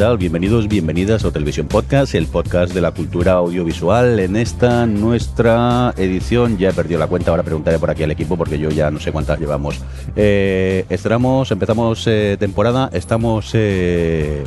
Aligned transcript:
Bienvenidos, 0.00 0.66
bienvenidas 0.66 1.26
a 1.26 1.30
Televisión 1.30 1.68
Podcast, 1.68 2.14
el 2.14 2.26
podcast 2.26 2.72
de 2.72 2.80
la 2.80 2.90
cultura 2.90 3.32
audiovisual. 3.32 4.18
En 4.18 4.34
esta 4.34 4.86
nuestra 4.86 5.92
edición, 5.98 6.56
ya 6.56 6.70
he 6.70 6.72
perdido 6.72 6.98
la 6.98 7.06
cuenta, 7.06 7.30
ahora 7.30 7.42
preguntaré 7.42 7.78
por 7.78 7.90
aquí 7.90 8.02
al 8.02 8.10
equipo 8.10 8.38
porque 8.38 8.58
yo 8.58 8.70
ya 8.70 8.90
no 8.90 8.98
sé 8.98 9.12
cuántas 9.12 9.38
llevamos. 9.38 9.78
Eh, 10.16 10.86
estamos, 10.88 11.50
empezamos 11.50 12.06
eh, 12.06 12.38
temporada, 12.40 12.88
estamos 12.94 13.50
eh, 13.52 14.42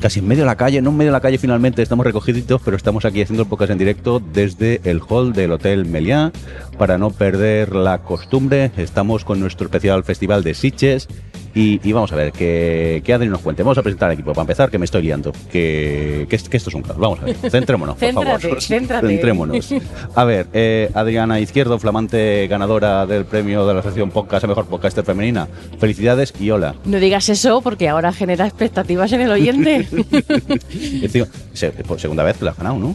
casi 0.00 0.20
en 0.20 0.28
medio 0.28 0.44
de 0.44 0.46
la 0.46 0.56
calle, 0.56 0.80
no 0.80 0.90
en 0.90 0.96
medio 0.96 1.10
de 1.10 1.18
la 1.18 1.20
calle 1.20 1.36
finalmente, 1.36 1.82
estamos 1.82 2.06
recogiditos, 2.06 2.62
pero 2.64 2.78
estamos 2.78 3.04
aquí 3.04 3.20
haciendo 3.20 3.42
el 3.42 3.48
podcast 3.50 3.70
en 3.70 3.78
directo 3.78 4.18
desde 4.32 4.80
el 4.84 5.02
hall 5.06 5.34
del 5.34 5.52
Hotel 5.52 5.84
Meliá. 5.84 6.32
Para 6.78 6.96
no 6.96 7.10
perder 7.10 7.74
la 7.74 7.98
costumbre, 7.98 8.72
estamos 8.78 9.26
con 9.26 9.40
nuestro 9.40 9.66
especial 9.66 10.04
festival 10.04 10.42
de 10.42 10.54
Sitges. 10.54 11.06
Y, 11.54 11.80
y 11.88 11.92
vamos 11.92 12.10
a 12.12 12.16
ver, 12.16 12.32
que, 12.32 13.00
que 13.04 13.14
Adri 13.14 13.28
nos 13.28 13.40
cuente. 13.40 13.62
Vamos 13.62 13.78
a 13.78 13.82
presentar 13.82 14.08
al 14.08 14.14
equipo. 14.14 14.32
Para 14.32 14.42
empezar, 14.42 14.70
que 14.70 14.78
me 14.78 14.86
estoy 14.86 15.02
liando. 15.02 15.30
Que, 15.52 16.26
que, 16.28 16.36
que 16.36 16.56
esto 16.56 16.68
es 16.70 16.74
un 16.74 16.82
caos. 16.82 16.98
Vamos 16.98 17.20
a 17.20 17.26
ver, 17.26 17.36
centrémonos, 17.48 17.96
por 17.96 18.12
favor. 18.12 18.60
céntrate. 18.60 19.06
Centrémonos. 19.06 19.72
A 20.16 20.24
ver, 20.24 20.48
eh, 20.52 20.90
Adriana 20.94 21.38
Izquierdo, 21.38 21.78
flamante 21.78 22.48
ganadora 22.48 23.06
del 23.06 23.24
premio 23.24 23.66
de 23.66 23.74
la 23.74 23.82
sección 23.82 24.10
podcast 24.10 24.44
a 24.44 24.48
mejor 24.48 24.66
podcaster 24.66 25.04
femenina. 25.04 25.46
Felicidades 25.78 26.34
y 26.40 26.50
hola. 26.50 26.74
No 26.84 26.98
digas 26.98 27.28
eso 27.28 27.60
porque 27.62 27.88
ahora 27.88 28.12
genera 28.12 28.46
expectativas 28.46 29.12
en 29.12 29.20
el 29.20 29.30
oyente. 29.30 29.86
Encima, 31.02 31.26
se- 31.52 31.70
por 31.70 32.00
segunda 32.00 32.22
vez 32.24 32.36
que 32.38 32.44
la 32.44 32.50
has 32.52 32.56
ganado, 32.56 32.78
¿no? 32.78 32.94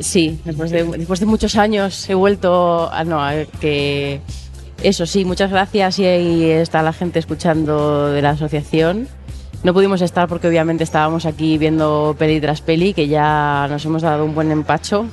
sí, 0.00 0.38
después 0.44 0.70
de, 0.70 0.84
después 0.84 1.18
de 1.18 1.26
muchos 1.26 1.56
años 1.56 2.08
he 2.08 2.14
vuelto 2.14 2.88
a 2.92 3.02
no, 3.02 3.20
a 3.20 3.32
que 3.60 4.20
eso 4.82 5.06
sí, 5.06 5.24
muchas 5.24 5.50
gracias 5.50 5.98
y 5.98 6.06
ahí 6.06 6.44
está 6.44 6.82
la 6.82 6.92
gente 6.92 7.18
escuchando 7.18 8.10
de 8.10 8.22
la 8.22 8.30
asociación. 8.30 9.08
No 9.64 9.74
pudimos 9.74 10.00
estar 10.02 10.28
porque 10.28 10.46
obviamente 10.46 10.84
estábamos 10.84 11.26
aquí 11.26 11.58
viendo 11.58 12.14
peli 12.16 12.40
tras 12.40 12.60
peli, 12.60 12.94
que 12.94 13.08
ya 13.08 13.66
nos 13.68 13.84
hemos 13.84 14.02
dado 14.02 14.24
un 14.24 14.34
buen 14.34 14.52
empacho. 14.52 15.06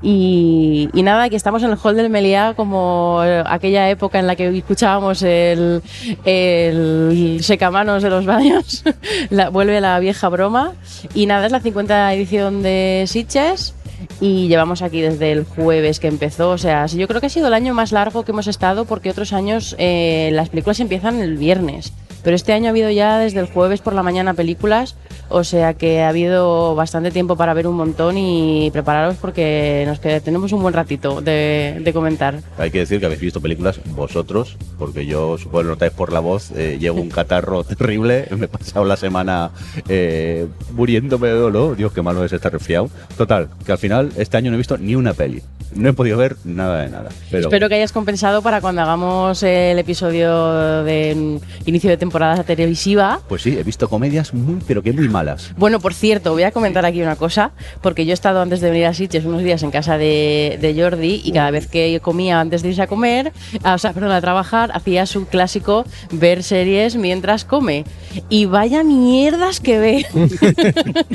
Y, 0.00 0.88
nada, 0.94 1.28
que 1.28 1.34
estamos 1.34 1.62
en 1.64 1.70
el 1.70 1.76
hall 1.76 1.96
del 1.96 2.08
Meliá 2.08 2.54
como 2.54 3.20
aquella 3.20 3.90
época 3.90 4.20
en 4.20 4.28
la 4.28 4.36
que 4.36 4.56
escuchábamos 4.56 5.22
el, 5.22 5.82
el 6.24 7.40
secamanos 7.42 8.02
de 8.02 8.10
los 8.10 8.24
baños. 8.24 8.84
Vuelve 9.52 9.80
la 9.80 9.98
vieja 9.98 10.28
broma. 10.28 10.72
Y 11.12 11.26
nada, 11.26 11.46
es 11.46 11.52
la 11.52 11.60
50 11.60 12.14
edición 12.14 12.62
de 12.62 13.04
Sitges 13.08 13.74
y 14.20 14.48
llevamos 14.48 14.82
aquí 14.82 15.00
desde 15.00 15.32
el 15.32 15.44
jueves 15.44 16.00
que 16.00 16.08
empezó. 16.08 16.50
O 16.50 16.58
sea, 16.58 16.86
yo 16.86 17.06
creo 17.08 17.20
que 17.20 17.26
ha 17.26 17.30
sido 17.30 17.48
el 17.48 17.54
año 17.54 17.74
más 17.74 17.92
largo 17.92 18.24
que 18.24 18.32
hemos 18.32 18.46
estado 18.46 18.84
porque 18.84 19.10
otros 19.10 19.32
años 19.32 19.74
eh, 19.78 20.30
las 20.32 20.48
películas 20.48 20.80
empiezan 20.80 21.20
el 21.20 21.36
viernes. 21.36 21.92
Pero 22.22 22.36
este 22.36 22.52
año 22.52 22.66
ha 22.66 22.70
habido 22.70 22.90
ya 22.90 23.18
desde 23.18 23.40
el 23.40 23.46
jueves 23.46 23.80
por 23.80 23.94
la 23.94 24.02
mañana 24.02 24.34
películas, 24.34 24.96
o 25.28 25.44
sea 25.44 25.74
que 25.74 26.02
ha 26.02 26.08
habido 26.08 26.74
bastante 26.74 27.10
tiempo 27.10 27.36
para 27.36 27.54
ver 27.54 27.66
un 27.66 27.76
montón 27.76 28.18
y 28.18 28.70
prepararos 28.72 29.16
porque 29.16 29.84
nos 29.86 30.00
queda, 30.00 30.20
tenemos 30.20 30.52
un 30.52 30.62
buen 30.62 30.74
ratito 30.74 31.20
de, 31.20 31.80
de 31.82 31.92
comentar. 31.92 32.40
Hay 32.58 32.70
que 32.70 32.80
decir 32.80 33.00
que 33.00 33.06
habéis 33.06 33.20
visto 33.20 33.40
películas 33.40 33.80
vosotros, 33.94 34.56
porque 34.78 35.06
yo 35.06 35.38
supongo 35.38 35.62
que 35.62 35.68
notáis 35.68 35.92
por 35.92 36.12
la 36.12 36.20
voz, 36.20 36.50
eh, 36.52 36.76
llevo 36.78 37.00
un 37.00 37.08
catarro 37.08 37.64
terrible, 37.64 38.26
me 38.36 38.44
he 38.44 38.48
pasado 38.48 38.84
la 38.84 38.96
semana 38.96 39.50
eh, 39.88 40.46
muriéndome 40.74 41.28
de 41.28 41.34
dolor, 41.34 41.76
Dios, 41.76 41.92
qué 41.92 42.02
malo 42.02 42.24
es 42.24 42.32
estar 42.32 42.52
resfriado. 42.52 42.90
Total, 43.16 43.48
que 43.64 43.72
al 43.72 43.78
final 43.78 44.10
este 44.16 44.36
año 44.36 44.50
no 44.50 44.56
he 44.56 44.58
visto 44.58 44.76
ni 44.76 44.94
una 44.94 45.14
peli, 45.14 45.42
no 45.74 45.88
he 45.88 45.92
podido 45.92 46.18
ver 46.18 46.36
nada 46.44 46.82
de 46.82 46.90
nada. 46.90 47.08
Pero 47.30 47.44
Espero 47.44 47.68
que 47.68 47.76
hayas 47.76 47.92
compensado 47.92 48.42
para 48.42 48.60
cuando 48.60 48.82
hagamos 48.82 49.42
el 49.42 49.78
episodio 49.78 50.84
de 50.84 51.14
mm, 51.14 51.68
inicio 51.68 51.88
de 51.88 51.96
temporada 51.96 52.09
televisiva. 52.44 53.20
Pues 53.28 53.42
sí, 53.42 53.56
he 53.58 53.62
visto 53.62 53.88
comedias 53.88 54.34
muy, 54.34 54.60
pero 54.66 54.82
que 54.82 54.92
muy 54.92 55.08
malas. 55.08 55.52
Bueno, 55.56 55.80
por 55.80 55.94
cierto, 55.94 56.32
voy 56.32 56.42
a 56.42 56.50
comentar 56.50 56.84
aquí 56.84 57.02
una 57.02 57.16
cosa, 57.16 57.52
porque 57.80 58.04
yo 58.04 58.10
he 58.10 58.14
estado 58.14 58.40
antes 58.42 58.60
de 58.60 58.70
venir 58.70 58.86
a 58.86 58.94
Sitges 58.94 59.24
unos 59.24 59.42
días 59.42 59.62
en 59.62 59.70
casa 59.70 59.96
de, 59.98 60.58
de 60.60 60.80
Jordi 60.80 61.22
y 61.24 61.32
cada 61.32 61.50
vez 61.50 61.66
que 61.66 61.98
comía 62.00 62.40
antes 62.40 62.62
de 62.62 62.70
irse 62.70 62.82
a 62.82 62.86
comer, 62.86 63.32
ah, 63.62 63.74
o 63.74 63.78
sea, 63.78 63.92
perdón, 63.92 64.12
a 64.12 64.20
trabajar, 64.20 64.70
hacía 64.74 65.06
su 65.06 65.26
clásico 65.26 65.84
ver 66.10 66.42
series 66.42 66.96
mientras 66.96 67.44
come. 67.44 67.84
Y 68.28 68.46
vaya 68.46 68.82
mierdas 68.82 69.60
que 69.60 69.78
ve. 69.78 70.06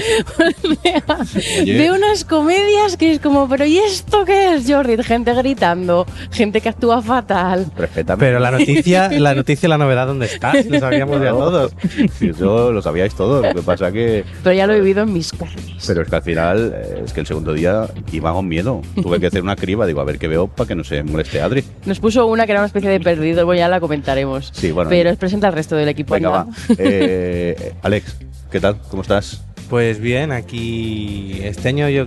Ve 1.65 1.91
unas 1.91 2.23
comedias 2.25 2.97
que 2.97 3.11
es 3.11 3.19
como, 3.19 3.47
pero 3.47 3.65
¿y 3.65 3.77
esto 3.77 4.25
qué 4.25 4.55
es, 4.55 4.69
Jordi? 4.69 5.01
Gente 5.03 5.33
gritando, 5.33 6.05
gente 6.31 6.61
que 6.61 6.69
actúa 6.69 7.01
fatal. 7.01 7.67
Respétame. 7.75 8.19
Pero 8.19 8.39
la 8.39 8.51
noticia, 8.51 9.09
la 9.19 9.35
noticia, 9.35 9.69
la 9.69 9.77
novedad, 9.77 10.07
¿dónde 10.07 10.27
está? 10.27 10.53
Lo 10.85 10.91
sabíamos 10.91 11.21
ya 11.21 11.29
todos. 11.31 11.71
Sí, 12.19 12.29
Eso 12.29 12.71
lo 12.71 12.81
sabíais 12.81 13.15
todos, 13.15 13.45
lo 13.45 13.53
que 13.53 13.61
pasa 13.61 13.91
que... 13.91 14.23
Pero 14.43 14.55
ya 14.55 14.67
lo 14.67 14.73
he 14.73 14.79
vivido 14.79 15.03
en 15.03 15.13
mis 15.13 15.31
carnes. 15.31 15.83
Pero 15.85 16.01
es 16.01 16.09
que 16.09 16.15
al 16.15 16.21
final, 16.21 16.73
eh, 16.75 17.01
es 17.05 17.13
que 17.13 17.21
el 17.21 17.27
segundo 17.27 17.53
día 17.53 17.87
iba 18.11 18.33
con 18.33 18.47
miedo. 18.47 18.81
Tuve 19.01 19.19
que 19.19 19.27
hacer 19.27 19.41
una 19.41 19.55
criba, 19.55 19.85
digo, 19.85 20.01
a 20.01 20.03
ver 20.03 20.19
qué 20.19 20.27
veo 20.27 20.47
para 20.47 20.67
que 20.67 20.75
no 20.75 20.83
se 20.83 21.03
moleste 21.03 21.41
Adri. 21.41 21.63
Nos 21.85 21.99
puso 21.99 22.25
una 22.27 22.45
que 22.45 22.51
era 22.51 22.61
una 22.61 22.67
especie 22.67 22.89
de 22.89 22.99
perdido, 22.99 23.45
bueno, 23.45 23.59
ya 23.59 23.69
la 23.69 23.79
comentaremos. 23.79 24.51
Sí, 24.53 24.71
bueno. 24.71 24.89
Pero 24.89 25.09
es 25.09 25.17
presenta 25.17 25.47
al 25.47 25.53
resto 25.53 25.75
del 25.75 25.89
equipo. 25.89 26.13
Venga, 26.13 26.29
va. 26.29 26.47
Eh, 26.77 27.73
Alex, 27.81 28.17
¿qué 28.51 28.59
tal? 28.59 28.77
¿Cómo 28.89 29.01
estás? 29.01 29.43
Pues 29.69 29.99
bien, 29.99 30.31
aquí 30.31 31.39
este 31.43 31.69
año 31.69 31.89
yo 31.89 32.05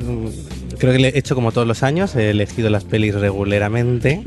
creo 0.78 0.92
que 0.92 0.98
le 0.98 1.08
he 1.08 1.18
hecho 1.18 1.34
como 1.34 1.50
todos 1.50 1.66
los 1.66 1.82
años, 1.82 2.14
he 2.14 2.30
elegido 2.30 2.70
las 2.70 2.84
pelis 2.84 3.14
regularmente, 3.14 4.22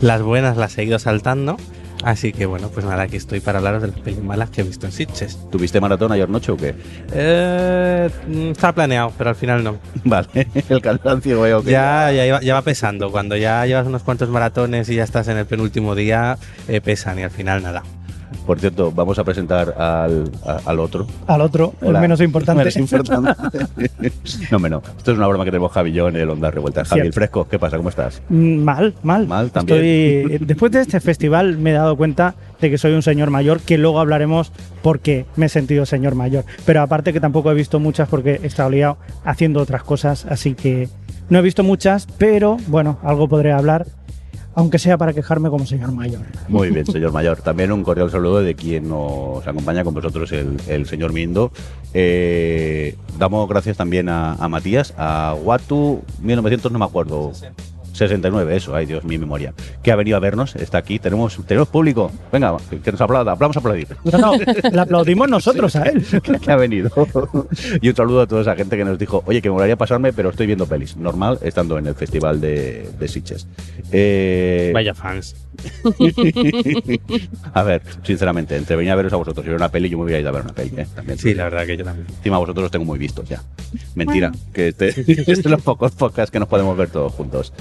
las 0.00 0.22
buenas 0.22 0.56
las 0.56 0.76
he 0.76 0.84
ido 0.84 0.98
saltando, 0.98 1.56
así 2.06 2.32
que 2.32 2.46
bueno, 2.46 2.70
pues 2.70 2.86
nada, 2.86 3.02
aquí 3.02 3.16
estoy 3.16 3.40
para 3.40 3.58
hablaros 3.58 3.82
de 3.82 3.88
las 3.88 3.98
pelis 4.00 4.22
malas 4.22 4.50
que 4.50 4.60
he 4.60 4.64
visto 4.64 4.86
en 4.86 4.92
Sitges. 4.92 5.38
¿Tuviste 5.50 5.80
maratón 5.80 6.12
ayer 6.12 6.28
noche 6.28 6.52
o 6.52 6.56
qué? 6.56 6.74
Eh, 7.12 8.08
mm, 8.28 8.50
estaba 8.52 8.72
planeado, 8.72 9.12
pero 9.18 9.30
al 9.30 9.36
final 9.36 9.64
no. 9.64 9.78
Vale, 10.04 10.46
el 10.68 10.80
cansancio 10.80 11.40
veo 11.40 11.62
que... 11.62 11.70
Ya, 11.70 12.12
ya 12.12 12.54
va 12.54 12.62
pesando, 12.62 13.10
cuando 13.10 13.36
ya 13.36 13.66
llevas 13.66 13.86
unos 13.86 14.02
cuantos 14.02 14.28
maratones 14.28 14.88
y 14.88 14.94
ya 14.94 15.04
estás 15.04 15.28
en 15.28 15.36
el 15.36 15.46
penúltimo 15.46 15.94
día, 15.94 16.38
eh, 16.68 16.80
pesan 16.80 17.18
y 17.18 17.22
al 17.22 17.30
final 17.30 17.62
nada. 17.62 17.82
Por 18.46 18.60
cierto, 18.60 18.92
vamos 18.92 19.18
a 19.18 19.24
presentar 19.24 19.74
al, 19.76 20.30
a- 20.46 20.60
al 20.64 20.78
otro. 20.80 21.06
al 21.26 21.40
otro, 21.40 21.74
Hola. 21.80 21.98
el 21.98 22.02
menos 22.02 22.20
importante. 22.20 22.60
Menos 22.60 22.76
importante. 22.76 23.32
no, 24.52 24.58
menos. 24.60 24.82
Esto 24.96 25.12
es 25.12 25.18
una 25.18 25.26
broma 25.26 25.44
que 25.44 25.50
tenemos 25.50 25.72
Javi 25.72 25.90
y 25.90 25.94
yo 25.94 26.08
en 26.08 26.16
el 26.16 26.30
Onda 26.30 26.50
Revuelta. 26.50 26.84
Javi, 26.84 27.00
el 27.00 27.04
Cierto. 27.06 27.14
fresco, 27.16 27.48
¿qué 27.48 27.58
pasa? 27.58 27.76
¿Cómo 27.76 27.88
estás? 27.88 28.22
Mm, 28.28 28.58
Mal, 28.58 28.94
mal. 29.02 29.26
Mal, 29.26 29.50
también. 29.50 30.30
Estoy- 30.30 30.46
después 30.46 30.70
de 30.72 30.80
este 30.82 31.00
festival 31.00 31.58
me 31.58 31.70
he 31.70 31.74
dado 31.74 31.96
cuenta 31.96 32.34
de 32.60 32.70
que 32.70 32.78
soy 32.78 32.92
un 32.92 33.02
señor 33.02 33.30
mayor, 33.30 33.60
que 33.60 33.78
luego 33.78 33.98
hablaremos 34.00 34.52
porque 34.82 35.26
me 35.36 35.46
he 35.46 35.48
sentido 35.48 35.84
señor 35.84 36.14
mayor. 36.14 36.44
Pero 36.64 36.82
aparte 36.82 37.12
que 37.12 37.20
tampoco 37.20 37.50
he 37.50 37.54
visto 37.54 37.80
muchas 37.80 38.08
porque 38.08 38.40
he 38.42 38.46
estado 38.46 38.70
liado 38.70 38.96
haciendo 39.24 39.60
otras 39.60 39.82
cosas, 39.82 40.24
así 40.26 40.54
que 40.54 40.88
no 41.28 41.40
he 41.40 41.42
visto 41.42 41.64
muchas, 41.64 42.06
pero 42.18 42.56
bueno, 42.68 42.98
algo 43.02 43.28
podré 43.28 43.52
hablar, 43.52 43.86
aunque 44.56 44.78
sea 44.78 44.96
para 44.96 45.12
quejarme 45.12 45.50
como 45.50 45.66
señor 45.66 45.92
mayor. 45.92 46.22
Muy 46.48 46.70
bien, 46.70 46.86
señor 46.92 47.12
mayor. 47.12 47.42
También 47.42 47.70
un 47.70 47.84
cordial 47.84 48.10
saludo 48.10 48.40
de 48.40 48.54
quien 48.54 48.88
nos 48.88 49.46
acompaña 49.46 49.84
con 49.84 49.92
vosotros, 49.92 50.32
el, 50.32 50.56
el 50.66 50.86
señor 50.86 51.12
Mindo. 51.12 51.52
Eh, 51.92 52.96
damos 53.18 53.46
gracias 53.48 53.76
también 53.76 54.08
a, 54.08 54.32
a 54.32 54.48
Matías, 54.48 54.94
a 54.96 55.36
Watu 55.40 56.02
1900, 56.22 56.72
no 56.72 56.78
me 56.78 56.86
acuerdo. 56.86 57.32
69, 57.96 58.56
eso, 58.56 58.74
ay 58.74 58.86
Dios, 58.86 59.04
mi 59.04 59.18
memoria. 59.18 59.52
Que 59.82 59.92
ha 59.92 59.96
venido 59.96 60.16
a 60.16 60.20
vernos, 60.20 60.56
está 60.56 60.78
aquí, 60.78 60.98
tenemos, 60.98 61.38
tenemos 61.46 61.68
público. 61.68 62.10
Venga, 62.32 62.56
que, 62.70 62.80
que 62.80 62.92
nos 62.92 63.00
aplauda, 63.00 63.34
vamos 63.34 63.56
a 63.56 63.60
aplaudir. 63.60 63.88
No, 64.04 64.18
no, 64.18 64.32
le 64.36 64.80
aplaudimos 64.80 65.28
nosotros 65.28 65.74
a 65.76 65.84
él. 65.84 66.04
que 66.42 66.52
ha 66.52 66.56
venido. 66.56 66.90
y 67.80 67.88
un 67.88 67.96
saludo 67.96 68.22
a 68.22 68.26
toda 68.26 68.42
esa 68.42 68.56
gente 68.56 68.76
que 68.76 68.84
nos 68.84 68.98
dijo, 68.98 69.22
oye, 69.26 69.42
que 69.42 69.48
me 69.48 69.54
molaría 69.54 69.76
pasarme, 69.76 70.12
pero 70.12 70.30
estoy 70.30 70.46
viendo 70.46 70.66
pelis. 70.66 70.96
Normal, 70.96 71.38
estando 71.42 71.78
en 71.78 71.86
el 71.86 71.94
festival 71.94 72.40
de, 72.40 72.88
de 72.98 73.08
Sitges. 73.08 73.46
Eh, 73.92 74.70
Vaya 74.74 74.94
fans. 74.94 75.45
a 77.54 77.62
ver, 77.62 77.82
sinceramente, 78.02 78.56
entre 78.56 78.76
venir 78.76 78.92
a 78.92 78.96
veros 78.96 79.12
a 79.12 79.16
vosotros 79.16 79.44
y 79.44 79.48
ver 79.48 79.56
una 79.56 79.70
peli, 79.70 79.88
yo 79.88 79.98
me 79.98 80.04
hubiera 80.04 80.20
ido 80.20 80.28
a 80.28 80.32
ver 80.32 80.42
una 80.42 80.52
peli, 80.52 80.72
¿eh? 80.76 80.86
También. 80.94 81.18
Sí, 81.18 81.34
la 81.34 81.44
verdad 81.44 81.66
que 81.66 81.76
yo 81.76 81.84
también. 81.84 82.06
Encima 82.08 82.38
vosotros 82.38 82.64
los 82.64 82.70
tengo 82.70 82.84
muy 82.84 82.98
vistos 82.98 83.28
ya. 83.28 83.42
Mentira, 83.94 84.32
que 84.52 84.68
este, 84.68 84.88
este 85.06 85.32
es 85.32 85.42
de 85.42 85.50
los 85.50 85.62
pocos 85.62 85.92
podcasts 85.92 86.30
que 86.30 86.38
nos 86.38 86.48
podemos 86.48 86.76
ver 86.76 86.90
todos 86.90 87.12
juntos. 87.12 87.52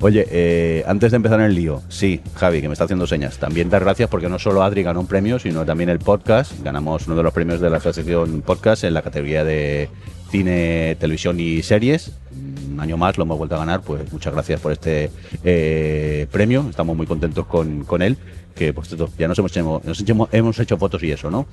Oye, 0.00 0.26
eh, 0.30 0.84
antes 0.86 1.10
de 1.10 1.16
empezar 1.16 1.40
en 1.40 1.46
el 1.46 1.54
lío, 1.54 1.82
sí, 1.88 2.20
Javi, 2.36 2.60
que 2.60 2.68
me 2.68 2.74
está 2.74 2.84
haciendo 2.84 3.06
señas, 3.06 3.38
también 3.38 3.68
dar 3.68 3.82
gracias 3.82 4.08
porque 4.08 4.28
no 4.28 4.38
solo 4.38 4.62
Adri 4.62 4.84
ganó 4.84 5.00
un 5.00 5.06
premio, 5.06 5.38
sino 5.38 5.64
también 5.64 5.90
el 5.90 5.98
podcast. 5.98 6.52
Ganamos 6.62 7.06
uno 7.06 7.16
de 7.16 7.22
los 7.24 7.32
premios 7.32 7.60
de 7.60 7.68
la 7.68 7.78
Asociación 7.78 8.42
Podcast 8.42 8.84
en 8.84 8.94
la 8.94 9.02
categoría 9.02 9.42
de 9.42 9.88
cine, 10.30 10.96
televisión 10.98 11.38
y 11.40 11.62
series. 11.62 12.12
Un 12.70 12.80
año 12.80 12.96
más 12.96 13.16
lo 13.18 13.24
hemos 13.24 13.38
vuelto 13.38 13.56
a 13.56 13.58
ganar, 13.58 13.82
pues 13.82 14.12
muchas 14.12 14.32
gracias 14.32 14.60
por 14.60 14.72
este 14.72 15.10
eh, 15.44 16.26
premio. 16.30 16.66
Estamos 16.68 16.96
muy 16.96 17.06
contentos 17.06 17.46
con, 17.46 17.84
con 17.84 18.02
él, 18.02 18.16
que 18.54 18.72
pues 18.72 18.94
ya 19.18 19.28
nos 19.28 19.38
hemos, 19.38 19.56
nos 19.84 20.08
hemos, 20.08 20.28
hemos 20.32 20.58
hecho 20.58 20.78
fotos 20.78 21.02
y 21.02 21.10
eso, 21.10 21.30
¿no? 21.30 21.46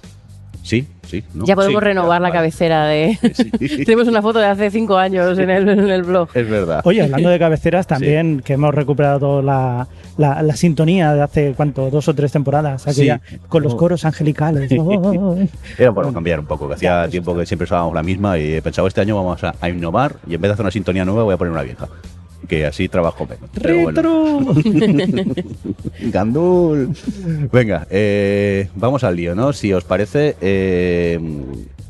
Sí, 0.63 0.88
sí. 1.07 1.24
¿no? 1.34 1.46
Ya 1.46 1.56
podemos 1.56 1.80
Sí, 1.81 1.86
renovar 1.86 2.22
la 2.22 2.30
vale. 2.30 2.34
cabecera 2.40 2.86
de... 2.88 3.18
Sí. 3.34 3.50
Tenemos 3.86 4.07
una 4.07 4.22
foto 4.22 4.40
de 4.40 4.46
hace 4.48 4.69
cinco 4.72 4.98
años 4.98 5.38
en 5.40 5.50
el, 5.50 5.68
en 5.69 5.90
el 5.90 6.04
blog. 6.04 6.30
Es 6.34 6.50
verdad. 6.50 6.81
Oye, 6.84 7.02
hablando 7.04 7.30
de 7.30 7.40
cabeceras, 7.40 7.88
también 7.88 8.42
que 8.42 8.54
hemos 8.54 8.74
recuperado 8.74 9.42
la, 9.42 9.88
la, 10.18 10.42
la 10.42 10.56
sintonía 10.56 11.13
de 11.13 11.22
hace, 11.22 11.54
¿cuánto? 11.56 11.90
Dos 11.90 12.07
o 12.07 12.13
tres 12.16 12.31
temporadas, 12.31 12.88
aquella, 12.88 13.22
con 13.50 13.63
los 13.63 13.74
Oh. 13.74 13.78
coros 13.78 14.06
angelicales. 14.06 14.72
Oh. 14.80 15.38
Era 15.78 15.92
por 15.94 16.12
cambiar 16.13 16.40
un 16.40 16.46
poco, 16.46 16.68
que 16.68 16.75
hacía 16.75 17.08
tiempo 17.10 17.36
que 17.36 17.46
siempre 17.46 17.66
usábamos 17.66 17.94
la 17.94 18.04
misma 18.04 18.38
y 18.38 18.54
he 18.56 18.62
pensado 18.62 18.88
este 18.88 19.01
año 19.01 19.16
vamos 19.16 19.44
a, 19.44 19.54
a 19.60 19.69
innovar 19.69 20.16
y 20.28 20.36
en 20.36 20.42
vez 20.42 20.50
de 20.50 20.54
hacer 20.54 20.63
una 20.63 20.72
sintonía 20.72 21.06
nueva 21.06 21.24
voy 21.24 21.34
a 21.34 21.38
poner 21.38 21.51
una 21.51 21.63
vieja. 21.63 21.88
Que 22.47 22.65
así 22.65 22.88
trabajo 22.88 23.27
menos. 23.27 23.50
Bueno. 23.62 23.92
¡Retro! 23.92 24.39
Gandul. 26.12 26.95
Venga, 27.51 27.88
eh, 27.89 28.69
vamos 28.75 29.03
al 29.03 29.15
lío, 29.15 29.36
¿no? 29.36 29.53
Si 29.53 29.74
os 29.74 29.83
parece, 29.83 30.36
eh, 30.42 31.19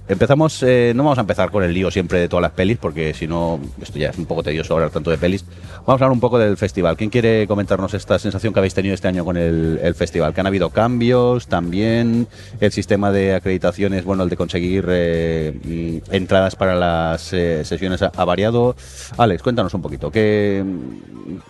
empezamos. 0.08 0.64
eh, 0.64 0.94
no 0.96 1.04
vamos 1.04 1.18
a 1.18 1.22
empezar 1.22 1.52
con 1.52 1.64
el 1.64 1.74
lío 1.74 1.92
siempre 1.92 2.20
de 2.20 2.30
todas 2.30 2.42
las 2.42 2.52
pelis, 2.52 2.78
porque 2.78 3.14
si 3.14 3.28
no, 3.28 3.60
esto 3.82 3.98
ya 4.00 4.10
es 4.10 4.18
un 4.18 4.26
poco 4.26 4.44
tedioso 4.44 4.74
hablar 4.74 4.90
tanto 4.90 5.12
de 5.12 5.18
pelis. 5.18 5.46
Vamos 5.86 5.90
a 5.90 5.92
hablar 5.94 6.12
un 6.12 6.20
poco 6.20 6.40
del 6.40 6.58
festival. 6.58 6.98
¿Quién 6.98 7.10
quiere 7.10 7.48
comentarnos 7.48 7.94
esta 7.94 8.20
sensación 8.20 8.54
que 8.54 8.60
habéis 8.60 8.74
tenido 8.74 8.94
este 8.94 9.08
año 9.08 9.26
con 9.26 9.38
el, 9.38 9.80
el 9.82 9.96
festival? 9.96 10.34
Que 10.34 10.42
han 10.42 10.48
habido 10.48 10.70
cambios 10.70 11.48
también. 11.48 12.28
El 12.60 12.72
sistema 12.72 13.12
de 13.12 13.36
acreditaciones, 13.36 14.06
bueno, 14.06 14.24
el 14.24 14.30
de 14.30 14.38
conseguir 14.38 14.86
eh, 14.90 16.02
entradas 16.12 16.56
para 16.56 16.76
las 16.76 17.34
eh, 17.34 17.64
sesiones 17.66 18.02
ha, 18.02 18.12
ha 18.16 18.26
variado. 18.26 18.76
Alex, 19.18 19.44
cuéntanos 19.44 19.74
un 19.74 19.82
poquito. 19.82 20.12
¿qué, 20.12 20.64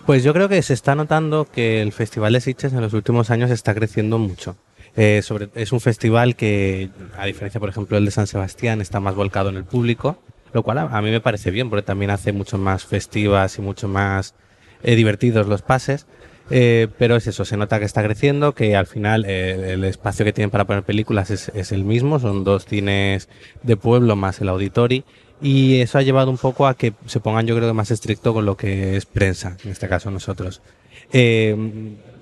Pues 0.04 0.22
yo 0.22 0.32
creo 0.32 0.48
que 0.48 0.62
se 0.62 0.74
está 0.74 0.94
notando 0.94 1.46
que 1.50 1.82
el 1.82 1.92
Festival 1.92 2.32
de 2.32 2.40
Sitges 2.40 2.72
en 2.72 2.80
los 2.80 2.92
últimos 2.92 3.30
años 3.30 3.50
está 3.50 3.74
creciendo 3.74 4.18
mucho. 4.18 4.56
Eh, 4.96 5.20
sobre, 5.22 5.48
es 5.54 5.72
un 5.72 5.80
festival 5.80 6.36
que, 6.36 6.90
a 7.18 7.26
diferencia, 7.26 7.60
por 7.60 7.68
ejemplo, 7.68 7.98
el 7.98 8.04
de 8.04 8.10
San 8.10 8.26
Sebastián, 8.26 8.80
está 8.80 8.98
más 9.00 9.14
volcado 9.14 9.50
en 9.50 9.56
el 9.56 9.64
público, 9.64 10.18
lo 10.52 10.62
cual 10.62 10.78
a, 10.78 10.82
a 10.82 11.02
mí 11.02 11.10
me 11.10 11.20
parece 11.20 11.50
bien, 11.50 11.68
porque 11.68 11.82
también 11.82 12.10
hace 12.10 12.32
mucho 12.32 12.56
más 12.56 12.84
festivas 12.84 13.58
y 13.58 13.62
mucho 13.62 13.88
más 13.88 14.34
eh, 14.82 14.94
divertidos 14.94 15.46
los 15.46 15.62
pases. 15.62 16.06
Eh, 16.50 16.86
pero 16.96 17.16
es 17.16 17.26
eso, 17.26 17.44
se 17.44 17.56
nota 17.56 17.78
que 17.80 17.84
está 17.84 18.04
creciendo, 18.04 18.54
que 18.54 18.76
al 18.76 18.86
final 18.86 19.24
eh, 19.26 19.72
el 19.72 19.82
espacio 19.84 20.24
que 20.24 20.32
tienen 20.32 20.50
para 20.50 20.64
poner 20.64 20.84
películas 20.84 21.30
es, 21.30 21.72
el 21.72 21.84
mismo, 21.84 22.20
son 22.20 22.44
dos 22.44 22.66
cines 22.66 23.28
de 23.64 23.76
pueblo 23.76 24.14
más 24.14 24.40
el 24.40 24.48
auditori, 24.48 25.04
y 25.42 25.80
eso 25.80 25.98
ha 25.98 26.02
llevado 26.02 26.30
un 26.30 26.38
poco 26.38 26.68
a 26.68 26.74
que 26.74 26.92
se 27.06 27.18
pongan 27.18 27.46
yo 27.46 27.56
creo 27.56 27.68
que 27.68 27.74
más 27.74 27.90
estricto 27.90 28.32
con 28.32 28.46
lo 28.46 28.56
que 28.56 28.96
es 28.96 29.06
prensa, 29.06 29.56
en 29.64 29.72
este 29.72 29.88
caso 29.88 30.10
nosotros. 30.10 30.62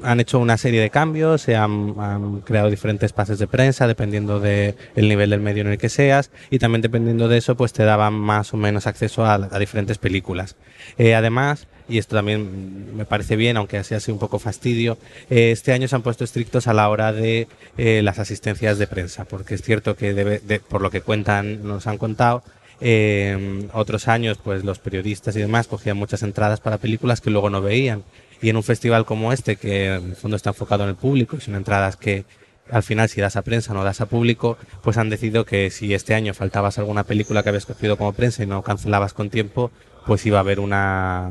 Han 0.05 0.21
hecho 0.21 0.39
una 0.39 0.57
serie 0.57 0.81
de 0.81 0.91
cambios, 0.91 1.43
se 1.43 1.57
han, 1.57 2.41
creado 2.43 2.71
diferentes 2.71 3.13
pases 3.13 3.39
de 3.39 3.47
prensa 3.47 3.87
dependiendo 3.87 4.41
del 4.41 4.75
nivel 4.97 5.31
del 5.31 5.41
medio 5.41 5.63
en 5.63 5.69
el 5.69 5.79
que 5.79 5.89
seas 5.89 6.31
y 6.51 6.59
también 6.59 6.83
dependiendo 6.83 7.29
de 7.29 7.39
eso 7.39 7.57
pues 7.57 7.73
te 7.73 7.85
daban 7.85 8.15
más 8.15 8.55
o 8.55 8.57
menos 8.57 8.87
acceso 8.87 9.25
a, 9.25 9.35
a 9.35 9.59
diferentes 9.59 9.99
películas. 9.99 10.57
Eh, 10.99 11.15
además, 11.15 11.67
y 11.89 11.99
esto 11.99 12.17
también 12.17 12.97
me 12.97 13.05
parece 13.05 13.37
bien, 13.37 13.57
aunque 13.57 13.79
así 13.79 13.95
ha 13.95 14.01
sido 14.01 14.15
un 14.15 14.21
poco 14.21 14.39
fastidio, 14.39 14.99
eh, 15.31 15.51
este 15.51 15.73
año 15.73 15.89
se 15.89 15.97
han 15.97 16.03
puesto 16.03 16.25
estrictos 16.25 16.67
a 16.67 16.75
la 16.75 16.89
hora 16.89 17.13
de 17.13 17.49
eh, 17.77 18.01
las 18.03 18.19
asistencias 18.19 18.79
de 18.79 18.87
prensa, 18.87 19.25
porque 19.25 19.55
es 19.55 19.63
cierto 19.63 19.97
que 19.97 20.15
debe, 20.15 20.39
de- 20.41 20.61
por 20.61 20.81
lo 20.83 20.91
que 20.91 21.01
cuentan, 21.01 21.67
nos 21.67 21.87
han 21.87 21.99
contado, 21.99 22.43
eh, 22.81 23.67
otros 23.73 24.09
años, 24.09 24.39
pues 24.43 24.65
los 24.65 24.79
periodistas 24.79 25.37
y 25.37 25.41
demás 25.41 25.69
cogían 25.69 25.97
muchas 25.97 26.23
entradas 26.23 26.61
para 26.61 26.79
películas 26.79 27.21
que 27.21 27.31
luego 27.31 27.49
no 27.51 27.61
veían. 27.63 28.03
Y 28.43 28.51
en 28.51 28.57
un 28.57 28.63
festival 28.63 29.05
como 29.05 29.33
este, 29.33 29.57
que 29.57 29.95
en 29.95 30.11
el 30.11 30.17
fondo 30.17 30.37
está 30.37 30.51
enfocado 30.51 30.85
en 30.85 30.91
el 30.91 30.97
público 30.97 31.37
y 31.37 31.41
son 31.41 31.55
entradas 31.55 31.97
que 31.97 32.25
al 32.71 32.83
final 32.83 33.09
si 33.09 33.21
das 33.21 33.37
a 33.37 33.43
prensa 33.43 33.75
no 33.75 33.85
das 33.85 34.01
a 34.01 34.07
público, 34.07 34.57
pues 34.83 34.97
han 34.97 35.11
decidido 35.11 35.45
que 35.45 35.71
si 35.71 35.93
este 35.95 36.15
año 36.15 36.35
faltabas 36.35 36.79
alguna 36.79 37.05
película 37.05 37.43
que 37.43 37.51
habías 37.51 37.67
cogido 37.67 37.97
como 37.97 38.13
prensa 38.13 38.43
y 38.43 38.47
no 38.47 38.63
cancelabas 38.63 39.13
con 39.13 39.31
tiempo, 39.31 39.71
pues 40.07 40.25
iba 40.27 40.39
a 40.39 40.41
haber 40.41 40.61
una, 40.61 41.31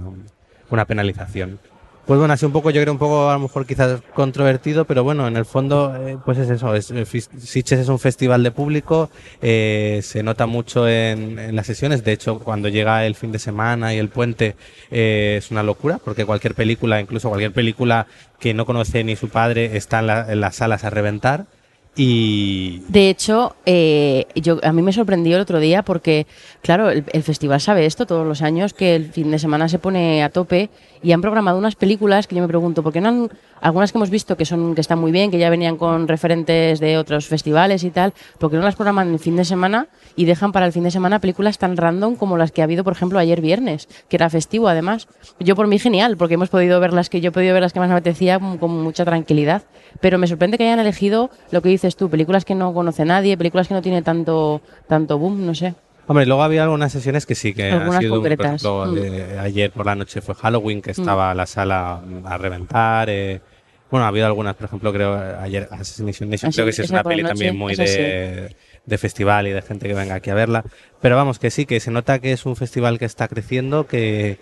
una 0.69 0.85
penalización. 0.85 1.59
Pues 2.05 2.19
bueno, 2.19 2.33
así 2.33 2.45
un 2.45 2.51
poco, 2.51 2.69
yo 2.69 2.81
creo 2.81 2.91
un 2.91 3.00
poco 3.00 3.29
a 3.29 3.33
lo 3.35 3.39
mejor 3.39 3.65
quizás 3.65 4.01
controvertido, 4.13 4.83
pero 4.83 5.05
bueno, 5.05 5.25
en 5.25 5.38
el 5.38 5.45
fondo, 5.45 5.95
eh, 5.95 6.17
pues 6.25 6.38
es 6.38 6.50
eso, 6.50 6.75
es, 6.75 6.91
eh, 6.91 7.05
Sitges 7.05 7.79
es 7.79 7.88
un 7.88 7.97
festival 7.97 8.44
de 8.44 8.51
público, 8.51 9.09
eh, 9.41 10.01
se 10.03 10.21
nota 10.21 10.45
mucho 10.45 10.85
en, 10.85 11.39
en 11.39 11.55
las 11.55 11.65
sesiones, 11.65 12.03
de 12.03 12.11
hecho 12.11 12.39
cuando 12.39 12.67
llega 12.67 13.05
el 13.05 13.15
fin 13.15 13.31
de 13.31 13.39
semana 13.39 13.94
y 13.94 14.00
el 14.00 14.09
puente 14.09 14.57
eh, 14.91 15.35
es 15.38 15.50
una 15.50 15.63
locura, 15.63 15.97
porque 16.03 16.25
cualquier 16.25 16.55
película, 16.55 17.00
incluso 17.00 17.29
cualquier 17.29 17.53
película 17.53 18.06
que 18.38 18.53
no 18.53 18.65
conoce 18.65 19.06
ni 19.06 19.15
su 19.15 19.29
padre, 19.29 19.77
está 19.77 19.99
en, 19.99 20.07
la- 20.07 20.29
en 20.29 20.41
las 20.41 20.57
salas 20.57 20.83
a 20.83 20.89
reventar 20.89 21.45
y... 21.95 22.84
De 22.88 23.10
hecho, 23.10 23.56
eh, 23.66 24.25
yo, 24.36 24.60
a 24.63 24.74
mí 24.74 24.81
me 24.81 24.94
sorprendió 24.94 25.36
el 25.36 25.42
otro 25.42 25.60
día 25.60 25.84
porque, 25.84 26.25
claro, 26.62 26.90
el, 26.90 27.04
el 27.12 27.24
festival 27.24 27.62
sabe 27.62 27.86
esto 27.86 28.06
todos 28.06 28.25
los 28.25 28.42
años, 28.42 28.74
que 28.74 28.95
el 28.95 29.12
fin 29.12 29.30
de 29.31 29.40
semana 29.40 29.69
se 29.69 29.80
pone 29.80 30.24
a 30.24 30.30
tope 30.30 30.69
y 31.04 31.12
han 31.12 31.22
programado 31.22 31.57
unas 31.57 31.75
películas 31.75 32.28
que 32.28 32.36
yo 32.36 32.42
me 32.42 32.48
pregunto, 32.48 32.81
¿por 32.81 32.94
qué 32.94 33.01
no 33.01 33.10
han, 33.10 33.30
algunas 33.63 33.92
que 33.92 33.98
hemos 33.98 34.10
visto 34.10 34.36
que 34.38 34.45
son 34.45 34.75
que 34.75 34.81
están 34.81 35.00
muy 35.00 35.12
bien, 35.12 35.31
que 35.31 35.39
ya 35.39 35.50
venían 35.50 35.77
con 35.77 36.07
referentes 36.07 36.80
de 36.80 36.98
otros 36.98 37.27
festivales 37.27 37.83
y 37.83 37.89
tal, 37.92 38.13
¿por 38.38 38.51
qué 38.51 38.57
no 38.57 38.63
las 38.63 38.75
programan 38.75 39.12
el 39.13 39.19
fin 39.19 39.36
de 39.36 39.45
semana 39.45 39.88
y 40.15 40.25
dejan 40.25 40.51
para 40.51 40.65
el 40.65 40.71
fin 40.74 40.83
de 40.83 40.92
semana 40.92 41.19
películas 41.19 41.57
tan 41.57 41.77
random 41.77 42.15
como 42.15 42.38
las 42.38 42.51
que 42.51 42.62
ha 42.62 42.65
habido, 42.65 42.83
por 42.83 42.94
ejemplo, 42.94 43.18
ayer 43.19 43.42
viernes, 43.42 43.88
que 44.10 44.18
era 44.18 44.30
festivo 44.30 44.68
además? 44.68 45.07
Yo 45.39 45.56
por 45.56 45.68
mí 45.68 45.80
genial, 45.80 46.18
porque 46.18 46.36
hemos 46.36 46.50
podido 46.50 46.80
ver 46.80 46.94
las 46.94 47.10
que 47.10 47.21
yo 47.21 47.30
he 47.30 47.31
podido 47.31 47.54
ver 47.54 47.63
las 47.63 47.74
que 47.74 47.80
más 47.80 47.89
me 47.89 47.95
apetecía 47.95 48.38
con, 48.38 48.57
con 48.57 48.83
mucha 48.83 49.06
tranquilidad, 49.06 49.63
pero 50.01 50.18
me 50.18 50.27
sorprende 50.27 50.57
que 50.57 50.66
hayan 50.66 50.80
elegido 50.80 51.30
lo 51.51 51.62
que 51.62 51.69
dices 51.69 51.95
tú, 51.95 52.09
películas 52.09 52.45
que 52.45 52.56
no 52.56 52.74
conoce 52.74 53.06
nadie, 53.06 53.38
películas 53.38 53.68
que 53.69 53.74
no 53.74 53.81
tienen 53.81 54.04
tanto, 54.04 54.62
tanto 54.88 55.18
boom, 55.18 55.45
no 55.45 55.56
sé. 55.56 55.74
Hombre, 56.06 56.25
luego 56.25 56.44
había 56.44 56.63
algunas 56.63 56.92
sesiones 56.92 57.25
que 57.25 57.33
sí, 57.33 57.54
que 57.54 57.71
Algunas 57.71 57.95
han 57.95 58.01
sido, 58.01 58.09
por 58.16 58.19
concretas. 58.19 58.62
ejemplo, 58.62 58.86
Mm. 58.88 58.94
de- 58.95 59.39
ayer 59.39 59.71
por 59.71 59.86
la 59.86 59.95
noche 59.95 60.19
fue 60.19 60.36
Halloween, 60.36 60.81
que 60.81 60.92
estaba 60.92 61.33
la 61.33 61.45
sala 61.45 62.01
a 62.25 62.38
reventar. 62.38 63.09
eh, 63.09 63.39
bueno, 63.94 64.06
ha 64.06 64.07
habido 64.07 64.25
algunas, 64.25 64.56
por 64.56 64.66
ejemplo, 64.66 64.92
creo 64.92 65.14
ayer 65.40 65.68
Assassination 65.69 66.28
Nation, 66.28 66.50
Ah, 66.50 66.54
creo 66.56 66.66
que 66.66 66.71
sí 66.71 66.81
es 66.81 66.90
una 66.90 67.04
peli 67.04 67.21
noche, 67.21 67.33
también 67.33 67.56
muy 67.56 67.76
sí. 67.76 67.83
de, 67.83 68.56
de 68.88 68.97
festival 68.97 69.45
y 69.45 69.52
de 69.52 69.62
gente 69.62 69.88
que 69.88 69.94
venga 69.94 70.16
aquí 70.16 70.31
a 70.31 70.33
verla. 70.33 70.64
Pero 71.00 71.16
vamos, 71.16 71.38
que 71.38 71.52
sí, 71.52 71.68
que 71.68 71.80
se 71.80 71.92
nota 71.92 72.18
que 72.18 72.31
es 72.31 72.47
un 72.47 72.56
festival 72.56 72.97
que 72.97 73.06
está 73.06 73.28
creciendo, 73.28 73.85
que, 73.85 74.40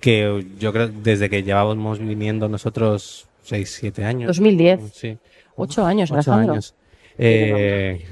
que 0.00 0.46
yo 0.58 0.74
creo 0.74 0.88
desde 0.88 1.30
que 1.30 1.42
llevábamos 1.42 1.98
viniendo 1.98 2.46
nosotros 2.50 3.26
6, 3.44 3.78
7 3.80 4.04
años. 4.04 4.26
2010. 4.26 4.80
Sí. 4.92 5.16
Ocho 5.56 5.86
años, 5.86 6.10
Ocho 6.10 6.16
Alejandro. 6.32 6.52
años. 6.52 6.74
Eh, 7.16 8.04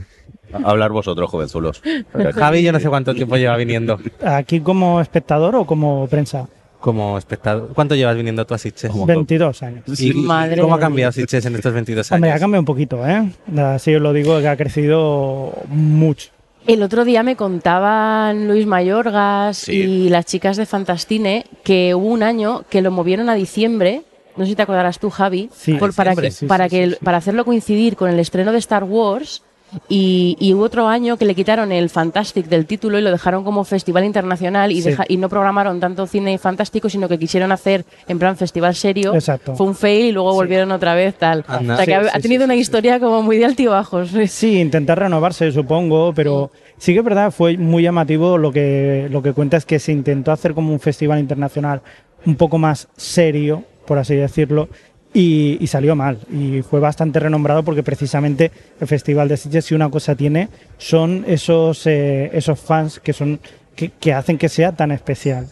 hablar 0.65 0.91
vosotros, 0.91 1.31
jovenzulos. 1.31 1.83
Javi, 2.35 2.63
yo 2.63 2.73
no 2.73 2.81
sé 2.81 2.89
cuánto 2.89 3.15
tiempo 3.15 3.37
lleva 3.37 3.59
viniendo. 3.59 3.99
¿Aquí 4.25 4.61
como 4.61 5.03
espectador 5.03 5.55
o 5.55 5.67
como 5.67 6.07
prensa? 6.09 6.49
Como 6.81 7.19
espectador. 7.19 7.71
¿Cuánto 7.75 7.95
llevas 7.95 8.17
viniendo 8.17 8.47
tú 8.47 8.55
a 8.55 8.59
Sitges? 8.59 8.91
22 9.07 9.63
años. 9.63 10.01
¿Y 10.01 10.13
Madre 10.15 10.61
cómo 10.61 10.75
ha 10.75 10.81
cambiado 10.81 11.13
Sitges 11.13 11.45
en 11.47 11.55
estos 11.57 11.73
22 11.75 12.13
años? 12.13 12.19
Hombre, 12.19 12.33
ha 12.33 12.39
cambiado 12.39 12.61
un 12.63 12.67
poquito, 12.67 13.07
¿eh? 13.07 13.31
Así 13.57 13.95
os 13.95 14.03
lo 14.03 14.13
digo, 14.13 14.39
que 14.41 14.49
ha 14.49 14.57
crecido 14.57 15.53
mucho. 15.69 16.31
El 16.67 16.83
otro 16.83 17.05
día 17.05 17.23
me 17.23 17.35
contaban 17.35 18.47
Luis 18.47 18.67
Mayorgas 18.67 19.57
Sí. 19.59 19.73
y 19.73 20.09
las 20.11 20.27
chicas 20.27 20.57
de 20.57 20.67
Fantastine 20.67 21.47
que 21.65 21.95
hubo 21.95 22.09
un 22.09 22.23
año 22.23 22.65
que 22.69 22.83
lo 22.83 22.91
movieron 22.91 23.29
a 23.31 23.35
diciembre. 23.35 24.03
No 24.37 24.45
sé 24.45 24.51
si 24.51 24.57
te 24.57 24.63
acordarás 24.63 24.99
tú, 24.99 25.11
Javi, 25.11 25.49
Sí. 25.53 25.75
por- 25.75 25.91
A 25.91 25.93
para, 25.93 26.15
que, 26.15 26.31
sí, 26.31 26.47
para, 26.47 26.65
sí, 26.65 26.71
que 26.71 26.77
sí, 26.77 26.83
el- 26.83 26.93
sí. 26.95 26.99
para 27.05 27.19
hacerlo 27.19 27.45
coincidir 27.45 27.97
con 27.97 28.11
el 28.11 28.21
estreno 28.21 28.53
de 28.53 28.59
Star 28.59 28.85
Wars. 28.85 29.43
Y, 29.89 30.37
y 30.41 30.55
hubo 30.55 30.63
otro 30.65 30.89
año 30.89 31.17
que 31.19 31.25
le 31.27 31.35
quitaron 31.35 31.73
el 31.73 31.91
Fantastic 31.91 32.47
del 32.47 32.65
título 32.67 32.99
y 32.99 33.03
lo 33.03 33.11
dejaron 33.11 33.45
como 33.45 33.65
festival 33.65 34.05
internacional 34.05 34.73
y, 34.73 34.81
Sí. 34.81 34.91
deja- 34.91 35.05
y 35.09 35.17
no 35.19 35.29
programaron 35.29 35.79
tanto 35.79 36.07
cine 36.07 36.39
fantástico, 36.39 36.89
sino 36.89 37.09
que 37.09 37.19
quisieron 37.19 37.53
hacer 37.53 37.85
en 38.07 38.19
plan 38.19 38.37
festival 38.37 38.75
serio. 38.75 39.15
Exacto. 39.15 39.55
Fue 39.57 39.67
un 39.67 39.75
fail 39.75 40.07
y 40.07 40.13
luego 40.13 40.33
volvieron 40.33 40.73
otra 40.73 40.95
vez 40.95 41.15
tal. 41.17 41.45
Anda. 41.47 41.75
O 41.75 41.77
sea 41.77 41.85
que 41.87 41.93
Sí, 41.93 41.97
ha, 41.99 42.03
sí, 42.05 42.11
ha 42.15 42.21
tenido 42.21 42.41
sí, 42.43 42.45
una 42.47 42.55
sí, 42.55 42.61
historia 42.61 42.99
como 43.01 43.23
muy 43.23 43.37
de 43.37 43.45
altibajos. 43.45 44.11
Sí, 44.29 44.59
intentar 44.61 44.99
renovarse, 44.99 45.53
supongo, 45.53 46.13
pero 46.15 46.51
sí 46.79 46.93
que 46.95 47.01
es 47.01 47.05
verdad, 47.05 47.31
fue 47.31 47.59
muy 47.59 47.83
llamativo 47.83 48.39
lo 48.39 48.51
que, 48.53 49.09
lo 49.11 49.23
que 49.23 49.33
cuenta 49.33 49.59
es 49.59 49.67
que 49.67 49.79
se 49.79 49.93
intentó 49.93 50.33
hacer 50.33 50.55
como 50.55 50.73
un 50.73 50.81
festival 50.81 51.19
internacional 51.19 51.83
un 52.25 52.37
poco 52.37 52.57
más 52.59 52.89
serio, 52.97 53.65
por 53.87 53.99
así 53.99 54.15
decirlo, 54.15 54.69
y, 55.13 55.67
salió 55.67 55.97
mal. 55.97 56.19
Y 56.31 56.63
fue 56.63 56.81
bastante 56.81 57.21
renombrado 57.21 57.63
porque 57.63 57.83
precisamente 57.83 58.51
el 58.81 58.87
Festival 58.87 59.29
de 59.29 59.37
Sitges, 59.37 59.67
si 59.67 59.75
una 59.75 59.91
cosa 59.91 60.15
tiene, 60.15 60.49
son 60.77 61.25
esos, 61.27 61.87
eh, 61.87 62.31
esos 62.33 62.61
fans 62.61 63.01
que, 63.01 63.13
son, 63.13 63.41
que, 63.75 63.91
que 63.91 64.13
hacen 64.13 64.39
que 64.39 64.49
sea 64.49 64.73
tan 64.73 64.91
especial. 64.91 65.49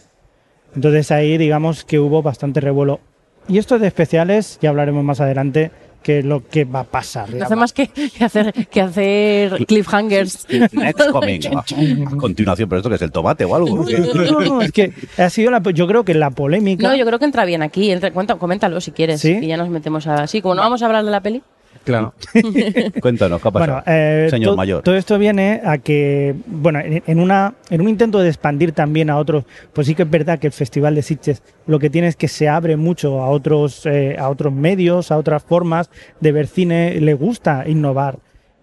Entonces 0.75 1.11
ahí 1.11 1.37
digamos 1.37 1.83
que 1.83 1.99
hubo 1.99 2.21
bastante 2.21 2.59
revuelo. 2.61 2.99
Y 3.47 3.57
esto 3.57 3.79
de 3.79 3.87
especiales, 3.87 4.59
ya 4.61 4.69
hablaremos 4.69 5.03
más 5.03 5.21
adelante, 5.21 5.71
que 6.07 6.23
lo 6.23 6.47
que 6.47 6.63
va 6.63 6.79
a 6.79 6.83
pasar. 6.85 7.33
No 7.33 7.43
hace 7.43 7.57
más 7.57 7.73
que, 7.73 7.89
que 7.89 8.23
hacer, 8.23 8.53
que 8.53 8.79
hacer 8.79 9.65
cliffhangers. 9.65 10.47
Next 10.71 11.09
coming. 11.11 11.41
A 12.07 12.15
continuación, 12.17 12.69
pero 12.69 12.79
esto 12.79 12.87
que 12.87 12.95
es 12.95 13.01
el 13.01 13.11
tomate 13.11 13.43
o 13.43 13.53
algo. 13.53 13.85
No, 14.31 14.39
no, 14.39 14.61
es 14.61 14.71
que 14.71 14.93
ha 15.17 15.29
sido 15.29 15.51
la, 15.51 15.61
yo 15.73 15.85
creo 15.85 16.05
que 16.05 16.13
la 16.13 16.29
polémica. 16.29 16.87
No, 16.87 16.95
yo 16.95 17.05
creo 17.05 17.19
que 17.19 17.25
entra 17.25 17.43
bien 17.43 17.61
aquí. 17.61 17.91
Entra, 17.91 18.11
cuenta- 18.11 18.35
coméntalo 18.35 18.79
si 18.79 18.91
quieres. 18.91 19.19
¿Sí? 19.19 19.37
Y 19.41 19.47
ya 19.47 19.57
nos 19.57 19.67
metemos 19.67 20.07
a. 20.07 20.27
Sí, 20.27 20.41
como 20.41 20.55
no 20.55 20.61
vamos 20.61 20.81
a 20.81 20.85
hablar 20.85 21.03
de 21.03 21.11
la 21.11 21.19
peli. 21.19 21.43
Claro. 21.87 22.13
Cuéntanos, 23.01 23.41
¿qué 23.41 23.47
ha 23.47 23.51
pasado? 23.51 23.73
Bueno, 23.73 23.83
eh, 23.87 24.27
Señor 24.29 24.51
to- 24.51 24.57
mayor. 24.57 24.83
Todo 24.83 24.95
esto 24.95 25.17
viene 25.17 25.61
a 25.63 25.77
que, 25.77 26.35
bueno, 26.45 26.79
en, 26.79 27.01
en 27.05 27.19
una, 27.19 27.55
en 27.69 27.81
un 27.81 27.89
intento 27.89 28.19
de 28.19 28.27
expandir 28.29 28.71
también 28.73 29.09
a 29.09 29.17
otros, 29.17 29.45
pues 29.73 29.87
sí 29.87 29.95
que 29.95 30.03
es 30.03 30.09
verdad 30.09 30.39
que 30.39 30.47
el 30.47 30.53
Festival 30.53 30.95
de 30.95 31.01
Sitges 31.01 31.41
lo 31.65 31.79
que 31.79 31.89
tiene 31.89 32.07
es 32.07 32.15
que 32.15 32.27
se 32.27 32.47
abre 32.49 32.77
mucho 32.77 33.21
a 33.21 33.29
otros, 33.29 33.85
eh, 33.85 34.15
a 34.19 34.29
otros 34.29 34.53
medios, 34.53 35.11
a 35.11 35.17
otras 35.17 35.43
formas 35.43 35.89
de 36.19 36.31
ver 36.31 36.47
cine, 36.47 36.99
le 37.01 37.13
gusta 37.13 37.63
innovar. 37.67 38.19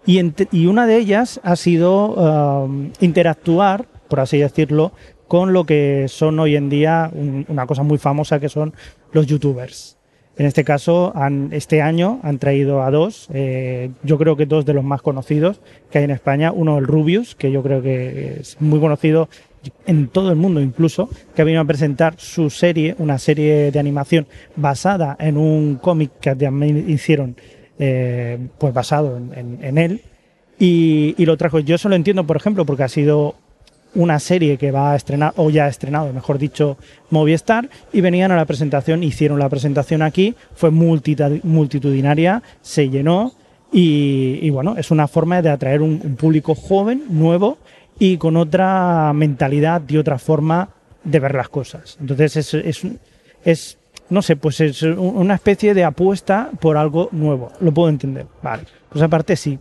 Y 0.06 0.66
una 0.66 0.86
de 0.86 0.98
ellas 0.98 1.40
ha 1.44 1.56
sido 1.56 2.08
um, 2.64 2.90
interactuar, 3.00 3.86
por 4.08 4.20
así 4.20 4.36
decirlo, 4.38 4.92
con 5.28 5.54
lo 5.54 5.64
que 5.64 6.06
son 6.08 6.38
hoy 6.40 6.56
en 6.56 6.68
día 6.68 7.10
un- 7.12 7.46
una 7.48 7.66
cosa 7.66 7.82
muy 7.82 7.96
famosa 7.96 8.38
que 8.38 8.50
son 8.50 8.74
los 9.12 9.26
youtubers. 9.26 9.96
En 10.36 10.46
este 10.46 10.64
caso, 10.64 11.12
han- 11.14 11.50
este 11.52 11.80
año 11.80 12.18
han 12.24 12.38
traído 12.38 12.82
a 12.82 12.90
dos, 12.90 13.28
eh, 13.32 13.90
yo 14.02 14.18
creo 14.18 14.36
que 14.36 14.46
dos 14.46 14.64
de 14.66 14.74
los 14.74 14.82
más 14.84 15.00
conocidos 15.00 15.60
que 15.90 15.98
hay 15.98 16.04
en 16.04 16.10
España. 16.10 16.50
Uno, 16.50 16.78
el 16.78 16.86
Rubius, 16.86 17.34
que 17.36 17.52
yo 17.52 17.62
creo 17.62 17.82
que 17.82 18.38
es 18.40 18.56
muy 18.60 18.80
conocido 18.80 19.28
en 19.86 20.08
todo 20.08 20.30
el 20.30 20.36
mundo 20.36 20.60
incluso, 20.60 21.08
que 21.34 21.44
venido 21.44 21.62
a 21.62 21.64
presentar 21.64 22.14
su 22.18 22.50
serie, 22.50 22.96
una 22.98 23.18
serie 23.18 23.70
de 23.70 23.78
animación 23.78 24.26
basada 24.56 25.16
en 25.20 25.36
un 25.38 25.76
cómic 25.76 26.10
que 26.20 26.34
también 26.34 26.84
hicieron, 26.90 27.36
eh, 27.78 28.38
pues 28.58 28.74
basado 28.74 29.16
en, 29.16 29.32
en- 29.38 29.58
en 29.64 29.78
él. 29.78 30.00
Y, 30.58 31.14
y 31.16 31.26
lo 31.26 31.36
trajo. 31.36 31.58
Yo 31.60 31.74
eso 31.76 31.88
lo 31.88 31.96
entiendo, 31.96 32.24
por 32.26 32.36
ejemplo, 32.36 32.64
porque 32.66 32.82
ha 32.84 32.88
sido 32.88 33.34
una 33.94 34.18
serie 34.18 34.56
que 34.56 34.70
va 34.70 34.92
a 34.92 34.96
estrenar, 34.96 35.32
o 35.36 35.50
ya 35.50 35.66
ha 35.66 35.68
estrenado, 35.68 36.12
mejor 36.12 36.38
dicho, 36.38 36.76
Movistar, 37.10 37.68
y 37.92 38.00
venían 38.00 38.32
a 38.32 38.36
la 38.36 38.44
presentación, 38.44 39.02
hicieron 39.02 39.38
la 39.38 39.48
presentación 39.48 40.02
aquí, 40.02 40.34
fue 40.54 40.70
multitudinaria, 40.70 42.42
se 42.60 42.88
llenó, 42.88 43.32
y, 43.76 44.48
bueno, 44.50 44.76
es 44.76 44.92
una 44.92 45.08
forma 45.08 45.42
de 45.42 45.50
atraer 45.50 45.82
un, 45.82 46.00
un 46.04 46.14
público 46.14 46.54
joven, 46.54 47.04
nuevo, 47.08 47.58
y 47.98 48.16
con 48.18 48.36
otra 48.36 49.12
mentalidad 49.12 49.82
y 49.88 49.96
otra 49.96 50.18
forma 50.18 50.68
de 51.02 51.20
ver 51.20 51.34
las 51.34 51.48
cosas. 51.48 51.96
Entonces 52.00 52.36
es, 52.36 52.54
es, 52.54 52.86
es 53.44 53.78
no 54.10 54.22
sé, 54.22 54.36
pues 54.36 54.60
es 54.60 54.82
una 54.82 55.34
especie 55.34 55.74
de 55.74 55.84
apuesta 55.84 56.50
por 56.60 56.76
algo 56.76 57.08
nuevo. 57.12 57.52
Lo 57.60 57.72
puedo 57.72 57.88
entender. 57.88 58.26
Vale. 58.42 58.64
Pues 58.90 59.02
aparte 59.02 59.36
sí. 59.36 59.58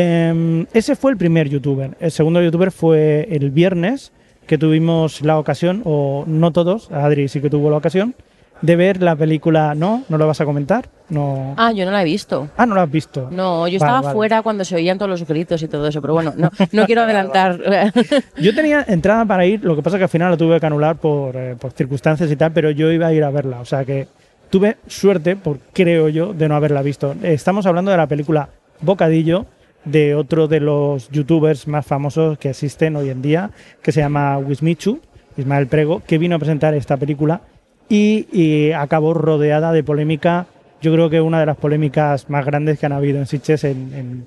Eh, 0.00 0.66
ese 0.74 0.94
fue 0.94 1.10
el 1.10 1.16
primer 1.16 1.48
youtuber. 1.48 1.96
El 1.98 2.12
segundo 2.12 2.40
youtuber 2.40 2.70
fue 2.70 3.26
el 3.32 3.50
viernes, 3.50 4.12
que 4.46 4.56
tuvimos 4.56 5.22
la 5.22 5.38
ocasión, 5.38 5.82
o 5.84 6.22
no 6.26 6.52
todos, 6.52 6.90
Adri 6.92 7.26
sí 7.26 7.40
que 7.40 7.50
tuvo 7.50 7.68
la 7.68 7.78
ocasión, 7.78 8.14
de 8.62 8.76
ver 8.76 9.02
la 9.02 9.16
película. 9.16 9.74
¿No? 9.74 10.04
¿No 10.08 10.16
lo 10.16 10.28
vas 10.28 10.40
a 10.40 10.44
comentar? 10.44 10.88
No. 11.08 11.54
Ah, 11.56 11.72
yo 11.72 11.84
no 11.84 11.90
la 11.90 12.02
he 12.02 12.04
visto. 12.04 12.48
Ah, 12.56 12.64
no 12.64 12.76
lo 12.76 12.80
has 12.80 12.90
visto. 12.90 13.28
No, 13.32 13.66
yo 13.66 13.72
Vale, 13.72 13.76
estaba 13.76 14.00
vale. 14.02 14.14
fuera 14.14 14.42
cuando 14.42 14.64
se 14.64 14.76
oían 14.76 14.98
todos 14.98 15.10
los 15.10 15.26
gritos 15.26 15.60
y 15.62 15.68
todo 15.68 15.88
eso, 15.88 16.00
pero 16.00 16.14
bueno, 16.14 16.32
no, 16.36 16.48
no 16.70 16.86
quiero 16.86 17.02
adelantar. 17.02 17.58
Yo 18.38 18.54
tenía 18.54 18.84
entrada 18.86 19.24
para 19.24 19.46
ir, 19.46 19.64
lo 19.64 19.74
que 19.74 19.82
pasa 19.82 19.96
que 19.98 20.04
al 20.04 20.10
final 20.10 20.30
la 20.30 20.36
tuve 20.36 20.60
que 20.60 20.66
anular 20.66 20.94
por, 20.96 21.34
eh, 21.34 21.56
por 21.58 21.72
circunstancias 21.72 22.30
y 22.30 22.36
tal, 22.36 22.52
pero 22.52 22.70
yo 22.70 22.92
iba 22.92 23.08
a 23.08 23.12
ir 23.12 23.24
a 23.24 23.30
verla. 23.30 23.60
O 23.60 23.64
sea 23.64 23.84
que 23.84 24.06
tuve 24.48 24.76
suerte, 24.86 25.34
por, 25.34 25.58
creo 25.72 26.08
yo, 26.08 26.32
de 26.34 26.48
no 26.48 26.54
haberla 26.54 26.82
visto. 26.82 27.16
Estamos 27.22 27.66
hablando 27.66 27.90
de 27.90 27.96
la 27.96 28.06
película 28.06 28.48
Bocadillo, 28.80 29.46
de 29.84 30.14
otro 30.14 30.48
de 30.48 30.60
los 30.60 31.08
youtubers 31.10 31.66
más 31.68 31.86
famosos 31.86 32.38
que 32.38 32.50
existen 32.50 32.96
hoy 32.96 33.10
en 33.10 33.22
día, 33.22 33.50
que 33.82 33.92
se 33.92 34.00
llama 34.00 34.38
Wismichu, 34.38 35.00
Ismael 35.36 35.66
Prego, 35.66 36.02
que 36.06 36.18
vino 36.18 36.36
a 36.36 36.38
presentar 36.38 36.74
esta 36.74 36.96
película 36.96 37.40
y, 37.88 38.26
y 38.32 38.72
acabó 38.72 39.14
rodeada 39.14 39.72
de 39.72 39.82
polémica. 39.84 40.46
Yo 40.82 40.92
creo 40.92 41.08
que 41.10 41.20
una 41.20 41.40
de 41.40 41.46
las 41.46 41.56
polémicas 41.56 42.28
más 42.28 42.44
grandes 42.44 42.78
que 42.78 42.86
han 42.86 42.92
habido 42.92 43.18
en 43.18 43.26
Sitges 43.26 43.64
en, 43.64 43.92
en- 43.94 44.26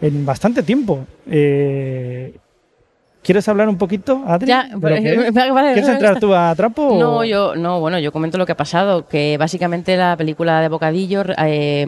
en 0.00 0.24
bastante 0.26 0.62
tiempo. 0.62 1.06
Eh, 1.28 2.34
¿Quieres 3.22 3.48
hablar 3.48 3.68
un 3.68 3.76
poquito, 3.76 4.22
Adri? 4.26 4.46
Ya, 4.46 4.62
de 4.64 4.70
lo 4.74 4.80
vale, 4.80 5.02
que 5.02 5.12
es? 5.14 5.34
vale, 5.34 5.72
¿Quieres 5.72 5.88
entrar 5.88 6.20
tú 6.20 6.32
a 6.34 6.54
trapo? 6.54 6.82
o- 6.86 6.98
No, 6.98 7.24
yo, 7.24 7.56
no, 7.56 7.80
bueno, 7.80 7.98
yo 7.98 8.12
comento 8.12 8.38
lo 8.38 8.46
que 8.46 8.52
ha 8.52 8.56
pasado, 8.56 9.08
que 9.08 9.36
básicamente 9.38 9.96
la 9.96 10.16
película 10.16 10.60
de 10.60 10.68
Bocadillo, 10.68 11.24
eh, 11.38 11.84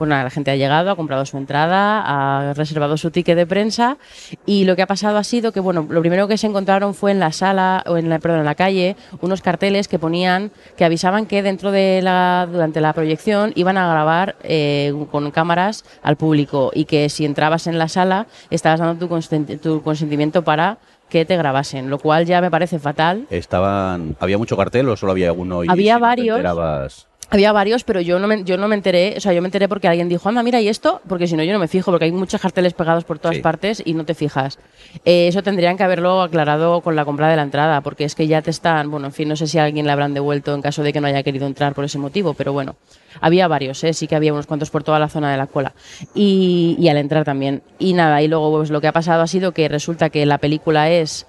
pues 0.00 0.08
nada, 0.08 0.24
la 0.24 0.30
gente 0.30 0.50
ha 0.50 0.56
llegado, 0.56 0.90
ha 0.90 0.96
comprado 0.96 1.26
su 1.26 1.36
entrada, 1.36 2.00
ha 2.48 2.54
reservado 2.54 2.96
su 2.96 3.10
ticket 3.10 3.36
de 3.36 3.46
prensa 3.46 3.98
y 4.46 4.64
lo 4.64 4.74
que 4.74 4.80
ha 4.80 4.86
pasado 4.86 5.18
ha 5.18 5.24
sido 5.24 5.52
que, 5.52 5.60
bueno, 5.60 5.86
lo 5.90 6.00
primero 6.00 6.26
que 6.26 6.38
se 6.38 6.46
encontraron 6.46 6.94
fue 6.94 7.10
en 7.10 7.20
la 7.20 7.32
sala, 7.32 7.84
o 7.86 7.98
en 7.98 8.08
la, 8.08 8.18
perdón, 8.18 8.38
en 8.38 8.46
la 8.46 8.54
calle, 8.54 8.96
unos 9.20 9.42
carteles 9.42 9.88
que 9.88 9.98
ponían, 9.98 10.52
que 10.78 10.86
avisaban 10.86 11.26
que 11.26 11.42
dentro 11.42 11.70
de 11.70 12.00
la, 12.02 12.48
durante 12.50 12.80
la 12.80 12.94
proyección 12.94 13.52
iban 13.56 13.76
a 13.76 13.90
grabar 13.90 14.36
eh, 14.42 14.94
con 15.10 15.30
cámaras 15.32 15.84
al 16.02 16.16
público 16.16 16.70
y 16.74 16.86
que 16.86 17.10
si 17.10 17.26
entrabas 17.26 17.66
en 17.66 17.76
la 17.78 17.88
sala 17.88 18.26
estabas 18.48 18.80
dando 18.80 19.06
tu, 19.06 19.58
tu 19.58 19.82
consentimiento 19.82 20.42
para 20.44 20.78
que 21.10 21.26
te 21.26 21.36
grabasen, 21.36 21.90
lo 21.90 21.98
cual 21.98 22.24
ya 22.24 22.40
me 22.40 22.50
parece 22.50 22.78
fatal. 22.78 23.26
Estaban, 23.28 24.16
¿Había 24.18 24.38
mucho 24.38 24.56
cartel 24.56 24.88
o 24.88 24.96
solo 24.96 25.12
había 25.12 25.34
uno? 25.34 25.62
Y 25.62 25.68
Había 25.68 25.96
si 25.96 26.00
no 26.00 26.06
te 26.06 26.08
varios. 26.08 26.36
enterabas- 26.38 27.06
Había 27.32 27.52
varios, 27.52 27.84
pero 27.84 28.00
yo 28.00 28.18
no, 28.18 28.26
me, 28.26 28.42
yo 28.42 28.56
no 28.56 28.66
me 28.66 28.74
enteré, 28.74 29.14
o 29.16 29.20
sea, 29.20 29.32
yo 29.32 29.40
me 29.40 29.46
enteré 29.46 29.68
porque 29.68 29.86
alguien 29.86 30.08
dijo, 30.08 30.28
anda, 30.28 30.42
mira, 30.42 30.60
¿y 30.60 30.66
esto? 30.68 31.00
Porque 31.08 31.28
si 31.28 31.36
no, 31.36 31.44
yo 31.44 31.52
no 31.52 31.60
me 31.60 31.68
fijo, 31.68 31.92
porque 31.92 32.06
hay 32.06 32.10
muchos 32.12 32.40
carteles 32.40 32.74
pegados 32.74 33.04
por 33.04 33.20
todas 33.20 33.36
Sí. 33.36 33.42
partes 33.42 33.80
y 33.84 33.94
no 33.94 34.04
te 34.04 34.14
fijas. 34.14 34.58
Eh, 35.04 35.28
eso 35.28 35.40
tendrían 35.42 35.76
que 35.76 35.84
haberlo 35.84 36.22
aclarado 36.22 36.80
con 36.80 36.96
la 36.96 37.04
compra 37.04 37.28
de 37.28 37.36
la 37.36 37.42
entrada, 37.42 37.82
porque 37.82 38.02
es 38.04 38.16
que 38.16 38.26
ya 38.26 38.42
te 38.42 38.50
están, 38.50 38.90
bueno, 38.90 39.06
en 39.06 39.12
fin, 39.12 39.28
no 39.28 39.36
sé 39.36 39.46
si 39.46 39.58
a 39.58 39.64
alguien 39.64 39.86
le 39.86 39.92
habrán 39.92 40.12
devuelto 40.12 40.52
en 40.54 40.60
caso 40.60 40.82
de 40.82 40.92
que 40.92 41.00
no 41.00 41.06
haya 41.06 41.22
querido 41.22 41.46
entrar 41.46 41.72
por 41.72 41.84
ese 41.84 41.98
motivo, 41.98 42.34
pero 42.34 42.52
bueno, 42.52 42.74
había 43.20 43.46
varios, 43.46 43.84
¿eh? 43.84 43.92
sí 43.92 44.08
que 44.08 44.16
había 44.16 44.32
unos 44.32 44.46
cuantos 44.46 44.70
por 44.70 44.82
toda 44.82 44.98
la 44.98 45.08
zona 45.08 45.30
de 45.30 45.36
la 45.38 45.46
cola. 45.46 45.72
Y, 46.16 46.76
y 46.80 46.88
al 46.88 46.96
entrar 46.96 47.24
también. 47.24 47.62
Y 47.78 47.92
nada, 47.92 48.20
y 48.22 48.26
luego 48.28 48.50
pues, 48.58 48.70
lo 48.70 48.80
que 48.80 48.88
ha 48.88 48.92
pasado 48.92 49.22
ha 49.22 49.28
sido 49.28 49.52
que 49.52 49.68
resulta 49.68 50.10
que 50.10 50.26
la 50.26 50.38
película 50.38 50.90
es 50.90 51.26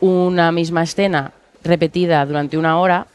una 0.00 0.50
misma 0.50 0.82
escena 0.82 1.30
repetida 1.62 2.26
durante 2.26 2.58
una 2.58 2.78
hora, 2.80 3.06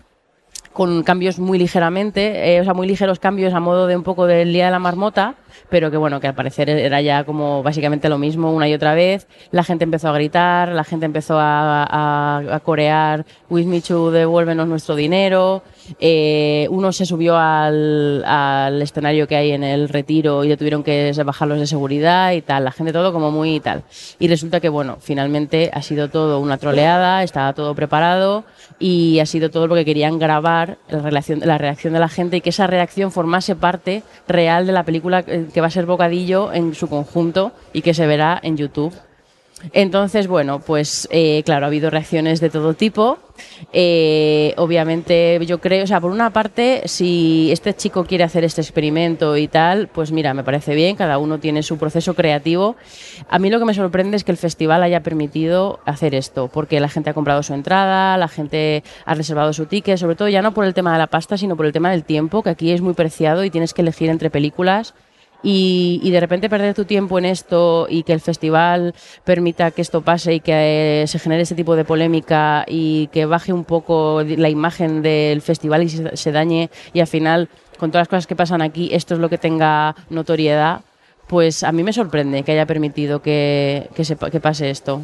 con 0.73 1.03
cambios 1.03 1.39
muy 1.39 1.57
ligeramente, 1.57 2.55
eh, 2.55 2.61
o 2.61 2.63
sea, 2.63 2.73
muy 2.73 2.87
ligeros 2.87 3.19
cambios 3.19 3.53
a 3.53 3.59
modo 3.59 3.87
de 3.87 3.95
un 3.95 4.03
poco 4.03 4.25
del 4.25 4.53
día 4.53 4.65
de 4.65 4.71
la 4.71 4.79
marmota, 4.79 5.35
pero 5.69 5.91
que 5.91 5.97
bueno, 5.97 6.19
que 6.19 6.27
al 6.27 6.35
parecer 6.35 6.69
era 6.69 7.01
ya 7.01 7.23
como 7.23 7.63
básicamente 7.63 8.09
lo 8.09 8.17
mismo 8.17 8.53
una 8.53 8.67
y 8.67 8.73
otra 8.73 8.93
vez. 8.93 9.27
La 9.51 9.63
gente 9.63 9.83
empezó 9.83 10.09
a 10.09 10.13
gritar, 10.13 10.69
la 10.69 10.83
gente 10.83 11.05
empezó 11.05 11.37
a, 11.39 11.83
a, 11.83 12.55
a 12.55 12.59
corear 12.59 13.25
With 13.49 13.65
Michu, 13.65 14.11
devuélvenos 14.11 14.67
nuestro 14.67 14.95
dinero. 14.95 15.63
Eh, 15.99 16.67
uno 16.69 16.91
se 16.91 17.05
subió 17.05 17.37
al, 17.37 18.23
al 18.25 18.81
escenario 18.81 19.27
que 19.27 19.35
hay 19.35 19.51
en 19.51 19.63
el 19.63 19.89
retiro 19.89 20.43
y 20.43 20.49
le 20.49 20.57
tuvieron 20.57 20.83
que 20.83 21.11
bajar 21.23 21.47
los 21.47 21.59
de 21.59 21.67
seguridad 21.67 22.31
y 22.31 22.41
tal. 22.41 22.63
La 22.63 22.71
gente 22.71 22.93
todo 22.93 23.11
como 23.11 23.31
muy 23.31 23.59
tal. 23.59 23.83
Y 24.19 24.27
resulta 24.27 24.59
que, 24.59 24.69
bueno, 24.69 24.97
finalmente 24.99 25.71
ha 25.73 25.81
sido 25.81 26.09
todo 26.09 26.39
una 26.39 26.57
troleada, 26.57 27.23
estaba 27.23 27.53
todo 27.53 27.75
preparado 27.75 28.43
y 28.79 29.19
ha 29.19 29.25
sido 29.25 29.49
todo 29.49 29.67
porque 29.67 29.85
querían 29.85 30.19
grabar 30.19 30.77
la, 30.89 30.99
relación, 30.99 31.41
la 31.43 31.57
reacción 31.57 31.93
de 31.93 31.99
la 31.99 32.09
gente 32.09 32.37
y 32.37 32.41
que 32.41 32.49
esa 32.49 32.67
reacción 32.67 33.11
formase 33.11 33.55
parte 33.55 34.03
real 34.27 34.65
de 34.65 34.73
la 34.73 34.83
película 34.83 35.23
que 35.47 35.61
va 35.61 35.67
a 35.67 35.71
ser 35.71 35.85
Bocadillo 35.85 36.53
en 36.53 36.75
su 36.75 36.87
conjunto 36.87 37.51
y 37.73 37.81
que 37.81 37.93
se 37.93 38.07
verá 38.07 38.39
en 38.41 38.57
YouTube. 38.57 38.93
Entonces, 39.73 40.27
bueno, 40.27 40.59
pues 40.59 41.07
eh, 41.11 41.43
claro, 41.43 41.65
ha 41.65 41.67
habido 41.67 41.89
reacciones 41.89 42.39
de 42.39 42.49
todo 42.49 42.73
tipo. 42.73 43.17
Eh, 43.73 44.53
obviamente, 44.57 45.39
yo 45.45 45.59
creo, 45.59 45.83
o 45.83 45.87
sea, 45.87 45.99
por 45.99 46.11
una 46.11 46.31
parte, 46.31 46.83
si 46.85 47.49
este 47.51 47.75
chico 47.75 48.05
quiere 48.05 48.23
hacer 48.23 48.43
este 48.43 48.61
experimento 48.61 49.35
y 49.37 49.47
tal, 49.47 49.87
pues 49.87 50.11
mira, 50.11 50.33
me 50.33 50.43
parece 50.43 50.75
bien, 50.75 50.95
cada 50.95 51.17
uno 51.17 51.39
tiene 51.39 51.61
su 51.63 51.77
proceso 51.77 52.13
creativo. 52.13 52.75
A 53.29 53.37
mí 53.39 53.49
lo 53.49 53.59
que 53.59 53.65
me 53.65 53.73
sorprende 53.73 54.17
es 54.17 54.23
que 54.23 54.31
el 54.31 54.37
festival 54.37 54.81
haya 54.83 55.03
permitido 55.03 55.79
hacer 55.85 56.15
esto, 56.15 56.47
porque 56.47 56.79
la 56.79 56.89
gente 56.89 57.09
ha 57.09 57.13
comprado 57.13 57.43
su 57.43 57.53
entrada, 57.53 58.17
la 58.17 58.27
gente 58.27 58.83
ha 59.05 59.13
reservado 59.13 59.51
su 59.53 59.65
ticket, 59.65 59.97
sobre 59.97 60.15
todo 60.15 60.29
ya 60.29 60.41
no 60.41 60.53
por 60.53 60.65
el 60.65 60.73
tema 60.73 60.93
de 60.93 60.99
la 60.99 61.07
pasta, 61.07 61.37
sino 61.37 61.57
por 61.57 61.65
el 61.65 61.73
tema 61.73 61.91
del 61.91 62.03
tiempo, 62.03 62.43
que 62.43 62.49
aquí 62.49 62.71
es 62.71 62.81
muy 62.81 62.93
preciado 62.93 63.43
y 63.43 63.49
tienes 63.49 63.73
que 63.73 63.81
elegir 63.81 64.09
entre 64.09 64.29
películas. 64.29 64.93
Y, 65.41 66.01
y 66.03 66.11
de 66.11 66.19
repente 66.19 66.49
perder 66.49 66.73
tu 66.73 66.83
tiempo 66.83 67.17
en 67.17 67.25
esto 67.25 67.87
y 67.89 68.03
que 68.03 68.11
el 68.11 68.19
festival 68.19 68.93
permita 69.23 69.71
que 69.71 69.81
esto 69.81 70.01
pase 70.01 70.33
y 70.33 70.39
que 70.41 71.03
eh, 71.03 71.07
se 71.07 71.17
genere 71.17 71.43
este 71.43 71.55
tipo 71.55 71.77
de 71.77 71.85
polémica 71.85 72.65
y 72.67 73.07
que 73.07 73.25
baje 73.25 73.53
un 73.53 73.63
poco 73.63 74.21
la 74.23 74.49
imagen 74.49 75.01
del 75.01 75.41
festival 75.41 75.83
y 75.83 75.89
se, 75.89 76.31
dañe 76.33 76.69
y 76.93 76.99
al 76.99 77.07
final 77.07 77.47
con 77.77 77.89
todas 77.89 78.01
las 78.01 78.07
cosas 78.09 78.27
que 78.27 78.35
pasan 78.35 78.61
aquí 78.61 78.89
esto 78.91 79.13
es 79.13 79.21
lo 79.21 79.29
que 79.29 79.37
tenga 79.37 79.95
notoriedad, 80.09 80.81
pues 81.27 81.63
a 81.63 81.71
mí 81.71 81.83
me 81.83 81.93
sorprende 81.93 82.43
que 82.43 82.51
haya 82.51 82.65
permitido 82.65 83.21
que, 83.21 83.89
que, 83.95 84.03
se, 84.03 84.17
que 84.17 84.39
pase 84.41 84.69
esto. 84.69 85.03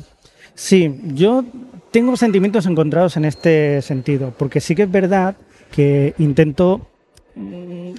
Sí, 0.56 1.00
yo 1.14 1.46
tengo 1.92 2.18
sentimientos 2.18 2.66
encontrados 2.66 3.16
en 3.16 3.26
este 3.26 3.82
sentido, 3.82 4.34
porque 4.38 4.60
sí 4.60 4.76
que 4.76 4.84
es 4.84 4.92
verdad 4.92 5.36
que 5.72 6.14
intento 6.18 6.88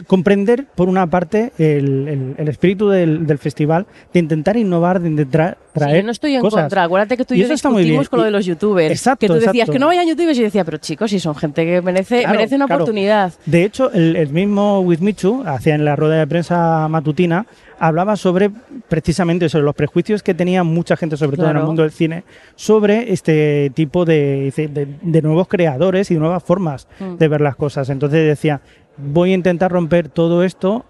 comprender, 0.06 0.66
por 0.74 0.88
una 0.88 1.06
parte, 1.06 1.52
el, 1.58 2.08
el- 2.08 2.34
el 2.38 2.48
espíritu 2.48 2.88
del, 2.88 3.26
del 3.26 3.38
festival, 3.38 3.86
de 4.12 4.20
intentar 4.20 4.56
innovar, 4.56 5.00
de 5.00 5.08
intentar 5.08 5.58
Sí, 5.60 5.80
traer 5.80 5.96
yo 5.98 6.06
no 6.06 6.12
estoy 6.12 6.34
en 6.34 6.40
cosas. 6.40 6.62
contra. 6.62 6.84
Acuérdate 6.84 7.16
que 7.18 7.24
tú 7.24 7.34
y, 7.34 7.38
Y 7.38 7.42
yo 7.42 7.48
discutimos 7.48 8.08
con 8.08 8.20
lo 8.20 8.24
de 8.24 8.30
los 8.30 8.46
youtubers. 8.46 8.90
Exacto, 8.90 9.20
que 9.20 9.26
tú 9.28 9.34
decías 9.34 9.54
exacto. 9.54 9.72
que 9.72 9.78
no 9.78 9.86
vayan 9.88 10.06
youtubers 10.08 10.36
y 10.38 10.40
yo 10.40 10.46
decía, 10.46 10.64
pero 10.64 10.78
chicos, 10.78 11.10
si 11.10 11.20
son 11.20 11.34
gente 11.34 11.64
que 11.66 11.82
merece, 11.82 12.20
Claro, 12.20 12.36
merece 12.38 12.56
una 12.56 12.66
claro. 12.66 12.84
oportunidad. 12.84 13.32
De 13.44 13.64
hecho, 13.64 13.90
el, 13.92 14.16
el 14.16 14.28
mismo 14.30 14.80
With 14.80 15.00
Michu, 15.00 15.42
hacía 15.46 15.74
en 15.74 15.84
la 15.84 15.96
rueda 15.96 16.16
de 16.18 16.26
prensa 16.26 16.88
matutina, 16.88 17.46
hablaba 17.78 18.16
sobre 18.16 18.50
precisamente 18.88 19.50
sobre 19.50 19.64
los 19.66 19.74
prejuicios 19.74 20.22
que 20.22 20.32
tenía 20.32 20.62
mucha 20.64 20.96
gente, 20.96 21.18
sobre 21.18 21.36
todo 21.36 21.50
en 21.50 21.58
el 21.58 21.64
mundo 21.64 21.82
del 21.82 21.90
cine, 21.90 22.24
sobre 22.54 23.12
este 23.12 23.70
tipo 23.74 24.06
de- 24.06 24.96
de 25.02 25.22
nuevos 25.22 25.46
creadores 25.46 26.10
y 26.10 26.14
nuevas 26.14 26.42
formas 26.42 26.88
Mm. 27.00 27.16
de 27.16 27.28
ver 27.28 27.42
las 27.42 27.54
cosas. 27.56 27.90
Entonces 27.90 28.26
decía, 28.26 28.62
voy 28.98 29.32
a 29.32 29.34
intentar 29.34 29.70
romper 29.72 30.08
todo 30.08 30.42
esto 30.42 30.84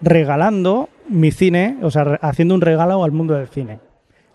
regalando 0.00 0.88
mi 1.08 1.30
cine, 1.30 1.78
o 1.82 1.90
sea, 1.90 2.18
haciendo 2.22 2.54
un 2.54 2.60
regalo 2.60 3.04
al 3.04 3.12
mundo 3.12 3.34
del 3.34 3.48
cine. 3.48 3.78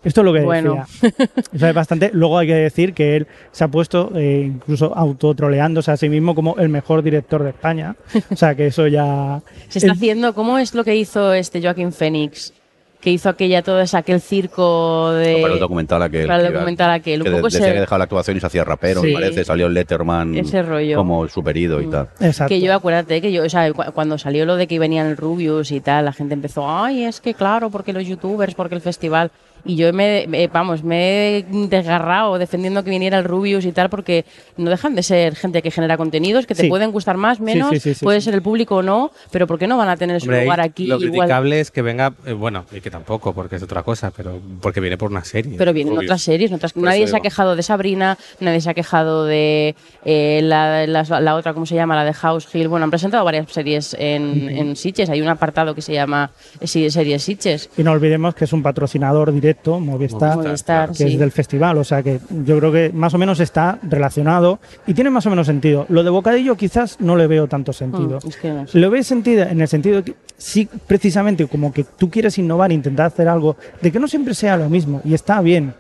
Esto 0.04 0.22
es 0.22 0.26
lo 0.26 0.32
que 0.34 0.42
Bueno. 0.42 0.86
decía. 1.02 1.68
Es 1.70 1.74
bastante. 1.74 2.12
Luego 2.14 2.38
hay 2.38 2.48
que 2.48 2.54
decir 2.56 2.94
que 2.94 3.18
él 3.18 3.28
se 3.52 3.64
ha 3.64 3.68
puesto 3.68 4.12
eh, 4.16 4.44
incluso 4.46 4.96
autotroleándose 4.96 5.92
a 5.92 5.98
sí 5.98 6.08
mismo 6.08 6.34
como 6.36 6.56
el 6.58 6.70
mejor 6.70 7.02
director 7.02 7.44
de 7.44 7.50
España. 7.50 7.96
O 8.32 8.36
sea 8.36 8.56
que 8.56 8.68
eso 8.68 8.88
ya. 8.88 9.42
Se 9.68 9.80
está 9.80 9.94
haciendo, 9.94 10.34
¿cómo 10.34 10.60
es 10.60 10.74
lo 10.76 10.84
que 10.86 10.96
hizo 10.96 11.34
este 11.34 11.62
Joaquín 11.62 11.92
Phoenix? 11.92 12.54
Que 13.00 13.12
hizo 13.12 13.30
aquella, 13.30 13.62
todo 13.62 13.80
ese, 13.80 13.96
aquel 13.96 14.20
circo 14.22 15.12
de... 15.12 15.38
Para 15.42 15.54
el 15.54 15.60
documental 15.60 16.02
aquel. 16.02 16.26
para 16.26 16.42
el 16.42 16.48
que- 16.48 16.54
documental 16.54 16.92
aquel. 16.92 17.20
Un 17.22 17.24
que 17.26 17.30
de- 17.30 17.36
poco 17.38 17.48
decía 17.48 17.66
ese- 17.68 17.74
que 17.76 17.80
dejaba 17.82 17.98
la 18.00 18.04
actuación 18.06 18.38
y 18.38 18.40
se 18.40 18.48
hacía 18.48 18.64
rapero, 18.64 19.02
Sí. 19.02 19.08
me 19.08 19.14
parece. 19.14 19.46
Salió 19.46 19.70
Letterman 19.70 20.36
Ese 20.36 20.64
rollo. 20.64 20.96
Mm. 20.96 20.98
como 20.98 21.28
superido 21.28 21.80
y 21.82 21.88
tal. 21.88 22.10
Exacto. 22.20 22.50
Que 22.50 22.60
yo, 22.60 22.74
acuérdate, 22.74 23.22
que 23.22 23.32
yo, 23.32 23.44
o 23.44 23.50
sea, 23.50 23.72
cu- 23.72 23.92
cuando 23.94 24.18
salió 24.18 24.46
lo 24.46 24.56
de 24.56 24.66
que 24.68 24.80
venían 24.80 25.06
el 25.08 25.16
Rubius 25.18 25.72
y 25.72 25.80
tal, 25.80 26.06
la 26.06 26.14
gente 26.14 26.34
empezó, 26.34 26.70
ay, 26.70 27.04
es 27.04 27.22
que 27.22 27.34
claro, 27.36 27.70
porque 27.70 27.94
los 27.94 28.06
youtubers, 28.06 28.56
porque 28.56 28.76
el 28.76 28.82
festival. 28.82 29.32
Y 29.68 29.76
yo 29.76 29.92
me, 29.94 30.26
me- 30.28 30.48
vamos, 30.48 30.84
me 30.84 31.38
he 31.40 31.44
desgarrado 31.44 32.38
defendiendo 32.40 32.84
que 32.84 32.90
viniera 32.90 33.18
el 33.20 33.26
Rubius 33.26 33.66
y 33.66 33.72
tal, 33.74 33.90
porque 33.90 34.26
no 34.58 34.70
dejan 34.70 34.96
de 34.96 35.04
ser 35.04 35.36
gente 35.36 35.62
que 35.62 35.72
genera 35.72 35.98
contenidos, 35.98 36.46
que 36.48 36.56
te 36.56 36.64
Sí. 36.64 36.70
pueden 36.70 36.92
gustar 36.92 37.18
más, 37.18 37.40
menos, 37.40 37.70
sí, 37.72 37.80
sí, 37.80 37.94
sí, 37.94 38.04
puede 38.06 38.22
sí. 38.22 38.26
ser 38.26 38.34
el 38.34 38.42
público 38.42 38.78
o 38.78 38.82
no, 38.82 39.12
pero 39.32 39.46
¿por 39.46 39.60
qué 39.60 39.68
no 39.68 39.78
van 39.78 39.90
a 39.90 39.98
tener 39.98 40.20
su 40.22 40.28
Hombre, 40.28 40.44
lugar 40.46 40.62
aquí 40.62 40.88
lo 40.88 40.96
igual? 40.96 41.12
criticable 41.12 41.60
es 41.60 41.70
que 41.72 41.82
venga, 41.82 42.14
eh, 42.26 42.32
bueno, 42.34 42.66
y 42.72 42.80
que 42.82 42.90
tampoco, 42.90 43.34
porque 43.34 43.58
es 43.58 43.64
otra 43.64 43.84
cosa, 43.84 44.12
pero 44.16 44.40
porque 44.62 44.80
viene 44.80 44.98
por 44.98 45.12
una 45.12 45.24
serie. 45.24 45.56
Pero 45.58 45.74
vienen 45.74 45.94
Rubius. 45.94 46.10
otras 46.10 46.22
series, 46.22 46.52
otras- 46.52 46.76
nadie 46.78 47.06
se 47.08 47.18
ha 47.18 47.20
quejado 47.20 47.56
de 47.56 47.64
Sabrina, 47.64 48.18
nadie 48.40 48.62
se 48.62 48.70
ha 48.70 48.74
quejado 48.74 49.26
de 49.26 49.76
eh, 50.06 50.40
la, 50.44 51.36
otra, 51.36 51.54
¿cómo 51.54 51.66
se 51.66 51.76
llama? 51.76 51.96
La 51.96 52.06
de 52.06 52.14
House 52.14 52.48
Hill. 52.54 52.70
Bueno, 52.70 52.86
han 52.86 52.90
presentado 52.90 53.26
varias 53.26 53.52
series 53.52 53.96
en, 54.00 54.50
en 54.50 54.76
Sitges. 54.76 55.10
Hay 55.10 55.22
un 55.22 55.28
apartado 55.28 55.76
que 55.76 55.82
se 55.82 55.94
llama 55.94 56.32
eh, 56.62 56.68
Series 56.68 57.22
Sitges. 57.24 57.70
Y 57.78 57.84
no 57.84 57.92
olvidemos 57.92 58.34
que 58.36 58.46
es 58.46 58.54
un 58.54 58.64
patrocinador 58.64 59.34
directo, 59.34 59.57
Movistar, 59.66 60.38
Movistar, 60.38 60.90
que 60.90 60.96
sí. 60.96 61.04
es 61.06 61.20
del 61.20 61.32
festival. 61.32 61.78
O 61.78 61.84
sea 61.84 62.04
que 62.04 62.20
yo 62.46 62.58
creo 62.58 62.72
que 62.72 62.92
más 62.94 63.14
o 63.14 63.18
menos 63.18 63.40
está 63.40 63.80
relacionado 63.84 64.60
y 64.86 64.94
tiene 64.94 65.10
más 65.10 65.26
o 65.26 65.30
menos 65.30 65.48
sentido. 65.48 65.86
Lo 65.90 66.04
de 66.04 66.10
Bocadillo 66.10 66.56
quizás 66.56 67.00
no 67.00 67.16
le 67.16 67.28
veo 67.28 67.48
tanto 67.48 67.74
sentido. 67.74 68.20
Mm, 68.24 68.28
es 68.28 68.38
que 68.38 68.52
no 68.52 68.68
sé. 68.68 68.80
Lo 68.80 68.90
ves 68.90 69.08
sentido 69.08 69.44
en 69.44 69.62
el 69.62 69.68
sentido 69.68 69.98
de 69.98 70.04
que 70.04 70.16
sí, 70.38 70.68
precisamente 70.88 71.48
como 71.48 71.74
que 71.74 71.84
tú 71.84 72.10
quieres 72.10 72.38
innovar, 72.38 72.72
intentar 72.72 73.08
hacer 73.08 73.28
algo, 73.28 73.58
de 73.82 73.92
que 73.92 74.00
no 74.00 74.08
siempre 74.08 74.34
sea 74.34 74.58
lo 74.58 74.70
mismo 74.70 75.02
y 75.04 75.14
está 75.14 75.42
bien. 75.42 75.74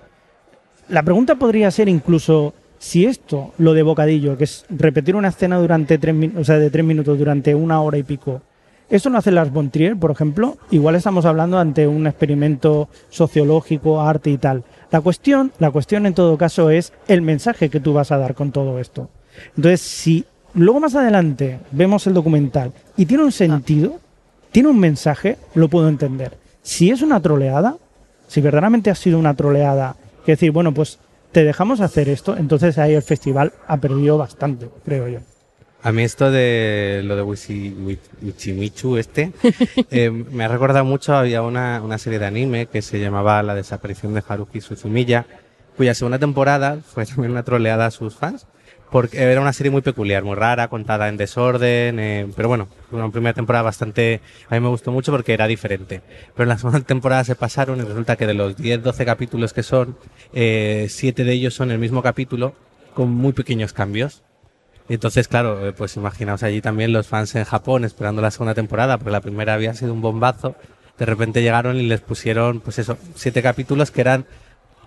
La 0.89 1.03
pregunta 1.03 1.36
podría 1.36 1.69
ser 1.72 1.89
incluso 1.89 2.53
si 2.79 3.05
esto, 3.05 3.53
lo 3.57 3.74
de 3.74 3.84
bocadillo, 3.84 4.38
que 4.38 4.43
es 4.43 4.65
repetir 4.69 5.15
una 5.15 5.29
escena 5.29 5.57
durante 5.57 5.98
tres, 5.98 6.15
o 6.38 6.43
sea, 6.43 6.60
de 6.60 6.69
tres 6.69 6.86
minutos 6.86 7.17
durante 7.17 7.55
una 7.55 7.81
hora 7.81 7.98
y 7.98 8.03
pico, 8.03 8.41
esto 8.89 9.10
lo 9.10 9.17
hace 9.17 9.32
Lars 9.32 9.51
von 9.51 9.70
Trier, 9.70 9.98
por 9.98 10.12
ejemplo, 10.12 10.58
igual 10.72 10.96
estamos 10.96 11.25
hablando 11.25 11.60
ante 11.60 11.88
un 11.88 12.07
experimento 12.07 12.88
sociológico, 13.09 14.01
arte 14.01 14.29
y 14.29 14.38
tal. 14.38 14.64
La 14.92 15.01
cuestión, 15.01 15.51
la 15.59 15.72
cuestión 15.72 16.05
en 16.05 16.14
todo 16.14 16.38
caso 16.38 16.70
es 16.70 16.94
el 17.07 17.22
mensaje 17.22 17.70
que 17.70 17.81
tú 17.81 17.94
vas 17.94 18.12
a 18.12 18.18
dar 18.18 18.33
con 18.33 18.51
todo 18.51 18.79
esto. 18.79 19.09
Entonces, 19.55 19.81
si 19.81 20.25
luego 20.53 20.79
más 20.79 20.96
adelante 20.96 21.59
vemos 21.72 22.07
el 22.07 22.14
documental 22.14 22.72
y 22.96 23.05
tiene 23.05 23.24
un 23.24 23.31
sentido, 23.31 24.00
tiene 24.51 24.70
un 24.70 24.79
mensaje, 24.79 25.38
lo 25.53 25.68
puedo 25.68 25.90
entender. 25.90 26.38
Si 26.62 26.90
es 26.90 27.01
una 27.01 27.22
troleada, 27.22 27.75
si 28.27 28.40
verdaderamente 28.42 28.90
ha 28.90 28.96
sido 28.96 29.20
una 29.20 29.33
troleada, 29.33 29.96
que 30.25 30.33
decir, 30.33 30.51
bueno, 30.51 30.74
pues 30.74 31.00
te 31.31 31.44
dejamos 31.44 31.81
hacer 31.81 32.09
esto, 32.09 32.38
entonces 32.38 32.77
ahí 32.77 32.94
el 32.94 33.01
festival 33.01 33.53
ha 33.68 33.77
perdido 33.77 34.18
bastante, 34.18 34.70
creo 34.85 35.07
yo. 35.07 35.20
A 35.83 35.92
mí 35.92 36.03
esto 36.03 36.31
de 36.31 37.01
lo 37.05 37.16
de 37.16 37.22
Wichimichu 37.22 38.98
este 38.98 39.31
eh, 39.92 40.09
me 40.09 40.44
ha 40.44 40.48
recordado 40.48 40.83
mucho, 40.83 41.16
había 41.16 41.44
una, 41.44 41.81
una 41.83 41.98
serie 41.98 42.20
de 42.20 42.25
anime 42.25 42.66
que 42.66 42.81
se 42.81 43.00
llamaba 43.00 43.44
La 43.44 43.55
desaparición 43.55 44.13
de 44.13 44.24
Haruki 44.27 44.59
Suzumiya, 44.59 45.25
cuya 45.77 45.94
segunda 45.94 46.20
temporada 46.20 46.79
fue 46.83 47.05
también 47.05 47.31
una 47.31 47.44
troleada 47.44 47.85
a 47.85 47.92
sus 47.92 48.16
fans, 48.16 48.48
porque 48.92 49.22
era 49.22 49.40
una 49.42 49.53
serie 49.53 49.72
muy 49.72 49.81
peculiar, 49.81 50.24
muy 50.24 50.35
rara, 50.35 50.70
contada 50.70 51.09
en 51.09 51.18
desorden, 51.18 52.00
eh, 52.00 52.27
pero 52.35 52.48
bueno, 52.48 52.68
una 52.92 53.09
primera 53.11 53.33
temporada 53.33 53.63
bastante, 53.63 54.22
a 54.50 54.55
mí 54.55 54.61
me 54.61 54.70
gustó 54.70 54.92
mucho 54.92 55.11
porque 55.11 55.33
era 55.33 55.46
diferente. 55.48 56.01
Pero 56.33 56.44
en 56.44 56.50
la 56.50 56.57
segunda 56.57 56.79
temporada 56.85 57.24
se 57.24 57.35
pasaron 57.35 57.79
y 57.79 57.83
resulta 57.83 58.16
que 58.16 58.25
de 58.25 58.33
los 58.33 58.57
10, 58.57 58.83
12 58.83 59.05
capítulos 59.05 59.53
que 59.53 59.63
son, 59.63 59.98
eh, 60.33 60.87
7 60.90 61.24
de 61.24 61.33
ellos 61.33 61.53
son 61.53 61.72
el 61.72 61.79
mismo 61.79 62.01
capítulo 62.01 62.55
con 62.94 63.11
muy 63.11 63.33
pequeños 63.33 63.74
cambios. 63.74 64.24
Y 64.90 64.94
Entonces, 64.96 65.28
claro, 65.28 65.68
eh, 65.68 65.74
pues 65.74 65.96
imaginaos 65.98 66.44
allí 66.44 66.62
también 66.62 66.94
los 66.94 67.08
fans 67.08 67.36
en 67.36 67.44
Japón 67.44 67.84
esperando 67.86 68.22
la 68.22 68.32
segunda 68.32 68.54
temporada, 68.54 68.98
porque 68.98 69.12
la 69.12 69.22
primera 69.22 69.54
había 69.54 69.74
sido 69.74 69.94
un 69.94 70.02
bombazo. 70.02 70.56
De 70.98 71.06
repente 71.06 71.42
llegaron 71.42 71.76
y 71.78 71.84
les 71.84 72.02
pusieron, 72.02 72.60
pues 72.62 72.80
eso, 72.80 72.98
siete 73.16 73.42
capítulos 73.44 73.92
que 73.92 74.02
eran 74.02 74.26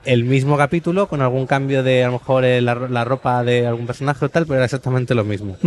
el 0.07 0.25
mismo 0.25 0.57
capítulo 0.57 1.09
con 1.09 1.21
algún 1.21 1.47
cambio 1.47 1.83
de 1.83 2.03
a 2.05 2.07
lo 2.07 2.15
mejor 2.15 2.47
eh, 2.47 2.63
la, 2.63 2.73
ro- 2.75 2.89
la 2.89 3.05
ropa 3.05 3.45
de 3.45 3.67
algún 3.67 3.87
personaje 3.87 4.25
o 4.25 4.29
tal, 4.31 4.47
pero 4.47 4.55
era 4.57 4.65
exactamente 4.65 5.15
lo 5.15 5.25
mismo. 5.25 5.59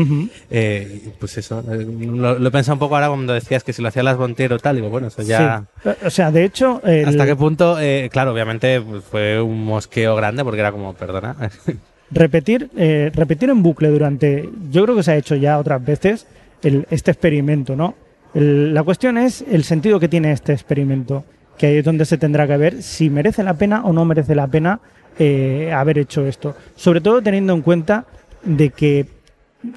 Eh, 0.49 1.13
pues 1.19 1.37
eso, 1.37 1.59
eh, 1.71 1.85
lo, 1.85 2.39
lo 2.39 2.47
he 2.47 2.51
pensado 2.51 2.73
un 2.73 2.79
poco 2.79 2.95
ahora 2.95 3.09
cuando 3.09 3.31
decías 3.33 3.63
que 3.63 3.73
si 3.73 3.83
lo 3.83 3.89
hacía 3.89 4.01
las 4.01 4.17
Bontero 4.17 4.57
tal, 4.57 4.77
digo, 4.77 4.89
bueno, 4.89 5.07
eso 5.09 5.21
ya... 5.21 5.65
Sí. 5.83 5.89
O 6.03 6.09
sea, 6.09 6.31
de 6.31 6.45
hecho, 6.45 6.81
el- 6.83 7.07
¿Hasta 7.07 7.27
qué 7.27 7.35
punto? 7.35 7.79
eh, 7.79 8.09
claro, 8.11 8.33
obviamente 8.33 8.81
pues, 8.81 9.03
fue 9.03 9.39
un 9.39 9.63
mosqueo 9.65 10.15
grande 10.15 10.43
porque 10.43 10.61
era 10.61 10.71
como, 10.71 10.95
perdona. 10.95 11.35
repetir, 12.13 12.69
eh, 12.77 13.11
repetir 13.13 13.49
en 13.49 13.63
bucle 13.63 13.89
durante, 13.89 14.49
yo 14.71 14.83
creo 14.83 14.95
que 14.95 15.03
se 15.03 15.11
ha 15.11 15.17
hecho 15.17 15.35
ya 15.35 15.57
otras 15.59 15.83
veces 15.83 16.27
el- 16.61 16.85
este 16.89 17.11
experimento, 17.11 17.75
¿no? 17.75 17.95
El- 18.33 18.73
la 18.73 18.83
cuestión 18.83 19.17
es 19.17 19.43
el 19.49 19.63
sentido 19.63 19.99
que 19.99 20.07
tiene 20.07 20.31
este 20.31 20.53
experimento, 20.53 21.23
que 21.57 21.67
ahí 21.67 21.77
es 21.77 21.85
donde 21.85 22.05
se 22.05 22.17
tendrá 22.17 22.47
que 22.47 22.57
ver 22.57 22.81
si 22.81 23.09
merece 23.09 23.43
la 23.43 23.53
pena 23.53 23.83
o 23.85 23.93
no 23.93 24.05
merece 24.05 24.35
la 24.35 24.47
pena 24.47 24.79
eh, 25.19 25.71
haber 25.71 25.99
hecho 25.99 26.25
esto. 26.25 26.55
Sobre 26.75 26.99
todo 26.99 27.21
teniendo 27.21 27.53
en 27.53 27.61
cuenta 27.61 28.05
de 28.43 28.71
que 28.71 29.05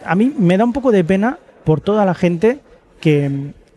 a 0.07 0.14
mí 0.14 0.33
me 0.38 0.57
da 0.57 0.64
un 0.64 0.72
poco 0.72 0.90
de 0.90 1.05
pena 1.05 1.38
por 1.64 1.83
toda 1.83 2.07
la 2.07 2.14
gente 2.14 2.61
que, 3.03 3.31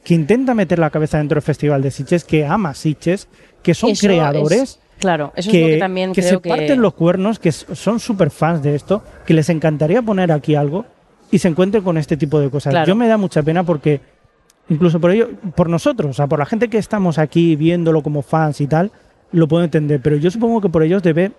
que 0.05 0.13
intenta 0.13 0.53
meter 0.53 0.79
la 0.79 0.89
cabeza 0.89 1.17
dentro 1.17 1.35
del 1.35 1.41
Festival 1.41 1.81
de 1.81 1.91
Sitges, 1.91 2.23
que 2.23 2.45
ama 2.45 2.73
Sitges, 2.73 3.27
que 3.61 3.73
son 3.73 3.89
Eso 3.89 4.07
creadores 4.07 4.61
es- 4.61 4.79
claro, 4.99 5.33
eso 5.35 5.49
que, 5.49 5.57
es 5.57 5.63
lo 5.63 5.73
que 5.73 5.79
también 5.79 6.13
que 6.13 6.21
creo 6.21 6.35
se 6.35 6.41
que... 6.41 6.49
parten 6.49 6.81
los 6.81 6.93
cuernos, 6.93 7.39
que 7.39 7.51
son 7.51 7.99
súper 7.99 8.29
fans 8.29 8.61
de 8.61 8.75
esto, 8.75 9.03
que 9.25 9.33
les 9.33 9.49
encantaría 9.49 10.01
poner 10.01 10.31
aquí 10.31 10.55
algo 10.55 10.85
y 11.31 11.39
se 11.39 11.47
encuentren 11.47 11.83
con 11.83 11.97
este 11.97 12.17
tipo 12.17 12.39
de 12.39 12.49
cosas. 12.49 12.71
Claro. 12.71 12.87
Yo 12.87 12.95
me 12.95 13.07
da 13.07 13.17
mucha 13.17 13.43
pena 13.43 13.63
porque, 13.63 14.01
incluso 14.69 14.99
por 14.99 15.11
ello, 15.11 15.29
por 15.55 15.69
nosotros, 15.69 16.11
o 16.11 16.13
sea, 16.13 16.27
por 16.27 16.39
la 16.39 16.45
gente 16.45 16.69
que 16.69 16.77
estamos 16.77 17.17
aquí 17.17 17.55
viéndolo 17.55 18.01
como 18.01 18.21
fans 18.21 18.61
y 18.61 18.67
tal, 18.67 18.91
lo 19.31 19.47
puedo 19.47 19.63
entender, 19.63 20.01
pero 20.01 20.15
yo 20.15 20.31
supongo 20.31 20.61
que 20.61 20.69
por 20.69 20.83
ellos 20.83 21.03
debe 21.03 21.31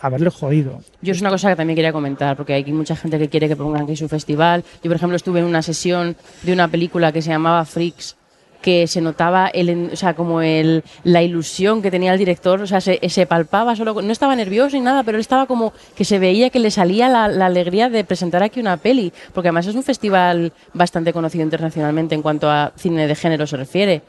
haberle 0.00 0.30
jodido. 0.30 0.80
Yo 1.00 1.12
es 1.12 1.20
una 1.20 1.30
cosa 1.30 1.48
que 1.50 1.56
también 1.56 1.76
quería 1.76 1.92
comentar, 1.92 2.36
porque 2.36 2.54
hay 2.54 2.64
mucha 2.72 2.94
gente 2.94 3.18
que 3.18 3.28
quiere 3.28 3.48
que 3.48 3.56
pongan 3.56 3.82
aquí 3.82 3.96
su 3.96 4.08
festival. 4.08 4.64
Yo, 4.82 4.88
por 4.88 4.96
ejemplo, 4.96 5.16
estuve 5.16 5.40
en 5.40 5.46
una 5.46 5.62
sesión 5.62 6.16
de 6.42 6.52
una 6.52 6.68
película 6.68 7.12
que 7.12 7.22
se 7.22 7.30
llamaba 7.30 7.64
Freaks, 7.64 8.16
que 8.62 8.86
se 8.86 9.00
notaba 9.00 9.48
el, 9.48 9.90
o 9.92 9.96
sea, 9.96 10.14
como 10.14 10.40
el, 10.40 10.82
la 11.04 11.22
ilusión 11.22 11.82
que 11.82 11.90
tenía 11.90 12.12
el 12.12 12.18
director, 12.18 12.62
o 12.62 12.66
sea, 12.66 12.80
se, 12.80 12.98
se 13.08 13.26
palpaba 13.26 13.76
solo, 13.76 14.00
no 14.00 14.12
estaba 14.12 14.34
nervioso 14.34 14.76
ni 14.76 14.82
nada, 14.82 15.02
pero 15.02 15.18
él 15.18 15.20
estaba 15.20 15.46
como 15.46 15.72
que 15.94 16.04
se 16.04 16.18
veía 16.18 16.50
que 16.50 16.58
le 16.58 16.70
salía 16.70 17.08
la, 17.08 17.28
la 17.28 17.46
alegría 17.46 17.90
de 17.90 18.04
presentar 18.04 18.42
aquí 18.42 18.60
una 18.60 18.78
peli, 18.78 19.12
porque 19.34 19.48
además 19.48 19.66
es 19.66 19.74
un 19.74 19.82
festival 19.82 20.52
bastante 20.72 21.12
conocido 21.12 21.44
internacionalmente 21.44 22.14
en 22.14 22.22
cuanto 22.22 22.50
a 22.50 22.72
cine 22.76 23.06
de 23.06 23.14
género 23.14 23.46
se 23.46 23.56
refiere. 23.56 24.02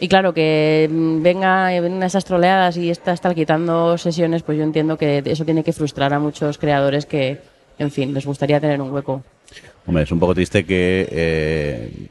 Y 0.00 0.08
claro, 0.08 0.34
que 0.34 0.88
mm, 0.90 1.22
venga, 1.22 1.66
vengan 1.80 2.02
esas 2.02 2.24
troleadas 2.24 2.76
y 2.76 2.90
está 2.90 3.12
estar 3.12 3.34
quitando 3.34 3.96
sesiones, 3.96 4.42
pues 4.42 4.58
yo 4.58 4.64
entiendo 4.64 4.98
que 4.98 5.22
eso 5.24 5.44
tiene 5.44 5.62
que 5.62 5.72
frustrar 5.72 6.12
a 6.12 6.18
muchos 6.18 6.58
creadores 6.58 7.06
que, 7.06 7.38
en 7.78 7.90
fin, 7.90 8.12
les 8.12 8.26
gustaría 8.26 8.60
tener 8.60 8.80
un 8.80 8.92
hueco. 8.92 9.22
Hombre, 9.86 10.02
es 10.02 10.10
un 10.10 10.18
poco 10.18 10.34
triste 10.34 10.64
que 10.64 11.06
eh, 11.10 12.08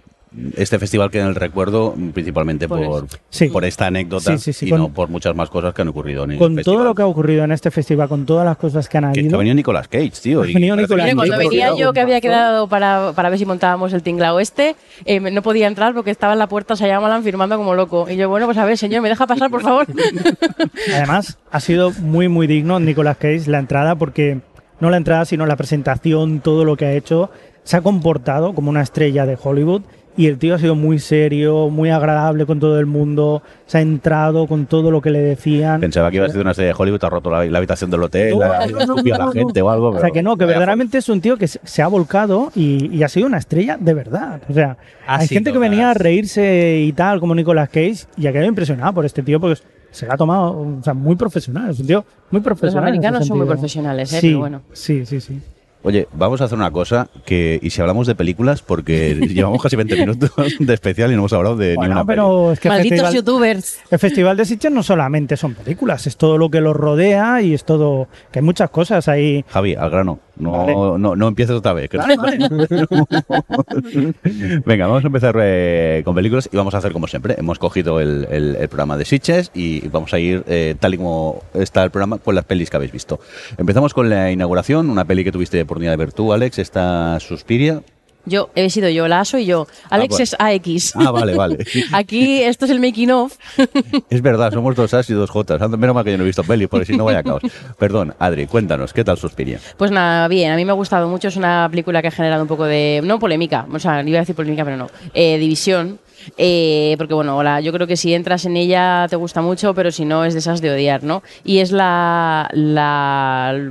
este 0.58 0.80
festival 0.80 1.12
que 1.12 1.20
en 1.20 1.28
el 1.28 1.36
recuerdo 1.36 1.94
principalmente 2.14 2.68
Por 2.68 2.84
por, 2.86 3.08
Sí. 3.30 3.50
por 3.50 3.66
esta 3.66 3.86
anécdota 3.88 4.32
Sí, 4.38 4.38
sí, 4.40 4.54
sí, 4.54 4.66
y 4.68 4.70
con- 4.72 4.80
no 4.80 4.90
por 4.90 5.08
muchas 5.10 5.36
más 5.36 5.50
cosas 5.50 5.74
que 5.74 5.82
han 5.84 5.88
ocurrido 5.90 6.24
en 6.24 6.32
el 6.32 6.38
Con 6.40 6.56
festival. 6.56 6.76
todo 6.78 6.84
lo 6.86 6.96
que 6.96 7.02
ha 7.04 7.06
ocurrido 7.06 7.44
en 7.44 7.52
este 7.52 7.70
festival, 7.72 8.10
con 8.10 8.26
todas 8.26 8.46
las 8.46 8.58
cosas 8.58 8.90
que 8.90 8.98
han 8.98 9.06
que, 9.12 9.14
que 9.14 9.20
habido. 9.22 9.36
ha 9.36 9.40
venido 9.40 9.56
Nicolas 9.56 9.88
Cage, 9.88 10.12
tío. 10.22 10.42
Ha 10.42 10.50
y 10.50 10.54
venido 10.54 10.76
Nicolas 10.76 11.06
que- 11.08 11.14
Mira, 11.16 11.28
cuando 11.28 11.38
venía 11.38 11.76
yo 11.78 11.94
que 11.94 12.00
había 12.00 12.20
quedado 12.22 12.68
para, 12.68 13.14
para 13.16 13.30
ver 13.30 13.38
si 13.40 13.46
montábamos 13.46 13.94
el 13.94 14.02
tinglao 14.02 14.40
este, 14.40 14.76
eh, 15.06 15.20
no 15.20 15.42
podía 15.44 15.68
entrar 15.68 15.94
porque 15.94 16.12
estaba 16.12 16.34
en 16.34 16.40
la 16.40 16.48
puerta 16.48 16.76
Sayamalan 16.76 17.24
firmando 17.24 17.58
como 17.58 17.76
loco. 17.76 18.08
Y 18.10 18.16
yo, 18.16 18.28
bueno, 18.30 18.46
pues 18.48 18.58
a 18.58 18.66
ver, 18.66 18.78
señor, 18.78 19.02
¿me 19.02 19.10
deja 19.10 19.28
pasar, 19.28 19.50
por 19.52 19.62
favor? 19.62 19.86
Además, 20.96 21.38
ha 21.52 21.60
sido 21.60 21.92
muy, 21.92 22.28
muy 22.28 22.48
digno 22.48 22.80
Nicolas 22.80 23.18
Cage 23.18 23.44
la 23.50 23.60
entrada 23.60 23.96
porque 23.96 24.40
no 24.80 24.90
la 24.90 24.98
entrada, 24.98 25.26
sino 25.26 25.46
la 25.46 25.56
presentación, 25.56 26.40
todo 26.40 26.66
lo 26.66 26.76
que 26.76 26.86
ha 26.86 26.94
hecho. 26.94 27.30
Se 27.64 27.78
ha 27.78 27.82
comportado 27.82 28.54
como 28.54 28.70
una 28.70 28.82
estrella 28.82 29.26
de 29.26 29.38
Hollywood 29.42 29.84
y 30.16 30.28
el 30.28 30.38
tío 30.38 30.56
ha 30.56 30.60
sido 30.60 30.76
muy 30.76 31.00
serio, 31.00 31.70
muy 31.70 31.90
agradable 31.90 32.46
con 32.46 32.60
todo 32.60 32.80
el 32.80 32.86
mundo. 32.86 33.42
Se 33.66 33.80
ha 33.80 33.82
entrado 33.82 34.46
con 34.48 34.66
todo 34.68 34.92
lo 34.92 35.02
que 35.02 35.10
le 35.10 35.20
decían. 35.20 35.82
Pensaba 35.82 36.10
que 36.12 36.18
iba 36.18 36.26
a 36.26 36.30
ser 36.30 36.42
una 36.42 36.54
serie 36.54 36.68
de 36.70 36.76
Hollywood, 36.78 37.04
ha 37.04 37.10
roto 37.10 37.30
la, 37.32 37.44
la 37.46 37.58
habitación 37.58 37.90
del 37.90 38.04
hotel, 38.04 38.38
No, 38.38 38.44
ha 38.44 38.66
no, 38.68 38.72
no, 38.74 38.80
escupido 38.82 39.16
a 39.16 39.18
la 39.20 39.26
no, 39.26 39.34
no. 39.34 39.40
gente 39.40 39.62
o 39.62 39.70
algo. 39.70 39.88
O 39.90 39.92
sea 39.94 40.02
pero- 40.02 40.14
que 40.14 40.22
no, 40.24 40.38
que 40.38 40.46
verdaderamente 40.46 40.98
es 41.00 41.10
un 41.10 41.20
tío 41.22 41.38
que 41.38 41.48
se, 41.48 41.60
se 41.64 41.82
ha 41.82 41.88
volcado 41.88 42.52
y, 42.56 42.96
y 42.96 43.04
ha 43.04 43.10
sido 43.10 43.26
una 43.28 43.38
estrella 43.40 43.78
de 43.80 43.94
verdad. 43.94 44.42
O 44.50 44.54
sea, 44.54 44.78
Ha 45.08 45.18
hay 45.20 45.28
sido, 45.28 45.38
gente 45.38 45.52
que 45.54 45.58
venía 45.60 45.88
a 45.88 45.92
has- 45.92 45.98
reírse 45.98 46.80
y 46.82 46.92
tal, 46.94 47.20
como 47.20 47.34
Nicolas 47.36 47.70
Cage, 47.70 48.06
y 48.18 48.28
ha 48.28 48.32
quedado 48.32 48.48
impresionado 48.48 48.94
por 48.94 49.06
este 49.06 49.24
tío 49.24 49.40
porque 49.40 49.62
se 49.92 50.06
la 50.08 50.16
ha 50.16 50.18
tomado, 50.18 50.52
o 50.80 50.84
sea, 50.84 50.94
muy 50.94 51.16
profesional. 51.16 51.70
Es 51.72 51.80
un 51.80 51.88
tío 51.88 52.06
muy 52.32 52.42
profesional. 52.42 52.84
ese 52.86 52.90
americanos 52.98 53.28
son 53.28 53.38
muy 53.38 53.48
profesionales, 53.48 54.12
¿eh? 54.14 54.20
Sí, 54.22 54.28
Pero 54.28 54.40
bueno. 54.40 54.62
Sí, 54.74 55.06
sí, 55.06 55.22
sí. 55.22 55.40
Oye, 55.84 56.08
vamos 56.14 56.40
a 56.40 56.46
hacer 56.46 56.58
una 56.58 56.72
cosa 56.72 57.10
que, 57.26 57.60
y 57.62 57.70
si 57.70 57.82
hablamos 57.82 58.08
de 58.08 58.16
películas, 58.16 58.62
porque 58.62 59.16
llevamos 59.30 59.62
casi 59.62 59.76
20 59.76 59.96
minutos 59.98 60.32
de 60.60 60.74
especial 60.74 61.12
y 61.12 61.14
no 61.14 61.20
hemos 61.20 61.34
hablado 61.34 61.58
de 61.58 61.72
ni 61.72 61.76
Bueno, 61.76 61.96
una 61.96 62.06
pero 62.06 62.54
es 62.54 62.60
que 62.60 62.70
Malditos 62.70 63.00
festival, 63.00 63.14
youtubers. 63.14 63.80
el 63.92 64.00
festival 64.00 64.38
de 64.38 64.46
Sitges 64.46 64.72
no 64.72 64.82
solamente 64.82 65.36
son 65.36 65.56
películas, 65.56 66.08
es 66.08 66.16
todo 66.16 66.38
lo 66.38 66.50
que 66.50 66.62
los 66.62 66.76
rodea 66.76 67.42
y 67.42 67.54
es 67.54 67.66
todo, 67.66 68.08
que 68.32 68.40
hay 68.40 68.46
muchas 68.46 68.70
cosas 68.70 69.08
ahí. 69.10 69.44
Javi, 69.50 69.76
al 69.76 69.90
grano, 69.90 70.20
no, 70.36 70.52
Vale. 70.52 70.74
no, 71.00 71.16
no 71.16 71.28
empieces 71.28 71.56
otra 71.56 71.74
vez. 71.74 71.90
que- 71.90 71.98
Vale, 71.98 72.18
vale. 72.18 72.38
Venga, 74.66 74.88
vamos 74.88 75.04
a 75.04 75.08
empezar 75.08 75.36
eh, 75.40 76.02
con 76.06 76.16
películas 76.16 76.50
y 76.52 76.58
vamos 76.58 76.74
a 76.74 76.78
hacer 76.80 76.92
como 76.92 77.08
siempre. 77.08 77.36
Hemos 77.38 77.60
cogido 77.60 78.00
el, 78.00 78.28
el- 78.32 78.56
el 78.56 78.68
programa 78.68 78.98
de 78.98 79.06
Sitges 79.06 79.52
y 79.54 79.88
vamos 79.90 80.14
a 80.14 80.20
ir 80.20 80.44
eh, 80.48 80.76
tal 80.80 80.94
y 80.94 80.98
como 80.98 81.44
está 81.54 81.84
el 81.84 81.92
programa 81.92 82.18
con 82.18 82.36
las 82.36 82.46
pelis 82.46 82.70
que 82.70 82.78
habéis 82.78 82.92
visto. 82.92 83.20
Empezamos 83.58 83.94
con 83.94 84.10
la 84.10 84.32
inauguración, 84.32 84.90
una 84.90 85.06
peli 85.06 85.24
que 85.24 85.32
tuviste 85.32 85.62
oportunidad 85.62 85.92
de 85.94 85.98
ver 85.98 86.14
tú, 86.14 86.34
Alex, 86.34 86.60
esta 86.60 87.20
Suspiria. 87.20 87.82
Yo, 88.26 88.50
he 88.56 88.70
sido 88.70 88.90
yo, 88.90 89.08
la 89.08 89.20
ASO 89.20 89.38
y 89.38 89.46
yo. 89.46 89.68
Alex 89.90 90.10
bueno. 90.10 90.24
es 90.24 90.36
AX. 90.40 90.96
Ah, 90.96 91.12
vale, 91.12 91.36
vale. 91.36 91.66
Aquí, 91.92 92.42
esto 92.42 92.66
es 92.66 92.72
el 92.72 92.80
making 92.80 93.12
of. 93.12 93.36
Es 94.10 94.22
verdad, 94.22 94.54
somos 94.54 94.76
dos 94.76 94.94
As 94.94 95.10
y 95.10 95.14
dos 95.14 95.30
Jotas. 95.30 95.60
Menos 95.70 95.94
mal 95.94 96.04
que 96.04 96.12
yo 96.12 96.18
no 96.18 96.24
he 96.24 96.28
visto 96.28 96.44
pelis, 96.44 96.68
porque 96.68 96.86
si 96.86 96.96
no 96.96 97.06
vaya 97.06 97.20
a 97.20 97.24
caos. 97.24 97.42
Perdón, 97.78 98.14
Adri, 98.20 98.48
cuéntanos, 98.48 98.94
¿qué 98.94 99.04
tal 99.04 99.18
Suspiria? 99.18 99.60
Pues 99.78 99.92
nada, 99.92 100.28
bien, 100.28 100.52
a 100.52 100.56
mí 100.56 100.64
me 100.66 100.72
ha 100.72 100.76
gustado 100.76 101.08
mucho. 101.10 101.28
Es 101.28 101.36
una 101.36 101.68
película 101.70 102.02
que 102.02 102.08
ha 102.08 102.12
generado 102.12 102.44
un 102.44 102.48
poco 102.48 102.66
de. 102.66 103.02
No 103.04 103.20
polémica, 103.20 103.66
o 103.72 103.80
sea, 103.80 104.02
iba 104.04 104.20
a 104.20 104.22
decir 104.22 104.36
polémica, 104.36 104.64
pero 104.64 104.78
no. 104.78 104.90
eh, 105.14 105.38
división. 105.38 106.00
Eh, 106.38 106.96
porque 106.98 107.14
bueno, 107.14 107.42
la- 107.44 107.62
yo 107.62 107.72
creo 107.74 107.88
que 107.88 107.98
si 107.98 108.14
entras 108.14 108.46
en 108.46 108.58
ella 108.58 109.08
te 109.10 109.16
gusta 109.16 109.42
mucho, 109.42 109.74
pero 109.74 109.92
si 109.92 110.06
no 110.06 110.26
es 110.26 110.34
de 110.34 110.40
esas 110.40 110.62
de 110.62 110.72
odiar, 110.72 111.04
¿no? 111.04 111.24
Y 111.44 111.60
es 111.60 111.72
la, 111.72 112.50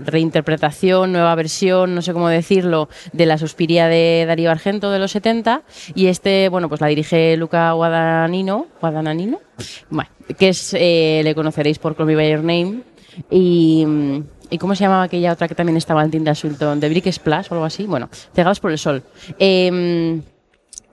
reinterpretación, 0.05 1.13
nueva 1.13 1.35
versión, 1.35 1.95
no 1.95 2.03
sé 2.03 2.13
cómo 2.13 2.29
decirlo, 2.29 2.89
de 3.13 3.27
la 3.27 3.39
Suspiria 3.39 3.89
de 3.89 4.25
Darío 4.27 4.51
Argento 4.51 4.91
de 4.91 4.99
los 4.99 5.11
70. 5.13 5.63
Y 5.95 6.07
este, 6.07 6.49
bueno, 6.49 6.69
pues 6.69 6.81
la 6.81 6.87
dirige 6.89 7.37
Luca 7.37 7.73
Guadagnino. 7.73 8.67
¿Guadagnino? 8.81 9.41
Que 10.39 10.49
es, 10.51 10.75
eh, 10.79 11.21
le 11.25 11.35
conoceréis 11.35 11.79
por 11.79 11.97
Call 11.97 12.07
Me 12.07 12.17
By 12.17 12.31
Your 12.31 12.41
Name. 12.41 12.83
Y, 13.31 13.87
¿y 14.51 14.59
cómo 14.59 14.75
se 14.75 14.85
llamaba 14.85 15.03
aquella 15.05 15.33
otra 15.33 15.49
que 15.49 15.55
también 15.55 15.77
estaba 15.77 16.03
en 16.03 16.11
Tilda 16.11 16.35
Swinton? 16.35 16.81
¿De 16.81 16.89
Brick 16.89 17.11
Splash 17.11 17.49
o 17.51 17.55
algo 17.55 17.65
así? 17.67 17.85
Bueno, 17.85 18.09
Cegados 18.35 18.61
por 18.61 18.71
el 18.71 18.79
Sol. 18.79 19.03
Em, 19.39 20.23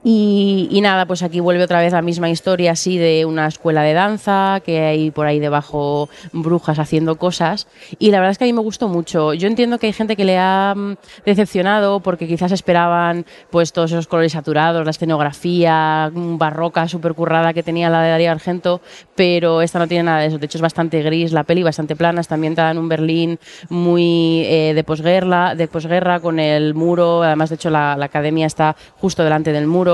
y, 0.02 0.68
y 0.70 0.80
nada, 0.80 1.04
pues 1.04 1.22
aquí 1.22 1.40
vuelve 1.40 1.62
otra 1.62 1.80
vez 1.80 1.92
la 1.92 2.00
misma 2.00 2.30
historia 2.30 2.72
así 2.72 2.96
de 2.96 3.26
una 3.26 3.46
escuela 3.46 3.82
de 3.82 3.92
danza, 3.92 4.62
que 4.64 4.80
hay 4.80 5.10
por 5.10 5.26
ahí 5.26 5.38
debajo 5.40 6.08
brujas 6.32 6.78
haciendo 6.78 7.16
cosas. 7.16 7.66
Y 7.98 8.10
la 8.10 8.18
verdad 8.18 8.32
es 8.32 8.38
que 8.38 8.44
a 8.44 8.46
mí 8.46 8.54
me 8.54 8.62
gustó 8.62 8.88
mucho. 8.88 9.34
Yo 9.34 9.46
entiendo 9.46 9.78
que 9.78 9.88
hay 9.88 9.92
gente 9.92 10.16
que 10.16 10.24
le 10.24 10.38
ha 10.38 10.74
mm, 10.74 10.94
decepcionado 11.26 12.00
porque 12.00 12.26
quizás 12.26 12.50
esperaban 12.52 13.26
pues 13.50 13.74
todos 13.74 13.92
esos 13.92 14.06
colores 14.06 14.32
saturados, 14.32 14.84
la 14.84 14.90
escenografía 14.90 16.10
mm, 16.14 16.38
barroca, 16.38 16.88
súper 16.88 17.12
currada 17.12 17.52
que 17.52 17.62
tenía 17.62 17.90
la 17.90 18.00
de 18.00 18.10
Darío 18.10 18.30
Argento, 18.30 18.80
pero 19.14 19.60
esta 19.60 19.78
no 19.78 19.86
tiene 19.86 20.04
nada 20.04 20.20
de 20.20 20.28
eso. 20.28 20.38
De 20.38 20.46
hecho 20.46 20.56
es 20.56 20.62
bastante 20.62 21.02
gris 21.02 21.32
la 21.32 21.44
peli, 21.44 21.62
bastante 21.62 21.94
plana, 21.94 22.22
está 22.22 22.36
ambientada 22.36 22.70
en 22.70 22.78
un 22.78 22.88
Berlín 22.88 23.38
muy 23.68 24.44
eh, 24.46 24.72
de 24.74 24.82
posguerra, 24.82 25.54
de 25.54 25.68
posguerra 25.68 26.20
con 26.20 26.38
el 26.38 26.72
muro, 26.72 27.22
además 27.22 27.50
de 27.50 27.56
hecho 27.56 27.68
la, 27.68 27.96
la 27.98 28.06
academia 28.06 28.46
está 28.46 28.76
justo 28.98 29.22
delante 29.22 29.52
del 29.52 29.66
muro 29.66 29.89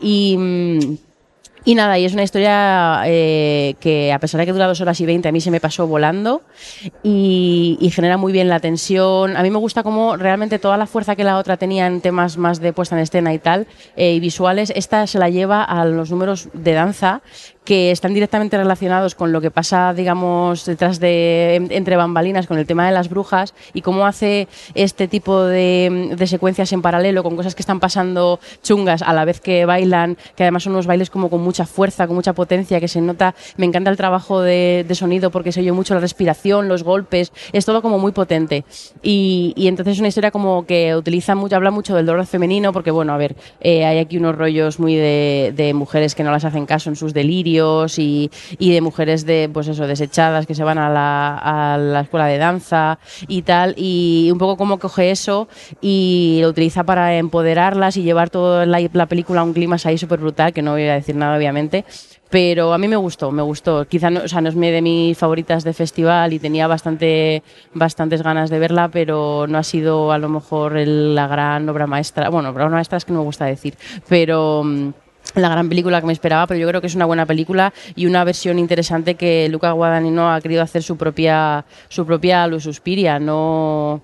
y... 0.00 0.36
mm, 0.36 0.96
y 1.66 1.74
nada, 1.74 1.98
y 1.98 2.04
es 2.04 2.12
una 2.12 2.22
historia 2.22 3.04
eh, 3.06 3.74
que 3.80 4.12
a 4.12 4.18
pesar 4.18 4.38
de 4.38 4.44
que 4.44 4.52
dura 4.52 4.66
dos 4.66 4.82
horas 4.82 5.00
y 5.00 5.06
veinte, 5.06 5.28
a 5.28 5.32
mí 5.32 5.40
se 5.40 5.50
me 5.50 5.60
pasó 5.60 5.86
volando 5.86 6.42
y, 7.02 7.90
genera 7.94 8.18
muy 8.18 8.32
bien 8.32 8.48
la 8.50 8.60
tensión. 8.60 9.34
A 9.34 9.42
mí 9.42 9.50
me 9.50 9.56
gusta 9.56 9.82
como 9.82 10.16
realmente 10.16 10.58
toda 10.58 10.76
la 10.76 10.86
fuerza 10.86 11.16
que 11.16 11.24
la 11.24 11.38
otra 11.38 11.56
tenía 11.56 11.86
en 11.86 12.02
temas 12.02 12.36
más 12.36 12.60
de 12.60 12.74
puesta 12.74 12.96
en 12.96 13.02
escena 13.02 13.32
y 13.32 13.38
tal, 13.38 13.66
eh, 13.96 14.12
y 14.12 14.20
visuales, 14.20 14.72
esta 14.76 15.06
se 15.06 15.18
la 15.18 15.30
lleva 15.30 15.64
a 15.64 15.86
los 15.86 16.10
números 16.10 16.48
de 16.52 16.72
danza 16.72 17.22
que 17.64 17.90
están 17.90 18.12
directamente 18.12 18.58
relacionados 18.58 19.14
con 19.14 19.32
lo 19.32 19.40
que 19.40 19.50
pasa, 19.50 19.94
digamos, 19.94 20.66
detrás 20.66 21.00
de, 21.00 21.56
entre 21.70 21.96
bambalinas, 21.96 22.46
con 22.46 22.58
el 22.58 22.66
tema 22.66 22.86
de 22.86 22.92
las 22.92 23.08
brujas 23.08 23.54
y 23.72 23.80
cómo 23.80 24.06
hace 24.06 24.48
este 24.74 25.08
tipo 25.08 25.42
de, 25.42 26.14
de 26.16 26.26
secuencias 26.26 26.72
en 26.72 26.82
paralelo 26.82 27.22
con 27.22 27.36
cosas 27.36 27.54
que 27.54 27.62
están 27.62 27.80
pasando 27.80 28.38
chungas 28.62 29.00
a 29.00 29.14
la 29.14 29.24
vez 29.24 29.40
que 29.40 29.64
bailan, 29.64 30.18
que 30.36 30.44
además 30.44 30.64
son 30.64 30.74
unos 30.74 30.86
bailes 30.86 31.08
como 31.08 31.30
con 31.30 31.40
mucha 31.40 31.64
fuerza, 31.64 32.06
con 32.06 32.16
mucha 32.16 32.34
potencia, 32.34 32.80
que 32.80 32.88
se 32.88 33.00
nota, 33.00 33.34
me 33.56 33.64
encanta 33.64 33.90
el 33.90 33.96
trabajo 33.96 34.42
de, 34.42 34.84
de 34.86 34.94
sonido 34.94 35.30
porque 35.30 35.50
se 35.50 35.60
oye 35.60 35.72
mucho 35.72 35.94
la 35.94 36.00
respiración, 36.00 36.68
los 36.68 36.82
golpes, 36.82 37.32
es 37.52 37.64
todo 37.64 37.80
como 37.80 37.98
muy 37.98 38.12
potente. 38.12 38.64
Y, 39.02 39.54
y 39.56 39.68
entonces 39.68 39.94
es 39.94 39.98
una 40.00 40.08
historia 40.08 40.30
como 40.30 40.66
que 40.66 40.94
utiliza 40.94 41.34
mucho, 41.34 41.56
habla 41.56 41.70
mucho 41.70 41.96
del 41.96 42.04
dolor 42.04 42.26
femenino, 42.26 42.74
porque 42.74 42.90
bueno, 42.90 43.14
a 43.14 43.16
ver, 43.16 43.36
eh, 43.60 43.86
hay 43.86 43.98
aquí 43.98 44.18
unos 44.18 44.36
rollos 44.36 44.78
muy 44.78 44.94
de, 44.96 45.54
de 45.56 45.72
mujeres 45.72 46.14
que 46.14 46.22
no 46.22 46.30
las 46.30 46.44
hacen 46.44 46.66
caso 46.66 46.90
en 46.90 46.96
sus 46.96 47.14
delirios 47.14 47.53
y, 47.98 48.30
y 48.58 48.72
de 48.72 48.80
mujeres 48.80 49.24
de, 49.26 49.48
pues 49.52 49.68
eso, 49.68 49.86
desechadas 49.86 50.46
que 50.46 50.54
se 50.54 50.64
van 50.64 50.78
a 50.78 50.88
la, 50.90 51.38
a 51.74 51.78
la 51.78 52.00
escuela 52.00 52.26
de 52.26 52.38
danza 52.38 52.98
y 53.28 53.42
tal, 53.42 53.74
y 53.76 54.28
un 54.32 54.38
poco 54.38 54.56
cómo 54.56 54.78
coge 54.78 55.10
eso 55.10 55.48
y 55.80 56.38
lo 56.42 56.48
utiliza 56.48 56.84
para 56.84 57.16
empoderarlas 57.16 57.96
y 57.96 58.02
llevar 58.02 58.30
toda 58.30 58.66
la, 58.66 58.80
la 58.92 59.06
película 59.06 59.40
a 59.40 59.44
un 59.44 59.52
clima 59.52 59.76
ahí 59.84 59.98
súper 59.98 60.20
brutal, 60.20 60.52
que 60.52 60.62
no 60.62 60.72
voy 60.72 60.84
a 60.88 60.94
decir 60.94 61.14
nada 61.16 61.36
obviamente, 61.36 61.84
pero 62.30 62.72
a 62.72 62.78
mí 62.78 62.88
me 62.88 62.96
gustó, 62.96 63.30
me 63.30 63.42
gustó. 63.42 63.86
Quizá 63.86 64.10
no, 64.10 64.20
o 64.24 64.28
sea, 64.28 64.40
no 64.40 64.48
es 64.48 64.56
de 64.56 64.82
mis 64.82 65.16
favoritas 65.16 65.62
de 65.62 65.72
festival 65.72 66.32
y 66.32 66.38
tenía 66.38 66.66
bastante, 66.66 67.42
bastantes 67.74 68.22
ganas 68.22 68.50
de 68.50 68.58
verla, 68.58 68.88
pero 68.88 69.46
no 69.46 69.58
ha 69.58 69.62
sido 69.62 70.10
a 70.10 70.18
lo 70.18 70.28
mejor 70.28 70.76
el- 70.76 71.14
la 71.14 71.28
gran 71.28 71.68
obra 71.68 71.86
maestra. 71.86 72.30
Bueno, 72.30 72.48
obra 72.50 72.68
maestra 72.68 72.98
es 72.98 73.04
que 73.04 73.12
no 73.12 73.20
me 73.20 73.24
gusta 73.24 73.44
decir, 73.44 73.76
pero 74.08 74.62
mm, 74.64 74.88
la 75.34 75.48
gran 75.48 75.68
película 75.68 76.00
que 76.00 76.06
me 76.06 76.12
esperaba, 76.12 76.46
pero 76.46 76.60
yo 76.60 76.68
creo 76.68 76.80
que 76.80 76.86
es 76.86 76.94
una 76.94 77.06
buena 77.06 77.26
película 77.26 77.72
y 77.94 78.06
una 78.06 78.24
versión 78.24 78.58
interesante 78.58 79.14
que 79.14 79.48
Luca 79.48 79.72
Guadagnino 79.72 80.32
ha 80.32 80.40
querido 80.40 80.62
hacer 80.62 80.82
su 80.82 80.96
propia, 80.96 81.64
su 81.88 82.06
propia 82.06 82.46
Luz 82.46 82.62
Suspiria, 82.62 83.18
no, 83.18 84.00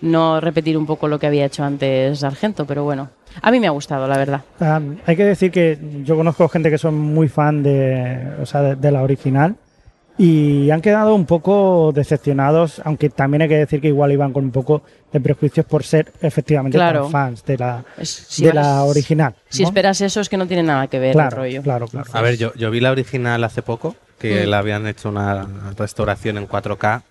no 0.00 0.40
repetir 0.40 0.76
un 0.76 0.86
poco 0.86 1.08
lo 1.08 1.18
que 1.18 1.26
había 1.26 1.46
hecho 1.46 1.64
antes 1.64 2.22
Argento, 2.22 2.66
pero 2.66 2.84
bueno. 2.84 3.08
A 3.42 3.50
mí 3.50 3.58
me 3.58 3.66
ha 3.66 3.70
gustado, 3.70 4.06
la 4.06 4.16
verdad. 4.16 4.42
Ah, 4.60 4.80
hay 5.06 5.16
que 5.16 5.24
decir 5.24 5.50
que 5.50 5.76
yo 6.04 6.14
conozco 6.16 6.48
gente 6.48 6.70
que 6.70 6.78
son 6.78 6.96
muy 6.96 7.28
fan 7.28 7.64
de, 7.64 8.28
o 8.40 8.46
sea, 8.46 8.76
de 8.76 8.90
la 8.92 9.02
original 9.02 9.56
y 10.16 10.70
han 10.70 10.80
quedado 10.80 11.14
un 11.14 11.26
poco 11.26 11.90
decepcionados, 11.94 12.80
aunque 12.84 13.10
también 13.10 13.42
hay 13.42 13.48
que 13.48 13.56
decir 13.58 13.80
que 13.80 13.88
igual 13.88 14.12
iban 14.12 14.32
con 14.32 14.44
un 14.44 14.50
poco 14.52 14.82
de 15.12 15.20
prejuicios 15.20 15.66
por 15.66 15.82
ser 15.84 16.12
efectivamente 16.20 16.76
Claro. 16.78 17.02
tan 17.02 17.10
fans 17.10 17.44
de 17.44 17.58
la, 17.58 17.84
Es- 17.98 18.26
si 18.28 18.44
de 18.44 18.52
vas- 18.52 18.54
la 18.64 18.82
original. 18.84 19.34
Si 19.48 19.62
esperas 19.64 20.00
eso 20.00 20.20
es 20.20 20.28
que 20.28 20.36
no 20.36 20.46
tiene 20.46 20.62
nada 20.62 20.86
que 20.86 20.98
ver 20.98 21.08
el 21.10 21.14
claro, 21.14 21.36
rollo. 21.38 21.62
claro, 21.62 21.88
claro. 21.88 22.08
A 22.12 22.20
ver, 22.20 22.36
yo, 22.36 22.52
yo 22.54 22.70
vi 22.70 22.80
la 22.80 22.90
original 22.92 23.42
hace 23.44 23.62
poco, 23.62 23.96
que 24.18 24.46
Mm. 24.46 24.50
la 24.50 24.58
habían 24.58 24.86
hecho 24.86 25.08
una 25.08 25.46
restauración 25.76 26.38
en 26.38 26.46
4K. 26.46 27.02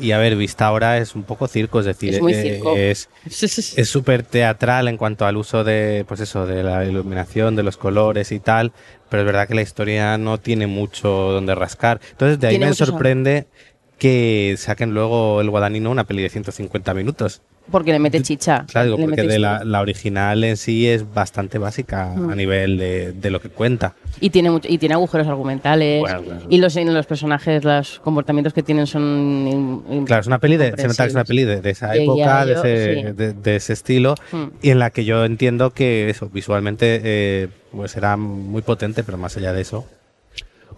Y 0.00 0.12
a 0.12 0.18
ver, 0.18 0.36
vista 0.36 0.66
ahora 0.66 0.98
es 0.98 1.14
un 1.14 1.24
poco 1.24 1.46
circo, 1.46 1.80
es 1.80 1.86
decir, 1.86 2.14
Es 2.14 2.22
muy 2.22 2.32
eh, 2.32 2.42
circo. 2.42 2.74
es 3.76 3.88
súper 3.88 4.22
teatral 4.22 4.88
en 4.88 4.96
cuanto 4.96 5.26
al 5.26 5.36
uso 5.36 5.64
de, 5.64 6.04
pues 6.08 6.20
eso, 6.20 6.46
de 6.46 6.62
la 6.62 6.84
iluminación, 6.84 7.56
de 7.56 7.62
los 7.62 7.76
colores 7.76 8.32
y 8.32 8.40
tal, 8.40 8.72
pero 9.08 9.22
es 9.22 9.26
verdad 9.26 9.46
que 9.46 9.54
la 9.54 9.62
historia 9.62 10.16
no 10.18 10.38
tiene 10.38 10.66
mucho 10.66 11.08
donde 11.08 11.54
rascar. 11.54 12.00
Entonces 12.12 12.40
de 12.40 12.48
ahí 12.48 12.58
me 12.58 12.72
sorprende 12.74 13.46
que 13.98 14.54
saquen 14.56 14.94
luego 14.94 15.40
el 15.42 15.50
Guadagnino 15.50 15.90
una 15.90 16.04
peli 16.04 16.22
de 16.22 16.30
150 16.30 16.94
minutos. 16.94 17.42
Porque 17.70 17.92
le 17.92 17.98
mete 17.98 18.20
chicha. 18.22 18.64
Claro, 18.70 18.96
digo, 18.96 19.06
porque 19.06 19.22
de 19.22 19.38
la, 19.38 19.62
la 19.64 19.80
original 19.80 20.42
en 20.44 20.56
sí 20.56 20.88
es 20.88 21.12
bastante 21.14 21.58
básica 21.58 22.06
Mm. 22.16 22.30
a 22.30 22.34
nivel 22.34 22.78
de, 22.78 23.12
de 23.12 23.30
lo 23.30 23.40
que 23.40 23.48
cuenta. 23.48 23.94
Y 24.20 24.30
tiene, 24.30 24.50
mucho- 24.50 24.68
y 24.68 24.78
tiene 24.78 24.94
agujeros 24.94 25.26
argumentales. 25.28 26.00
Bueno, 26.00 26.22
claro. 26.22 26.40
Y 26.48 26.58
los, 26.58 26.74
los 26.76 27.06
personajes, 27.06 27.62
los 27.64 28.00
comportamientos 28.00 28.52
que 28.52 28.62
tienen 28.62 28.86
son. 28.86 29.02
in- 29.48 29.82
in- 29.90 30.04
Claro, 30.06 30.20
es 30.20 30.26
una 30.26 30.38
peli 30.38 30.56
de, 30.56 30.74
se 30.76 30.88
nota 30.88 31.04
que 31.04 31.08
es 31.08 31.14
una 31.14 31.24
peli 31.24 31.44
de, 31.44 31.60
de 31.60 31.70
esa 31.70 31.94
época, 31.94 32.44
de 32.44 32.54
Yayo, 32.54 32.64
ese, 32.64 32.94
sí. 33.16 33.34
de 33.42 33.56
ese 33.56 33.72
estilo, 33.72 34.14
Mm. 34.32 34.44
y 34.62 34.70
en 34.70 34.78
la 34.78 34.90
que 34.90 35.04
yo 35.04 35.24
entiendo 35.24 35.70
que 35.70 36.10
eso, 36.10 36.28
visualmente, 36.28 37.00
eh, 37.04 37.48
pues 37.72 37.96
era 37.96 38.16
muy 38.16 38.62
potente, 38.62 39.04
pero 39.04 39.16
más 39.18 39.36
allá 39.36 39.52
de 39.52 39.60
eso. 39.62 39.84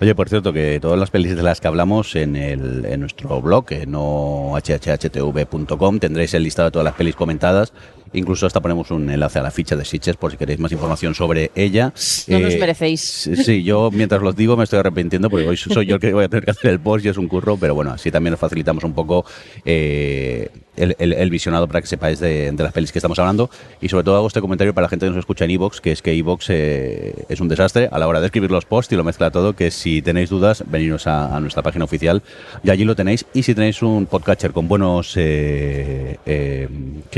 Oye, 0.00 0.14
por 0.14 0.28
cierto, 0.28 0.52
que 0.52 0.80
todas 0.80 0.98
las 0.98 1.10
pelis 1.10 1.36
de 1.36 1.42
las 1.42 1.60
que 1.60 1.68
hablamos 1.68 2.16
en, 2.16 2.34
el, 2.34 2.84
en 2.86 3.00
nuestro 3.00 3.40
blog, 3.40 3.66
no 3.86 4.54
hhhtv.com, 4.54 5.98
tendréis 5.98 6.34
el 6.34 6.42
listado 6.42 6.68
de 6.68 6.72
todas 6.72 6.84
las 6.84 6.94
pelis 6.94 7.14
comentadas. 7.14 7.72
Incluso 8.14 8.46
hasta 8.46 8.60
ponemos 8.60 8.90
un 8.90 9.08
enlace 9.10 9.38
a 9.38 9.42
la 9.42 9.50
ficha 9.50 9.76
de 9.76 9.84
Sitches 9.84 10.16
por 10.16 10.30
si 10.30 10.36
queréis 10.36 10.58
más 10.58 10.72
información 10.72 11.14
sobre 11.14 11.50
ella. 11.54 11.92
No 12.28 12.38
nos 12.40 12.54
Eh, 12.54 12.58
merecéis. 12.58 13.30
Sí, 13.44 13.62
yo 13.62 13.90
mientras 13.92 14.20
los 14.22 14.34
digo 14.36 14.56
me 14.56 14.64
estoy 14.64 14.78
arrepintiendo 14.80 15.30
porque 15.30 15.46
hoy 15.48 15.56
soy 15.56 15.86
yo 15.86 15.96
el 15.96 16.00
que 16.00 16.12
voy 16.12 16.24
a 16.24 16.28
tener 16.28 16.44
que 16.44 16.50
hacer 16.50 16.70
el 16.70 16.80
post 16.80 17.04
y 17.04 17.08
es 17.08 17.16
un 17.16 17.28
curro, 17.28 17.56
pero 17.56 17.74
bueno, 17.74 17.92
así 17.92 18.10
también 18.10 18.32
nos 18.32 18.40
facilitamos 18.40 18.84
un 18.84 18.92
poco 18.92 19.24
eh, 19.64 20.48
el, 20.76 20.96
el- 20.98 21.12
el 21.14 21.30
visionado 21.30 21.66
para 21.68 21.80
que 21.80 21.86
sepáis 21.86 22.18
de, 22.20 22.50
de 22.52 22.62
las 22.62 22.72
pelis 22.72 22.92
que 22.92 22.98
estamos 22.98 23.18
hablando 23.18 23.50
y 23.80 23.88
sobre 23.88 24.04
todo 24.04 24.16
hago 24.16 24.26
este 24.26 24.40
comentario 24.40 24.74
para 24.74 24.86
la 24.86 24.88
gente 24.88 25.06
que 25.06 25.10
nos 25.10 25.18
escucha 25.18 25.44
en 25.44 25.50
Evox, 25.52 25.80
que 25.80 25.92
es 25.92 26.02
que 26.02 26.12
Evox 26.12 26.46
eh, 26.50 27.14
es 27.28 27.40
un 27.40 27.48
desastre 27.48 27.88
a 27.90 27.98
la 27.98 28.08
hora 28.08 28.20
de 28.20 28.26
escribir 28.26 28.50
los 28.50 28.64
posts 28.64 28.92
y 28.92 28.96
lo 28.96 29.04
mezcla 29.04 29.30
todo, 29.30 29.54
que 29.54 29.70
si 29.70 30.02
tenéis 30.02 30.30
dudas, 30.30 30.64
veniros 30.66 31.06
a, 31.06 31.34
a 31.36 31.40
nuestra 31.40 31.62
página 31.62 31.84
oficial 31.84 32.22
y 32.64 32.70
allí 32.70 32.84
lo 32.84 32.94
tenéis 32.96 33.24
y 33.34 33.42
si 33.42 33.54
tenéis 33.54 33.82
un 33.82 34.06
podcatcher 34.06 34.52
con 34.52 34.68
buenos, 34.68 35.14
que 35.14 36.18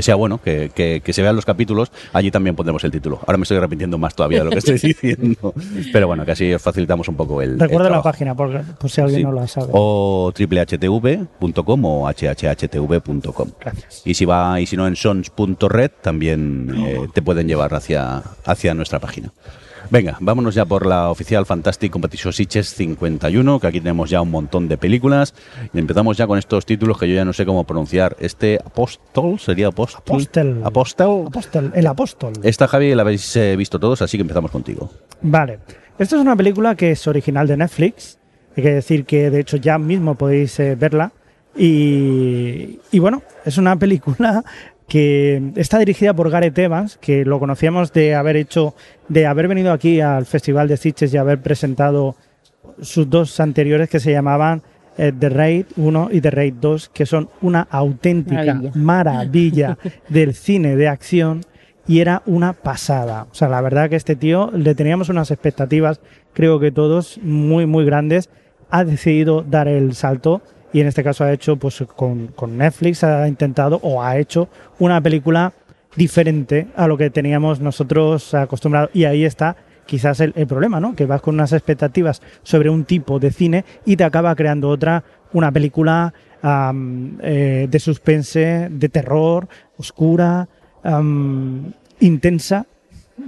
sea 0.03 0.15
bueno, 0.15 0.41
que, 0.43 0.71
que- 0.75 0.84
que 1.05 1.13
se 1.13 1.23
vean 1.23 1.37
los 1.37 1.45
capítulos, 1.45 1.91
allí 2.13 2.31
también 2.31 2.57
pondremos 2.57 2.83
el 2.85 2.91
título. 2.91 3.19
Ahora 3.27 3.39
me 3.39 3.43
estoy 3.43 3.57
arrepintiendo 3.59 3.99
más 3.99 4.15
todavía 4.15 4.39
de 4.41 4.45
lo 4.47 4.51
que 4.51 4.59
estoy 4.59 4.79
diciendo, 4.83 5.55
pero 5.93 6.07
bueno, 6.07 6.25
que 6.25 6.33
así 6.33 6.53
os 6.53 6.63
facilitamos 6.63 7.09
un 7.09 7.17
poco 7.17 7.41
el... 7.43 7.53
el 7.53 7.61
Recuerda 7.61 7.85
la 7.85 7.89
trabajo. 8.01 8.11
página, 8.11 8.35
por, 8.35 8.63
por 8.77 8.91
si 8.91 9.01
alguien 9.01 9.21
Sí. 9.21 9.25
no 9.25 9.33
la 9.33 9.47
sabe. 9.47 9.69
O 9.73 10.33
triplehtv.com 10.35 11.85
o 11.85 12.07
hhhtv.com. 12.09 13.49
Gracias. 13.61 14.03
Y 14.05 14.15
si 14.15 14.25
va 14.25 14.61
y 14.61 14.67
si 14.67 14.77
no 14.77 14.87
en 14.87 14.97
sons.red 14.97 15.91
también 16.03 16.75
eh, 16.87 17.07
te 17.13 17.23
pueden 17.23 17.47
llevar 17.49 17.75
hacia, 17.75 18.23
hacia 18.45 18.75
nuestra 18.75 18.99
página. 19.01 19.33
Venga, 19.91 20.17
vámonos 20.21 20.55
ya 20.55 20.65
por 20.65 20.87
la 20.87 21.11
oficial 21.11 21.47
Fantastic 21.47 21.93
Competition 21.93 22.33
Sitges 22.33 22.75
51, 22.75 23.61
que 23.61 23.67
aquí 23.67 23.81
tenemos 23.81 24.11
ya 24.11 24.21
un 24.21 24.31
montón 24.31 24.69
de 24.69 24.79
películas. 24.79 25.35
Y 25.73 25.79
empezamos 25.79 26.17
ya 26.17 26.27
con 26.27 26.39
estos 26.39 26.67
títulos 26.67 26.99
que 26.99 27.09
yo 27.09 27.15
ya 27.15 27.25
no 27.25 27.33
sé 27.33 27.45
cómo 27.45 27.65
pronunciar. 27.65 28.17
Este 28.19 28.59
Apóstol, 28.65 29.39
¿sería 29.39 29.69
Apóstol? 29.69 30.03
Apostel. 30.07 30.61
Apóstol. 30.65 31.27
Apóstol, 31.27 31.73
el 31.75 31.87
apóstol. 31.87 32.33
Esta, 32.43 32.67
Javi, 32.67 32.95
la 32.95 33.03
habéis 33.03 33.37
eh, 33.37 33.57
visto 33.57 33.79
todos, 33.79 34.03
así 34.03 34.17
que 34.17 34.23
empezamos 34.23 34.51
contigo. 34.51 34.91
Vale. 35.23 35.59
Esto 35.99 36.17
es 36.17 36.23
una 36.23 36.35
película 36.37 36.75
que 36.75 36.93
es 36.93 37.07
original 37.07 37.47
de 37.47 37.57
Netflix. 37.57 38.19
Hay 38.57 38.63
que 38.63 38.73
decir 38.73 39.05
que 39.05 39.31
de 39.31 39.41
hecho 39.41 39.57
ya 39.57 39.79
mismo 39.79 40.15
podéis 40.15 40.59
eh, 40.61 40.75
verla. 40.75 41.13
Y, 41.57 42.81
y 42.91 42.99
bueno, 42.99 43.23
es 43.45 43.59
una 43.59 43.77
película 43.79 44.45
que 44.89 45.53
está 45.57 45.79
dirigida 45.79 46.15
por 46.15 46.31
Gareth 46.31 46.59
Evans, 46.59 46.99
que 47.01 47.25
lo 47.25 47.39
conocíamos 47.39 47.93
de 47.93 48.15
haber 48.15 48.37
hecho, 48.37 48.75
de 49.09 49.27
haber 49.27 49.49
venido 49.49 49.73
aquí 49.73 50.01
al 50.01 50.27
Festival 50.27 50.69
de 50.69 50.77
Sitges 50.77 51.13
y 51.13 51.17
haber 51.17 51.41
presentado 51.41 52.17
sus 52.81 53.09
dos 53.09 53.41
anteriores 53.41 53.89
que 53.89 54.01
se 54.01 54.13
llamaban 54.13 54.63
eh, 54.97 55.13
The 55.19 55.29
Raid 55.29 55.67
1 55.77 56.09
y 56.13 56.21
The 56.21 56.31
Raid 56.31 56.55
2, 56.61 56.89
que 56.91 57.07
son 57.07 57.29
una 57.41 57.67
auténtica 57.71 58.55
Maravilla. 58.55 58.73
maravilla 58.75 59.79
del 60.09 60.35
cine 60.35 60.77
de 60.77 60.89
acción 60.89 61.41
y 61.87 62.01
era 62.01 62.23
una 62.27 62.53
pasada. 62.53 63.27
O 63.31 63.35
sea, 63.35 63.49
la 63.49 63.61
verdad 63.61 63.91
que 63.91 63.97
este 63.97 64.17
tío 64.17 64.51
le 64.55 64.75
teníamos 64.75 65.09
unas 65.09 65.31
expectativas, 65.31 66.01
creo 66.33 66.61
que 66.61 66.71
todos, 66.71 67.19
muy, 67.23 67.67
muy 67.67 67.85
grandes. 67.85 68.31
Ha 68.71 68.85
decidido 68.85 69.43
dar 69.43 69.69
el 69.69 69.95
salto 69.95 70.43
y 70.75 70.81
en 70.81 70.89
este 70.89 71.05
caso 71.05 71.23
ha 71.23 71.33
hecho, 71.33 71.57
pues 71.57 71.85
con, 71.95 72.27
con 72.27 72.59
Netflix, 72.59 73.05
ha 73.05 73.29
intentado 73.29 73.79
o 73.85 74.03
ha 74.03 74.19
hecho 74.19 74.49
una 74.81 75.01
película 75.01 75.53
diferente 75.95 76.67
a 76.75 76.89
lo 76.89 76.99
que 76.99 77.11
teníamos 77.11 77.61
nosotros 77.61 78.35
acostumbrados. 78.35 78.91
Y 78.93 79.05
ahí 79.05 79.25
está 79.25 79.57
quizás 79.87 80.19
el, 80.19 80.33
problema, 80.49 80.81
¿no? 80.81 80.97
Que 80.97 81.07
vas 81.07 81.23
con 81.23 81.35
unas 81.35 81.53
expectativas 81.53 82.23
sobre 82.43 82.71
un 82.71 82.85
tipo 82.85 83.21
de 83.21 83.31
cine 83.31 83.65
y 83.87 83.97
te 83.97 84.03
acaba 84.03 84.35
creando 84.35 84.69
otra, 84.69 85.05
una 85.33 85.53
película 85.53 86.13
eh, 86.43 87.69
de 87.71 87.79
suspense, 87.79 88.69
de 88.69 88.89
terror, 88.89 89.47
oscura, 89.79 90.49
intensa, 92.01 92.67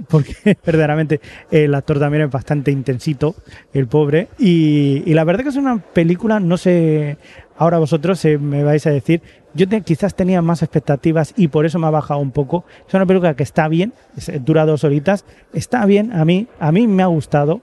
porque 0.07 0.35
verdaderamente 0.65 1.21
el 1.51 1.73
actor 1.75 1.99
también 1.99 2.23
es 2.23 2.31
bastante 2.31 2.71
intensito, 2.71 3.35
el 3.73 3.87
pobre. 3.87 4.29
Y, 4.37 5.13
la 5.13 5.23
verdad 5.23 5.43
que 5.43 5.49
es 5.49 5.55
una 5.55 5.77
película, 5.77 6.39
no 6.39 6.57
sé, 6.57 7.17
ahora 7.57 7.79
vosotros 7.79 8.23
eh, 8.25 8.37
me 8.37 8.63
vais 8.63 8.85
a 8.87 8.91
decir, 8.91 9.21
yo 9.53 9.65
quizás 9.83 10.15
tenía 10.15 10.41
más 10.41 10.61
expectativas 10.61 11.33
y 11.35 11.47
por 11.47 11.65
eso 11.65 11.79
me 11.79 11.87
ha 11.87 11.91
bajado 11.91 12.19
un 12.19 12.31
poco. 12.31 12.65
Es 12.87 12.93
una 12.93 13.05
película 13.05 13.35
que 13.35 13.43
está 13.43 13.67
bien, 13.67 13.93
dura 14.41 14.65
dos 14.65 14.83
horitas, 14.83 15.25
está 15.53 15.85
bien, 15.85 16.13
a 16.13 16.25
mí, 16.25 16.47
a 16.59 16.71
mí 16.71 16.87
me 16.87 17.03
ha 17.03 17.07
gustado, 17.07 17.61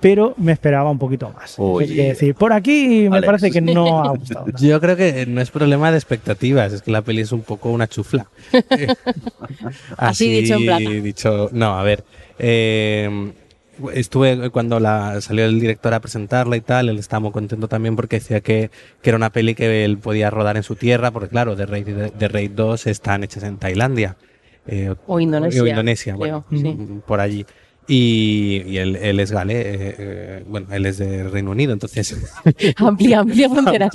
pero 0.00 0.34
me 0.36 0.52
esperaba 0.52 0.90
un 0.90 0.98
poquito 0.98 1.30
más. 1.30 1.54
Uy. 1.58 1.84
Es 1.84 1.96
decir, 2.18 2.34
por 2.34 2.52
aquí 2.52 3.08
me 3.10 3.16
Alex. 3.18 3.26
parece 3.26 3.50
que 3.50 3.60
no 3.60 4.02
ha 4.04 4.10
gustado. 4.10 4.46
nada. 4.46 4.58
Yo 4.60 4.80
creo 4.80 4.96
que 4.96 5.24
no 5.26 5.40
es 5.40 5.50
problema 5.50 5.90
de 5.90 5.96
expectativas, 5.96 6.72
es 6.72 6.82
que 6.82 6.90
la 6.90 7.02
peli 7.02 7.22
es 7.22 7.32
un 7.32 7.42
poco 7.42 7.70
una 7.70 7.86
chufla. 7.88 8.26
Así 9.96 10.28
dicho 10.42 10.54
en 10.54 10.64
plata. 10.64 10.90
dicho- 10.90 11.48
no, 11.52 11.78
a 11.78 11.82
ver. 11.82 12.04
eh, 12.38 13.32
estuve 13.92 14.48
cuando 14.50 14.80
la, 14.80 15.20
salió 15.20 15.44
el 15.44 15.60
director 15.60 15.92
a 15.92 16.00
presentarla 16.00 16.56
y 16.56 16.62
tal, 16.62 16.88
él 16.88 16.98
estaba 16.98 17.20
muy 17.20 17.30
contento 17.30 17.68
también 17.68 17.94
porque 17.94 18.16
decía 18.16 18.40
que, 18.40 18.70
que 19.02 19.10
era 19.10 19.16
una 19.18 19.30
peli 19.30 19.54
que 19.54 19.84
él 19.84 19.98
podía 19.98 20.30
rodar 20.30 20.56
en 20.56 20.62
su 20.62 20.76
tierra, 20.76 21.10
porque 21.10 21.28
claro, 21.28 21.54
The 21.56 21.66
Raid, 21.66 21.86
The 22.18 22.28
Raid 22.28 22.52
2 22.52 22.86
están 22.86 23.22
hechas 23.24 23.42
en 23.42 23.58
Tailandia. 23.58 24.16
eh, 24.66 24.94
O 25.06 25.20
Indonesia. 25.20 25.62
o 25.62 25.66
Indonesia, 25.66 26.14
bueno, 26.16 26.44
creo, 26.48 26.60
sí. 26.60 26.68
mm, 26.68 27.00
por 27.00 27.20
allí. 27.20 27.44
Y, 27.88 28.62
y 28.66 28.78
él, 28.78 28.96
él 28.96 29.20
es 29.20 29.30
gale, 29.30 29.60
eh, 29.60 29.94
eh, 29.98 30.44
bueno, 30.48 30.66
él 30.72 30.86
es 30.86 30.98
de 30.98 31.22
Reino 31.22 31.52
Unido, 31.52 31.72
entonces 31.72 32.16
Amplía, 32.76 33.20
amplía 33.20 33.48
fronteras. 33.48 33.90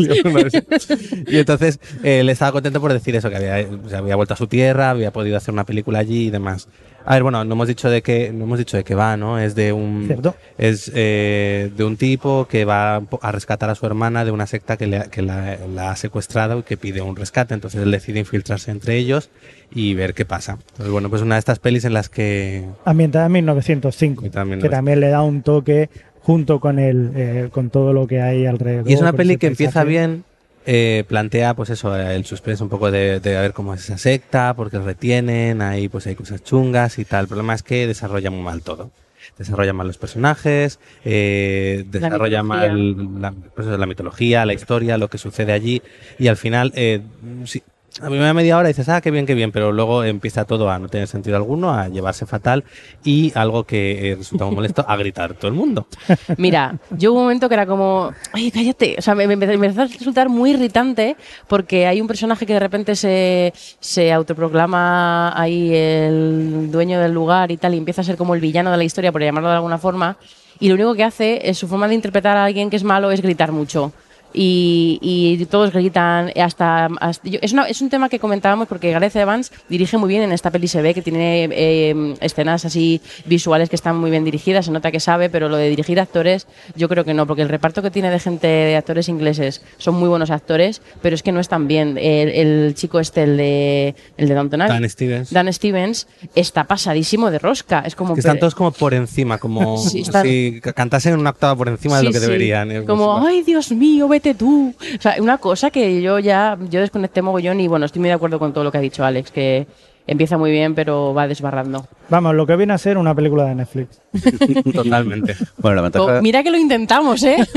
y 1.27 1.37
entonces 1.37 1.79
eh, 2.03 2.21
él 2.21 2.29
estaba 2.29 2.53
contento 2.53 2.79
por 2.79 2.93
decir 2.93 3.15
eso, 3.15 3.29
que 3.29 3.35
había, 3.35 3.67
se 3.89 3.95
había 3.95 4.15
vuelto 4.15 4.33
a 4.33 4.37
su 4.37 4.47
tierra, 4.47 4.89
había 4.91 5.11
podido 5.11 5.35
hacer 5.37 5.53
una 5.53 5.65
película 5.65 5.99
allí 5.99 6.27
y 6.27 6.29
demás. 6.29 6.67
A 7.03 7.15
ver, 7.15 7.23
bueno, 7.23 7.43
no 7.43 7.53
hemos 7.55 7.67
dicho 7.67 7.89
de 7.89 8.03
qué, 8.03 8.31
no 8.31 8.43
hemos 8.45 8.59
dicho 8.59 8.77
de 8.77 8.83
qué 8.83 8.93
va, 8.93 9.17
¿no? 9.17 9.39
Es 9.39 9.55
de 9.55 9.73
un 9.73 10.03
Cierto. 10.05 10.35
es 10.59 10.91
eh, 10.93 11.71
de 11.75 11.83
un 11.83 11.97
tipo 11.97 12.47
que 12.47 12.63
va 12.63 12.97
a 13.21 13.31
rescatar 13.31 13.71
a 13.71 13.75
su 13.75 13.87
hermana 13.87 14.23
de 14.23 14.29
una 14.29 14.45
secta 14.45 14.77
que, 14.77 14.85
le 14.85 14.97
ha- 14.97 15.09
que 15.09 15.23
la, 15.23 15.57
la 15.73 15.91
ha 15.91 15.95
secuestrado 15.95 16.59
y 16.59 16.63
que 16.63 16.77
pide 16.77 17.01
un 17.01 17.15
rescate. 17.15 17.55
Entonces 17.55 17.81
él 17.81 17.89
decide 17.89 18.19
infiltrarse 18.19 18.69
entre 18.69 18.97
ellos 18.97 19.31
y 19.73 19.93
ver 19.93 20.13
qué 20.13 20.25
pasa. 20.25 20.57
Entonces, 20.71 20.91
bueno, 20.91 21.09
pues 21.09 21.21
una 21.21 21.35
de 21.35 21.39
estas 21.39 21.59
pelis 21.59 21.85
en 21.85 21.93
las 21.93 22.09
que 22.09 22.65
Ambientada 22.85 23.27
en 23.27 23.31
1905, 23.31 24.25
Y 24.25 24.29
también 24.29 24.61
que 24.61 24.69
también 24.69 24.99
le 24.99 25.09
da 25.09 25.21
un 25.21 25.41
toque 25.41 25.89
junto 26.21 26.59
con 26.59 26.79
el 26.79 27.11
eh, 27.15 27.49
con 27.51 27.69
todo 27.69 27.93
lo 27.93 28.07
que 28.07 28.21
hay 28.21 28.45
alrededor. 28.45 28.89
Y 28.89 28.93
es 28.93 29.01
una 29.01 29.13
peli 29.13 29.37
que 29.37 29.47
empieza 29.47 29.83
bien, 29.83 30.23
eh, 30.65 31.03
plantea 31.07 31.55
pues 31.55 31.69
eso, 31.71 31.95
el 31.95 32.25
suspense 32.25 32.63
un 32.63 32.69
poco 32.69 32.91
de, 32.91 33.19
de 33.19 33.37
a 33.37 33.41
ver 33.41 33.53
cómo 33.53 33.73
es 33.73 33.81
esa 33.81 33.97
secta, 33.97 34.53
porque 34.55 34.77
retienen, 34.79 35.61
ahí 35.61 35.89
pues 35.89 36.05
hay 36.07 36.15
cosas 36.15 36.43
chungas 36.43 36.99
y 36.99 37.05
tal. 37.05 37.23
El 37.23 37.27
problema 37.27 37.53
es 37.53 37.63
que 37.63 37.87
desarrolla 37.87 38.29
muy 38.29 38.43
mal 38.43 38.61
todo. 38.61 38.91
Desarrolla 39.37 39.73
mal 39.73 39.87
los 39.87 39.97
personajes, 39.97 40.79
eh, 41.05 41.85
La 41.85 41.99
desarrolla 41.99 42.43
mal 42.43 43.21
la, 43.21 43.31
pues 43.31 43.67
eso, 43.67 43.77
la 43.77 43.85
mitología, 43.85 44.45
la 44.45 44.53
historia, 44.53 44.97
lo 44.97 45.09
que 45.09 45.17
sucede 45.17 45.51
allí 45.51 45.81
y 46.19 46.27
al 46.27 46.37
final, 46.37 46.71
eh, 46.75 47.01
sí, 47.45 47.63
a 47.99 48.05
primera 48.07 48.33
media 48.33 48.57
hora 48.57 48.69
dices, 48.69 48.87
ah, 48.87 49.01
qué 49.01 49.11
bien, 49.11 49.25
qué 49.25 49.33
bien, 49.33 49.51
pero 49.51 49.71
luego 49.71 50.03
empieza 50.03 50.45
todo 50.45 50.69
a 50.69 50.79
no 50.79 50.87
tener 50.87 51.07
sentido 51.07 51.35
alguno, 51.35 51.73
a 51.73 51.89
llevarse 51.89 52.25
fatal 52.25 52.63
y 53.03 53.33
algo 53.35 53.65
que 53.65 54.11
eh, 54.11 54.15
resulta 54.15 54.45
muy 54.45 54.55
molesto, 54.55 54.85
a 54.87 54.95
gritar 54.95 55.33
todo 55.33 55.49
el 55.49 55.53
mundo. 55.53 55.87
Mira, 56.37 56.77
yo 56.91 57.11
hubo 57.11 57.19
un 57.19 57.25
momento 57.25 57.49
que 57.49 57.55
era 57.55 57.65
como, 57.65 58.13
oye, 58.33 58.51
cállate. 58.51 58.95
O 58.97 59.01
sea, 59.01 59.15
me, 59.15 59.27
me 59.27 59.35
me 59.35 59.53
empezó 59.53 59.81
a 59.81 59.85
resultar 59.85 60.29
muy 60.29 60.51
irritante 60.51 61.17
porque 61.47 61.85
hay 61.87 61.99
un 61.99 62.07
personaje 62.07 62.45
que 62.45 62.53
de 62.53 62.59
repente 62.59 62.95
se, 62.95 63.53
se 63.79 64.13
autoproclama 64.13 65.39
ahí 65.39 65.73
el 65.73 66.69
dueño 66.71 66.99
del 66.99 67.11
lugar 67.11 67.51
y 67.51 67.57
tal, 67.57 67.73
y 67.73 67.77
empieza 67.77 68.01
a 68.01 68.03
ser 68.03 68.15
como 68.15 68.35
el 68.35 68.41
villano 68.41 68.71
de 68.71 68.77
la 68.77 68.83
historia, 68.83 69.11
por 69.11 69.21
llamarlo 69.21 69.49
de 69.49 69.55
alguna 69.55 69.77
forma, 69.77 70.17
y 70.59 70.69
lo 70.69 70.75
único 70.75 70.95
que 70.95 71.03
hace 71.03 71.49
es 71.49 71.57
su 71.57 71.67
forma 71.67 71.87
de 71.87 71.95
interpretar 71.95 72.37
a 72.37 72.45
alguien 72.45 72.69
que 72.69 72.75
es 72.75 72.83
malo 72.83 73.11
es 73.11 73.21
gritar 73.21 73.51
mucho. 73.51 73.91
Y, 74.33 74.99
y 75.01 75.45
todos 75.45 75.71
gritan 75.73 76.31
hasta, 76.39 76.87
hasta- 76.99 77.27
yo- 77.29 77.39
es, 77.41 77.53
una- 77.53 77.67
es 77.67 77.81
un 77.81 77.89
tema 77.89 78.09
que 78.09 78.19
comentábamos 78.19 78.67
porque 78.67 78.91
Gareth 78.91 79.15
Evans 79.15 79.51
dirige 79.69 79.97
muy 79.97 80.09
bien 80.09 80.23
en 80.23 80.31
esta 80.31 80.51
peli 80.51 80.67
se 80.67 80.81
ve 80.81 80.93
que 80.93 81.01
tiene 81.01 81.49
eh, 81.51 82.15
escenas 82.21 82.65
así 82.65 83.01
visuales 83.25 83.69
que 83.69 83.75
están 83.75 83.97
muy 83.97 84.11
bien 84.11 84.23
dirigidas 84.23 84.65
se 84.65 84.71
nota 84.71 84.91
que 84.91 84.99
sabe 84.99 85.29
pero 85.29 85.49
lo 85.49 85.57
de 85.57 85.69
dirigir 85.69 85.99
actores 85.99 86.47
yo 86.75 86.87
creo 86.89 87.03
que 87.03 87.13
no 87.13 87.27
porque 87.27 87.41
el 87.41 87.49
reparto 87.49 87.81
que 87.81 87.91
tiene 87.91 88.09
de 88.09 88.19
gente 88.19 88.47
de 88.47 88.75
actores 88.75 89.09
ingleses 89.09 89.61
son 89.77 89.95
muy 89.95 90.09
buenos 90.09 90.31
actores 90.31 90.81
pero 91.01 91.15
es 91.15 91.23
que 91.23 91.31
no 91.31 91.39
están 91.39 91.67
bien 91.67 91.97
el, 91.97 92.29
el 92.29 92.75
chico 92.75 92.99
este 92.99 93.23
el 93.23 93.37
de 93.37 93.95
el 94.17 94.27
de 94.27 94.33
Downton 94.35 94.59
Dan 94.59 94.89
Stevens. 94.89 95.31
Dan 95.31 95.51
Stevens 95.53 96.07
está 96.35 96.63
pasadísimo 96.65 97.31
de 97.31 97.39
rosca 97.39 97.83
es 97.85 97.95
como 97.95 98.13
que 98.13 98.19
están 98.21 98.39
todos 98.39 98.55
como 98.55 98.71
por 98.71 98.93
encima, 98.93 99.37
como 99.37 99.77
Sí, 99.91 100.01
están- 100.01 100.25
si 100.25 100.61
cantasen 100.75 101.19
una 101.19 101.31
octava 101.31 101.55
por 101.55 101.67
encima 101.69 101.95
de 101.95 102.01
Sí, 102.01 102.05
lo 102.07 102.11
que 102.13 102.19
sí. 102.19 102.25
deberían. 102.25 102.85
Como, 102.85 103.25
ay, 103.25 103.41
Dios 103.43 103.71
mío, 103.71 104.07
vete 104.07 104.20
tú. 104.35 104.73
O 104.97 105.01
sea, 105.01 105.15
una 105.19 105.37
cosa 105.37 105.69
que 105.71 106.01
yo 106.01 106.19
ya, 106.19 106.57
yo 106.69 106.79
desconecté 106.79 107.21
mogollón 107.21 107.59
y 107.59 107.67
bueno, 107.67 107.85
estoy 107.85 107.99
muy 107.99 108.09
de 108.09 108.15
acuerdo 108.15 108.39
con 108.39 108.53
todo 108.53 108.63
lo 108.63 108.71
que 108.71 108.77
ha 108.77 108.81
dicho 108.81 109.03
Alex, 109.03 109.31
que 109.31 109.67
empieza 110.07 110.37
muy 110.37 110.51
bien, 110.51 110.73
pero 110.75 111.13
va 111.13 111.27
desbarrando. 111.27 111.85
Vamos, 112.09 112.33
lo 112.35 112.45
que 112.47 112.55
viene 112.55 112.73
a 112.73 112.77
ser 112.77 112.97
una 112.97 113.13
película 113.15 113.45
de 113.45 113.55
Netflix. 113.55 114.01
Totalmente. 114.73 115.35
Bueno, 115.57 115.75
la 115.75 115.81
ventaja, 115.83 116.17
Oh, 116.17 116.21
mira 116.21 116.43
que 116.43 116.51
lo 116.51 116.57
intentamos, 116.57 117.21
¿eh? 117.23 117.37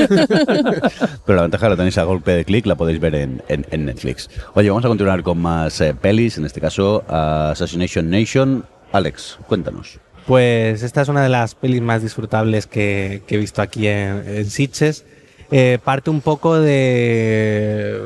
pero 1.25 1.35
la 1.35 1.41
ventaja 1.43 1.69
la 1.69 1.75
tenéis 1.75 1.97
a 1.97 2.03
golpe 2.03 2.31
de 2.31 2.45
clic, 2.45 2.65
la 2.65 2.75
podéis 2.75 2.99
ver 2.99 3.15
en, 3.15 3.41
en- 3.47 3.65
en 3.71 3.85
Netflix. 3.85 4.29
Oye, 4.53 4.69
vamos 4.69 4.85
a 4.85 4.87
continuar 4.87 5.23
con 5.23 5.37
más 5.39 5.79
eh, 5.81 5.93
pelis, 5.93 6.37
en 6.37 6.45
este 6.45 6.61
caso 6.61 7.03
Assassination 7.07 8.09
Nation. 8.09 8.65
Alex, 8.91 9.39
cuéntanos. 9.47 9.99
Pues 10.25 10.81
esta 10.83 11.01
es 11.01 11.09
una 11.09 11.21
de 11.21 11.29
las 11.29 11.53
pelis 11.55 11.81
más 11.81 12.01
disfrutables 12.01 12.65
que, 12.67 13.21
que 13.27 13.35
he 13.35 13.37
visto 13.37 13.61
aquí 13.61 13.87
en, 13.87 14.23
en 14.27 14.45
Sitges. 14.49 15.05
Eh, 15.51 15.79
parte 15.83 16.09
un 16.09 16.21
poco 16.21 16.59
de... 16.59 18.01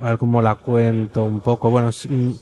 A 0.00 0.10
ver 0.10 0.18
cómo 0.18 0.42
la 0.42 0.54
cuento 0.56 1.24
un 1.24 1.40
poco. 1.40 1.70
Bueno, 1.70 1.88
es- 1.88 2.06
mm, 2.08 2.32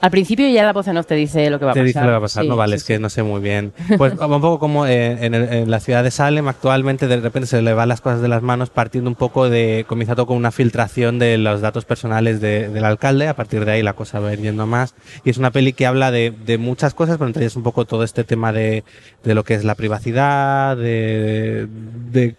Al 0.00 0.10
principio 0.12 0.48
ya 0.48 0.62
la 0.64 0.72
voz 0.72 0.86
en 0.88 0.96
off 0.96 1.06
te 1.06 1.14
dice 1.16 1.50
lo 1.50 1.58
que 1.58 1.64
va 1.64 1.72
a 1.72 1.74
te 1.74 1.80
pasar. 1.80 1.86
dice 1.86 2.00
lo 2.00 2.06
que 2.06 2.10
va 2.12 2.16
a 2.18 2.20
pasar, 2.20 2.42
Sí, 2.44 2.48
no 2.48 2.56
vale, 2.56 2.72
sí, 2.72 2.76
es 2.76 2.84
que 2.84 2.98
no 3.00 3.08
sé 3.10 3.22
muy 3.24 3.40
bien. 3.40 3.72
Pues 3.96 4.12
un 4.12 4.40
poco 4.40 4.58
como 4.60 4.86
eh, 4.86 5.24
en, 5.24 5.34
el- 5.34 5.52
en 5.52 5.70
la 5.72 5.80
ciudad 5.80 6.02
de 6.04 6.10
Salem 6.12 6.46
actualmente 6.48 7.06
de 7.08 7.16
repente 7.18 7.46
se 7.48 7.62
le 7.62 7.72
van 7.74 7.88
las 7.88 8.00
cosas 8.00 8.20
de 8.22 8.28
las 8.28 8.42
manos 8.42 8.70
partiendo 8.70 9.08
un 9.10 9.16
poco 9.16 9.48
de, 9.48 9.84
comienza 9.88 10.14
todo 10.14 10.26
con 10.26 10.36
una 10.36 10.50
filtración 10.52 11.18
de 11.18 11.36
los 11.38 11.60
datos 11.60 11.84
personales 11.84 12.40
de- 12.40 12.68
del 12.68 12.84
alcalde, 12.84 13.26
a 13.28 13.34
partir 13.34 13.64
de 13.64 13.72
ahí 13.72 13.82
la 13.82 13.94
cosa 13.94 14.20
va 14.20 14.32
yendo 14.34 14.66
más. 14.66 14.94
Y 15.24 15.30
es 15.30 15.38
una 15.38 15.50
peli 15.50 15.72
que 15.72 15.86
habla 15.86 16.10
de, 16.12 16.32
de 16.44 16.58
muchas 16.58 16.94
cosas, 16.94 17.18
pero 17.18 17.26
entre 17.28 17.42
ellas 17.44 17.56
un 17.56 17.62
poco 17.64 17.84
todo 17.84 18.02
este 18.04 18.22
tema 18.24 18.52
de, 18.52 18.82
de 19.24 19.34
lo 19.34 19.42
que 19.44 19.54
es 19.54 19.64
la 19.64 19.74
privacidad, 19.76 20.76
de, 20.76 21.66
de 22.12 22.36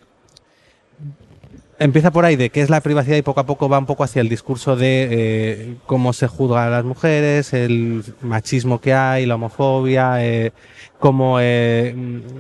empieza 1.80 2.12
por 2.12 2.26
ahí 2.26 2.36
de 2.36 2.50
qué 2.50 2.62
es 2.62 2.70
la 2.70 2.82
privacidad 2.82 3.16
y 3.18 3.22
poco 3.22 3.40
a 3.40 3.46
poco 3.46 3.70
va 3.70 3.80
un 3.80 3.86
poco 3.86 4.04
hacia 4.04 4.22
el 4.22 4.30
discurso 4.30 4.76
de 4.76 5.08
eh, 5.12 5.76
cómo 5.86 6.14
se 6.14 6.28
juzga 6.28 6.66
a 6.68 6.70
las 6.70 6.84
mujeres, 6.86 7.54
el 7.54 8.04
machismo 8.22 8.80
que 8.82 8.94
hay, 8.94 9.26
la 9.26 9.36
homofobia, 9.36 10.24
eh, 10.26 10.52
cómo 11.00 11.38
eh, 11.40 11.96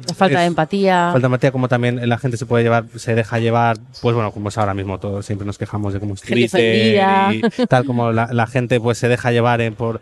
La 0.08 0.14
falta 0.14 0.34
es- 0.36 0.40
de 0.42 0.46
empatía. 0.46 1.10
falta 1.14 1.20
de 1.20 1.26
empatía, 1.28 1.52
como 1.52 1.68
también 1.70 2.08
la 2.08 2.18
gente 2.18 2.38
se 2.38 2.46
puede 2.46 2.64
llevar, 2.64 2.86
se 2.96 3.16
deja 3.16 3.40
llevar, 3.40 3.78
pues 4.02 4.14
bueno, 4.14 4.32
como 4.32 4.50
es 4.50 4.58
ahora 4.58 4.74
mismo 4.74 5.00
todo, 5.00 5.22
siempre 5.24 5.46
nos 5.48 5.58
quejamos 5.58 5.94
de 5.94 6.00
cómo 6.00 6.14
es 6.16 6.22
Twitter 6.22 6.96
y 7.34 7.42
tal 7.68 7.86
como 7.86 8.12
la, 8.12 8.28
la 8.34 8.48
gente 8.48 8.80
pues 8.80 8.98
se 8.98 9.08
deja 9.08 9.32
llevar 9.32 9.62
eh, 9.62 9.72
por, 9.72 10.02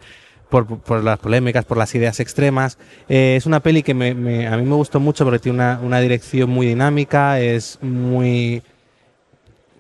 por, 0.49 0.65
por 0.79 1.03
las 1.03 1.19
polémicas, 1.19 1.65
por 1.65 1.77
las 1.77 1.93
ideas 1.93 2.19
extremas. 2.19 2.77
Eh, 3.09 3.35
es 3.37 3.45
una 3.45 3.59
peli 3.59 3.83
que 3.83 3.93
me, 3.93 4.15
me- 4.15 4.47
a 4.47 4.57
mí 4.57 4.63
me 4.63 4.75
gustó 4.75 4.99
mucho 4.99 5.23
porque 5.25 5.39
tiene 5.39 5.57
una, 5.57 5.79
una 5.83 5.99
dirección 5.99 6.49
muy 6.49 6.65
dinámica, 6.65 7.39
es 7.39 7.77
muy 7.83 8.63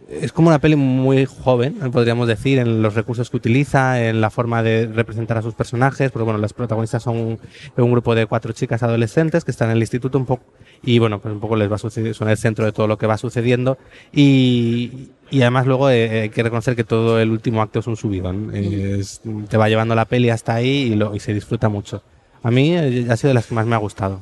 es 0.09 0.31
como 0.31 0.47
una 0.49 0.59
peli 0.59 0.75
muy 0.75 1.25
joven, 1.25 1.75
podríamos 1.91 2.27
decir, 2.27 2.59
en 2.59 2.81
los 2.81 2.95
recursos 2.95 3.29
que 3.29 3.37
utiliza, 3.37 4.01
en 4.07 4.21
la 4.21 4.29
forma 4.29 4.63
de 4.63 4.87
representar 4.87 5.37
a 5.37 5.41
sus 5.41 5.53
personajes, 5.53 6.11
porque 6.11 6.23
bueno, 6.23 6.39
los 6.39 6.53
protagonistas 6.53 7.03
son 7.03 7.17
un, 7.17 7.39
un 7.75 7.91
grupo 7.91 8.15
de 8.15 8.25
cuatro 8.25 8.53
chicas 8.53 8.83
adolescentes 8.83 9.43
que 9.43 9.51
están 9.51 9.69
en 9.69 9.77
el 9.77 9.83
instituto 9.83 10.17
un 10.17 10.25
poco 10.25 10.43
y 10.83 10.99
bueno, 10.99 11.19
pues 11.19 11.33
un 11.33 11.39
poco 11.39 11.55
les 11.55 11.71
va 11.71 11.77
sucediendo, 11.77 12.13
son 12.13 12.29
el 12.29 12.37
centro 12.37 12.63
de 12.65 12.71
todo 12.71 12.87
lo 12.87 12.97
que 12.97 13.07
va 13.07 13.17
sucediendo 13.17 13.77
y, 14.13 15.09
y 15.29 15.41
además 15.41 15.65
luego 15.67 15.89
eh, 15.89 16.21
hay 16.21 16.29
que 16.29 16.43
reconocer 16.43 16.75
que 16.75 16.83
todo 16.83 17.19
el 17.19 17.31
último 17.31 17.61
acto 17.61 17.79
es 17.79 17.87
un 17.87 17.97
subidón, 17.97 18.51
Es- 18.55 19.21
te 19.49 19.57
va 19.57 19.69
llevando 19.69 19.95
la 19.95 20.05
peli 20.05 20.29
hasta 20.29 20.53
ahí 20.55 20.91
y, 20.91 20.95
lo, 20.95 21.15
y 21.15 21.19
se 21.19 21.33
disfruta 21.33 21.69
mucho. 21.69 22.01
A 22.43 22.51
mí 22.51 22.75
eh, 22.75 23.07
ha 23.09 23.17
sido 23.17 23.29
de 23.29 23.33
las 23.33 23.47
que 23.47 23.55
más 23.55 23.65
me 23.65 23.75
ha 23.75 23.79
gustado. 23.79 24.21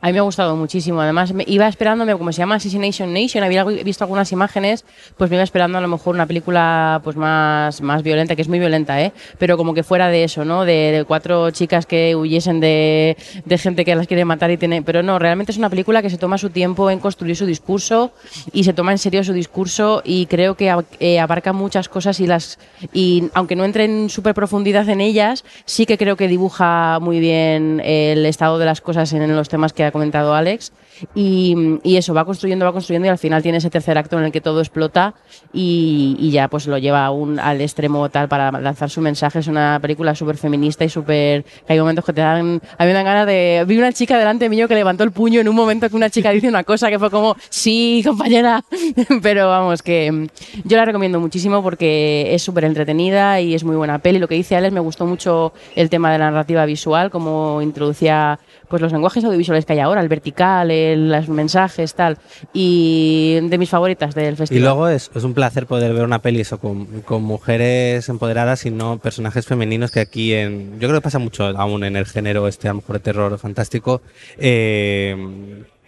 A 0.00 0.06
mí 0.06 0.12
me 0.12 0.18
ha 0.18 0.22
gustado 0.22 0.56
muchísimo. 0.56 1.00
Además, 1.00 1.32
me 1.32 1.44
iba 1.46 1.68
esperándome, 1.68 2.16
como 2.16 2.32
se 2.32 2.38
llama 2.38 2.56
Assassination 2.56 3.12
Nation, 3.12 3.44
había 3.44 3.64
visto 3.64 4.04
algunas 4.04 4.32
imágenes, 4.32 4.84
pues 5.16 5.30
me 5.30 5.36
iba 5.36 5.44
esperando 5.44 5.78
a 5.78 5.80
lo 5.80 5.88
mejor 5.88 6.14
una 6.14 6.26
película 6.26 7.00
pues 7.04 7.16
más, 7.16 7.80
más 7.80 8.02
violenta, 8.02 8.36
que 8.36 8.42
es 8.42 8.48
muy 8.48 8.58
violenta, 8.58 9.00
¿eh? 9.02 9.12
Pero 9.38 9.56
como 9.56 9.74
que 9.74 9.82
fuera 9.82 10.08
de 10.08 10.24
eso, 10.24 10.44
¿no? 10.44 10.64
De, 10.64 10.92
de 10.92 11.04
cuatro 11.04 11.50
chicas 11.50 11.86
que 11.86 12.14
huyesen 12.16 12.60
de, 12.60 13.16
de 13.44 13.58
gente 13.58 13.84
que 13.84 13.94
las 13.94 14.06
quiere 14.06 14.24
matar 14.24 14.50
y 14.50 14.56
tiene. 14.56 14.82
Pero 14.82 15.02
no, 15.02 15.18
realmente 15.18 15.52
es 15.52 15.58
una 15.58 15.70
película 15.70 16.02
que 16.02 16.10
se 16.10 16.18
toma 16.18 16.38
su 16.38 16.50
tiempo 16.50 16.90
en 16.90 16.98
construir 16.98 17.36
su 17.36 17.46
discurso 17.46 18.12
y 18.52 18.64
se 18.64 18.72
toma 18.72 18.92
en 18.92 18.98
serio 18.98 19.24
su 19.24 19.32
discurso 19.32 20.02
y 20.04 20.26
creo 20.26 20.56
que 20.56 20.74
eh, 21.00 21.20
abarca 21.20 21.52
muchas 21.52 21.88
cosas 21.88 22.20
y 22.20 22.26
las. 22.26 22.58
Y 22.92 23.30
aunque 23.34 23.56
no 23.56 23.64
entre 23.64 23.84
en 23.84 24.10
súper 24.10 24.34
profundidad 24.34 24.88
en 24.88 25.00
ellas, 25.00 25.44
sí 25.64 25.86
que 25.86 25.98
creo 25.98 26.16
que 26.16 26.28
dibuja 26.28 26.98
muy 27.00 27.20
bien 27.20 27.80
el 27.84 28.26
estado 28.26 28.58
de 28.58 28.66
las 28.66 28.80
cosas 28.80 29.12
en 29.12 29.34
los 29.34 29.48
temas 29.48 29.72
que 29.76 29.84
ha 29.84 29.92
comentado 29.92 30.34
Alex. 30.34 30.72
Y, 31.14 31.78
eso, 31.96 32.14
va 32.14 32.24
construyendo, 32.24 32.64
va 32.64 32.72
construyendo 32.72 33.06
y 33.06 33.10
al 33.10 33.18
final 33.18 33.42
tiene 33.42 33.58
ese 33.58 33.70
tercer 33.70 33.96
acto 33.98 34.18
en 34.18 34.24
el 34.24 34.32
que 34.32 34.40
todo 34.40 34.60
explota 34.60 35.14
y, 35.52 36.30
ya 36.30 36.48
pues 36.48 36.66
lo 36.66 36.76
lleva 36.78 37.04
aún 37.04 37.38
al 37.38 37.60
extremo 37.60 38.08
tal 38.10 38.28
para 38.28 38.50
lanzar 38.52 38.90
su 38.90 39.00
mensaje. 39.00 39.38
Es 39.38 39.46
una 39.46 39.78
película 39.80 40.14
súper 40.14 40.36
feminista 40.36 40.84
y 40.84 40.88
súper... 40.88 41.44
hay 41.68 41.78
momentos 41.78 42.04
que 42.04 42.12
te 42.12 42.20
dan... 42.20 42.60
A 42.78 42.84
mí 42.84 42.88
me 42.88 42.92
dan 42.92 43.04
ganas 43.04 43.26
de... 43.26 43.64
Vi 43.66 43.78
una 43.78 43.92
chica 43.92 44.18
delante 44.18 44.48
mío 44.48 44.68
que 44.68 44.74
levantó 44.74 45.04
el 45.04 45.12
puño 45.12 45.40
en 45.40 45.48
un 45.48 45.54
momento 45.54 45.88
que 45.88 45.96
una 45.96 46.10
chica 46.10 46.30
dice 46.30 46.48
una 46.48 46.64
cosa 46.64 46.90
que 46.90 46.98
fue 46.98 47.10
como, 47.10 47.36
sí, 47.48 48.02
compañera. 48.04 48.64
Pero 49.22 49.48
vamos, 49.48 49.82
que 49.82 50.28
yo 50.64 50.76
la 50.76 50.84
recomiendo 50.84 51.20
muchísimo 51.20 51.62
porque 51.62 52.34
es 52.34 52.42
súper 52.42 52.64
entretenida 52.64 53.40
y 53.40 53.54
es 53.54 53.64
muy 53.64 53.76
buena 53.76 53.98
peli. 53.98 54.18
Lo 54.18 54.28
que 54.28 54.34
dice 54.34 54.56
Alex, 54.56 54.72
me 54.72 54.80
gustó 54.80 55.06
mucho 55.06 55.52
el 55.74 55.90
tema 55.90 56.12
de 56.12 56.18
la 56.18 56.30
narrativa 56.30 56.64
visual, 56.66 57.10
como 57.10 57.62
introducía 57.62 58.38
pues 58.68 58.82
los 58.82 58.92
lenguajes 58.92 59.24
audiovisuales 59.24 59.64
que 59.64 59.74
hay 59.74 59.78
ahora, 59.80 60.00
el 60.00 60.08
vertical, 60.08 60.70
el- 60.70 60.85
los 60.96 61.28
mensajes, 61.28 61.94
tal. 61.94 62.18
Y 62.52 63.38
de 63.42 63.58
mis 63.58 63.70
favoritas 63.70 64.14
del 64.14 64.34
Y 64.34 64.36
festival. 64.36 64.62
luego 64.62 64.88
es, 64.88 65.10
es 65.14 65.24
un 65.24 65.34
placer 65.34 65.66
poder 65.66 65.92
ver 65.94 66.04
una 66.04 66.20
peli 66.20 66.40
eso 66.42 66.58
con, 66.58 66.84
con 67.02 67.22
mujeres 67.22 68.08
empoderadas 68.08 68.64
y 68.66 68.70
no 68.70 68.98
personajes 68.98 69.46
femeninos 69.46 69.90
que 69.90 70.00
aquí 70.00 70.34
en 70.34 70.72
yo 70.78 70.88
creo 70.88 71.00
que 71.00 71.04
pasa 71.04 71.18
mucho 71.18 71.44
aún 71.44 71.82
en 71.84 71.96
el 71.96 72.06
género 72.06 72.46
este 72.48 72.68
a 72.68 72.72
lo 72.72 72.76
mejor 72.76 72.96
de 72.96 73.00
terror 73.00 73.38
fantástico 73.38 74.02
eh, 74.38 75.16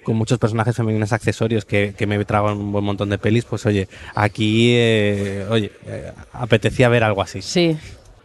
con 0.02 0.16
muchos 0.16 0.38
personajes 0.38 0.74
femeninos 0.74 1.12
accesorios 1.12 1.64
que, 1.64 1.94
que 1.96 2.06
me 2.06 2.24
trago 2.24 2.52
un 2.52 2.72
buen 2.72 2.84
montón 2.84 3.10
de 3.10 3.18
pelis 3.18 3.44
pues 3.44 3.66
oye 3.66 3.88
aquí 4.14 4.72
eh, 4.74 5.44
oye 5.50 5.70
eh, 5.86 6.12
apetecía 6.32 6.88
ver 6.88 7.04
algo 7.04 7.20
así 7.22 7.42
Sí. 7.42 7.76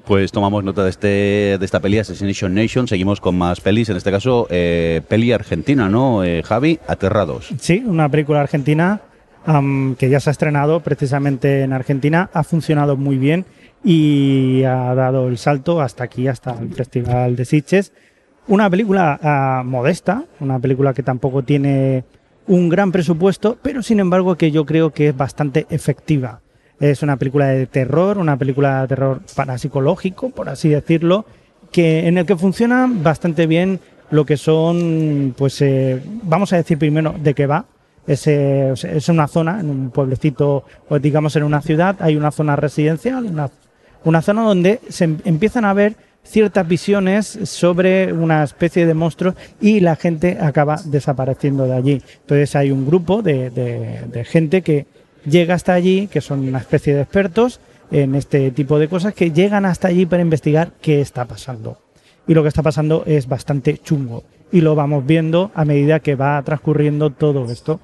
Pues 0.05 0.33
tomamos 0.33 0.65
nota 0.65 0.83
de, 0.83 0.89
este, 0.89 1.07
de 1.57 1.65
esta 1.65 1.79
peli, 1.79 1.97
Assassination 1.97 2.53
Nation. 2.53 2.87
Seguimos 2.89 3.21
con 3.21 3.37
más 3.37 3.61
pelis, 3.61 3.87
en 3.87 3.95
este 3.95 4.11
caso, 4.11 4.47
eh, 4.49 5.01
peli 5.07 5.31
argentina, 5.31 5.87
¿no? 5.87 6.25
Eh, 6.25 6.43
Javi, 6.43 6.79
Aterrados. 6.87 7.53
Sí, 7.59 7.81
una 7.85 8.09
película 8.09 8.41
argentina 8.41 8.99
am, 9.45 9.95
que 9.95 10.09
ya 10.09 10.19
se 10.19 10.29
ha 10.29 10.31
estrenado 10.31 10.81
precisamente 10.81 11.61
en 11.61 11.71
Argentina, 11.71 12.29
ha 12.33 12.43
funcionado 12.43 12.97
muy 12.97 13.17
bien 13.17 13.45
y 13.81 14.63
ha 14.63 14.93
dado 14.93 15.29
el 15.29 15.37
salto 15.37 15.79
hasta 15.79 16.03
aquí, 16.03 16.27
hasta 16.27 16.51
el 16.59 16.73
Festival 16.73 17.37
de 17.37 17.45
Sitges. 17.45 17.93
Una 18.47 18.69
película 18.69 19.17
ah, 19.23 19.63
modesta, 19.65 20.25
una 20.41 20.59
película 20.59 20.93
que 20.93 21.03
tampoco 21.03 21.43
tiene 21.43 22.03
un 22.47 22.67
gran 22.67 22.91
presupuesto, 22.91 23.57
pero 23.61 23.81
sin 23.81 24.01
embargo 24.01 24.35
que 24.35 24.51
yo 24.51 24.65
creo 24.65 24.91
que 24.91 25.09
es 25.09 25.17
bastante 25.17 25.65
efectiva. 25.69 26.42
Es 26.79 27.01
una 27.03 27.17
película 27.17 27.47
de 27.47 27.65
terror, 27.67 28.17
una 28.17 28.37
película 28.37 28.81
de 28.81 28.87
terror 28.89 29.21
parapsicológico, 29.35 30.29
por 30.31 30.49
así 30.49 30.69
decirlo, 30.69 31.25
que 31.71 32.07
en 32.07 32.17
el 32.17 32.25
que 32.25 32.35
funciona 32.35 32.89
bastante 32.91 33.47
bien 33.47 33.79
lo 34.11 34.25
que 34.25 34.37
son, 34.37 35.33
pues, 35.37 35.61
eh, 35.61 36.01
vamos 36.23 36.51
a 36.53 36.57
decir 36.57 36.77
primero 36.77 37.15
de 37.17 37.33
qué 37.33 37.47
va. 37.47 37.65
Es, 38.05 38.27
eh, 38.27 38.73
es 38.73 39.07
una 39.09 39.27
zona, 39.27 39.59
en 39.61 39.69
un 39.69 39.89
pueblecito, 39.91 40.65
o 40.89 40.99
digamos 40.99 41.35
en 41.37 41.43
una 41.43 41.61
ciudad, 41.61 41.95
hay 41.99 42.17
una 42.17 42.31
zona 42.31 42.55
residencial, 42.57 43.23
una, 43.25 43.49
una 44.03 44.21
zona 44.21 44.43
donde 44.43 44.81
se 44.89 45.05
em- 45.05 45.17
empiezan 45.23 45.63
a 45.63 45.73
ver 45.73 45.95
ciertas 46.21 46.67
visiones 46.67 47.39
sobre 47.43 48.11
una 48.11 48.43
especie 48.43 48.85
de 48.85 48.93
monstruo 48.93 49.35
y 49.61 49.79
la 49.79 49.95
gente 49.95 50.37
acaba 50.39 50.79
desapareciendo 50.85 51.65
de 51.65 51.73
allí. 51.73 52.01
Entonces 52.21 52.55
hay 52.57 52.71
un 52.71 52.85
grupo 52.85 53.21
de- 53.21 53.49
de 53.49 54.25
gente 54.25 54.61
que 54.61 54.85
llega 55.25 55.55
hasta 55.55 55.73
allí, 55.73 56.07
que 56.07 56.21
son 56.21 56.47
una 56.47 56.59
especie 56.59 56.95
de 56.95 57.01
expertos 57.01 57.59
en 57.91 58.15
este 58.15 58.51
tipo 58.51 58.79
de 58.79 58.87
cosas, 58.87 59.13
que 59.13 59.31
llegan 59.31 59.65
hasta 59.65 59.87
allí 59.87 60.05
para 60.05 60.21
investigar 60.21 60.71
qué 60.81 61.01
está 61.01 61.25
pasando. 61.25 61.77
Y 62.27 62.33
lo 62.33 62.41
que 62.41 62.49
está 62.49 62.63
pasando 62.63 63.03
es 63.05 63.27
bastante 63.27 63.77
chungo. 63.77 64.23
Y 64.51 64.61
lo 64.61 64.75
vamos 64.75 65.05
viendo 65.05 65.51
a 65.55 65.65
medida 65.65 65.99
que 65.99 66.15
va 66.15 66.41
transcurriendo 66.43 67.09
todo 67.09 67.51
esto. 67.51 67.79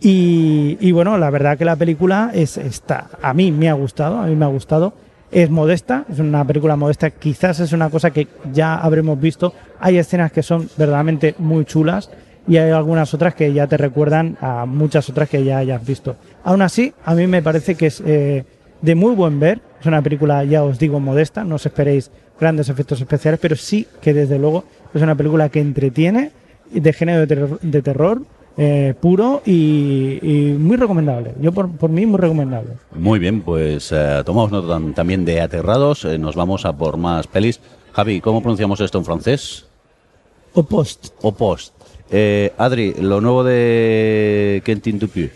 Y, 0.00 0.92
bueno, 0.92 1.18
la 1.18 1.30
verdad 1.30 1.58
que 1.58 1.64
la 1.64 1.74
película 1.74 2.30
es 2.32 2.56
está, 2.56 3.10
a 3.20 3.34
mí 3.34 3.50
me 3.50 3.68
ha 3.68 3.72
gustado, 3.72 4.18
a 4.18 4.26
mí 4.26 4.36
me 4.36 4.44
ha 4.44 4.48
gustado. 4.48 4.92
Es 5.30 5.50
modesta, 5.50 6.04
es 6.08 6.20
una 6.20 6.44
película 6.44 6.76
modesta, 6.76 7.10
quizás 7.10 7.60
es 7.60 7.72
una 7.72 7.90
cosa 7.90 8.12
que 8.12 8.28
ya 8.52 8.76
habremos 8.76 9.20
visto. 9.20 9.52
Hay 9.78 9.98
escenas 9.98 10.32
que 10.32 10.42
son 10.42 10.70
verdaderamente 10.78 11.34
muy 11.38 11.64
chulas 11.64 12.10
y 12.46 12.56
hay 12.56 12.70
algunas 12.70 13.12
otras 13.12 13.34
que 13.34 13.52
ya 13.52 13.66
te 13.66 13.76
recuerdan 13.76 14.38
a 14.40 14.64
muchas 14.64 15.10
otras 15.10 15.28
que 15.28 15.44
ya 15.44 15.58
hayas 15.58 15.84
visto. 15.84 16.16
Aún 16.48 16.62
así, 16.62 16.94
a 17.04 17.14
mí 17.14 17.26
me 17.26 17.42
parece 17.42 17.74
que 17.74 17.86
es 17.88 18.02
eh, 18.06 18.44
de 18.80 18.94
muy 18.94 19.14
buen 19.14 19.38
ver. 19.38 19.60
Es 19.80 19.86
una 19.86 20.00
película, 20.00 20.44
ya 20.44 20.64
os 20.64 20.78
digo, 20.78 20.98
modesta, 20.98 21.44
no 21.44 21.56
os 21.56 21.66
esperéis 21.66 22.10
grandes 22.40 22.70
efectos 22.70 22.98
especiales, 23.00 23.38
pero 23.38 23.54
sí 23.54 23.86
que 24.00 24.14
desde 24.14 24.38
luego 24.38 24.64
es 24.94 25.02
una 25.02 25.14
película 25.14 25.50
que 25.50 25.60
entretiene, 25.60 26.30
de 26.72 26.92
género 26.94 27.20
de 27.20 27.26
terror, 27.26 27.58
de 27.60 27.82
terror 27.82 28.22
eh, 28.56 28.94
puro 28.98 29.42
y, 29.44 30.18
y 30.22 30.56
muy 30.58 30.76
recomendable. 30.78 31.34
Yo 31.38 31.52
por, 31.52 31.70
por 31.70 31.90
mí 31.90 32.06
muy 32.06 32.18
recomendable. 32.18 32.70
Muy 32.94 33.18
bien, 33.18 33.42
pues 33.42 33.92
eh, 33.92 34.22
tomamos 34.24 34.50
nota 34.50 34.68
tam- 34.78 34.94
también 34.94 35.26
de 35.26 35.42
Aterrados. 35.42 36.06
eh, 36.06 36.16
nos 36.18 36.34
vamos 36.34 36.64
a 36.64 36.72
por 36.72 36.96
más 36.96 37.26
pelis. 37.26 37.60
Javi, 37.92 38.20
¿cómo 38.22 38.40
pronunciamos 38.40 38.80
esto 38.80 38.96
en 38.98 39.04
francés? 39.04 39.66
O 40.54 40.62
post. 40.62 41.08
O 41.20 41.30
post. 41.32 41.74
Eh, 42.10 42.52
Adri, 42.56 42.94
lo 42.94 43.20
nuevo 43.20 43.44
de 43.44 44.62
Quentin 44.64 44.98
Dupieux. 44.98 45.30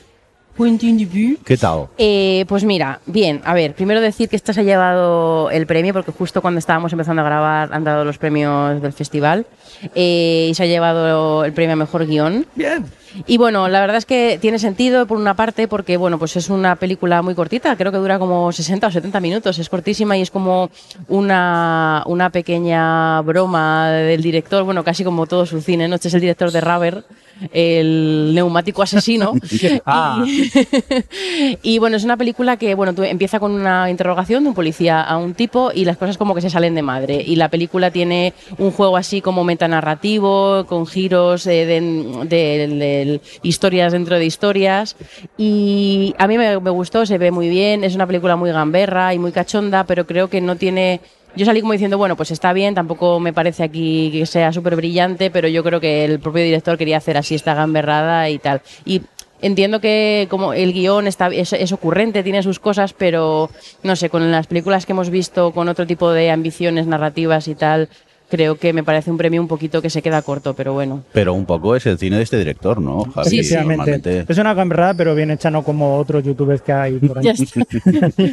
Quentin. 0.62 1.38
¿Qué 1.44 1.56
tal? 1.56 1.88
Eh, 1.98 2.44
pues 2.48 2.64
mira, 2.64 3.00
bien, 3.06 3.40
a 3.44 3.54
ver, 3.54 3.74
primero 3.74 4.00
decir 4.00 4.28
que 4.28 4.36
esta 4.36 4.52
se 4.52 4.60
ha 4.60 4.64
llevado 4.64 5.50
el 5.50 5.66
premio 5.66 5.92
porque 5.92 6.12
justo 6.12 6.40
cuando 6.40 6.58
estábamos 6.58 6.92
empezando 6.92 7.22
a 7.22 7.24
grabar 7.24 7.72
han 7.72 7.84
dado 7.84 8.04
los 8.04 8.18
premios 8.18 8.80
del 8.80 8.92
festival 8.92 9.46
eh, 9.94 10.48
y 10.50 10.54
se 10.54 10.62
ha 10.62 10.66
llevado 10.66 11.44
el 11.44 11.52
premio 11.52 11.72
a 11.72 11.76
mejor 11.76 12.06
guion. 12.06 12.46
Bien. 12.54 12.86
Y 13.26 13.36
bueno, 13.36 13.68
la 13.68 13.80
verdad 13.80 13.96
es 13.96 14.06
que 14.06 14.38
tiene 14.40 14.58
sentido 14.58 15.06
por 15.06 15.18
una 15.18 15.34
parte 15.34 15.68
porque 15.68 15.96
bueno, 15.96 16.18
pues 16.18 16.36
es 16.36 16.48
una 16.48 16.76
película 16.76 17.20
muy 17.22 17.34
cortita, 17.34 17.76
creo 17.76 17.92
que 17.92 17.98
dura 17.98 18.18
como 18.18 18.52
60 18.52 18.86
o 18.86 18.90
70 18.90 19.20
minutos, 19.20 19.58
es 19.58 19.68
cortísima 19.68 20.16
y 20.16 20.22
es 20.22 20.30
como 20.30 20.70
una, 21.08 22.02
una 22.06 22.30
pequeña 22.30 23.20
broma 23.22 23.90
del 23.90 24.22
director, 24.22 24.64
bueno, 24.64 24.82
casi 24.84 25.04
como 25.04 25.26
todo 25.26 25.44
su 25.44 25.60
cine, 25.60 25.88
¿no? 25.88 25.96
Este 25.96 26.08
es 26.08 26.14
el 26.14 26.20
director 26.20 26.50
de 26.50 26.60
Rubber, 26.60 27.04
el 27.52 28.32
neumático 28.34 28.82
asesino. 28.82 29.32
Ah. 29.86 30.24
y, 30.26 31.58
y, 31.74 31.78
bueno, 31.78 31.96
es 31.96 32.04
una 32.04 32.16
película 32.16 32.56
que 32.56 32.74
bueno, 32.74 32.94
tú- 32.94 33.02
empieza 33.02 33.40
con 33.40 33.52
una 33.52 33.90
interrogación 33.90 34.42
de 34.44 34.50
un 34.50 34.54
policía 34.54 35.00
a 35.02 35.16
un 35.16 35.34
tipo 35.34 35.70
y 35.74 35.84
las 35.84 35.96
cosas 35.96 36.16
como 36.18 36.34
que 36.34 36.40
se 36.40 36.50
salen 36.50 36.74
de 36.74 36.82
madre. 36.82 37.22
Y 37.26 37.36
la 37.36 37.48
película 37.48 37.90
tiene 37.90 38.32
un 38.58 38.70
juego 38.70 38.96
así 38.96 39.20
como 39.20 39.44
metanarrativo, 39.44 40.64
con 40.66 40.86
giros 40.86 41.46
eh, 41.46 41.66
de, 41.66 41.80
de- 42.26 42.68
de- 42.68 43.20
historias 43.42 43.92
dentro 43.92 44.18
de 44.18 44.24
historias. 44.26 44.96
Y 45.38 46.14
a 46.18 46.26
mí 46.26 46.38
me, 46.38 46.58
me 46.60 46.70
gustó, 46.70 47.06
se 47.06 47.18
ve 47.18 47.30
muy 47.30 47.48
bien, 47.48 47.84
es 47.84 47.94
una 47.94 48.06
película 48.06 48.36
muy 48.36 48.50
gamberra 48.52 49.14
y 49.14 49.18
muy 49.18 49.32
cachonda, 49.32 49.84
pero 49.84 50.06
creo 50.06 50.28
que 50.28 50.40
no 50.40 50.56
tiene... 50.56 51.00
Yo 51.34 51.46
salí 51.46 51.60
como 51.62 51.72
diciendo, 51.72 51.96
bueno, 51.96 52.16
pues 52.16 52.30
está 52.30 52.52
bien, 52.52 52.74
tampoco 52.74 53.18
me 53.18 53.32
parece 53.32 53.62
aquí 53.62 54.10
que 54.12 54.26
sea 54.26 54.52
súper 54.52 54.76
brillante, 54.76 55.30
pero 55.30 55.48
yo 55.48 55.64
creo 55.64 55.80
que 55.80 56.04
el 56.04 56.20
propio 56.20 56.44
director 56.44 56.76
quería 56.76 56.98
hacer 56.98 57.16
así 57.16 57.34
esta 57.34 57.54
gamberrada 57.54 58.28
y 58.28 58.38
tal. 58.38 58.60
Y 58.84 59.00
entiendo 59.40 59.80
que 59.80 60.26
como 60.28 60.52
el 60.52 60.74
guion 60.74 61.06
está, 61.06 61.28
es, 61.28 61.54
es 61.54 61.72
ocurrente, 61.72 62.22
tiene 62.22 62.42
sus 62.42 62.58
cosas, 62.58 62.92
pero 62.92 63.50
no 63.82 63.96
sé, 63.96 64.10
con 64.10 64.30
las 64.30 64.46
películas 64.46 64.84
que 64.84 64.92
hemos 64.92 65.08
visto 65.08 65.52
con 65.52 65.68
otro 65.68 65.86
tipo 65.86 66.12
de 66.12 66.30
ambiciones 66.30 66.86
narrativas 66.86 67.48
y 67.48 67.54
tal, 67.54 67.88
creo 68.32 68.56
que 68.56 68.72
me 68.72 68.82
parece 68.82 69.10
un 69.10 69.18
premio 69.18 69.42
un 69.42 69.46
poquito 69.46 69.82
que 69.82 69.90
se 69.90 70.00
queda 70.00 70.22
corto, 70.22 70.54
pero 70.54 70.72
bueno. 70.72 71.02
Pero 71.12 71.34
un 71.34 71.44
poco 71.44 71.76
es 71.76 71.84
el 71.84 71.98
cine 71.98 72.16
de 72.16 72.22
este 72.22 72.38
director, 72.38 72.80
¿no, 72.80 73.02
Javi? 73.14 73.28
Sí, 73.28 73.44
sí. 73.44 73.54
Normalmente- 73.56 74.24
Es 74.26 74.38
una 74.38 74.54
gamberrada, 74.54 74.94
pero 74.94 75.14
bien 75.14 75.30
hecha, 75.30 75.50
no 75.50 75.62
como 75.62 75.98
otros 75.98 76.24
youtubers 76.24 76.62
que 76.62 76.72
hay 76.72 76.94
por 76.94 77.18
ahí. 77.18 77.24
Ya 77.26 77.32
está. 77.32 77.60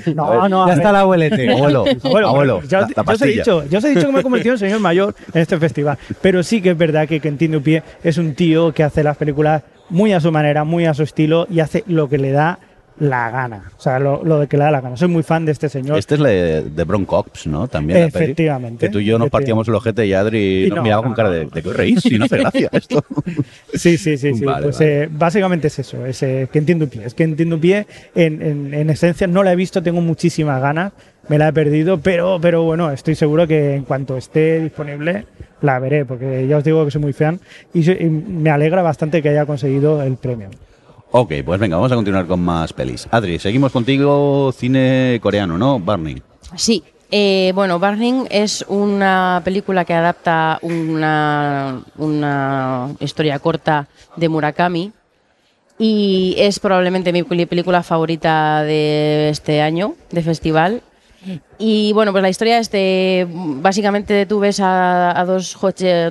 No, 0.15 0.47
no, 0.47 0.67
Ya 0.67 0.73
está 0.75 0.91
el 0.91 0.95
abuelete. 0.95 1.51
Abuelo, 1.51 1.83
Abuelo, 2.03 2.27
abuelo, 2.29 2.61
ya, 2.63 2.79
la, 2.79 2.85
os- 2.87 2.95
la 2.95 3.03
ya 3.03 3.11
os 3.13 3.21
he 3.21 3.27
dicho, 3.27 3.63
ya 3.69 3.77
os 3.79 3.83
he 3.83 3.89
dicho 3.89 4.05
que 4.07 4.13
me 4.13 4.19
he 4.21 4.23
convertido 4.23 4.53
en 4.55 4.59
señor 4.59 4.79
mayor 4.79 5.13
en 5.33 5.41
este 5.41 5.57
festival. 5.57 5.97
Pero 6.21 6.43
sí 6.43 6.61
que 6.61 6.69
es 6.71 6.77
verdad 6.77 7.05
que 7.05 7.19
Quentin 7.19 7.51
Dupieux 7.51 7.83
es 8.01 8.17
un 8.17 8.35
tío 8.35 8.71
que 8.73 8.83
hace 8.83 9.03
las 9.03 9.17
películas 9.17 9.63
muy 9.89 10.13
a 10.13 10.21
su 10.21 10.31
manera, 10.31 10.63
muy 10.63 10.85
a 10.85 10.93
su 10.93 11.03
estilo 11.03 11.45
y 11.49 11.59
hace 11.59 11.83
lo 11.87 12.07
que 12.07 12.17
le 12.19 12.31
da 12.31 12.59
la 12.99 13.29
gana. 13.31 13.71
O 13.77 13.81
sea, 13.81 13.97
lo, 13.99 14.23
lo 14.23 14.39
de 14.39 14.47
que 14.47 14.57
le 14.57 14.63
da 14.65 14.71
la 14.71 14.81
gana. 14.81 14.97
Soy 14.97 15.07
muy 15.07 15.23
fan 15.23 15.45
de 15.45 15.51
este 15.53 15.69
señor. 15.69 15.97
Este 15.97 16.15
es 16.15 16.19
la 16.21 16.29
de, 16.29 16.61
de 16.69 16.83
Bronco 16.83 17.17
Ops, 17.17 17.47
¿no? 17.47 17.67
También. 17.67 18.03
Efectivamente. 18.03 18.85
Que 18.87 18.91
tú 18.91 18.99
y 18.99 19.05
yo 19.05 19.17
nos 19.17 19.29
partíamos 19.29 19.67
el 19.67 19.75
ojete 19.75 20.05
y 20.05 20.13
Adri 20.13 20.65
Y 20.65 20.69
nos 20.69 20.77
no, 20.77 20.83
miraba 20.83 21.01
no, 21.01 21.07
con 21.07 21.15
cara 21.15 21.29
de, 21.29 21.45
de 21.45 21.61
que 21.63 21.73
reís 21.73 22.05
y 22.05 22.19
no 22.19 22.25
hace 22.25 22.37
gracia 22.37 22.69
esto. 22.73 23.03
Sí, 23.73 23.97
sí, 23.97 24.17
sí, 24.17 24.33
sí. 24.35 24.43
Vale, 24.45 24.63
pues 24.63 24.79
vale. 24.79 25.03
eh, 25.03 25.09
básicamente 25.11 25.67
es 25.67 25.79
eso, 25.79 26.05
es 26.05 26.21
eh, 26.23 26.47
Quentin 26.51 26.79
Dupieux. 26.79 27.05
Es 27.05 27.13
Quentin 27.13 27.49
Dupieux, 27.49 27.85
en, 28.15 28.41
en, 28.41 28.73
en 28.73 28.89
esencia, 28.89 29.27
no 29.27 29.43
la 29.43 29.53
he 29.53 29.55
visto, 29.55 29.81
tengo 29.81 30.01
muchísimas 30.01 30.61
ganas, 30.61 30.91
me 31.29 31.37
la 31.37 31.47
he 31.49 31.53
perdido, 31.53 31.99
pero, 31.99 32.39
pero 32.41 32.63
bueno, 32.63 32.91
estoy 32.91 33.15
seguro 33.15 33.47
que 33.47 33.75
en 33.75 33.83
cuanto 33.83 34.17
esté 34.17 34.59
disponible 34.59 35.25
la 35.61 35.77
veré, 35.79 36.05
porque 36.05 36.47
ya 36.47 36.57
os 36.57 36.63
digo 36.63 36.83
que 36.85 36.91
soy 36.91 37.01
muy 37.01 37.13
fan 37.13 37.39
y, 37.73 37.83
soy- 37.83 37.97
y 37.99 38.05
me 38.05 38.49
alegra 38.49 38.81
bastante 38.81 39.21
que 39.21 39.29
haya 39.29 39.45
conseguido 39.45 40.01
el 40.03 40.15
premio. 40.17 40.49
Ok, 41.11 41.33
pues 41.45 41.59
venga, 41.59 41.75
vamos 41.77 41.91
a 41.91 41.95
continuar 41.95 42.25
con 42.27 42.39
más 42.41 42.73
pelis. 42.73 43.07
Adri, 43.11 43.39
seguimos 43.39 43.71
contigo, 43.71 44.51
cine 44.51 45.19
coreano, 45.21 45.57
¿no? 45.57 45.79
Barney. 45.79 46.21
Sí. 46.55 46.83
eh, 47.11 47.51
bueno, 47.55 47.79
Burning 47.79 48.25
es 48.29 48.63
una 48.67 49.41
película 49.43 49.85
que 49.85 49.93
adapta 49.93 50.59
una, 50.61 51.81
una 51.97 52.89
historia 52.99 53.39
corta 53.39 53.87
de 54.15 54.29
Murakami 54.29 54.91
y 55.79 56.35
es 56.37 56.59
probablemente 56.59 57.13
mi 57.13 57.23
película 57.23 57.83
favorita 57.83 58.63
de 58.63 59.29
este 59.29 59.61
año 59.61 59.95
de 60.11 60.21
festival. 60.21 60.83
Y 61.57 61.91
bueno, 61.91 62.11
pues 62.13 62.21
la 62.21 62.29
historia 62.29 62.57
es 62.59 62.71
de, 62.71 63.27
básicamente 63.29 64.25
tú 64.25 64.39
ves 64.39 64.61
a, 64.61 65.19
a 65.19 65.25
dos, 65.25 65.57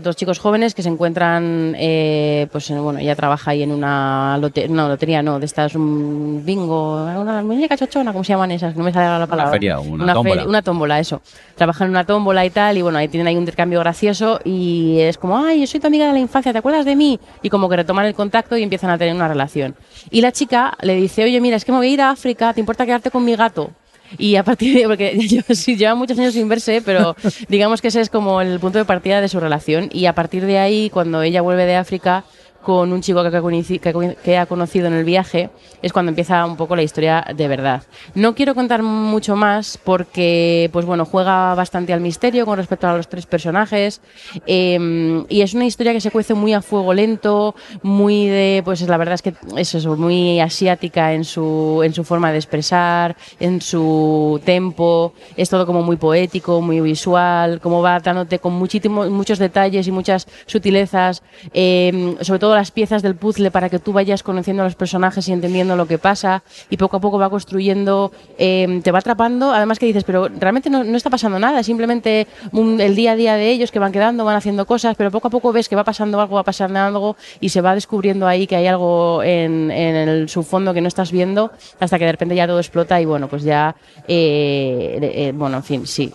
dos 0.02 0.16
chicos 0.16 0.38
jóvenes 0.38 0.74
que 0.74 0.82
se 0.82 0.90
encuentran, 0.90 1.74
eh, 1.78 2.46
pues 2.52 2.68
en- 2.70 2.82
bueno, 2.82 2.98
ella 2.98 3.16
trabaja 3.16 3.52
ahí 3.52 3.62
en 3.62 3.72
una, 3.72 4.36
lote- 4.38 4.68
no, 4.68 4.86
lotería, 4.88 5.22
no, 5.22 5.40
de 5.40 5.46
estas, 5.46 5.74
un 5.74 6.42
bingo, 6.44 7.02
una 7.04 7.42
muñeca 7.42 7.76
chochona, 7.78 8.12
¿cómo 8.12 8.22
se 8.24 8.34
llaman 8.34 8.50
esas? 8.50 8.76
No 8.76 8.84
me 8.84 8.92
sale 8.92 9.18
la 9.18 9.26
palabra. 9.26 9.50
feria, 9.52 9.78
una 9.80 10.12
tómbola. 10.12 10.34
feria, 10.34 10.48
una 10.48 10.62
tómbola, 10.62 11.00
eso. 11.00 11.22
Trabajan 11.54 11.86
en 11.86 11.90
una 11.92 12.04
tómbola 12.04 12.44
y 12.44 12.50
tal, 12.50 12.76
y 12.76 12.82
bueno, 12.82 12.98
ahí 12.98 13.08
tienen 13.08 13.26
ahí 13.28 13.34
un 13.34 13.40
intercambio 13.42 13.80
gracioso 13.80 14.40
y 14.44 14.98
es 15.00 15.16
como, 15.16 15.38
ay, 15.38 15.60
yo 15.60 15.66
soy 15.66 15.80
tu 15.80 15.86
amiga 15.86 16.06
de 16.06 16.12
la 16.12 16.18
infancia, 16.18 16.52
¿te 16.52 16.58
acuerdas 16.58 16.84
de 16.84 16.94
mí? 16.96 17.18
Y 17.42 17.48
como 17.48 17.68
que 17.70 17.76
retoman 17.76 18.04
el 18.04 18.14
contacto 18.14 18.56
y 18.58 18.62
empiezan 18.62 18.90
a 18.90 18.98
tener 18.98 19.14
una 19.14 19.28
relación. 19.28 19.74
Y 20.10 20.20
la 20.20 20.32
chica 20.32 20.76
le 20.82 20.94
dice, 20.96 21.24
oye, 21.24 21.40
mira, 21.40 21.56
es 21.56 21.64
que 21.64 21.72
me 21.72 21.78
voy 21.78 21.88
a 21.88 21.90
ir 21.92 22.00
a 22.02 22.10
África, 22.10 22.52
¿te 22.52 22.60
importa 22.60 22.84
quedarte 22.84 23.10
con 23.10 23.24
mi 23.24 23.34
gato? 23.34 23.70
Y 24.16 24.36
a 24.36 24.44
partir 24.44 24.74
de, 24.76 24.86
porque 24.86 25.18
yo 25.28 25.42
sí 25.54 25.76
lleva 25.76 25.94
muchos 25.94 26.18
años 26.18 26.34
sin 26.34 26.48
verse, 26.48 26.82
pero 26.84 27.16
digamos 27.48 27.82
que 27.82 27.88
ese 27.88 28.00
es 28.00 28.08
como 28.08 28.40
el 28.40 28.58
punto 28.60 28.78
de 28.78 28.84
partida 28.84 29.20
de 29.20 29.28
su 29.28 29.40
relación. 29.40 29.90
Y 29.92 30.06
a 30.06 30.14
partir 30.14 30.46
de 30.46 30.58
ahí, 30.58 30.90
cuando 30.90 31.22
ella 31.22 31.42
vuelve 31.42 31.66
de 31.66 31.76
África 31.76 32.24
con 32.62 32.92
un 32.92 33.00
chico 33.00 33.22
que 33.22 34.36
ha, 34.36 34.46
conocido, 34.46 34.88
en 34.88 34.92
el 34.92 35.04
viaje, 35.04 35.50
es 35.80 35.92
cuando 35.92 36.10
empieza 36.10 36.44
un 36.44 36.56
poco 36.56 36.76
la 36.76 36.82
historia 36.82 37.24
de 37.34 37.48
verdad. 37.48 37.82
No 38.14 38.34
quiero 38.34 38.54
contar 38.54 38.82
mucho 38.82 39.36
más 39.36 39.78
porque, 39.82 40.68
pues 40.72 40.84
bueno, 40.84 41.04
juega 41.04 41.54
bastante 41.54 41.92
al 41.92 42.00
misterio 42.00 42.44
con 42.44 42.58
respecto 42.58 42.88
a 42.88 42.96
los 42.96 43.08
tres 43.08 43.26
personajes 43.26 44.00
eh, 44.46 45.24
y 45.28 45.40
es 45.40 45.54
una 45.54 45.66
historia 45.66 45.92
que 45.92 46.00
se 46.00 46.10
cuece 46.10 46.34
muy 46.34 46.52
a 46.52 46.60
fuego 46.60 46.92
lento, 46.92 47.54
muy 47.82 48.26
de, 48.26 48.62
pues 48.64 48.80
la 48.82 48.96
verdad 48.96 49.14
es 49.14 49.22
que 49.22 49.34
es 49.56 49.74
eso, 49.74 49.96
muy 49.96 50.40
asiática 50.40 51.12
en 51.14 51.24
su, 51.24 51.80
en 51.84 51.94
su 51.94 52.04
forma 52.04 52.32
de 52.32 52.38
expresar, 52.38 53.16
en 53.40 53.60
su 53.60 54.40
tempo, 54.44 55.14
es 55.36 55.48
todo 55.48 55.66
como 55.66 55.82
muy 55.82 55.96
poético, 55.96 56.60
muy 56.60 56.80
visual, 56.80 57.60
como 57.60 57.82
va 57.82 58.00
dándote 58.00 58.38
con 58.38 58.52
muchísimos, 58.52 59.10
muchos 59.10 59.38
detalles 59.38 59.86
y 59.86 59.92
muchas 59.92 60.26
sutilezas, 60.46 61.22
eh, 61.52 62.16
sobre 62.20 62.38
todo 62.38 62.47
las 62.54 62.70
piezas 62.70 63.02
del 63.02 63.14
puzzle 63.14 63.50
para 63.50 63.68
que 63.68 63.78
tú 63.78 63.92
vayas 63.92 64.22
conociendo 64.22 64.62
a 64.62 64.66
los 64.66 64.74
personajes 64.74 65.28
y 65.28 65.32
entendiendo 65.32 65.76
lo 65.76 65.86
que 65.86 65.98
pasa 65.98 66.42
y 66.70 66.76
poco 66.76 66.98
a 66.98 67.00
poco 67.00 67.18
va 67.18 67.30
construyendo, 67.30 68.12
eh, 68.38 68.80
te 68.82 68.92
va 68.92 68.98
atrapando, 69.00 69.52
además 69.52 69.78
que 69.78 69.86
dices, 69.86 70.04
pero 70.04 70.28
realmente 70.28 70.70
no, 70.70 70.82
está 70.96 71.10
pasando 71.10 71.38
nada, 71.38 71.62
simplemente 71.62 72.26
el 72.52 72.96
día 72.96 73.12
a 73.12 73.16
día 73.16 73.34
de 73.34 73.50
ellos 73.50 73.70
que 73.70 73.78
van 73.78 73.92
quedando, 73.92 74.24
van 74.24 74.36
haciendo 74.36 74.66
cosas, 74.66 74.96
pero 74.96 75.10
poco 75.10 75.28
a 75.28 75.30
poco 75.30 75.52
ves 75.52 75.68
que 75.68 75.76
va 75.76 75.84
pasando 75.84 76.20
algo, 76.20 76.36
va 76.36 76.44
pasando 76.44 76.78
algo 76.78 77.16
y 77.40 77.48
se 77.48 77.60
va 77.60 77.74
descubriendo 77.74 78.26
ahí 78.26 78.46
que 78.46 78.56
hay 78.56 78.66
algo 78.66 79.22
en, 79.22 79.70
en 79.70 79.96
el 79.96 80.28
subfondo 80.28 80.74
que 80.74 80.80
no 80.80 80.88
estás 80.88 81.12
viendo 81.12 81.50
hasta 81.80 81.98
que 81.98 82.04
de 82.04 82.12
repente 82.12 82.34
ya 82.34 82.46
todo 82.46 82.58
explota 82.58 83.00
y 83.00 83.04
bueno, 83.04 83.28
pues 83.28 83.42
ya, 83.42 83.74
eh, 84.06 84.98
eh, 85.00 85.32
bueno, 85.34 85.58
en 85.58 85.62
fin, 85.62 85.86
sí, 85.86 86.12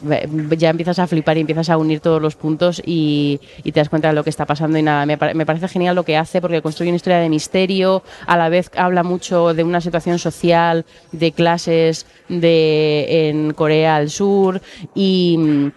ya 0.57 0.69
empiezas 0.69 0.99
a 0.99 1.07
flipar 1.07 1.37
y 1.37 1.41
empiezas 1.41 1.69
a 1.69 1.77
unir 1.77 1.99
todos 1.99 2.21
los 2.21 2.35
puntos 2.35 2.81
y, 2.85 3.39
te 3.63 3.71
das 3.71 3.89
cuenta 3.89 4.09
de 4.09 4.13
lo 4.13 4.23
que 4.23 4.29
está 4.29 4.45
pasando 4.45 4.77
y 4.77 4.83
nada, 4.83 5.05
me, 5.05 5.17
me 5.33 5.45
parece 5.45 5.67
genial 5.67 5.95
lo 5.95 6.03
que 6.03 6.17
hace 6.17 6.22
porque 6.41 6.61
construye 6.61 6.89
una 6.91 6.97
historia 6.97 7.19
de 7.19 7.29
misterio, 7.29 8.03
a 8.25 8.37
la 8.37 8.49
vez 8.49 8.69
habla 8.75 9.03
mucho 9.03 9.53
de 9.53 9.63
una 9.63 9.81
situación 9.81 10.19
social, 10.19 10.85
de 11.11 11.31
clases 11.31 12.05
de, 12.29 13.29
en 13.29 13.53
Corea 13.53 13.99
del 13.99 14.09
Sur 14.09 14.61
y... 14.95 15.71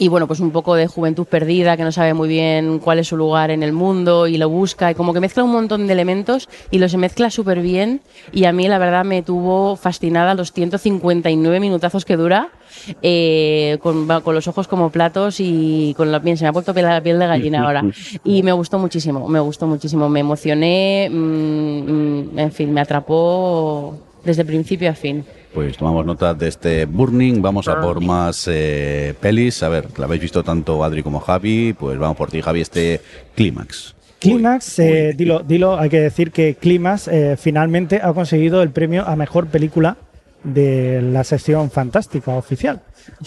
y 0.00 0.08
bueno, 0.08 0.26
pues 0.26 0.40
un 0.40 0.50
poco 0.50 0.74
de 0.74 0.86
juventud 0.86 1.26
perdida 1.26 1.76
que 1.76 1.84
no 1.84 1.92
sabe 1.92 2.14
muy 2.14 2.26
bien 2.28 2.78
cuál 2.78 2.98
es 2.98 3.08
su 3.08 3.16
lugar 3.18 3.50
en 3.50 3.62
el 3.62 3.72
mundo 3.72 4.26
y 4.26 4.38
lo 4.38 4.48
busca 4.48 4.90
y 4.90 4.94
como 4.94 5.12
que 5.12 5.20
mezcla 5.20 5.44
un 5.44 5.52
montón 5.52 5.86
de 5.86 5.92
elementos 5.92 6.48
y 6.70 6.78
lo 6.78 6.88
se 6.88 6.96
mezcla 6.96 7.30
súper 7.30 7.60
bien 7.60 8.00
y 8.32 8.46
a 8.46 8.52
mí 8.52 8.66
la 8.66 8.78
verdad 8.78 9.04
me 9.04 9.20
tuvo 9.22 9.76
fascinada 9.76 10.34
los 10.34 10.52
159 10.52 11.60
minutazos 11.60 12.04
que 12.06 12.16
dura 12.16 12.48
eh, 13.02 13.78
con, 13.82 14.08
con 14.22 14.34
los 14.34 14.48
ojos 14.48 14.66
como 14.68 14.90
platos 14.90 15.36
y 15.38 15.92
con 15.98 16.10
la 16.10 16.20
piel, 16.22 16.38
se 16.38 16.44
me 16.44 16.48
ha 16.48 16.52
puesto 16.54 16.72
piel- 16.72 16.88
la 16.88 17.02
piel 17.02 17.18
de 17.18 17.26
gallina 17.26 17.62
ahora 17.66 17.84
y 18.24 18.42
me 18.42 18.52
gustó 18.52 18.78
muchísimo, 18.78 19.28
me 19.28 19.40
gustó 19.40 19.66
muchísimo, 19.66 20.08
me 20.08 20.20
emocioné, 20.20 21.08
mm, 21.10 21.14
mm, 22.34 22.38
en 22.38 22.52
fin, 22.52 22.72
me 22.72 22.80
atrapó 22.80 23.98
desde 24.24 24.44
principio 24.46 24.88
a 24.90 24.94
fin. 24.94 25.24
Pues 25.54 25.76
tomamos 25.76 26.06
nota 26.06 26.32
de 26.32 26.46
este 26.46 26.84
Burning, 26.84 27.42
vamos 27.42 27.66
a 27.66 27.80
por 27.80 28.00
más 28.00 28.46
eh, 28.48 29.14
pelis. 29.20 29.62
A 29.64 29.68
ver, 29.68 29.86
la 29.98 30.04
habéis 30.04 30.22
visto 30.22 30.44
tanto 30.44 30.84
Adri 30.84 31.02
como 31.02 31.18
Javi, 31.18 31.72
pues 31.72 31.98
vamos 31.98 32.16
por 32.16 32.30
ti, 32.30 32.40
Javi, 32.40 32.60
este 32.60 33.00
Clímax. 33.34 33.96
Clímax, 34.20 34.78
eh, 34.78 35.14
dilo, 35.16 35.40
dilo, 35.40 35.78
hay 35.78 35.88
que 35.88 36.00
decir 36.00 36.30
que 36.30 36.54
Clímax 36.54 37.08
eh, 37.08 37.36
finalmente 37.36 38.00
ha 38.02 38.12
conseguido 38.12 38.62
el 38.62 38.70
premio 38.70 39.04
a 39.06 39.16
mejor 39.16 39.48
película 39.48 39.96
de 40.44 41.02
la 41.02 41.24
sección 41.24 41.70
fantástica 41.70 42.32
oficial. 42.32 42.82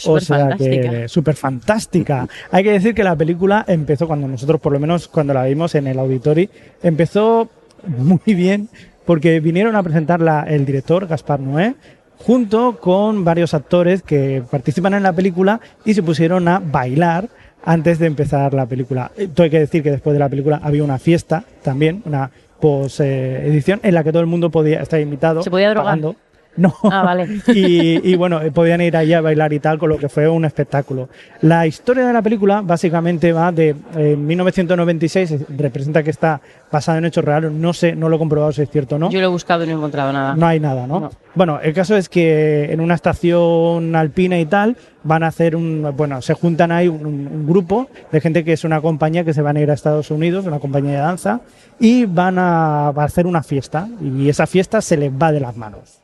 o 0.05 0.19
sea 0.19 0.55
que 0.57 1.07
Superfantástica. 1.07 1.07
súper 1.09 1.35
fantástica. 1.35 2.27
Hay 2.51 2.63
que 2.63 2.71
decir 2.71 2.95
que 2.95 3.03
la 3.03 3.17
película 3.17 3.65
empezó 3.67 4.07
cuando 4.07 4.27
nosotros, 4.29 4.61
por 4.61 4.71
lo 4.71 4.79
menos 4.79 5.09
cuando 5.09 5.33
la 5.33 5.43
vimos 5.43 5.75
en 5.75 5.87
el 5.87 5.99
auditori, 5.99 6.49
empezó 6.81 7.49
muy 7.85 8.33
bien 8.33 8.69
porque 9.05 9.41
vinieron 9.41 9.75
a 9.75 9.83
presentarla 9.83 10.45
el 10.47 10.65
director 10.65 11.07
Gaspar 11.07 11.39
Noé 11.39 11.75
junto 12.19 12.77
con 12.79 13.23
varios 13.23 13.53
actores 13.53 14.01
que 14.01 14.43
participan 14.49 14.93
en 14.93 15.03
la 15.03 15.13
película 15.13 15.59
y 15.85 15.93
se 15.93 16.03
pusieron 16.03 16.47
a 16.47 16.59
bailar 16.59 17.29
antes 17.65 17.99
de 17.99 18.07
empezar 18.07 18.53
la 18.53 18.65
película. 18.65 19.11
Eh, 19.17 19.29
hay 19.37 19.49
que 19.49 19.59
decir 19.59 19.83
que 19.83 19.91
después 19.91 20.13
de 20.13 20.19
la 20.19 20.29
película 20.29 20.59
había 20.63 20.83
una 20.83 20.99
fiesta 20.99 21.43
también, 21.63 22.01
una 22.05 22.29
post 22.59 23.01
eh, 23.01 23.47
edición 23.47 23.79
en 23.83 23.93
la 23.93 24.03
que 24.03 24.11
todo 24.11 24.21
el 24.21 24.27
mundo 24.27 24.49
podía 24.49 24.81
estar 24.81 24.99
invitado. 24.99 25.43
¿Se 25.43 25.49
podía 25.51 25.69
drogar? 25.69 25.85
pagando. 25.85 26.15
No. 26.55 26.73
Ah, 26.83 27.03
vale. 27.03 27.27
y, 27.47 28.11
y, 28.11 28.15
bueno, 28.15 28.39
podían 28.53 28.81
ir 28.81 28.95
allí 28.95 29.13
a 29.13 29.21
bailar 29.21 29.53
y 29.53 29.59
tal, 29.59 29.79
con 29.79 29.89
lo 29.89 29.97
que 29.97 30.09
fue 30.09 30.27
un 30.27 30.45
espectáculo. 30.45 31.09
La 31.41 31.65
historia 31.65 32.05
de 32.05 32.13
la 32.13 32.21
película 32.21 32.61
básicamente 32.61 33.31
va 33.33 33.51
de 33.51 33.75
eh, 33.95 34.15
1996, 34.15 35.31
eh, 35.31 35.39
representa 35.57 36.03
que 36.03 36.11
está 36.11 36.41
basada 36.71 36.97
en 36.99 37.05
hechos 37.05 37.23
reales, 37.23 37.51
no 37.51 37.73
sé, 37.73 37.95
no 37.95 38.09
lo 38.09 38.17
he 38.17 38.19
comprobado 38.19 38.51
si 38.51 38.61
es 38.61 38.69
cierto 38.69 38.95
o 38.95 38.99
no. 38.99 39.09
Yo 39.09 39.19
lo 39.19 39.25
he 39.25 39.29
buscado 39.29 39.63
y 39.63 39.67
no 39.67 39.73
he 39.73 39.75
encontrado 39.75 40.13
nada. 40.13 40.35
No 40.35 40.45
hay 40.45 40.59
nada, 40.59 40.85
¿no? 40.87 40.99
No. 40.99 41.11
Bueno, 41.35 41.59
el 41.61 41.73
caso 41.73 41.95
es 41.95 42.09
que 42.09 42.71
en 42.71 42.79
una 42.81 42.95
estación 42.95 43.95
alpina 43.95 44.39
y 44.39 44.45
tal 44.45 44.77
van 45.03 45.23
a 45.23 45.27
hacer 45.27 45.55
un, 45.55 45.91
bueno, 45.97 46.21
se 46.21 46.33
juntan 46.33 46.71
ahí 46.71 46.87
un, 46.87 47.05
un 47.05 47.47
grupo 47.47 47.87
de 48.11 48.21
gente 48.21 48.43
que 48.43 48.53
es 48.53 48.63
una 48.63 48.81
compañía 48.81 49.23
que 49.23 49.33
se 49.33 49.41
van 49.41 49.57
a 49.57 49.61
ir 49.61 49.71
a 49.71 49.73
Estados 49.73 50.11
Unidos, 50.11 50.45
una 50.45 50.59
compañía 50.59 50.91
de 50.91 50.97
danza, 50.97 51.41
y 51.79 52.05
van 52.05 52.37
a, 52.37 52.89
a 52.89 53.03
hacer 53.03 53.25
una 53.25 53.41
fiesta 53.43 53.87
y 54.01 54.29
esa 54.29 54.45
fiesta 54.45 54.81
se 54.81 54.97
les 54.97 55.11
va 55.11 55.31
de 55.31 55.39
las 55.39 55.57
manos. 55.57 56.02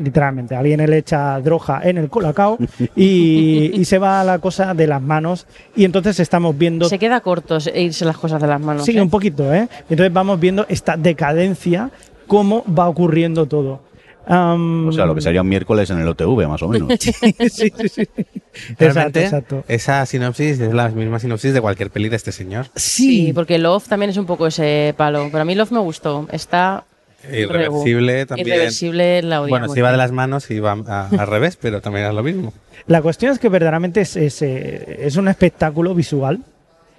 Literalmente, 0.00 0.56
alguien 0.56 0.88
le 0.88 0.98
echa 0.98 1.40
droga 1.40 1.80
en 1.84 1.98
el 1.98 2.08
colacao 2.08 2.58
y, 2.96 3.70
y 3.74 3.84
se 3.84 3.98
va 3.98 4.24
la 4.24 4.38
cosa 4.38 4.74
de 4.74 4.86
las 4.86 5.02
manos 5.02 5.46
y 5.76 5.84
entonces 5.84 6.18
estamos 6.20 6.56
viendo 6.56 6.88
Se 6.88 6.98
queda 6.98 7.20
corto 7.20 7.58
e 7.72 7.82
irse 7.82 8.04
las 8.04 8.16
cosas 8.16 8.40
de 8.40 8.48
las 8.48 8.60
manos. 8.60 8.84
Sí, 8.84 8.96
¿eh? 8.96 9.02
un 9.02 9.10
poquito, 9.10 9.52
¿eh? 9.52 9.68
Entonces 9.88 10.12
vamos 10.12 10.40
viendo 10.40 10.66
esta 10.68 10.96
decadencia, 10.96 11.90
cómo 12.26 12.64
va 12.66 12.88
ocurriendo 12.88 13.46
todo. 13.46 13.90
O 14.26 14.92
sea, 14.92 15.06
lo 15.06 15.14
que 15.14 15.20
sería 15.20 15.42
un 15.42 15.48
miércoles 15.48 15.90
en 15.90 15.98
el 15.98 16.06
OTV, 16.06 16.46
más 16.46 16.62
o 16.62 16.68
menos. 16.68 16.88
sí, 17.00 17.12
sí, 17.50 17.72
sí, 17.74 17.88
sí. 17.88 18.02
Exacto, 18.02 18.74
Realmente, 18.78 19.24
exacto. 19.24 19.64
esa 19.66 20.04
sinopsis 20.06 20.60
es 20.60 20.72
la 20.72 20.88
misma 20.90 21.18
sinopsis 21.18 21.52
de 21.52 21.60
cualquier 21.60 21.90
peli 21.90 22.08
de 22.08 22.16
este 22.16 22.30
señor. 22.30 22.66
Sí, 22.76 23.32
porque 23.34 23.58
Love 23.58 23.88
también 23.88 24.10
es 24.10 24.16
un 24.16 24.26
poco 24.26 24.46
ese 24.46 24.94
palo. 24.96 25.28
Pero 25.32 25.42
a 25.42 25.44
mí 25.44 25.54
Love 25.54 25.72
me 25.72 25.80
gustó. 25.80 26.28
Está 26.30 26.84
Irreversible 27.32 28.26
también. 28.26 28.48
irreversible 28.48 29.22
la. 29.22 29.40
Bueno, 29.40 29.68
si 29.68 29.80
va 29.80 29.90
de 29.90 29.96
las 29.98 30.12
manos 30.12 30.50
y 30.50 30.58
va 30.60 30.72
a- 30.86 31.08
al 31.08 31.26
revés, 31.26 31.56
pero 31.60 31.80
también 31.80 32.06
es 32.06 32.14
lo 32.14 32.22
mismo. 32.22 32.52
La 32.86 33.02
cuestión 33.02 33.32
es 33.32 33.38
que 33.38 33.48
verdaderamente 33.48 34.00
es, 34.00 34.16
es, 34.16 34.40
eh, 34.42 34.98
es 35.00 35.16
un 35.16 35.28
espectáculo 35.28 35.94
visual. 35.94 36.40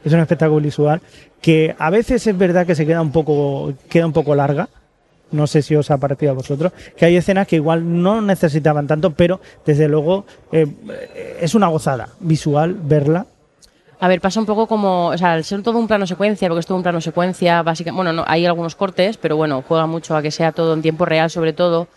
Es 0.03 0.13
un 0.13 0.19
espectáculo 0.19 0.61
visual 0.61 1.01
que 1.41 1.75
a 1.77 1.89
veces 1.89 2.25
es 2.25 2.37
verdad 2.37 2.65
que 2.65 2.75
se 2.75 2.85
queda 2.85 3.01
un 3.01 3.11
poco, 3.11 3.73
queda 3.89 4.05
un 4.05 4.13
poco 4.13 4.33
larga. 4.35 4.67
No 5.31 5.47
sé 5.47 5.61
si 5.61 5.75
os 5.75 5.89
ha 5.91 5.97
parecido 5.97 6.31
a 6.31 6.35
vosotros. 6.35 6.73
Que 6.97 7.05
hay 7.05 7.15
escenas 7.15 7.47
que 7.47 7.55
igual 7.55 8.01
no 8.01 8.21
necesitaban 8.21 8.85
tanto, 8.87 9.11
pero 9.11 9.39
desde 9.65 9.87
luego 9.87 10.25
eh, 10.51 10.67
es 11.39 11.55
una 11.55 11.67
gozada 11.67 12.09
visual 12.19 12.75
verla. 12.83 13.25
A 14.03 14.07
ver, 14.07 14.19
pasa 14.19 14.39
un 14.39 14.47
poco 14.47 14.65
como, 14.65 15.09
o 15.09 15.17
sea, 15.19 15.33
al 15.33 15.43
ser 15.43 15.61
todo 15.61 15.77
un 15.77 15.87
plano 15.87 16.07
secuencia, 16.07 16.47
porque 16.47 16.61
es 16.61 16.65
todo 16.65 16.75
un 16.75 16.81
plano 16.81 17.01
secuencia, 17.01 17.61
básicamente, 17.61 17.97
bueno, 17.97 18.11
no, 18.11 18.23
hay 18.27 18.47
algunos 18.47 18.73
cortes, 18.73 19.17
pero 19.17 19.37
bueno, 19.37 19.63
juega 19.67 19.85
mucho 19.85 20.15
a 20.15 20.23
que 20.23 20.31
sea 20.31 20.51
todo 20.51 20.73
en 20.73 20.81
tiempo 20.81 21.05
real, 21.05 21.29
sobre 21.29 21.53
todo. 21.53 21.87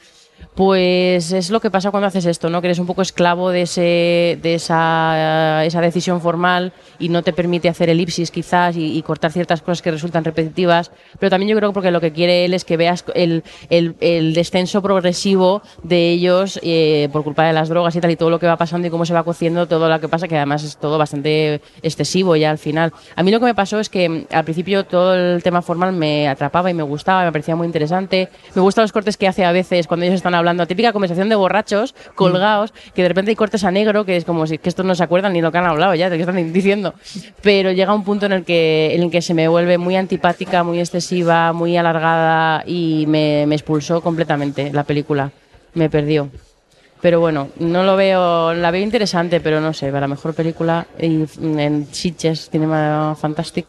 Pues 0.54 1.32
es 1.32 1.50
lo 1.50 1.60
que 1.60 1.70
pasa 1.70 1.90
cuando 1.90 2.06
haces 2.06 2.26
esto, 2.26 2.48
¿no? 2.48 2.60
Que 2.60 2.68
eres 2.68 2.78
un 2.78 2.86
poco 2.86 3.02
esclavo 3.02 3.50
de, 3.50 3.62
ese, 3.62 4.38
de 4.40 4.54
esa, 4.54 5.64
esa 5.64 5.80
decisión 5.80 6.20
formal 6.20 6.72
y 7.00 7.08
no 7.08 7.24
te 7.24 7.32
permite 7.32 7.68
hacer 7.68 7.90
elipsis 7.90 8.30
quizás 8.30 8.76
y, 8.76 9.02
cortar 9.02 9.32
ciertas 9.32 9.62
cosas 9.62 9.82
que 9.82 9.90
resultan 9.90 10.24
repetitivas. 10.24 10.92
Pero 11.18 11.30
también 11.30 11.50
yo 11.50 11.56
creo 11.56 11.70
que 11.70 11.74
porque 11.74 11.90
lo 11.90 12.00
que 12.00 12.12
quiere 12.12 12.44
él 12.44 12.54
es 12.54 12.64
que 12.64 12.76
veas 12.76 13.04
el, 13.14 13.42
el, 13.68 13.96
el 14.00 14.32
descenso 14.32 14.80
progresivo 14.80 15.62
de 15.82 16.10
ellos 16.10 16.60
eh, 16.62 17.08
por 17.12 17.24
culpa 17.24 17.44
de 17.44 17.52
las 17.52 17.68
drogas 17.68 17.96
y 17.96 18.00
tal 18.00 18.12
y 18.12 18.16
todo 18.16 18.30
lo 18.30 18.38
que 18.38 18.46
va 18.46 18.56
pasando 18.56 18.86
y 18.86 18.90
cómo 18.90 19.04
se 19.04 19.12
va 19.12 19.24
cociendo 19.24 19.66
todo 19.66 19.88
lo 19.88 20.00
que 20.00 20.08
pasa, 20.08 20.28
que 20.28 20.36
además 20.36 20.62
es 20.62 20.76
todo 20.76 20.98
bastante 20.98 21.60
excesivo 21.82 22.36
ya 22.36 22.50
al 22.50 22.58
final. 22.58 22.92
A 23.16 23.24
mí 23.24 23.32
lo 23.32 23.40
que 23.40 23.46
me 23.46 23.54
pasó 23.56 23.80
es 23.80 23.88
que 23.88 24.08
mm, 24.08 24.26
al 24.32 24.44
principio 24.44 24.84
todo 24.84 25.16
el 25.16 25.42
tema 25.42 25.62
formal 25.62 25.92
me 25.92 26.28
atrapaba 26.28 26.70
y 26.70 26.74
me 26.74 26.84
gustaba, 26.84 27.24
me 27.24 27.32
parecía 27.32 27.56
muy 27.56 27.66
interesante. 27.66 28.28
Me 28.54 28.62
gustan 28.62 28.82
los 28.82 28.92
cortes 28.92 29.16
que 29.16 29.26
hace 29.26 29.44
a 29.44 29.50
veces 29.50 29.88
cuando 29.88 30.06
ellos 30.06 30.16
están 30.16 30.34
hablando, 30.34 30.43
típica 30.66 30.92
conversación 30.92 31.28
de 31.28 31.34
borrachos 31.34 31.94
colgados, 32.14 32.72
que 32.94 33.02
de 33.02 33.08
repente 33.08 33.30
hay 33.30 33.36
cortes 33.36 33.64
a 33.64 33.70
negro, 33.70 34.04
que 34.04 34.16
es 34.16 34.24
como 34.24 34.46
si 34.46 34.58
que 34.58 34.68
estos 34.68 34.84
no 34.84 34.94
se 34.94 35.02
acuerdan 35.02 35.32
ni 35.32 35.40
lo 35.40 35.52
que 35.52 35.58
han 35.58 35.66
hablado 35.66 35.94
ya, 35.94 36.10
de 36.10 36.16
qué 36.16 36.22
están 36.22 36.52
diciendo. 36.52 36.94
Pero 37.42 37.72
llega 37.72 37.94
un 37.94 38.04
punto 38.04 38.26
en 38.26 38.32
el 38.32 38.44
que, 38.44 38.94
en 38.94 39.02
el 39.02 39.10
que 39.10 39.22
se 39.22 39.34
me 39.34 39.48
vuelve 39.48 39.78
muy 39.78 39.96
antipática, 39.96 40.62
muy 40.62 40.80
excesiva, 40.80 41.52
muy 41.52 41.76
alargada 41.76 42.62
y 42.66 43.04
me, 43.06 43.46
me 43.46 43.54
expulsó 43.54 44.00
completamente 44.00 44.72
la 44.72 44.84
película. 44.84 45.30
Me 45.74 45.90
perdió. 45.90 46.30
Pero 47.04 47.20
bueno, 47.20 47.48
no 47.58 47.82
lo 47.82 47.96
veo, 47.96 48.54
la 48.54 48.70
veo 48.70 48.82
interesante, 48.82 49.38
pero 49.38 49.60
no 49.60 49.74
sé, 49.74 49.88
para 49.88 50.00
la 50.00 50.08
mejor 50.08 50.32
película 50.32 50.86
y 50.98 51.26
en 51.38 51.86
Sitges 51.92 52.48
Cinema 52.48 53.14
Fantastic. 53.14 53.66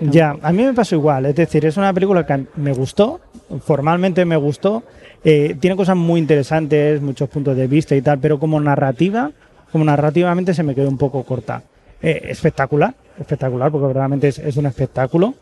Ya, 0.00 0.36
a 0.40 0.52
mí 0.52 0.62
me 0.62 0.72
pasó 0.72 0.94
igual. 0.94 1.26
Es 1.26 1.34
decir, 1.34 1.66
es 1.66 1.76
una 1.76 1.92
película 1.92 2.24
que 2.24 2.46
me 2.56 2.72
gustó, 2.72 3.20
formalmente 3.64 4.24
me 4.24 4.36
gustó. 4.36 4.82
Eh, 5.24 5.56
tiene 5.58 5.76
cosas 5.76 5.96
muy 5.96 6.20
interesantes, 6.20 7.00
muchos 7.00 7.28
puntos 7.28 7.56
de 7.56 7.66
vista 7.66 7.94
y 7.96 8.02
tal, 8.02 8.18
pero 8.18 8.38
como 8.38 8.60
narrativa, 8.60 9.30
como 9.72 9.84
narrativamente 9.84 10.54
se 10.54 10.62
me 10.62 10.74
quedó 10.74 10.88
un 10.88 10.98
poco 10.98 11.22
corta. 11.24 11.62
Eh, 12.00 12.26
espectacular, 12.28 12.94
espectacular, 13.18 13.70
porque 13.72 13.86
verdaderamente 13.88 14.28
es, 14.28 14.38
es 14.38 14.56
un 14.56 14.66
espectáculo, 14.66 15.34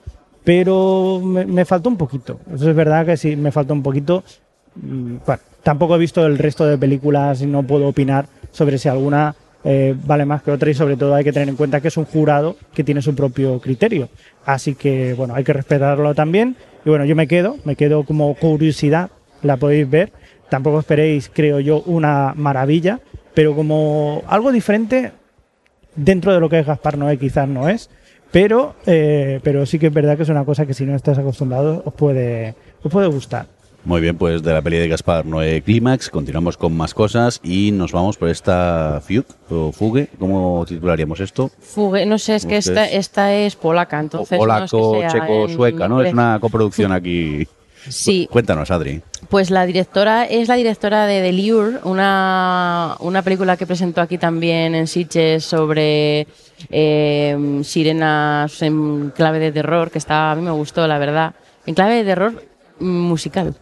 pero 0.44 1.20
me, 1.22 1.44
me 1.44 1.64
faltó 1.64 1.88
un 1.88 1.96
poquito. 1.96 2.40
Eso 2.54 2.70
es 2.70 2.76
verdad 2.76 3.04
que 3.04 3.16
sí, 3.16 3.36
me 3.36 3.52
faltó 3.52 3.74
un 3.74 3.82
poquito. 3.82 4.24
Mm, 4.76 5.16
Bueno, 5.26 5.42
tampoco 5.62 5.96
he 5.96 5.98
visto 5.98 6.24
el 6.26 6.38
resto 6.38 6.64
de 6.64 6.78
películas 6.78 7.42
y 7.42 7.46
no 7.46 7.62
puedo 7.62 7.88
opinar 7.88 8.26
sobre 8.52 8.78
si 8.78 8.88
alguna 8.88 9.34
eh, 9.64 9.94
vale 10.06 10.24
más 10.24 10.42
que 10.42 10.52
otra 10.52 10.70
y 10.70 10.74
sobre 10.74 10.96
todo 10.96 11.14
hay 11.14 11.24
que 11.24 11.32
tener 11.32 11.48
en 11.48 11.56
cuenta 11.56 11.80
que 11.80 11.88
es 11.88 11.96
un 11.96 12.04
jurado 12.04 12.56
que 12.72 12.84
tiene 12.84 13.02
su 13.02 13.14
propio 13.14 13.60
criterio. 13.60 14.08
Así 14.44 14.74
que 14.76 15.12
bueno, 15.14 15.34
hay 15.34 15.44
que 15.44 15.52
respetarlo 15.52 16.14
también. 16.14 16.56
Y 16.84 16.88
bueno, 16.88 17.04
yo 17.04 17.16
me 17.16 17.26
quedo, 17.26 17.56
me 17.64 17.74
quedo 17.74 18.04
como 18.04 18.32
curiosidad, 18.36 19.10
la 19.42 19.56
podéis 19.56 19.88
ver. 19.88 20.12
Tampoco 20.48 20.80
esperéis, 20.80 21.30
creo 21.32 21.60
yo, 21.60 21.82
una 21.86 22.32
maravilla, 22.36 23.00
pero 23.34 23.54
como 23.54 24.22
algo 24.28 24.52
diferente 24.52 25.12
dentro 25.96 26.32
de 26.32 26.40
lo 26.40 26.48
que 26.48 26.60
es 26.60 26.66
Gaspar 26.66 26.96
Noé 26.98 27.18
quizás 27.18 27.48
no 27.48 27.68
es. 27.68 27.90
Pero, 28.30 28.74
eh, 28.86 29.40
pero 29.42 29.66
sí 29.66 29.78
que 29.78 29.86
es 29.86 29.92
verdad 29.92 30.16
que 30.16 30.24
es 30.24 30.28
una 30.28 30.44
cosa 30.44 30.66
que 30.66 30.74
si 30.74 30.84
no 30.84 30.94
estás 30.94 31.18
acostumbrado 31.18 31.82
os 31.84 31.94
puede, 31.94 32.54
os 32.82 32.92
puede 32.92 33.06
gustar. 33.06 33.46
Muy 33.86 34.00
bien, 34.00 34.18
pues 34.18 34.42
de 34.42 34.52
la 34.52 34.62
peli 34.62 34.78
de 34.78 34.88
Gaspar 34.88 35.24
Noé 35.24 35.62
Clímax, 35.62 36.10
continuamos 36.10 36.56
con 36.56 36.76
más 36.76 36.92
cosas 36.92 37.40
y 37.44 37.70
nos 37.70 37.92
vamos 37.92 38.16
por 38.16 38.28
esta 38.28 39.00
Fugue 39.00 39.24
o 39.48 39.70
Fugue, 39.70 40.08
¿cómo 40.18 40.64
titularíamos 40.66 41.20
esto? 41.20 41.52
Fugue, 41.60 42.04
no 42.04 42.18
sé, 42.18 42.34
es 42.34 42.46
que 42.46 42.56
esta, 42.56 42.84
esta 42.84 43.32
es 43.32 43.54
polaca, 43.54 44.00
entonces. 44.00 44.40
O 44.40 44.44
no 44.44 44.56
es 44.56 44.70
que 44.72 44.76
polaco, 44.76 45.00
sea 45.00 45.08
checo, 45.08 45.44
en 45.44 45.54
sueca, 45.54 45.86
¿no? 45.86 46.02
Es 46.02 46.12
una 46.12 46.38
coproducción 46.40 46.90
aquí. 46.90 47.46
Sí, 47.88 48.28
Cuéntanos, 48.30 48.70
Adri. 48.70 49.02
Pues 49.28 49.50
la 49.50 49.66
directora 49.66 50.24
es 50.24 50.48
la 50.48 50.54
directora 50.54 51.06
de 51.06 51.20
The 51.20 51.32
Lure, 51.32 51.78
una, 51.84 52.96
una 53.00 53.22
película 53.22 53.56
que 53.56 53.66
presentó 53.66 54.00
aquí 54.00 54.18
también 54.18 54.74
en 54.74 54.86
Sitges 54.86 55.44
sobre 55.44 56.26
eh, 56.70 57.60
sirenas 57.64 58.62
en 58.62 59.10
clave 59.10 59.38
de 59.38 59.52
terror, 59.52 59.90
que 59.90 59.98
está, 59.98 60.32
a 60.32 60.34
mí 60.36 60.42
me 60.42 60.50
gustó, 60.50 60.86
la 60.86 60.98
verdad. 60.98 61.34
En 61.66 61.74
clave 61.74 61.96
de 61.96 62.04
terror 62.04 62.42
musical. 62.78 63.54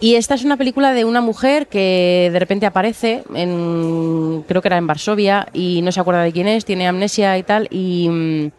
Y 0.00 0.14
esta 0.14 0.34
es 0.34 0.44
una 0.44 0.56
película 0.56 0.92
de 0.92 1.04
una 1.04 1.20
mujer 1.20 1.66
que 1.66 2.30
de 2.32 2.38
repente 2.38 2.66
aparece, 2.66 3.22
en, 3.34 4.44
creo 4.48 4.62
que 4.62 4.68
era 4.68 4.78
en 4.78 4.86
Varsovia, 4.86 5.48
y 5.52 5.82
no 5.82 5.92
se 5.92 6.00
acuerda 6.00 6.22
de 6.22 6.32
quién 6.32 6.48
es, 6.48 6.64
tiene 6.64 6.88
amnesia 6.88 7.36
y 7.38 7.42
tal, 7.42 7.68
y, 7.70 8.08
mm, 8.08 8.50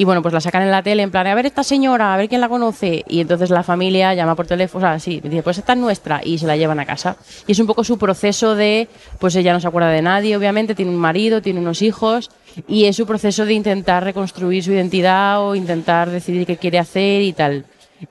y 0.00 0.04
bueno, 0.04 0.22
pues 0.22 0.32
la 0.32 0.40
sacan 0.40 0.62
en 0.62 0.70
la 0.70 0.82
tele 0.82 1.02
en 1.02 1.10
plan, 1.10 1.26
a 1.26 1.34
ver 1.34 1.44
esta 1.44 1.62
señora, 1.62 2.14
a 2.14 2.16
ver 2.16 2.30
quién 2.30 2.40
la 2.40 2.48
conoce, 2.48 3.04
y 3.06 3.20
entonces 3.20 3.50
la 3.50 3.62
familia 3.62 4.14
llama 4.14 4.34
por 4.34 4.46
teléfono, 4.46 4.86
o 4.86 4.88
sea, 4.88 4.98
sí, 4.98 5.20
dice, 5.22 5.42
pues 5.42 5.58
esta 5.58 5.74
es 5.74 5.78
nuestra, 5.78 6.22
y 6.24 6.38
se 6.38 6.46
la 6.46 6.56
llevan 6.56 6.80
a 6.80 6.86
casa. 6.86 7.18
Y 7.46 7.52
es 7.52 7.58
un 7.58 7.66
poco 7.66 7.84
su 7.84 7.98
proceso 7.98 8.54
de, 8.54 8.88
pues 9.18 9.36
ella 9.36 9.52
no 9.52 9.60
se 9.60 9.68
acuerda 9.68 9.90
de 9.90 10.00
nadie, 10.00 10.34
obviamente, 10.38 10.74
tiene 10.74 10.90
un 10.90 10.96
marido, 10.96 11.42
tiene 11.42 11.60
unos 11.60 11.82
hijos, 11.82 12.30
y 12.66 12.86
es 12.86 12.96
su 12.96 13.04
proceso 13.04 13.44
de 13.44 13.52
intentar 13.52 14.02
reconstruir 14.02 14.64
su 14.64 14.72
identidad 14.72 15.46
o 15.46 15.54
intentar 15.54 16.08
decidir 16.08 16.46
qué 16.46 16.56
quiere 16.56 16.78
hacer 16.78 17.20
y 17.20 17.34
tal. 17.34 17.66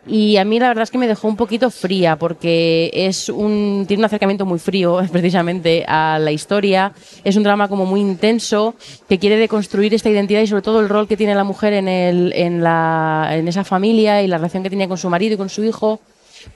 Y 0.06 0.38
a 0.38 0.46
mí 0.46 0.60
la 0.60 0.68
verdad 0.68 0.84
es 0.84 0.92
que 0.92 0.98
me 0.98 1.08
dejó 1.08 1.28
un 1.28 1.36
poquito 1.36 1.70
fría 1.72 2.16
porque 2.18 2.92
es 2.94 3.30
un, 3.30 3.86
tiene 3.88 4.02
un 4.02 4.06
acercamiento 4.06 4.46
muy 4.46 4.60
frío 4.60 5.02
precisamente 5.12 5.86
a 5.88 6.20
la 6.20 6.32
historia. 6.32 6.94
Es 7.24 7.36
un 7.36 7.44
drama 7.44 7.68
como 7.68 7.86
muy 7.86 8.02
intenso 8.02 8.76
que 9.08 9.20
quiere 9.20 9.38
deconstruir 9.38 9.94
esta 9.94 10.10
identidad 10.10 10.42
y 10.42 10.48
sobre 10.48 10.62
todo 10.62 10.80
el 10.80 10.90
rol 10.90 11.08
que 11.08 11.18
tiene 11.18 11.36
la 11.36 11.44
mujer 11.44 11.74
en, 11.74 11.88
el, 11.88 12.34
en, 12.36 12.64
la, 12.64 13.30
en 13.32 13.48
esa 13.48 13.64
familia 13.64 14.22
y 14.22 14.28
la 14.28 14.38
relación 14.38 14.64
que 14.64 14.70
tiene 14.70 14.88
con 14.88 14.98
su 14.98 15.10
marido 15.10 15.36
y 15.36 15.38
con 15.38 15.50
su 15.50 15.64
hijo 15.64 16.00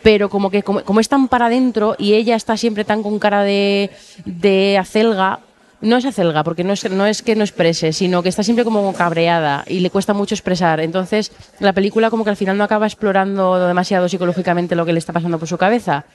pero 0.02 0.30
como 0.30 0.50
que 0.50 0.64
como, 0.64 0.82
como 0.84 1.02
es 1.02 1.10
tan 1.10 1.28
para 1.28 1.48
adentro 1.48 1.96
y 1.98 2.14
ella 2.14 2.36
está 2.36 2.56
siempre 2.56 2.86
tan 2.86 3.04
con 3.04 3.20
cara 3.20 3.44
de, 3.44 3.90
de 4.26 4.78
acelga, 4.78 5.42
no 5.84 5.98
es 5.98 6.06
acelga, 6.06 6.44
porque 6.44 6.64
no 6.64 6.74
es, 6.74 6.90
no 6.90 7.06
es 7.06 7.22
que 7.22 7.36
no 7.36 7.44
exprese, 7.44 7.92
sino 7.92 8.24
que 8.24 8.30
está 8.30 8.42
siempre 8.42 8.64
como 8.64 8.94
cabreada 8.94 9.64
y 9.68 9.82
le 9.82 9.90
cuesta 9.90 10.14
mucho 10.14 10.34
expresar. 10.34 10.80
Entonces, 10.80 11.32
la 11.60 11.74
película 11.74 12.10
como 12.10 12.24
que 12.24 12.30
al 12.30 12.38
final 12.38 12.58
no 12.58 12.64
acaba 12.64 12.88
explorando 12.88 13.68
demasiado 13.68 14.08
psicológicamente 14.08 14.76
lo 14.76 14.86
que 14.86 14.94
le 14.94 15.00
está 15.00 15.14
pasando 15.14 15.38
por 15.38 15.48
su 15.48 15.58
cabeza. 15.58 16.06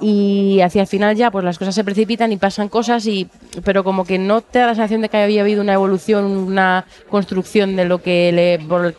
Y 0.00 0.60
hacia 0.60 0.82
el 0.82 0.86
final 0.88 1.16
ya, 1.16 1.30
pues 1.30 1.44
las 1.44 1.58
cosas 1.58 1.74
se 1.74 1.84
precipitan 1.84 2.32
y 2.32 2.36
pasan 2.36 2.68
cosas, 2.68 3.06
y, 3.06 3.28
pero 3.64 3.84
como 3.84 4.04
que 4.04 4.18
no 4.18 4.40
te 4.40 4.58
da 4.58 4.66
la 4.66 4.74
sensación 4.74 5.02
de 5.02 5.08
que 5.08 5.18
había 5.18 5.42
habido 5.42 5.62
una 5.62 5.74
evolución, 5.74 6.24
una 6.24 6.84
construcción 7.08 7.76
de 7.76 7.84
lo 7.84 8.02
que 8.02 8.32
le, 8.32 8.58
por, 8.66 8.94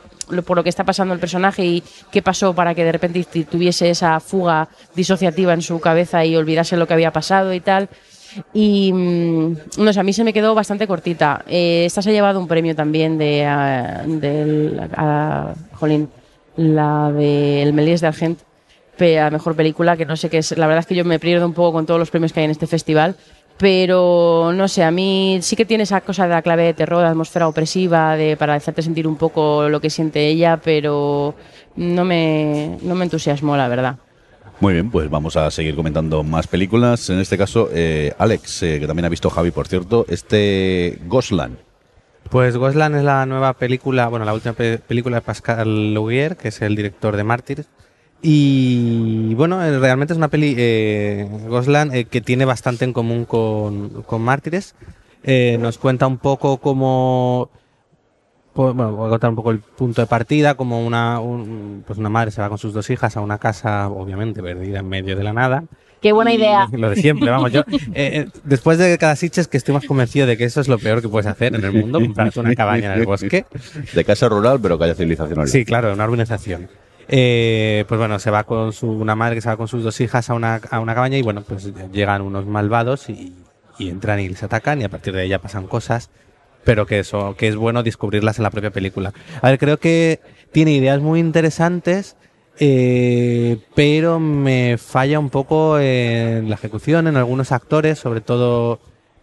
por 0.46 0.58
lo 0.58 0.64
que 0.64 0.70
está 0.70 0.84
pasando 0.84 1.14
el 1.14 1.20
personaje 1.20 1.66
y 1.66 1.84
qué 2.12 2.22
pasó 2.22 2.54
para 2.54 2.76
que 2.76 2.84
de 2.84 2.92
repente 2.92 3.26
tuviese 3.44 3.90
esa 3.90 4.20
fuga 4.20 4.70
disociativa 4.96 5.54
en 5.54 5.62
su 5.62 5.80
cabeza 5.80 6.26
y 6.26 6.36
olvidase 6.36 6.78
lo 6.78 6.88
que 6.88 6.94
había 6.94 7.12
pasado 7.12 7.54
y 7.54 7.60
tal. 7.60 7.90
Y 8.54 8.92
mm, 8.94 9.56
no 9.80 9.94
sé, 9.94 10.00
a 10.00 10.04
mí 10.04 10.14
se 10.14 10.24
me 10.24 10.34
quedó 10.34 10.56
bastante 10.56 10.88
cortita. 10.88 11.44
Eh, 11.48 11.84
esta 11.86 12.02
se 12.02 12.10
ha 12.10 12.14
llevado 12.14 12.40
un 12.40 12.48
premio 12.48 12.76
también 12.76 13.18
de, 13.18 13.46
ah, 13.46 14.04
del- 14.06 14.80
a- 14.96 15.54
jolín, 15.74 16.10
la 16.56 17.12
de 17.12 17.62
El 17.64 17.74
Melies 17.74 18.02
de 18.02 18.08
Argent, 18.08 18.40
a 19.22 19.30
mejor 19.32 19.56
película, 19.56 19.98
que 19.98 20.06
no 20.06 20.16
sé 20.16 20.30
qué 20.30 20.38
es. 20.40 20.58
La 20.58 20.68
verdad 20.68 20.80
es 20.82 20.86
que 20.86 20.96
yo 20.96 21.04
me 21.04 21.20
pierdo 21.20 21.46
un 21.46 21.54
poco 21.54 21.74
con 21.74 21.86
todos 21.86 22.00
los 22.00 22.10
premios 22.12 22.32
que 22.32 22.40
hay 22.40 22.46
en 22.46 22.52
este 22.52 22.68
festival. 22.68 23.16
Pero 23.58 24.52
no 24.56 24.68
sé, 24.68 24.84
a 24.84 24.90
mí 24.92 25.38
sí 25.42 25.56
que 25.56 25.66
tiene 25.66 25.84
esa 25.84 26.02
cosa 26.02 26.24
de 26.24 26.30
la 26.34 26.42
clave 26.42 26.64
de 26.64 26.74
terror, 26.74 27.02
de 27.02 27.08
atmósfera 27.10 27.48
opresiva, 27.48 28.16
de 28.18 28.36
para 28.36 28.56
hacerte 28.56 28.82
sentir 28.82 29.08
un 29.08 29.16
poco 29.16 29.70
lo 29.70 29.80
que 29.80 29.92
siente 29.92 30.28
ella, 30.28 30.60
pero 30.64 31.36
no 31.76 32.04
me, 32.04 32.78
no 32.82 32.96
me 32.96 33.04
entusiasmó, 33.06 33.56
la 33.56 33.68
verdad. 33.68 33.96
Muy 34.60 34.74
bien, 34.74 34.90
pues 34.92 35.10
vamos 35.10 35.36
a 35.36 35.52
seguir 35.52 35.76
comentando 35.76 36.24
más 36.24 36.48
películas. 36.48 37.10
En 37.10 37.20
este 37.20 37.38
caso, 37.38 37.70
eh, 37.74 38.14
Alex, 38.18 38.64
eh, 38.64 38.80
que 38.80 38.88
también 38.88 39.06
ha 39.06 39.10
visto 39.10 39.30
Javi, 39.30 39.52
por 39.52 39.68
cierto, 39.68 40.06
este 40.08 41.00
Goslan. 41.06 41.58
Pues 42.30 42.56
Goslan 42.56 42.96
es 42.96 43.04
la 43.04 43.26
nueva 43.26 43.54
película, 43.54 44.08
bueno, 44.08 44.26
la 44.26 44.34
última 44.34 44.54
pe- 44.54 44.78
película 44.78 45.18
de 45.18 45.22
Pascal 45.22 45.94
Laugier, 45.94 46.38
que 46.38 46.48
es 46.48 46.62
el 46.62 46.76
director 46.76 47.18
de 47.18 47.24
Mártires. 47.26 47.68
Y 48.22 49.34
bueno, 49.36 49.62
eh, 49.66 49.78
realmente 49.80 50.14
es 50.14 50.18
una 50.18 50.30
peli, 50.30 50.56
eh, 50.58 51.28
Goslan, 51.50 52.06
que 52.06 52.22
tiene 52.22 52.46
bastante 52.46 52.86
en 52.86 52.94
común 52.94 53.26
con, 53.26 54.04
con 54.04 54.22
Mártires. 54.22 54.76
Nos 55.60 55.78
cuenta 55.78 56.08
un 56.08 56.18
poco 56.18 56.58
cómo, 56.58 57.50
bueno, 58.54 58.92
voy 58.96 59.08
a 59.08 59.10
contar 59.10 59.30
un 59.30 59.36
poco 59.36 59.52
el 59.52 59.60
punto 59.60 60.02
de 60.02 60.08
partida, 60.08 60.56
como 60.56 60.86
una, 60.86 61.20
un- 61.20 61.84
pues 61.86 61.98
una 62.00 62.10
madre 62.10 62.32
se 62.32 62.42
va 62.42 62.50
con 62.50 62.58
sus 62.58 62.74
dos 62.74 62.90
hijas 62.90 63.18
a 63.18 63.22
una 63.22 63.38
casa, 63.40 63.88
obviamente, 63.90 64.42
perdida 64.42 64.80
en 64.80 64.90
medio 64.90 65.16
de 65.16 65.24
la 65.24 65.34
nada. 65.34 65.64
Qué 66.02 66.12
buena 66.12 66.34
Y 66.34 66.36
idea. 66.36 66.68
Lo 66.72 66.90
de 66.90 66.98
siempre, 66.98 67.30
vamos, 67.30 67.52
yo. 67.52 67.62
eh, 67.72 67.78
eh, 67.94 68.28
después 68.44 68.78
de 68.78 68.98
cada 68.98 69.16
Sitges 69.16 69.48
que 69.48 69.56
estoy 69.58 69.74
más 69.74 69.86
convencido 69.86 70.28
de 70.28 70.36
que 70.38 70.44
eso 70.44 70.60
es 70.62 70.68
lo 70.68 70.78
peor 70.78 71.02
que 71.02 71.08
puedes 71.08 71.26
hacer 71.28 71.56
en 71.56 71.64
el 71.64 71.72
mundo, 71.72 72.00
comprarte 72.02 72.40
una 72.42 72.54
cabaña 72.56 72.94
en 72.94 73.00
el 73.00 73.06
bosque. 73.06 73.46
De 73.94 74.04
casa 74.04 74.28
rural, 74.30 74.60
pero 74.62 74.78
que 74.78 74.84
haya 74.84 74.96
civilización. 74.96 75.48
Sí, 75.48 75.64
claro, 75.66 75.94
una 75.94 76.04
urbanización. 76.06 76.68
Eh, 77.08 77.86
pues 77.88 77.98
bueno, 78.00 78.18
se 78.20 78.32
va 78.32 78.44
con 78.44 78.72
su, 78.74 78.90
una 78.90 79.16
madre 79.16 79.36
que 79.36 79.42
se 79.42 79.50
va 79.50 79.58
con 79.58 79.68
sus 79.68 79.84
dos 79.84 80.00
hijas 80.02 80.30
a 80.30 80.34
una, 80.34 80.62
a 80.70 80.80
una 80.80 80.94
cabaña 80.96 81.18
y 81.18 81.22
bueno, 81.22 81.42
pues 81.42 81.72
llegan 81.92 82.22
unos 82.22 82.46
malvados 82.46 83.10
y, 83.10 83.34
y 83.78 83.90
entran 83.90 84.20
y 84.20 84.30
les 84.30 84.42
atacan 84.44 84.80
y 84.82 84.86
a 84.86 84.90
partir 84.90 85.14
de 85.14 85.22
ahí 85.22 85.30
ya 85.30 85.40
pasan 85.40 85.68
cosas, 85.68 86.10
pero 86.64 86.86
que 86.86 87.00
eso, 87.00 87.36
que 87.38 87.48
es 87.48 87.56
bueno 87.56 87.84
descubrirlas 87.84 88.38
en 88.38 88.44
la 88.44 88.52
propia 88.52 88.72
película. 88.72 89.14
A 89.42 89.50
ver, 89.50 89.60
creo 89.60 89.80
que 89.80 90.20
tiene 90.52 90.74
ideas 90.74 91.02
muy 91.02 91.20
interesantes, 91.20 92.16
eh, 92.60 93.58
pero 93.76 94.20
me 94.20 94.78
falla 94.78 95.20
un 95.20 95.30
poco 95.30 95.80
en 95.80 96.50
la 96.50 96.56
ejecución, 96.56 97.08
en 97.08 97.18
algunos 97.18 97.52
actores, 97.52 98.00
sobre 98.00 98.22
todo 98.22 98.80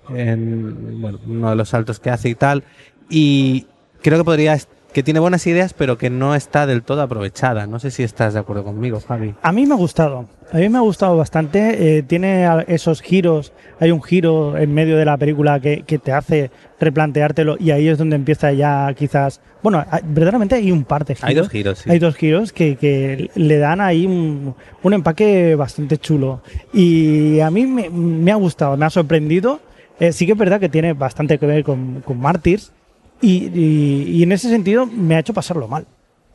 en 0.08 1.00
bueno, 1.00 1.18
uno 1.26 1.50
de 1.50 1.56
los 1.56 1.68
saltos 1.68 2.00
que 2.00 2.10
hace 2.10 2.28
y 2.28 2.34
tal. 2.34 2.64
Y 3.08 3.66
creo 4.02 4.18
que 4.18 4.24
podría 4.24 4.58
que 4.92 5.02
tiene 5.02 5.20
buenas 5.20 5.46
ideas, 5.46 5.72
pero 5.72 5.96
que 5.98 6.10
no 6.10 6.34
está 6.34 6.66
del 6.66 6.82
todo 6.82 7.02
aprovechada. 7.02 7.66
No 7.66 7.78
sé 7.78 7.90
si 7.90 8.02
estás 8.02 8.34
de 8.34 8.40
acuerdo 8.40 8.64
conmigo, 8.64 9.00
Javi. 9.06 9.34
A 9.42 9.52
mí 9.52 9.66
me 9.66 9.74
ha 9.74 9.76
gustado. 9.76 10.26
A 10.52 10.56
mí 10.56 10.68
me 10.68 10.78
ha 10.78 10.82
gustado 10.82 11.16
bastante. 11.16 11.98
Eh, 11.98 12.02
tiene 12.02 12.46
esos 12.66 13.00
giros. 13.02 13.52
Hay 13.78 13.90
un 13.92 14.02
giro 14.02 14.56
en 14.58 14.74
medio 14.74 14.96
de 14.96 15.04
la 15.04 15.16
película 15.16 15.60
que, 15.60 15.82
que 15.82 15.98
te 15.98 16.12
hace 16.12 16.50
replanteártelo 16.80 17.56
y 17.60 17.70
ahí 17.70 17.88
es 17.88 17.98
donde 17.98 18.16
empieza 18.16 18.52
ya 18.52 18.92
quizás... 18.94 19.40
Bueno, 19.62 19.84
hay- 19.90 20.00
verdaderamente 20.04 20.54
hay 20.56 20.72
un 20.72 20.84
par 20.84 21.04
de 21.04 21.14
giros. 21.14 21.28
Hay 21.28 21.34
dos 21.36 21.48
giros, 21.50 21.78
sí. 21.78 21.90
Hay 21.90 21.98
dos 21.98 22.16
giros 22.16 22.52
que, 22.52 22.76
que 22.76 23.30
le 23.34 23.58
dan 23.58 23.80
ahí 23.80 24.06
un, 24.06 24.54
un 24.82 24.92
empaque 24.92 25.54
bastante 25.54 25.98
chulo. 25.98 26.42
Y 26.72 27.40
a 27.40 27.50
mí 27.50 27.66
me, 27.66 27.90
me 27.90 28.32
ha 28.32 28.36
gustado, 28.36 28.76
me 28.76 28.86
ha 28.86 28.90
sorprendido. 28.90 29.60
Eh, 30.00 30.12
sí 30.12 30.24
que 30.26 30.32
es 30.32 30.38
verdad 30.38 30.58
que 30.58 30.68
tiene 30.70 30.94
bastante 30.94 31.38
que 31.38 31.46
ver 31.46 31.62
con, 31.62 32.00
con 32.04 32.18
Martyrs. 32.18 32.72
Y, 33.20 33.50
y- 33.54 34.04
y 34.18 34.22
en 34.22 34.32
ese 34.32 34.48
sentido 34.48 34.86
me 34.86 35.16
ha 35.16 35.18
hecho 35.20 35.34
pasarlo 35.34 35.68
mal. 35.68 35.86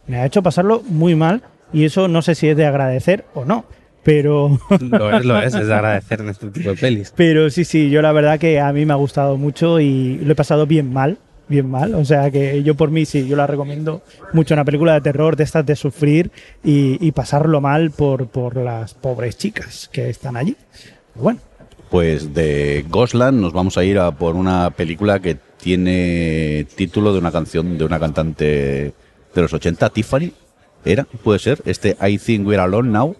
Me 0.07 0.17
ha 0.17 0.25
hecho 0.25 0.43
pasarlo 0.43 0.81
muy 0.87 1.15
mal. 1.15 1.41
Y 1.73 1.83
eso 1.85 2.07
no 2.07 2.21
sé 2.21 2.35
si 2.35 2.47
es 2.47 2.55
de 2.57 2.65
agradecer 2.65 3.25
o 3.33 3.43
no. 3.45 3.65
Pero, 4.03 4.59
Lo 4.79 5.17
es, 5.17 5.25
lo 5.25 5.41
es, 5.41 5.55
es 5.55 5.65
de 5.67 5.73
agradecer 5.73 6.21
en 6.21 6.29
este 6.29 6.47
tipo 6.51 6.69
de 6.69 6.75
pelis. 6.75 7.11
pero 7.15 7.49
sí, 7.49 7.65
sí, 7.65 7.89
yo 7.89 8.03
la 8.03 8.11
verdad 8.11 8.37
que 8.39 8.59
a 8.59 8.71
mí 8.71 8.85
me 8.85 8.93
ha 8.93 8.97
gustado 8.97 9.35
mucho 9.35 9.79
y 9.79 10.17
lo 10.19 10.31
he 10.33 10.35
pasado 10.35 10.67
bien 10.67 10.93
mal. 10.93 11.17
Bien 11.47 11.69
mal, 11.69 11.93
o 11.93 12.03
sea 12.05 12.31
que 12.31 12.63
yo 12.63 12.73
por 12.73 12.89
mí 12.89 13.05
sí, 13.05 13.27
yo 13.27 13.35
la 13.35 13.45
recomiendo 13.45 14.01
mucho. 14.33 14.53
Una 14.55 14.65
película 14.65 14.93
de 14.95 15.01
terror 15.01 15.35
de 15.35 15.43
estas 15.43 15.63
de 15.65 15.75
sufrir 15.75 16.31
y, 16.63 16.97
y 17.05 17.11
pasarlo 17.11 17.61
mal 17.61 17.91
por, 17.91 18.27
por 18.27 18.57
las 18.57 18.95
pobres 18.95 19.37
chicas 19.37 19.87
que 19.91 20.09
están 20.09 20.37
allí. 20.37 20.55
Bueno, 21.13 21.39
Pues 21.91 22.33
de 22.33 22.83
Goslan 22.89 23.41
nos 23.41 23.53
vamos 23.53 23.77
a 23.77 23.83
ir 23.83 23.99
a 23.99 24.09
por 24.11 24.35
una 24.35 24.71
película 24.71 25.19
que 25.19 25.37
tiene 25.65 26.67
título 26.75 27.11
de 27.11 27.17
una 27.17 27.31
canción 27.31 27.75
de 27.75 27.85
una 27.85 27.99
cantante 27.99 28.93
de 29.33 29.41
los 29.41 29.51
80, 29.51 29.89
Tiffany. 29.89 30.31
¿Era? 30.85 31.05
¿Puede 31.23 31.39
ser? 31.39 31.59
Este 31.65 31.97
I 32.07 32.19
Think 32.19 32.45
We're 32.45 32.61
Alone 32.61 32.91
Now, 32.91 33.15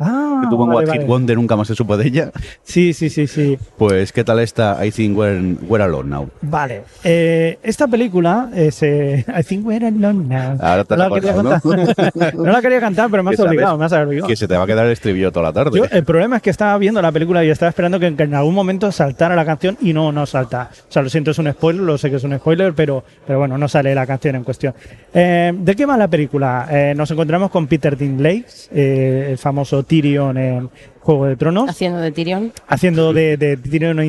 ah, 0.00 0.40
que 0.42 0.48
tuvo 0.48 0.64
en 0.64 0.70
vale, 0.70 0.86
What 0.88 0.94
Hit. 0.94 1.06
Wonder, 1.06 1.36
nunca 1.36 1.56
más 1.56 1.68
se 1.68 1.74
supo 1.74 1.96
de 1.96 2.06
ella. 2.06 2.32
Sí, 2.62 2.92
sí, 2.92 3.10
sí, 3.10 3.26
sí. 3.26 3.58
Pues, 3.76 4.12
¿qué 4.12 4.24
tal 4.24 4.40
está 4.40 4.84
I 4.84 4.90
Think 4.90 5.16
We're, 5.16 5.56
We're 5.68 5.84
Alone 5.84 6.08
Now? 6.10 6.30
Vale. 6.42 6.82
Eh, 7.04 7.58
esta 7.62 7.86
película 7.86 8.50
es 8.54 8.82
eh, 8.82 9.24
I 9.28 9.42
think 9.42 9.66
we're 9.66 9.86
alone 9.86 10.28
now. 10.28 10.56
Ahora 10.60 10.84
te 10.84 10.94
has 10.94 10.98
no, 10.98 11.08
la 11.08 11.14
quería 11.14 11.30
acordado, 11.32 11.76
¿no? 11.76 11.94
cantar. 11.94 12.34
no 12.34 12.52
la 12.52 12.62
quería 12.62 12.80
cantar, 12.80 13.10
pero 13.10 13.22
me 13.22 13.30
has 13.32 13.40
obligado, 13.40 13.78
me 13.78 13.84
has 13.84 13.92
obligado. 13.92 14.28
Que 14.28 14.36
se 14.36 14.48
te 14.48 14.56
va 14.56 14.64
a 14.64 14.66
quedar 14.66 14.86
el 14.86 14.92
estribillo 14.92 15.32
toda 15.32 15.46
la 15.46 15.52
tarde. 15.52 15.78
Yo, 15.78 15.84
el 15.90 16.04
problema 16.04 16.36
es 16.36 16.42
que 16.42 16.50
estaba 16.50 16.76
viendo 16.78 17.02
la 17.02 17.12
película 17.12 17.44
y 17.44 17.50
estaba 17.50 17.68
esperando 17.68 17.98
que, 18.00 18.14
que 18.14 18.22
en 18.22 18.34
algún 18.34 18.54
momento 18.54 18.90
saltara 18.92 19.36
la 19.36 19.44
canción 19.44 19.76
y 19.80 19.92
no, 19.92 20.12
no 20.12 20.26
salta. 20.26 20.70
O 20.88 20.92
sea, 20.92 21.02
lo 21.02 21.08
siento, 21.08 21.30
es 21.30 21.38
un 21.38 21.50
spoiler, 21.50 21.82
lo 21.82 21.98
sé 21.98 22.10
que 22.10 22.16
es 22.16 22.24
un 22.24 22.36
spoiler, 22.36 22.72
pero, 22.74 23.04
pero 23.26 23.38
bueno, 23.38 23.58
no 23.58 23.68
sale 23.68 23.94
la 23.94 24.06
canción 24.06 24.36
en 24.36 24.44
cuestión. 24.44 24.74
Eh, 25.12 25.52
¿De 25.54 25.76
qué 25.76 25.86
va 25.86 25.96
la 25.96 26.08
película? 26.08 26.68
Nos 26.94 27.10
encontramos 27.10 27.50
con 27.50 27.66
Peter 27.66 27.96
Dinklage, 27.96 28.70
el 28.70 29.38
famoso 29.38 29.82
Tyrion 29.90 30.38
en 30.38 30.70
Juego 31.00 31.26
de 31.26 31.34
Tronos 31.34 31.68
Haciendo 31.68 31.98
de 31.98 32.12
Tyrion. 32.12 32.52
haciendo 32.68 33.12
de, 33.12 33.36
de 33.36 33.56
Tyrion 33.56 34.00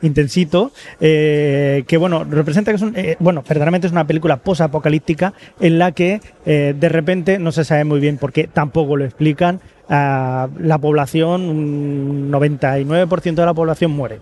intensito, 0.00 0.72
eh, 1.00 1.84
que 1.86 1.98
bueno, 1.98 2.24
representa 2.24 2.70
que 2.70 2.76
es 2.76 2.82
un, 2.82 2.96
eh, 2.96 3.16
bueno, 3.18 3.42
verdaderamente 3.42 3.86
es 3.86 3.92
una 3.92 4.06
película 4.06 4.38
posapocalíptica 4.38 5.34
en 5.60 5.78
la 5.78 5.92
que 5.92 6.22
eh, 6.46 6.74
de 6.78 6.88
repente 6.88 7.38
no 7.38 7.52
se 7.52 7.64
sabe 7.64 7.84
muy 7.84 8.00
bien 8.00 8.16
por 8.16 8.32
qué, 8.32 8.46
tampoco 8.46 8.96
lo 8.96 9.04
explican, 9.04 9.60
ah, 9.90 10.48
la 10.58 10.78
población, 10.78 11.42
un 11.42 12.32
99% 12.32 13.34
de 13.34 13.46
la 13.46 13.54
población 13.54 13.90
muere. 13.90 14.20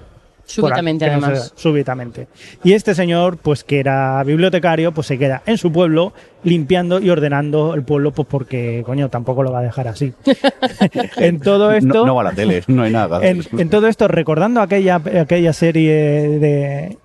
Súbitamente, 0.51 1.05
Por- 1.07 1.15
que 1.15 1.21
no 1.21 1.27
además. 1.27 1.53
súbitamente. 1.57 2.27
Y 2.65 2.73
este 2.73 2.95
señor, 2.95 3.37
pues 3.39 3.65
que 3.65 3.81
era 3.81 4.23
bibliotecario, 4.25 4.93
pues 4.93 5.07
se 5.07 5.19
queda 5.19 5.43
en 5.47 5.59
su 5.59 5.71
pueblo 5.73 6.13
limpiando 6.43 7.01
y 7.01 7.11
ordenando 7.11 7.75
el 7.75 7.83
pueblo, 7.83 8.13
pues 8.13 8.27
porque, 8.31 8.83
coño, 8.85 9.09
tampoco 9.09 9.43
lo 9.43 9.53
va 9.53 9.61
a 9.61 9.63
dejar 9.63 9.89
así. 9.89 10.13
en 11.17 11.41
todo 11.41 11.73
esto... 11.73 11.87
No, 11.89 12.07
no 12.07 12.15
va 12.15 12.23
a 12.23 12.25
la 12.25 12.33
tele, 12.33 12.63
no 12.67 12.83
hay 12.83 12.93
nada. 12.93 13.25
en, 13.27 13.45
en 13.59 13.71
todo 13.71 13.87
esto, 13.87 14.09
recordando 14.09 14.61
aquella, 14.61 14.97
aquella 14.97 15.53
serie 15.53 15.93
de, 16.39 16.97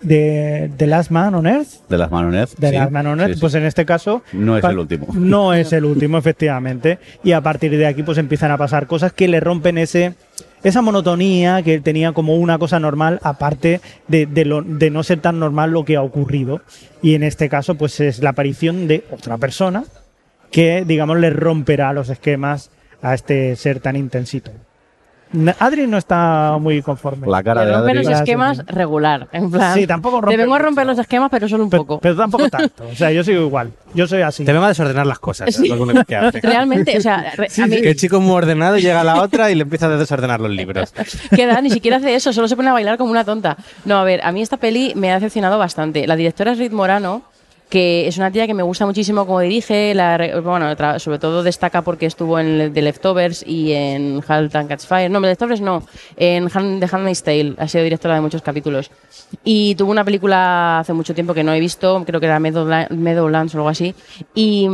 de 0.00 0.70
The 0.76 0.86
Last 0.86 1.10
Man 1.10 1.34
on 1.34 1.46
Earth, 1.46 1.68
De 1.88 1.98
las 1.98 2.10
Manonet. 2.10 2.48
de 2.56 2.70
sí, 2.70 2.74
Last 2.74 2.90
Man 2.90 3.06
on 3.06 3.20
Earth, 3.20 3.30
sí, 3.32 3.34
sí. 3.34 3.40
pues 3.40 3.54
en 3.54 3.64
este 3.64 3.84
caso... 3.84 4.22
No 4.32 4.56
es 4.56 4.64
el 4.64 4.78
último. 4.78 5.06
No 5.14 5.52
es 5.52 5.72
el 5.72 5.84
último, 5.84 6.16
efectivamente. 6.18 6.98
Y 7.22 7.32
a 7.32 7.40
partir 7.42 7.76
de 7.76 7.86
aquí, 7.86 8.02
pues 8.02 8.16
empiezan 8.18 8.50
a 8.50 8.56
pasar 8.56 8.86
cosas 8.86 9.12
que 9.12 9.28
le 9.28 9.40
rompen 9.40 9.76
ese 9.78 10.14
esa 10.62 10.82
monotonía 10.82 11.62
que 11.62 11.80
tenía 11.80 12.12
como 12.12 12.36
una 12.36 12.58
cosa 12.58 12.78
normal, 12.80 13.18
aparte 13.22 13.80
de, 14.08 14.26
de 14.26 14.44
lo- 14.44 14.62
de 14.62 14.90
no 14.90 15.02
ser 15.02 15.20
tan 15.20 15.38
normal 15.38 15.70
lo 15.70 15.84
que 15.84 15.96
ha 15.96 16.02
ocurrido. 16.02 16.60
Y 17.02 17.14
en 17.14 17.22
este 17.22 17.48
caso, 17.48 17.74
pues 17.76 17.98
es 18.00 18.20
la 18.20 18.30
aparición 18.30 18.86
de 18.88 19.04
otra 19.10 19.38
persona 19.38 19.84
que, 20.50 20.84
digamos, 20.86 21.18
le 21.18 21.30
romperá 21.30 21.92
los 21.92 22.08
esquemas 22.10 22.70
a 23.02 23.14
este 23.14 23.56
ser 23.56 23.80
tan 23.80 23.96
intensito. 23.96 24.50
Adri 25.60 25.86
no 25.86 25.96
está 25.96 26.56
muy 26.60 26.82
conforme. 26.82 27.26
La 27.28 27.42
cara 27.42 27.64
de 27.64 27.72
rompe 27.72 27.90
Adri. 27.92 28.04
los 28.04 28.12
esquemas 28.14 28.56
Sí, 28.58 28.62
regular, 28.66 29.28
en 29.32 29.50
plan. 29.50 29.74
Sí, 29.74 29.86
tampoco 29.86 30.20
rompe 30.20 30.32
Te 30.36 30.42
vengo 30.42 30.54
a 30.54 30.58
mucho. 30.58 30.66
romper 30.66 30.86
los 30.86 30.98
esquemas, 30.98 31.28
pero 31.30 31.48
solo 31.48 31.64
un 31.64 31.70
pero, 31.70 31.84
poco. 31.84 32.00
pero 32.00 32.16
tampoco 32.16 32.48
tanto. 32.48 32.84
O 32.90 32.94
sea, 32.96 33.12
yo 33.12 33.22
sigo 33.22 33.42
igual. 33.42 33.70
Yo 33.94 34.06
soy 34.06 34.22
así. 34.22 34.44
Te 34.44 34.52
vengo 34.52 34.64
a 34.64 34.68
desordenar 34.68 35.06
las 35.06 35.18
cosas. 35.18 35.54
Sí. 35.54 35.70
es 35.70 35.76
lo 35.76 35.82
único 35.84 36.04
que 36.04 36.16
hace. 36.16 36.40
Realmente, 36.42 36.96
o 36.98 37.00
sea, 37.00 37.32
re- 37.36 37.48
a 37.62 37.66
mí 37.66 37.80
Que 37.80 37.90
el 37.90 37.96
chico 37.96 38.16
es 38.16 38.22
muy 38.22 38.32
ordenado 38.34 38.76
y 38.76 38.82
llega 38.82 39.00
a 39.00 39.04
la 39.04 39.22
otra 39.22 39.50
y 39.50 39.54
le 39.54 39.62
empieza 39.62 39.86
a 39.86 39.90
desordenar 39.90 40.40
los 40.40 40.50
libros. 40.50 40.92
queda, 41.36 41.60
ni 41.60 41.70
siquiera 41.70 41.98
hace 41.98 42.14
eso, 42.14 42.32
solo 42.32 42.48
se 42.48 42.56
pone 42.56 42.68
a 42.70 42.72
bailar 42.72 42.98
como 42.98 43.10
una 43.12 43.24
tonta. 43.24 43.56
No, 43.84 43.98
a 43.98 44.04
ver, 44.04 44.20
a 44.24 44.32
mí 44.32 44.42
esta 44.42 44.56
peli 44.56 44.92
me 44.96 45.10
ha 45.10 45.14
decepcionado 45.14 45.58
bastante. 45.58 46.06
La 46.06 46.16
directora 46.16 46.52
es 46.52 46.58
Rit 46.58 46.72
Morano, 46.72 47.22
que 47.70 48.06
es 48.06 48.18
una 48.18 48.30
tía 48.30 48.46
que 48.46 48.52
me 48.52 48.62
gusta 48.62 48.84
muchísimo 48.84 49.24
como 49.24 49.40
dirige, 49.40 49.94
la, 49.94 50.18
bueno, 50.42 50.66
sobre 50.98 51.18
todo 51.18 51.42
destaca 51.42 51.80
porque 51.82 52.04
estuvo 52.04 52.38
en 52.38 52.72
The 52.74 52.82
Leftovers 52.82 53.42
y 53.46 53.72
en 53.72 54.22
Halt 54.26 54.54
and 54.56 54.68
Catch 54.68 54.84
Fire. 54.84 55.10
No, 55.10 55.20
The 55.20 55.28
Leftovers 55.28 55.60
no, 55.60 55.86
en 56.16 56.48
The 56.48 56.88
Handmaid's 56.90 57.22
Tale, 57.22 57.54
ha 57.56 57.68
sido 57.68 57.84
directora 57.84 58.16
de 58.16 58.20
muchos 58.20 58.42
capítulos. 58.42 58.90
Y 59.44 59.74
tuvo 59.76 59.92
una 59.92 60.04
película 60.04 60.80
hace 60.80 60.92
mucho 60.92 61.14
tiempo 61.14 61.32
que 61.32 61.44
no 61.44 61.54
he 61.54 61.60
visto, 61.60 62.02
creo 62.04 62.20
que 62.20 62.26
era 62.26 62.38
Meadowla- 62.40 62.90
Meadowlands 62.90 63.54
o 63.54 63.58
algo 63.58 63.68
así. 63.70 63.94
Y... 64.34 64.68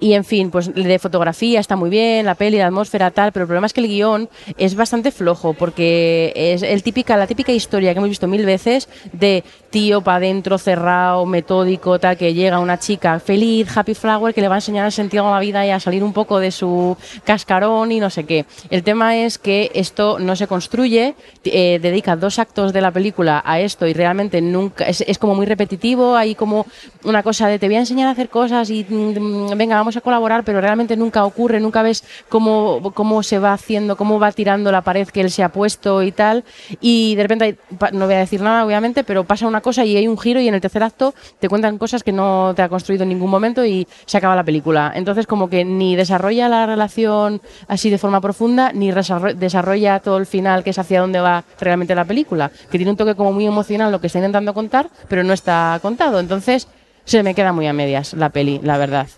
y 0.00 0.14
en 0.14 0.24
fin, 0.24 0.50
pues 0.50 0.74
de 0.74 0.98
fotografía 0.98 1.60
está 1.60 1.76
muy 1.76 1.90
bien, 1.90 2.24
la 2.24 2.34
peli, 2.34 2.56
la 2.56 2.66
atmósfera, 2.66 3.10
tal, 3.10 3.32
pero 3.32 3.44
el 3.44 3.48
problema 3.48 3.66
es 3.66 3.74
que 3.74 3.82
el 3.82 3.88
guion 3.88 4.30
es 4.56 4.74
bastante 4.74 5.12
flojo, 5.12 5.52
porque 5.52 6.32
es 6.34 6.62
el 6.62 6.82
típica, 6.82 7.18
la 7.18 7.26
típica 7.26 7.52
historia 7.52 7.92
que 7.92 7.98
hemos 7.98 8.08
visto 8.08 8.26
mil 8.26 8.46
veces 8.46 8.88
de 9.12 9.44
tío 9.68 10.00
para 10.00 10.16
adentro, 10.16 10.58
cerrado, 10.58 11.26
metódico, 11.26 11.98
tal, 11.98 12.16
que 12.16 12.32
llega 12.32 12.58
una 12.58 12.78
chica 12.78 13.20
feliz, 13.20 13.68
happy 13.76 13.94
flower, 13.94 14.34
que 14.34 14.40
le 14.40 14.48
va 14.48 14.54
a 14.54 14.58
enseñar 14.58 14.86
el 14.86 14.92
sentido 14.92 15.28
a 15.28 15.32
la 15.32 15.38
vida 15.38 15.64
y 15.66 15.70
a 15.70 15.78
salir 15.78 16.02
un 16.02 16.12
poco 16.12 16.38
de 16.38 16.50
su 16.50 16.96
cascarón 17.24 17.92
y 17.92 18.00
no 18.00 18.08
sé 18.08 18.24
qué. 18.24 18.46
El 18.70 18.82
tema 18.82 19.16
es 19.16 19.38
que 19.38 19.70
esto 19.74 20.18
no 20.18 20.34
se 20.34 20.46
construye, 20.46 21.14
eh, 21.44 21.78
dedica 21.80 22.16
dos 22.16 22.38
actos 22.38 22.72
de 22.72 22.80
la 22.80 22.90
película 22.90 23.42
a 23.44 23.60
esto 23.60 23.86
y 23.86 23.92
realmente 23.92 24.40
nunca, 24.40 24.86
es, 24.86 25.02
es 25.02 25.18
como 25.18 25.34
muy 25.34 25.46
repetitivo, 25.46 26.16
hay 26.16 26.34
como 26.34 26.66
una 27.04 27.22
cosa 27.22 27.48
de 27.48 27.58
te 27.58 27.66
voy 27.66 27.76
a 27.76 27.80
enseñar 27.80 28.08
a 28.08 28.12
hacer 28.12 28.30
cosas 28.30 28.70
y 28.70 28.84
mm, 28.88 29.56
venga, 29.56 29.76
vamos 29.76 29.89
a 29.96 30.00
colaborar, 30.00 30.44
pero 30.44 30.60
realmente 30.60 30.96
nunca 30.96 31.24
ocurre, 31.24 31.60
nunca 31.60 31.82
ves 31.82 32.04
cómo, 32.28 32.92
cómo 32.94 33.22
se 33.22 33.38
va 33.38 33.52
haciendo, 33.52 33.96
cómo 33.96 34.18
va 34.18 34.32
tirando 34.32 34.72
la 34.72 34.82
pared 34.82 35.08
que 35.08 35.20
él 35.20 35.30
se 35.30 35.42
ha 35.42 35.50
puesto 35.50 36.02
y 36.02 36.12
tal. 36.12 36.44
Y 36.80 37.14
de 37.14 37.22
repente, 37.22 37.58
no 37.92 38.06
voy 38.06 38.14
a 38.14 38.18
decir 38.18 38.40
nada, 38.40 38.64
obviamente, 38.64 39.04
pero 39.04 39.24
pasa 39.24 39.46
una 39.46 39.60
cosa 39.60 39.84
y 39.84 39.96
hay 39.96 40.08
un 40.08 40.18
giro 40.18 40.40
y 40.40 40.48
en 40.48 40.54
el 40.54 40.60
tercer 40.60 40.82
acto 40.82 41.14
te 41.38 41.48
cuentan 41.48 41.78
cosas 41.78 42.02
que 42.02 42.12
no 42.12 42.52
te 42.54 42.62
ha 42.62 42.68
construido 42.68 43.02
en 43.02 43.10
ningún 43.10 43.30
momento 43.30 43.64
y 43.64 43.86
se 44.06 44.18
acaba 44.18 44.36
la 44.36 44.44
película. 44.44 44.92
Entonces, 44.94 45.26
como 45.26 45.48
que 45.48 45.64
ni 45.64 45.96
desarrolla 45.96 46.48
la 46.48 46.66
relación 46.66 47.40
así 47.68 47.90
de 47.90 47.98
forma 47.98 48.20
profunda, 48.20 48.72
ni 48.72 48.90
desarrolla 48.90 50.00
todo 50.00 50.18
el 50.18 50.26
final, 50.26 50.64
que 50.64 50.70
es 50.70 50.78
hacia 50.78 51.00
dónde 51.00 51.20
va 51.20 51.44
realmente 51.60 51.94
la 51.94 52.04
película, 52.04 52.50
que 52.70 52.78
tiene 52.78 52.90
un 52.90 52.96
toque 52.96 53.14
como 53.14 53.32
muy 53.32 53.46
emocional 53.46 53.92
lo 53.92 54.00
que 54.00 54.06
está 54.06 54.18
intentando 54.18 54.54
contar, 54.54 54.90
pero 55.08 55.22
no 55.24 55.32
está 55.32 55.78
contado. 55.82 56.20
Entonces, 56.20 56.68
se 57.04 57.22
me 57.22 57.34
queda 57.34 57.52
muy 57.52 57.66
a 57.66 57.72
medias 57.72 58.14
la 58.14 58.30
peli, 58.30 58.60
la 58.62 58.78
verdad. 58.78 59.08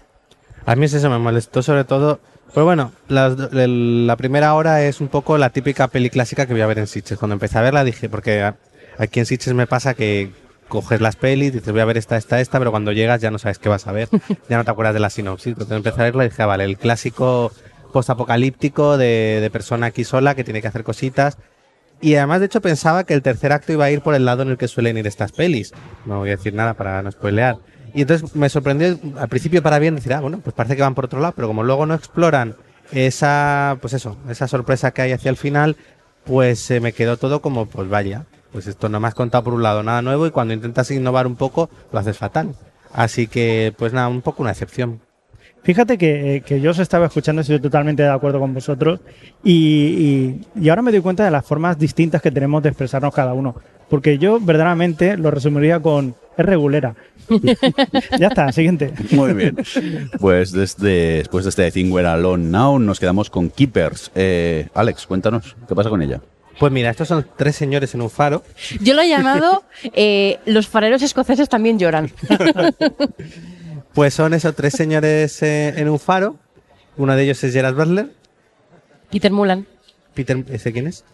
A 0.67 0.77
mí 0.77 0.85
es 0.87 0.95
eso, 0.95 1.11
me 1.11 1.19
molestó 1.19 1.63
sobre 1.63 1.85
todo. 1.85 2.21
Pero 2.55 2.67
bueno, 2.67 2.93
la 3.09 4.17
primera 4.17 4.55
hora 4.55 4.83
es 4.85 5.01
un 5.01 5.09
poco 5.09 5.39
la 5.39 5.51
típica 5.51 5.89
peli 5.89 6.11
clásica 6.11 6.47
que 6.47 6.53
voy 6.53 6.61
a 6.63 6.67
ver 6.67 6.79
en 6.79 6.87
Sitges. 6.87 7.19
Cuando 7.19 7.35
empecé 7.35 7.59
a 7.59 7.63
verla 7.63 7.83
dije, 7.85 8.09
porque 8.09 8.43
a- 8.43 8.57
aquí 8.99 9.21
en 9.21 9.27
Sitges 9.27 9.55
me 9.55 9.67
pasa 9.67 9.95
que 9.95 10.31
coges 10.69 11.01
las 11.01 11.17
pelis, 11.17 11.53
dices 11.53 11.73
voy 11.73 11.81
a 11.81 11.85
ver 11.87 11.97
esta, 11.99 12.17
esta, 12.17 12.41
esta, 12.41 12.59
pero 12.59 12.71
cuando 12.71 12.93
llegas 12.93 13.21
ya 13.21 13.31
no 13.31 13.39
sabes 13.39 13.59
qué 13.59 13.69
vas 13.69 13.87
a 13.87 13.93
ver, 13.93 14.09
ya 14.49 14.57
no 14.59 14.65
te 14.65 14.71
acuerdas 14.71 14.95
de 14.95 15.01
la 15.01 15.11
sinopsis. 15.11 15.53
Entonces 15.53 15.77
empecé 15.77 16.01
a 16.01 16.05
verla 16.05 16.25
y 16.25 16.29
dije, 16.29 16.43
ah, 16.43 16.47
vale, 16.47 16.65
el 16.65 16.77
clásico 16.79 17.53
postapocalíptico 17.93 18.97
de, 18.99 19.39
de 19.41 19.51
persona 19.51 19.87
aquí 19.87 20.05
sola 20.05 20.35
que 20.35 20.45
tiene 20.45 20.61
que 20.61 20.69
hacer 20.69 20.85
cositas. 20.85 21.39
Y 22.01 22.17
además, 22.17 22.41
de 22.41 22.47
hecho, 22.47 22.61
pensaba 22.61 23.05
que 23.05 23.15
el 23.15 23.23
tercer 23.23 23.53
acto 23.53 23.73
iba 23.73 23.85
a 23.85 23.91
ir 23.91 24.01
por 24.03 24.15
el 24.15 24.25
lado 24.25 24.43
en 24.43 24.49
el 24.51 24.59
que 24.59 24.67
suelen 24.67 24.99
ir 24.99 25.07
estas 25.07 25.31
pelis. 25.33 25.73
No 26.05 26.19
voy 26.19 26.31
a 26.31 26.37
decir 26.37 26.53
nada 26.53 26.75
para 26.75 27.01
no 27.03 27.11
spoilear. 27.13 27.57
Y 27.95 28.03
entonces 28.03 28.35
me 28.35 28.49
sorprendió 28.49 28.99
al 29.19 29.29
principio 29.29 29.63
para 29.63 29.79
bien 29.79 29.95
decir, 29.97 30.13
ah, 30.15 30.21
bueno, 30.21 30.41
pues 30.43 30.55
parece 30.55 30.77
que 30.77 30.83
van 30.83 30.95
por 30.95 31.05
otro 31.07 31.21
lado, 31.21 31.35
pero 31.37 31.49
como 31.49 31.63
luego 31.63 31.85
no 31.87 31.95
exploran 31.95 32.55
esa, 32.91 33.77
pues 33.81 33.93
eso, 33.95 34.17
esa 34.29 34.49
sorpresa 34.49 34.91
que 34.93 35.03
hay 35.03 35.13
hacia 35.13 35.31
el 35.31 35.37
final, 35.37 35.77
pues 36.25 36.59
se 36.61 36.81
me 36.81 36.93
quedó 36.93 37.17
todo 37.17 37.43
como, 37.43 37.67
pues 37.67 37.89
vaya, 37.89 38.25
pues 38.53 38.67
esto 38.67 38.89
no 38.89 39.01
me 39.01 39.09
has 39.09 39.15
contado 39.15 39.45
por 39.45 39.55
un 39.55 39.63
lado 39.63 39.83
nada 39.83 40.03
nuevo 40.03 40.27
y 40.27 40.31
cuando 40.31 40.55
intentas 40.55 40.91
innovar 40.91 41.27
un 41.27 41.37
poco 41.37 41.69
lo 41.93 41.99
haces 41.99 42.17
fatal. 42.19 42.55
Así 42.95 43.27
que, 43.27 43.75
pues 43.77 43.93
nada, 43.93 44.09
un 44.09 44.21
poco 44.23 44.43
una 44.43 44.53
excepción. 44.53 45.01
Fíjate 45.63 45.97
que, 45.97 46.37
eh, 46.37 46.41
que 46.41 46.61
yo 46.61 46.73
os 46.73 46.79
estaba 46.81 47.07
escuchando 47.07 47.41
estoy 47.41 47.61
totalmente 47.61 48.03
de 48.03 48.09
acuerdo 48.11 48.41
con 48.41 48.53
vosotros 48.53 49.01
y- 49.45 50.41
y 50.57 50.69
ahora 50.69 50.83
me 50.83 50.91
doy 50.91 51.01
cuenta 51.01 51.25
de 51.25 51.31
las 51.31 51.47
formas 51.47 51.79
distintas 51.79 52.21
que 52.21 52.31
tenemos 52.31 52.63
de 52.63 52.71
expresarnos 52.71 53.15
cada 53.15 53.33
uno. 53.33 53.55
Porque 53.93 54.17
yo 54.17 54.41
verdaderamente 54.41 55.19
lo 55.19 55.31
resumiría 55.31 55.79
con 55.79 56.15
es 56.39 56.47
regulera. 56.47 56.95
ya 58.19 58.29
está, 58.29 58.51
siguiente. 58.51 58.91
Muy 59.11 59.35
bien. 59.35 59.55
Pues 60.19 60.51
desde, 60.51 61.19
después 61.19 61.45
de 61.45 61.51
este 61.51 61.71
Thing 61.71 61.93
We're 61.93 62.09
Alone 62.09 62.43
Now 62.43 62.79
nos 62.79 62.99
quedamos 62.99 63.29
con 63.29 63.51
Keepers. 63.51 64.11
Eh, 64.15 64.67
Alex, 64.73 65.07
cuéntanos, 65.07 65.55
¿qué 65.69 65.75
pasa 65.75 65.91
con 65.91 66.01
ella? 66.01 66.23
Pues 66.59 66.73
mira, 66.73 66.89
estos 66.89 67.09
son 67.09 67.27
tres 67.37 67.55
señores 67.55 67.95
en 67.95 68.01
un 68.01 68.09
faro. 68.09 68.43
Yo 68.81 68.95
lo 68.95 69.03
he 69.03 69.11
llamado 69.11 69.63
eh, 69.93 70.39
Los 70.47 70.69
fareros 70.69 71.03
escoceses 71.03 71.51
también 71.51 71.79
lloran. 71.79 72.11
Pues 73.93 74.15
son 74.15 74.33
esos 74.33 74.57
tres 74.57 74.73
señores 74.73 75.43
eh, 75.43 75.75
en 75.77 75.91
un 75.91 75.99
faro. 75.99 76.37
Uno 76.97 77.15
de 77.15 77.25
ellos 77.25 77.45
es 77.45 77.53
Gerard 77.53 77.75
Butler. 77.75 78.09
Peter 79.11 79.31
Mulan, 79.31 79.67
Peter, 80.15 80.43
¿ese 80.51 80.73
quién 80.73 80.87
es? 80.87 81.05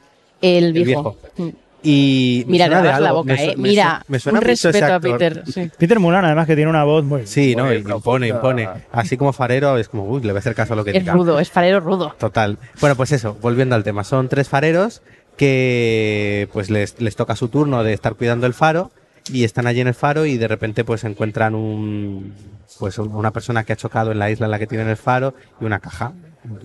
el 0.40 0.72
viejo. 0.72 1.16
viejo. 1.36 1.50
Mm. 1.50 1.67
Y 1.82 2.42
me 2.46 2.52
Mira, 2.52 2.66
suena 2.66 2.80
le 2.80 2.82
de 2.82 2.88
abras 2.88 3.00
la 3.02 3.08
algo. 3.10 3.20
boca, 3.22 3.34
Me 3.34 3.44
eh. 3.44 3.56
me 3.56 3.68
Mira, 3.68 4.04
me 4.08 4.18
suena 4.18 4.38
un 4.40 4.44
respeto 4.44 4.94
a. 4.94 5.00
Peter. 5.00 5.42
sí. 5.52 5.70
Peter 5.78 6.00
Mulan, 6.00 6.24
además 6.24 6.46
que 6.46 6.56
tiene 6.56 6.68
una 6.70 6.82
voz 6.84 7.04
muy... 7.04 7.26
Sí, 7.26 7.54
no, 7.54 7.66
Muy 7.66 7.76
impone, 7.76 8.28
impone. 8.28 8.68
Así 8.90 9.16
como 9.16 9.32
farero 9.32 9.78
es 9.78 9.88
como, 9.88 10.04
uy, 10.04 10.20
le 10.22 10.28
voy 10.32 10.36
a 10.36 10.40
hacer 10.40 10.54
caso 10.56 10.72
a 10.72 10.76
lo 10.76 10.84
que 10.84 10.90
Es 10.90 11.00
diga. 11.00 11.12
rudo, 11.12 11.38
es 11.38 11.50
farero 11.50 11.78
rudo. 11.80 12.14
Total. 12.18 12.58
Bueno, 12.80 12.96
pues 12.96 13.12
eso, 13.12 13.36
volviendo 13.40 13.74
al 13.76 13.84
tema. 13.84 14.02
Son 14.02 14.28
tres 14.28 14.48
fareros 14.48 15.02
que 15.36 16.48
pues 16.52 16.68
les, 16.70 17.00
les 17.00 17.16
toca 17.16 17.36
su 17.36 17.48
turno 17.48 17.82
de 17.84 17.92
estar 17.92 18.14
cuidando 18.14 18.46
el 18.46 18.54
faro 18.54 18.90
y 19.32 19.44
están 19.44 19.66
allí 19.66 19.80
en 19.80 19.88
el 19.88 19.94
faro 19.94 20.26
y 20.26 20.36
de 20.36 20.48
repente 20.48 20.84
pues 20.84 21.04
encuentran 21.04 21.54
un 21.54 22.34
pues 22.78 22.98
un- 22.98 23.14
una 23.14 23.30
persona 23.32 23.64
que 23.64 23.72
ha 23.72 23.76
chocado 23.76 24.10
en 24.12 24.18
la 24.18 24.30
isla 24.30 24.46
en 24.46 24.50
la 24.50 24.58
que 24.58 24.66
tienen 24.66 24.88
el 24.88 24.96
faro 24.96 25.34
y 25.60 25.64
una 25.64 25.78
caja 25.78 26.12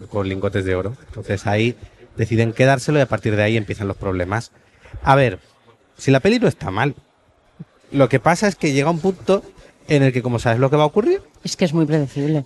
con 0.09 0.27
lingotes 0.27 0.65
de 0.65 0.75
oro. 0.75 0.93
Entonces 1.07 1.45
ahí 1.45 1.75
deciden 2.17 2.51
quedárselo 2.53 2.99
y 2.99 3.01
a 3.01 3.05
partir 3.07 3.35
de 3.35 3.43
ahí 3.43 3.57
empiezan 3.57 3.87
los 3.87 3.97
problemas. 3.97 4.51
A 5.03 5.15
ver, 5.15 5.39
si 5.97 6.11
la 6.11 6.19
peli 6.19 6.39
no 6.39 6.47
está 6.47 6.71
mal, 6.71 6.95
lo 7.91 8.09
que 8.09 8.19
pasa 8.19 8.47
es 8.47 8.55
que 8.55 8.73
llega 8.73 8.89
un 8.89 8.99
punto 8.99 9.43
en 9.87 10.03
el 10.03 10.13
que 10.13 10.21
como 10.23 10.39
sabes 10.39 10.59
lo 10.59 10.69
que 10.69 10.77
va 10.77 10.83
a 10.83 10.87
ocurrir, 10.87 11.21
Es 11.43 11.55
que 11.57 11.65
es 11.65 11.73
muy 11.73 11.85
predecible. 11.85 12.45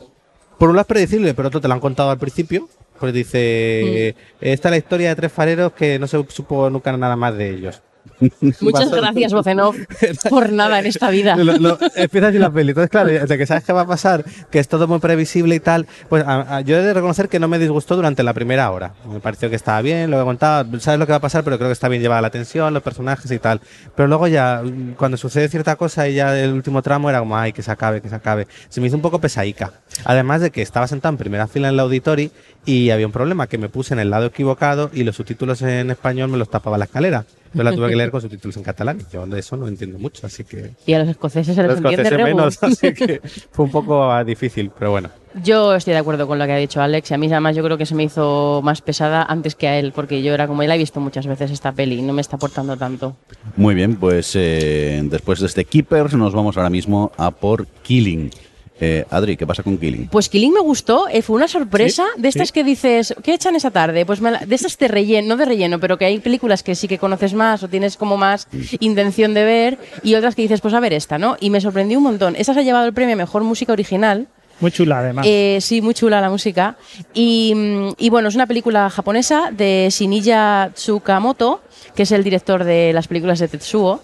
por 0.57 0.69
un 0.69 0.75
lado 0.75 0.81
es 0.81 0.87
predecible, 0.87 1.33
pero 1.33 1.49
otro 1.49 1.61
te 1.61 1.67
lo 1.67 1.73
han 1.73 1.79
contado 1.79 2.09
al 2.09 2.17
principio. 2.17 2.67
Pues 2.99 3.13
dice, 3.13 4.15
esta 4.41 4.69
es 4.69 4.71
la 4.71 4.77
historia 4.77 5.09
de 5.09 5.15
tres 5.15 5.31
fareros 5.31 5.71
que 5.73 5.99
no 5.99 6.07
se 6.07 6.17
supo 6.29 6.67
nunca 6.71 6.95
nada 6.97 7.15
más 7.15 7.37
de 7.37 7.51
ellos. 7.51 7.81
Muchas 8.61 8.91
gracias, 8.91 9.33
Vocenov, 9.33 9.75
por 10.29 10.51
nada 10.51 10.79
en 10.79 10.85
esta 10.87 11.09
vida. 11.09 11.35
Lo- 11.35 11.57
lo- 11.57 11.77
empieza 11.95 12.27
así 12.27 12.37
la 12.37 12.49
peli. 12.51 12.69
Entonces, 12.69 12.89
claro, 12.89 13.09
de 13.09 13.37
que 13.37 13.45
sabes 13.45 13.63
qué 13.63 13.73
va 13.73 13.81
a 13.81 13.87
pasar, 13.87 14.23
que 14.51 14.59
es 14.59 14.67
todo 14.67 14.87
muy 14.87 14.99
previsible 14.99 15.55
y 15.55 15.59
tal, 15.59 15.87
pues 16.09 16.23
a- 16.25 16.57
a- 16.57 16.61
yo 16.61 16.77
he 16.77 16.81
de 16.81 16.93
reconocer 16.93 17.29
que 17.29 17.39
no 17.39 17.47
me 17.47 17.59
disgustó 17.59 17.95
durante 17.95 18.23
la 18.23 18.33
primera 18.33 18.69
hora. 18.71 18.93
Me 19.11 19.19
pareció 19.19 19.49
que 19.49 19.55
estaba 19.55 19.81
bien, 19.81 20.09
lo 20.11 20.17
que 20.19 20.23
contaba, 20.23 20.67
sabes 20.79 20.99
lo 20.99 21.05
que 21.05 21.11
va 21.11 21.17
a 21.17 21.21
pasar, 21.21 21.43
pero 21.43 21.57
creo 21.57 21.69
que 21.69 21.73
está 21.73 21.87
bien 21.89 22.01
llevada 22.01 22.21
la 22.21 22.29
tensión, 22.29 22.73
los 22.73 22.83
personajes 22.83 23.29
y 23.31 23.39
tal. 23.39 23.61
Pero 23.95 24.07
luego 24.07 24.27
ya, 24.27 24.61
cuando 24.97 25.17
sucede 25.17 25.49
cierta 25.49 25.75
cosa 25.75 26.07
y 26.07 26.15
ya 26.15 26.37
el 26.37 26.53
último 26.53 26.81
tramo 26.81 27.09
era 27.09 27.19
como, 27.19 27.37
ay, 27.37 27.53
que 27.53 27.61
se 27.61 27.71
acabe, 27.71 28.01
que 28.01 28.09
se 28.09 28.15
acabe. 28.15 28.47
Se 28.69 28.81
me 28.81 28.87
hizo 28.87 28.95
un 28.95 29.01
poco 29.01 29.19
pesaica. 29.19 29.73
Además 30.05 30.41
de 30.41 30.51
que 30.51 30.61
estaba 30.61 30.87
sentado 30.87 31.13
en 31.13 31.17
primera 31.17 31.47
fila 31.47 31.69
en 31.69 31.75
la 31.77 31.83
auditori 31.83 32.31
y 32.65 32.89
había 32.89 33.05
un 33.05 33.11
problema, 33.13 33.47
que 33.47 33.57
me 33.57 33.69
puse 33.69 33.93
en 33.93 33.99
el 33.99 34.09
lado 34.09 34.25
equivocado 34.27 34.89
y 34.93 35.03
los 35.03 35.15
subtítulos 35.15 35.61
en 35.61 35.89
español 35.89 36.29
me 36.29 36.37
los 36.37 36.49
tapaba 36.49 36.77
la 36.77 36.85
escalera. 36.85 37.25
Yo 37.53 37.63
la 37.63 37.73
tuve 37.73 37.89
que 37.89 37.95
leer 37.95 38.11
con 38.11 38.21
subtítulos 38.21 38.57
en 38.57 38.63
catalán 38.63 38.99
y 38.99 39.13
yo 39.13 39.25
de 39.25 39.39
eso 39.39 39.57
no 39.57 39.67
entiendo 39.67 39.99
mucho, 39.99 40.25
así 40.27 40.43
que... 40.43 40.71
Y 40.85 40.93
a 40.93 40.99
los 40.99 41.09
escoceses 41.09 41.55
se 41.55 41.61
les 41.61 41.69
Los 41.69 41.77
entiende 41.79 42.03
escoceses 42.03 42.25
menos, 42.25 42.63
así 42.63 42.93
que 42.93 43.21
fue 43.51 43.65
un 43.65 43.71
poco 43.71 44.23
difícil, 44.23 44.71
pero 44.77 44.91
bueno. 44.91 45.09
Yo 45.43 45.75
estoy 45.75 45.93
de 45.93 45.99
acuerdo 45.99 46.27
con 46.27 46.39
lo 46.39 46.45
que 46.45 46.51
ha 46.53 46.57
dicho 46.57 46.81
Alex 46.81 47.11
y 47.11 47.13
a 47.13 47.17
mí 47.17 47.27
además 47.27 47.55
yo 47.55 47.63
creo 47.63 47.77
que 47.77 47.85
se 47.85 47.93
me 47.93 48.03
hizo 48.03 48.61
más 48.63 48.81
pesada 48.81 49.23
antes 49.23 49.55
que 49.55 49.67
a 49.67 49.77
él, 49.77 49.91
porque 49.93 50.23
yo 50.23 50.33
era 50.33 50.47
como 50.47 50.63
él, 50.63 50.71
he 50.71 50.77
visto 50.77 50.99
muchas 50.99 51.27
veces 51.27 51.51
esta 51.51 51.71
peli 51.71 51.99
y 51.99 52.01
no 52.01 52.13
me 52.13 52.21
está 52.21 52.37
aportando 52.37 52.75
tanto. 52.75 53.15
Muy 53.55 53.75
bien, 53.75 53.97
pues 53.97 54.31
eh, 54.35 55.01
después 55.03 55.39
de 55.39 55.45
este 55.45 55.65
Keepers 55.65 56.15
nos 56.15 56.33
vamos 56.33 56.57
ahora 56.57 56.69
mismo 56.69 57.11
a 57.17 57.31
por 57.31 57.67
Killing. 57.83 58.31
Eh, 58.79 59.05
Adri, 59.09 59.35
¿qué 59.37 59.47
pasa 59.47 59.63
con 59.63 59.77
Killing? 59.77 60.07
Pues 60.07 60.29
Killing 60.29 60.53
me 60.53 60.59
gustó, 60.59 61.07
eh, 61.09 61.21
fue 61.21 61.35
una 61.35 61.47
sorpresa 61.47 62.05
de 62.17 62.27
estas 62.27 62.49
sí. 62.49 62.53
que 62.53 62.63
dices, 62.63 63.15
¿qué 63.23 63.33
echan 63.33 63.55
esa 63.55 63.71
tarde? 63.71 64.05
Pues 64.05 64.21
me 64.21 64.31
la- 64.31 64.39
de 64.39 64.53
estas 64.55 64.77
de 64.77 64.87
relleno, 64.87 65.29
no 65.29 65.37
de 65.37 65.45
relleno, 65.45 65.79
pero 65.79 65.97
que 65.97 66.05
hay 66.05 66.19
películas 66.19 66.61
que 66.61 66.75
sí 66.75 66.87
que 66.87 66.97
conoces 66.99 67.33
más 67.33 67.63
o 67.63 67.67
tienes 67.67 67.97
como 67.97 68.17
más 68.17 68.47
intención 68.79 69.33
de 69.33 69.43
ver 69.43 69.77
y 70.03 70.13
otras 70.15 70.35
que 70.35 70.43
dices, 70.43 70.61
pues 70.61 70.73
a 70.73 70.79
ver 70.79 70.93
esta, 70.93 71.17
¿no? 71.17 71.37
Y 71.39 71.49
me 71.49 71.59
sorprendió 71.61 71.97
un 71.97 72.03
montón. 72.03 72.35
Esta 72.35 72.53
se 72.53 72.59
ha 72.59 72.63
llevado 72.63 72.85
el 72.85 72.93
premio 72.93 73.13
a 73.13 73.17
Mejor 73.17 73.43
Música 73.43 73.73
Original. 73.73 74.27
Muy 74.59 74.71
chula, 74.71 74.99
además. 74.99 75.25
Eh, 75.27 75.59
sí, 75.61 75.81
muy 75.81 75.93
chula 75.93 76.19
la 76.21 76.29
música. 76.29 76.77
Y, 77.13 77.53
mm, 77.55 77.89
y 77.97 78.09
bueno, 78.09 78.27
es 78.29 78.35
una 78.35 78.47
película 78.47 78.89
japonesa 78.89 79.51
de 79.51 79.87
Shiniya 79.91 80.71
Tsukamoto, 80.73 81.61
que 81.95 82.03
es 82.03 82.11
el 82.11 82.23
director 82.23 82.63
de 82.63 82.91
las 82.93 83.07
películas 83.07 83.37
de 83.39 83.47
Tetsuo. 83.47 84.01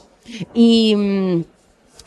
Y, 0.53 0.95
mm, 0.95 1.43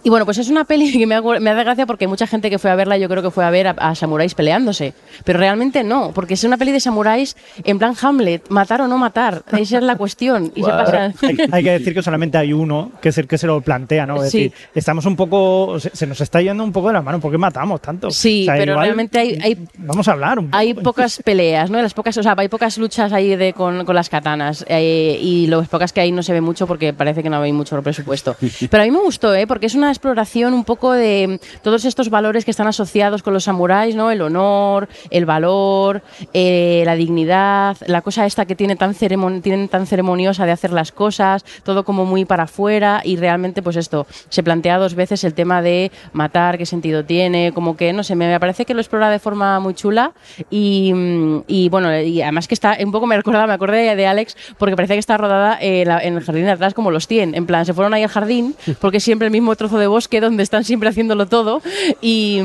y 0.02 0.08
bueno, 0.10 0.24
pues 0.24 0.38
es 0.38 0.48
una 0.48 0.64
peli 0.64 0.92
que 0.98 1.06
me, 1.06 1.14
hago- 1.16 1.38
me 1.40 1.52
da 1.54 1.62
gracia 1.62 1.86
porque 1.86 2.04
hay 2.04 2.08
mucha 2.08 2.26
gente 2.26 2.50
que 2.50 2.58
fue 2.58 2.70
a 2.70 2.74
verla, 2.76 2.96
yo 2.98 3.08
creo 3.08 3.22
que 3.22 3.30
fue 3.30 3.44
a 3.44 3.50
ver 3.50 3.66
a, 3.68 3.70
a 3.72 3.94
samuráis 3.94 4.34
peleándose. 4.34 4.94
Pero 5.24 5.38
realmente 5.38 5.82
no, 5.84 6.12
porque 6.14 6.34
es 6.34 6.44
una 6.44 6.56
peli 6.56 6.72
de 6.72 6.80
samuráis 6.80 7.36
en 7.64 7.78
plan 7.78 7.94
Hamlet, 8.00 8.48
matar 8.50 8.80
o 8.82 8.88
no 8.88 8.98
matar. 8.98 9.42
Esa 9.52 9.78
es 9.78 9.82
la 9.82 9.96
cuestión. 9.96 10.52
Y 10.54 10.62
se 10.62 10.70
hay, 10.70 11.12
hay 11.52 11.64
que 11.64 11.70
decir 11.72 11.94
que 11.94 12.02
solamente 12.02 12.38
hay 12.38 12.52
uno 12.52 12.92
que 13.00 13.08
es 13.10 13.18
el 13.18 13.26
que 13.26 13.38
se 13.38 13.46
lo 13.46 13.60
plantea, 13.60 14.06
¿no? 14.06 14.22
Es 14.22 14.30
Sí. 14.30 14.38
decir, 14.44 14.52
estamos 14.74 15.06
un 15.06 15.16
poco. 15.16 15.78
Se, 15.80 15.90
se 15.94 16.06
nos 16.06 16.20
está 16.20 16.40
yendo 16.40 16.62
un 16.64 16.72
poco 16.72 16.88
de 16.88 16.94
la 16.94 17.02
mano. 17.02 17.20
¿Por 17.20 17.30
qué 17.32 17.38
matamos 17.38 17.80
tanto? 17.80 18.10
Sí, 18.10 18.46
pero 18.48 18.78
realmente 18.78 19.18
hay- 19.18 19.38
hay- 19.42 19.58
Vamos 19.78 20.06
a 20.08 20.12
hablar 20.12 20.38
un 20.38 20.46
poco. 20.46 20.56
Hay 20.56 20.74
pocas 20.74 21.20
peleas, 21.24 21.70
¿no? 21.70 21.80
Las 21.82 21.94
pocas, 21.94 22.16
o 22.16 22.22
sea, 22.22 22.34
hay 22.36 22.48
pocas 22.48 22.78
luchas 22.78 23.12
ahí 23.12 23.34
de, 23.36 23.52
con, 23.52 23.84
con 23.84 23.94
las 23.94 24.08
katanas. 24.08 24.64
eh, 24.68 25.18
y 25.20 25.46
las 25.46 25.68
pocas 25.68 25.92
que 25.92 26.00
hay 26.00 26.12
no 26.12 26.22
se 26.22 26.32
ve 26.32 26.40
mucho 26.40 26.66
porque 26.66 26.92
parece 26.92 27.22
que 27.22 27.30
no 27.30 27.40
hay 27.40 27.52
mucho 27.52 27.80
presupuesto. 27.82 28.36
Pero 28.70 28.82
a 28.82 28.86
mí 28.86 28.92
me 28.92 28.98
gustó, 29.00 29.34
¿eh? 29.34 29.46
Porque 29.46 29.66
es 29.66 29.74
una 29.74 29.85
exploración 29.90 30.54
un 30.54 30.64
poco 30.64 30.92
de 30.92 31.40
todos 31.62 31.84
estos 31.84 32.10
valores 32.10 32.44
que 32.44 32.50
están 32.50 32.66
asociados 32.66 33.22
con 33.22 33.32
los 33.34 33.44
samuráis, 33.44 33.94
¿no? 33.96 34.10
El 34.10 34.22
honor, 34.22 34.88
el 35.10 35.26
valor, 35.26 36.02
eh, 36.32 36.82
la 36.86 36.94
dignidad, 36.94 37.76
la 37.86 38.02
cosa 38.02 38.26
esta 38.26 38.44
que 38.46 38.54
tiene 38.56 38.76
tan, 38.76 38.94
tienen 38.94 39.68
tan 39.68 39.86
ceremoniosa 39.86 40.46
de 40.46 40.52
hacer 40.52 40.72
las 40.72 40.92
cosas, 40.92 41.44
todo 41.62 41.84
como 41.84 42.04
muy 42.04 42.24
para 42.24 42.44
afuera 42.44 43.00
y 43.04 43.16
realmente 43.16 43.62
pues 43.62 43.76
esto, 43.76 44.06
se 44.28 44.42
plantea 44.42 44.78
dos 44.78 44.94
veces 44.94 45.24
el 45.24 45.34
tema 45.34 45.62
de 45.62 45.90
matar, 46.12 46.58
qué 46.58 46.66
sentido 46.66 47.04
tiene, 47.04 47.52
como 47.52 47.76
que, 47.76 47.92
no 47.92 48.02
sé, 48.02 48.14
me 48.14 48.38
parece 48.40 48.64
que 48.64 48.74
lo 48.74 48.80
explora 48.80 49.10
de 49.10 49.18
forma 49.18 49.60
muy 49.60 49.74
chula 49.74 50.12
y, 50.50 50.92
mm, 50.94 51.44
y, 51.46 51.68
bueno, 51.68 51.96
y 52.00 52.22
además 52.22 52.48
que 52.48 52.54
está, 52.54 52.76
un 52.82 52.92
poco 52.92 53.06
me 53.06 53.16
recordaba, 53.16 53.46
me 53.46 53.52
acordé 53.54 53.94
de 53.96 54.06
Alex 54.06 54.36
porque 54.58 54.76
parece 54.76 54.94
que 54.94 55.00
está 55.00 55.16
rodada 55.16 55.58
en, 55.60 55.88
la- 55.88 56.00
en 56.00 56.16
el 56.16 56.22
jardín 56.24 56.44
de 56.44 56.50
atrás 56.52 56.74
como 56.74 56.90
los 56.90 57.06
100, 57.06 57.34
en 57.34 57.46
plan, 57.46 57.64
se 57.66 57.74
fueron 57.74 57.94
ahí 57.94 58.02
al 58.02 58.08
jardín 58.08 58.54
porque 58.80 59.00
siempre 59.00 59.26
el 59.26 59.32
mismo 59.32 59.54
trozo 59.56 59.75
de 59.78 59.86
bosque 59.86 60.20
donde 60.20 60.42
están 60.42 60.64
siempre 60.64 60.88
haciéndolo 60.88 61.26
todo 61.26 61.62
y, 62.00 62.40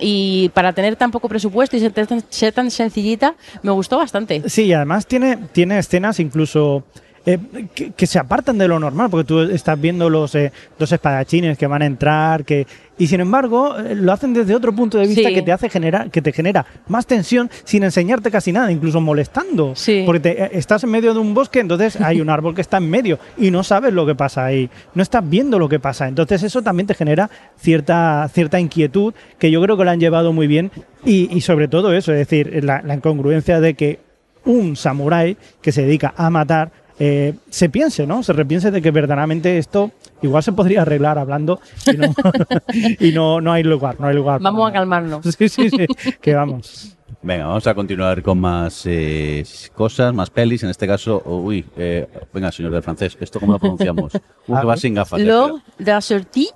y 0.00 0.50
para 0.54 0.72
tener 0.72 0.96
tan 0.96 1.10
poco 1.10 1.28
presupuesto 1.28 1.76
y 1.76 1.80
ser 1.80 1.92
tan, 1.92 2.22
ser 2.28 2.52
tan 2.52 2.70
sencillita, 2.70 3.34
me 3.62 3.70
gustó 3.72 3.98
bastante. 3.98 4.42
Sí, 4.48 4.64
y 4.64 4.72
además 4.72 5.06
tiene, 5.06 5.38
tiene 5.52 5.78
escenas 5.78 6.20
incluso 6.20 6.84
eh, 7.26 7.38
que, 7.74 7.92
que 7.92 8.06
se 8.06 8.18
apartan 8.18 8.58
de 8.58 8.68
lo 8.68 8.78
normal, 8.78 9.08
porque 9.10 9.26
tú 9.26 9.40
estás 9.40 9.80
viendo 9.80 10.10
los 10.10 10.34
eh, 10.34 10.52
dos 10.78 10.92
espadachines 10.92 11.56
que 11.56 11.66
van 11.66 11.82
a 11.82 11.86
entrar, 11.86 12.44
que 12.44 12.66
y 12.98 13.06
sin 13.08 13.20
embargo 13.20 13.76
eh, 13.78 13.94
lo 13.94 14.12
hacen 14.12 14.34
desde 14.34 14.54
otro 14.54 14.72
punto 14.74 14.98
de 14.98 15.06
vista 15.06 15.28
Sí. 15.28 15.34
que 15.34 15.42
te 15.42 15.50
hace 15.50 15.68
generar, 15.68 16.10
que 16.10 16.20
te 16.22 16.32
genera 16.32 16.64
más 16.86 17.06
tensión 17.06 17.50
sin 17.64 17.82
enseñarte 17.82 18.30
casi 18.30 18.52
nada, 18.52 18.70
incluso 18.70 19.00
molestando, 19.00 19.72
Sí. 19.74 20.02
porque 20.06 20.20
te- 20.20 20.44
eh, 20.44 20.50
estás 20.52 20.84
en 20.84 20.90
medio 20.90 21.12
de 21.14 21.18
un 21.20 21.32
bosque, 21.34 21.60
entonces 21.60 22.00
hay 22.00 22.20
un 22.20 22.28
árbol 22.30 22.54
que 22.54 22.60
está 22.60 22.76
en 22.76 22.88
medio 22.90 23.18
y 23.38 23.50
no 23.50 23.64
sabes 23.64 23.92
lo 23.94 24.04
que 24.06 24.14
pasa 24.14 24.44
ahí, 24.44 24.68
no 24.94 25.02
estás 25.02 25.28
viendo 25.28 25.58
lo 25.58 25.68
que 25.68 25.80
pasa, 25.80 26.06
entonces 26.06 26.42
eso 26.42 26.62
también 26.62 26.86
te 26.86 26.94
genera 26.94 27.30
cierta 27.56 28.28
cierta 28.32 28.60
inquietud 28.60 29.14
que 29.38 29.50
yo 29.50 29.62
creo 29.62 29.76
que 29.76 29.84
la 29.84 29.92
han 29.92 30.00
llevado 30.00 30.32
muy 30.32 30.46
bien 30.46 30.70
y, 31.04 31.34
y 31.34 31.40
sobre 31.40 31.68
todo 31.68 31.92
eso, 31.94 32.12
es 32.12 32.18
decir, 32.18 32.62
la, 32.64 32.82
la 32.82 32.94
incongruencia 32.94 33.60
de 33.60 33.74
que 33.74 33.98
un 34.44 34.76
samurái 34.76 35.36
que 35.62 35.72
se 35.72 35.82
dedica 35.82 36.12
a 36.16 36.28
matar 36.30 36.70
eh, 36.98 37.34
se 37.50 37.68
piense, 37.68 38.06
¿no? 38.06 38.22
Se 38.22 38.32
repiense 38.32 38.70
de 38.70 38.80
que 38.82 38.90
verdaderamente 38.90 39.58
esto 39.58 39.90
igual 40.22 40.42
se 40.42 40.52
podría 40.52 40.82
arreglar 40.82 41.18
hablando 41.18 41.60
y 41.86 41.96
no, 41.96 42.14
y 43.00 43.12
no, 43.12 43.40
no 43.40 43.52
hay 43.52 43.62
lugar, 43.62 43.96
no 44.00 44.06
hay 44.08 44.14
lugar. 44.14 44.40
Vamos 44.40 44.60
para 44.60 44.70
a 44.70 44.72
calmarnos. 44.80 45.26
Sí, 45.38 45.48
sí, 45.48 45.70
sí, 45.70 45.86
que 46.20 46.34
vamos. 46.34 46.96
Venga, 47.22 47.46
vamos 47.46 47.66
a 47.66 47.74
continuar 47.74 48.22
con 48.22 48.38
más 48.38 48.82
eh, 48.84 49.44
cosas, 49.74 50.12
más 50.12 50.28
pelis. 50.30 50.62
En 50.62 50.68
este 50.70 50.86
caso, 50.86 51.22
uy, 51.24 51.64
eh, 51.76 52.06
venga, 52.34 52.52
señor 52.52 52.70
del 52.72 52.82
francés, 52.82 53.16
¿esto 53.18 53.40
cómo 53.40 53.52
lo 53.54 53.58
pronunciamos? 53.58 54.12
Uno 54.46 54.60
que 54.60 54.66
va 54.66 54.76
sin 54.76 54.92
gafas. 54.94 55.20
eh, 55.20 55.24
Lors 55.24 55.62
de 55.78 55.90
la 55.92 56.00
sortie. 56.02 56.48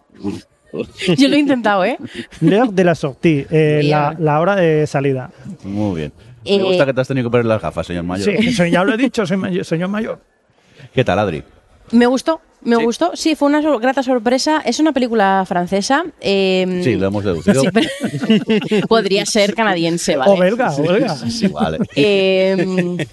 Yo 1.16 1.28
lo 1.28 1.34
he 1.34 1.38
intentado, 1.38 1.82
¿eh? 1.86 1.96
L'heure 2.42 2.70
de 2.70 2.84
la 2.84 2.94
sortie, 2.94 3.46
eh, 3.50 3.80
la, 3.84 4.14
la 4.18 4.38
hora 4.40 4.54
de 4.56 4.86
salida. 4.86 5.30
Muy 5.64 6.00
bien. 6.00 6.12
Eh, 6.48 6.58
Me 6.58 6.64
gusta 6.64 6.86
que 6.86 6.94
te 6.94 7.00
has 7.00 7.08
tenido 7.08 7.28
que 7.28 7.30
poner 7.32 7.46
las 7.46 7.60
gafas, 7.60 7.86
señor 7.86 8.04
Mayor. 8.04 8.36
Sí, 8.42 8.70
ya 8.70 8.84
lo 8.84 8.94
he 8.94 8.96
dicho, 8.96 9.26
señor 9.26 9.88
mayor. 9.88 10.20
¿Qué 10.94 11.04
tal, 11.04 11.18
Adri? 11.18 11.42
Me 11.92 12.06
gustó, 12.06 12.40
me 12.62 12.76
Sí. 12.76 12.84
gustó. 12.84 13.10
Sí, 13.14 13.34
fue 13.34 13.48
una 13.48 13.62
sor- 13.62 13.80
grata 13.80 14.02
sorpresa. 14.02 14.62
Es 14.64 14.78
una 14.78 14.92
película 14.92 15.44
francesa. 15.46 16.04
eh, 16.20 16.80
Sí, 16.84 16.96
lo 16.96 17.06
hemos 17.08 17.24
deducido. 17.24 17.62
sí, 17.62 17.68
Podría 18.88 19.24
ser 19.26 19.54
canadiense, 19.54 20.16
¿vale? 20.16 20.30
O 20.32 20.36
belga, 20.36 20.70
o 20.74 20.82
belga. 20.82 21.16
Es 21.26 21.42
igual. 21.42 21.78
eh. 21.96 23.06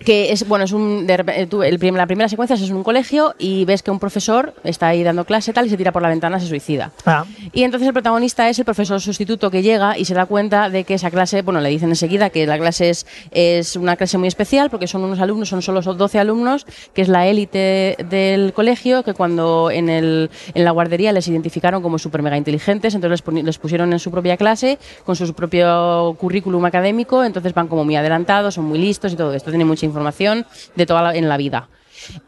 Eh, 0.00 0.04
que 0.04 0.32
es 0.32 0.46
bueno 0.48 0.64
es 0.64 0.72
un 0.72 1.06
de 1.06 1.18
repe- 1.18 1.48
tú- 1.48 1.62
el 1.62 1.78
la 1.94 2.06
primera 2.06 2.28
secuencia 2.28 2.54
es 2.54 2.62
en 2.68 2.74
un 2.76 2.82
colegio 2.82 3.34
y 3.38 3.64
ves 3.64 3.82
que 3.82 3.90
un 3.90 3.98
profesor 3.98 4.54
está 4.64 4.88
ahí 4.88 5.02
dando 5.02 5.24
clase 5.24 5.52
tal 5.52 5.66
y 5.66 5.70
se 5.70 5.76
tira 5.76 5.92
por 5.92 6.02
la 6.02 6.08
ventana 6.08 6.40
se 6.40 6.46
suicida. 6.46 6.90
Ah, 7.06 7.24
y 7.52 7.62
entonces 7.64 7.86
el 7.86 7.92
protagonista 7.92 8.48
es 8.48 8.58
el 8.58 8.64
profesor 8.64 9.00
sustituto 9.00 9.50
que 9.50 9.62
llega 9.62 9.96
y 9.98 10.04
se 10.04 10.14
da 10.14 10.26
cuenta 10.26 10.70
de 10.70 10.84
que 10.84 10.94
esa 10.94 11.10
clase, 11.10 11.42
bueno, 11.42 11.60
le 11.60 11.68
dicen 11.68 11.88
enseguida 11.90 12.30
que 12.30 12.46
la 12.46 12.58
clase 12.58 12.90
es, 12.90 13.06
es 13.30 13.76
una 13.76 13.96
clase 13.96 14.18
muy 14.18 14.28
especial 14.28 14.70
porque 14.70 14.86
son 14.86 15.02
unos 15.02 15.20
alumnos, 15.20 15.48
son 15.48 15.62
solo 15.62 15.80
12 15.82 16.18
alumnos, 16.18 16.66
que 16.94 17.02
es 17.02 17.08
la 17.08 17.26
élite 17.26 17.96
del 18.08 18.52
colegio, 18.52 19.02
que 19.02 19.14
cuando 19.14 19.70
en, 19.70 19.88
el, 19.88 20.30
en 20.54 20.64
la 20.64 20.70
guardería 20.70 21.12
les 21.12 21.28
identificaron 21.28 21.82
como 21.82 21.98
super 21.98 22.22
mega 22.22 22.36
inteligentes, 22.36 22.94
entonces 22.94 23.22
les, 23.26 23.44
les 23.44 23.58
pusieron 23.58 23.92
en 23.92 23.98
su 23.98 24.10
propia 24.10 24.36
clase 24.36 24.78
con 25.04 25.16
su 25.16 25.32
propio 25.34 26.14
currículum 26.18 26.64
académico, 26.64 27.24
entonces 27.24 27.52
van 27.54 27.68
como 27.68 27.84
muy 27.84 27.96
adelantados, 27.96 28.54
son 28.54 28.64
muy 28.64 28.78
listos 28.78 29.12
y 29.12 29.16
todo 29.16 29.34
esto, 29.34 29.50
tiene 29.50 29.64
mucha 29.64 29.86
información 29.90 30.46
de 30.76 30.86
toda 30.86 31.02
la- 31.02 31.14
en 31.16 31.28
la 31.28 31.36
vida. 31.36 31.68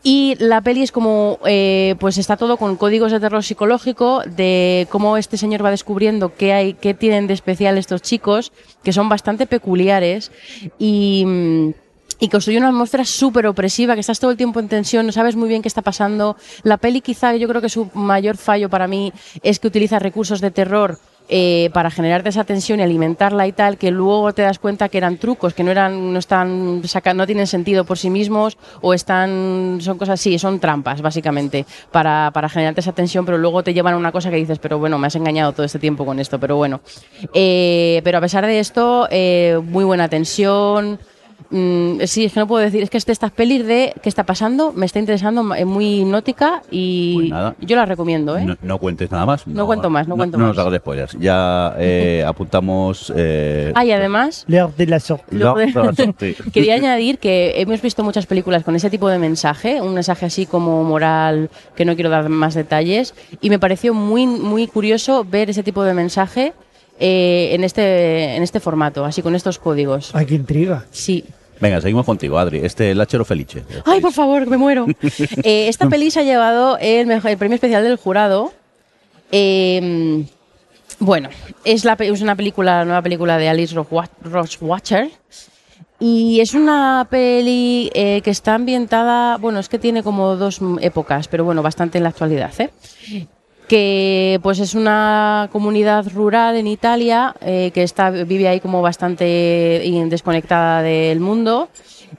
Y 0.02 0.34
la 0.38 0.60
peli 0.60 0.82
es 0.82 0.92
como, 0.92 1.38
eh, 1.46 1.94
pues 1.98 2.18
está 2.18 2.36
todo 2.36 2.58
con 2.58 2.76
códigos 2.76 3.10
de 3.10 3.20
terror 3.20 3.42
psicológico 3.42 4.22
de 4.26 4.86
cómo 4.90 5.16
este 5.16 5.38
señor 5.38 5.64
va 5.64 5.70
descubriendo 5.70 6.34
qué 6.34 6.52
hay, 6.52 6.74
qué 6.74 6.92
tienen 6.92 7.26
de 7.26 7.32
especial 7.32 7.78
estos 7.78 8.02
chicos, 8.02 8.52
que 8.84 8.92
son 8.92 9.08
bastante 9.08 9.46
peculiares 9.46 10.30
y, 10.78 11.24
y 12.20 12.28
construye 12.28 12.58
una 12.58 12.68
atmósfera 12.68 13.06
súper 13.06 13.46
opresiva, 13.46 13.94
que 13.94 14.00
estás 14.00 14.20
todo 14.20 14.30
el 14.30 14.36
tiempo 14.36 14.60
en 14.60 14.68
tensión, 14.68 15.06
no 15.06 15.12
sabes 15.12 15.36
muy 15.36 15.48
bien 15.48 15.62
qué 15.62 15.68
está 15.68 15.80
pasando. 15.80 16.36
La 16.64 16.76
peli 16.76 17.00
quizá, 17.00 17.34
yo 17.36 17.48
creo 17.48 17.62
que 17.62 17.70
su 17.70 17.88
mayor 17.94 18.36
fallo 18.36 18.68
para 18.68 18.86
mí 18.86 19.10
es 19.42 19.58
que 19.58 19.68
utiliza 19.68 19.98
recursos 19.98 20.42
de 20.42 20.50
terror 20.50 20.98
eh, 21.28 21.70
para 21.72 21.90
generarte 21.90 22.28
esa 22.28 22.44
tensión 22.44 22.80
y 22.80 22.82
alimentarla 22.82 23.46
y 23.46 23.52
tal, 23.52 23.78
que 23.78 23.90
luego 23.90 24.32
te 24.32 24.42
das 24.42 24.58
cuenta 24.58 24.88
que 24.88 24.98
eran 24.98 25.16
trucos, 25.18 25.54
que 25.54 25.64
no 25.64 25.70
eran, 25.70 26.12
no 26.12 26.18
están 26.18 26.82
saca- 26.84 27.14
no 27.14 27.26
tienen 27.26 27.46
sentido 27.46 27.84
por 27.84 27.98
sí 27.98 28.10
mismos 28.10 28.58
o 28.80 28.92
están, 28.94 29.78
son 29.80 29.98
cosas 29.98 30.20
así, 30.20 30.38
son 30.38 30.60
trampas 30.60 31.00
básicamente 31.02 31.64
para, 31.90 32.30
para 32.32 32.48
generarte 32.48 32.80
esa 32.80 32.92
tensión, 32.92 33.24
pero 33.24 33.38
luego 33.38 33.62
te 33.62 33.72
llevan 33.74 33.94
a 33.94 33.96
una 33.96 34.12
cosa 34.12 34.30
que 34.30 34.36
dices, 34.36 34.58
pero 34.58 34.78
bueno, 34.78 34.98
me 34.98 35.06
has 35.06 35.16
engañado 35.16 35.52
todo 35.52 35.64
este 35.64 35.78
tiempo 35.78 36.04
con 36.04 36.18
esto, 36.18 36.38
pero 36.38 36.56
bueno. 36.56 36.80
Eh, 37.34 38.00
pero 38.04 38.18
a 38.18 38.20
pesar 38.20 38.44
de 38.46 38.58
esto, 38.58 39.08
eh, 39.10 39.60
muy 39.64 39.84
buena 39.84 40.08
tensión. 40.08 40.98
Mm, 41.50 42.00
sí, 42.06 42.24
es 42.24 42.32
que 42.32 42.40
no 42.40 42.46
puedo 42.46 42.62
decir, 42.64 42.82
es 42.82 42.90
que 42.90 42.98
este, 42.98 43.12
estas 43.12 43.30
pelis 43.30 43.66
de 43.66 43.94
qué 44.02 44.08
está 44.08 44.24
pasando 44.24 44.72
me 44.72 44.86
está 44.86 44.98
interesando, 44.98 45.54
es 45.54 45.66
muy 45.66 46.00
hipnótica 46.00 46.62
y 46.70 47.30
Pues 47.30 47.54
yo 47.60 47.76
la 47.76 47.84
recomiendo, 47.86 48.36
¿eh? 48.36 48.44
No, 48.44 48.56
no 48.62 48.78
cuentes 48.78 49.10
nada 49.10 49.26
más. 49.26 49.46
No 49.46 49.66
cuento 49.66 49.90
más, 49.90 50.08
no 50.08 50.16
cuento 50.16 50.38
No 50.38 50.46
más. 50.46 50.56
nos 50.56 50.66
hagas 50.66 50.80
spoilers. 50.80 51.12
Ya 51.18 51.74
eh, 51.78 52.24
apuntamos. 52.26 53.12
Eh, 53.16 53.72
Ah, 53.74 53.84
y 53.84 53.92
además, 53.92 54.44
l'heure 54.48 54.72
de 54.76 54.86
la 54.86 55.00
sortie. 55.00 55.38
No, 55.38 55.54
no. 55.54 55.92
Quería 56.52 56.74
añadir 56.74 57.18
que 57.18 57.60
hemos 57.60 57.80
visto 57.82 58.02
muchas 58.04 58.26
películas 58.26 58.64
con 58.64 58.76
ese 58.76 58.90
tipo 58.90 59.08
de 59.08 59.18
mensaje, 59.18 59.80
un 59.80 59.94
mensaje 59.94 60.26
así 60.26 60.46
como 60.46 60.82
moral, 60.84 61.50
que 61.74 61.84
no 61.84 61.94
quiero 61.94 62.10
dar 62.10 62.28
más 62.28 62.54
detalles, 62.54 63.14
y 63.40 63.50
me 63.50 63.58
pareció 63.58 63.94
muy, 63.94 64.26
muy 64.26 64.66
curioso 64.66 65.24
ver 65.28 65.50
ese 65.50 65.62
tipo 65.62 65.82
de 65.84 65.94
mensaje 65.94 66.52
eh, 67.04 67.52
en, 67.52 67.64
este, 67.64 68.36
en 68.36 68.44
este 68.44 68.60
formato, 68.60 69.04
así 69.04 69.22
con 69.22 69.34
estos 69.34 69.58
códigos. 69.58 70.14
Ay, 70.14 70.24
qué 70.24 70.36
intriga. 70.36 70.86
Sí. 70.92 71.24
Venga, 71.60 71.80
seguimos 71.80 72.06
contigo, 72.06 72.38
Adri. 72.38 72.60
Este, 72.62 72.92
el 72.92 73.00
Hachero 73.00 73.24
Felice. 73.24 73.64
Ay, 73.84 74.00
por 74.00 74.12
favor, 74.12 74.46
me 74.46 74.56
muero. 74.56 74.86
Eh, 75.42 75.66
esta 75.66 75.88
peli 75.88 76.12
se 76.12 76.20
ha 76.20 76.22
llevado 76.22 76.78
el, 76.80 77.08
premio 77.38 77.56
especial 77.56 77.82
del 77.82 77.96
jurado. 77.96 78.52
Eh, 79.32 80.24
bueno, 81.00 81.28
es, 81.64 81.84
la, 81.84 81.94
es 81.98 82.20
una 82.20 82.36
película, 82.36 82.84
nueva 82.84 83.02
película 83.02 83.36
de 83.36 83.48
Alice 83.48 83.74
Rochwa- 83.74 84.08
Rochwacher. 84.22 85.10
Y 85.98 86.38
es 86.40 86.54
una 86.54 87.08
peli 87.10 87.90
eh, 87.94 88.20
que 88.22 88.30
está 88.30 88.54
ambientada, 88.54 89.38
bueno, 89.38 89.58
es 89.58 89.68
que 89.68 89.80
tiene 89.80 90.04
como 90.04 90.36
dos 90.36 90.60
épocas, 90.80 91.26
pero 91.26 91.44
bueno, 91.44 91.62
bastante 91.62 91.98
en 91.98 92.04
la 92.04 92.10
actualidad, 92.10 92.52
¿eh? 92.60 92.70
Que 93.68 94.38
pues 94.42 94.58
es 94.58 94.74
una 94.74 95.48
comunidad 95.52 96.06
rural 96.12 96.56
en 96.56 96.66
Italia 96.66 97.34
eh, 97.40 97.70
que 97.72 97.82
está 97.82 98.10
vive 98.10 98.48
ahí 98.48 98.60
como 98.60 98.82
bastante 98.82 99.80
in- 99.84 100.08
desconectada 100.10 100.82
del 100.82 101.20
mundo 101.20 101.68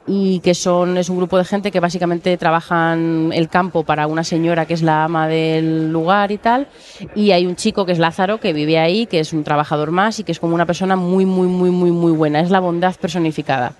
y 0.07 0.39
que 0.39 0.55
son 0.55 0.97
es 0.97 1.09
un 1.09 1.17
grupo 1.17 1.37
de 1.37 1.45
gente 1.45 1.69
que 1.71 1.79
básicamente 1.79 2.35
trabajan 2.37 3.29
el 3.33 3.47
campo 3.49 3.83
para 3.83 4.07
una 4.07 4.23
señora 4.23 4.65
que 4.65 4.73
es 4.73 4.81
la 4.81 5.03
ama 5.03 5.27
del 5.27 5.91
lugar 5.91 6.31
y 6.31 6.37
tal 6.39 6.67
y 7.15 7.31
hay 7.31 7.45
un 7.45 7.55
chico 7.55 7.85
que 7.85 7.91
es 7.91 7.99
Lázaro 7.99 8.39
que 8.39 8.53
vive 8.53 8.79
ahí 8.79 9.05
que 9.05 9.19
es 9.19 9.33
un 9.33 9.43
trabajador 9.43 9.91
más 9.91 10.19
y 10.19 10.23
que 10.23 10.31
es 10.31 10.39
como 10.39 10.55
una 10.55 10.65
persona 10.65 10.95
muy 10.95 11.25
muy 11.25 11.47
muy 11.47 11.69
muy 11.69 11.91
muy 11.91 12.11
buena. 12.11 12.39
Es 12.39 12.49
la 12.49 12.59
bondad 12.59 12.95
personificada. 12.95 13.73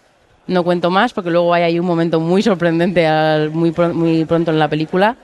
No 0.45 0.63
cuento 0.63 0.89
más 0.91 1.13
porque 1.13 1.31
luego 1.31 1.53
hay 1.53 1.63
ahí 1.63 1.79
un 1.79 1.85
momento 1.85 2.19
muy 2.19 2.43
sorprendente 2.43 3.07
al- 3.07 3.49
muy, 3.51 3.71
muy 3.93 4.25
pronto 4.25 4.51
en 4.51 4.59
la 4.59 4.67
película 4.67 5.15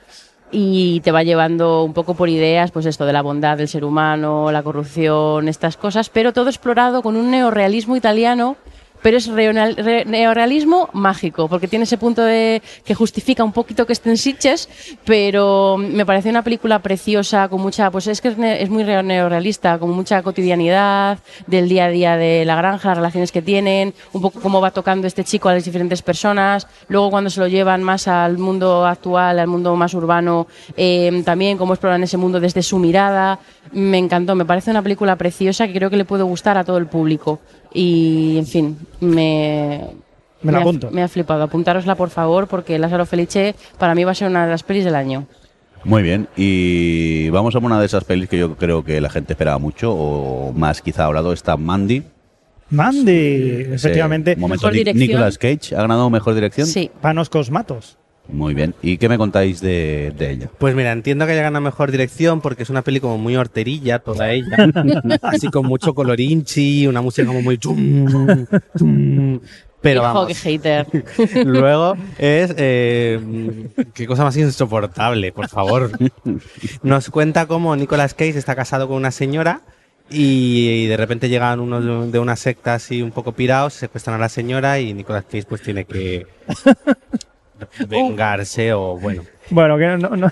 y 0.51 1.01
te 1.01 1.11
va 1.11 1.23
llevando 1.23 1.83
un 1.83 1.93
poco 1.93 2.13
por 2.15 2.29
ideas, 2.29 2.71
pues 2.71 2.85
esto 2.85 3.05
de 3.05 3.13
la 3.13 3.21
bondad 3.21 3.57
del 3.57 3.67
ser 3.67 3.83
humano, 3.83 4.51
la 4.51 4.63
corrupción, 4.63 5.47
estas 5.47 5.77
cosas, 5.77 6.09
pero 6.09 6.33
todo 6.33 6.49
explorado 6.49 7.01
con 7.01 7.15
un 7.15 7.31
neorrealismo 7.31 7.95
italiano, 7.95 8.57
pero 9.01 9.17
es 9.17 9.27
reonal- 9.27 9.75
re- 9.75 10.05
neorrealismo 10.05 10.89
mágico, 10.93 11.47
porque 11.47 11.67
tiene 11.67 11.83
ese 11.83 11.97
punto 11.97 12.21
de 12.23 12.61
que 12.83 12.95
justifica 12.95 13.43
un 13.43 13.51
poquito 13.53 13.85
que 13.85 13.93
estén 13.93 14.17
Sitges, 14.17 14.69
pero 15.05 15.77
me 15.77 16.05
parece 16.05 16.29
una 16.29 16.43
película 16.43 16.79
preciosa, 16.79 17.47
con 17.47 17.61
mucha, 17.61 17.89
pues 17.91 18.07
es 18.07 18.21
que 18.21 18.29
es, 18.29 18.37
ne- 18.37 18.61
es 18.61 18.69
muy 18.69 18.83
re- 18.83 19.03
neorrealista, 19.03 19.77
con 19.79 19.91
mucha 19.91 20.21
cotidianidad 20.23 21.19
del 21.47 21.69
día 21.69 21.85
a 21.85 21.89
día 21.89 22.17
de 22.17 22.45
la 22.45 22.55
granja, 22.55 22.89
las 22.89 22.97
relaciones 22.97 23.31
que 23.31 23.41
tienen, 23.41 23.93
un 24.13 24.21
poco 24.21 24.39
cómo 24.41 24.61
va 24.61 24.71
tocando 24.71 25.07
este 25.07 25.23
chico 25.23 25.49
a 25.49 25.53
las 25.53 25.65
diferentes 25.65 26.01
personas, 26.01 26.67
luego 26.87 27.09
cuando 27.09 27.29
se 27.29 27.39
lo 27.39 27.47
llevan 27.47 27.83
más 27.83 28.07
al 28.07 28.37
mundo 28.37 28.85
actual, 28.85 29.39
al 29.39 29.47
mundo 29.47 29.75
más 29.75 29.93
urbano, 29.93 30.47
eh, 30.77 31.21
también 31.25 31.57
cómo 31.57 31.73
exploran 31.73 32.03
ese 32.03 32.17
mundo 32.17 32.39
desde 32.39 32.61
su 32.63 32.77
mirada, 32.79 33.39
me 33.71 33.97
encantó, 33.97 34.35
me 34.35 34.45
parece 34.45 34.71
una 34.71 34.81
película 34.81 35.15
preciosa 35.15 35.67
que 35.67 35.73
creo 35.73 35.89
que 35.89 35.97
le 35.97 36.05
puede 36.05 36.23
gustar 36.23 36.57
a 36.57 36.63
todo 36.63 36.77
el 36.77 36.87
público 36.87 37.39
y, 37.73 38.37
en 38.37 38.45
fin, 38.45 38.77
me... 38.99 39.81
Me 40.41 40.51
la 40.53 40.59
ha- 40.59 40.61
apunto. 40.61 40.89
me 40.91 41.03
ha 41.03 41.07
flipado. 41.09 41.43
Apuntárosla, 41.43 41.95
por 41.95 42.09
favor, 42.09 42.47
porque 42.47 42.79
Lázaro 42.79 43.05
Felice 43.05 43.55
para 43.77 43.93
mí 43.93 44.03
va 44.05 44.11
a 44.11 44.15
ser 44.15 44.29
una 44.29 44.45
de 44.45 44.51
las 44.51 44.63
pelis 44.63 44.85
del 44.85 44.95
año. 44.95 45.27
Muy 45.83 46.01
bien, 46.01 46.27
y 46.37 47.29
vamos 47.29 47.55
a 47.55 47.59
una 47.59 47.79
de 47.79 47.85
esas 47.85 48.03
pelis 48.05 48.27
que 48.29 48.37
yo 48.37 48.55
creo 48.55 48.83
que 48.83 48.99
la 49.01 49.09
gente 49.09 49.33
esperaba 49.33 49.57
mucho, 49.59 49.93
o 49.93 50.51
más 50.53 50.81
quizá 50.81 51.05
hablado, 51.05 51.31
está 51.33 51.55
Mandy. 51.57 52.03
Mandy, 52.69 53.65
efectivamente. 53.73 54.35
Mejor 54.35 54.71
Ni- 54.71 54.77
dirección. 54.79 55.07
Nicolas 55.07 55.37
Cage 55.37 55.75
ha 55.75 55.81
ganado 55.81 56.09
mejor 56.09 56.35
dirección. 56.35 56.67
Sí. 56.67 56.89
Panos 57.01 57.29
Cosmatos. 57.29 57.97
Muy 58.31 58.53
bien. 58.53 58.75
¿Y 58.81 58.97
qué 58.97 59.09
me 59.09 59.17
contáis 59.17 59.59
de, 59.59 60.13
de 60.17 60.31
ella? 60.31 60.49
Pues 60.59 60.75
mira, 60.75 60.91
entiendo 60.91 61.25
que 61.25 61.31
haya 61.31 61.41
ganado 61.41 61.63
mejor 61.63 61.91
dirección 61.91 62.41
porque 62.41 62.63
es 62.63 62.69
una 62.69 62.83
peli 62.83 62.99
como 62.99 63.17
muy 63.17 63.35
horterilla, 63.35 63.99
toda 63.99 64.31
ella. 64.31 64.69
Así 65.23 65.47
con 65.49 65.65
mucho 65.65 65.93
colorinchi, 65.95 66.85
una 66.87 67.01
música 67.01 67.25
como 67.27 67.41
muy... 67.41 67.57
tum, 67.57 68.45
tum. 68.77 69.39
Pero 69.81 70.01
Hijo, 70.01 70.13
vamos. 70.13 70.27
qué 70.27 70.35
hater. 70.35 70.85
Luego 71.45 71.95
es. 72.17 72.53
eh, 72.57 73.19
qué 73.93 74.05
cosa 74.07 74.25
más 74.25 74.35
insoportable, 74.37 75.31
por 75.31 75.47
favor. 75.47 75.89
Nos 76.83 77.09
cuenta 77.09 77.47
cómo 77.47 77.75
Nicolas 77.77 78.13
Cage 78.13 78.37
está 78.37 78.55
casado 78.55 78.87
con 78.89 78.97
una 78.97 79.11
señora 79.11 79.61
y, 80.11 80.85
de 80.87 80.97
repente 80.97 81.29
llegan 81.29 81.59
unos 81.61 81.85
de- 81.85 82.11
de 82.11 82.19
una 82.19 82.35
secta 82.35 82.73
así 82.73 83.01
un 83.01 83.11
poco 83.11 83.31
pirados, 83.31 83.73
secuestran 83.75 84.17
a 84.17 84.19
la 84.19 84.27
señora 84.29 84.79
y 84.81 84.93
Nicolas 84.93 85.23
Cage 85.23 85.45
pues 85.47 85.61
tiene 85.61 85.85
que 85.85 86.27
vengarse 87.87 88.73
o 88.73 88.97
bueno. 88.97 89.23
Bueno, 89.51 89.77
que 89.79 89.87
no, 89.97 90.09
no- 90.15 90.31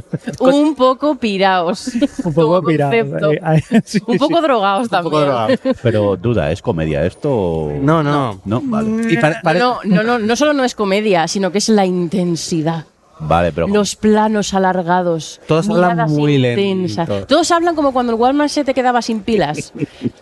un 0.40 0.74
poco 0.74 1.16
piraos. 1.16 1.90
un 2.24 2.32
poco 2.32 2.62
sí, 3.84 4.00
un 4.06 4.18
poco 4.18 4.36
sí. 4.36 4.42
drogados 4.42 4.88
también. 4.88 5.12
poco. 5.12 5.74
Pero 5.82 6.16
duda, 6.16 6.50
¿es 6.50 6.62
comedia 6.62 7.04
esto? 7.04 7.30
o- 7.30 7.72
No, 7.80 8.02
no. 8.02 8.40
No, 8.44 8.62
vale. 8.64 9.12
Y 9.12 9.16
pare- 9.18 9.36
pare- 9.42 9.58
No, 9.58 9.80
no, 9.84 10.02
no, 10.02 10.18
no 10.18 10.36
solo 10.36 10.52
no 10.54 10.64
es 10.64 10.74
comedia, 10.74 11.28
sino 11.28 11.52
que 11.52 11.58
es 11.58 11.68
la 11.68 11.84
intensidad. 11.84 12.86
Vale, 13.20 13.52
pero. 13.52 13.68
Los 13.68 13.94
planos 13.96 14.54
alargados. 14.54 15.40
Todos 15.46 15.68
hablan 15.68 16.10
muy 16.10 16.34
intensas. 16.34 17.08
lento. 17.08 17.26
Todos 17.26 17.50
hablan 17.52 17.74
como 17.76 17.92
cuando 17.92 18.12
el 18.12 18.18
Walmart 18.18 18.50
se 18.50 18.64
te 18.64 18.74
quedaba 18.74 19.02
sin 19.02 19.20
pilas. 19.20 19.72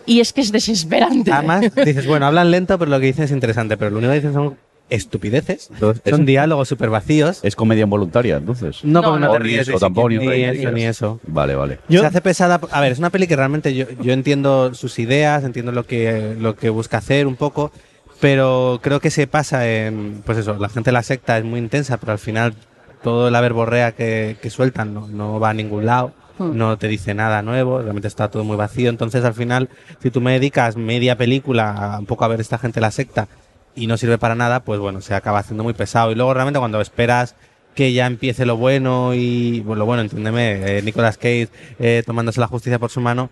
y 0.04 0.20
es 0.20 0.32
que 0.32 0.42
es 0.42 0.52
desesperante. 0.52 1.32
Además, 1.32 1.62
dices, 1.74 2.06
bueno, 2.06 2.26
hablan 2.26 2.50
lento, 2.50 2.78
pero 2.78 2.90
lo 2.90 3.00
que 3.00 3.06
dicen 3.06 3.24
es 3.24 3.30
interesante. 3.30 3.76
Pero 3.78 3.92
lo 3.92 3.98
único 3.98 4.10
que 4.10 4.16
dicen 4.16 4.34
son 4.34 4.58
estupideces. 4.94 5.68
Entonces, 5.72 6.02
Son 6.08 6.20
es- 6.20 6.26
diálogos 6.26 6.68
súper 6.68 6.90
vacíos. 6.90 7.40
¿Es 7.42 7.56
comedia 7.56 7.82
involuntaria, 7.84 8.36
entonces? 8.36 8.84
No, 8.84 9.00
No, 9.00 9.08
porque 9.08 9.20
no, 9.20 9.26
no. 9.26 9.32
te 9.32 9.38
ríes 9.40 9.68
eso 9.68 9.78
tampoco, 9.78 10.08
ni, 10.08 10.18
ni 10.18 10.42
eso, 10.44 10.70
ni 10.70 10.84
eso. 10.84 11.20
Vale, 11.26 11.54
vale. 11.54 11.78
Yo- 11.88 12.00
Se 12.00 12.06
hace 12.06 12.20
pesada. 12.22 12.60
A 12.70 12.80
ver, 12.80 12.92
es 12.92 12.98
una 12.98 13.10
peli 13.10 13.26
que 13.26 13.36
realmente 13.36 13.74
yo, 13.74 13.86
yo 14.00 14.12
entiendo 14.12 14.74
sus 14.74 14.98
ideas, 14.98 15.44
entiendo 15.44 15.72
lo 15.72 15.84
que, 15.86 16.36
lo 16.38 16.56
que 16.56 16.70
busca 16.70 16.98
hacer 16.98 17.26
un 17.26 17.36
poco, 17.36 17.72
pero 18.20 18.80
creo 18.82 19.00
que 19.00 19.10
se 19.10 19.26
pasa 19.26 19.68
en. 19.68 20.22
Pues 20.24 20.38
eso, 20.38 20.56
la 20.58 20.68
gente 20.68 20.88
de 20.90 20.92
la 20.92 21.02
secta 21.02 21.38
es 21.38 21.44
muy 21.44 21.58
intensa, 21.58 21.96
pero 21.98 22.12
al 22.12 22.18
final 22.18 22.54
todo 23.02 23.30
la 23.30 23.40
verborrea 23.40 23.92
que, 23.92 24.36
que 24.40 24.48
sueltan 24.50 24.94
no, 24.94 25.08
no 25.08 25.40
va 25.40 25.50
a 25.50 25.54
ningún 25.54 25.86
lado, 25.86 26.12
Hmm. 26.38 26.56
no 26.56 26.78
te 26.78 26.88
dice 26.88 27.12
nada 27.12 27.42
nuevo, 27.42 27.80
realmente 27.82 28.08
está 28.08 28.30
todo 28.30 28.42
muy 28.42 28.56
vacío. 28.56 28.88
Entonces, 28.88 29.22
al 29.24 29.34
final, 29.34 29.68
si 30.02 30.10
tú 30.10 30.22
me 30.22 30.32
dedicas 30.32 30.76
media 30.76 31.14
película 31.18 31.72
a 31.72 31.98
un 31.98 32.06
poco 32.06 32.24
a 32.24 32.28
ver 32.28 32.40
esta 32.40 32.56
gente 32.56 32.76
de 32.76 32.82
la 32.82 32.90
secta 32.90 33.28
y 33.74 33.86
no 33.86 33.96
sirve 33.96 34.18
para 34.18 34.34
nada, 34.34 34.60
pues 34.64 34.80
bueno, 34.80 35.00
se 35.00 35.14
acaba 35.14 35.38
haciendo 35.40 35.64
muy 35.64 35.74
pesado. 35.74 36.10
Y 36.12 36.14
luego, 36.14 36.34
realmente, 36.34 36.58
cuando 36.58 36.80
esperas 36.80 37.34
que 37.74 37.92
ya 37.92 38.06
empiece 38.06 38.44
lo 38.44 38.56
bueno 38.58 39.14
y 39.14 39.60
bueno, 39.60 39.80
lo 39.80 39.86
bueno, 39.86 40.02
entiéndeme, 40.02 40.78
eh, 40.78 40.82
Nicolas 40.82 41.16
Cage 41.16 41.48
eh, 41.78 42.02
tomándose 42.04 42.38
la 42.40 42.46
justicia 42.46 42.78
por 42.78 42.90
su 42.90 43.00
mano, 43.00 43.30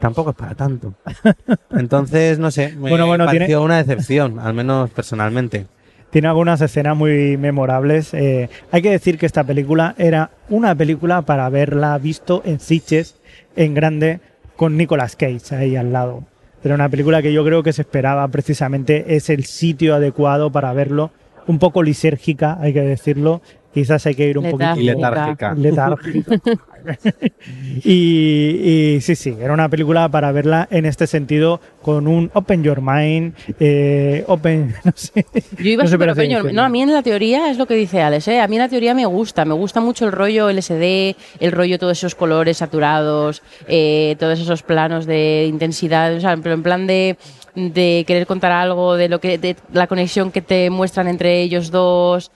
tampoco 0.00 0.30
es 0.30 0.36
para 0.36 0.54
tanto. 0.56 0.94
Entonces, 1.70 2.38
no 2.38 2.50
sé, 2.50 2.70
me 2.72 2.90
Bueno, 2.90 3.06
bueno, 3.06 3.24
pareció 3.26 3.46
tiene- 3.46 3.62
una 3.64 3.76
decepción, 3.82 4.38
al 4.38 4.54
menos 4.54 4.90
personalmente. 4.90 5.66
Tiene 6.10 6.28
algunas 6.28 6.60
escenas 6.60 6.96
muy 6.96 7.36
memorables. 7.36 8.14
Eh, 8.14 8.48
hay 8.72 8.80
que 8.82 8.90
decir 8.90 9.18
que 9.18 9.26
esta 9.26 9.44
película 9.44 9.94
era 9.98 10.30
una 10.48 10.74
película 10.74 11.22
para 11.22 11.46
haberla 11.46 11.98
visto 11.98 12.42
en 12.44 12.58
Sitges, 12.60 13.16
en 13.54 13.74
grande, 13.74 14.20
con 14.56 14.76
Nicolas 14.76 15.14
Cage 15.16 15.54
ahí 15.54 15.76
al 15.76 15.92
lado. 15.92 16.24
Era 16.66 16.74
una 16.74 16.88
película 16.88 17.22
que 17.22 17.32
yo 17.32 17.44
creo 17.44 17.62
que 17.62 17.72
se 17.72 17.82
esperaba 17.82 18.26
precisamente, 18.26 19.14
es 19.14 19.30
el 19.30 19.44
sitio 19.44 19.94
adecuado 19.94 20.50
para 20.50 20.72
verlo. 20.72 21.12
Un 21.46 21.60
poco 21.60 21.80
lisérgica, 21.80 22.58
hay 22.60 22.72
que 22.72 22.80
decirlo. 22.80 23.40
Quizás 23.76 24.06
hay 24.06 24.14
que 24.14 24.26
ir 24.26 24.38
un 24.38 24.50
poquito 24.50 24.80
Y 24.80 24.84
letárgica. 24.84 25.52
letárgica. 25.54 26.40
y, 27.84 28.94
y 28.94 29.00
sí, 29.02 29.14
sí, 29.16 29.36
era 29.38 29.52
una 29.52 29.68
película 29.68 30.08
para 30.08 30.32
verla 30.32 30.66
en 30.70 30.86
este 30.86 31.06
sentido, 31.06 31.60
con 31.82 32.06
un 32.06 32.30
open 32.32 32.62
your 32.62 32.80
mind, 32.80 33.34
eh, 33.60 34.24
open, 34.28 34.74
no 34.84 34.92
sé. 34.94 35.26
Yo 35.58 35.70
iba 35.70 35.84
no 35.84 35.98
pero 35.98 36.14
sí, 36.14 36.20
pequeño. 36.22 36.42
sí. 36.48 36.54
No, 36.54 36.62
a 36.62 36.68
mí 36.70 36.80
en 36.80 36.94
la 36.94 37.02
teoría 37.02 37.50
es 37.50 37.58
lo 37.58 37.66
que 37.66 37.74
dice 37.74 38.00
Alex, 38.00 38.28
¿eh? 38.28 38.40
A 38.40 38.48
mí 38.48 38.56
en 38.56 38.62
la 38.62 38.68
teoría 38.70 38.94
me 38.94 39.04
gusta. 39.04 39.44
Me 39.44 39.52
gusta 39.52 39.80
mucho 39.82 40.06
el 40.06 40.12
rollo 40.12 40.48
LSD, 40.50 41.14
el 41.40 41.52
rollo 41.52 41.78
todos 41.78 41.98
esos 41.98 42.14
colores 42.14 42.56
saturados, 42.56 43.42
eh, 43.68 44.16
todos 44.18 44.40
esos 44.40 44.62
planos 44.62 45.04
de 45.04 45.44
intensidad, 45.48 46.14
o 46.14 46.20
sea, 46.20 46.34
pero 46.38 46.54
en 46.54 46.62
plan 46.62 46.86
de, 46.86 47.18
de 47.54 48.04
querer 48.06 48.26
contar 48.26 48.52
algo, 48.52 48.96
de 48.96 49.10
lo 49.10 49.20
que, 49.20 49.36
de 49.36 49.54
la 49.72 49.86
conexión 49.86 50.32
que 50.32 50.40
te 50.40 50.70
muestran 50.70 51.08
entre 51.08 51.42
ellos 51.42 51.70
dos, 51.70 52.30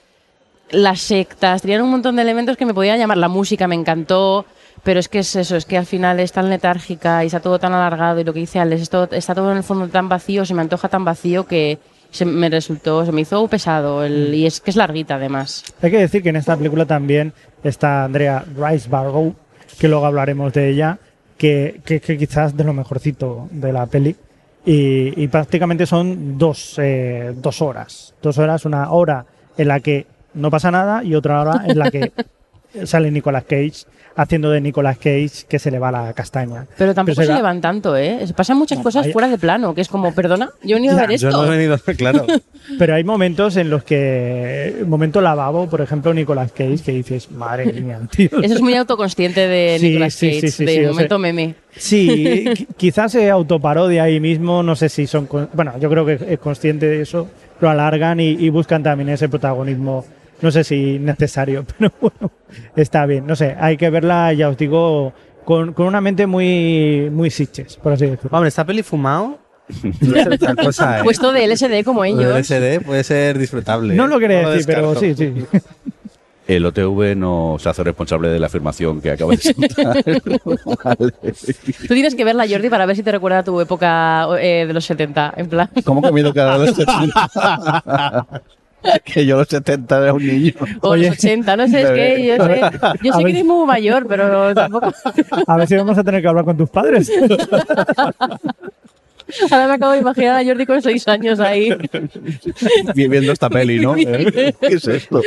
las 0.70 1.00
sectas, 1.00 1.62
tenían 1.62 1.82
un 1.82 1.90
montón 1.90 2.16
de 2.16 2.22
elementos 2.22 2.56
que 2.56 2.66
me 2.66 2.74
podían 2.74 2.98
llamar. 2.98 3.16
La 3.18 3.28
música 3.28 3.66
me 3.68 3.74
encantó. 3.74 4.44
Pero 4.82 4.98
es 4.98 5.08
que 5.10 5.18
es 5.18 5.36
eso, 5.36 5.56
es 5.56 5.66
que 5.66 5.76
al 5.76 5.84
final 5.84 6.20
es 6.20 6.32
tan 6.32 6.48
letárgica 6.48 7.22
y 7.22 7.26
está 7.26 7.40
todo 7.40 7.58
tan 7.58 7.74
alargado 7.74 8.18
y 8.18 8.24
lo 8.24 8.32
que 8.32 8.40
dice 8.40 8.60
Alex, 8.60 8.80
esto, 8.80 9.10
está 9.10 9.34
todo 9.34 9.50
en 9.50 9.58
el 9.58 9.62
fondo 9.62 9.88
tan 9.88 10.08
vacío, 10.08 10.46
se 10.46 10.54
me 10.54 10.62
antoja 10.62 10.88
tan 10.88 11.04
vacío 11.04 11.44
que 11.46 11.78
se 12.10 12.24
me 12.24 12.48
resultó, 12.48 13.04
se 13.04 13.12
me 13.12 13.20
hizo 13.20 13.46
pesado 13.46 14.02
el- 14.04 14.32
y 14.32 14.46
es 14.46 14.58
que 14.62 14.70
es 14.70 14.76
larguita 14.76 15.16
además. 15.16 15.64
Hay 15.82 15.90
que 15.90 15.98
decir 15.98 16.22
que 16.22 16.30
en 16.30 16.36
esta 16.36 16.56
película 16.56 16.86
también 16.86 17.34
está 17.62 18.04
Andrea 18.04 18.42
Ricebarrow, 18.56 19.34
que 19.78 19.86
luego 19.86 20.06
hablaremos 20.06 20.50
de 20.54 20.70
ella, 20.70 20.98
que, 21.36 21.82
que, 21.84 22.00
que 22.00 22.16
quizás 22.16 22.56
de 22.56 22.64
lo 22.64 22.72
mejorcito 22.72 23.48
de 23.50 23.74
la 23.74 23.84
peli. 23.84 24.16
Y, 24.64 25.22
y 25.22 25.28
prácticamente 25.28 25.84
son 25.84 26.38
dos, 26.38 26.76
eh, 26.78 27.34
dos 27.36 27.60
horas. 27.60 28.14
Dos 28.22 28.38
horas, 28.38 28.64
una 28.64 28.90
hora 28.92 29.26
en 29.58 29.68
la 29.68 29.80
que 29.80 30.06
no 30.34 30.50
pasa 30.50 30.70
nada 30.70 31.02
y 31.04 31.14
otra 31.14 31.40
hora 31.40 31.62
en 31.66 31.78
la 31.78 31.90
que 31.90 32.12
sale 32.84 33.10
Nicolas 33.10 33.44
Cage 33.44 33.84
haciendo 34.16 34.50
de 34.50 34.60
Nicolas 34.60 34.96
Cage 34.98 35.46
que 35.48 35.58
se 35.58 35.70
le 35.70 35.78
va 35.78 35.90
la 35.90 36.12
castaña. 36.12 36.66
Pero 36.76 36.94
tampoco 36.94 37.14
Pero 37.16 37.22
se 37.22 37.26
será- 37.26 37.36
llevan 37.38 37.60
tanto, 37.60 37.96
¿eh? 37.96 38.18
Se 38.26 38.34
pasan 38.34 38.58
muchas 38.58 38.78
No, 38.78 38.84
cosas 38.84 39.06
hay- 39.06 39.12
fuera 39.12 39.28
de 39.28 39.38
plano, 39.38 39.74
que 39.74 39.80
es 39.80 39.88
como, 39.88 40.12
perdona, 40.14 40.50
yo 40.62 40.72
he 40.76 40.80
venido 40.80 40.94
a 40.94 41.00
Ya, 41.02 41.06
ver 41.06 41.18
Yo 41.18 41.28
esto. 41.28 41.42
no 41.46 41.52
he 41.52 41.56
venido, 41.56 41.78
claro. 41.96 42.26
Pero 42.78 42.94
hay 42.94 43.04
momentos 43.04 43.56
en 43.56 43.70
los 43.70 43.82
que, 43.84 44.84
momento 44.86 45.20
lavabo, 45.20 45.70
por 45.70 45.80
ejemplo, 45.80 46.12
Nicolas 46.12 46.52
Cage, 46.52 46.78
que 46.84 46.92
dices, 46.92 47.30
madre 47.30 47.72
mía, 47.72 48.00
tío. 48.10 48.28
Eso 48.42 48.54
es 48.54 48.60
muy 48.60 48.74
autoconsciente 48.74 49.46
de 49.48 49.78
Sí, 49.78 49.88
Nicolas 49.88 50.12
sí, 50.14 50.28
Cage, 50.28 50.40
sí, 50.40 50.50
sí, 50.50 50.64
de 50.66 50.86
o 50.88 50.92
momento 50.92 51.14
sea- 51.14 51.18
meme. 51.22 51.54
Sí, 51.76 52.44
qui- 52.44 52.66
quizás 52.76 53.12
se 53.12 53.30
autoparodia 53.30 54.02
ahí 54.02 54.20
mismo, 54.20 54.62
no 54.62 54.76
sé 54.76 54.88
si 54.90 55.06
son, 55.06 55.26
con- 55.26 55.48
bueno, 55.54 55.72
yo 55.80 55.88
creo 55.88 56.04
que 56.04 56.18
es 56.28 56.38
consciente 56.38 56.86
de 56.86 57.00
eso, 57.02 57.28
lo 57.60 57.70
alargan 57.70 58.20
y, 58.20 58.30
y 58.30 58.48
buscan 58.50 58.82
también 58.82 59.08
ese 59.08 59.28
protagonismo, 59.28 60.04
no 60.40 60.50
sé 60.50 60.64
si 60.64 60.98
necesario, 60.98 61.64
pero 61.78 61.92
bueno, 62.00 62.32
está 62.76 63.06
bien, 63.06 63.26
no 63.26 63.36
sé, 63.36 63.56
hay 63.58 63.76
que 63.76 63.90
verla, 63.90 64.32
ya 64.32 64.48
os 64.48 64.56
digo, 64.56 65.12
con, 65.44 65.72
con 65.72 65.86
una 65.86 66.00
mente 66.00 66.26
muy, 66.26 67.08
muy 67.10 67.30
sitches, 67.30 67.76
por 67.76 67.92
así 67.92 68.06
decirlo. 68.06 68.30
Hombre, 68.36 68.48
esta 68.48 68.64
peli 68.64 68.82
fumado. 68.82 69.38
No 70.00 70.56
cosa, 70.64 70.98
¿eh? 71.00 71.04
Puesto 71.04 71.32
de 71.32 71.46
LSD 71.46 71.84
como 71.84 72.00
Lo 72.00 72.06
ellos. 72.06 72.34
del 72.34 72.44
SD 72.44 72.80
puede 72.80 73.04
ser 73.04 73.38
disfrutable. 73.38 73.94
No 73.94 74.06
¿eh? 74.06 74.08
lo 74.08 74.18
quería 74.18 74.42
lo 74.42 74.50
decir, 74.50 74.66
pero 74.66 74.94
sí, 74.96 75.14
sí. 75.14 75.32
El 76.48 76.66
OTV 76.66 77.14
no 77.14 77.56
se 77.60 77.68
hace 77.68 77.84
responsable 77.84 78.28
de 78.28 78.40
la 78.40 78.46
afirmación 78.46 79.00
que 79.00 79.12
acaba 79.12 79.30
de 79.30 79.36
soltar. 79.36 80.04
Vale. 80.84 81.12
Tú 81.86 81.94
tienes 81.94 82.16
que 82.16 82.24
verla, 82.24 82.44
Jordi, 82.48 82.68
para 82.68 82.86
ver 82.86 82.96
si 82.96 83.04
te 83.04 83.12
recuerda 83.12 83.38
a 83.38 83.44
tu 83.44 83.60
época 83.60 84.26
eh, 84.40 84.64
de 84.66 84.72
los 84.72 84.84
70, 84.84 85.34
en 85.36 85.48
plan. 85.48 85.70
¿Cómo 85.84 86.02
que 86.02 86.10
miedo 86.10 86.34
cada 86.34 86.58
los 86.58 86.74
70? 86.74 88.26
que 89.04 89.26
yo 89.26 89.36
los 89.36 89.48
70 89.48 90.02
era 90.02 90.12
un 90.12 90.26
niño. 90.26 90.52
O 90.80 90.90
Oye. 90.90 91.08
los 91.08 91.18
80, 91.18 91.56
no 91.56 91.68
sé, 91.68 91.82
es 91.82 91.90
que 91.90 92.26
yo 92.26 92.44
sé, 92.44 92.60
yo 93.02 93.12
sé 93.12 93.24
que 93.24 93.30
eres 93.30 93.44
muy 93.44 93.66
mayor, 93.66 94.06
pero 94.06 94.54
tampoco. 94.60 94.92
A 95.46 95.56
ver 95.56 95.68
si 95.68 95.76
vamos 95.76 95.98
a 95.98 96.04
tener 96.04 96.22
que 96.22 96.28
hablar 96.28 96.44
con 96.44 96.56
tus 96.56 96.70
padres. 96.70 97.10
Ahora 99.48 99.68
me 99.68 99.74
acabo 99.74 99.92
de 99.92 100.00
imaginar 100.00 100.40
a 100.40 100.44
Jordi 100.44 100.66
con 100.66 100.82
6 100.82 101.06
años 101.06 101.38
ahí. 101.38 101.70
Viendo 102.96 103.30
esta 103.30 103.48
peli, 103.48 103.78
¿no? 103.78 103.94
¿Qué 103.94 104.52
es 104.60 104.88
esto? 104.88 105.22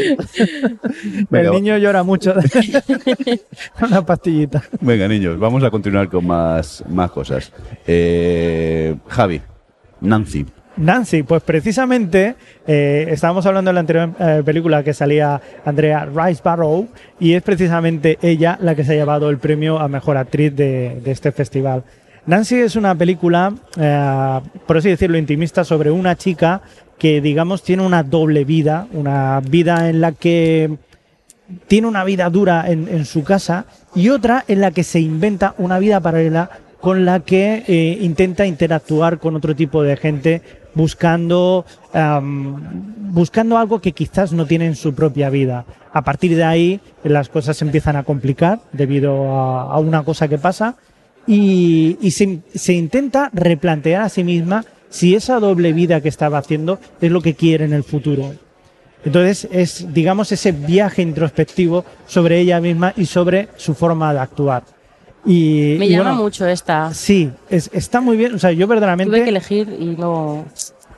El 1.31 1.51
niño 1.51 1.77
llora 1.77 2.03
mucho. 2.03 2.33
una 3.81 4.05
pastillita. 4.05 4.61
venga, 4.81 5.07
niños, 5.07 5.39
vamos 5.39 5.63
a 5.63 5.71
continuar 5.71 6.09
con 6.09 6.27
más, 6.27 6.83
más 6.89 7.11
cosas. 7.11 7.53
Eh, 7.87 8.93
Javi, 9.07 9.41
Nancy. 10.01 10.45
Nancy, 10.77 11.23
pues 11.23 11.43
precisamente 11.43 12.35
eh, 12.65 13.07
estábamos 13.09 13.45
hablando 13.45 13.69
de 13.69 13.73
la 13.73 13.79
anterior 13.81 14.11
eh, 14.19 14.41
película 14.43 14.83
que 14.83 14.93
salía 14.93 15.39
Andrea 15.65 16.05
Riseborough 16.05 16.87
y 17.19 17.33
es 17.33 17.43
precisamente 17.43 18.17
ella 18.21 18.57
la 18.61 18.73
que 18.75 18.83
se 18.83 18.93
ha 18.93 18.95
llevado 18.95 19.29
el 19.29 19.37
premio 19.37 19.79
a 19.79 19.87
mejor 19.87 20.17
actriz 20.17 20.55
de, 20.55 20.99
de 21.03 21.11
este 21.11 21.31
festival. 21.31 21.83
Nancy 22.25 22.55
es 22.55 22.75
una 22.75 22.95
película, 22.95 23.53
eh, 23.77 24.39
por 24.65 24.77
así 24.77 24.89
decirlo, 24.89 25.17
intimista 25.17 25.63
sobre 25.63 25.91
una 25.91 26.15
chica 26.15 26.61
que, 26.97 27.21
digamos, 27.21 27.63
tiene 27.63 27.85
una 27.85 28.01
doble 28.01 28.45
vida, 28.45 28.87
una 28.93 29.41
vida 29.41 29.89
en 29.89 30.01
la 30.01 30.13
que 30.13 30.77
tiene 31.67 31.87
una 31.87 32.03
vida 32.03 32.29
dura 32.29 32.65
en, 32.67 32.87
en 32.87 33.05
su 33.05 33.23
casa 33.23 33.65
y 33.93 34.09
otra 34.09 34.45
en 34.47 34.61
la 34.61 34.71
que 34.71 34.83
se 34.83 35.01
inventa 35.01 35.53
una 35.57 35.79
vida 35.79 35.99
paralela 35.99 36.49
con 36.79 37.05
la 37.05 37.21
que 37.21 37.63
eh, 37.67 37.97
intenta 38.01 38.45
interactuar 38.45 39.19
con 39.19 39.35
otro 39.35 39.55
tipo 39.55 39.83
de 39.83 39.95
gente 39.95 40.41
buscando 40.75 41.65
am, 41.93 42.93
buscando 43.13 43.57
algo 43.57 43.79
que 43.79 43.91
quizás 43.91 44.33
no 44.33 44.45
tiene 44.45 44.65
en 44.65 44.75
su 44.75 44.95
propia 44.95 45.29
vida. 45.29 45.65
A 45.93 46.03
partir 46.03 46.35
de 46.35 46.43
ahí 46.43 46.79
las 47.03 47.29
cosas 47.29 47.57
se 47.57 47.65
empiezan 47.65 47.95
a 47.95 48.03
complicar 48.03 48.59
debido 48.71 49.29
a, 49.29 49.77
una 49.79 50.03
cosa 50.03 50.27
que 50.27 50.39
pasa 50.39 50.75
y, 51.27 51.97
se 52.11 52.73
intenta 52.73 53.29
replantear 53.33 54.01
a 54.01 54.09
sí 54.09 54.23
misma 54.23 54.65
si 54.89 55.15
esa 55.15 55.39
doble 55.39 55.73
vida 55.73 56.01
que 56.01 56.09
estaba 56.09 56.39
haciendo 56.39 56.79
es 57.01 57.11
lo 57.11 57.21
que 57.21 57.35
quiere 57.35 57.65
en 57.65 57.73
el 57.73 57.83
futuro. 57.83 58.33
Entonces 59.05 59.47
es, 59.51 59.93
digamos, 59.93 60.31
ese 60.31 60.51
viaje 60.51 61.01
introspectivo 61.01 61.85
sobre 62.07 62.39
ella 62.39 62.59
misma 62.61 62.93
y 62.95 63.05
sobre 63.05 63.49
su 63.57 63.75
forma 63.75 64.13
de 64.13 64.19
actuar. 64.19 64.63
Y, 65.25 65.75
Me 65.79 65.85
y 65.85 65.89
llama 65.89 66.09
bueno, 66.11 66.23
mucho 66.23 66.45
esta. 66.47 66.93
Sí, 66.93 67.31
es- 67.49 67.69
está 67.73 68.01
muy 68.01 68.17
bien. 68.17 68.35
O 68.35 68.39
sea, 68.39 68.51
yo 68.51 68.67
verdaderamente. 68.67 69.09
Tuve 69.11 69.23
que 69.23 69.29
elegir 69.29 69.75
y 69.79 69.85
no. 69.95 70.45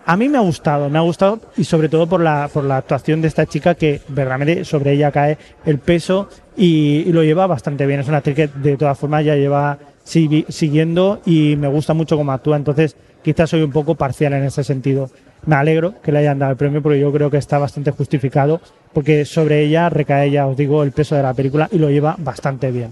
A 0.07 0.17
mí 0.17 0.29
me 0.29 0.37
ha 0.37 0.41
gustado, 0.41 0.87
me 0.89 0.99
ha 0.99 1.01
gustado 1.01 1.39
y 1.57 1.63
sobre 1.63 1.89
todo 1.89 2.05
por 2.07 2.21
la, 2.21 2.47
por 2.53 2.63
la 2.63 2.77
actuación 2.77 3.21
de 3.21 3.27
esta 3.27 3.45
chica 3.47 3.73
que 3.73 4.01
verdaderamente 4.07 4.63
sobre 4.63 4.91
ella 4.91 5.11
cae 5.11 5.37
el 5.65 5.79
peso 5.79 6.29
y, 6.55 6.97
y 7.07 7.11
lo 7.11 7.23
lleva 7.23 7.47
bastante 7.47 7.87
bien. 7.87 7.99
Es 8.01 8.07
una 8.07 8.17
actriz 8.17 8.35
que 8.35 8.47
de 8.47 8.77
todas 8.77 8.97
formas 8.99 9.25
ya 9.25 9.35
lleva 9.35 9.79
sigui- 10.05 10.45
siguiendo 10.49 11.21
y 11.25 11.55
me 11.55 11.67
gusta 11.67 11.95
mucho 11.95 12.17
cómo 12.17 12.31
actúa, 12.31 12.55
entonces 12.55 12.95
quizás 13.23 13.49
soy 13.49 13.63
un 13.63 13.71
poco 13.71 13.95
parcial 13.95 14.33
en 14.33 14.43
ese 14.43 14.63
sentido. 14.63 15.09
Me 15.47 15.55
alegro 15.55 15.95
que 16.03 16.11
le 16.11 16.19
hayan 16.19 16.37
dado 16.37 16.51
el 16.51 16.57
premio 16.57 16.83
porque 16.83 16.99
yo 16.99 17.11
creo 17.11 17.31
que 17.31 17.37
está 17.37 17.57
bastante 17.57 17.89
justificado 17.89 18.61
porque 18.93 19.25
sobre 19.25 19.63
ella 19.63 19.89
recae 19.89 20.29
ya, 20.29 20.45
os 20.45 20.55
digo, 20.55 20.83
el 20.83 20.91
peso 20.91 21.15
de 21.15 21.23
la 21.23 21.33
película 21.33 21.67
y 21.71 21.79
lo 21.79 21.89
lleva 21.89 22.15
bastante 22.19 22.69
bien. 22.71 22.91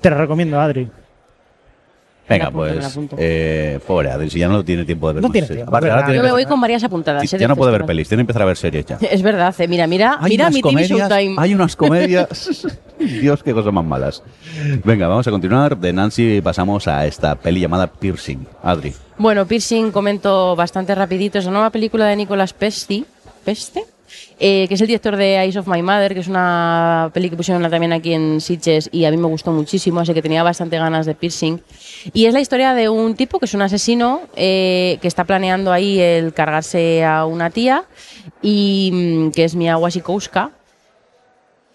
Te 0.00 0.10
la 0.10 0.16
recomiendo, 0.16 0.60
Adri. 0.60 0.88
Venga, 2.28 2.48
pues, 2.52 2.84
apunto. 2.86 3.16
eh, 3.18 3.80
pobre 3.84 4.08
Adri, 4.08 4.30
si 4.30 4.38
ya 4.38 4.46
no 4.46 4.64
tiene 4.64 4.84
tiempo 4.84 5.08
de 5.08 5.14
ver 5.14 5.22
No 5.22 5.28
más 5.28 5.32
tiene 5.32 5.48
series. 5.48 5.64
tiempo, 5.64 5.76
Aparte, 5.76 6.04
tiene 6.04 6.16
Yo 6.18 6.22
me 6.22 6.30
voy 6.30 6.44
con 6.46 6.60
varias 6.60 6.84
apuntadas. 6.84 7.32
¿eh? 7.32 7.38
Ya 7.38 7.48
no 7.48 7.56
puede 7.56 7.72
ver 7.72 7.84
pelis, 7.84 8.06
tiene 8.08 8.20
que 8.20 8.22
empezar 8.22 8.42
a 8.42 8.44
ver 8.44 8.56
series 8.56 8.86
ya. 8.86 8.98
Es 9.00 9.20
verdad, 9.22 9.52
eh, 9.58 9.66
mira, 9.66 9.88
mira, 9.88 10.16
Hay 10.20 10.30
mira 10.30 10.44
unas 10.44 10.54
mi 10.54 10.62
TV 10.62 10.84
Showtime. 10.86 11.34
hay 11.38 11.54
unas 11.54 11.74
comedias. 11.76 12.64
Dios, 13.00 13.42
qué 13.42 13.52
cosas 13.52 13.72
más 13.72 13.84
malas. 13.84 14.22
Venga, 14.84 15.08
vamos 15.08 15.26
a 15.26 15.30
continuar. 15.32 15.76
De 15.76 15.92
Nancy 15.92 16.40
pasamos 16.40 16.86
a 16.86 17.04
esta 17.04 17.34
peli 17.34 17.58
llamada 17.62 17.88
Piercing. 17.88 18.46
Adri. 18.62 18.94
Bueno, 19.18 19.44
Piercing 19.44 19.90
comento 19.90 20.54
bastante 20.54 20.94
rapidito. 20.94 21.38
Es 21.40 21.46
una 21.46 21.54
nueva 21.54 21.70
película 21.70 22.06
de 22.06 22.14
Nicolas 22.14 22.52
Pesti, 22.52 23.04
¿Peste? 23.44 23.82
Eh, 24.42 24.66
que 24.68 24.74
es 24.74 24.80
el 24.80 24.86
director 24.86 25.16
de 25.16 25.36
Eyes 25.36 25.56
of 25.56 25.68
My 25.68 25.82
Mother, 25.82 26.14
que 26.14 26.20
es 26.20 26.26
una 26.28 27.10
peli 27.12 27.28
que 27.28 27.36
pusieron 27.36 27.62
también 27.70 27.92
aquí 27.92 28.14
en 28.14 28.40
Sitges 28.40 28.88
y 28.90 29.04
a 29.04 29.10
mí 29.10 29.18
me 29.18 29.26
gustó 29.26 29.52
muchísimo, 29.52 30.00
así 30.00 30.14
que 30.14 30.22
tenía 30.22 30.42
bastante 30.42 30.78
ganas 30.78 31.04
de 31.04 31.14
Piercing. 31.14 31.60
Y 32.14 32.24
es 32.24 32.32
la 32.32 32.40
historia 32.40 32.72
de 32.72 32.88
un 32.88 33.14
tipo 33.16 33.38
que 33.38 33.44
es 33.44 33.52
un 33.52 33.60
asesino 33.60 34.22
eh, 34.36 34.96
que 35.02 35.08
está 35.08 35.24
planeando 35.24 35.72
ahí 35.72 36.00
el 36.00 36.32
cargarse 36.32 37.04
a 37.04 37.26
una 37.26 37.50
tía 37.50 37.84
y 38.40 38.90
mm, 39.28 39.30
que 39.32 39.44
es 39.44 39.54
Mia 39.54 39.76
Wasikowska. 39.76 40.52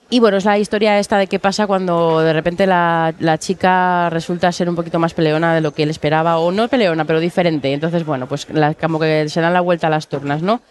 Y 0.10 0.20
bueno, 0.20 0.38
es 0.38 0.46
la 0.46 0.58
historia 0.58 0.98
esta 1.00 1.18
de 1.20 1.28
qué 1.28 1.40
pasa 1.40 1.68
cuando 1.68 2.20
de 2.22 2.32
repente 2.34 2.66
la, 2.68 3.14
la 3.20 3.38
chica 3.38 4.10
resulta 4.10 4.52
ser 4.52 4.70
un 4.70 4.76
poquito 4.76 4.98
más 5.00 5.14
peleona 5.14 5.54
de 5.54 5.62
lo 5.62 5.72
que 5.74 5.84
él 5.84 5.90
esperaba, 5.92 6.38
o 6.38 6.52
no 6.52 6.68
peleona, 6.68 7.06
pero 7.06 7.20
diferente. 7.20 7.74
Entonces, 7.74 8.06
bueno, 8.06 8.28
pues 8.28 8.48
la- 8.52 8.74
como 8.76 9.00
que 9.00 9.30
se 9.30 9.42
dan 9.42 9.54
la 9.54 9.62
vuelta 9.62 9.88
a 9.88 9.90
las 9.92 10.08
turnas, 10.08 10.42
¿no? 10.44 10.62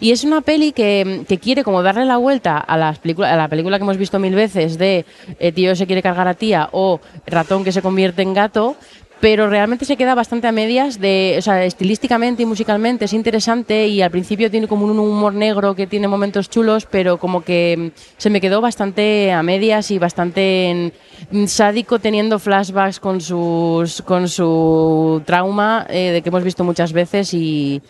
Y 0.00 0.12
es 0.12 0.24
una 0.24 0.40
peli 0.40 0.72
que, 0.72 1.24
que 1.28 1.38
quiere 1.38 1.64
como 1.64 1.82
darle 1.82 2.04
la 2.04 2.16
vuelta 2.16 2.58
a, 2.58 2.76
las 2.76 3.00
a 3.04 3.36
la 3.36 3.48
película 3.48 3.78
que 3.78 3.82
hemos 3.82 3.96
visto 3.96 4.18
mil 4.18 4.34
veces 4.34 4.78
de 4.78 5.04
eh, 5.38 5.52
tío 5.52 5.74
se 5.76 5.86
quiere 5.86 6.02
cargar 6.02 6.28
a 6.28 6.34
tía 6.34 6.68
o 6.72 7.00
ratón 7.26 7.64
que 7.64 7.72
se 7.72 7.82
convierte 7.82 8.22
en 8.22 8.34
gato, 8.34 8.76
pero 9.22 9.48
realmente 9.48 9.84
se 9.84 9.96
queda 9.96 10.16
bastante 10.16 10.48
a 10.48 10.52
medias 10.52 10.98
de, 10.98 11.36
o 11.38 11.42
sea, 11.42 11.64
estilísticamente 11.64 12.42
y 12.42 12.46
musicalmente 12.46 13.04
es 13.04 13.12
interesante 13.12 13.86
y 13.86 14.02
al 14.02 14.10
principio 14.10 14.50
tiene 14.50 14.66
como 14.66 14.84
un 14.84 14.98
humor 14.98 15.32
negro 15.32 15.76
que 15.76 15.86
tiene 15.86 16.08
momentos 16.08 16.50
chulos, 16.50 16.86
pero 16.90 17.18
como 17.18 17.42
que 17.42 17.92
mm, 17.94 18.00
se 18.16 18.30
me 18.30 18.40
quedó 18.40 18.60
bastante 18.60 19.30
a 19.30 19.44
medias 19.44 19.92
y 19.92 20.00
bastante 20.00 20.92
mm, 21.30 21.46
sádico 21.46 22.00
teniendo 22.00 22.40
flashbacks 22.40 22.98
con 22.98 23.20
sus 23.20 24.02
con 24.02 24.28
su 24.28 25.22
trauma 25.24 25.86
eh, 25.88 26.10
de 26.10 26.22
que 26.22 26.30
hemos 26.30 26.42
visto 26.42 26.64
muchas 26.64 26.92
veces 26.92 27.32
y 27.32 27.80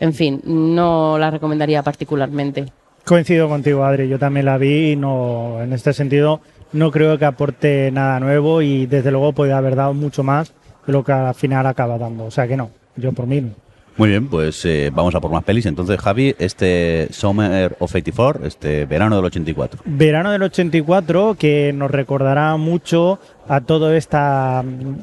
en 0.00 0.12
fin, 0.12 0.40
no 0.44 1.18
la 1.18 1.30
recomendaría 1.30 1.82
particularmente. 1.82 2.66
Coincido 3.04 3.48
contigo, 3.48 3.84
Adri. 3.84 4.08
Yo 4.08 4.18
también 4.18 4.46
la 4.46 4.58
vi 4.58 4.92
y 4.92 4.96
no, 4.96 5.62
en 5.62 5.72
este 5.72 5.92
sentido 5.92 6.40
no 6.72 6.90
creo 6.90 7.18
que 7.18 7.24
aporte 7.24 7.90
nada 7.92 8.20
nuevo 8.20 8.62
y 8.62 8.86
desde 8.86 9.10
luego 9.10 9.32
puede 9.32 9.52
haber 9.52 9.76
dado 9.76 9.94
mucho 9.94 10.22
más 10.22 10.52
de 10.86 10.92
lo 10.92 11.04
que 11.04 11.12
al 11.12 11.34
final 11.34 11.66
acaba 11.66 11.98
dando. 11.98 12.24
O 12.24 12.30
sea 12.30 12.48
que 12.48 12.56
no, 12.56 12.70
yo 12.96 13.12
por 13.12 13.26
mí 13.26 13.40
no. 13.40 13.50
Muy 13.96 14.10
bien, 14.10 14.28
pues 14.28 14.62
eh, 14.66 14.90
vamos 14.92 15.14
a 15.14 15.20
por 15.20 15.30
más 15.30 15.42
pelis. 15.42 15.64
Entonces, 15.64 15.98
Javi, 15.98 16.34
este 16.38 17.08
Summer 17.12 17.76
of 17.78 17.90
84, 17.94 18.46
este 18.46 18.84
verano 18.84 19.16
del 19.16 19.24
84. 19.24 19.80
Verano 19.86 20.32
del 20.32 20.42
84 20.42 21.36
que 21.38 21.72
nos 21.72 21.90
recordará 21.90 22.56
mucho 22.58 23.18
a 23.48 23.62
toda 23.62 23.96
esta 23.96 24.62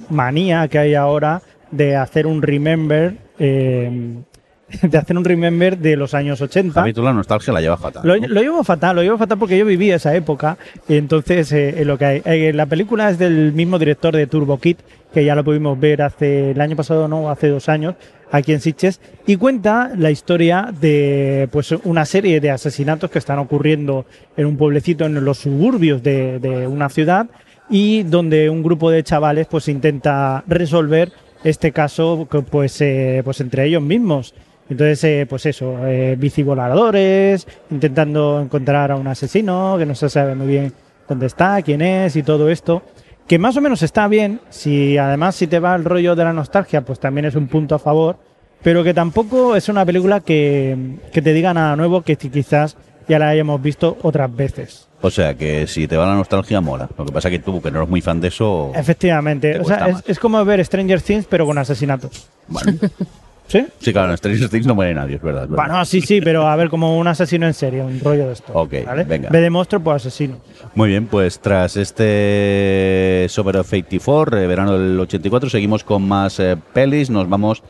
manía 0.10 0.68
que 0.68 0.78
hay 0.78 0.94
ahora 0.94 1.42
de 1.72 1.96
hacer 1.96 2.28
un 2.28 2.44
remember 2.44 3.18
eh, 3.40 4.22
de 4.82 4.98
hacer 4.98 5.18
un 5.18 5.26
remember 5.26 5.78
de 5.78 5.96
los 5.96 6.14
años 6.14 6.42
80. 6.42 6.82
A 6.82 6.86
mí 6.86 6.94
tú 6.94 7.04
la 7.04 7.14
nostalgia 7.14 7.54
la 7.54 7.62
llevas 7.62 7.80
fatal. 7.80 8.02
Lo, 8.06 8.18
¿no? 8.18 8.28
lo 8.28 8.42
llevo 8.42 8.64
fatal, 8.64 8.96
lo 8.96 9.04
llevo 9.04 9.18
fatal 9.18 9.38
porque 9.38 9.58
yo 9.58 9.66
viví 9.66 9.92
esa 9.92 10.16
época. 10.16 10.58
Y 10.88 10.96
entonces, 10.96 11.52
eh, 11.52 11.84
lo 11.86 11.98
que 11.98 12.06
hay. 12.06 12.22
Eh, 12.26 12.54
la 12.54 12.66
película 12.66 13.10
es 13.10 13.18
del 13.18 13.54
mismo 13.54 13.80
director 13.80 14.16
de 14.16 14.28
Turbo 14.28 14.60
Kid, 14.60 14.78
que 15.14 15.26
ya 15.26 15.36
lo 15.36 15.44
pudimos 15.44 15.80
ver 15.80 16.02
hace 16.02 16.52
el 16.52 16.62
año 16.62 16.76
pasado, 16.76 17.08
no, 17.08 17.30
hace 17.30 17.50
dos 17.50 17.70
años, 17.70 17.96
aquí 18.32 18.54
en 18.54 18.62
Sitges, 18.62 19.00
y 19.28 19.36
cuenta 19.36 19.92
la 19.96 20.12
historia 20.12 20.74
de 20.80 21.48
pues 21.52 21.72
una 21.84 22.06
serie 22.06 22.40
de 22.40 22.52
asesinatos 22.52 23.12
que 23.12 23.20
están 23.20 23.40
ocurriendo 23.40 24.06
en 24.36 24.48
un 24.48 24.58
pueblecito 24.58 25.06
en 25.06 25.24
los 25.24 25.38
suburbios 25.40 26.02
de, 26.02 26.40
de 26.40 26.68
una 26.68 26.90
ciudad 26.90 27.28
y 27.70 28.04
donde 28.04 28.50
un 28.50 28.64
grupo 28.64 28.90
de 28.90 29.04
chavales 29.04 29.48
pues 29.48 29.68
intenta 29.68 30.44
resolver 30.48 31.12
este 31.44 31.72
caso 31.72 32.28
pues, 32.50 32.80
eh, 32.82 33.22
pues 33.24 33.42
entre 33.42 33.66
ellos 33.66 33.82
mismos. 33.82 34.34
Entonces, 34.70 35.04
eh, 35.04 35.26
pues 35.30 35.46
eso, 35.46 35.86
eh, 35.86 36.16
bicivoladores, 36.18 37.48
intentando 37.70 38.40
encontrar 38.42 38.92
a 38.92 38.96
un 38.96 39.08
asesino 39.08 39.76
que 39.78 39.86
no 39.86 39.96
se 39.96 40.10
sabe 40.10 40.36
muy 40.36 40.48
bien 40.48 40.74
dónde 41.08 41.26
está, 41.26 41.62
quién 41.62 41.82
es 41.82 42.16
y 42.16 42.24
todo 42.24 42.50
esto. 42.50 42.82
Que 43.28 43.40
más 43.40 43.56
o 43.56 43.62
menos 43.62 43.84
está 43.84 44.08
bien, 44.08 44.42
si 44.50 44.98
además 44.98 45.36
si 45.36 45.48
te 45.48 45.60
va 45.60 45.76
el 45.76 45.86
rollo 45.86 46.16
de 46.16 46.24
la 46.24 46.34
nostalgia, 46.34 46.82
pues 46.82 47.00
también 47.00 47.26
es 47.26 47.36
un 47.36 47.48
punto 47.48 47.76
a 47.76 47.80
favor, 47.80 48.18
pero 48.62 48.84
que 48.84 48.94
tampoco 48.94 49.56
es 49.56 49.70
una 49.70 49.86
película 49.86 50.20
que, 50.20 50.98
que 51.12 51.22
te 51.22 51.34
diga 51.34 51.54
nada 51.54 51.76
nuevo 51.76 52.02
que 52.02 52.16
quizás 52.18 52.78
ya 53.08 53.20
la 53.20 53.30
hayamos 53.30 53.62
visto 53.62 53.98
otras 54.02 54.34
veces. 54.34 54.90
O 55.02 55.10
sea, 55.10 55.36
que 55.36 55.68
si 55.68 55.88
te 55.88 55.98
va 55.98 56.06
la 56.06 56.16
nostalgia, 56.16 56.62
mola. 56.62 56.90
Lo 56.98 57.06
que 57.06 57.12
pasa 57.12 57.30
que 57.30 57.40
tú, 57.40 57.62
que 57.62 57.70
no 57.70 57.80
eres 57.80 57.90
muy 57.90 58.02
fan 58.02 58.22
de 58.22 58.30
eso... 58.30 58.72
Efectivamente, 58.74 59.54
Te 59.54 59.60
o 59.60 59.66
sea, 59.66 59.90
es, 59.90 60.04
es 60.08 60.20
como 60.20 60.44
ver 60.46 60.64
Stranger 60.64 61.02
Things 61.02 61.26
pero 61.30 61.46
con 61.46 61.58
asesinatos. 61.58 62.30
Bueno, 62.48 62.74
¿Sí? 63.48 63.66
sí, 63.80 63.92
claro, 63.94 64.12
en 64.12 64.18
Stranger 64.18 64.50
Things 64.50 64.66
no 64.66 64.74
muere 64.74 64.94
nadie, 64.94 65.18
es 65.18 65.22
verdad. 65.22 65.44
es 65.44 65.50
verdad. 65.50 65.66
Bueno, 65.66 65.86
sí, 65.86 66.02
sí, 66.02 66.22
pero 66.22 66.48
a 66.48 66.56
ver, 66.56 66.70
como 66.70 66.98
un 66.98 67.08
asesino 67.08 67.46
en 67.46 67.54
serie, 67.54 67.82
un 67.84 68.00
rollo 68.00 68.28
de 68.28 68.34
esto. 68.34 68.52
Ok, 68.54 68.74
¿vale? 68.86 69.04
venga. 69.04 69.30
Ve 69.30 69.42
de 69.42 69.50
monstruo, 69.50 69.82
pues 69.84 69.98
asesino. 69.98 70.38
Muy 70.76 70.90
bien, 70.90 71.06
pues 71.08 71.40
tras 71.40 71.78
este 71.78 73.28
Summer 73.30 73.58
of 73.58 73.68
84, 73.68 74.40
eh, 74.40 74.48
verano 74.48 74.78
del 74.78 75.00
84, 75.00 75.50
seguimos 75.50 75.84
con 75.84 76.08
más 76.08 76.40
eh, 76.40 76.58
pelis. 76.74 77.10
Nos 77.10 77.30
vamos 77.30 77.62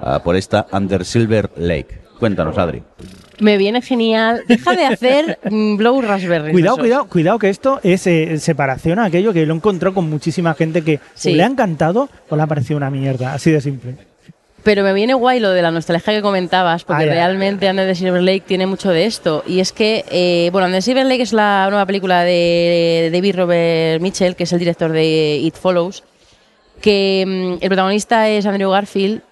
a 0.00 0.22
por 0.22 0.36
esta 0.36 0.66
Under 0.72 1.04
Silver 1.04 1.50
Lake. 1.56 2.00
Cuéntanos, 2.18 2.56
Adri. 2.58 2.82
Me 3.40 3.56
viene 3.56 3.80
genial. 3.80 4.42
Deja 4.46 4.74
de 4.76 4.84
hacer 4.84 5.38
mm, 5.50 5.76
Blow 5.76 6.02
Raspberry. 6.02 6.52
Cuidado, 6.52 6.76
cuidado, 6.76 7.04
cuidado 7.08 7.38
que 7.38 7.48
esto 7.48 7.80
es 7.82 8.06
eh, 8.06 8.38
separación 8.38 8.98
a 8.98 9.06
aquello 9.06 9.32
que 9.32 9.46
lo 9.46 9.54
he 9.54 9.56
encontrado 9.56 9.94
con 9.94 10.08
muchísima 10.10 10.52
gente 10.54 10.82
que 10.82 11.00
Sí. 11.14 11.32
o 11.32 11.36
le 11.36 11.42
ha 11.42 11.46
encantado 11.46 12.10
o 12.28 12.36
le 12.36 12.42
ha 12.42 12.46
parecido 12.46 12.76
una 12.76 12.90
mierda, 12.90 13.32
así 13.32 13.50
de 13.50 13.60
simple. 13.62 13.96
Pero 14.62 14.84
me 14.84 14.92
viene 14.92 15.14
guay 15.14 15.40
lo 15.40 15.50
de 15.50 15.62
la 15.62 15.70
nostalgia 15.70 16.12
que 16.12 16.22
comentabas, 16.22 16.84
porque 16.84 17.04
Ay, 17.04 17.08
ay, 17.08 17.14
realmente 17.14 17.70
Under 17.70 17.86
the 17.86 17.94
Silver 17.94 18.22
Lake 18.22 18.42
tiene 18.46 18.66
mucho 18.66 18.90
de 18.90 19.06
esto. 19.06 19.42
Y 19.46 19.60
es 19.60 19.72
que, 19.72 20.04
eh, 20.10 20.50
bueno, 20.52 20.66
Under 20.66 20.78
the 20.78 20.82
Silver 20.82 21.06
Lake 21.06 21.22
es 21.22 21.32
la 21.32 21.66
nueva 21.70 21.86
película 21.86 22.22
de 22.24 23.10
David 23.12 23.36
Robert 23.36 24.02
Mitchell, 24.02 24.36
que 24.36 24.44
es 24.44 24.52
el 24.52 24.58
director 24.58 24.92
de 24.92 25.38
It 25.42 25.54
Follows, 25.54 26.04
que 26.82 27.24
mm, 27.26 27.62
el 27.62 27.68
protagonista 27.68 28.28
es 28.28 28.44
Andrew 28.44 28.70
Garfield, 28.70 29.22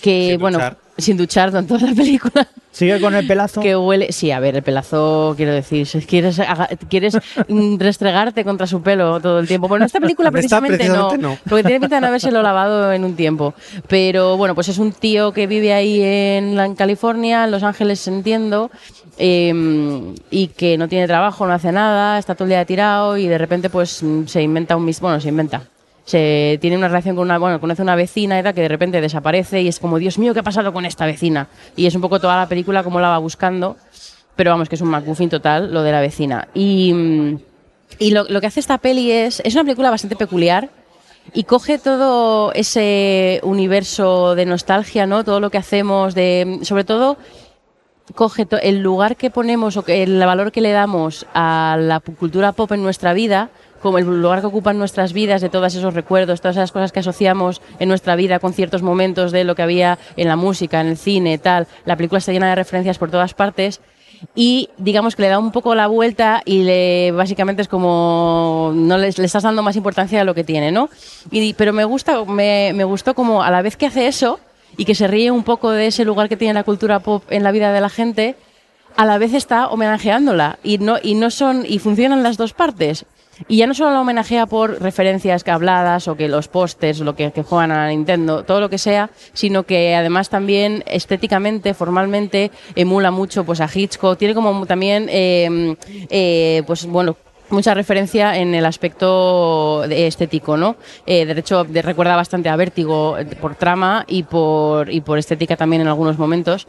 que, 0.00 0.30
Sin 0.30 0.40
bueno. 0.40 0.58
Sin 0.98 1.16
duchar 1.16 1.54
en 1.54 1.66
toda 1.66 1.88
la 1.88 1.94
película. 1.94 2.46
Sigue 2.72 3.00
con 3.00 3.14
el 3.14 3.26
pelazo. 3.26 3.62
Que 3.62 3.74
huele. 3.74 4.12
Sí, 4.12 4.30
a 4.30 4.38
ver, 4.40 4.56
el 4.56 4.62
pelazo, 4.62 5.32
quiero 5.36 5.52
decir, 5.52 5.86
si 5.86 6.00
quieres, 6.02 6.38
haga- 6.38 6.68
quieres 6.90 7.16
mm, 7.48 7.78
restregarte 7.78 8.44
contra 8.44 8.66
su 8.66 8.82
pelo 8.82 9.18
todo 9.20 9.38
el 9.38 9.48
tiempo. 9.48 9.66
Bueno, 9.66 9.84
en 9.84 9.86
esta 9.86 9.98
película 10.00 10.30
precisamente, 10.32 10.76
precisamente 10.76 11.16
no, 11.22 11.30
no. 11.30 11.38
Porque 11.48 11.62
tiene 11.64 11.80
pinta 11.80 11.96
de 11.96 12.00
no 12.02 12.06
habérselo 12.08 12.42
lavado 12.42 12.92
en 12.92 13.04
un 13.04 13.16
tiempo. 13.16 13.54
Pero 13.88 14.36
bueno, 14.36 14.54
pues 14.54 14.68
es 14.68 14.76
un 14.78 14.92
tío 14.92 15.32
que 15.32 15.46
vive 15.46 15.72
ahí 15.72 16.02
en, 16.02 16.74
California, 16.74 17.44
en 17.44 17.50
Los 17.50 17.62
Ángeles, 17.62 18.06
entiendo. 18.08 18.70
eh, 19.16 20.14
y 20.30 20.48
que 20.48 20.76
no 20.76 20.86
tiene 20.88 21.06
trabajo, 21.06 21.46
no 21.46 21.54
hace 21.54 21.72
nada, 21.72 22.18
está 22.18 22.34
todo 22.34 22.44
el 22.44 22.50
día 22.50 22.64
tirado 22.66 23.16
y 23.16 23.26
de 23.26 23.38
repente 23.38 23.70
pues 23.70 24.02
se 24.26 24.42
inventa 24.42 24.76
un 24.76 24.84
mis 24.84 25.00
bueno, 25.00 25.18
se 25.20 25.28
inventa. 25.30 25.62
Se 26.06 26.56
tiene 26.60 26.76
una 26.78 26.88
relación 26.88 27.16
con 27.16 27.24
una, 27.24 27.36
bueno, 27.36 27.60
conoce 27.60 27.82
una 27.82 27.96
vecina 27.96 28.42
tal, 28.42 28.54
que 28.54 28.62
de 28.62 28.68
repente 28.68 29.00
desaparece 29.00 29.60
y 29.60 29.68
es 29.68 29.78
como, 29.78 29.98
Dios 29.98 30.18
mío, 30.18 30.32
¿qué 30.32 30.40
ha 30.40 30.44
pasado 30.44 30.72
con 30.72 30.86
esta 30.86 31.04
vecina? 31.04 31.48
Y 31.76 31.84
es 31.86 31.94
un 31.94 32.00
poco 32.00 32.18
toda 32.18 32.36
la 32.36 32.48
película 32.48 32.82
como 32.82 33.00
la 33.00 33.08
va 33.08 33.18
buscando, 33.18 33.76
pero 34.34 34.50
vamos, 34.52 34.68
que 34.68 34.76
es 34.76 34.80
un 34.80 34.88
McGuffin 34.88 35.28
total 35.28 35.74
lo 35.74 35.82
de 35.82 35.92
la 35.92 36.00
vecina. 36.00 36.48
Y, 36.54 36.92
mm, 36.94 37.38
y 37.98 38.10
lo, 38.12 38.24
lo 38.24 38.40
que 38.40 38.46
hace 38.46 38.60
esta 38.60 38.78
peli 38.78 39.10
es, 39.10 39.40
es 39.44 39.54
una 39.54 39.64
película 39.64 39.90
bastante 39.90 40.16
peculiar 40.16 40.70
y 41.32 41.44
coge 41.44 41.78
todo 41.78 42.52
ese 42.52 43.40
universo 43.42 44.34
de 44.34 44.46
nostalgia, 44.46 45.06
¿no? 45.06 45.24
Todo 45.24 45.40
lo 45.40 45.50
que 45.50 45.58
hacemos, 45.58 46.14
de, 46.14 46.60
sobre 46.62 46.84
todo 46.84 47.16
coge 48.14 48.46
el 48.62 48.80
lugar 48.80 49.16
que 49.16 49.30
ponemos 49.30 49.76
o 49.76 49.84
el 49.86 50.18
valor 50.20 50.52
que 50.52 50.60
le 50.60 50.70
damos 50.70 51.26
a 51.34 51.76
la 51.80 52.00
cultura 52.00 52.52
pop 52.52 52.70
en 52.72 52.82
nuestra 52.82 53.12
vida, 53.12 53.50
como 53.86 53.98
el 53.98 54.20
lugar 54.20 54.40
que 54.40 54.48
ocupan 54.48 54.78
nuestras 54.78 55.12
vidas, 55.12 55.40
de 55.40 55.48
todos 55.48 55.72
esos 55.72 55.94
recuerdos, 55.94 56.40
todas 56.40 56.56
esas 56.56 56.72
cosas 56.72 56.90
que 56.90 56.98
asociamos 56.98 57.62
en 57.78 57.88
nuestra 57.88 58.16
vida 58.16 58.40
con 58.40 58.52
ciertos 58.52 58.82
momentos 58.82 59.30
de 59.30 59.44
lo 59.44 59.54
que 59.54 59.62
había 59.62 59.96
en 60.16 60.26
la 60.26 60.34
música, 60.34 60.80
en 60.80 60.88
el 60.88 60.96
cine, 60.96 61.38
tal. 61.38 61.68
La 61.84 61.96
película 61.96 62.18
está 62.18 62.32
llena 62.32 62.48
de 62.48 62.56
referencias 62.56 62.98
por 62.98 63.12
todas 63.12 63.32
partes 63.32 63.80
y 64.34 64.70
digamos 64.76 65.14
que 65.14 65.22
le 65.22 65.28
da 65.28 65.38
un 65.38 65.52
poco 65.52 65.76
la 65.76 65.86
vuelta 65.86 66.42
y 66.44 66.64
le 66.64 67.12
básicamente 67.12 67.62
es 67.62 67.68
como 67.68 68.72
no 68.74 68.98
le 68.98 69.06
estás 69.06 69.44
dando 69.44 69.62
más 69.62 69.76
importancia 69.76 70.20
a 70.20 70.24
lo 70.24 70.34
que 70.34 70.42
tiene, 70.42 70.72
¿no? 70.72 70.90
Y, 71.30 71.54
pero 71.54 71.72
me 71.72 71.84
gusta, 71.84 72.24
me, 72.24 72.72
me 72.74 72.82
gustó 72.82 73.14
como 73.14 73.44
a 73.44 73.52
la 73.52 73.62
vez 73.62 73.76
que 73.76 73.86
hace 73.86 74.08
eso 74.08 74.40
y 74.76 74.84
que 74.84 74.96
se 74.96 75.06
ríe 75.06 75.30
un 75.30 75.44
poco 75.44 75.70
de 75.70 75.86
ese 75.86 76.04
lugar 76.04 76.28
que 76.28 76.36
tiene 76.36 76.54
la 76.54 76.64
cultura 76.64 76.98
pop 76.98 77.22
en 77.30 77.44
la 77.44 77.52
vida 77.52 77.72
de 77.72 77.80
la 77.80 77.88
gente, 77.88 78.34
a 78.96 79.04
la 79.04 79.18
vez 79.18 79.32
está 79.32 79.68
homenajeándola 79.68 80.58
y 80.64 80.78
no 80.78 80.96
y 81.00 81.14
no 81.14 81.30
son 81.30 81.64
y 81.64 81.78
funcionan 81.78 82.24
las 82.24 82.36
dos 82.36 82.52
partes. 82.52 83.06
Y 83.48 83.58
ya 83.58 83.66
no 83.66 83.74
solo 83.74 83.92
la 83.92 84.00
homenajea 84.00 84.46
por 84.46 84.80
referencias 84.80 85.44
que 85.44 85.50
habladas 85.50 86.08
o 86.08 86.16
que 86.16 86.28
los 86.28 86.48
pósters, 86.48 87.00
lo 87.00 87.14
que, 87.14 87.32
que 87.32 87.42
juegan 87.42 87.70
a 87.70 87.88
Nintendo, 87.88 88.44
todo 88.44 88.60
lo 88.60 88.70
que 88.70 88.78
sea, 88.78 89.10
sino 89.32 89.64
que 89.64 89.94
además 89.94 90.28
también 90.28 90.82
estéticamente, 90.86 91.74
formalmente, 91.74 92.50
emula 92.74 93.10
mucho 93.10 93.44
pues 93.44 93.60
a 93.60 93.68
Hitchcock. 93.72 94.18
Tiene 94.18 94.34
como 94.34 94.66
también, 94.66 95.06
eh, 95.10 95.76
eh, 96.10 96.62
pues 96.66 96.86
bueno, 96.86 97.16
mucha 97.50 97.74
referencia 97.74 98.36
en 98.36 98.54
el 98.54 98.66
aspecto 98.66 99.84
estético, 99.84 100.56
¿no? 100.56 100.76
Eh, 101.06 101.26
de 101.26 101.38
hecho, 101.38 101.64
recuerda 101.64 102.16
bastante 102.16 102.48
a 102.48 102.56
Vértigo 102.56 103.18
eh, 103.18 103.24
por 103.24 103.54
trama 103.54 104.04
y 104.08 104.24
por, 104.24 104.90
y 104.90 105.00
por 105.00 105.18
estética 105.18 105.56
también 105.56 105.82
en 105.82 105.88
algunos 105.88 106.18
momentos. 106.18 106.66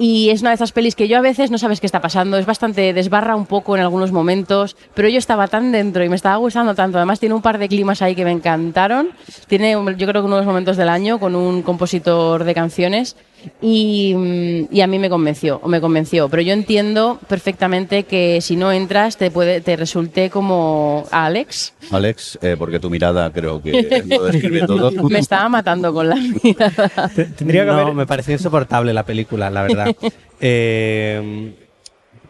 Y 0.00 0.30
es 0.30 0.42
una 0.42 0.50
de 0.50 0.54
esas 0.54 0.70
pelis 0.70 0.94
que 0.94 1.08
yo 1.08 1.18
a 1.18 1.20
veces 1.20 1.50
no 1.50 1.58
sabes 1.58 1.80
qué 1.80 1.86
está 1.86 2.00
pasando, 2.00 2.38
es 2.38 2.46
bastante 2.46 2.92
desbarra 2.92 3.34
un 3.34 3.46
poco 3.46 3.74
en 3.74 3.82
algunos 3.82 4.12
momentos, 4.12 4.76
pero 4.94 5.08
yo 5.08 5.18
estaba 5.18 5.48
tan 5.48 5.72
dentro 5.72 6.04
y 6.04 6.08
me 6.08 6.14
estaba 6.14 6.36
gustando 6.36 6.76
tanto. 6.76 6.98
Además 6.98 7.18
tiene 7.18 7.34
un 7.34 7.42
par 7.42 7.58
de 7.58 7.68
climas 7.68 8.00
ahí 8.00 8.14
que 8.14 8.24
me 8.24 8.30
encantaron. 8.30 9.10
Tiene, 9.48 9.72
yo 9.72 10.06
creo 10.06 10.22
que 10.22 10.26
uno 10.26 10.36
de 10.36 10.42
los 10.42 10.46
momentos 10.46 10.76
del 10.76 10.88
año 10.88 11.18
con 11.18 11.34
un 11.34 11.62
compositor 11.62 12.44
de 12.44 12.54
canciones 12.54 13.16
y, 13.60 14.14
mm, 14.16 14.74
y 14.74 14.80
a 14.80 14.86
mí 14.86 14.98
me 14.98 15.08
convenció, 15.08 15.60
o 15.62 15.68
me 15.68 15.80
convenció. 15.80 16.28
Pero 16.28 16.42
yo 16.42 16.52
entiendo 16.52 17.18
perfectamente 17.28 18.04
que 18.04 18.40
si 18.40 18.56
no 18.56 18.72
entras 18.72 19.16
te 19.16 19.30
puede, 19.30 19.60
te 19.60 19.76
resulte 19.76 20.30
como 20.30 21.06
a 21.10 21.26
Alex. 21.26 21.74
Alex, 21.90 22.38
eh, 22.42 22.56
porque 22.58 22.78
tu 22.80 22.90
mirada 22.90 23.32
creo 23.32 23.62
que 23.62 24.04
lo 24.06 24.24
describe 24.24 24.66
todo. 24.66 24.90
Me 25.08 25.18
estaba 25.18 25.48
matando 25.48 25.92
con 25.92 26.08
la 26.08 26.16
mirada. 26.44 27.08
Te- 27.14 27.24
Tendría 27.26 27.62
que 27.64 27.70
no, 27.72 27.78
haber. 27.78 27.94
me 27.94 28.06
pareció 28.06 28.32
insoportable 28.34 28.92
la 28.92 29.04
película, 29.04 29.50
la 29.50 29.62
verdad. 29.62 29.96
Eh, 30.40 31.52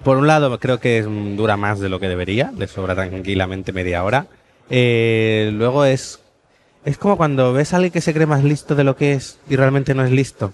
por 0.03 0.17
un 0.17 0.27
lado, 0.27 0.59
creo 0.59 0.81
que 0.81 1.03
mm, 1.03 1.37
dura 1.37 1.59
más 1.59 1.79
de 1.81 1.91
lo 1.91 2.01
que 2.01 2.09
debería, 2.09 2.53
le 2.57 2.67
sobra 2.67 2.95
tranquilamente 2.95 3.73
media 3.73 4.03
hora. 4.03 4.27
Eh, 4.71 5.51
luego 5.53 5.85
es, 5.85 6.21
es 6.87 6.97
como 6.97 7.17
cuando 7.19 7.53
ves 7.53 7.73
a 7.73 7.77
alguien 7.77 7.93
que 7.93 8.01
se 8.01 8.15
cree 8.15 8.27
más 8.27 8.45
listo 8.45 8.75
de 8.75 8.85
lo 8.85 8.97
que 8.97 9.13
es 9.13 9.39
y 9.51 9.57
realmente 9.57 9.95
no 9.95 10.05
es 10.05 10.11
listo, 10.11 10.53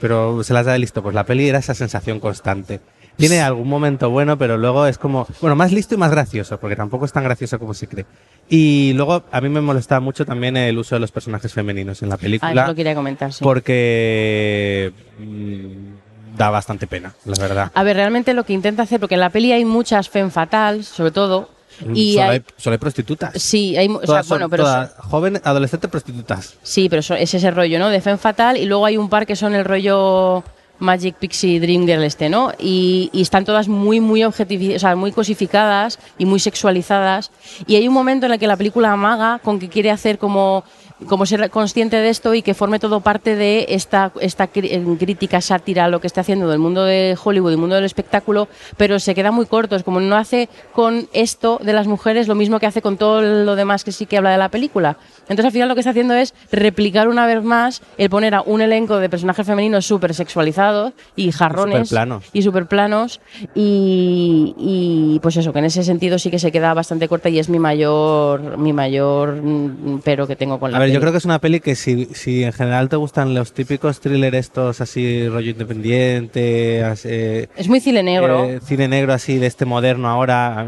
pero 0.00 0.42
se 0.42 0.52
las 0.54 0.66
da 0.66 0.72
de 0.72 0.78
listo. 0.78 1.02
Pues 1.02 1.14
la 1.14 1.24
peli 1.24 1.48
era 1.48 1.58
esa 1.58 1.74
sensación 1.74 2.20
constante. 2.20 2.80
Tiene 3.16 3.40
algún 3.40 3.68
momento 3.68 4.10
bueno, 4.10 4.36
pero 4.36 4.56
luego 4.58 4.86
es 4.86 4.98
como, 4.98 5.24
bueno, 5.40 5.54
más 5.54 5.70
listo 5.70 5.94
y 5.94 5.98
más 5.98 6.10
gracioso, 6.10 6.58
porque 6.58 6.74
tampoco 6.74 7.04
es 7.04 7.12
tan 7.12 7.22
gracioso 7.22 7.60
como 7.60 7.72
se 7.72 7.86
cree. 7.86 8.06
Y 8.48 8.92
luego 8.94 9.22
a 9.30 9.40
mí 9.40 9.48
me 9.48 9.60
molestaba 9.60 10.00
mucho 10.00 10.26
también 10.26 10.56
el 10.56 10.76
uso 10.76 10.96
de 10.96 11.00
los 11.00 11.12
personajes 11.12 11.52
femeninos 11.52 12.02
en 12.02 12.08
la 12.08 12.16
Ah, 12.16 12.18
película 12.18 12.50
eso 12.52 12.66
lo 12.66 12.74
quería 12.74 12.94
comentar, 12.96 13.32
sí. 13.32 13.44
porque 13.44 14.92
mm, 15.20 16.36
da 16.36 16.50
bastante 16.50 16.88
pena, 16.88 17.14
la 17.24 17.40
verdad. 17.40 17.70
A 17.72 17.82
ver, 17.84 17.94
realmente 17.96 18.34
lo 18.34 18.42
que 18.44 18.52
intenta 18.52 18.82
hacer, 18.82 18.98
porque 18.98 19.14
en 19.14 19.20
la 19.20 19.30
peli 19.30 19.52
hay 19.52 19.64
muchas 19.64 20.08
femme 20.08 20.30
fatales, 20.30 20.88
sobre 20.88 21.12
todo, 21.12 21.48
y 21.94 22.14
solo, 22.14 22.24
hay, 22.24 22.30
hay, 22.36 22.44
solo 22.56 22.74
hay 22.74 22.78
prostitutas. 22.78 23.42
sí, 23.42 23.76
hay, 23.76 23.88
o 23.88 23.98
sea, 23.98 24.06
Todas 24.06 24.26
son- 24.26 24.36
bueno, 24.38 24.50
pero 24.50 24.64
todas 24.64 24.92
joven, 24.98 25.40
adolescente, 25.44 25.88
prostitutas. 25.88 26.54
sí, 26.62 26.88
pero 26.88 27.00
eso- 27.00 27.14
es 27.14 27.32
ese 27.34 27.50
rollo, 27.50 27.78
¿no? 27.78 27.88
De 27.88 28.00
femme 28.00 28.18
fatal 28.18 28.56
y 28.56 28.64
luego 28.66 28.86
hay 28.86 28.96
un 28.96 29.08
par 29.08 29.26
que 29.26 29.36
son 29.36 29.54
el 29.54 29.64
rollo 29.64 30.42
Magic 30.80 31.14
Pixie 31.16 31.60
Dream 31.60 31.86
Girl 31.86 32.02
este, 32.02 32.28
¿no? 32.28 32.52
Y, 32.58 33.08
y 33.12 33.22
están 33.22 33.44
todas 33.44 33.68
muy, 33.68 34.00
muy 34.00 34.24
o 34.24 34.32
sea, 34.32 34.96
muy 34.96 35.12
cosificadas 35.12 35.98
y 36.18 36.26
muy 36.26 36.40
sexualizadas. 36.40 37.30
Y 37.66 37.76
hay 37.76 37.86
un 37.86 37.94
momento 37.94 38.26
en 38.26 38.32
el 38.32 38.38
que 38.38 38.46
la 38.48 38.56
película 38.56 38.92
amaga 38.92 39.38
con 39.38 39.58
que 39.60 39.68
quiere 39.68 39.90
hacer 39.92 40.18
como 40.18 40.64
como 41.08 41.26
ser 41.26 41.50
consciente 41.50 41.96
de 41.96 42.08
esto 42.08 42.34
y 42.34 42.42
que 42.42 42.54
forme 42.54 42.78
todo 42.78 43.00
parte 43.00 43.36
de 43.36 43.66
esta, 43.70 44.12
esta 44.20 44.46
crítica 44.46 45.40
sátira 45.40 45.88
lo 45.88 46.00
que 46.00 46.06
está 46.06 46.20
haciendo 46.20 46.48
del 46.48 46.58
mundo 46.58 46.84
de 46.84 47.16
Hollywood, 47.22 47.50
del 47.50 47.58
mundo 47.58 47.74
del 47.74 47.84
espectáculo, 47.84 48.48
pero 48.76 48.98
se 48.98 49.14
queda 49.14 49.30
muy 49.30 49.46
corto. 49.46 49.76
Es 49.76 49.82
como 49.82 50.00
no 50.00 50.16
hace 50.16 50.48
con 50.72 51.08
esto 51.12 51.60
de 51.62 51.72
las 51.72 51.86
mujeres 51.86 52.28
lo 52.28 52.34
mismo 52.34 52.60
que 52.60 52.66
hace 52.66 52.82
con 52.82 52.96
todo 52.96 53.22
lo 53.22 53.56
demás 53.56 53.84
que 53.84 53.92
sí 53.92 54.06
que 54.06 54.18
habla 54.18 54.30
de 54.30 54.38
la 54.38 54.48
película. 54.48 54.96
Entonces 55.24 55.46
al 55.46 55.52
final 55.52 55.68
lo 55.68 55.74
que 55.74 55.80
está 55.80 55.90
haciendo 55.90 56.14
es 56.14 56.34
replicar 56.52 57.08
una 57.08 57.26
vez 57.26 57.42
más 57.42 57.82
el 57.98 58.10
poner 58.10 58.34
a 58.34 58.42
un 58.42 58.60
elenco 58.60 58.98
de 58.98 59.08
personajes 59.08 59.46
femeninos 59.46 59.86
súper 59.86 60.14
sexualizados 60.14 60.92
y 61.16 61.32
jarrones 61.32 61.88
superplanos. 61.88 62.24
y 62.32 62.42
súper 62.42 62.66
planos 62.66 63.20
y, 63.54 64.54
y, 64.58 65.18
pues 65.20 65.36
eso, 65.36 65.52
que 65.52 65.58
en 65.60 65.64
ese 65.66 65.82
sentido 65.82 66.18
sí 66.18 66.30
que 66.30 66.38
se 66.38 66.52
queda 66.52 66.74
bastante 66.74 67.08
corta 67.08 67.28
y 67.28 67.38
es 67.38 67.48
mi 67.48 67.58
mayor 67.58 68.58
mi 68.58 68.72
mayor 68.72 69.42
mm, 69.42 70.00
pero 70.04 70.26
que 70.26 70.36
tengo 70.36 70.58
con 70.58 70.70
la 70.70 70.78
A 70.78 70.80
ver, 70.80 70.90
yo 70.90 71.00
creo 71.00 71.12
que 71.12 71.18
es 71.18 71.24
una 71.24 71.38
peli 71.38 71.60
que 71.60 71.74
si, 71.74 72.06
si 72.06 72.44
en 72.44 72.52
general 72.52 72.88
te 72.88 72.96
gustan 72.96 73.34
los 73.34 73.52
típicos 73.52 74.00
thrillers 74.00 74.36
estos 74.36 74.80
así 74.80 75.28
rollo 75.28 75.50
independiente, 75.50 76.80
eh, 77.04 77.48
es 77.56 77.68
muy 77.68 77.80
cine 77.80 78.02
negro. 78.02 78.44
eh, 78.44 78.60
cine 78.64 78.88
negro 78.88 79.12
así 79.12 79.38
de 79.38 79.46
este 79.46 79.64
moderno 79.64 80.08
ahora, 80.08 80.66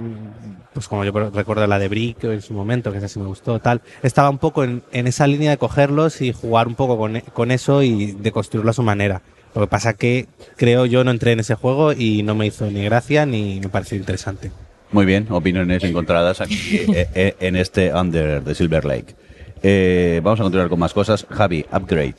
pues 0.76 0.88
como 0.88 1.06
yo 1.06 1.30
recuerdo 1.30 1.66
la 1.66 1.78
de 1.78 1.88
Brick 1.88 2.22
en 2.24 2.42
su 2.42 2.52
momento, 2.52 2.92
que 2.92 2.98
esa 2.98 3.08
sí 3.08 3.18
me 3.18 3.24
gustó, 3.24 3.60
tal, 3.60 3.80
estaba 4.02 4.28
un 4.28 4.36
poco 4.36 4.62
en, 4.62 4.82
en 4.92 5.06
esa 5.06 5.26
línea 5.26 5.50
de 5.50 5.56
cogerlos 5.56 6.20
y 6.20 6.32
jugar 6.32 6.68
un 6.68 6.74
poco 6.74 6.98
con, 6.98 7.18
con 7.32 7.50
eso 7.50 7.82
y 7.82 8.12
de 8.12 8.30
construirlo 8.30 8.70
a 8.70 8.74
su 8.74 8.82
manera. 8.82 9.22
Lo 9.54 9.62
que 9.62 9.68
pasa 9.68 9.94
que 9.94 10.26
creo 10.56 10.84
yo 10.84 11.02
no 11.02 11.10
entré 11.10 11.32
en 11.32 11.40
ese 11.40 11.54
juego 11.54 11.94
y 11.94 12.22
no 12.22 12.34
me 12.34 12.44
hizo 12.44 12.70
ni 12.70 12.84
gracia 12.84 13.24
ni 13.24 13.58
me 13.58 13.70
pareció 13.70 13.96
interesante. 13.96 14.50
Muy 14.92 15.06
bien, 15.06 15.28
opiniones 15.30 15.82
encontradas 15.82 16.42
aquí 16.42 16.58
eh, 16.94 17.08
eh, 17.14 17.36
en 17.40 17.56
este 17.56 17.90
Under 17.94 18.44
the 18.44 18.54
Silver 18.54 18.84
Lake. 18.84 19.14
Eh, 19.62 20.20
vamos 20.22 20.40
a 20.40 20.42
continuar 20.42 20.68
con 20.68 20.78
más 20.78 20.92
cosas. 20.92 21.26
Javi, 21.30 21.64
Upgrade. 21.72 22.16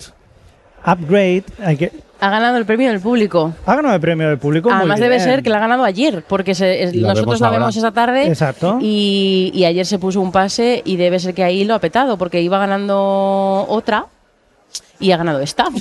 Upgrade, 0.87 1.43
hay 1.63 1.77
que, 1.77 1.91
Ha 2.19 2.29
ganado 2.29 2.57
el 2.57 2.65
premio 2.65 2.89
del 2.89 2.99
público. 2.99 3.53
ha 3.65 3.75
ganado 3.75 3.93
el 3.95 4.01
premio 4.01 4.27
del 4.29 4.37
público. 4.39 4.69
muy 4.69 4.77
Además 4.79 4.99
debe 4.99 5.15
bien. 5.17 5.27
ser 5.29 5.43
que 5.43 5.49
la 5.49 5.57
ha 5.57 5.59
ganado 5.59 5.83
ayer, 5.83 6.23
porque 6.27 6.55
se- 6.55 6.83
es- 6.83 6.95
La 6.95 7.09
nosotros 7.09 7.25
vemos 7.25 7.41
la 7.41 7.47
ahora. 7.47 7.59
vemos 7.59 7.77
esa 7.77 7.91
tarde 7.91 8.27
Exacto. 8.27 8.79
y, 8.81 9.51
y 9.53 9.65
ayer 9.65 9.85
se 9.85 9.99
puso 9.99 10.21
un 10.21 10.31
pase 10.31 10.81
y 10.85 10.95
debe 10.95 11.19
ser 11.19 11.33
que 11.33 11.43
ahí 11.43 11.63
lo 11.65 11.75
ha 11.75 11.79
petado, 11.79 12.17
porque 12.17 12.41
iba 12.41 12.57
ganando 12.57 13.65
otra 13.69 14.05
y 14.99 15.11
ha 15.11 15.17
ganado 15.17 15.39
esta. 15.41 15.65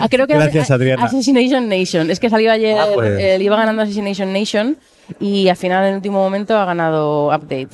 Ah, 0.00 0.08
Creo 0.10 0.26
que 0.26 0.34
era 0.34 0.42
Gracias, 0.44 0.70
Adriana. 0.70 1.04
Assassination 1.04 1.68
Nation. 1.68 2.10
Es 2.10 2.20
que 2.20 2.28
salió 2.28 2.52
ayer, 2.52 2.76
Ah, 2.78 2.86
pues. 2.94 3.18
eh, 3.18 3.38
iba 3.40 3.56
ganando 3.56 3.82
Assassination 3.82 4.32
Nation 4.32 4.76
y 5.20 5.48
al 5.48 5.56
final 5.56 5.84
en 5.84 5.90
el 5.90 5.96
último 5.96 6.18
momento 6.18 6.56
ha 6.58 6.64
ganado 6.64 7.28
Update. 7.28 7.68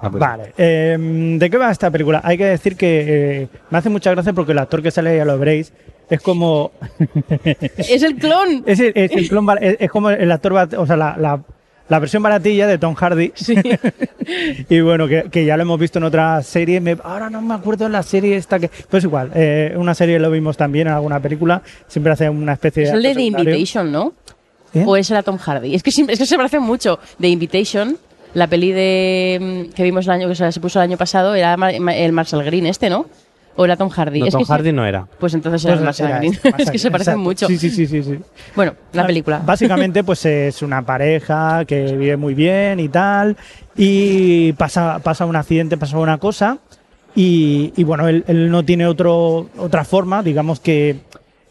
Ah, 0.00 0.10
pues, 0.10 0.20
Vale, 0.20 0.52
eh, 0.58 0.96
¿de 1.38 1.50
qué 1.50 1.56
va 1.56 1.70
esta 1.70 1.90
película? 1.90 2.20
Hay 2.24 2.36
que 2.36 2.44
decir 2.46 2.76
que 2.76 3.04
eh, 3.42 3.48
me 3.70 3.78
hace 3.78 3.88
mucha 3.90 4.10
gracia 4.10 4.32
porque 4.32 4.52
el 4.52 4.58
actor 4.58 4.82
que 4.82 4.90
sale, 4.90 5.16
ya 5.16 5.24
lo 5.24 5.38
veréis, 5.38 5.72
es 6.10 6.20
como. 6.20 6.72
¡Es 7.76 8.02
el 8.02 8.16
clon! 8.16 8.62
es, 8.66 8.80
el, 8.80 8.92
es 8.94 9.12
el 9.12 9.28
clon 9.28 9.46
es- 9.60 9.76
es 9.80 9.90
como 9.90 10.10
el 10.10 10.30
actor, 10.30 10.52
o 10.76 10.86
sea, 10.86 10.96
la, 10.96 11.16
la- 11.18 11.40
la 11.86 11.98
versión 11.98 12.22
baratilla 12.22 12.66
de 12.66 12.78
Tom 12.78 12.94
Hardy. 12.94 13.32
Sí. 13.34 13.54
y 14.70 14.80
bueno, 14.80 15.06
que, 15.06 15.24
que 15.30 15.44
ya 15.44 15.56
lo 15.56 15.64
hemos 15.64 15.78
visto 15.78 15.98
en 15.98 16.04
otras 16.04 16.46
series. 16.46 16.80
me- 16.80 16.96
ahora 17.04 17.28
no 17.28 17.42
me 17.42 17.54
acuerdo 17.54 17.86
en 17.86 17.92
la 17.92 18.02
serie 18.02 18.36
esta 18.36 18.58
que. 18.58 18.70
Pues 18.88 19.04
igual, 19.04 19.30
eh, 19.34 19.74
una 19.76 19.94
serie 19.94 20.18
lo 20.18 20.30
vimos 20.30 20.56
también 20.56 20.86
en 20.88 20.94
alguna 20.94 21.20
película. 21.20 21.62
Siempre 21.86 22.12
hace 22.12 22.28
una 22.30 22.54
especie 22.54 22.84
Es 22.84 22.90
de. 22.92 22.96
el 22.96 23.02
de 23.02 23.14
The. 23.14 23.22
Invitation, 23.22 23.92
¿no? 23.92 24.12
¿Eh? 24.72 24.82
¿O 24.86 24.96
es 24.96 25.10
era 25.10 25.22
Tom 25.22 25.36
Hardy? 25.38 25.74
Es 25.74 25.82
que, 25.82 25.90
siempre- 25.90 26.14
es 26.14 26.18
que 26.18 26.26
se 26.26 26.36
parece 26.36 26.58
mucho. 26.58 26.98
The 27.20 27.28
Invitation, 27.28 27.98
la 28.34 28.46
peli 28.48 28.72
de 28.72 29.66
mm, 29.70 29.72
que 29.74 29.82
vimos 29.82 30.06
el 30.06 30.12
año 30.12 30.28
que 30.28 30.34
se 30.34 30.50
se 30.52 30.60
puso 30.60 30.78
el 30.80 30.84
año 30.90 30.96
pasado, 30.98 31.34
era 31.34 31.54
el 31.54 32.12
Marshall 32.12 32.44
Green 32.44 32.66
este, 32.66 32.90
¿no? 32.90 33.06
¿O 33.56 33.64
era 33.64 33.76
Tom 33.76 33.88
Hardy? 33.88 34.18
No, 34.18 34.26
es 34.26 34.32
Tom 34.32 34.40
que 34.40 34.46
sí- 34.46 34.52
Hardy 34.52 34.72
no 34.72 34.84
era. 34.84 35.06
Pues 35.20 35.32
entonces 35.32 35.62
Pues 35.62 35.70
era 35.70 35.78
el 35.78 35.84
Marshall 35.84 36.08
era 36.08 36.18
Green. 36.18 36.32
este, 36.42 36.62
es 36.64 36.70
que 36.72 36.78
se 36.78 36.90
parecen 36.90 37.12
exacto. 37.12 37.22
mucho. 37.22 37.46
Sí, 37.46 37.56
sí, 37.56 37.70
sí, 37.70 37.86
sí. 37.86 38.02
sí. 38.02 38.18
Bueno, 38.56 38.74
la 38.92 39.06
película. 39.06 39.40
Básicamente, 39.46 40.02
pues 40.02 40.26
es 40.26 40.60
una 40.62 40.82
pareja 40.82 41.64
que 41.64 41.84
vive 41.96 42.16
muy 42.16 42.34
bien 42.34 42.80
y 42.80 42.88
tal, 42.88 43.36
y 43.76 44.52
pasa, 44.54 44.98
pasa 44.98 45.24
un 45.24 45.36
accidente, 45.36 45.76
pasa 45.76 45.96
una 45.98 46.18
cosa, 46.18 46.58
y, 47.14 47.72
y 47.76 47.84
bueno, 47.84 48.08
él, 48.08 48.24
él 48.26 48.50
no 48.50 48.64
tiene 48.64 48.88
otro, 48.88 49.48
otra 49.56 49.84
forma, 49.84 50.24
digamos 50.24 50.58
que, 50.58 50.96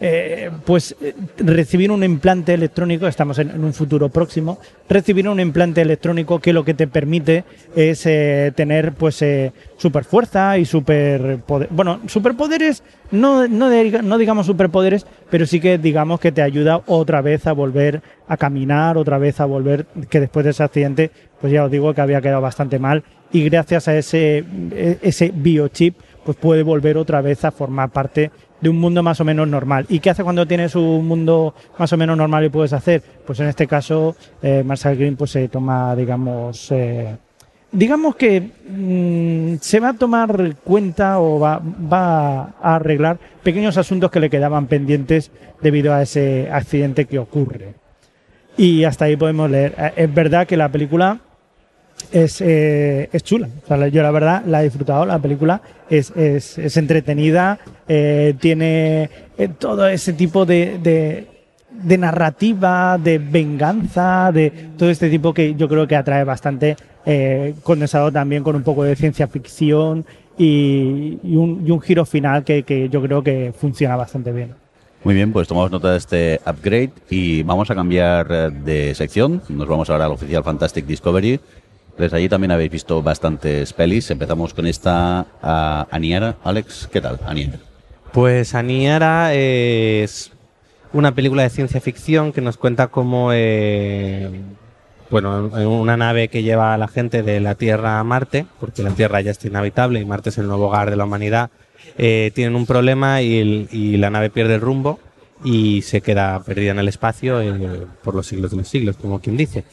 eh, 0.05 0.51
pues 0.65 0.97
eh, 1.01 1.15
recibir 1.37 1.89
un 1.89 2.03
implante 2.03 2.53
electrónico, 2.53 3.07
estamos 3.07 3.39
en, 3.39 3.63
un 3.63 3.73
futuro 3.73 4.09
próximo, 4.09 4.59
recibir 4.89 5.29
un 5.29 5.39
implante 5.39 5.79
electrónico 5.79 6.39
que 6.39 6.51
lo 6.51 6.65
que 6.65 6.73
te 6.73 6.87
permite 6.87 7.45
es 7.73 8.05
eh, 8.05 8.51
tener 8.53 8.91
pues 8.91 9.23
super 9.77 10.03
fuerza 10.03 10.57
y 10.57 10.65
super 10.65 11.39
bueno, 11.69 12.01
superpoderes, 12.07 12.83
no, 13.11 13.47
no, 13.47 13.69
no 13.69 14.17
digamos 14.17 14.45
superpoderes, 14.45 15.05
pero 15.29 15.45
sí 15.45 15.61
que 15.61 15.77
digamos 15.77 16.19
que 16.19 16.33
te 16.33 16.41
ayuda 16.41 16.81
otra 16.85 17.21
vez 17.21 17.47
a 17.47 17.53
volver 17.53 18.01
a 18.27 18.35
caminar, 18.35 18.97
otra 18.97 19.17
vez 19.17 19.39
a 19.39 19.45
volver, 19.45 19.85
que 20.09 20.19
después 20.19 20.43
de 20.43 20.51
ese 20.51 20.63
accidente, 20.63 21.11
pues 21.39 21.53
ya 21.53 21.63
os 21.63 21.71
digo 21.71 21.93
que 21.93 22.01
había 22.01 22.19
quedado 22.19 22.41
bastante 22.41 22.77
mal 22.77 23.03
y 23.31 23.45
gracias 23.45 23.87
a 23.87 23.97
ese, 23.97 24.43
e- 24.71 24.97
ese 25.01 25.31
biochip, 25.33 25.95
pues 26.25 26.37
puede 26.37 26.63
volver 26.63 26.97
otra 26.97 27.21
vez 27.21 27.43
a 27.45 27.51
formar 27.51 27.89
parte 27.89 28.31
de 28.63 28.69
un 28.69 28.79
mundo 28.79 29.03
más 29.03 29.19
o 29.19 29.25
menos 29.25 29.45
normal. 29.45 29.85
¿Y 29.89 29.99
qué 29.99 30.09
hace 30.09 30.23
cuando 30.23 30.47
tienes 30.47 30.73
un 30.75 31.05
mundo 31.05 31.53
más 31.77 31.91
o 31.91 31.97
menos 31.97 32.17
normal 32.17 32.45
y 32.45 32.49
puedes 32.49 32.71
hacer? 32.71 33.03
Pues 33.25 33.39
en 33.41 33.47
este 33.47 33.67
caso, 33.67 34.15
eh, 34.41 34.63
Marshall 34.65 34.95
Green 34.95 35.17
pues 35.17 35.31
se 35.31 35.49
toma, 35.49 35.93
digamos, 35.97 36.71
eh, 36.71 37.17
digamos 37.73 38.15
que 38.15 38.39
mm, 38.39 39.55
se 39.59 39.81
va 39.81 39.89
a 39.89 39.93
tomar 39.93 40.55
cuenta 40.63 41.19
o 41.19 41.39
va, 41.39 41.61
va 41.61 42.55
a 42.61 42.75
arreglar 42.75 43.19
pequeños 43.43 43.75
asuntos 43.77 44.09
que 44.09 44.21
le 44.21 44.29
quedaban 44.29 44.67
pendientes 44.67 45.29
debido 45.61 45.93
a 45.93 46.01
ese 46.01 46.49
accidente 46.49 47.03
que 47.03 47.19
ocurre. 47.19 47.75
Y 48.55 48.85
hasta 48.85 49.05
ahí 49.05 49.17
podemos 49.17 49.51
leer. 49.51 49.75
Eh, 49.77 49.91
Es 49.97 50.13
verdad 50.13 50.47
que 50.47 50.55
la 50.55 50.69
película 50.69 51.19
es, 52.13 52.39
eh, 52.41 53.09
es 53.11 53.23
chula. 53.23 53.49
Yo 53.91 54.03
la 54.03 54.11
verdad 54.11 54.43
la 54.45 54.61
he 54.61 54.65
disfrutado. 54.65 55.05
La 55.05 55.19
película 55.19 55.61
es, 55.89 56.11
es, 56.15 56.57
es 56.57 56.77
entretenida, 56.77 57.59
eh, 57.87 58.35
tiene 58.39 59.09
eh, 59.37 59.49
todo 59.57 59.87
ese 59.87 60.13
tipo 60.13 60.45
de, 60.45 60.77
de, 61.71 61.97
narrativa, 61.97 62.97
de 62.97 63.17
venganza, 63.17 64.31
de 64.31 64.51
todo 64.77 64.89
este 64.89 65.09
tipo 65.09 65.33
que 65.33 65.55
yo 65.55 65.67
creo 65.67 65.87
que 65.87 65.95
atrae 65.95 66.23
bastante, 66.23 66.75
eh, 67.05 67.55
condensado 67.63 68.11
también 68.11 68.43
con 68.43 68.55
un 68.55 68.63
poco 68.63 68.83
de 68.83 68.95
ciencia 68.95 69.27
ficción 69.27 70.05
y, 70.37 71.19
y 71.23 71.35
un, 71.35 71.63
y 71.65 71.71
un 71.71 71.81
giro 71.81 72.05
final 72.05 72.43
que, 72.43 72.63
que 72.63 72.89
yo 72.89 73.01
creo 73.01 73.23
que 73.23 73.53
funciona 73.57 73.95
bastante 73.95 74.31
bien. 74.31 74.63
Muy 75.03 75.15
bien, 75.15 75.33
pues 75.33 75.49
tomamos 75.49 75.69
nota 75.69 75.91
de 75.91 75.97
este 75.97 76.39
upgrade 76.45 76.91
y 77.09 77.43
vamos 77.43 77.69
a 77.69 77.75
cambiar 77.75 78.27
eh, 78.29 78.49
de 78.51 78.95
sección. 78.95 79.41
Nos 79.49 79.67
vamos 79.67 79.89
ahora 79.89 80.05
al 80.05 80.13
oficial 80.13 80.43
Fantastic 80.45 80.85
Discovery. 80.85 81.41
Pues 81.97 82.13
allí 82.13 82.27
también 82.27 82.51
habéis 82.51 82.71
visto 82.71 83.01
bastantes 83.03 83.73
pelis. 83.73 84.09
Empezamos 84.09 84.53
con 84.53 84.65
esta 84.65 85.25
a 85.41 85.87
Aniara. 85.91 86.37
Alex, 86.43 86.89
¿qué 86.91 87.01
tal, 87.01 87.19
Aniara? 87.25 87.59
Pues 88.11 88.55
Aniara 88.55 89.33
es 89.33 90.31
una 90.91 91.13
película 91.13 91.43
de 91.43 91.49
ciencia 91.49 91.81
ficción 91.81 92.31
que 92.31 92.41
nos 92.41 92.57
cuenta 92.57 92.87
cómo, 92.87 93.31
eh, 93.33 94.29
bueno, 95.09 95.57
en 95.57 95.67
una 95.67 95.97
nave 95.97 96.27
que 96.27 96.43
lleva 96.43 96.73
a 96.73 96.77
la 96.77 96.87
gente 96.87 97.23
de 97.23 97.39
la 97.39 97.55
Tierra 97.55 97.99
a 97.99 98.03
Marte, 98.03 98.45
porque 98.59 98.83
la 98.83 98.91
Tierra 98.91 99.21
ya 99.21 99.31
está 99.31 99.47
inhabitable 99.47 99.99
y 99.99 100.05
Marte 100.05 100.29
es 100.29 100.37
el 100.37 100.47
nuevo 100.47 100.67
hogar 100.67 100.89
de 100.89 100.95
la 100.95 101.05
humanidad, 101.05 101.49
eh, 101.97 102.31
tienen 102.33 102.55
un 102.55 102.65
problema 102.65 103.21
y 103.21 103.97
la 103.97 104.09
nave 104.09 104.29
pierde 104.29 104.55
el 104.55 104.61
rumbo 104.61 104.99
y 105.43 105.81
se 105.81 106.01
queda 106.01 106.41
perdida 106.43 106.71
en 106.71 106.79
el 106.79 106.87
espacio 106.87 107.41
eh, 107.41 107.85
por 108.03 108.15
los 108.15 108.27
siglos 108.27 108.51
de 108.51 108.57
los 108.57 108.67
siglos, 108.67 108.97
como 108.97 109.19
quien 109.19 109.37
dice. 109.37 109.63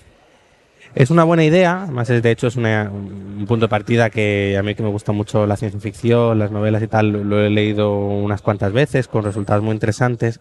Es 0.94 1.10
una 1.10 1.22
buena 1.24 1.44
idea, 1.44 1.84
además 1.84 2.10
es, 2.10 2.20
de 2.22 2.30
hecho 2.32 2.48
es 2.48 2.56
un 2.56 3.44
punto 3.46 3.66
de 3.66 3.68
partida 3.68 4.10
que 4.10 4.56
a 4.58 4.62
mí 4.62 4.74
que 4.74 4.82
me 4.82 4.88
gusta 4.88 5.12
mucho 5.12 5.46
la 5.46 5.56
ciencia 5.56 5.78
ficción, 5.80 6.38
las 6.38 6.50
novelas 6.50 6.82
y 6.82 6.88
tal, 6.88 7.12
lo, 7.28 7.40
he 7.40 7.48
leído 7.50 7.96
unas 7.96 8.42
cuantas 8.42 8.72
veces 8.72 9.06
con 9.06 9.22
resultados 9.22 9.62
muy 9.62 9.72
interesantes. 9.72 10.40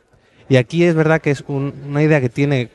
Y 0.50 0.56
aquí 0.56 0.84
es 0.84 0.96
verdad 0.96 1.22
que 1.22 1.30
es 1.30 1.44
un- 1.48 1.74
una 1.88 2.02
idea 2.02 2.20
que 2.20 2.30
tiene 2.30 2.70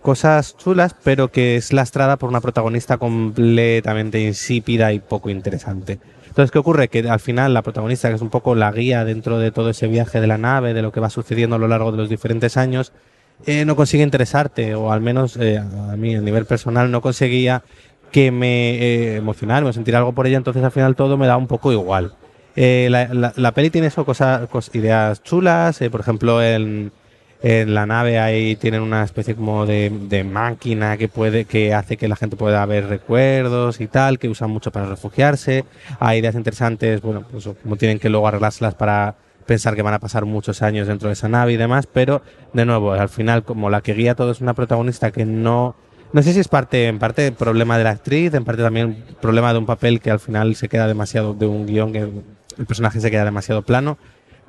cosas 0.00 0.56
chulas, 0.56 0.94
pero 1.04 1.28
que 1.30 1.56
es 1.56 1.72
lastrada 1.74 2.16
por 2.16 2.30
una 2.30 2.40
protagonista 2.40 2.96
completamente 2.96 4.20
insípida 4.20 4.92
y 4.94 5.00
poco 5.00 5.28
interesante. 5.28 5.98
Entonces, 6.28 6.50
¿qué 6.50 6.58
ocurre? 6.58 6.88
Que 6.88 7.00
al 7.10 7.20
final 7.20 7.52
la 7.52 7.62
protagonista, 7.62 8.08
que 8.08 8.14
es 8.14 8.22
un 8.22 8.30
poco 8.30 8.54
la 8.54 8.72
guía 8.72 9.04
dentro 9.04 9.38
de 9.38 9.50
todo 9.50 9.70
ese 9.70 9.86
viaje 9.88 10.20
de 10.20 10.26
la 10.26 10.38
nave, 10.38 10.72
de 10.72 10.82
lo 10.82 10.92
que 10.92 11.00
va 11.00 11.10
sucediendo 11.10 11.56
a 11.56 11.58
lo 11.58 11.68
largo 11.68 11.90
de 11.90 11.98
los 11.98 12.08
diferentes 12.08 12.56
años, 12.56 12.92
eh, 13.46 13.64
no 13.64 13.76
consigue 13.76 14.02
interesarte, 14.02 14.74
o 14.74 14.92
al 14.92 15.00
menos 15.00 15.36
eh, 15.36 15.58
a 15.58 15.96
mí 15.96 16.14
a 16.16 16.20
nivel 16.20 16.44
personal 16.46 16.90
no 16.90 17.00
conseguía 17.00 17.62
que 18.12 18.30
me 18.30 18.74
eh, 18.76 19.16
emocionara 19.16 19.66
o 19.66 19.72
sentir 19.72 19.94
algo 19.96 20.12
por 20.12 20.26
ella, 20.26 20.36
entonces 20.38 20.62
al 20.64 20.70
final 20.72 20.96
todo 20.96 21.16
me 21.16 21.26
da 21.26 21.36
un 21.36 21.46
poco 21.46 21.72
igual. 21.72 22.14
La, 22.56 23.32
la- 23.36 23.52
peli 23.52 23.70
tiene 23.70 23.86
eso, 23.86 24.04
cosas, 24.04 24.48
cos- 24.50 24.74
ideas 24.74 25.22
chulas, 25.22 25.78
por 25.90 26.00
ejemplo, 26.00 26.42
en, 26.42 26.90
En 27.40 27.72
la 27.72 27.86
nave 27.86 28.18
ahí 28.18 28.56
tienen 28.56 28.80
una 28.82 29.04
especie 29.04 29.36
como 29.36 29.64
de, 29.64 29.90
de 30.08 30.24
máquina 30.24 30.96
que 30.96 31.06
puede 31.06 31.44
que 31.44 31.72
hace 31.72 31.96
que 31.96 32.08
la 32.08 32.16
gente 32.16 32.34
pueda 32.36 32.66
ver 32.66 32.88
recuerdos 32.88 33.80
y 33.80 33.86
tal, 33.86 34.18
que 34.18 34.28
usan 34.28 34.50
mucho 34.50 34.72
para 34.72 34.86
refugiarse. 34.86 35.64
Hay 36.00 36.18
ideas 36.18 36.34
interesantes, 36.34 37.00
bueno, 37.00 37.24
pues 37.30 37.48
como 37.62 37.76
tienen 37.76 38.00
que 38.00 38.08
luego 38.08 38.26
arreglárselas 38.26 38.74
para 38.74 39.14
pensar 39.48 39.74
que 39.74 39.82
van 39.82 39.94
a 39.94 39.98
pasar 39.98 40.26
muchos 40.26 40.60
años 40.60 40.86
dentro 40.86 41.08
de 41.08 41.14
esa 41.14 41.28
nave 41.28 41.54
y 41.54 41.56
demás, 41.56 41.88
pero 41.90 42.22
de 42.52 42.66
nuevo, 42.66 42.92
al 42.92 43.08
final 43.08 43.42
como 43.44 43.70
la 43.70 43.80
que 43.80 43.94
guía 43.94 44.14
todo 44.14 44.30
es 44.30 44.42
una 44.42 44.54
protagonista 44.54 45.10
que 45.10 45.24
no 45.24 45.74
no 46.12 46.22
sé 46.22 46.32
si 46.32 46.40
es 46.40 46.48
parte, 46.48 46.86
en 46.86 46.98
parte 46.98 47.32
problema 47.32 47.76
de 47.76 47.84
la 47.84 47.90
actriz, 47.90 48.32
en 48.32 48.44
parte 48.44 48.62
también 48.62 49.04
problema 49.20 49.52
de 49.52 49.58
un 49.58 49.66
papel 49.66 50.00
que 50.00 50.10
al 50.10 50.20
final 50.20 50.54
se 50.54 50.68
queda 50.68 50.86
demasiado, 50.86 51.34
de 51.34 51.46
un 51.46 51.66
guion 51.66 51.92
que 51.92 51.98
el 51.98 52.66
personaje 52.66 53.00
se 53.00 53.10
queda 53.10 53.24
demasiado 53.24 53.62
plano. 53.62 53.98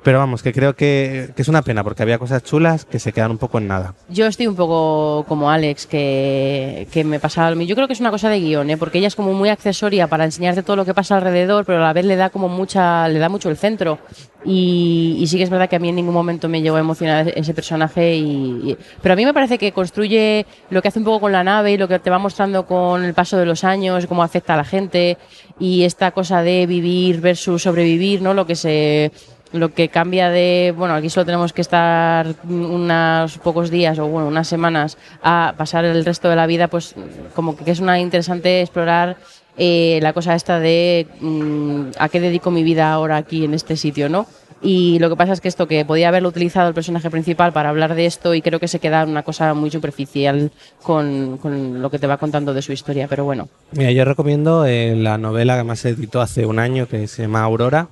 Pero 0.02 0.18
vamos, 0.18 0.42
que 0.42 0.52
creo 0.52 0.74
que, 0.74 1.30
que, 1.36 1.42
es 1.42 1.48
una 1.48 1.60
pena 1.62 1.84
porque 1.84 2.02
había 2.02 2.18
cosas 2.18 2.42
chulas 2.42 2.86
que 2.86 2.98
se 2.98 3.12
quedan 3.12 3.32
un 3.32 3.38
poco 3.38 3.58
en 3.58 3.68
nada. 3.68 3.94
Yo 4.08 4.26
estoy 4.26 4.46
un 4.46 4.56
poco 4.56 5.24
como 5.28 5.50
Alex, 5.50 5.86
que, 5.86 6.88
que 6.90 7.04
me 7.04 7.20
pasa 7.20 7.52
Yo 7.52 7.74
creo 7.74 7.86
que 7.86 7.92
es 7.92 8.00
una 8.00 8.10
cosa 8.10 8.30
de 8.30 8.40
guion, 8.40 8.70
¿eh? 8.70 8.76
porque 8.78 8.98
ella 8.98 9.08
es 9.08 9.16
como 9.16 9.34
muy 9.34 9.50
accesoria 9.50 10.06
para 10.06 10.24
enseñarte 10.24 10.62
todo 10.62 10.76
lo 10.76 10.84
que 10.86 10.94
pasa 10.94 11.16
alrededor, 11.16 11.66
pero 11.66 11.78
a 11.78 11.86
la 11.86 11.92
vez 11.92 12.06
le 12.06 12.16
da 12.16 12.30
como 12.30 12.48
mucha, 12.48 13.08
le 13.08 13.18
da 13.18 13.28
mucho 13.28 13.50
el 13.50 13.58
centro. 13.58 13.98
Y, 14.42 15.16
y 15.18 15.26
sí 15.26 15.36
que 15.36 15.42
es 15.42 15.50
verdad 15.50 15.68
que 15.68 15.76
a 15.76 15.78
mí 15.78 15.90
en 15.90 15.96
ningún 15.96 16.14
momento 16.14 16.48
me 16.48 16.62
llegó 16.62 16.76
a 16.76 16.80
emocionar 16.80 17.30
ese 17.36 17.52
personaje. 17.52 18.14
Y, 18.16 18.70
y, 18.70 18.78
pero 19.02 19.12
a 19.12 19.16
mí 19.16 19.26
me 19.26 19.34
parece 19.34 19.58
que 19.58 19.72
construye 19.72 20.46
lo 20.70 20.80
que 20.80 20.88
hace 20.88 20.98
un 20.98 21.04
poco 21.04 21.20
con 21.20 21.32
la 21.32 21.44
nave 21.44 21.72
y 21.72 21.76
lo 21.76 21.88
que 21.88 21.98
te 21.98 22.08
va 22.08 22.18
mostrando 22.18 22.64
con 22.64 23.04
el 23.04 23.12
paso 23.12 23.36
de 23.36 23.44
los 23.44 23.64
años, 23.64 24.06
cómo 24.06 24.22
afecta 24.22 24.54
a 24.54 24.56
la 24.56 24.64
gente 24.64 25.18
y 25.58 25.84
esta 25.84 26.10
cosa 26.12 26.42
de 26.42 26.66
vivir 26.66 27.20
versus 27.20 27.62
sobrevivir, 27.62 28.22
¿no? 28.22 28.32
Lo 28.32 28.46
que 28.46 28.56
se 28.56 29.12
lo 29.52 29.74
que 29.74 29.88
cambia 29.88 30.30
de, 30.30 30.72
bueno, 30.76 30.94
aquí 30.94 31.10
solo 31.10 31.26
tenemos 31.26 31.52
que 31.52 31.60
estar 31.60 32.34
unos 32.44 33.38
pocos 33.38 33.70
días 33.70 33.98
o 33.98 34.06
bueno, 34.06 34.28
unas 34.28 34.48
semanas 34.48 34.96
a 35.22 35.54
pasar 35.56 35.84
el 35.84 36.04
resto 36.04 36.28
de 36.28 36.36
la 36.36 36.46
vida, 36.46 36.68
pues 36.68 36.94
como 37.34 37.56
que 37.56 37.70
es 37.70 37.80
una 37.80 37.98
interesante 37.98 38.60
explorar 38.60 39.16
eh, 39.56 39.98
la 40.02 40.12
cosa 40.12 40.34
esta 40.34 40.60
de 40.60 41.06
mm, 41.20 41.90
a 41.98 42.08
qué 42.08 42.20
dedico 42.20 42.50
mi 42.50 42.62
vida 42.62 42.92
ahora 42.92 43.16
aquí 43.16 43.44
en 43.44 43.54
este 43.54 43.76
sitio, 43.76 44.08
¿no? 44.08 44.26
Y 44.62 44.98
lo 44.98 45.08
que 45.08 45.16
pasa 45.16 45.32
es 45.32 45.40
que 45.40 45.48
esto 45.48 45.66
que 45.66 45.84
podía 45.86 46.08
haberlo 46.08 46.28
utilizado 46.28 46.68
el 46.68 46.74
personaje 46.74 47.10
principal 47.10 47.52
para 47.52 47.70
hablar 47.70 47.94
de 47.94 48.04
esto 48.04 48.34
y 48.34 48.42
creo 48.42 48.60
que 48.60 48.68
se 48.68 48.78
queda 48.78 49.04
una 49.04 49.22
cosa 49.22 49.54
muy 49.54 49.70
superficial 49.70 50.50
con, 50.82 51.38
con 51.38 51.80
lo 51.80 51.90
que 51.90 51.98
te 51.98 52.06
va 52.06 52.18
contando 52.18 52.52
de 52.52 52.60
su 52.60 52.72
historia, 52.72 53.06
pero 53.08 53.24
bueno. 53.24 53.48
Mira, 53.72 53.90
yo 53.90 54.04
recomiendo 54.04 54.66
eh, 54.66 54.94
la 54.96 55.16
novela 55.16 55.56
que 55.56 55.64
más 55.64 55.80
se 55.80 55.90
editó 55.90 56.20
hace 56.20 56.44
un 56.44 56.58
año 56.58 56.86
que 56.86 57.08
se 57.08 57.22
llama 57.22 57.42
Aurora, 57.42 57.88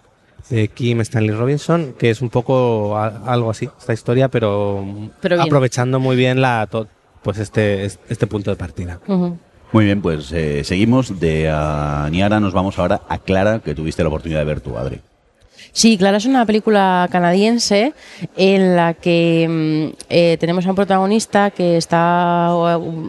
de 0.48 0.68
Kim 0.68 1.00
Stanley 1.00 1.34
Robinson, 1.34 1.94
que 1.98 2.10
es 2.10 2.20
un 2.22 2.30
poco 2.30 2.96
algo 2.96 3.50
así, 3.50 3.68
esta 3.78 3.92
historia, 3.92 4.28
pero, 4.28 4.84
pero 5.20 5.40
aprovechando 5.40 6.00
muy 6.00 6.16
bien 6.16 6.40
la 6.40 6.68
pues 7.22 7.38
este, 7.38 7.84
este 7.84 8.26
punto 8.26 8.50
de 8.50 8.56
partida. 8.56 9.00
Uh 9.06 9.14
-huh. 9.14 9.36
Muy 9.72 9.84
bien, 9.84 10.00
pues 10.00 10.32
eh, 10.32 10.64
seguimos. 10.64 11.20
De 11.20 11.52
uh, 11.52 12.08
Niara 12.10 12.40
nos 12.40 12.54
vamos 12.54 12.78
ahora 12.78 13.02
a 13.08 13.18
Clara, 13.18 13.58
que 13.58 13.74
tuviste 13.74 14.02
la 14.02 14.08
oportunidad 14.08 14.40
de 14.40 14.46
ver 14.46 14.60
tu 14.60 14.78
Adri. 14.78 15.00
Sí, 15.72 15.98
Clara 15.98 16.16
es 16.16 16.24
una 16.24 16.46
película 16.46 17.06
canadiense 17.10 17.92
en 18.36 18.76
la 18.76 18.94
que 18.94 19.92
eh, 20.08 20.36
tenemos 20.40 20.66
a 20.66 20.70
un 20.70 20.76
protagonista 20.76 21.50
que 21.50 21.76
está 21.76 22.50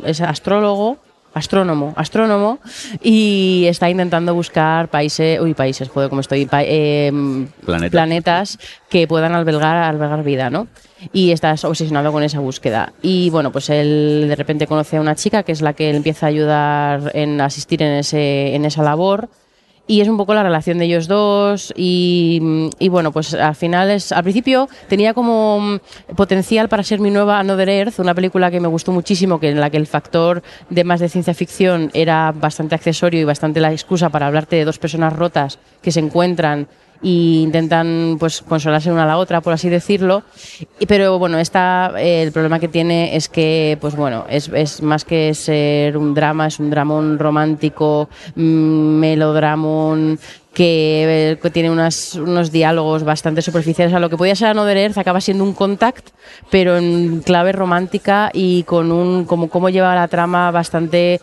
es 0.06 0.20
astrólogo 0.22 0.98
astrónomo, 1.40 1.94
astrónomo, 1.96 2.60
y 3.02 3.66
está 3.68 3.90
intentando 3.90 4.34
buscar 4.36 4.90
países, 4.90 5.40
uy, 5.40 5.54
países, 5.54 5.90
joder, 5.90 6.10
como 6.10 6.22
estoy, 6.22 6.46
pa 6.46 6.62
eh, 6.64 7.12
Planeta. 7.66 7.92
planetas 7.92 8.60
que 8.90 9.08
puedan 9.08 9.34
albergar, 9.34 9.78
albergar 9.78 10.24
vida, 10.24 10.50
¿no? 10.50 10.68
Y 11.14 11.32
está 11.32 11.56
obsesionado 11.64 12.12
con 12.12 12.24
esa 12.24 12.40
búsqueda. 12.40 12.94
Y 13.02 13.30
bueno, 13.30 13.52
pues 13.52 13.70
él 13.70 14.26
de 14.28 14.36
repente 14.36 14.68
conoce 14.68 14.98
a 14.98 15.02
una 15.02 15.16
chica 15.16 15.44
que 15.44 15.54
es 15.54 15.62
la 15.62 15.74
que 15.74 15.90
él 15.90 15.96
empieza 15.96 16.26
a 16.26 16.30
ayudar 16.30 17.12
en 17.14 17.40
asistir 17.42 17.82
en, 17.82 17.94
ese, 17.94 18.54
en 18.56 18.66
esa 18.66 18.84
labor 18.84 19.30
y 19.90 20.02
es 20.02 20.08
un 20.08 20.18
poco 20.18 20.36
la 20.36 20.44
relación 20.44 20.78
de 20.78 20.86
ellos 20.86 21.08
dos 21.08 21.74
y, 21.76 22.70
bueno, 22.92 23.12
pues 23.12 23.34
al 23.34 23.56
final 23.56 23.90
es, 23.90 24.12
al 24.12 24.22
principio 24.22 24.70
tenía 24.88 25.16
como 25.16 25.80
potencial 26.16 26.70
para 26.70 26.84
ser 26.84 27.00
mi 27.00 27.10
nueva 27.10 27.40
Another 27.40 27.68
Earth, 27.68 27.98
una 27.98 28.14
película 28.14 28.52
que 28.52 28.60
me 28.60 28.68
gustó 28.68 28.92
muchísimo, 28.92 29.40
que 29.40 29.50
en 29.50 29.60
la 29.60 29.72
que 29.72 29.78
el 29.78 29.88
factor 29.88 30.44
de 30.70 30.84
más 30.84 31.00
de 31.00 31.10
ciencia 31.10 31.34
ficción 31.34 31.90
era 31.96 32.32
bastante 32.32 32.76
accesorio 32.76 33.20
y 33.20 33.24
bastante 33.24 33.60
la 33.62 33.72
excusa 33.72 34.10
para 34.10 34.28
hablarte 34.28 34.58
de 34.58 34.66
dos 34.66 34.78
personas 34.78 35.12
rotas 35.12 35.58
que 35.82 35.92
se 35.92 36.02
encuentran 36.02 36.68
y 37.02 37.42
intentan 37.44 38.18
pues 38.20 38.42
consolarse 38.42 38.92
una 38.92 39.04
a 39.04 39.08
la 39.08 39.18
otra 39.18 39.42
por 39.42 39.54
así 39.54 39.70
decirlo. 39.70 40.24
Pero 40.88 41.20
bueno 41.20 41.40
esta 41.40 41.94
eh, 41.98 42.24
el 42.24 42.32
problema 42.32 42.60
que 42.60 42.68
tiene 42.68 43.16
es 43.16 43.30
que 43.30 43.78
pues 43.80 43.96
bueno 43.96 44.26
es, 44.30 44.50
es, 44.50 44.82
más 44.82 45.06
que 45.06 45.34
ser 45.34 45.98
un 45.98 46.14
drama 46.14 46.48
es 46.48 46.60
un 46.60 46.70
dramón 46.70 47.20
romántico 47.20 48.10
mmm, 48.36 49.00
melodramón 49.00 50.20
que, 50.54 51.38
que 51.42 51.50
tiene 51.52 51.70
unas, 51.70 52.16
unos 52.16 52.52
diálogos 52.52 53.04
bastante 53.04 53.42
superficiales. 53.42 53.94
A 53.94 54.00
lo 54.00 54.10
que 54.10 54.18
podía 54.18 54.36
ser 54.36 54.50
Another 54.50 54.78
Earth 54.78 54.98
acaba 54.98 55.22
siendo 55.22 55.44
un 55.44 55.54
contact 55.54 56.10
pero 56.50 56.78
en 56.78 57.22
clave 57.22 57.52
romántica 57.52 58.30
y 58.34 58.64
con 58.64 58.92
un 58.92 59.26
como 59.26 59.50
cómo 59.50 59.70
lleva 59.70 59.96
la 59.96 60.08
trama 60.08 60.52
bastante 60.52 61.22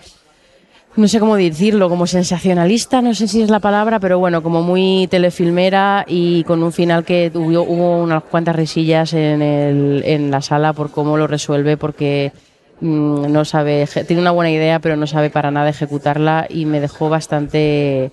no 0.97 1.09
sé 1.09 1.20
cómo 1.20 1.36
decirlo, 1.36 1.89
como 1.89 2.06
sensacionalista, 2.06 3.02
no 3.02 3.14
sé 3.14 3.28
si 3.28 3.43
es 3.43 3.51
la 3.51 3.60
palabra, 3.60 4.01
pero 4.01 4.18
bueno, 4.18 4.43
como 4.43 4.62
muy 4.62 5.06
telefilmera 5.10 6.05
y 6.09 6.43
con 6.44 6.62
un 6.62 6.73
final 6.73 7.05
que 7.05 7.31
hubo, 7.35 7.62
hubo 7.62 8.02
unas 8.02 8.23
cuantas 8.24 8.56
risillas 8.56 9.12
en, 9.12 9.43
el, 9.43 10.02
en 10.06 10.31
la 10.31 10.40
sala 10.40 10.73
por 10.73 10.90
cómo 10.90 11.16
lo 11.16 11.27
resuelve, 11.27 11.77
porque 11.77 12.32
mmm, 12.81 13.31
no 13.31 13.44
sabe, 13.44 13.86
tiene 14.06 14.23
una 14.23 14.31
buena 14.31 14.51
idea, 14.51 14.81
pero 14.81 14.97
no 14.97 15.06
sabe 15.06 15.31
para 15.31 15.51
nada 15.51 15.68
ejecutarla 15.68 16.47
y 16.48 16.64
me 16.64 16.81
dejó 16.81 17.09
bastante 17.09 18.10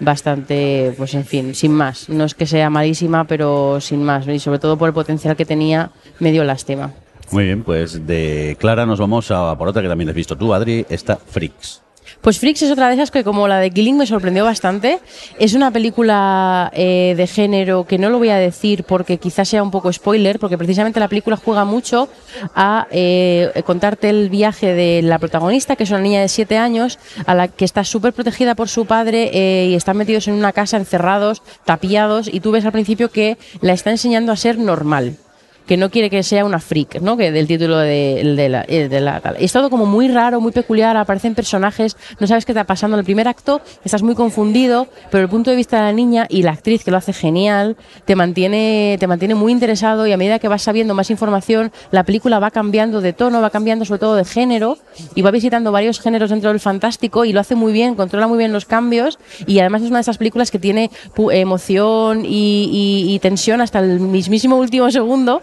bastante, 0.00 0.92
pues 0.96 1.14
en 1.14 1.24
fin, 1.24 1.54
sin 1.54 1.72
más. 1.72 2.08
No 2.08 2.24
es 2.24 2.34
que 2.34 2.46
sea 2.46 2.68
malísima, 2.68 3.24
pero 3.24 3.80
sin 3.80 4.02
más. 4.02 4.26
Y 4.26 4.38
sobre 4.38 4.58
todo 4.58 4.76
por 4.76 4.88
el 4.88 4.94
potencial 4.94 5.36
que 5.36 5.44
tenía, 5.44 5.92
me 6.18 6.32
dio 6.32 6.44
lástima. 6.44 6.92
Muy 7.30 7.44
bien, 7.44 7.62
pues 7.62 8.06
de 8.06 8.56
Clara 8.58 8.86
nos 8.86 8.98
vamos 8.98 9.30
a 9.30 9.56
por 9.56 9.68
otra 9.68 9.82
que 9.82 9.88
también 9.88 10.10
has 10.10 10.14
visto 10.14 10.36
tú, 10.36 10.52
Adri, 10.52 10.84
esta 10.88 11.16
Freaks. 11.16 11.82
Pues 12.24 12.38
Freaks 12.38 12.62
es 12.62 12.70
otra 12.70 12.88
de 12.88 12.94
esas 12.94 13.10
que 13.10 13.22
como 13.22 13.46
la 13.48 13.58
de 13.58 13.70
Killing 13.70 13.98
me 13.98 14.06
sorprendió 14.06 14.44
bastante. 14.44 14.98
Es 15.38 15.52
una 15.52 15.70
película 15.70 16.70
eh, 16.72 17.12
de 17.18 17.26
género 17.26 17.84
que 17.84 17.98
no 17.98 18.08
lo 18.08 18.16
voy 18.16 18.30
a 18.30 18.36
decir 18.36 18.84
porque 18.84 19.18
quizás 19.18 19.46
sea 19.46 19.62
un 19.62 19.70
poco 19.70 19.92
spoiler, 19.92 20.38
porque 20.38 20.56
precisamente 20.56 21.00
la 21.00 21.08
película 21.08 21.36
juega 21.36 21.66
mucho 21.66 22.08
a 22.54 22.86
eh, 22.90 23.52
contarte 23.66 24.08
el 24.08 24.30
viaje 24.30 24.72
de 24.72 25.02
la 25.02 25.18
protagonista, 25.18 25.76
que 25.76 25.82
es 25.82 25.90
una 25.90 26.00
niña 26.00 26.22
de 26.22 26.28
7 26.30 26.56
años, 26.56 26.98
a 27.26 27.34
la 27.34 27.48
que 27.48 27.66
está 27.66 27.84
súper 27.84 28.14
protegida 28.14 28.54
por 28.54 28.70
su 28.70 28.86
padre 28.86 29.30
eh, 29.34 29.66
y 29.66 29.74
están 29.74 29.98
metidos 29.98 30.26
en 30.26 30.32
una 30.32 30.52
casa 30.52 30.78
encerrados, 30.78 31.42
tapiados, 31.66 32.32
y 32.32 32.40
tú 32.40 32.52
ves 32.52 32.64
al 32.64 32.72
principio 32.72 33.10
que 33.10 33.36
la 33.60 33.74
está 33.74 33.90
enseñando 33.90 34.32
a 34.32 34.36
ser 34.36 34.56
normal 34.58 35.18
que 35.66 35.76
no 35.76 35.90
quiere 35.90 36.10
que 36.10 36.22
sea 36.22 36.44
una 36.44 36.58
freak, 36.58 37.00
¿no? 37.00 37.16
Que 37.16 37.32
del 37.32 37.46
título 37.46 37.78
de, 37.78 38.34
de, 38.36 38.48
la, 38.48 38.62
de 38.64 39.00
la. 39.00 39.22
Es 39.38 39.52
todo 39.52 39.70
como 39.70 39.86
muy 39.86 40.08
raro, 40.08 40.40
muy 40.40 40.52
peculiar, 40.52 40.96
aparecen 40.96 41.34
personajes, 41.34 41.96
no 42.20 42.26
sabes 42.26 42.44
qué 42.44 42.52
está 42.52 42.64
pasando 42.64 42.96
en 42.96 43.00
el 43.00 43.04
primer 43.04 43.28
acto, 43.28 43.62
estás 43.84 44.02
muy 44.02 44.14
confundido, 44.14 44.88
pero 45.10 45.22
el 45.22 45.30
punto 45.30 45.50
de 45.50 45.56
vista 45.56 45.78
de 45.78 45.82
la 45.84 45.92
niña 45.92 46.26
y 46.28 46.42
la 46.42 46.52
actriz 46.52 46.84
que 46.84 46.90
lo 46.90 46.98
hace 46.98 47.12
genial, 47.12 47.76
te 48.04 48.14
mantiene, 48.14 48.96
te 49.00 49.06
mantiene 49.06 49.34
muy 49.34 49.52
interesado 49.52 50.06
y 50.06 50.12
a 50.12 50.16
medida 50.16 50.38
que 50.38 50.48
vas 50.48 50.62
sabiendo 50.62 50.94
más 50.94 51.10
información, 51.10 51.72
la 51.90 52.04
película 52.04 52.38
va 52.38 52.50
cambiando 52.50 53.00
de 53.00 53.12
tono, 53.12 53.40
va 53.40 53.50
cambiando 53.50 53.84
sobre 53.84 54.00
todo 54.00 54.16
de 54.16 54.24
género 54.24 54.78
y 55.14 55.22
va 55.22 55.30
visitando 55.30 55.72
varios 55.72 56.00
géneros 56.00 56.30
dentro 56.30 56.50
del 56.50 56.60
fantástico 56.60 57.24
y 57.24 57.32
lo 57.32 57.40
hace 57.40 57.54
muy 57.54 57.72
bien, 57.72 57.94
controla 57.94 58.26
muy 58.26 58.38
bien 58.38 58.52
los 58.52 58.66
cambios 58.66 59.18
y 59.46 59.58
además 59.60 59.82
es 59.82 59.88
una 59.88 59.98
de 59.98 60.02
esas 60.02 60.18
películas 60.18 60.50
que 60.50 60.58
tiene 60.58 60.90
emoción 61.16 62.24
y, 62.24 63.06
y 63.08 63.18
tensión 63.20 63.60
hasta 63.60 63.78
el 63.78 64.00
mismísimo 64.00 64.56
último 64.56 64.90
segundo 64.90 65.42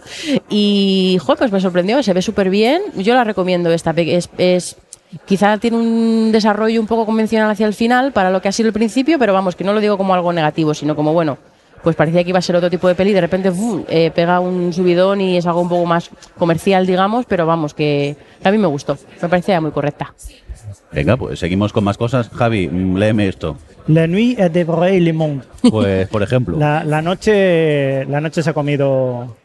y, 0.49 1.17
joder, 1.21 1.37
pues 1.39 1.51
me 1.51 1.61
sorprendió, 1.61 2.01
se 2.03 2.13
ve 2.13 2.21
súper 2.21 2.49
bien. 2.49 2.81
Yo 2.95 3.13
la 3.13 3.23
recomiendo 3.23 3.71
esta. 3.71 3.91
Es, 3.91 4.29
es, 4.37 4.77
quizá 5.25 5.57
tiene 5.57 5.77
un 5.77 6.31
desarrollo 6.31 6.79
un 6.79 6.87
poco 6.87 7.05
convencional 7.05 7.49
hacia 7.49 7.67
el 7.67 7.73
final 7.73 8.11
para 8.11 8.31
lo 8.31 8.41
que 8.41 8.47
ha 8.47 8.51
sido 8.51 8.67
el 8.67 8.73
principio, 8.73 9.19
pero 9.19 9.33
vamos, 9.33 9.55
que 9.55 9.63
no 9.63 9.73
lo 9.73 9.79
digo 9.79 9.97
como 9.97 10.13
algo 10.13 10.33
negativo, 10.33 10.73
sino 10.73 10.95
como, 10.95 11.13
bueno, 11.13 11.37
pues 11.83 11.95
parecía 11.95 12.23
que 12.23 12.29
iba 12.29 12.39
a 12.39 12.43
ser 12.43 12.55
otro 12.55 12.69
tipo 12.69 12.87
de 12.87 12.95
peli, 12.95 13.11
de 13.11 13.21
repente 13.21 13.49
uf, 13.49 13.85
eh, 13.89 14.11
pega 14.13 14.39
un 14.39 14.71
subidón 14.71 15.21
y 15.21 15.37
es 15.37 15.45
algo 15.45 15.61
un 15.61 15.69
poco 15.69 15.85
más 15.85 16.09
comercial, 16.37 16.85
digamos, 16.85 17.25
pero 17.25 17.45
vamos, 17.45 17.73
que 17.73 18.15
a 18.43 18.51
mí 18.51 18.57
me 18.57 18.67
gustó, 18.67 18.97
me 19.21 19.29
parecía 19.29 19.59
muy 19.61 19.71
correcta. 19.71 20.13
Venga, 20.91 21.17
pues 21.17 21.39
seguimos 21.39 21.71
con 21.71 21.83
más 21.83 21.97
cosas. 21.97 22.29
Javi, 22.29 22.67
léeme 22.67 23.27
esto. 23.27 23.57
La 23.87 24.07
nuit 24.07 24.39
a 24.39 24.49
dévoré 24.49 24.99
le 24.99 25.13
monde. 25.13 25.45
Pues, 25.69 26.07
por 26.09 26.21
ejemplo. 26.21 26.57
La, 26.59 26.83
la, 26.83 27.01
noche, 27.01 28.05
la 28.05 28.19
noche 28.21 28.43
se 28.43 28.49
ha 28.49 28.53
comido 28.53 29.35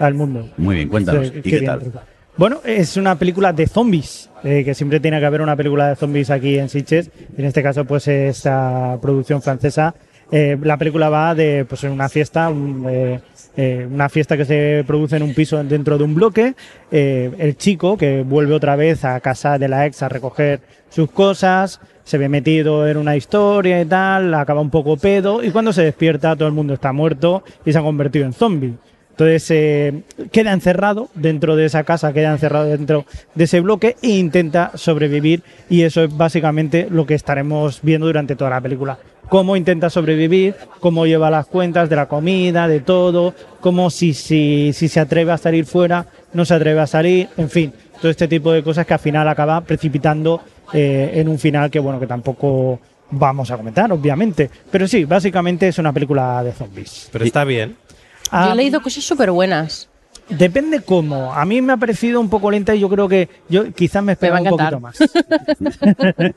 al 0.00 0.14
mundo. 0.14 0.48
Muy 0.56 0.74
bien, 0.74 0.88
cuéntanos. 0.88 1.28
¿Y 1.28 1.42
qué, 1.42 1.60
qué 1.60 1.62
tal? 1.62 1.92
Bueno, 2.36 2.60
es 2.64 2.96
una 2.96 3.16
película 3.16 3.52
de 3.52 3.66
zombies, 3.66 4.30
eh, 4.42 4.64
que 4.64 4.74
siempre 4.74 4.98
tiene 4.98 5.20
que 5.20 5.26
haber 5.26 5.42
una 5.42 5.56
película 5.56 5.88
de 5.88 5.96
zombies 5.96 6.30
aquí 6.30 6.58
en 6.58 6.68
Sitges. 6.68 7.10
En 7.36 7.44
este 7.44 7.62
caso, 7.62 7.84
pues 7.84 8.08
esta 8.08 8.98
producción 9.00 9.42
francesa. 9.42 9.94
Eh, 10.32 10.56
la 10.62 10.76
película 10.76 11.08
va 11.08 11.34
de, 11.34 11.64
pues 11.68 11.82
en 11.84 11.92
una 11.92 12.08
fiesta, 12.08 12.48
un, 12.48 12.86
eh, 12.88 13.20
eh, 13.56 13.86
una 13.90 14.08
fiesta 14.08 14.36
que 14.36 14.44
se 14.44 14.84
produce 14.86 15.16
en 15.16 15.24
un 15.24 15.34
piso 15.34 15.62
dentro 15.64 15.98
de 15.98 16.04
un 16.04 16.14
bloque, 16.14 16.54
el 16.90 17.56
chico 17.56 17.96
que 17.96 18.22
vuelve 18.22 18.54
otra 18.54 18.76
vez 18.76 19.04
a 19.04 19.18
casa 19.20 19.58
de 19.58 19.68
la 19.68 19.86
ex 19.86 20.02
a 20.02 20.08
recoger 20.08 20.60
sus 20.88 21.10
cosas, 21.10 21.80
se 22.04 22.16
ve 22.16 22.28
metido 22.28 22.86
en 22.86 22.96
una 22.96 23.16
historia 23.16 23.80
y 23.80 23.84
tal, 23.86 24.32
acaba 24.34 24.60
un 24.60 24.70
poco 24.70 24.96
pedo 24.96 25.42
y 25.42 25.50
cuando 25.50 25.72
se 25.72 25.82
despierta 25.82 26.36
todo 26.36 26.48
el 26.48 26.54
mundo 26.54 26.74
está 26.74 26.92
muerto 26.92 27.42
y 27.64 27.72
se 27.72 27.78
ha 27.78 27.82
convertido 27.82 28.24
en 28.24 28.32
zombie. 28.32 28.74
Entonces 29.20 29.50
eh, 29.50 30.02
queda 30.32 30.54
encerrado 30.54 31.10
dentro 31.14 31.54
de 31.54 31.66
esa 31.66 31.84
casa, 31.84 32.14
queda 32.14 32.32
encerrado 32.32 32.64
dentro 32.64 33.04
de 33.34 33.44
ese 33.44 33.60
bloque 33.60 33.96
e 34.00 34.08
intenta 34.12 34.72
sobrevivir 34.76 35.42
y 35.68 35.82
eso 35.82 36.02
es 36.02 36.16
básicamente 36.16 36.88
lo 36.90 37.04
que 37.04 37.16
estaremos 37.16 37.80
viendo 37.82 38.06
durante 38.06 38.34
toda 38.34 38.48
la 38.48 38.62
película. 38.62 38.98
Cómo 39.28 39.56
intenta 39.56 39.90
sobrevivir, 39.90 40.54
cómo 40.80 41.04
lleva 41.04 41.28
las 41.28 41.44
cuentas 41.44 41.90
de 41.90 41.96
la 41.96 42.08
comida, 42.08 42.66
de 42.66 42.80
todo, 42.80 43.34
cómo 43.60 43.90
si, 43.90 44.14
si, 44.14 44.72
si 44.72 44.88
se 44.88 45.00
atreve 45.00 45.32
a 45.32 45.36
salir 45.36 45.66
fuera, 45.66 46.06
no 46.32 46.46
se 46.46 46.54
atreve 46.54 46.80
a 46.80 46.86
salir, 46.86 47.28
en 47.36 47.50
fin, 47.50 47.74
todo 48.00 48.10
este 48.10 48.26
tipo 48.26 48.52
de 48.52 48.62
cosas 48.62 48.86
que 48.86 48.94
al 48.94 49.00
final 49.00 49.28
acaba 49.28 49.60
precipitando 49.60 50.40
eh, 50.72 51.10
en 51.16 51.28
un 51.28 51.38
final 51.38 51.70
que 51.70 51.78
bueno, 51.78 52.00
que 52.00 52.06
tampoco 52.06 52.80
vamos 53.10 53.50
a 53.50 53.58
comentar, 53.58 53.92
obviamente. 53.92 54.48
Pero 54.70 54.88
sí, 54.88 55.04
básicamente 55.04 55.68
es 55.68 55.78
una 55.78 55.92
película 55.92 56.42
de 56.42 56.52
zombies. 56.52 57.10
Pero 57.12 57.26
está 57.26 57.44
bien. 57.44 57.76
Yo 58.32 58.38
Ah, 58.38 58.50
he 58.52 58.56
leído 58.56 58.80
cosas 58.82 59.04
súper 59.04 59.30
buenas. 59.30 59.88
Depende 60.28 60.80
cómo. 60.80 61.32
A 61.34 61.44
mí 61.44 61.60
me 61.60 61.72
ha 61.72 61.76
parecido 61.76 62.20
un 62.20 62.28
poco 62.30 62.52
lenta 62.52 62.72
y 62.72 62.78
yo 62.78 62.88
creo 62.88 63.08
que 63.08 63.28
yo 63.48 63.72
quizás 63.72 64.00
me 64.04 64.12
esperaba 64.12 64.40
Me 64.40 64.50
un 64.52 64.56
poquito 64.56 64.78
más. 64.78 64.96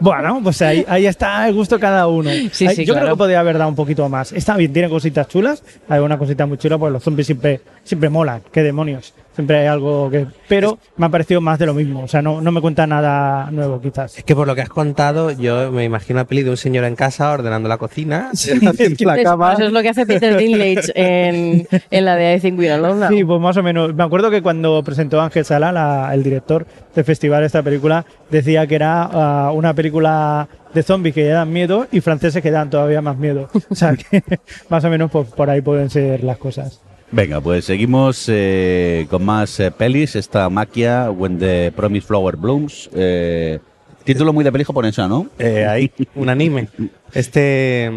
bueno, 0.00 0.40
pues 0.42 0.60
ahí, 0.62 0.84
ahí 0.88 1.06
está 1.06 1.46
el 1.48 1.54
gusto 1.54 1.78
cada 1.78 2.06
uno. 2.08 2.30
Sí, 2.52 2.66
Ahí- 2.66 2.76
sí, 2.76 2.84
yo 2.84 2.94
creo 2.94 3.10
que 3.10 3.16
podría 3.16 3.40
haber 3.40 3.58
dado 3.58 3.70
un 3.70 3.76
poquito 3.76 4.08
más. 4.08 4.32
Está 4.32 4.56
bien, 4.56 4.72
tiene 4.72 4.88
cositas 4.88 5.28
chulas. 5.28 5.62
Hay 5.88 6.00
una 6.00 6.18
cosita 6.18 6.46
muy 6.46 6.58
chula, 6.58 6.76
pues 6.78 6.92
los 6.92 7.02
zombies 7.02 7.26
siempre, 7.26 7.60
siempre 7.84 8.08
molan. 8.08 8.42
Qué 8.52 8.62
demonios. 8.62 9.14
Siempre 9.34 9.58
hay 9.58 9.66
algo 9.66 10.08
que. 10.10 10.26
Pero 10.48 10.78
me 10.96 11.06
ha 11.06 11.08
parecido 11.08 11.40
más 11.40 11.58
de 11.58 11.66
lo 11.66 11.74
mismo. 11.74 12.02
O 12.04 12.08
sea, 12.08 12.22
no, 12.22 12.40
no 12.40 12.52
me 12.52 12.60
cuenta 12.60 12.86
nada 12.86 13.50
nuevo, 13.50 13.80
quizás. 13.80 14.16
Es 14.18 14.24
que 14.24 14.34
por 14.36 14.46
lo 14.46 14.54
que 14.54 14.62
has 14.62 14.68
contado, 14.68 15.30
yo 15.32 15.72
me 15.72 15.84
imagino 15.84 16.18
la 16.20 16.24
peli 16.24 16.42
de 16.44 16.50
un 16.50 16.56
señor 16.56 16.84
en 16.84 16.94
casa 16.94 17.32
ordenando 17.32 17.68
la 17.68 17.76
cocina, 17.78 18.30
haciendo 18.32 18.72
la 19.00 19.16
Es- 19.16 19.24
cama. 19.24 19.52
Eso 19.54 19.64
es 19.64 19.72
lo 19.72 19.82
que 19.82 19.88
hace 19.88 20.06
Peter 20.06 20.36
Dinklage 20.36 20.92
en, 20.94 21.66
en 21.90 22.04
la 22.04 22.14
de 22.16 22.36
I 22.36 22.40
Think 22.40 22.58
We're 22.58 22.72
Alone 22.74 23.00
Now. 23.00 23.08
Sí, 23.08 23.24
pues 23.24 23.40
más 23.40 23.56
o 23.56 23.62
menos. 23.62 23.92
Me 23.94 24.04
acuerdo 24.04 24.30
que 24.30 24.40
cuando 24.42 24.82
presentó 24.84 25.20
Ángel 25.20 25.44
Sala, 25.44 25.72
la- 25.72 26.14
el 26.14 26.22
director 26.22 26.66
del 26.94 27.04
festival 27.04 27.40
de 27.40 27.46
esta 27.46 27.62
película, 27.62 28.04
decía 28.30 28.66
que 28.68 28.76
era 28.76 29.02
ah, 29.02 29.50
una 29.52 29.74
película 29.74 30.48
de 30.72 30.82
zombies 30.82 31.14
que 31.14 31.26
ya 31.26 31.34
dan 31.34 31.52
miedo 31.52 31.86
y 31.92 32.00
franceses 32.00 32.42
que 32.42 32.50
dan 32.50 32.70
todavía 32.70 33.00
más 33.02 33.16
miedo. 33.16 33.48
O 33.68 33.74
sea 33.74 33.94
que 34.10 34.22
más 34.68 34.84
o 34.84 34.90
menos 34.90 35.10
pues, 35.10 35.28
por 35.28 35.50
ahí 35.50 35.60
pueden 35.60 35.90
ser 35.90 36.22
las 36.22 36.36
cosas. 36.38 36.80
Venga, 37.10 37.40
pues 37.40 37.64
seguimos 37.64 38.24
eh, 38.28 39.06
con 39.08 39.24
más 39.24 39.60
eh, 39.60 39.70
pelis. 39.70 40.16
Esta 40.16 40.48
maquia, 40.50 41.10
When 41.10 41.38
the 41.38 41.72
Promise 41.74 42.06
Flower 42.06 42.36
Blooms. 42.36 42.90
eh, 42.94 43.58
título 44.04 44.32
muy 44.34 44.44
de 44.44 44.52
peli 44.52 44.64
japonesa, 44.64 45.08
¿no? 45.08 45.28
Eh, 45.38 45.64
ahí, 45.66 45.90
un 46.14 46.28
anime. 46.28 46.68
Este, 47.14 47.88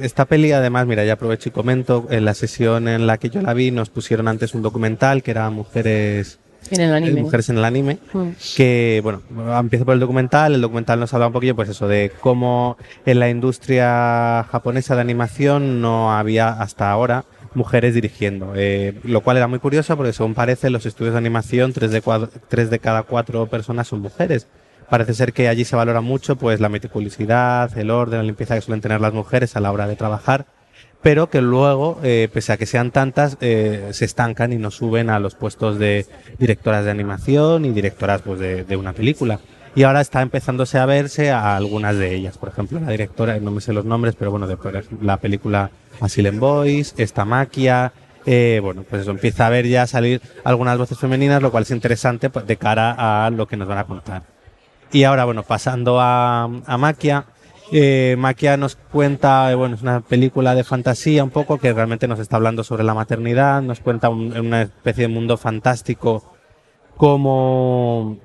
esta 0.00 0.24
peli, 0.24 0.50
además, 0.52 0.86
mira, 0.86 1.04
ya 1.04 1.12
aprovecho 1.12 1.50
y 1.50 1.52
comento, 1.52 2.06
en 2.08 2.24
la 2.24 2.32
sesión 2.32 2.88
en 2.88 3.06
la 3.06 3.18
que 3.18 3.28
yo 3.28 3.42
la 3.42 3.52
vi, 3.52 3.70
nos 3.70 3.90
pusieron 3.90 4.28
antes 4.28 4.54
un 4.54 4.62
documental 4.62 5.22
que 5.22 5.30
era 5.30 5.50
Mujeres, 5.50 6.38
En 6.70 6.80
el 6.80 6.94
anime. 6.94 7.20
mujeres 7.20 7.50
en 7.50 7.58
el 7.58 7.66
anime. 7.66 7.98
Mm. 8.14 8.28
que, 8.56 9.00
bueno, 9.02 9.20
empiezo 9.58 9.84
por 9.84 9.92
el 9.92 10.00
documental. 10.00 10.54
El 10.54 10.62
documental 10.62 10.98
nos 11.00 11.12
habla 11.12 11.26
un 11.26 11.34
poquillo, 11.34 11.54
pues 11.54 11.68
eso, 11.68 11.86
de 11.86 12.12
cómo 12.22 12.78
en 13.04 13.20
la 13.20 13.28
industria 13.28 14.46
japonesa 14.50 14.94
de 14.94 15.02
animación 15.02 15.82
no 15.82 16.10
había 16.10 16.48
hasta 16.48 16.90
ahora 16.90 17.26
mujeres 17.54 17.94
dirigiendo, 17.94 18.52
eh, 18.56 18.94
lo 19.04 19.20
cual 19.20 19.36
era 19.36 19.46
muy 19.48 19.58
curioso 19.58 19.96
porque 19.96 20.12
según 20.12 20.34
parece 20.34 20.70
los 20.70 20.86
estudios 20.86 21.14
de 21.14 21.18
animación 21.18 21.72
tres 21.72 21.90
de, 21.90 22.02
cua- 22.02 22.28
tres 22.48 22.70
de 22.70 22.78
cada 22.78 23.02
cuatro 23.02 23.46
personas 23.46 23.88
son 23.88 24.00
mujeres. 24.00 24.46
Parece 24.90 25.14
ser 25.14 25.32
que 25.32 25.48
allí 25.48 25.64
se 25.64 25.76
valora 25.76 26.00
mucho 26.00 26.36
pues 26.36 26.60
la 26.60 26.68
meticulosidad, 26.68 27.76
el 27.78 27.90
orden, 27.90 28.18
la 28.18 28.24
limpieza 28.24 28.54
que 28.54 28.60
suelen 28.60 28.80
tener 28.80 29.00
las 29.00 29.12
mujeres 29.14 29.56
a 29.56 29.60
la 29.60 29.72
hora 29.72 29.86
de 29.86 29.96
trabajar 29.96 30.46
pero 31.02 31.28
que 31.30 31.40
luego, 31.42 31.98
eh, 32.04 32.28
pese 32.32 32.52
a 32.52 32.56
que 32.56 32.64
sean 32.64 32.92
tantas, 32.92 33.36
eh, 33.40 33.88
se 33.90 34.04
estancan 34.04 34.52
y 34.52 34.56
no 34.56 34.70
suben 34.70 35.10
a 35.10 35.18
los 35.18 35.34
puestos 35.34 35.76
de 35.80 36.06
directoras 36.38 36.84
de 36.84 36.92
animación 36.92 37.64
y 37.64 37.70
directoras 37.70 38.22
pues, 38.22 38.38
de, 38.38 38.62
de 38.62 38.76
una 38.76 38.92
película. 38.92 39.40
Y 39.74 39.84
ahora 39.84 40.00
está 40.02 40.20
empezándose 40.20 40.78
a 40.78 40.84
verse 40.86 41.30
a 41.30 41.56
algunas 41.56 41.96
de 41.96 42.14
ellas. 42.14 42.36
Por 42.36 42.50
ejemplo, 42.50 42.78
la 42.78 42.90
directora, 42.90 43.38
no 43.40 43.50
me 43.50 43.60
sé 43.62 43.72
los 43.72 43.84
nombres, 43.86 44.14
pero 44.18 44.30
bueno, 44.30 44.46
de 44.46 44.58
la 45.00 45.16
película 45.16 45.70
Asylum 46.00 46.38
Boys, 46.38 46.94
esta 46.98 47.24
Maquia, 47.24 47.92
eh, 48.26 48.60
bueno, 48.62 48.84
pues 48.88 49.02
eso 49.02 49.10
empieza 49.12 49.46
a 49.46 49.50
ver 49.50 49.66
ya 49.66 49.86
salir 49.86 50.20
algunas 50.44 50.76
voces 50.76 50.98
femeninas, 50.98 51.40
lo 51.40 51.50
cual 51.50 51.62
es 51.62 51.70
interesante 51.70 52.28
pues, 52.28 52.46
de 52.46 52.56
cara 52.56 53.24
a 53.26 53.30
lo 53.30 53.46
que 53.48 53.56
nos 53.56 53.66
van 53.66 53.78
a 53.78 53.84
contar. 53.84 54.22
Y 54.92 55.04
ahora, 55.04 55.24
bueno, 55.24 55.42
pasando 55.42 55.98
a, 56.00 56.44
a 56.44 56.76
Maquia, 56.76 57.24
eh, 57.72 58.14
Maquia 58.18 58.58
nos 58.58 58.76
cuenta, 58.76 59.50
eh, 59.50 59.54
bueno, 59.54 59.74
es 59.76 59.80
una 59.82 60.00
película 60.02 60.54
de 60.54 60.64
fantasía 60.64 61.24
un 61.24 61.30
poco 61.30 61.56
que 61.58 61.72
realmente 61.72 62.06
nos 62.06 62.18
está 62.18 62.36
hablando 62.36 62.62
sobre 62.62 62.84
la 62.84 62.92
maternidad, 62.92 63.62
nos 63.62 63.80
cuenta 63.80 64.10
un- 64.10 64.36
una 64.38 64.60
especie 64.62 65.04
de 65.04 65.08
mundo 65.08 65.38
fantástico 65.38 66.22
como 66.98 68.18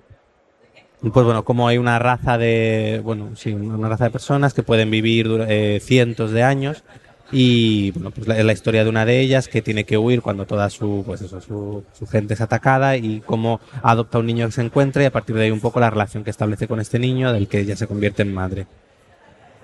pues 1.02 1.26
bueno, 1.26 1.44
como 1.44 1.68
hay 1.68 1.78
una 1.78 2.00
raza 2.00 2.38
de, 2.38 3.02
bueno, 3.04 3.30
sí, 3.36 3.54
una 3.54 3.88
raza 3.88 4.06
de 4.06 4.12
personas 4.12 4.54
que 4.54 4.64
pueden 4.64 4.90
vivir 4.90 5.28
eh, 5.48 5.80
cientos 5.82 6.32
de 6.32 6.44
años 6.44 6.84
y 7.32 7.92
bueno, 7.92 8.12
pues 8.12 8.28
la, 8.28 8.42
la 8.42 8.54
historia 8.54 8.84
de 8.84 8.90
una 8.90 9.06
de 9.06 9.20
ellas 9.20 9.48
que 9.48 9.62
tiene 9.62 9.84
que 9.84 9.98
huir 9.98 10.22
cuando 10.22 10.46
toda 10.46 10.70
su, 10.70 11.04
pues 11.06 11.22
eso, 11.22 11.42
su, 11.42 11.84
su 11.98 12.08
gente 12.08 12.34
es 12.34 12.42
atacada 12.42 12.98
y 12.98 13.22
cómo 13.26 13.60
adopta 13.84 14.18
un 14.18 14.26
niño 14.26 14.46
que 14.48 14.54
se 14.54 14.62
encuentra 14.62 15.04
y 15.04 15.06
a 15.06 15.12
partir 15.12 15.36
de 15.36 15.44
ahí 15.44 15.52
un 15.52 15.60
poco 15.60 15.80
la 15.80 15.90
relación 15.90 16.24
que 16.24 16.32
establece 16.32 16.68
con 16.68 16.80
este 16.80 17.00
niño 17.00 17.32
del 17.34 17.48
que 17.48 17.60
ella 17.60 17.76
se 17.76 17.88
convierte 17.88 18.24
en 18.24 18.34
madre. 18.34 18.66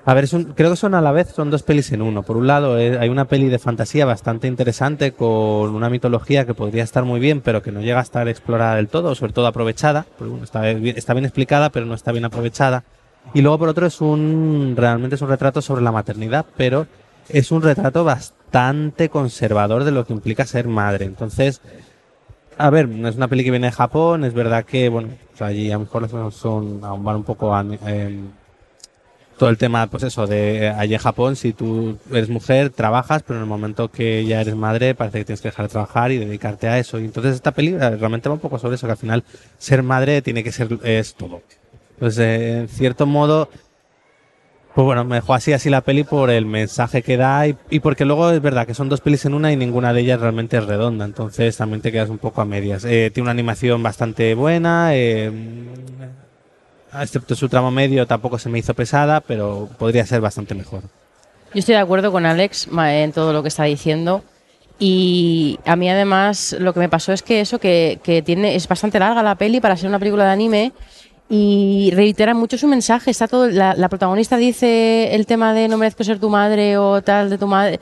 A 0.05 0.13
ver, 0.13 0.25
un- 0.33 0.51
creo 0.53 0.71
que 0.71 0.75
son 0.75 0.95
a 0.95 1.01
la 1.01 1.13
vez, 1.13 1.29
son 1.29 1.49
dos 1.49 1.63
pelis 1.63 1.91
en 1.93 2.01
uno. 2.01 2.23
Por 2.23 2.35
un 2.35 2.45
lado, 2.45 2.77
eh, 2.77 2.97
hay 2.99 3.07
una 3.07 3.25
peli 3.25 3.47
de 3.47 3.57
fantasía 3.57 4.05
bastante 4.05 4.47
interesante 4.47 5.13
con 5.13 5.73
una 5.73 5.89
mitología 5.89 6.45
que 6.45 6.53
podría 6.53 6.83
estar 6.83 7.05
muy 7.05 7.21
bien, 7.21 7.39
pero 7.39 7.61
que 7.63 7.71
no 7.71 7.79
llega 7.79 7.99
a 7.99 8.03
estar 8.03 8.27
explorada 8.27 8.75
del 8.75 8.89
todo, 8.89 9.15
sobre 9.15 9.31
todo 9.31 9.47
aprovechada. 9.47 10.05
bueno, 10.19 10.43
está, 10.43 10.61
bien, 10.73 11.25
explicada, 11.25 11.69
pero 11.69 11.85
no 11.85 11.93
está 11.93 12.11
bien 12.11 12.25
aprovechada. 12.25 12.83
Y 13.33 13.41
luego, 13.41 13.59
por 13.59 13.69
otro, 13.69 13.85
es 13.85 14.01
un 14.01 14.73
realmente 14.75 15.15
es 15.15 15.21
un 15.21 15.29
retrato 15.29 15.61
sobre 15.61 15.81
la 15.81 15.93
maternidad, 15.93 16.45
pero 16.57 16.85
es 17.29 17.51
un 17.53 17.61
retrato 17.61 18.03
bastante 18.03 19.07
conservador 19.07 19.85
de 19.85 19.91
lo 19.91 20.05
que 20.05 20.11
implica 20.11 20.45
ser 20.45 20.67
madre. 20.67 21.05
Entonces, 21.05 21.61
a 22.57 22.69
ver, 22.69 22.89
no 22.89 23.07
es 23.07 23.15
una 23.15 23.29
peli 23.29 23.45
que 23.45 23.51
viene 23.51 23.67
de 23.67 23.71
Japón, 23.73 24.25
es 24.25 24.33
verdad 24.33 24.65
que, 24.65 24.89
bueno, 24.89 25.09
sea, 25.35 25.47
allí 25.47 25.71
a 25.71 25.75
lo 25.75 25.81
mejor 25.81 26.09
son, 26.09 26.31
son 26.31 26.79
aún 26.83 27.03
van 27.03 27.17
un 27.17 27.23
poco 27.23 27.57
em, 27.59 28.27
todo 29.43 29.49
el 29.49 29.57
tema, 29.57 29.87
pues 29.87 30.03
eso, 30.03 30.25
de 30.25 30.67
eh, 30.67 30.69
allí 30.69 30.93
en 30.93 31.01
Japón, 31.01 31.35
si 31.35 31.51
tú 31.51 31.97
eres 32.09 32.29
mujer, 32.29 32.69
trabajas, 32.69 33.23
pero 33.23 33.39
en 33.39 33.43
el 33.43 33.49
momento 33.49 33.91
que 33.91 34.23
ya 34.23 34.39
eres 34.39 34.55
madre, 34.55 34.95
parece 34.95 35.19
que 35.19 35.25
tienes 35.25 35.41
que 35.41 35.49
dejar 35.49 35.65
de 35.65 35.71
trabajar 35.73 36.13
y 36.13 36.17
dedicarte 36.17 36.69
a 36.69 36.79
eso. 36.79 36.97
Y 36.97 37.03
entonces 37.03 37.35
esta 37.35 37.51
peli 37.51 37.73
eh, 37.73 37.97
realmente 37.97 38.29
va 38.29 38.35
un 38.35 38.39
poco 38.39 38.57
sobre 38.57 38.75
eso, 38.75 38.87
que 38.87 38.91
al 38.91 38.97
final 38.97 39.25
ser 39.57 39.83
madre 39.83 40.21
tiene 40.21 40.45
que 40.45 40.53
ser, 40.53 40.79
es 40.85 41.15
todo. 41.15 41.41
Entonces, 41.95 42.19
eh, 42.19 42.57
en 42.59 42.67
cierto 42.69 43.05
modo, 43.05 43.49
pues 44.73 44.85
bueno, 44.85 45.03
me 45.03 45.15
dejó 45.15 45.33
así 45.33 45.51
así 45.51 45.69
la 45.69 45.81
peli 45.81 46.05
por 46.05 46.29
el 46.29 46.45
mensaje 46.45 47.01
que 47.01 47.17
da 47.17 47.45
y, 47.45 47.79
porque 47.81 48.05
luego 48.05 48.31
es 48.31 48.41
verdad 48.41 48.65
que 48.65 48.73
son 48.73 48.87
dos 48.87 49.01
pelis 49.01 49.25
en 49.25 49.33
una 49.33 49.51
y 49.51 49.57
ninguna 49.57 49.91
de 49.91 49.99
ellas 49.99 50.21
realmente 50.21 50.55
es 50.55 50.65
redonda, 50.65 51.03
entonces 51.03 51.57
también 51.57 51.81
te 51.81 51.91
quedas 51.91 52.09
un 52.09 52.17
poco 52.17 52.39
a 52.39 52.45
medias. 52.45 52.85
Eh, 52.85 53.11
tiene 53.13 53.25
una 53.25 53.31
animación 53.31 53.83
bastante 53.83 54.35
buena, 54.35 54.91
excepto 57.01 57.35
su 57.35 57.49
tramo 57.49 57.71
medio 57.71 58.05
tampoco 58.05 58.37
se 58.37 58.49
me 58.49 58.59
hizo 58.59 58.73
pesada, 58.73 59.21
pero 59.21 59.69
podría 59.77 60.05
ser 60.05 60.21
bastante 60.21 60.53
mejor. 60.53 60.81
Yo 61.53 61.59
estoy 61.59 61.75
de 61.75 61.81
acuerdo 61.81 62.11
con 62.11 62.25
Alex 62.25 62.67
en 62.71 63.11
todo 63.11 63.31
lo 63.33 63.41
que 63.41 63.49
está 63.49 63.63
diciendo. 63.63 64.23
Y 64.79 65.59
a 65.65 65.75
mí 65.75 65.89
además 65.89 66.55
lo 66.59 66.73
que 66.73 66.79
me 66.79 66.89
pasó 66.89 67.13
es 67.13 67.21
que 67.21 67.41
eso, 67.41 67.59
que, 67.59 67.99
que 68.03 68.21
tiene, 68.21 68.55
es 68.55 68.67
bastante 68.67 68.99
larga 68.99 69.21
la 69.23 69.35
peli 69.35 69.61
para 69.61 69.77
ser 69.77 69.87
una 69.87 69.99
película 69.99 70.25
de 70.25 70.31
anime 70.31 70.71
y 71.29 71.91
reitera 71.93 72.33
mucho 72.33 72.57
su 72.57 72.67
mensaje. 72.67 73.11
Está 73.11 73.27
todo, 73.27 73.49
la, 73.49 73.75
la 73.75 73.87
protagonista 73.87 74.35
dice 74.35 75.13
el 75.15 75.25
tema 75.25 75.53
de 75.53 75.67
no 75.67 75.77
merezco 75.77 76.03
ser 76.03 76.19
tu 76.19 76.29
madre 76.29 76.77
o 76.77 77.01
tal 77.01 77.29
de 77.29 77.37
tu 77.37 77.47
madre 77.47 77.79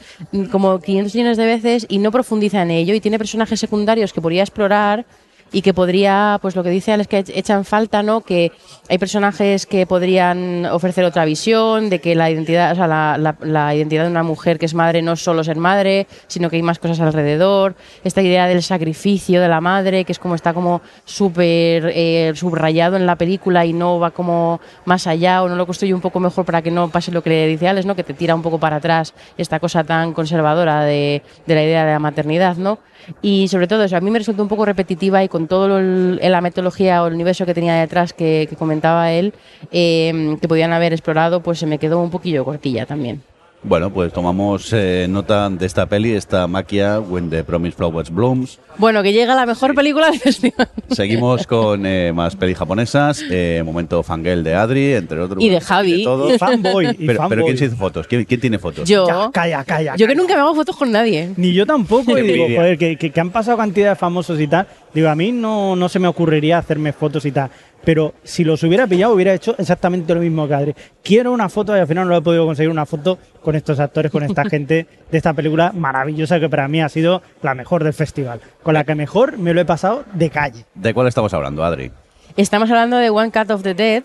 como 0.52 0.80
500 0.80 1.16
millones 1.16 1.38
de 1.38 1.46
veces 1.46 1.86
y 1.90 1.98
no 1.98 2.12
profundiza 2.12 2.62
en 2.62 2.72
ello 2.72 2.94
y 2.94 3.00
tiene 3.00 3.18
personajes 3.18 3.60
secundarios 3.60 4.14
que 4.14 4.22
podría 4.22 4.44
explorar 4.44 5.06
y 5.54 5.62
que 5.62 5.74
podría, 5.74 6.40
pues 6.42 6.56
lo 6.56 6.64
que 6.64 6.70
dice 6.70 6.94
Alex, 6.94 7.08
que 7.10 7.24
echan 7.36 7.66
falta, 7.66 8.04
¿no? 8.04 8.22
Que 8.22 8.52
hay 8.90 8.98
personajes 8.98 9.66
que 9.66 9.86
podrían 9.86 10.66
ofrecer 10.68 11.04
otra 11.04 11.26
visión, 11.26 11.90
de 11.90 12.00
que 12.00 12.16
la 12.16 12.30
identidad, 12.30 12.72
o 12.72 12.76
sea, 12.76 12.88
la, 12.88 13.18
la- 13.18 13.36
la 13.42 13.76
identidad 13.76 14.04
de 14.06 14.12
una 14.12 14.24
mujer 14.24 14.58
que 14.60 14.66
es 14.66 14.74
madre 14.74 15.02
no 15.02 15.12
es 15.14 15.22
solo 15.24 15.44
ser 15.44 15.58
madre, 15.58 16.08
sino 16.28 16.50
que 16.50 16.56
hay 16.56 16.62
más 16.62 16.80
cosas 16.80 17.00
alrededor. 17.02 17.76
Esta 18.04 18.22
idea 18.22 18.48
del 18.48 18.64
sacrificio 18.64 19.42
de 19.42 19.48
la 19.50 19.60
madre, 19.62 20.06
que 20.06 20.12
es 20.14 20.20
como 20.20 20.36
está 20.36 20.54
como 20.54 20.82
súper 21.06 21.92
eh, 21.94 22.32
subrayado 22.36 22.96
en 22.96 23.06
la 23.06 23.16
película 23.18 23.66
y 23.66 23.74
no 23.74 24.00
va 24.00 24.12
como 24.12 24.62
más 24.86 25.06
allá 25.08 25.44
o 25.44 25.50
no 25.50 25.56
lo 25.56 25.66
construye 25.66 25.94
un 25.94 26.02
poco 26.02 26.20
mejor 26.20 26.46
para 26.46 26.62
que 26.62 26.72
no 26.72 26.90
pase 26.90 27.12
lo 27.12 27.22
que 27.22 27.30
le 27.30 27.48
dice 27.48 27.68
Alex, 27.68 27.86
¿no? 27.86 27.96
Que 27.96 28.04
te 28.04 28.14
tira 28.14 28.34
un 28.36 28.42
poco 28.42 28.58
para 28.60 28.78
atrás 28.78 29.14
esta 29.38 29.60
cosa 29.60 29.84
tan 29.84 30.14
conservadora 30.14 30.84
de, 30.86 31.22
de 31.46 31.56
la 31.56 31.64
idea 31.64 31.86
de 31.86 31.92
la 31.92 32.00
maternidad, 32.00 32.56
¿no? 32.56 32.80
Y 33.22 33.48
sobre 33.48 33.68
todo 33.68 33.84
eso, 33.84 33.98
a 33.98 34.02
mí 34.02 34.12
me 34.12 34.20
resultó 34.20 34.42
un 34.44 34.50
poco 34.50 34.66
repetitiva 34.66 35.24
y 35.24 35.28
con 35.30 35.48
todo 35.48 35.80
el- 35.80 36.20
la 36.22 36.42
metodología 36.42 37.04
o 37.04 37.08
el 37.08 37.14
universo 37.14 37.46
que 37.46 37.54
tenía 37.54 37.76
detrás 37.76 38.14
que, 38.14 38.48
que 38.50 38.56
comentaba 38.56 39.12
él, 39.12 39.34
eh, 39.72 40.38
que 40.42 40.48
podían 40.48 40.74
haber 40.74 40.94
explorado, 40.94 41.42
pues 41.42 41.60
se 41.60 41.66
me 41.68 41.78
quedó 41.80 42.00
un 42.02 42.10
poquillo 42.12 42.46
cortilla 42.46 42.86
también. 42.86 43.22
Bueno, 43.64 43.92
pues 43.94 44.12
tomamos 44.12 44.74
eh, 44.74 45.06
nota 45.08 45.48
de 45.48 45.68
esta 45.68 45.86
peli, 45.86 46.14
esta 46.14 46.48
maquia, 46.48 47.00
When 47.00 47.30
the 47.30 47.44
Promised 47.44 47.78
Flowers 47.78 48.10
Blooms. 48.10 48.58
Bueno, 48.78 49.04
que 49.04 49.14
llega 49.14 49.36
la 49.36 49.46
mejor 49.46 49.76
película 49.76 50.10
del 50.10 50.20
festival. 50.20 50.68
Seguimos 50.90 51.46
con 51.46 51.86
eh, 51.86 52.12
más 52.12 52.36
pelis 52.36 52.58
japonesas, 52.58 53.24
eh, 53.30 53.62
momento 53.64 54.02
fangirl 54.02 54.44
de 54.44 54.56
Adri, 54.56 54.94
entre 54.94 55.20
otros. 55.20 55.44
Y 55.44 55.50
de 55.50 55.62
Javi. 55.62 56.04
todo. 56.04 56.36
Fanboy. 56.40 56.88
y 56.88 56.94
Pero, 56.94 57.06
pero 57.06 57.20
fanboy. 57.30 57.44
¿quién 57.46 57.58
se 57.60 57.66
hizo 57.66 57.76
fotos? 57.76 58.08
¿Quién, 58.08 58.26
quién 58.26 58.42
tiene 58.42 58.58
fotos? 58.58 58.90
Yo, 58.90 59.06
Ya, 59.08 59.30
calla, 59.32 59.64
calla. 59.64 59.92
yo 59.96 60.08
que 60.08 60.14
calla. 60.14 60.22
nunca 60.22 60.34
me 60.34 60.42
hago 60.42 60.56
fotos 60.56 60.76
con 60.76 60.92
nadie. 60.92 61.30
Ni 61.38 61.54
yo 61.54 61.68
tampoco. 61.68 62.18
Y 62.18 62.22
digo, 62.24 62.46
joder, 62.46 62.78
que, 62.80 62.96
que- 62.98 63.12
que 63.12 63.20
han 63.20 63.30
pasado 63.30 63.58
cantidad 63.58 63.90
de 63.92 63.96
famosos 63.96 64.40
y 64.40 64.48
tal. 64.48 64.66
Digo, 64.94 65.08
a 65.08 65.16
mí 65.16 65.32
no, 65.32 65.76
no 65.76 65.88
se 65.88 66.00
me 66.00 66.08
ocurriría 66.08 66.58
hacerme 66.58 66.94
fotos 66.94 67.26
y 67.26 67.32
tal. 67.32 67.52
Pero 67.84 68.14
si 68.24 68.44
los 68.44 68.62
hubiera 68.64 68.88
pillado, 68.88 69.14
hubiera 69.14 69.34
hecho 69.34 69.56
exactamente 69.58 70.14
lo 70.14 70.22
mismo 70.22 70.48
que 70.48 70.54
Adri. 70.54 70.76
Quiero 71.04 71.32
una 71.32 71.50
foto 71.50 71.76
y 71.76 71.80
al 71.80 71.88
final 71.88 72.08
no 72.08 72.16
he 72.16 72.22
podido 72.22 72.46
conseguir 72.46 72.70
una 72.70 72.86
foto 72.86 73.18
con 73.42 73.56
estos 73.56 73.80
actores, 73.80 74.12
con 74.12 74.24
esta 74.24 74.46
gente 74.50 74.88
de 75.10 75.18
esta 75.18 75.34
película 75.34 75.72
maravillosa 75.72 76.40
que 76.40 76.50
para 76.50 76.68
mí 76.68 76.82
ha 76.82 76.90
sido 76.90 77.22
la 77.42 77.56
mejor 77.56 77.84
del 77.84 77.94
festival. 77.94 78.40
Con 78.64 78.74
la 78.74 78.84
que 78.84 78.96
mejor 78.96 79.38
me 79.38 79.54
lo 79.54 79.62
he 79.62 79.66
pasado 79.66 80.04
de 80.14 80.30
calle. 80.30 80.66
¿De 80.76 80.94
cuál 80.94 81.08
estamos 81.08 81.34
hablando, 81.34 81.64
Adri? 81.64 81.92
Estamos 82.38 82.70
hablando 82.70 82.98
de 82.98 83.10
One 83.10 83.32
Cut 83.32 83.52
of 83.52 83.64
the 83.64 83.74
Dead, 83.74 84.04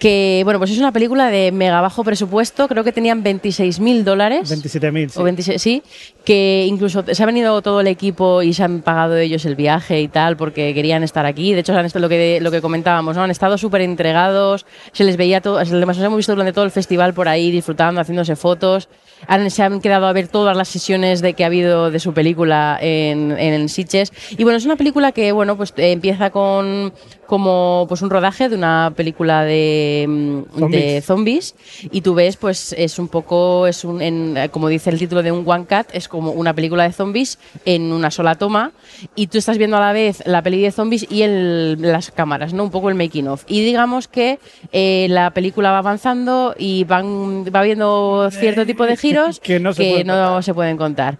que 0.00 0.40
bueno, 0.44 0.58
pues 0.58 0.70
es 0.70 0.78
una 0.78 0.90
película 0.92 1.28
de 1.30 1.52
mega 1.52 1.80
bajo 1.82 2.02
presupuesto, 2.02 2.66
creo 2.66 2.82
que 2.82 2.90
tenían 2.90 3.22
26 3.22 3.78
mil 3.80 4.02
dólares. 4.02 4.50
27.000. 4.50 5.12
O 5.16 5.22
26, 5.22 5.60
sí, 5.62 5.82
que 6.24 6.64
incluso 6.66 7.04
se 7.06 7.22
ha 7.22 7.26
venido 7.26 7.60
todo 7.60 7.80
el 7.82 7.86
equipo 7.86 8.42
y 8.42 8.54
se 8.54 8.64
han 8.64 8.80
pagado 8.80 9.16
ellos 9.18 9.44
el 9.44 9.56
viaje 9.56 10.00
y 10.00 10.08
tal 10.08 10.38
porque 10.38 10.72
querían 10.72 11.02
estar 11.02 11.26
aquí. 11.26 11.52
De 11.52 11.60
hecho, 11.60 11.74
han 11.76 11.86
lo 11.94 12.08
que 12.08 12.40
lo 12.40 12.50
que 12.50 12.62
comentábamos, 12.62 13.14
¿no? 13.14 13.22
Han 13.22 13.30
estado 13.30 13.58
súper 13.58 13.82
entregados, 13.82 14.64
se 14.92 15.04
les 15.04 15.18
veía 15.18 15.42
todo, 15.42 15.62
se 15.64 15.74
les 15.76 15.98
hemos 15.98 16.16
visto 16.16 16.32
durante 16.32 16.54
todo 16.54 16.64
el 16.64 16.70
festival 16.70 17.12
por 17.12 17.28
ahí 17.28 17.50
disfrutando, 17.50 18.00
haciéndose 18.00 18.36
fotos. 18.36 18.88
Han- 19.26 19.50
se 19.50 19.62
han 19.62 19.82
quedado 19.82 20.06
a 20.06 20.14
ver 20.14 20.28
todas 20.28 20.56
las 20.56 20.68
sesiones 20.68 21.20
de 21.20 21.34
que 21.34 21.44
ha 21.44 21.48
habido 21.48 21.90
de 21.90 22.00
su 22.00 22.14
película 22.14 22.78
en, 22.80 23.32
en 23.32 23.68
Sitges. 23.68 24.12
Y 24.30 24.44
bueno, 24.44 24.56
es 24.56 24.64
una 24.64 24.76
película 24.76 25.12
que, 25.12 25.30
bueno, 25.32 25.58
pues 25.58 25.74
eh, 25.76 25.92
empieza 25.92 26.30
con 26.30 26.94
como 27.30 27.86
pues 27.88 28.02
un 28.02 28.10
rodaje 28.10 28.48
de 28.48 28.56
una 28.56 28.92
película 28.96 29.44
de, 29.44 30.04
mm, 30.08 30.58
Zombies. 30.58 30.82
de 30.82 31.00
zombies 31.00 31.54
y 31.92 32.00
tú 32.00 32.14
ves 32.14 32.36
pues 32.36 32.74
es 32.76 32.98
un 32.98 33.06
poco 33.06 33.68
es 33.68 33.84
un 33.84 34.02
en- 34.02 34.36
como 34.50 34.66
dice 34.66 34.90
el 34.90 34.98
título 34.98 35.22
de 35.22 35.30
un 35.30 35.44
one 35.48 35.64
cut 35.64 35.86
es 35.92 36.08
como 36.08 36.32
una 36.32 36.52
película 36.54 36.82
de 36.82 36.92
zombies 36.92 37.38
en 37.64 37.92
una 37.92 38.10
sola 38.10 38.34
toma 38.34 38.72
y 39.14 39.28
tú 39.28 39.38
estás 39.38 39.58
viendo 39.58 39.76
a 39.76 39.80
la 39.80 39.92
vez 39.92 40.24
la 40.26 40.42
peli 40.42 40.60
de 40.60 40.72
zombies 40.72 41.06
y 41.08 41.22
el- 41.22 41.80
las 41.80 42.10
cámaras 42.10 42.52
no 42.52 42.64
un 42.64 42.70
poco 42.72 42.88
el 42.88 42.96
making 42.96 43.28
of 43.28 43.44
y 43.46 43.64
digamos 43.64 44.08
que 44.08 44.40
eh, 44.72 45.06
la 45.08 45.30
película 45.30 45.70
va 45.70 45.78
avanzando 45.78 46.56
y 46.58 46.82
van 46.82 47.44
va 47.44 47.62
viendo 47.62 48.28
cierto 48.32 48.66
tipo 48.66 48.86
de 48.86 48.96
giros 48.96 49.38
Que 49.38 49.60
no 49.60 49.72
se 49.72 49.84
pueden 49.88 50.06
no 50.08 50.14
contar. 50.14 50.42
se 50.42 50.54
pueden 50.54 50.76
contar 50.76 51.18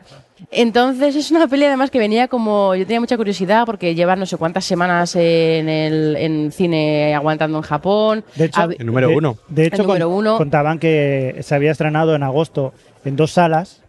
entonces 0.51 1.15
es 1.17 1.31
una 1.31 1.47
peli 1.49 1.65
además 1.65 1.91
que 1.91 1.99
venía 1.99 2.29
como 2.29 2.75
yo 2.75 2.85
tenía 2.87 3.01
mucha 3.01 3.17
curiosidad 3.17 3.65
porque 3.67 3.95
lleva 3.95 4.17
no 4.17 4.27
sé 4.27 4.37
cuántas 4.37 4.65
semanas 4.65 5.15
en 5.17 5.69
el 5.69 6.17
en 6.17 6.53
cine 6.53 7.15
aguantando 7.15 7.59
en 7.59 7.62
Japón 7.62 8.25
De 8.37 8.47
hecho, 8.47 8.61
Hab- 8.61 8.77
El 8.79 8.87
número 8.87 9.11
uno. 9.11 9.37
De 9.49 9.67
hecho, 9.67 9.83
El 9.83 9.87
número 9.89 10.09
con- 10.09 10.17
uno. 10.19 10.37
contaban 10.39 10.79
que 10.79 11.37
se 11.43 11.55
había 11.55 11.71
estrenado 11.73 12.15
en 12.15 12.23
agosto 12.23 12.73
en 13.05 13.17
dos 13.17 13.33
salas. 13.33 13.83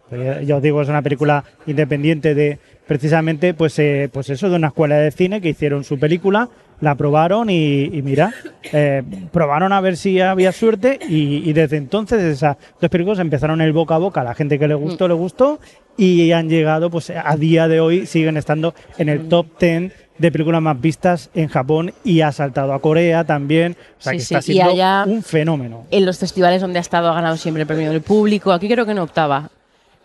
Ya 0.44 0.56
os 0.56 0.62
digo, 0.62 0.82
es 0.82 0.88
una 0.90 1.00
película 1.00 1.42
independiente 1.66 2.34
de 2.34 2.58
precisamente, 2.86 3.54
pues, 3.54 3.78
eh, 3.78 4.08
pues 4.12 4.30
eso, 4.30 4.48
de 4.50 4.56
una 4.56 4.68
escuela 4.68 4.96
de 4.96 5.10
cine 5.10 5.40
que 5.40 5.50
hicieron 5.50 5.84
su 5.84 5.98
película, 5.98 6.48
la 6.80 6.96
probaron 6.96 7.48
y, 7.48 7.84
y 7.84 8.02
mira, 8.02 8.34
eh, 8.72 9.02
probaron 9.32 9.72
a 9.72 9.80
ver 9.80 9.96
si 9.96 10.20
había 10.20 10.50
suerte 10.50 10.98
y, 11.08 11.48
y 11.48 11.52
desde 11.52 11.76
entonces 11.76 12.20
esas 12.22 12.56
dos 12.80 12.90
películas 12.90 13.20
empezaron 13.20 13.60
el 13.60 13.72
boca 13.72 13.94
a 13.94 13.98
boca, 13.98 14.24
la 14.24 14.34
gente 14.34 14.58
que 14.58 14.66
le 14.66 14.74
gustó, 14.74 15.06
le 15.06 15.14
gustó 15.14 15.60
y 15.96 16.32
han 16.32 16.48
llegado, 16.48 16.90
pues 16.90 17.10
a 17.10 17.36
día 17.36 17.68
de 17.68 17.78
hoy 17.80 18.06
siguen 18.06 18.36
estando 18.36 18.74
en 18.98 19.08
el 19.08 19.28
top 19.28 19.46
10 19.60 19.92
de 20.18 20.32
películas 20.32 20.60
más 20.60 20.80
vistas 20.80 21.30
en 21.34 21.46
Japón 21.48 21.92
y 22.02 22.20
ha 22.22 22.32
saltado 22.32 22.72
a 22.72 22.80
Corea 22.80 23.22
también, 23.24 23.76
o 23.98 24.02
sea 24.02 24.12
Sí, 24.12 24.18
que 24.18 24.24
sí, 24.24 24.34
está 24.34 24.38
y 24.50 24.54
siendo 24.54 24.72
allá- 24.72 25.04
un 25.06 25.22
fenómeno. 25.22 25.86
en 25.90 26.04
los 26.04 26.18
festivales 26.18 26.60
donde 26.60 26.78
ha 26.78 26.82
estado 26.82 27.08
ha 27.10 27.14
ganado 27.14 27.36
siempre 27.36 27.60
el 27.62 27.66
premio 27.68 27.90
del 27.92 28.02
público. 28.02 28.50
Aquí 28.52 28.68
creo 28.68 28.84
que 28.86 28.94
no 28.94 29.04
octava. 29.04 29.50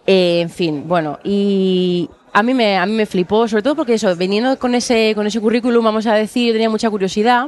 Eh, 0.05 0.41
en 0.41 0.49
fin, 0.49 0.83
bueno, 0.87 1.19
y 1.23 2.07
a 2.33 2.43
mí 2.43 2.53
me 2.53 2.77
a 2.77 2.85
mí 2.85 2.93
me 2.93 3.05
flipó, 3.05 3.47
sobre 3.47 3.63
todo 3.63 3.75
porque 3.75 3.95
eso, 3.95 4.15
viniendo 4.15 4.57
con 4.59 4.75
ese 4.75 5.13
con 5.15 5.25
ese 5.27 5.39
currículum, 5.39 5.83
vamos 5.83 6.05
a 6.07 6.13
decir, 6.13 6.47
yo 6.47 6.53
tenía 6.53 6.69
mucha 6.69 6.89
curiosidad 6.89 7.47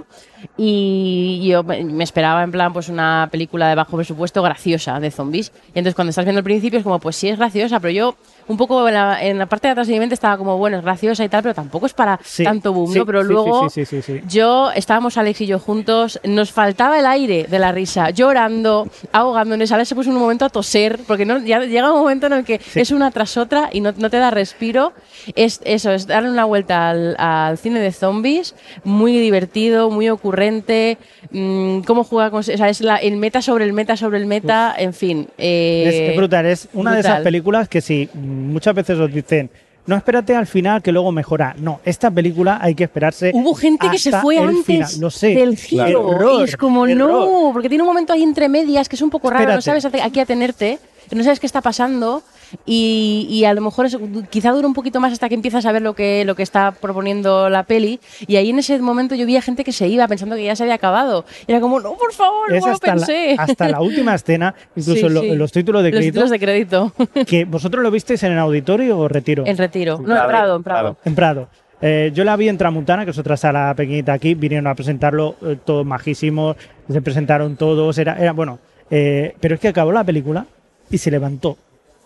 y 0.57 1.47
yo 1.47 1.63
me 1.63 2.03
esperaba 2.03 2.43
en 2.43 2.51
plan 2.51 2.73
pues 2.73 2.89
una 2.89 3.27
película 3.31 3.69
de 3.69 3.75
bajo 3.75 3.97
presupuesto 3.97 4.41
graciosa 4.41 4.99
de 4.99 5.11
zombies. 5.11 5.51
Y 5.67 5.79
entonces 5.79 5.95
cuando 5.95 6.09
estás 6.09 6.25
viendo 6.25 6.39
el 6.39 6.43
principio 6.43 6.79
es 6.79 6.83
como 6.83 6.99
pues 6.99 7.15
sí 7.15 7.29
es 7.29 7.37
graciosa, 7.37 7.79
pero 7.79 7.91
yo 7.91 8.15
un 8.49 8.57
poco 8.57 8.85
en 8.87 8.93
la, 8.95 9.23
en 9.23 9.37
la 9.37 9.45
parte 9.45 9.67
de 9.67 9.71
atrás 9.71 9.87
de 9.87 9.93
mi 9.93 9.99
mente 9.99 10.15
estaba 10.15 10.37
como 10.37 10.57
bueno, 10.57 10.77
es 10.77 10.83
graciosa 10.83 11.23
y 11.23 11.29
tal, 11.29 11.41
pero 11.41 11.55
tampoco 11.55 11.85
es 11.85 11.93
para 11.93 12.19
Sí, 12.23 12.43
tanto 12.43 12.73
boom, 12.73 12.91
sí, 12.91 12.99
¿no? 12.99 13.05
Pero 13.05 13.21
sí, 13.21 13.27
luego 13.29 13.69
sí, 13.69 13.85
sí, 13.85 14.01
sí, 14.01 14.19
sí. 14.19 14.21
yo, 14.27 14.71
estábamos 14.75 15.17
Alex 15.17 15.39
y 15.41 15.45
yo 15.47 15.59
juntos, 15.59 16.19
nos 16.25 16.51
faltaba 16.51 16.99
el 16.99 17.05
aire 17.05 17.45
de 17.49 17.59
la 17.59 17.71
risa, 17.71 18.09
llorando, 18.09 18.87
ahogándonos. 19.13 19.71
Alex 19.71 19.89
se 19.89 19.95
puso 19.95 20.09
en 20.09 20.15
un 20.17 20.21
momento 20.21 20.45
a 20.45 20.49
toser, 20.49 20.99
porque 21.07 21.25
no, 21.25 21.37
ya 21.39 21.59
llega 21.61 21.91
un 21.93 21.99
momento 21.99 22.27
en 22.27 22.33
el 22.33 22.43
que 22.43 22.59
es 22.75 22.91
una 22.91 23.11
tras 23.11 23.37
otra 23.37 23.69
y 23.71 23.81
no, 23.81 23.93
no 23.97 24.09
te 24.09 24.17
da 24.17 24.31
respiro. 24.31 24.93
Es 25.35 25.61
eso, 25.63 25.91
es 25.91 26.07
darle 26.07 26.29
una 26.31 26.45
vuelta 26.45 26.89
al, 26.89 27.15
al 27.19 27.57
cine 27.57 27.79
de 27.79 27.91
zombies, 27.91 28.55
muy 28.83 29.17
divertido, 29.17 29.89
muy 29.91 30.09
ocurrente. 30.09 30.97
mm, 31.31 31.81
cómo 31.81 32.03
juega 32.03 32.31
con. 32.31 32.39
O 32.39 32.43
sea, 32.43 32.69
es 32.69 32.81
la- 32.81 32.97
el 32.97 33.17
meta 33.17 33.41
sobre 33.41 33.65
el 33.65 33.73
meta 33.73 33.95
sobre 33.97 34.17
el 34.17 34.25
meta, 34.25 34.73
en 34.77 34.93
fin. 34.93 35.27
eh, 35.37 35.85
Es, 35.87 36.09
es 36.11 36.17
brutal, 36.17 36.45
es 36.45 36.67
una 36.73 36.93
de 36.93 36.99
esas 37.01 37.11
brutal. 37.11 37.23
películas 37.23 37.69
que 37.69 37.81
si 37.81 38.09
mm, 38.13 38.38
muchas 38.39 38.73
veces 38.73 38.97
os 38.97 39.11
dicen, 39.13 39.49
no 39.85 39.95
espérate 39.95 40.35
al 40.35 40.45
final 40.45 40.81
que 40.81 40.91
luego 40.91 41.11
mejora. 41.11 41.55
No, 41.57 41.79
esta 41.83 42.11
película 42.11 42.59
hay 42.61 42.75
que 42.75 42.83
esperarse. 42.83 43.31
Hubo 43.33 43.55
gente 43.55 43.89
que 43.89 43.97
se 43.97 44.11
fue 44.11 44.37
antes 44.37 44.65
final. 44.65 44.89
Lo 44.99 45.09
sé. 45.09 45.29
del 45.29 45.57
giro. 45.57 46.13
Error, 46.13 46.41
y 46.41 46.43
es 46.43 46.57
como, 46.57 46.85
error. 46.85 47.09
no, 47.09 47.49
porque 47.53 47.69
tiene 47.69 47.83
un 47.83 47.87
momento 47.87 48.13
ahí 48.13 48.23
entre 48.23 48.49
medias 48.49 48.87
que 48.87 48.95
es 48.95 49.01
un 49.01 49.09
poco 49.09 49.29
raro, 49.29 49.55
no 49.55 49.61
sabes 49.61 49.85
a 49.85 49.89
a 49.89 50.09
qué 50.11 50.21
atenerte, 50.21 50.79
no 51.11 51.23
sabes 51.23 51.39
qué 51.39 51.47
está 51.47 51.61
pasando. 51.61 52.23
Y, 52.65 53.27
y 53.29 53.45
a 53.45 53.53
lo 53.53 53.61
mejor 53.61 53.85
es- 53.85 53.97
quizá 54.29 54.51
dura 54.51 54.67
un 54.67 54.73
poquito 54.73 54.99
más 54.99 55.13
hasta 55.13 55.29
que 55.29 55.35
empiezas 55.35 55.65
a 55.65 55.71
ver 55.71 55.81
lo 55.81 55.93
que, 55.95 56.23
lo 56.25 56.35
que 56.35 56.43
está 56.43 56.71
proponiendo 56.71 57.49
la 57.49 57.63
peli. 57.63 57.99
Y 58.27 58.35
ahí 58.35 58.49
en 58.49 58.59
ese 58.59 58.79
momento 58.79 59.15
yo 59.15 59.25
vi 59.25 59.37
a 59.37 59.41
gente 59.41 59.63
que 59.63 59.71
se 59.71 59.87
iba 59.87 60.07
pensando 60.07 60.35
que 60.35 60.43
ya 60.43 60.55
se 60.55 60.63
había 60.63 60.75
acabado. 60.75 61.25
Y 61.47 61.51
era 61.51 61.61
como, 61.61 61.79
no, 61.79 61.93
por 61.93 62.13
favor, 62.13 62.53
Es 62.53 62.61
no 62.61 62.67
lo 62.67 62.73
hasta 62.73 62.87
la, 62.95 63.05
pensé. 63.05 63.35
hasta 63.37 63.69
la 63.69 63.81
última 63.81 64.15
escena, 64.15 64.53
incluso 64.75 65.07
Sí, 65.07 65.13
lo- 65.13 65.21
sí. 65.21 65.35
los 65.35 65.51
títulos 65.51 65.83
de 65.83 65.89
Los 65.91 65.97
crédito, 65.97 66.11
títulos 66.13 66.29
de 66.31 66.39
crédito. 66.39 66.93
que 67.27 67.45
vosotros 67.45 67.83
lo 67.83 67.91
visteis 67.91 68.21
en 68.23 68.33
el 68.33 68.39
auditorio 68.39 68.97
o 68.99 69.07
retiro. 69.07 69.43
en 69.45 69.57
retiro. 69.57 69.99
No, 69.99 70.15
en 70.15 70.27
Prado, 70.27 70.55
en 70.55 70.63
Prado. 70.63 70.97
En 71.05 71.15
Prado. 71.15 71.47
Eh, 71.81 72.11
yo 72.13 72.25
la 72.25 72.35
vi 72.35 72.49
en 72.49 72.57
Tramuntana, 72.57 73.05
que 73.05 73.11
es 73.11 73.17
otra 73.17 73.37
sala 73.37 73.73
pequeñita 73.75 74.11
aquí, 74.11 74.33
vinieron 74.33 74.67
a 74.67 74.75
presentarlo, 74.75 75.35
eh, 75.45 75.57
todos 75.63 75.85
majísimos, 75.85 76.57
se 76.89 77.01
presentaron 77.01 77.55
todos, 77.55 77.97
era, 77.97 78.17
era 78.19 78.33
bueno, 78.33 78.59
eh, 78.91 79.33
pero 79.39 79.55
es 79.55 79.61
que 79.61 79.69
acabó 79.69 79.93
la 79.93 80.03
película 80.03 80.45
y 80.91 80.97
se 80.97 81.09
levantó 81.09 81.57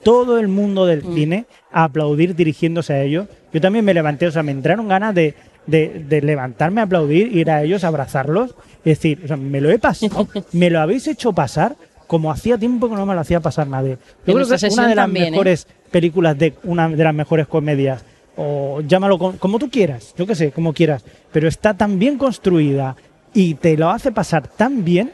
todo 0.03 0.39
el 0.39 0.47
mundo 0.47 0.85
del 0.85 1.03
Mm. 1.03 1.13
cine 1.15 1.45
a 1.71 1.85
aplaudir 1.85 2.35
dirigiéndose 2.35 2.93
a 2.93 3.01
ellos. 3.03 3.27
Yo 3.53 3.61
también 3.61 3.85
me 3.85 3.93
levanté, 3.93 4.27
o 4.27 4.31
sea, 4.31 4.43
me 4.43 4.51
entraron 4.51 4.87
ganas 4.87 5.13
de, 5.15 5.35
de- 5.67 6.05
de 6.07 6.21
levantarme 6.21 6.81
a 6.81 6.85
aplaudir, 6.85 7.35
ir 7.35 7.49
a 7.49 7.63
ellos, 7.63 7.83
abrazarlos, 7.83 8.55
y 8.83 8.89
decir, 8.89 9.21
o 9.23 9.27
sea, 9.27 9.37
me 9.37 9.61
lo 9.61 9.69
he 9.69 9.79
pasado, 9.79 10.27
me 10.51 10.69
lo 10.69 10.79
habéis 10.81 11.07
hecho 11.07 11.33
pasar 11.33 11.75
como 12.07 12.31
hacía 12.31 12.57
tiempo 12.57 12.89
que 12.89 12.95
no 12.95 13.05
me 13.05 13.13
lo 13.15 13.19
hacía 13.21 13.39
pasar 13.39 13.67
nadie. 13.67 13.97
Yo 14.27 14.33
creo 14.33 14.47
que 14.47 14.55
es 14.55 14.63
una 14.73 14.87
de 14.87 14.95
las 14.95 15.05
también, 15.05 15.27
¿eh? 15.27 15.31
mejores 15.31 15.67
películas 15.89 16.37
de 16.37 16.53
una 16.63 16.89
de 16.89 17.03
las 17.03 17.13
mejores 17.13 17.47
comedias 17.47 18.03
o 18.35 18.81
llámalo 18.81 19.17
con- 19.17 19.37
como 19.37 19.57
tú 19.59 19.69
quieras, 19.69 20.13
yo 20.17 20.25
qué 20.27 20.35
sé, 20.35 20.51
como 20.51 20.73
quieras, 20.73 21.03
pero 21.31 21.47
está 21.47 21.75
tan 21.75 21.97
bien 21.99 22.17
construida 22.17 22.95
y 23.33 23.53
te 23.55 23.77
lo 23.77 23.89
hace 23.89 24.11
pasar 24.11 24.47
tan 24.47 24.83
bien, 24.83 25.11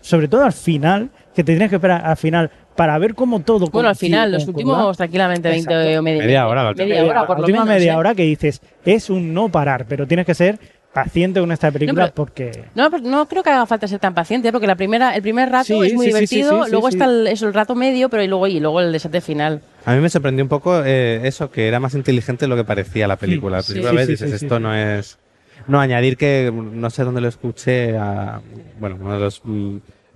sobre 0.00 0.28
todo 0.28 0.44
al 0.44 0.52
final, 0.52 1.10
que 1.34 1.42
te 1.44 1.52
tienes 1.52 1.68
que 1.70 1.76
esperar 1.76 2.04
al 2.04 2.16
final 2.16 2.50
para 2.78 2.96
ver 2.98 3.16
cómo 3.16 3.40
todo. 3.40 3.66
Bueno, 3.66 3.88
al 3.88 3.96
final, 3.96 4.30
los 4.30 4.46
últimos 4.46 4.96
tranquilamente 4.96 5.48
20 5.48 5.72
Exacto. 5.74 5.98
o 5.98 6.02
media, 6.02 6.22
Media 6.22 6.46
hora, 6.46 6.62
la 6.62 6.68
última 6.70 6.86
media 6.88 7.04
hora, 7.04 7.26
por 7.26 7.36
la 7.36 7.40
lo 7.40 7.46
última 7.46 7.64
menos. 7.64 7.78
media 7.80 7.92
¿eh? 7.94 7.96
hora 7.96 8.14
que 8.14 8.22
dices, 8.22 8.62
es 8.84 9.10
un 9.10 9.34
no 9.34 9.48
parar, 9.48 9.84
pero 9.88 10.06
tienes 10.06 10.24
que 10.24 10.34
ser 10.34 10.60
paciente 10.92 11.40
con 11.40 11.50
esta 11.50 11.72
película 11.72 12.04
pero- 12.04 12.14
porque. 12.14 12.64
No, 12.76 12.88
pero 12.88 13.02
no 13.02 13.26
creo 13.26 13.42
que 13.42 13.50
haga 13.50 13.66
falta 13.66 13.88
ser 13.88 13.98
tan 13.98 14.14
paciente, 14.14 14.52
porque 14.52 14.68
la 14.68 14.76
primera, 14.76 15.16
el 15.16 15.22
primer 15.22 15.50
rato 15.50 15.64
Sí, 15.64 15.74
es 15.88 15.94
muy 15.94 16.06
sí, 16.06 16.12
sí, 16.12 16.26
sí, 16.28 16.34
divertido, 16.36 16.64
sí, 16.66 16.70
luego 16.70 16.88
sí, 16.88 16.94
está 16.96 17.06
sí. 17.06 17.10
el, 17.10 17.26
eso, 17.26 17.48
el 17.48 17.54
rato 17.54 17.74
medio, 17.74 18.08
pero 18.08 18.22
y 18.22 18.28
luego, 18.28 18.46
y 18.46 18.60
luego 18.60 18.80
el 18.80 18.92
desate 18.92 19.20
final. 19.20 19.60
A 19.84 19.94
mí 19.94 20.00
me 20.00 20.08
sorprendió 20.08 20.44
un 20.44 20.48
poco 20.48 20.80
eh, 20.84 21.20
eso, 21.26 21.50
que 21.50 21.66
era 21.66 21.80
más 21.80 21.94
inteligente 21.94 22.44
de 22.44 22.48
lo 22.48 22.54
que 22.54 22.62
parecía 22.64 23.08
la 23.08 23.16
película. 23.16 23.60
Sí, 23.62 23.74
La 23.74 23.90
primera 23.90 23.90
sí, 23.90 23.96
vez 23.96 24.06
sí, 24.06 24.24
dices, 24.24 24.42
esto 24.42 24.56
sí. 24.56 24.62
no 24.62 24.72
es... 24.72 25.18
No, 25.66 25.80
añadir 25.80 26.16
que, 26.16 26.52
no 26.54 26.88
sé 26.90 27.02
dónde 27.02 27.20
lo 27.20 27.26
escuché, 27.28 27.96
a, 27.98 28.40
bueno, 28.78 28.96
uno 29.00 29.14
de 29.14 29.18
los 29.20 29.42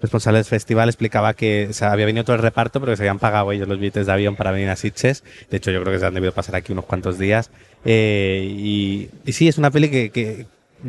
responsables 0.03 0.47
del 0.47 0.51
festival 0.51 0.89
explicaba 0.89 1.33
que 1.33 1.71
o 1.71 1.85
había 1.87 2.05
venido 2.05 2.25
todo 2.25 2.37
el 2.37 2.43
reparto, 2.43 2.81
pero 2.81 2.93
que 2.93 2.97
se 2.97 3.05
habían 3.05 3.19
pagado 3.19 3.53
ellos 3.53 3.69
los 3.69 3.79
billetes 3.79 4.07
de 4.07 4.13
avión 4.13 4.37
para 4.37 4.51
venir 4.51 4.69
a 4.69 4.77
Sitges. 4.77 5.25
De 5.49 5.57
hecho, 5.57 5.71
yo 5.71 5.81
creo 5.81 5.95
que 5.95 6.01
se 6.01 6.07
han 6.07 6.15
debido 6.15 6.33
pasar 6.33 6.57
aquí 6.57 6.73
unos 6.73 6.85
cuantos 6.85 7.19
días. 7.19 7.51
Eh, 7.85 8.47
y, 8.47 9.09
y 9.25 9.33
sí, 9.33 9.49
es 9.49 9.59
una 9.59 9.71
peli 9.71 9.89
que, 9.89 10.11
que 10.11 10.47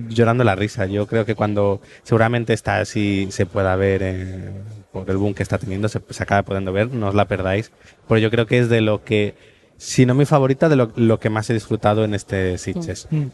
llorando 0.09 0.43
la 0.43 0.55
risa. 0.55 0.87
Yo 0.87 1.07
creo 1.07 1.25
que 1.25 1.35
cuando 1.35 1.79
seguramente 2.03 2.53
está 2.53 2.79
así 2.79 3.27
se 3.29 3.45
pueda 3.45 3.75
ver 3.75 4.01
eh, 4.03 4.51
por 4.91 5.09
el 5.09 5.17
boom 5.17 5.33
que 5.33 5.43
está 5.43 5.57
teniendo, 5.57 5.87
se, 5.89 6.01
se 6.09 6.23
acaba 6.23 6.43
pudiendo 6.43 6.73
ver, 6.73 6.91
no 6.91 7.09
os 7.09 7.15
la 7.15 7.25
perdáis. 7.25 7.71
Porque 8.07 8.21
yo 8.21 8.31
creo 8.31 8.47
que 8.47 8.59
es 8.59 8.69
de 8.69 8.81
lo 8.81 9.03
que, 9.03 9.35
si 9.77 10.05
no 10.05 10.15
mi 10.15 10.25
favorita, 10.25 10.69
de 10.69 10.75
lo, 10.75 10.91
lo 10.95 11.19
que 11.19 11.29
más 11.29 11.49
he 11.49 11.53
disfrutado 11.53 12.03
en 12.03 12.15
este 12.15 12.57
Sitges. 12.57 13.07
Mm. 13.11 13.25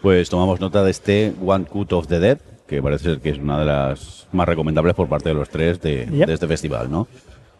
Pues 0.00 0.28
tomamos 0.28 0.60
nota 0.60 0.84
de 0.84 0.90
este 0.90 1.32
One 1.44 1.64
Cut 1.64 1.92
of 1.92 2.08
the 2.08 2.20
Dead, 2.20 2.38
que 2.76 2.82
parece 2.82 3.04
ser 3.04 3.18
que 3.20 3.30
es 3.30 3.38
una 3.38 3.58
de 3.60 3.64
las 3.66 4.26
más 4.32 4.46
recomendables 4.48 4.94
por 4.94 5.08
parte 5.08 5.28
de 5.30 5.34
los 5.34 5.48
tres 5.48 5.80
de, 5.80 6.06
Yep. 6.10 6.26
de 6.26 6.34
este 6.34 6.46
festival, 6.46 6.90
¿no? 6.90 7.06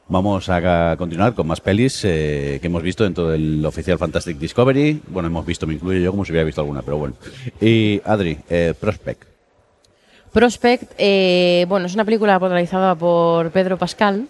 Vamos 0.07 0.51
a 0.51 0.97
continuar 0.99 1.33
con 1.35 1.47
más 1.47 1.63
pelis 1.63 2.05
eh, 2.05 2.59
que 2.61 2.67
hemos 2.67 2.83
visto 2.83 3.05
dentro 3.05 3.29
del 3.31 3.65
oficial 3.65 3.97
Fantastic 3.99 4.37
Discovery. 4.39 5.01
Bueno, 5.09 5.29
hemos 5.29 5.47
visto, 5.47 5.67
me 5.67 5.75
incluyo 5.75 5.99
yo 5.99 6.11
como 6.11 6.25
si 6.27 6.33
hubiera 6.33 6.45
visto 6.45 6.61
alguna, 6.61 6.83
pero 6.83 6.99
bueno. 6.99 7.15
Y 7.59 8.03
Adri, 8.05 8.37
eh, 8.51 8.75
Prospect. 8.79 9.23
Prospect, 10.31 10.93
eh, 10.99 11.65
bueno, 11.69 11.87
es 11.87 11.95
una 11.95 12.05
película 12.05 12.39
protagonizada 12.39 12.95
por 12.95 13.51
Pedro 13.51 13.79
Pascal, 13.79 14.27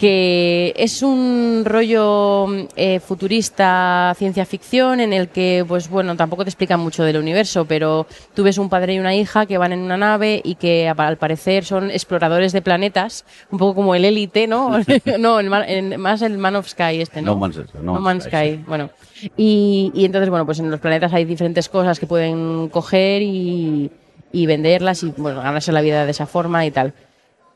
que 0.00 0.72
es 0.78 1.02
un 1.02 1.60
rollo 1.66 2.46
eh, 2.74 3.00
futurista, 3.00 4.14
ciencia 4.16 4.46
ficción, 4.46 4.98
en 4.98 5.12
el 5.12 5.28
que, 5.28 5.62
pues 5.68 5.90
bueno, 5.90 6.16
tampoco 6.16 6.42
te 6.42 6.48
explican 6.48 6.80
mucho 6.80 7.04
del 7.04 7.18
universo, 7.18 7.66
pero 7.66 8.06
tú 8.34 8.42
ves 8.42 8.56
un 8.56 8.70
padre 8.70 8.94
y 8.94 8.98
una 8.98 9.14
hija 9.14 9.44
que 9.44 9.58
van 9.58 9.74
en 9.74 9.80
una 9.80 9.98
nave 9.98 10.40
y 10.42 10.54
que 10.54 10.88
al 10.88 11.18
parecer 11.18 11.66
son 11.66 11.90
exploradores 11.90 12.52
de 12.52 12.62
planetas, 12.62 13.26
un 13.50 13.58
poco 13.58 13.74
como 13.74 13.94
el 13.94 14.06
élite, 14.06 14.46
¿no? 14.46 14.70
no, 15.18 15.38
el 15.38 15.52
en- 15.68 16.00
más 16.00 16.22
el 16.22 16.38
Man 16.38 16.56
of 16.56 16.66
Sky 16.66 17.02
este, 17.02 17.20
¿no? 17.20 17.32
No 17.32 17.36
Man's, 17.36 17.58
no 17.74 17.92
No 17.92 18.00
Man's 18.00 18.24
Sky, 18.24 18.64
bueno. 18.66 18.88
Y, 19.36 19.92
y 19.94 20.06
entonces, 20.06 20.30
bueno, 20.30 20.46
pues 20.46 20.60
en 20.60 20.70
los 20.70 20.80
planetas 20.80 21.12
hay 21.12 21.26
diferentes 21.26 21.68
cosas 21.68 22.00
que 22.00 22.06
pueden 22.06 22.70
coger 22.70 23.20
y, 23.20 23.90
y 24.32 24.46
venderlas 24.46 25.02
y, 25.02 25.12
bueno, 25.14 25.42
ganarse 25.42 25.72
la 25.72 25.82
vida 25.82 26.06
de 26.06 26.12
esa 26.12 26.24
forma 26.24 26.64
y 26.64 26.70
tal. 26.70 26.94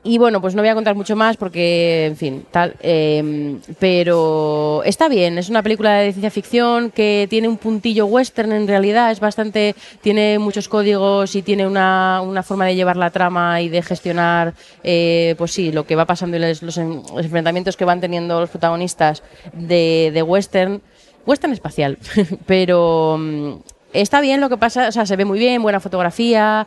Y 0.06 0.18
bueno, 0.18 0.42
pues 0.42 0.54
no 0.54 0.60
voy 0.60 0.68
a 0.68 0.74
contar 0.74 0.94
mucho 0.94 1.16
más 1.16 1.38
porque, 1.38 2.04
en 2.06 2.16
fin, 2.16 2.44
tal. 2.50 2.74
eh, 2.80 3.56
pero 3.80 4.82
está 4.84 5.08
bien, 5.08 5.38
es 5.38 5.48
una 5.48 5.62
película 5.62 5.94
de 5.94 6.12
ciencia 6.12 6.30
ficción 6.30 6.90
que 6.90 7.26
tiene 7.30 7.48
un 7.48 7.56
puntillo 7.56 8.04
western 8.04 8.52
en 8.52 8.68
realidad, 8.68 9.10
es 9.10 9.18
bastante, 9.20 9.74
tiene 10.02 10.38
muchos 10.38 10.68
códigos 10.68 11.34
y 11.36 11.40
tiene 11.42 11.66
una, 11.66 12.20
una 12.22 12.42
forma 12.42 12.66
de 12.66 12.74
llevar 12.74 12.98
la 12.98 13.08
trama 13.10 13.62
y 13.62 13.70
de 13.70 13.80
gestionar, 13.80 14.52
eh, 14.82 15.34
pues 15.38 15.52
sí, 15.52 15.72
lo 15.72 15.86
que 15.86 15.96
va 15.96 16.04
pasando 16.04 16.36
y 16.36 16.40
los, 16.40 16.62
los 16.62 16.76
en- 16.76 17.02
los 17.14 17.24
enfrentamientos 17.24 17.76
que 17.78 17.86
van 17.86 18.00
teniendo 18.02 18.40
los 18.40 18.50
protagonistas 18.50 19.22
de, 19.54 20.10
de 20.12 20.22
western, 20.22 20.82
western 21.24 21.54
espacial, 21.54 21.96
pero 22.46 23.16
mm, 23.18 23.52
está 23.94 24.20
bien 24.20 24.42
lo 24.42 24.50
que 24.50 24.58
pasa, 24.58 24.88
o 24.88 24.92
sea, 24.92 25.06
se 25.06 25.16
ve 25.16 25.24
muy 25.24 25.38
bien, 25.38 25.62
buena 25.62 25.80
fotografía, 25.80 26.66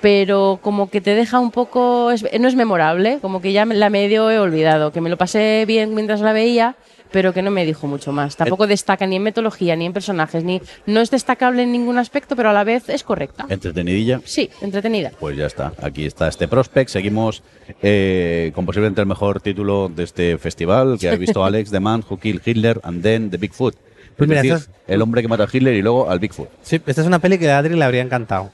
pero 0.00 0.58
como 0.62 0.90
que 0.90 1.00
te 1.00 1.14
deja 1.14 1.38
un 1.38 1.50
poco, 1.50 2.10
no 2.38 2.48
es 2.48 2.54
memorable, 2.54 3.18
como 3.20 3.40
que 3.40 3.52
ya 3.52 3.64
la 3.64 3.90
medio 3.90 4.30
he 4.30 4.38
olvidado, 4.38 4.92
que 4.92 5.00
me 5.00 5.10
lo 5.10 5.16
pasé 5.16 5.64
bien 5.66 5.94
mientras 5.94 6.20
la 6.20 6.32
veía, 6.32 6.76
pero 7.10 7.32
que 7.32 7.42
no 7.42 7.50
me 7.50 7.64
dijo 7.64 7.86
mucho 7.86 8.12
más. 8.12 8.36
Tampoco 8.36 8.66
destaca 8.66 9.06
ni 9.06 9.16
en 9.16 9.22
metodología, 9.22 9.76
ni 9.76 9.86
en 9.86 9.92
personajes, 9.92 10.44
ni 10.44 10.60
no 10.86 11.00
es 11.00 11.10
destacable 11.10 11.62
en 11.62 11.72
ningún 11.72 11.98
aspecto, 11.98 12.36
pero 12.36 12.50
a 12.50 12.52
la 12.52 12.64
vez 12.64 12.88
es 12.88 13.04
correcta. 13.04 13.46
Entretenidilla. 13.48 14.20
Sí, 14.24 14.50
entretenida. 14.60 15.12
Pues 15.18 15.36
ya 15.36 15.46
está, 15.46 15.72
aquí 15.80 16.04
está 16.04 16.28
este 16.28 16.48
Prospect. 16.48 16.90
Seguimos 16.90 17.42
eh, 17.82 18.52
con 18.54 18.66
posiblemente 18.66 19.00
el 19.00 19.06
mejor 19.06 19.40
título 19.40 19.88
de 19.88 20.04
este 20.04 20.36
festival 20.38 20.98
que 20.98 21.08
ha 21.08 21.16
visto 21.16 21.44
Alex, 21.44 21.70
The 21.70 21.80
Man 21.80 22.04
Who 22.08 22.18
Killed 22.18 22.42
Hitler 22.44 22.80
and 22.82 23.02
Then 23.02 23.30
the 23.30 23.38
Bigfoot. 23.38 23.76
Pues 24.16 24.26
es 24.26 24.28
mira, 24.28 24.42
decir, 24.42 24.54
esto 24.54 24.72
el 24.86 25.02
hombre 25.02 25.22
que 25.22 25.28
mata 25.28 25.44
a 25.44 25.48
Hitler 25.50 25.74
y 25.74 25.82
luego 25.82 26.08
al 26.10 26.18
Bigfoot. 26.18 26.48
Sí, 26.62 26.80
esta 26.86 27.00
es 27.00 27.06
una 27.06 27.18
peli 27.18 27.38
que 27.38 27.50
a 27.50 27.58
Adri 27.58 27.76
le 27.76 27.84
habría 27.84 28.02
encantado. 28.02 28.50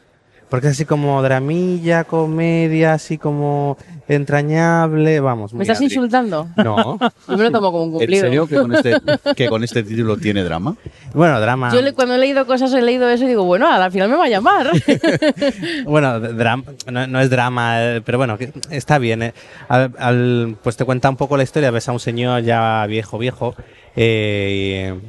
Porque 0.52 0.66
es 0.66 0.74
así 0.74 0.84
como 0.84 1.22
dramilla, 1.22 2.04
comedia, 2.04 2.92
así 2.92 3.16
como 3.16 3.78
entrañable, 4.06 5.18
vamos. 5.18 5.54
¿Me 5.54 5.62
estás 5.62 5.78
Adri. 5.78 5.86
insultando? 5.86 6.46
No. 6.62 6.98
Yo 7.28 7.38
me 7.38 7.44
lo 7.44 7.50
tomo 7.50 7.72
como 7.72 7.84
un 7.84 7.88
¿En 7.92 7.98
cumplido. 8.00 8.22
serio 8.24 8.46
que 8.46 8.56
con, 8.56 8.74
este, 8.74 8.96
que 9.34 9.48
con 9.48 9.64
este 9.64 9.82
título 9.82 10.18
tiene 10.18 10.44
drama? 10.44 10.76
Bueno, 11.14 11.40
drama. 11.40 11.72
Yo 11.72 11.80
le- 11.80 11.94
cuando 11.94 12.16
he 12.16 12.18
leído 12.18 12.46
cosas 12.46 12.70
he 12.74 12.82
leído 12.82 13.08
eso 13.08 13.24
y 13.24 13.28
digo, 13.28 13.44
bueno, 13.44 13.66
al 13.72 13.90
final 13.90 14.10
me 14.10 14.16
va 14.16 14.26
a 14.26 14.28
llamar. 14.28 14.70
Bueno, 15.86 16.20
drama, 16.20 16.64
no, 16.90 17.06
no 17.06 17.20
es 17.20 17.30
drama, 17.30 17.82
eh, 17.82 18.02
pero 18.04 18.18
bueno, 18.18 18.36
está 18.70 18.98
bien. 18.98 19.22
eh. 19.22 19.34
Al- 19.68 19.94
al- 19.98 20.56
pues 20.62 20.76
te 20.76 20.84
cuenta 20.84 21.08
un 21.08 21.16
poco 21.16 21.38
la 21.38 21.44
historia. 21.44 21.70
Ves 21.70 21.88
a 21.88 21.92
un 21.92 22.00
señor 22.00 22.42
ya 22.42 22.84
viejo, 22.86 23.16
viejo, 23.16 23.54
eh, 23.96 25.00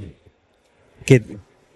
que, 1.06 1.22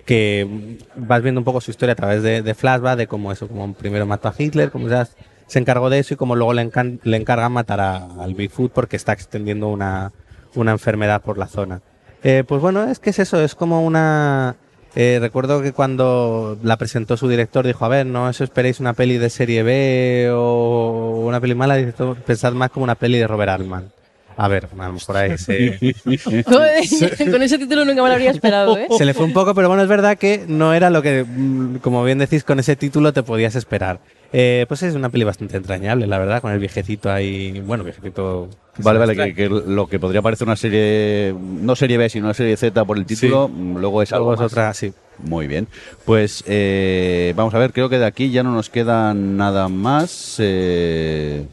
que 0.07 0.77
vas 0.95 1.21
viendo 1.21 1.39
un 1.41 1.45
poco 1.45 1.61
su 1.61 1.69
historia 1.69 1.93
a 1.93 1.95
través 1.95 2.23
de, 2.23 2.41
de 2.41 2.53
flashback, 2.55 2.97
de 2.97 3.07
cómo 3.07 3.31
eso, 3.31 3.47
como 3.47 3.73
primero 3.73 4.07
mató 4.07 4.29
a 4.29 4.33
Hitler, 4.35 4.71
cómo 4.71 4.87
ya 4.87 5.07
se 5.45 5.59
encargó 5.59 5.89
de 5.91 5.99
eso 5.99 6.13
y 6.15 6.17
cómo 6.17 6.35
luego 6.35 6.53
le, 6.53 6.63
encan- 6.67 6.99
le 7.03 7.17
encargan 7.17 7.51
matar 7.51 7.79
a- 7.81 8.07
al 8.19 8.33
Bigfoot 8.33 8.71
porque 8.71 8.95
está 8.95 9.13
extendiendo 9.13 9.67
una, 9.67 10.11
una 10.55 10.71
enfermedad 10.71 11.21
por 11.21 11.37
la 11.37 11.47
zona. 11.47 11.81
Eh, 12.23 12.43
pues 12.47 12.61
bueno, 12.61 12.85
es 12.85 12.99
que 12.99 13.11
es 13.11 13.19
eso, 13.19 13.39
es 13.41 13.53
como 13.53 13.85
una... 13.85 14.55
eh, 14.95 15.19
recuerdo 15.21 15.61
que 15.61 15.73
cuando 15.73 16.57
la 16.63 16.77
presentó 16.77 17.15
su 17.17 17.27
director 17.29 17.65
dijo, 17.67 17.85
a 17.85 17.89
ver, 17.89 18.05
no 18.05 18.25
os 18.27 18.41
esperéis 18.41 18.79
una 18.79 18.93
peli 18.93 19.17
de 19.17 19.29
serie 19.29 19.61
B 19.61 20.29
o 20.33 21.21
una 21.25 21.39
peli 21.39 21.53
mala, 21.53 21.75
dice, 21.75 21.91
"Todo- 21.91 22.15
pensad 22.15 22.53
más 22.53 22.71
como 22.71 22.85
una 22.85 22.95
peli 22.95 23.17
de 23.19 23.27
Robert 23.27 23.51
Altman. 23.51 23.91
A 24.37 24.47
ver, 24.47 24.69
vamos 24.75 25.03
por 25.03 25.17
ahí. 25.17 25.35
Se, 25.37 25.77
Con 27.31 27.41
ese 27.41 27.57
título 27.57 27.85
nunca 27.85 28.03
me 28.03 28.07
lo 28.07 28.13
habría 28.13 28.31
esperado, 28.31 28.77
¿eh? 28.77 28.87
se 28.95 29.03
le 29.03 29.13
fue 29.15 29.25
un 29.25 29.33
poco, 29.33 29.55
pero 29.55 29.67
bueno, 29.67 29.81
es 29.81 29.89
verdad 29.89 30.17
que 30.17 30.45
no 30.47 30.73
era 30.73 30.89
lo 30.91 31.01
que, 31.01 31.23
mm, 31.27 31.77
como 31.77 32.03
bien 32.03 32.19
decís, 32.19 32.43
con 32.43 32.59
ese 32.59 32.75
título 32.75 33.13
te 33.13 33.23
podías 33.23 33.55
esperar. 33.55 33.99
Eh, 34.33 34.65
pues 34.67 34.83
es 34.83 34.93
una 34.93 35.09
peli 35.09 35.23
bastante 35.23 35.57
entrañable, 35.57 36.05
la 36.05 36.19
verdad, 36.19 36.41
con 36.41 36.51
el 36.51 36.59
viejecito 36.59 37.11
ahí, 37.11 37.61
bueno, 37.61 37.83
viejecito... 37.83 38.49
Vale, 38.79 38.99
vale, 38.99 39.33
que, 39.33 39.49
lo 39.49 39.87
que 39.87 39.97
podría 39.97 40.21
parecer 40.21 40.45
una 40.47 40.55
serie, 40.55 41.33
no 41.39 41.75
serie 41.75 41.97
B, 41.97 42.09
sino 42.09 42.25
una 42.25 42.35
serie 42.35 42.55
Z 42.57 42.85
por 42.85 42.97
el 42.97 43.07
título, 43.07 43.49
luego 43.49 44.03
es 44.03 44.13
algo 44.13 44.31
Algo 44.31 44.33
es 44.35 44.39
más. 44.41 44.51
otra, 44.51 44.73
sí. 44.75 44.93
Muy 45.17 45.47
bien. 45.47 45.67
Pues 46.05 46.43
eh, 46.45 47.33
vamos 47.35 47.55
a 47.55 47.57
ver, 47.57 47.73
creo 47.73 47.89
que 47.89 47.97
de 47.97 48.05
aquí 48.05 48.29
ya 48.29 48.43
no 48.43 48.51
nos 48.51 48.69
queda 48.69 49.15
nada 49.15 49.67
más. 49.67 50.35
eh, 50.37 51.47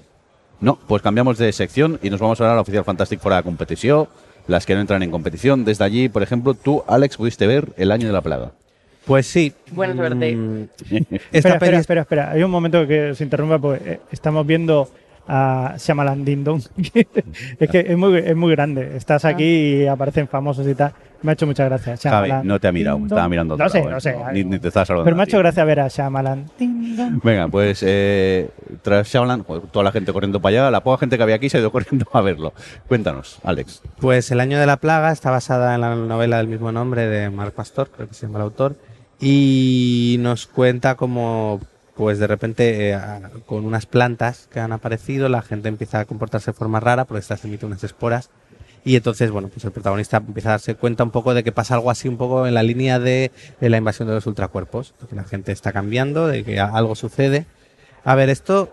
No, 0.65 0.78
pues 0.89 1.03
cambiamos 1.03 1.36
de 1.36 1.53
sección 1.53 2.01
y 2.03 2.09
nos 2.09 2.20
vamos 2.20 2.41
ahora 2.41 2.55
a 2.55 2.57
la 2.57 2.62
oficial 2.62 2.85
Fantastic 2.85 3.20
Fora 3.20 3.43
competición, 3.43 4.09
las 4.47 4.65
que 4.65 4.74
no 4.74 4.81
entran 4.81 5.03
en 5.03 5.11
competición. 5.11 5.62
Desde 5.66 5.85
allí, 5.85 6.09
por 6.09 6.23
ejemplo, 6.23 6.55
tú, 6.55 6.82
Alex, 6.86 7.19
pudiste 7.19 7.47
ver 7.47 7.74
El 7.77 7.93
Año 7.93 8.07
de 8.07 8.15
la 8.15 8.23
Plaga. 8.23 8.53
Pues 9.05 9.27
sí. 9.27 9.53
Buena 9.73 9.95
suerte. 9.95 10.35
Mm, 10.35 10.69
Espera, 11.32 11.57
espera, 11.57 11.78
espera, 11.78 12.01
espera. 12.01 12.31
Hay 12.31 12.43
un 12.43 12.51
momento 12.51 12.86
que 12.86 13.15
se 13.15 13.24
interrumpa 13.24 13.59
porque 13.59 13.93
eh, 13.93 14.01
estamos 14.11 14.47
viendo 14.47 14.89
a 15.26 15.74
Shyamalan 15.78 16.24
Ding 16.24 16.44
Dong. 16.44 16.62
es 17.59 17.70
que 17.70 17.80
es 17.80 17.96
muy, 17.96 18.18
es 18.18 18.36
muy 18.36 18.52
grande. 18.52 18.96
Estás 18.96 19.24
aquí 19.24 19.82
y 19.82 19.86
aparecen 19.86 20.28
famosos 20.28 20.66
y 20.66 20.74
tal. 20.74 20.92
Me 21.22 21.30
ha 21.30 21.34
hecho 21.34 21.46
mucha 21.46 21.64
gracia. 21.64 21.96
Javi, 21.96 22.28
Shyamalan 22.28 22.46
no 22.46 22.60
te 22.60 22.68
ha 22.68 22.72
mirado, 22.72 22.96
Ding 22.98 23.06
estaba 23.06 23.28
mirando 23.28 23.56
No 23.56 23.68
sé, 23.68 23.78
lado, 23.78 23.90
no 23.92 24.01
sé. 24.01 24.16
Ni, 24.32 24.44
ni 24.44 24.59
te 24.59 24.68
estaba 24.68 24.84
saludando. 24.84 25.05
Pero 25.06 25.16
me 25.16 25.22
ha 25.22 25.24
hecho 25.24 25.38
gracia 25.38 25.64
ver 25.64 25.80
a 25.80 25.88
Shyamalan. 25.88 26.51
Venga, 27.22 27.48
pues 27.48 27.82
eh, 27.86 28.51
tras 28.82 29.09
Shyamalan, 29.09 29.44
toda 29.70 29.82
la 29.82 29.92
gente 29.92 30.12
corriendo 30.12 30.40
para 30.40 30.51
allá, 30.51 30.70
la 30.70 30.82
poca 30.82 31.01
gente 31.01 31.16
que 31.16 31.22
había 31.22 31.36
aquí 31.36 31.48
se 31.48 31.56
ha 31.56 31.60
ido 31.60 31.72
corriendo 31.72 32.06
a 32.12 32.20
verlo. 32.20 32.52
Cuéntanos, 32.88 33.38
Alex. 33.42 33.82
Pues 34.01 34.30
El 34.30 34.40
año 34.40 34.59
de 34.59 34.66
la 34.66 34.76
plaga 34.76 35.12
está 35.12 35.30
basada 35.30 35.74
en 35.74 35.80
la 35.80 35.94
novela 35.94 36.36
del 36.36 36.48
mismo 36.48 36.72
nombre 36.72 37.06
de 37.06 37.30
Mark 37.30 37.52
Pastor, 37.52 37.90
creo 37.90 38.09
que 38.09 38.14
se 38.14 38.26
llama 38.26 38.40
el 38.40 38.44
autor, 38.44 38.76
y 39.18 40.16
nos 40.20 40.46
cuenta 40.46 40.96
como 40.96 41.60
pues 41.96 42.18
de 42.18 42.26
repente 42.26 42.90
eh, 42.90 42.98
con 43.46 43.64
unas 43.64 43.86
plantas 43.86 44.48
que 44.52 44.60
han 44.60 44.72
aparecido 44.72 45.28
la 45.28 45.42
gente 45.42 45.68
empieza 45.68 46.00
a 46.00 46.04
comportarse 46.04 46.50
de 46.50 46.56
forma 46.56 46.80
rara 46.80 47.04
porque 47.04 47.20
estas 47.20 47.44
emiten 47.44 47.68
unas 47.68 47.84
esporas 47.84 48.30
y 48.84 48.96
entonces 48.96 49.30
bueno 49.30 49.48
pues 49.48 49.64
el 49.64 49.72
protagonista 49.72 50.18
empieza 50.18 50.50
a 50.50 50.52
darse 50.52 50.74
cuenta 50.74 51.04
un 51.04 51.10
poco 51.10 51.34
de 51.34 51.42
que 51.44 51.52
pasa 51.52 51.74
algo 51.74 51.90
así 51.90 52.08
un 52.08 52.16
poco 52.16 52.46
en 52.46 52.54
la 52.54 52.62
línea 52.62 52.98
de, 52.98 53.30
de 53.60 53.70
la 53.70 53.78
invasión 53.78 54.08
de 54.08 54.14
los 54.14 54.26
ultracuerpos, 54.26 54.94
que 55.08 55.16
la 55.16 55.24
gente 55.24 55.52
está 55.52 55.72
cambiando, 55.72 56.26
de 56.26 56.44
que 56.44 56.60
algo 56.60 56.94
sucede. 56.94 57.46
A 58.04 58.14
ver, 58.14 58.28
esto 58.28 58.70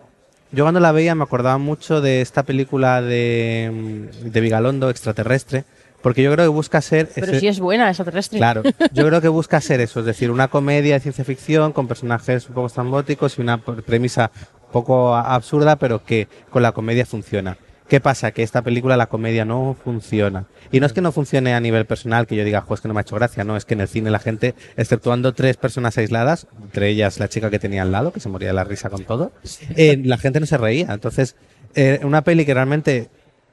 yo 0.52 0.66
cuando 0.66 0.82
la 0.82 0.92
veía 0.92 1.16
me 1.16 1.24
acordaba 1.24 1.58
mucho 1.58 2.02
de 2.02 2.20
esta 2.20 2.44
película 2.44 3.02
de, 3.02 4.10
de 4.22 4.42
Vigalondo, 4.42 4.90
extraterrestre, 4.90 5.64
porque 6.02 6.24
yo 6.24 6.32
creo 6.32 6.46
que 6.46 6.50
busca 6.50 6.82
ser... 6.82 7.10
Pero 7.14 7.40
sí 7.40 7.48
es 7.48 7.60
buena, 7.60 7.88
extraterrestre. 7.88 8.38
Claro, 8.38 8.64
yo 8.94 9.08
creo 9.08 9.22
que 9.22 9.28
busca 9.28 9.62
ser 9.62 9.82
eso, 9.82 10.00
es 10.00 10.06
decir, 10.06 10.32
una 10.32 10.48
comedia 10.48 10.96
de 10.96 11.00
ciencia 11.00 11.24
ficción 11.24 11.74
con 11.74 11.88
personajes 11.88 12.48
un 12.48 12.56
poco 12.56 12.68
estrambóticos 12.68 13.38
y 13.38 13.42
una 13.42 13.58
premisa 13.58 14.32
un 14.66 14.72
poco 14.72 15.16
absurda, 15.16 15.76
pero 15.76 16.04
que 16.04 16.28
con 16.50 16.64
la 16.64 16.72
comedia 16.72 17.06
funciona. 17.06 17.58
¿Qué 17.92 18.00
pasa? 18.00 18.32
Que 18.32 18.42
esta 18.42 18.62
película, 18.62 18.96
la 18.96 19.08
comedia 19.08 19.44
no 19.44 19.76
funciona. 19.84 20.46
Y 20.72 20.80
no 20.80 20.86
es 20.86 20.94
que 20.94 21.02
no 21.02 21.12
funcione 21.12 21.54
a 21.54 21.60
nivel 21.60 21.86
personal, 21.86 22.26
que 22.26 22.38
yo 22.38 22.46
diga, 22.46 22.64
pues 22.64 22.80
que 22.80 22.88
no 22.88 22.94
me 22.94 23.02
ha 23.02 23.02
hecho 23.02 23.18
gracia, 23.18 23.44
no, 23.44 23.58
es 23.58 23.66
que 23.66 23.74
en 23.74 23.82
el 23.82 23.90
cine 23.90 24.10
la 24.10 24.20
gente, 24.20 24.56
exceptuando 24.78 25.34
tres 25.34 25.58
personas 25.58 25.98
aisladas, 25.98 26.48
entre 26.64 26.88
ellas 26.88 27.20
la 27.20 27.28
chica 27.28 27.50
que 27.50 27.60
tenía 27.60 27.82
al 27.82 27.92
lado, 27.92 28.14
que 28.14 28.22
se 28.22 28.30
moría 28.30 28.48
de 28.48 28.54
la 28.54 28.64
risa 28.64 28.90
con 28.90 29.04
todo, 29.04 29.34
eh, 29.76 30.02
la 30.06 30.18
gente 30.18 30.40
no 30.40 30.46
se 30.46 30.58
reía. 30.58 30.88
Entonces, 30.90 31.36
eh, 31.76 32.00
una 32.04 32.24
peli 32.24 32.46
que 32.46 32.54
realmente 32.54 33.10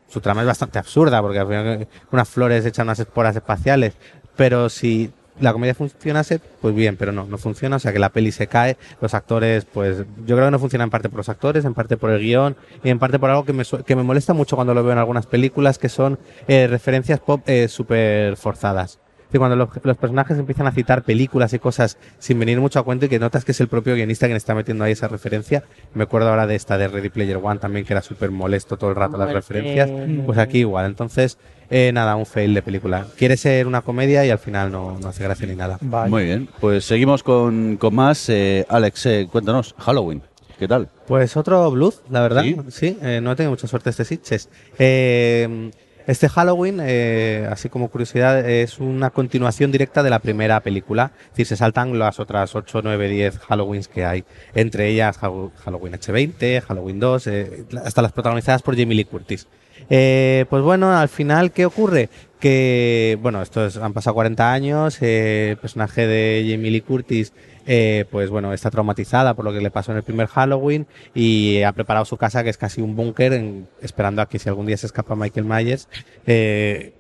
su 0.09 0.21
trama 0.21 0.41
es 0.43 0.47
bastante 0.47 0.79
absurda, 0.79 1.21
porque 1.23 1.39
al 1.39 1.47
final 1.47 1.89
unas 2.11 2.29
flores 2.29 2.65
echan 2.65 2.87
unas 2.87 2.99
esporas 2.99 3.37
espaciales, 3.37 3.95
pero 4.37 4.69
si 4.69 5.13
la 5.41 5.53
comedia 5.53 5.75
funcionase, 5.75 6.41
pues 6.61 6.75
bien, 6.75 6.97
pero 6.97 7.13
no, 7.13 7.25
no 7.25 7.39
funciona, 7.39 7.77
o 7.77 7.79
sea 7.79 7.93
que 7.93 7.99
la 7.99 8.11
peli 8.11 8.33
se 8.33 8.47
cae, 8.47 8.77
los 9.01 9.15
actores, 9.15 9.65
pues 9.65 9.99
yo 10.27 10.37
creo 10.37 10.47
que 10.47 10.51
no 10.51 10.59
funciona 10.59 10.85
en 10.85 10.91
parte 10.91 11.09
por 11.09 11.19
los 11.19 11.29
actores, 11.29 11.65
en 11.65 11.75
parte 11.75 11.97
por 11.97 12.11
el 12.11 12.21
guion 12.21 12.57
y 12.83 12.91
en 12.91 12.99
parte 12.99 13.19
por 13.19 13.31
algo 13.31 13.45
que 13.45 13.53
me, 13.53 13.65
que 13.65 13.97
me 13.97 14.03
molesta 14.03 14.35
mucho 14.35 14.57
cuando 14.57 14.75
lo 14.75 14.83
veo 14.83 14.93
en 14.93 14.99
algunas 14.99 15.27
películas, 15.27 15.79
que 15.79 15.89
son 15.89 16.19
eh, 16.49 16.67
referencias 16.69 17.21
pop 17.21 17.43
eh, 17.47 17.69
súper 17.69 18.37
forzadas. 18.37 18.99
Es 19.29 19.33
decir, 19.33 19.41
cuando 19.41 19.57
los, 19.57 19.69
los 19.83 19.97
personajes 19.99 20.39
empiezan 20.39 20.67
a 20.67 20.73
citar 20.73 21.03
películas 21.03 21.53
y 21.53 21.59
cosas 21.59 21.99
sin 22.19 22.39
venir 22.39 22.61
mucho 22.61 22.79
a 22.79 22.83
cuento 22.83 23.05
y 23.05 23.09
que 23.11 23.19
notas 23.19 23.45
que 23.45 23.53
es 23.53 23.61
el 23.61 23.69
propio 23.69 23.95
guionista 23.95 24.25
quien 24.25 24.39
está 24.39 24.55
metiendo 24.55 24.85
ahí 24.85 24.93
esa 24.93 25.07
referencia. 25.07 25.65
Me 25.93 26.05
acuerdo 26.05 26.31
ahora 26.31 26.47
de 26.47 26.55
esta 26.55 26.79
de 26.79 26.89
Ready 26.89 27.11
Player 27.11 27.39
One 27.43 27.61
también, 27.61 27.85
que 27.85 27.93
era 27.93 28.01
súper 28.01 28.31
molesto 28.31 28.79
todo 28.79 28.89
el 28.89 28.97
rato 28.97 29.19
las 29.19 29.31
referencias. 29.31 29.91
Pues 30.25 30.39
aquí 30.39 30.61
igual. 30.61 30.87
Entonces, 30.87 31.37
eh, 31.69 31.91
nada, 31.93 32.17
un 32.17 32.25
fail 32.25 32.55
de 32.55 32.63
película. 32.63 33.07
Quiere 33.19 33.37
ser 33.37 33.67
una 33.67 33.83
comedia 33.83 34.25
y 34.25 34.31
al 34.31 34.39
final 34.39 34.73
no, 34.73 34.99
no 34.99 35.09
hace 35.09 35.25
gracia 35.25 35.47
ni 35.47 35.57
nada. 35.57 35.77
Vale. 35.83 36.09
Muy 36.09 36.25
bien, 36.25 36.49
pues 36.59 36.87
seguimos 36.87 37.23
con, 37.23 37.77
con 37.77 37.95
más. 37.95 38.31
Eh, 38.31 38.65
Alex, 38.71 39.05
eh, 39.05 39.29
cuéntanos, 39.31 39.75
Halloween, 39.77 40.23
¿qué 40.59 40.67
tal? 40.67 40.89
Pues 41.07 41.37
otro 41.37 41.71
blues, 41.71 42.01
la 42.09 42.23
verdad. 42.23 42.43
¿Sí? 42.45 42.57
Sí, 42.71 42.99
eh, 43.03 43.21
no 43.23 43.33
he 43.33 43.37
tenido 43.37 43.51
mucha 43.51 43.67
suerte 43.67 43.91
este 43.91 44.07
Sitches. 44.07 44.49
Eh, 44.79 45.71
este 46.09 46.29
Halloween, 46.29 46.79
eh, 46.83 47.47
así 47.51 47.69
como 47.69 47.89
curiosidad, 47.89 48.49
es 48.49 48.79
una 48.81 49.11
continuación 49.11 49.71
directa 49.71 50.03
de 50.03 50.11
la 50.11 50.19
primera 50.19 50.59
película. 50.61 51.13
Es 51.27 51.31
decir, 51.31 51.47
se 51.47 51.57
saltan 51.57 51.97
las 51.99 52.19
otras 52.19 52.57
8, 52.57 52.81
9, 52.83 53.09
10 53.09 53.39
Halloweens 53.49 53.87
que 53.87 54.05
hay. 54.05 54.25
Entre 54.55 54.89
ellas 54.89 55.17
Hall- 55.23 55.53
Halloween 55.65 55.93
H20, 55.95 56.61
Halloween 56.63 56.99
2, 56.99 57.27
eh, 57.29 57.65
hasta 57.85 58.03
las 58.03 58.13
protagonizadas 58.13 58.63
por 58.63 58.77
Jamie 58.77 58.97
Lee 58.97 59.05
Curtis. 59.05 59.47
Eh, 59.91 60.45
pues 60.51 60.63
bueno, 60.63 60.91
al 60.97 61.09
final, 61.09 61.53
¿qué 61.53 61.65
ocurre? 61.65 62.09
Que, 62.41 63.19
bueno, 63.21 63.43
estos 63.43 63.77
han 63.77 63.93
pasado 63.93 64.15
40 64.15 64.53
años, 64.53 64.99
eh, 65.03 65.51
el 65.51 65.57
personaje 65.59 66.07
de 66.07 66.47
Jamie 66.51 66.71
Lee 66.71 66.81
Curtis, 66.81 67.33
eh, 67.71 68.07
pues 68.11 68.31
bueno, 68.31 68.53
está 68.55 68.71
traumatizada 68.71 69.35
por 69.35 69.45
lo 69.45 69.53
que 69.53 69.61
le 69.61 69.71
pasó 69.71 69.93
en 69.93 69.99
el 69.99 70.03
primer 70.03 70.27
Halloween 70.27 70.87
y 71.15 71.63
ha 71.63 71.73
preparado 71.73 72.07
su 72.07 72.17
casa, 72.17 72.43
que 72.43 72.49
es 72.51 72.57
casi 72.57 72.81
un 72.81 72.97
búnker, 72.97 73.35
en- 73.35 73.69
esperando 73.83 74.23
a 74.23 74.29
que 74.29 74.39
si 74.39 74.49
algún 74.49 74.65
día 74.67 74.77
se 74.79 74.87
escapa 74.87 75.15
Michael 75.15 75.45
Myers, 75.47 75.87
eh, 76.27 76.95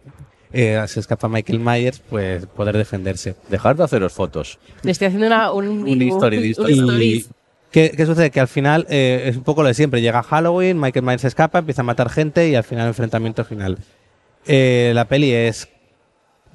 eh, 0.52 0.82
se 0.86 1.00
escapa 1.00 1.26
Michael 1.28 1.60
Myers, 1.60 2.00
pues 2.08 2.46
poder 2.46 2.76
defenderse. 2.76 3.34
Dejar 3.48 3.76
de 3.76 3.84
haceros 3.84 4.12
fotos. 4.12 4.58
Le 4.82 4.90
estoy 4.92 5.06
haciendo 5.08 5.26
una, 5.26 5.52
un, 5.52 5.68
Un 5.88 6.02
history, 6.02 6.36
de 6.36 6.42
un 6.42 6.48
history. 6.48 6.72
story. 6.74 7.04
Y 7.14 7.26
¿qué, 7.70 7.92
qué 7.96 8.06
sucede? 8.06 8.30
Que 8.30 8.40
al 8.40 8.48
final 8.48 8.86
eh, 8.90 9.24
es 9.26 9.36
un 9.36 9.42
poco 9.44 9.62
lo 9.62 9.68
de 9.68 9.74
siempre. 9.74 10.00
Llega 10.02 10.22
Halloween, 10.22 10.78
Michael 10.78 11.04
Myers 11.04 11.22
se 11.22 11.28
escapa, 11.28 11.58
empieza 11.60 11.80
a 11.82 11.84
matar 11.84 12.10
gente 12.10 12.48
y 12.48 12.54
al 12.54 12.64
final 12.64 12.84
el 12.84 12.88
enfrentamiento 12.88 13.44
final. 13.44 13.78
Eh, 14.46 14.92
la 14.94 15.06
peli 15.06 15.32
es 15.32 15.68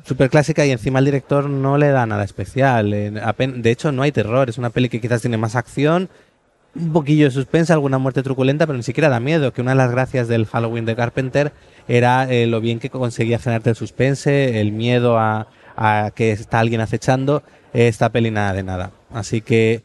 súper 0.03 0.29
clásica 0.29 0.65
y 0.65 0.71
encima 0.71 0.99
el 0.99 1.05
director 1.05 1.49
no 1.49 1.77
le 1.77 1.89
da 1.89 2.05
nada 2.05 2.23
especial. 2.23 2.91
De 2.91 3.71
hecho, 3.71 3.91
no 3.91 4.03
hay 4.03 4.11
terror. 4.11 4.49
Es 4.49 4.57
una 4.57 4.69
peli 4.69 4.89
que 4.89 5.01
quizás 5.01 5.21
tiene 5.21 5.37
más 5.37 5.55
acción, 5.55 6.09
un 6.75 6.93
poquillo 6.93 7.25
de 7.25 7.31
suspense, 7.31 7.71
alguna 7.71 7.97
muerte 7.97 8.23
truculenta, 8.23 8.65
pero 8.65 8.77
ni 8.77 8.83
siquiera 8.83 9.09
da 9.09 9.19
miedo. 9.19 9.53
Que 9.53 9.61
una 9.61 9.71
de 9.71 9.77
las 9.77 9.91
gracias 9.91 10.27
del 10.27 10.45
Halloween 10.45 10.85
de 10.85 10.95
Carpenter 10.95 11.53
era 11.87 12.31
eh, 12.31 12.47
lo 12.47 12.61
bien 12.61 12.79
que 12.79 12.89
conseguía 12.89 13.39
generarte 13.39 13.71
el 13.71 13.75
suspense, 13.75 14.59
el 14.59 14.71
miedo 14.71 15.17
a, 15.17 15.47
a 15.75 16.11
que 16.15 16.31
está 16.31 16.59
alguien 16.59 16.81
acechando. 16.81 17.43
Esta 17.73 18.09
peli 18.11 18.31
nada 18.31 18.53
de 18.53 18.63
nada. 18.63 18.91
Así 19.11 19.41
que 19.41 19.83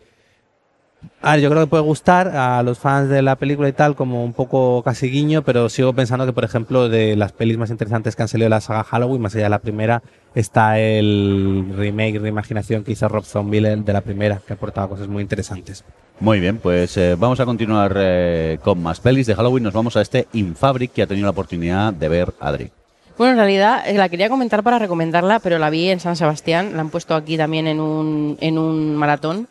a 1.20 1.32
ver, 1.32 1.40
yo 1.40 1.50
creo 1.50 1.62
que 1.62 1.70
puede 1.70 1.82
gustar 1.82 2.28
a 2.28 2.62
los 2.62 2.78
fans 2.78 3.08
de 3.08 3.22
la 3.22 3.36
película 3.36 3.68
y 3.68 3.72
tal, 3.72 3.94
como 3.96 4.24
un 4.24 4.32
poco 4.32 4.82
casi 4.82 5.10
guiño, 5.10 5.42
pero 5.42 5.68
sigo 5.68 5.92
pensando 5.92 6.26
que, 6.26 6.32
por 6.32 6.44
ejemplo, 6.44 6.88
de 6.88 7.16
las 7.16 7.32
pelis 7.32 7.58
más 7.58 7.70
interesantes 7.70 8.16
que 8.16 8.22
han 8.22 8.28
salido 8.28 8.46
de 8.46 8.50
la 8.50 8.60
saga 8.60 8.84
Halloween, 8.84 9.22
más 9.22 9.34
allá 9.34 9.44
de 9.44 9.50
la 9.50 9.58
primera, 9.58 10.02
está 10.34 10.78
el 10.78 11.72
remake, 11.76 12.18
reimaginación 12.18 12.84
que 12.84 12.92
hizo 12.92 13.08
Rob 13.08 13.24
Zombie 13.24 13.60
de 13.60 13.92
la 13.92 14.00
primera, 14.00 14.40
que 14.46 14.52
aportaba 14.52 14.88
cosas 14.88 15.08
muy 15.08 15.22
interesantes. 15.22 15.84
Muy 16.20 16.40
bien, 16.40 16.58
pues 16.58 16.96
eh, 16.96 17.14
vamos 17.16 17.38
a 17.38 17.44
continuar 17.44 17.94
eh, 17.96 18.58
con 18.62 18.82
más 18.82 18.98
pelis 18.98 19.26
de 19.26 19.36
Halloween. 19.36 19.64
Nos 19.64 19.74
vamos 19.74 19.96
a 19.96 20.00
este 20.00 20.26
Infabric 20.32 20.92
que 20.92 21.02
ha 21.02 21.06
tenido 21.06 21.26
la 21.26 21.30
oportunidad 21.30 21.92
de 21.92 22.08
ver 22.08 22.32
Adri. 22.40 22.70
Bueno, 23.16 23.32
en 23.32 23.38
realidad 23.38 23.82
eh, 23.86 23.94
la 23.94 24.08
quería 24.08 24.28
comentar 24.28 24.62
para 24.62 24.78
recomendarla, 24.78 25.40
pero 25.40 25.58
la 25.58 25.70
vi 25.70 25.90
en 25.90 26.00
San 26.00 26.16
Sebastián, 26.16 26.72
la 26.74 26.80
han 26.80 26.90
puesto 26.90 27.14
aquí 27.14 27.36
también 27.36 27.66
en 27.66 27.80
un, 27.80 28.36
en 28.40 28.58
un 28.58 28.96
maratón. 28.96 29.48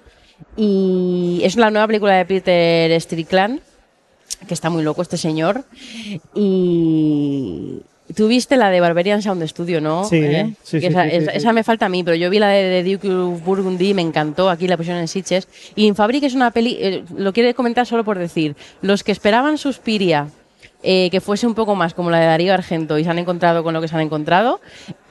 Y 0.56 1.42
es 1.44 1.56
la 1.56 1.70
nueva 1.72 1.88
película 1.88 2.14
de 2.16 2.26
Peter 2.26 3.00
Strickland, 3.02 3.60
que 4.48 4.54
está 4.54 4.70
muy 4.70 4.84
loco 4.84 5.02
este 5.02 5.18
señor. 5.18 5.64
Y 6.34 7.82
tú 8.16 8.28
viste 8.28 8.56
la 8.58 8.70
de 8.70 8.80
Barbarian 8.80 9.22
Sound 9.22 9.46
Studio, 9.48 9.82
¿no? 9.82 10.04
Sí, 10.06 10.18
¿Eh? 10.18 10.54
sí, 10.64 10.78
esa, 10.78 11.04
sí, 11.10 11.18
esa- 11.34 11.54
me 11.54 11.64
falta 11.64 11.86
a 11.88 11.90
mí, 11.90 12.04
pero 12.04 12.16
yo 12.16 12.30
vi 12.30 12.40
la 12.40 12.50
de, 12.50 12.64
de 12.84 12.92
Duke 12.94 13.12
of 13.12 13.44
Burgundy, 13.44 13.94
me 13.94 14.02
encantó, 14.02 14.50
aquí 14.50 14.68
la 14.68 14.78
pusieron 14.78 15.02
en 15.02 15.08
Sitges. 15.08 15.48
Y 15.76 15.86
Infabric 15.86 16.24
es 16.24 16.34
una 16.34 16.52
peli, 16.52 16.78
eh, 16.80 17.04
lo 17.16 17.34
quiero 17.34 17.54
comentar 17.56 17.86
solo 17.86 18.04
por 18.04 18.18
decir, 18.18 18.56
los 18.82 19.04
que 19.04 19.12
esperaban 19.12 19.58
Suspiria, 19.58 20.30
eh, 20.84 21.10
que 21.12 21.20
fuese 21.22 21.48
un 21.48 21.56
poco 21.56 21.76
más 21.76 21.94
como 21.94 22.10
la 22.12 22.20
de 22.20 22.28
Darío 22.28 22.54
Argento 22.54 22.98
y 22.98 23.04
se 23.04 23.10
han 23.10 23.20
encontrado 23.20 23.64
con 23.64 23.74
lo 23.74 23.82
que 23.82 23.88
se 23.88 23.96
han 23.96 24.02
encontrado, 24.02 24.62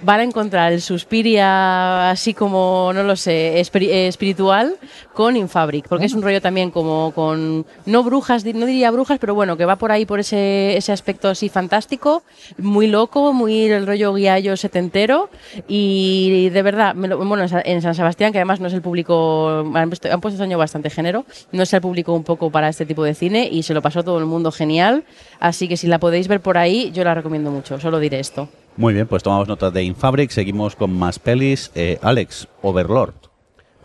van 0.02 0.20
a 0.20 0.24
encontrar 0.24 0.72
el 0.72 0.82
Suspiria 0.82 2.10
así 2.10 2.34
como, 2.34 2.90
no 2.94 3.02
lo 3.02 3.16
sé, 3.16 3.60
espiri- 3.60 3.90
espiritual 3.90 4.74
con 5.14 5.36
Infabric, 5.36 5.88
porque 5.88 6.04
es 6.04 6.12
un 6.12 6.22
rollo 6.22 6.42
también 6.42 6.70
como 6.70 7.12
con, 7.14 7.64
no 7.86 8.02
brujas, 8.04 8.44
no 8.44 8.66
diría 8.66 8.90
brujas, 8.90 9.18
pero 9.18 9.34
bueno, 9.34 9.56
que 9.56 9.64
va 9.64 9.76
por 9.76 9.92
ahí 9.92 10.04
por 10.04 10.20
ese, 10.20 10.76
ese 10.76 10.92
aspecto 10.92 11.28
así 11.28 11.48
fantástico, 11.48 12.22
muy 12.58 12.86
loco, 12.88 13.32
muy 13.32 13.64
el 13.70 13.86
rollo 13.86 14.12
guiallo 14.12 14.56
setentero 14.56 15.30
y 15.66 16.50
de 16.50 16.62
verdad, 16.62 16.94
me 16.94 17.08
lo- 17.08 17.16
bueno, 17.16 17.46
en 17.64 17.82
San 17.82 17.94
Sebastián, 17.94 18.32
que 18.32 18.38
además 18.38 18.60
no 18.60 18.66
es 18.68 18.74
el 18.74 18.82
público, 18.82 19.64
han 19.74 19.88
puesto, 19.88 20.12
han 20.12 20.20
puesto 20.20 20.34
este 20.36 20.44
año 20.44 20.58
bastante 20.58 20.90
género, 20.90 21.24
no 21.52 21.62
es 21.62 21.72
el 21.72 21.80
público 21.80 22.12
un 22.12 22.24
poco 22.24 22.50
para 22.50 22.68
este 22.68 22.84
tipo 22.84 23.02
de 23.02 23.14
cine 23.14 23.48
y 23.50 23.62
se 23.62 23.72
lo 23.72 23.80
pasó 23.80 24.04
todo 24.04 24.18
el 24.18 24.26
mundo 24.26 24.52
genial, 24.52 25.04
así 25.40 25.68
que 25.68 25.76
si 25.78 25.86
la 25.86 25.98
podéis 25.98 26.28
ver 26.28 26.40
por 26.40 26.58
ahí, 26.58 26.90
yo 26.92 27.02
la 27.04 27.14
recomiendo 27.14 27.50
mucho, 27.50 27.80
solo 27.80 27.98
diré 27.98 28.20
esto. 28.20 28.48
Muy 28.76 28.92
bien, 28.92 29.06
pues 29.06 29.22
tomamos 29.22 29.48
nota 29.48 29.70
de 29.70 29.82
Infabric. 29.82 30.30
Seguimos 30.30 30.76
con 30.76 30.92
más 30.92 31.18
pelis. 31.18 31.70
Eh, 31.74 31.98
Alex, 32.02 32.46
Overlord. 32.62 33.14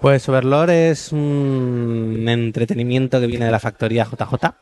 Pues 0.01 0.27
Overlord 0.27 0.72
es 0.72 1.11
un 1.11 2.26
entretenimiento 2.27 3.19
que 3.19 3.27
viene 3.27 3.45
de 3.45 3.51
la 3.51 3.59
factoría 3.59 4.03
JJ. 4.03 4.53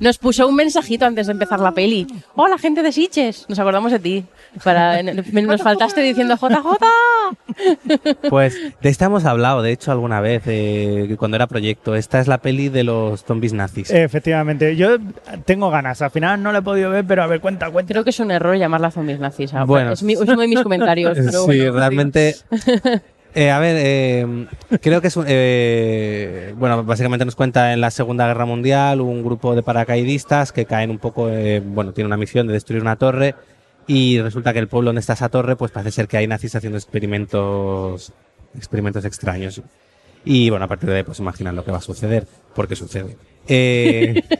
Nos 0.00 0.18
puso 0.18 0.48
un 0.48 0.54
mensajito 0.56 1.06
antes 1.06 1.26
de 1.26 1.32
empezar 1.32 1.60
la 1.60 1.72
peli. 1.72 2.06
Hola, 2.34 2.58
gente 2.58 2.82
de 2.82 2.92
Sitges. 2.92 3.46
Nos 3.48 3.58
acordamos 3.58 3.92
de 3.92 3.98
ti. 3.98 4.24
Para, 4.64 5.02
nos 5.02 5.62
faltaste 5.62 6.00
diciendo 6.02 6.36
JJ. 6.36 6.66
Pues 8.28 8.58
de 8.80 8.88
esta 8.88 9.06
hemos 9.06 9.24
hablado, 9.24 9.62
de 9.62 9.72
hecho, 9.72 9.92
alguna 9.92 10.20
vez, 10.20 10.42
eh, 10.46 11.14
cuando 11.18 11.36
era 11.36 11.46
proyecto. 11.46 11.94
Esta 11.94 12.20
es 12.20 12.28
la 12.28 12.38
peli 12.38 12.68
de 12.68 12.84
los 12.84 13.24
zombies 13.24 13.52
nazis. 13.52 13.90
Efectivamente, 13.90 14.76
yo 14.76 14.96
tengo 15.44 15.70
ganas. 15.70 16.02
Al 16.02 16.10
final 16.10 16.42
no 16.42 16.52
la 16.52 16.58
he 16.58 16.62
podido 16.62 16.90
ver, 16.90 17.04
pero 17.06 17.22
a 17.22 17.26
ver, 17.26 17.40
cuenta, 17.40 17.70
cuenta. 17.70 17.92
Creo 17.92 18.04
que 18.04 18.10
es 18.10 18.20
un 18.20 18.30
error 18.30 18.56
llamarla 18.56 18.90
zombies 18.90 19.20
nazis. 19.20 19.52
Bueno. 19.66 19.92
es, 19.92 20.02
mi- 20.02 20.14
es 20.14 20.20
uno 20.20 20.36
de 20.36 20.48
mis 20.48 20.60
comentarios. 20.60 21.16
pero 21.24 21.30
sí, 21.42 21.46
bueno, 21.60 21.72
realmente. 21.72 22.36
Eh, 23.34 23.50
a 23.50 23.58
ver, 23.60 23.76
eh, 23.78 24.46
creo 24.82 25.00
que 25.00 25.08
es 25.08 25.16
un. 25.16 25.24
eh, 25.26 26.54
bueno, 26.58 26.84
básicamente 26.84 27.24
nos 27.24 27.34
cuenta 27.34 27.72
en 27.72 27.80
la 27.80 27.90
Segunda 27.90 28.26
Guerra 28.26 28.44
Mundial 28.44 29.00
un 29.00 29.22
grupo 29.24 29.54
de 29.54 29.62
paracaidistas 29.62 30.52
que 30.52 30.66
caen 30.66 30.90
un 30.90 30.98
poco. 30.98 31.30
eh, 31.30 31.60
bueno, 31.64 31.92
tiene 31.92 32.06
una 32.06 32.18
misión 32.18 32.46
de 32.46 32.52
destruir 32.52 32.82
una 32.82 32.96
torre 32.96 33.34
y 33.86 34.20
resulta 34.20 34.52
que 34.52 34.58
el 34.58 34.68
pueblo 34.68 34.88
donde 34.88 35.00
está 35.00 35.14
esa 35.14 35.30
torre, 35.30 35.56
pues 35.56 35.70
parece 35.70 35.92
ser 35.92 36.08
que 36.08 36.18
hay 36.18 36.26
nazis 36.26 36.54
haciendo 36.56 36.78
experimentos. 36.78 38.12
experimentos 38.54 39.04
extraños. 39.06 39.62
Y 40.24 40.50
bueno, 40.50 40.64
a 40.64 40.68
partir 40.68 40.88
de 40.90 40.96
ahí, 40.98 41.02
pues 41.02 41.18
imaginan 41.18 41.56
lo 41.56 41.64
que 41.64 41.70
va 41.72 41.78
a 41.78 41.82
suceder, 41.82 42.26
porque 42.54 42.76
sucede. 42.76 43.16
Eh, 43.48 44.22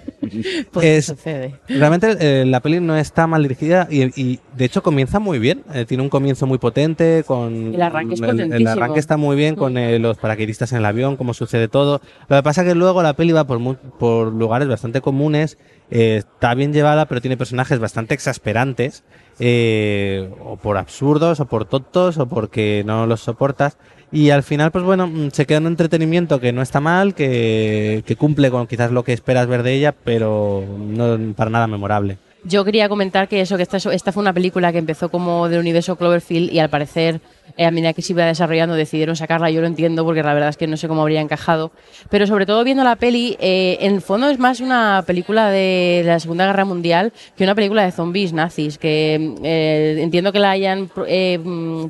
Pues 0.70 0.84
Es- 0.86 1.06
sucede. 1.06 1.56
Realmente 1.68 2.16
eh, 2.20 2.44
la 2.46 2.60
peli 2.60 2.78
no 2.80 2.96
está 2.96 3.26
mal 3.26 3.42
dirigida 3.42 3.88
y, 3.90 4.04
y, 4.20 4.38
de 4.56 4.64
hecho 4.64 4.82
comienza 4.82 5.18
muy 5.18 5.38
bien. 5.40 5.64
Eh, 5.74 5.84
tiene 5.84 6.02
un 6.04 6.08
comienzo 6.08 6.46
muy 6.46 6.58
potente 6.58 7.24
con 7.26 7.74
El 7.74 7.82
arranque 7.82 8.14
es 8.14 8.20
el, 8.20 8.40
el 8.52 8.66
arranque 8.68 9.00
está 9.00 9.16
muy 9.16 9.34
bien 9.36 9.56
con 9.56 9.76
eh, 9.76 9.98
los 9.98 10.16
paracaidistas 10.18 10.70
en 10.72 10.78
el 10.78 10.84
avión, 10.84 11.16
cómo 11.16 11.34
sucede 11.34 11.66
todo. 11.68 12.00
Lo 12.28 12.36
que 12.36 12.42
pasa 12.44 12.64
que 12.64 12.74
luego 12.76 13.02
la 13.02 13.14
peli 13.14 13.32
va 13.32 13.44
por 13.44 13.60
por 13.98 14.32
lugares 14.32 14.68
bastante 14.68 15.00
comunes. 15.00 15.58
eh, 15.90 16.18
está 16.18 16.54
bien 16.54 16.72
llevada, 16.72 17.06
pero 17.06 17.20
tiene 17.20 17.36
personajes 17.36 17.80
bastante 17.80 18.14
exasperantes, 18.14 19.02
eh, 19.40 20.30
o 20.44 20.56
por 20.56 20.78
absurdos, 20.78 21.40
o 21.40 21.46
por 21.46 21.64
tontos, 21.64 22.16
o 22.18 22.26
porque 22.26 22.84
no 22.86 23.06
los 23.06 23.20
soportas. 23.20 23.76
Y 24.12 24.28
al 24.28 24.42
final, 24.42 24.70
pues 24.70 24.84
bueno, 24.84 25.06
mm, 25.06 25.30
se 25.32 25.46
queda 25.46 25.58
un 25.58 25.66
entretenimiento 25.66 26.38
que 26.38 26.52
no 26.52 26.60
está 26.60 26.80
mal, 26.80 27.14
que, 27.14 28.04
que 28.06 28.16
cumple 28.16 28.50
con 28.50 28.66
quizás 28.66 28.92
lo 28.92 29.04
que 29.04 29.14
esperas 29.14 29.46
ver 29.46 29.62
de 29.62 29.72
ella, 29.74 29.92
pero 29.92 30.62
no 30.78 31.34
para 31.34 31.50
nada 31.50 31.66
memorable. 31.66 32.18
Yo 32.44 32.64
quería 32.64 32.88
comentar 32.88 33.28
que 33.28 33.40
eso, 33.40 33.56
que 33.56 33.62
esta, 33.62 33.76
esta 33.76 34.10
fue 34.10 34.20
una 34.20 34.32
película 34.32 34.72
que 34.72 34.78
empezó 34.78 35.10
como 35.10 35.48
del 35.48 35.60
universo 35.60 35.94
Cloverfield 35.94 36.52
y 36.52 36.58
al 36.58 36.70
parecer, 36.70 37.20
eh, 37.56 37.66
a 37.66 37.70
medida 37.70 37.92
que 37.92 38.02
se 38.02 38.14
iba 38.14 38.24
desarrollando, 38.24 38.74
decidieron 38.74 39.14
sacarla. 39.14 39.48
Yo 39.50 39.60
lo 39.60 39.68
entiendo 39.68 40.04
porque 40.04 40.24
la 40.24 40.34
verdad 40.34 40.48
es 40.48 40.56
que 40.56 40.66
no 40.66 40.76
sé 40.76 40.88
cómo 40.88 41.02
habría 41.02 41.20
encajado. 41.20 41.70
Pero 42.10 42.26
sobre 42.26 42.44
todo 42.44 42.64
viendo 42.64 42.82
la 42.82 42.96
peli, 42.96 43.36
eh, 43.38 43.78
en 43.82 44.02
fondo 44.02 44.28
es 44.28 44.40
más 44.40 44.58
una 44.58 45.04
película 45.06 45.50
de 45.50 46.02
la 46.04 46.18
Segunda 46.18 46.46
Guerra 46.46 46.64
Mundial 46.64 47.12
que 47.36 47.44
una 47.44 47.54
película 47.54 47.84
de 47.84 47.92
zombies 47.92 48.32
nazis. 48.32 48.76
Que 48.76 49.34
eh, 49.44 49.98
entiendo 50.00 50.32
que 50.32 50.40
la 50.40 50.50
hayan 50.50 50.90
eh, 51.06 51.38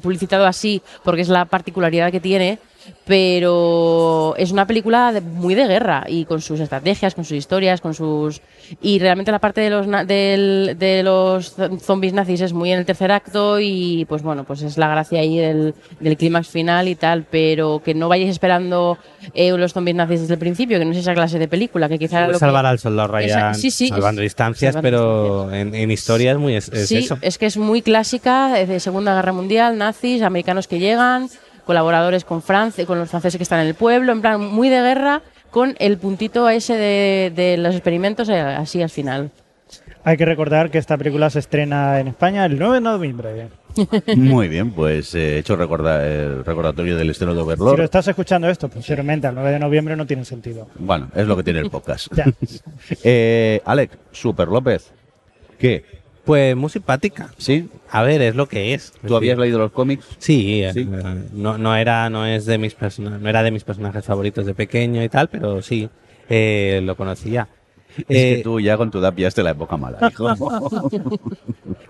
publicitado 0.03 0.45
así 0.45 0.83
porque 1.03 1.23
es 1.23 1.31
la 1.31 1.47
particularidad 1.47 2.13
que 2.13 2.21
tiene 2.21 2.59
pero 3.05 4.35
es 4.39 4.51
una 4.53 4.67
película 4.67 5.13
de- 5.13 5.21
muy 5.21 5.55
de 5.55 5.67
guerra 5.67 6.05
y 6.09 6.25
con 6.25 6.41
sus 6.41 6.61
estrategias, 6.61 7.15
con 7.15 7.25
sus 7.25 7.37
historias, 7.37 7.81
con 7.81 7.95
sus 7.95 8.41
y 8.81 8.99
realmente 8.99 9.31
la 9.31 9.39
parte 9.39 9.61
de 9.61 9.71
los 9.71 9.87
del- 10.07 10.77
de 10.79 11.03
los 11.03 11.55
zombies 11.83 12.13
nazis 12.13 12.41
es 12.41 12.53
muy 12.53 12.73
en 12.73 12.79
el 12.79 12.87
tercer 12.87 13.13
acto 13.13 13.61
y 13.61 14.07
pues 14.09 14.23
bueno 14.23 14.45
pues 14.45 14.63
es 14.63 14.79
la 14.79 14.89
gracia 14.89 15.21
ahí 15.21 15.37
del, 15.39 15.75
del 16.01 16.17
clímax 16.17 16.49
final 16.49 16.89
y 16.89 16.95
tal, 16.95 17.25
pero 17.31 17.83
que 17.85 17.95
no 17.95 18.09
vayáis 18.09 18.31
esperando 18.31 18.99
eh, 19.35 19.51
los 19.57 19.73
zombies 19.73 19.97
nazis 19.97 20.21
desde 20.23 20.35
el 20.35 20.41
principio, 20.41 20.79
que 20.79 20.85
no 20.85 20.93
es 20.93 20.99
esa 20.99 21.15
clase 21.15 21.39
de 21.39 21.49
película, 21.49 21.89
que 21.89 21.99
quizá 21.99 22.27
que- 22.27 22.35
salvar 22.39 22.67
al 22.67 22.79
soldado 22.79 23.09
Ryan 23.09 23.29
Esa- 23.29 23.55
sí, 23.55 23.71
sí, 23.71 23.89
salvando 23.89 24.21
es- 24.23 24.27
distancias, 24.27 24.75
salvando 24.75 25.47
pero 25.49 25.55
en, 25.55 25.75
en 25.75 25.91
historia 25.91 26.33
es 26.33 26.39
muy 26.39 26.55
es, 26.57 26.69
es 26.71 26.89
sí, 26.89 26.99
eso. 26.99 27.19
es 27.21 27.37
que 27.39 27.47
es 27.47 27.57
muy 27.57 27.83
clásica, 27.83 28.59
es 28.61 28.69
de 28.69 28.81
Segunda 28.81 29.15
Guerra 29.15 29.33
Mundial, 29.33 29.77
nazis, 29.77 30.23
americanos 30.23 30.67
que 30.67 30.79
llegan, 30.79 31.29
colaboradores 31.65 32.25
con 32.25 32.43
Francia, 32.43 32.87
con 32.87 32.99
los 32.99 33.09
franceses 33.11 33.39
que 33.39 33.43
están 33.45 33.61
en 33.61 33.69
el 33.69 33.75
pueblo, 33.75 34.13
en 34.13 34.21
plan 34.21 34.41
muy 34.41 34.69
de 34.69 34.81
guerra, 34.81 35.23
con 35.51 35.75
el 35.79 35.99
puntito 35.99 36.49
ese 36.49 36.75
de, 36.77 37.33
de 37.35 37.57
los 37.57 37.75
experimentos 37.75 38.29
eh, 38.29 38.39
así 38.41 38.83
al 38.83 38.91
final. 38.91 39.31
Hay 40.05 40.17
que 40.17 40.25
recordar 40.25 40.71
que 40.71 40.79
esta 40.79 40.97
película 40.99 41.31
se 41.31 41.39
estrena 41.39 42.01
en 42.01 42.09
España 42.09 42.45
el 42.45 42.59
9 42.59 42.75
de 42.75 42.81
noviembre. 42.81 43.49
Muy 44.17 44.49
bien, 44.49 44.73
pues 44.73 45.15
he 45.15 45.39
hecho 45.39 45.55
recordar 45.57 46.03
el 46.03 46.45
recordatorio 46.45 46.97
del 46.97 47.09
estreno 47.11 47.33
de 47.33 47.41
Si 47.41 47.47
lo 47.47 47.53
Overlord. 47.55 47.81
estás 47.85 48.09
escuchando 48.09 48.49
esto, 48.51 48.69
posiblemente 48.69 49.29
al 49.29 49.35
9 49.35 49.53
de 49.53 49.59
noviembre 49.61 49.97
no 49.97 50.05
tiene 50.07 50.25
sentido. 50.25 50.67
Bueno, 50.75 51.09
es 51.15 51.27
lo 51.27 51.37
que 51.37 51.45
tiene 51.45 51.61
el 51.61 51.71
podcast. 51.71 52.09
Eh, 53.05 53.61
Alex, 53.65 53.97
Super 54.11 54.49
López, 54.49 54.91
¿qué? 55.59 56.02
Pues 56.25 56.55
muy 56.57 56.71
simpática. 56.71 57.31
¿Sí? 57.37 57.69
A 57.91 58.03
ver, 58.03 58.23
es 58.23 58.37
lo 58.37 58.47
que 58.49 58.75
es. 58.75 58.93
¿Tú 59.07 59.17
habías 59.17 59.37
leído 59.39 59.59
los 59.59 59.73
cómics? 59.73 60.07
Sí, 60.19 60.63
eh, 60.63 60.73
Sí. 60.73 60.89
eh, 60.91 61.23
no, 61.33 61.59
no 61.59 61.75
era 61.75 62.09
no 62.11 62.25
es 62.27 62.47
de 62.47 62.59
mis 62.59 62.75
persona- 62.75 63.19
no 63.19 63.29
era 63.29 63.43
de 63.43 63.51
mis 63.51 63.65
personajes 63.65 64.05
favoritos 64.05 64.47
de 64.47 64.55
pequeño 64.55 65.03
y 65.03 65.09
tal, 65.09 65.29
pero 65.29 65.61
sí 65.63 65.89
eh, 66.29 66.81
lo 66.85 66.97
conocía. 66.97 67.49
Es 67.99 68.05
Eh, 68.09 68.37
que 68.37 68.41
tú 68.43 68.59
ya 68.61 68.77
con 68.77 68.91
tu 68.91 68.99
edad 68.99 69.13
pillaste 69.15 69.43
la 69.43 69.51
época 69.51 69.77
mala, 69.77 69.99
hijo. 70.11 70.29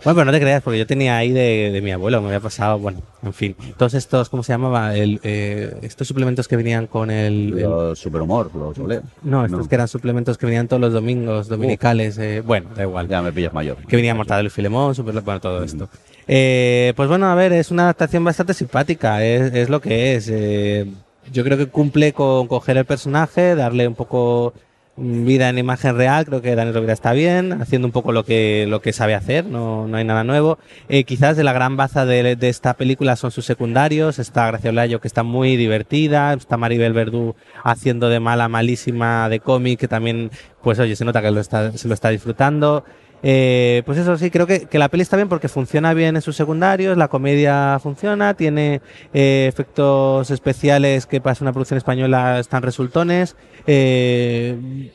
Bueno, 0.05 0.17
pero 0.17 0.25
no 0.25 0.33
te 0.33 0.41
creas, 0.41 0.63
porque 0.65 0.79
yo 0.81 0.87
tenía 0.87 1.17
ahí 1.17 1.31
de, 1.31 1.71
de 1.73 1.81
mi 1.81 1.93
abuelo, 1.93 2.21
me 2.21 2.27
había 2.29 2.41
pasado, 2.41 2.77
bueno, 2.79 3.01
en 3.23 3.33
fin, 3.33 3.55
todos 3.77 3.95
estos, 3.95 4.29
¿cómo 4.29 4.43
se 4.43 4.53
llamaba? 4.53 4.97
El, 4.97 5.21
eh, 5.23 5.77
estos 5.83 6.09
suplementos 6.09 6.49
que 6.49 6.57
venían 6.57 6.89
con 6.89 7.09
el... 7.11 7.53
el- 7.57 7.63
los 7.63 7.99
superhumor, 8.01 8.51
los 8.55 8.77
olé. 8.81 9.01
no, 9.23 9.45
estos 9.45 9.69
que 9.69 9.77
eran 9.77 9.87
suplementos 9.87 10.37
que 10.39 10.47
venían 10.47 10.67
todos 10.67 10.81
los 10.81 10.93
domingos, 10.93 11.47
dominicales, 11.47 12.19
eh, 12.19 12.41
bueno, 12.45 12.71
da 12.75 12.83
igual. 12.83 13.07
Ya 13.07 13.23
me 13.23 13.31
pillas 13.33 13.53
mayor. 13.55 13.77
que 13.87 13.95
venía 13.95 14.13
Mortadelo 14.15 14.49
y 14.49 14.51
Filemón, 14.51 14.93
super, 14.97 15.21
bueno, 15.21 15.41
todo 15.41 15.63
esto. 15.63 15.89
Eh, 16.27 16.93
pues 16.97 17.09
bueno, 17.09 17.27
a 17.27 17.37
ver, 17.37 17.53
es 17.53 17.71
una 17.71 17.85
adaptación 17.85 18.25
bastante 18.25 18.55
simpática, 18.55 19.25
es, 19.25 19.55
es 19.55 19.69
lo 19.69 19.81
que 19.81 20.17
es. 20.17 20.29
eh, 20.33 20.85
yo 21.33 21.45
creo 21.45 21.57
que 21.57 21.67
cumple 21.67 22.13
con 22.13 22.49
coger 22.49 22.77
el 22.77 22.85
personaje, 22.85 23.55
darle 23.55 23.87
un 23.87 23.95
poco 23.95 24.53
vida 24.97 25.49
en 25.49 25.59
imagen 25.59 25.97
real, 25.97 26.27
creo 26.27 26.43
que 26.43 26.55
Daniel 26.55 26.75
Rovira 26.75 26.93
está 26.93 27.13
bien, 27.13 27.53
haciendo 27.63 27.89
un 27.89 27.93
poco 27.93 28.13
lo 28.13 28.25
que, 28.25 28.67
lo 28.69 28.83
que 28.83 28.93
sabe 28.93 29.15
hacer, 29.15 29.47
no, 29.47 29.89
no 29.89 29.97
hay 29.97 30.05
nada 30.05 30.23
nuevo. 30.23 30.59
Eh, 30.89 31.05
quizás 31.05 31.37
de 31.37 31.45
la 31.45 31.53
gran 31.53 31.77
baza 31.77 32.05
de, 32.05 32.37
de 32.37 32.49
esta 32.49 32.75
película 32.75 33.17
son 33.17 33.31
sus 33.31 33.47
secundarios, 33.47 34.19
está 34.19 34.47
Gracia 34.47 34.73
que 35.01 35.09
está 35.09 35.23
muy 35.23 35.57
divertida, 35.57 36.35
está 36.35 36.57
Maribel 36.57 36.93
Verdú 36.93 37.35
haciendo 37.65 38.09
de 38.09 38.21
mala 38.21 38.49
malísima 38.49 39.29
de 39.29 39.41
cómic, 39.41 39.81
que 39.81 39.89
también, 39.89 40.31
pues 40.63 40.79
oye, 40.79 40.95
se 40.95 41.05
nota 41.05 41.23
que 41.23 41.31
lo 41.31 41.41
está, 41.41 41.73
se 41.73 41.89
lo 41.89 41.95
está 41.95 42.11
disfrutando. 42.11 42.85
Eh, 43.23 43.83
pues 43.87 43.99
eso 43.99 44.17
sí, 44.19 44.31
creo 44.31 44.47
que, 44.47 44.67
que 44.67 44.79
la 44.79 44.89
peli 44.89 45.03
está 45.03 45.17
bien 45.17 45.29
porque 45.29 45.49
funciona 45.49 45.95
bien 45.95 46.17
en 46.17 46.23
sus 46.23 46.35
secundarios, 46.37 46.97
la 46.97 47.09
comedia 47.09 47.79
funciona, 47.81 48.35
tiene 48.35 48.81
eh, 49.15 49.47
efectos 49.49 50.31
especiales 50.31 51.07
que 51.07 51.21
para 51.21 51.37
una 51.41 51.53
producción 51.53 51.79
española 51.79 52.39
están 52.41 52.63
resultones. 52.63 53.37
Eh, 53.67 54.91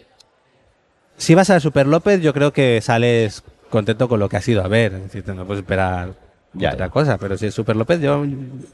si 1.18 1.36
vas 1.36 1.50
a 1.50 1.60
Super 1.60 1.88
López, 1.88 2.22
yo 2.22 2.34
creo 2.34 2.52
que 2.52 2.82
sales 2.82 3.44
contento 3.70 4.08
con 4.08 4.20
lo 4.20 4.30
que 4.30 4.38
has 4.38 4.48
ido 4.48 4.64
a 4.64 4.68
ver, 4.68 4.94
es 4.94 5.04
decir, 5.04 5.24
no 5.36 5.46
puedes 5.46 5.62
esperar 5.64 6.14
Ya, 6.54 6.74
otra 6.74 6.88
ya. 6.88 6.92
cosa, 6.92 7.18
pero 7.18 7.38
si 7.38 7.48
es 7.48 7.54
Super 7.54 7.76
López, 7.76 8.00
yo 8.02 8.26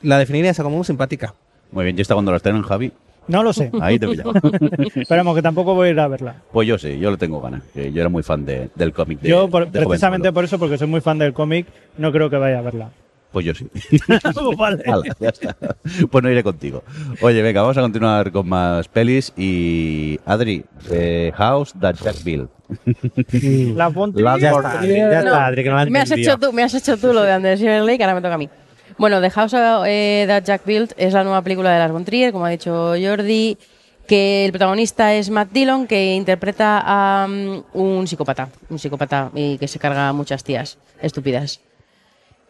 la 0.02 0.18
definiría 0.18 0.52
esa 0.52 0.64
como 0.64 0.78
muy 0.78 0.86
simpática. 0.86 1.34
Muy 1.72 1.86
bien, 1.86 1.96
yo 1.98 2.02
está 2.02 2.14
cuando 2.16 2.32
lo 2.32 2.38
estén 2.38 2.56
en 2.56 2.62
Javi. 2.64 2.92
No 3.28 3.41
lo 3.44 3.54
sé. 3.54 3.72
Ahí 3.82 3.98
te 4.00 4.08
pillaba. 4.08 4.34
Esperemos 4.95 5.36
que 5.36 5.41
tampoco 5.41 5.74
voy 5.76 5.90
a 5.90 5.91
ir 5.91 6.00
a 6.00 6.08
verla. 6.08 6.36
Pues 6.52 6.68
yo 6.68 6.78
sí, 6.78 7.00
yo 7.00 7.12
le 7.12 7.18
tengo 7.18 7.40
ganas. 7.41 7.64
que 7.74 7.91
Yo 7.91 8.02
era 8.02 8.10
muy 8.10 8.24
fan 8.24 8.45
de- 8.45 8.70
del 8.76 8.91
cómic. 8.94 9.20
de- 9.22 9.30
Yo, 9.30 9.48
por- 9.50 9.70
de 9.70 9.80
precisamente 9.86 10.32
por 10.34 10.44
eso, 10.44 10.60
porque 10.60 10.78
soy 10.78 10.88
muy 10.88 11.02
fan 11.02 11.18
del 11.20 11.34
cómic, 11.34 11.68
no 11.98 12.12
creo 12.12 12.30
que 12.30 12.38
vaya 12.38 12.60
a 12.60 12.62
verla. 12.62 12.90
Pues 13.32 13.45
yo 13.48 13.54
sí. 13.56 13.68
Vale. 14.58 14.84
Hala, 14.86 15.16
ya 15.20 15.30
está. 15.30 15.56
Pues 16.12 16.24
no 16.24 16.30
iré 16.30 16.44
contigo. 16.44 16.84
Oye, 17.22 17.41
venga, 17.41 17.62
vamos 17.62 17.78
a 17.78 17.82
continuar 17.82 18.32
con 18.32 18.48
más 18.48 18.88
pelis. 18.88 19.34
Y 19.36 20.20
Adri, 20.26 20.64
The 20.90 21.34
House 21.36 21.74
That 21.80 21.95
Jack 22.04 22.24
Built. 22.24 22.50
La 23.76 23.90
La- 24.14 24.38
Ya 24.38 24.52
está, 24.52 24.80
Adri, 24.80 24.95
ya 24.95 25.20
está, 25.20 25.45
Adri, 25.48 25.64
que 25.64 25.70
no 25.70 25.76
la 25.78 25.86
me 25.86 26.00
has 26.00 26.12
hecho 26.12 26.38
tú, 26.38 26.54
me 26.54 26.64
has 26.64 26.74
hecho 26.74 26.98
tú 26.98 27.14
lo 27.14 27.22
de 27.24 27.32
Anderson 27.32 27.86
Lake, 27.86 28.04
ahora 28.04 28.16
me 28.16 28.22
toca 28.22 28.36
a 28.36 28.38
mí. 28.38 28.50
Bueno, 28.98 29.22
The 29.22 29.30
House 29.32 29.53
eh, 29.86 30.26
That 30.28 30.44
Jack 30.44 30.65
Built 30.65 30.94
es 30.98 31.14
la 31.14 31.24
nueva 31.24 31.41
película 31.41 31.72
de 31.72 31.80
Lars 31.80 31.94
von 31.94 32.06
Trier, 32.06 32.32
como 32.32 32.45
ha 32.45 32.49
dicho 32.49 32.94
Jordi, 33.02 33.57
que 34.07 34.45
el 34.45 34.52
protagonista 34.52 35.14
es 35.14 35.30
Matt 35.30 35.52
Dillon, 35.52 35.88
que 35.88 36.14
interpreta 36.14 36.82
a 36.86 37.28
mm, 37.28 37.64
un 37.74 38.07
psicópata, 38.07 38.49
un 38.70 38.80
psicópata 38.80 39.32
y 39.34 39.57
que 39.57 39.68
se 39.68 39.80
carga 39.80 40.10
a 40.10 40.14
muchas 40.14 40.44
tías 40.44 40.78
estúpidas. 41.02 41.61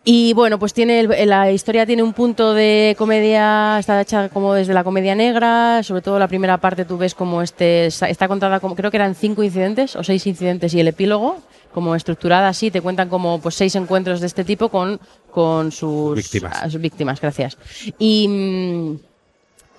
Y 0.05 0.33
bueno, 0.33 0.59
pues 0.59 0.73
tiene 0.73 1.03
la 1.25 1.49
historia 1.49 1.85
tiene 1.85 2.03
un 2.03 2.11
punto 2.11 2.53
de 2.53 2.93
comedia, 2.97 3.79
está 3.79 4.01
hecha 4.01 4.27
como 4.27 4.53
desde 4.53 4.73
la 4.73 4.83
comedia 4.83 5.15
negra, 5.15 5.81
sobre 5.81 6.01
todo 6.01 6.19
la 6.19 6.27
primera 6.27 6.57
parte 6.57 6.83
tú 6.83 6.97
ves 6.97 7.15
como 7.15 7.41
este 7.41 7.85
está 7.85 8.27
contada 8.27 8.59
como 8.59 8.75
creo 8.75 8.91
que 8.91 8.97
eran 8.97 9.15
cinco 9.15 9.43
incidentes 9.43 9.95
o 9.95 10.03
seis 10.03 10.27
incidentes 10.27 10.73
y 10.73 10.81
el 10.81 10.89
epílogo 10.89 11.37
como 11.73 11.95
estructurada 11.95 12.49
así, 12.49 12.69
te 12.69 12.81
cuentan 12.81 13.07
como 13.07 13.39
pues 13.39 13.55
seis 13.55 13.75
encuentros 13.75 14.19
de 14.19 14.27
este 14.27 14.43
tipo 14.43 14.67
con 14.67 14.99
con 15.33 15.71
sus 15.71 16.15
Víctimas. 16.15 16.61
a 16.63 16.69
sus 16.69 16.79
víctimas, 16.79 17.19
gracias. 17.19 17.57
Y 17.99 18.97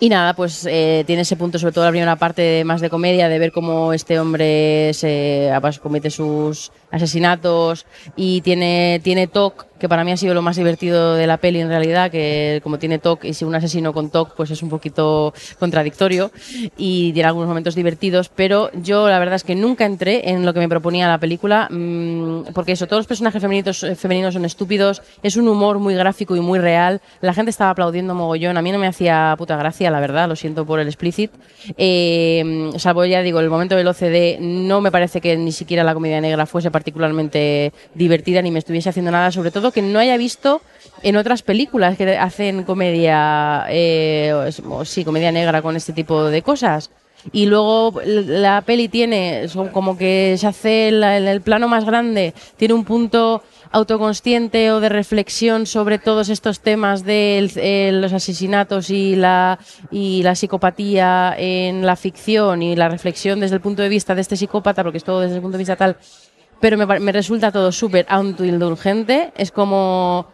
y 0.01 0.09
nada, 0.09 0.35
pues 0.35 0.67
eh, 0.69 1.05
tiene 1.07 1.23
ese 1.23 1.37
punto, 1.37 1.57
sobre 1.59 1.73
todo 1.73 1.85
la 1.85 1.91
primera 1.91 2.17
parte 2.17 2.43
de- 2.43 2.65
más 2.65 2.81
de 2.81 2.91
comedia, 2.91 3.29
de 3.29 3.39
ver 3.39 3.53
cómo 3.53 3.93
este 3.93 4.19
hombre 4.19 4.93
se 4.93 5.51
ah, 5.55 5.61
pues, 5.61 5.79
comete 5.79 6.11
sus 6.11 6.73
asesinatos 6.91 7.87
y 8.17 8.41
tiene, 8.41 9.01
tiene 9.05 9.29
TOC, 9.29 9.67
que 9.85 9.89
para 9.91 10.03
mí 10.03 10.13
ha 10.13 10.17
sido 10.17 10.33
lo 10.33 10.41
más 10.41 10.57
divertido 10.57 11.15
de 11.15 11.27
la 11.27 11.37
peli 11.37 11.61
en 11.61 11.69
realidad, 11.69 12.11
que 12.11 12.61
como 12.63 12.79
tiene 12.79 12.99
TOC 12.99 13.27
y 13.27 13.35
si 13.35 13.45
un 13.45 13.55
asesino 13.55 13.93
con 13.93 14.09
TOC, 14.09 14.35
pues 14.35 14.51
es 14.51 14.63
un 14.63 14.71
poquito 14.71 15.35
contradictorio 15.59 16.31
y 16.79 17.13
tiene 17.13 17.27
algunos 17.27 17.49
momentos 17.49 17.75
divertidos, 17.75 18.31
pero 18.31 18.71
yo 18.73 19.11
la 19.11 19.19
verdad 19.19 19.35
es 19.35 19.45
que 19.45 19.55
nunca 19.55 19.85
entré 19.85 20.31
en 20.31 20.47
lo 20.47 20.55
que 20.55 20.61
me 20.61 20.71
proponía 20.71 21.07
la 21.07 21.19
película, 21.19 21.69
mm, 21.71 22.55
porque 22.55 22.73
eso, 22.73 22.87
todos 22.87 23.01
los 23.01 23.07
personajes 23.07 23.43
femeninos, 23.43 23.83
eh, 23.83 23.95
femeninos 23.95 24.33
son 24.33 24.47
estúpidos, 24.47 25.03
es 25.23 25.37
un 25.37 25.49
humor 25.49 25.79
muy 25.79 25.95
gráfico 25.95 26.35
y 26.35 26.41
muy 26.41 26.59
real, 26.59 27.03
la 27.21 27.35
gente 27.35 27.51
estaba 27.51 27.69
aplaudiendo 27.69 28.15
mogollón, 28.15 28.57
a 28.57 28.63
mí 28.63 28.73
no 28.73 28.79
me 28.79 28.87
hacía 28.87 29.35
puta 29.37 29.59
gracia, 29.59 29.91
la 29.91 30.01
verdad, 30.01 30.29
lo 30.29 30.35
siento 30.35 30.65
por 30.65 30.81
el 30.81 30.87
explicit, 30.87 31.31
eh, 31.77 32.71
salvo 32.79 33.05
ya 33.05 33.21
digo, 33.21 33.39
el 33.41 33.51
momento 33.51 33.77
del 33.77 33.89
OCD, 33.89 34.39
no 34.41 34.81
me 34.81 34.91
parece 34.91 35.21
que 35.21 35.37
ni 35.37 35.53
siquiera 35.53 35.85
la 35.85 35.93
comedia 35.93 36.23
negra 36.23 36.47
fuese 36.47 36.71
particularmente 36.71 37.75
divertida 37.95 38.41
ni 38.41 38.51
me 38.51 38.61
estuviese 38.61 38.89
haciendo 38.89 39.11
nada, 39.11 39.31
sobre 39.31 39.51
todo 39.51 39.74
que 39.75 39.83
no 39.83 39.99
haya 39.99 40.17
visto 40.17 40.63
en 41.03 41.17
otras 41.17 41.43
películas 41.43 41.99
que 41.99 42.17
hacen 42.17 42.65
comedia, 42.65 43.67
eh, 43.69 44.33
o 44.67 44.85
sí, 44.85 45.05
comedia 45.05 45.33
negra 45.33 45.61
con 45.61 45.77
este 45.77 45.93
tipo 45.93 46.25
de 46.25 46.43
cosas. 46.43 46.91
y 47.33 47.47
luego 47.47 48.03
la 48.05 48.61
peli 48.67 48.89
tiene, 48.89 49.47
como 49.73 49.97
que 49.97 50.37
se 50.39 50.47
hace 50.47 50.89
en 50.89 51.03
el 51.03 51.41
plano 51.41 51.69
más 51.69 51.87
grande, 51.87 52.35
tiene 52.59 52.75
un 52.75 52.85
punto 52.85 53.43
autoconsciente 53.75 54.71
o 54.71 54.79
de 54.79 54.89
reflexión 54.89 55.67
sobre 55.67 55.99
todos 55.99 56.29
estos 56.29 56.61
temas 56.61 57.03
de 57.03 57.91
los 57.93 58.13
asesinatos 58.13 58.89
y 58.91 59.17
la, 59.17 59.59
y 59.91 60.23
la 60.23 60.37
psicopatía 60.37 61.35
en 61.37 61.85
la 61.85 61.97
ficción 61.97 62.63
y 62.63 62.77
la 62.77 62.89
reflexión 62.89 63.41
desde 63.41 63.57
el 63.57 63.61
punto 63.61 63.83
de 63.83 63.89
vista 63.89 64.15
de 64.15 64.21
este 64.21 64.37
psicópata, 64.37 64.85
porque 64.85 64.99
es 64.99 65.05
todo 65.05 65.21
desde 65.21 65.37
el 65.37 65.43
punto 65.43 65.57
de 65.57 65.63
vista 65.63 65.77
tal, 65.77 65.97
pero 66.65 66.79
me, 66.79 66.87
me 66.99 67.13
resulta 67.13 67.53
todo 67.53 67.71
súper 67.73 68.07
autoindulgente, 68.09 69.35
es 69.37 69.51
como... 69.51 70.29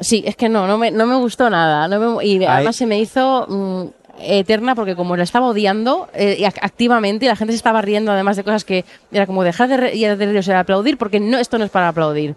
Sí, 0.00 0.24
es 0.26 0.34
que 0.34 0.48
no, 0.48 0.66
no 0.66 0.78
me, 0.78 0.90
no 0.90 1.04
me 1.06 1.16
gustó 1.16 1.50
nada. 1.50 1.86
no 1.86 2.16
me- 2.16 2.24
y 2.24 2.42
además 2.46 2.76
se 2.76 2.86
me 2.86 2.98
hizo 2.98 3.46
mm, 3.46 3.84
eterna 4.20 4.74
porque 4.74 4.94
como 4.96 5.16
la 5.16 5.22
estaba 5.24 5.46
odiando 5.48 6.08
eh, 6.14 6.46
activamente 6.62 7.24
y 7.26 7.28
la 7.28 7.36
gente 7.36 7.52
se 7.52 7.56
estaba 7.56 7.82
riendo 7.82 8.12
además 8.12 8.36
de 8.36 8.44
cosas 8.44 8.64
que 8.64 8.84
era 9.12 9.26
como 9.26 9.42
dejar 9.44 9.68
de, 9.68 9.76
re- 9.76 9.92
de 9.96 10.16
reírse 10.26 10.50
de 10.52 10.56
aplaudir 10.58 10.96
porque 10.98 11.20
no 11.20 11.38
esto 11.38 11.58
no 11.58 11.64
es 11.64 11.70
para 11.70 11.88
aplaudir. 11.88 12.34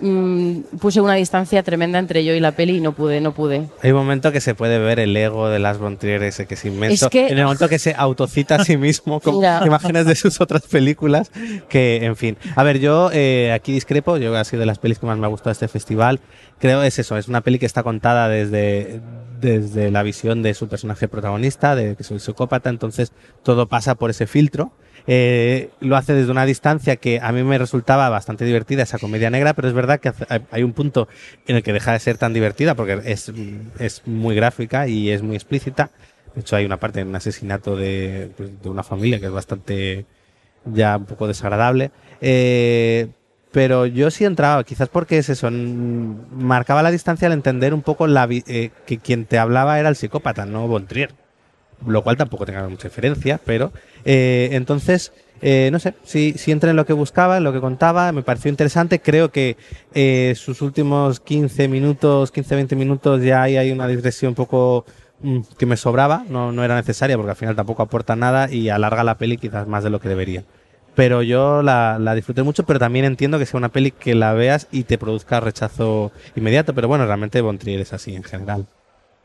Mm, 0.00 0.60
puse 0.80 1.00
una 1.00 1.14
distancia 1.14 1.62
tremenda 1.62 1.98
entre 1.98 2.24
yo 2.24 2.34
y 2.34 2.40
la 2.40 2.52
peli 2.52 2.76
y 2.76 2.80
no 2.80 2.92
pude, 2.92 3.20
no 3.20 3.32
pude. 3.32 3.68
Hay 3.82 3.90
un 3.90 3.98
momento 3.98 4.32
que 4.32 4.40
se 4.40 4.54
puede 4.54 4.78
ver 4.78 4.98
el 5.00 5.16
ego 5.16 5.48
de 5.48 5.58
Las 5.58 5.78
von 5.78 5.96
Trier 5.98 6.22
ese 6.22 6.46
que 6.46 6.54
es 6.54 6.64
inmenso. 6.64 7.06
Es 7.06 7.10
que- 7.10 7.28
En 7.28 7.38
el 7.38 7.44
momento 7.44 7.68
que 7.68 7.78
se 7.78 7.94
autocita 7.96 8.56
a 8.56 8.64
sí 8.64 8.76
mismo 8.76 9.20
con 9.20 9.36
imágenes 9.66 10.06
de 10.06 10.14
sus 10.14 10.40
otras 10.40 10.62
películas. 10.62 11.30
Que, 11.68 12.04
en 12.04 12.16
fin. 12.16 12.36
A 12.56 12.62
ver, 12.62 12.78
yo 12.80 13.10
eh, 13.12 13.52
aquí 13.52 13.72
discrepo. 13.72 14.16
Yo 14.16 14.36
ha 14.36 14.44
sido 14.44 14.60
de 14.60 14.66
las 14.66 14.78
pelis 14.78 14.98
que 14.98 15.06
más 15.06 15.18
me 15.18 15.26
ha 15.26 15.28
gustado 15.28 15.50
este 15.52 15.68
festival. 15.68 16.20
Creo 16.60 16.82
es 16.82 16.98
eso. 16.98 17.16
Es 17.16 17.28
una 17.28 17.40
peli 17.40 17.58
que 17.58 17.66
está 17.66 17.82
contada 17.82 18.28
desde, 18.28 19.00
desde 19.40 19.90
la 19.90 20.02
visión 20.02 20.42
de 20.42 20.54
su 20.54 20.68
personaje 20.68 21.08
protagonista, 21.08 21.74
de 21.74 21.96
que 21.96 22.12
un 22.12 22.20
psicópata. 22.20 22.68
Entonces 22.70 23.12
todo 23.42 23.66
pasa 23.66 23.94
por 23.94 24.10
ese 24.10 24.26
filtro. 24.26 24.72
Eh, 25.06 25.70
lo 25.80 25.96
hace 25.96 26.12
desde 26.12 26.30
una 26.30 26.44
distancia 26.44 26.96
que 26.96 27.20
a 27.20 27.32
mí 27.32 27.42
me 27.42 27.56
resultaba 27.56 28.10
bastante 28.10 28.44
divertida 28.44 28.82
esa 28.82 28.98
comedia 28.98 29.30
negra, 29.30 29.54
pero 29.54 29.66
es 29.66 29.74
verdad 29.74 29.98
que 29.98 30.12
hay 30.50 30.62
un 30.62 30.74
punto 30.74 31.08
en 31.46 31.56
el 31.56 31.62
que 31.62 31.72
deja 31.72 31.92
de 31.92 31.98
ser 31.98 32.18
tan 32.18 32.34
divertida 32.34 32.74
porque 32.74 33.00
es, 33.06 33.32
es 33.78 34.06
muy 34.06 34.34
gráfica 34.34 34.86
y 34.86 35.10
es 35.10 35.22
muy 35.22 35.36
explícita. 35.36 35.90
De 36.34 36.42
hecho, 36.42 36.56
hay 36.56 36.66
una 36.66 36.78
parte 36.78 37.00
en 37.00 37.08
un 37.08 37.16
asesinato 37.16 37.74
de, 37.74 38.30
pues, 38.36 38.62
de 38.62 38.68
una 38.68 38.82
familia 38.82 39.18
que 39.18 39.26
es 39.26 39.32
bastante 39.32 40.04
ya 40.66 40.98
un 40.98 41.06
poco 41.06 41.26
desagradable. 41.26 41.90
Eh, 42.20 43.08
pero 43.52 43.86
yo 43.86 44.10
sí 44.10 44.24
entraba, 44.24 44.64
quizás 44.64 44.88
porque 44.88 45.18
es 45.18 45.28
eso, 45.28 45.50
marcaba 45.50 46.82
la 46.82 46.90
distancia 46.90 47.26
al 47.26 47.32
entender 47.32 47.74
un 47.74 47.82
poco 47.82 48.06
la 48.06 48.28
eh, 48.30 48.70
que 48.86 48.98
quien 48.98 49.24
te 49.24 49.38
hablaba 49.38 49.78
era 49.78 49.88
el 49.88 49.96
psicópata, 49.96 50.46
no 50.46 50.68
Von 50.68 50.86
Trier 50.86 51.10
lo 51.86 52.02
cual 52.02 52.16
tampoco 52.16 52.46
tenga 52.46 52.68
mucha 52.68 52.88
diferencia, 52.88 53.40
pero 53.44 53.72
eh, 54.04 54.50
entonces, 54.52 55.12
eh, 55.40 55.70
no 55.72 55.78
sé, 55.78 55.94
si, 56.04 56.34
si 56.34 56.52
entra 56.52 56.70
en 56.70 56.76
lo 56.76 56.86
que 56.86 56.92
buscaba, 56.92 57.38
en 57.38 57.44
lo 57.44 57.52
que 57.52 57.60
contaba, 57.60 58.12
me 58.12 58.22
pareció 58.22 58.50
interesante, 58.50 59.00
creo 59.00 59.30
que 59.30 59.56
eh, 59.94 60.34
sus 60.36 60.62
últimos 60.62 61.20
15 61.20 61.68
minutos, 61.68 62.32
15-20 62.32 62.76
minutos 62.76 63.22
ya 63.22 63.42
ahí 63.42 63.56
hay 63.56 63.72
una 63.72 63.86
digresión 63.86 64.30
un 64.30 64.34
poco 64.34 64.84
mm, 65.22 65.40
que 65.58 65.66
me 65.66 65.76
sobraba, 65.76 66.24
no, 66.28 66.52
no 66.52 66.64
era 66.64 66.76
necesaria 66.76 67.16
porque 67.16 67.30
al 67.30 67.36
final 67.36 67.56
tampoco 67.56 67.82
aporta 67.82 68.16
nada 68.16 68.50
y 68.50 68.68
alarga 68.68 69.04
la 69.04 69.18
peli 69.18 69.36
quizás 69.36 69.66
más 69.66 69.84
de 69.84 69.90
lo 69.90 70.00
que 70.00 70.08
debería. 70.08 70.44
Pero 71.00 71.22
yo 71.22 71.62
la, 71.62 71.96
la 71.98 72.14
disfruté 72.14 72.42
mucho, 72.42 72.64
pero 72.66 72.78
también 72.78 73.06
entiendo 73.06 73.38
que 73.38 73.46
sea 73.46 73.56
una 73.56 73.70
peli 73.70 73.90
que 73.90 74.14
la 74.14 74.34
veas 74.34 74.68
y 74.70 74.82
te 74.82 74.98
produzca 74.98 75.40
rechazo 75.40 76.12
inmediato, 76.36 76.74
pero 76.74 76.88
bueno, 76.88 77.06
realmente 77.06 77.40
Von 77.40 77.56
Trier 77.56 77.80
es 77.80 77.94
así 77.94 78.14
en 78.14 78.22
general. 78.22 78.66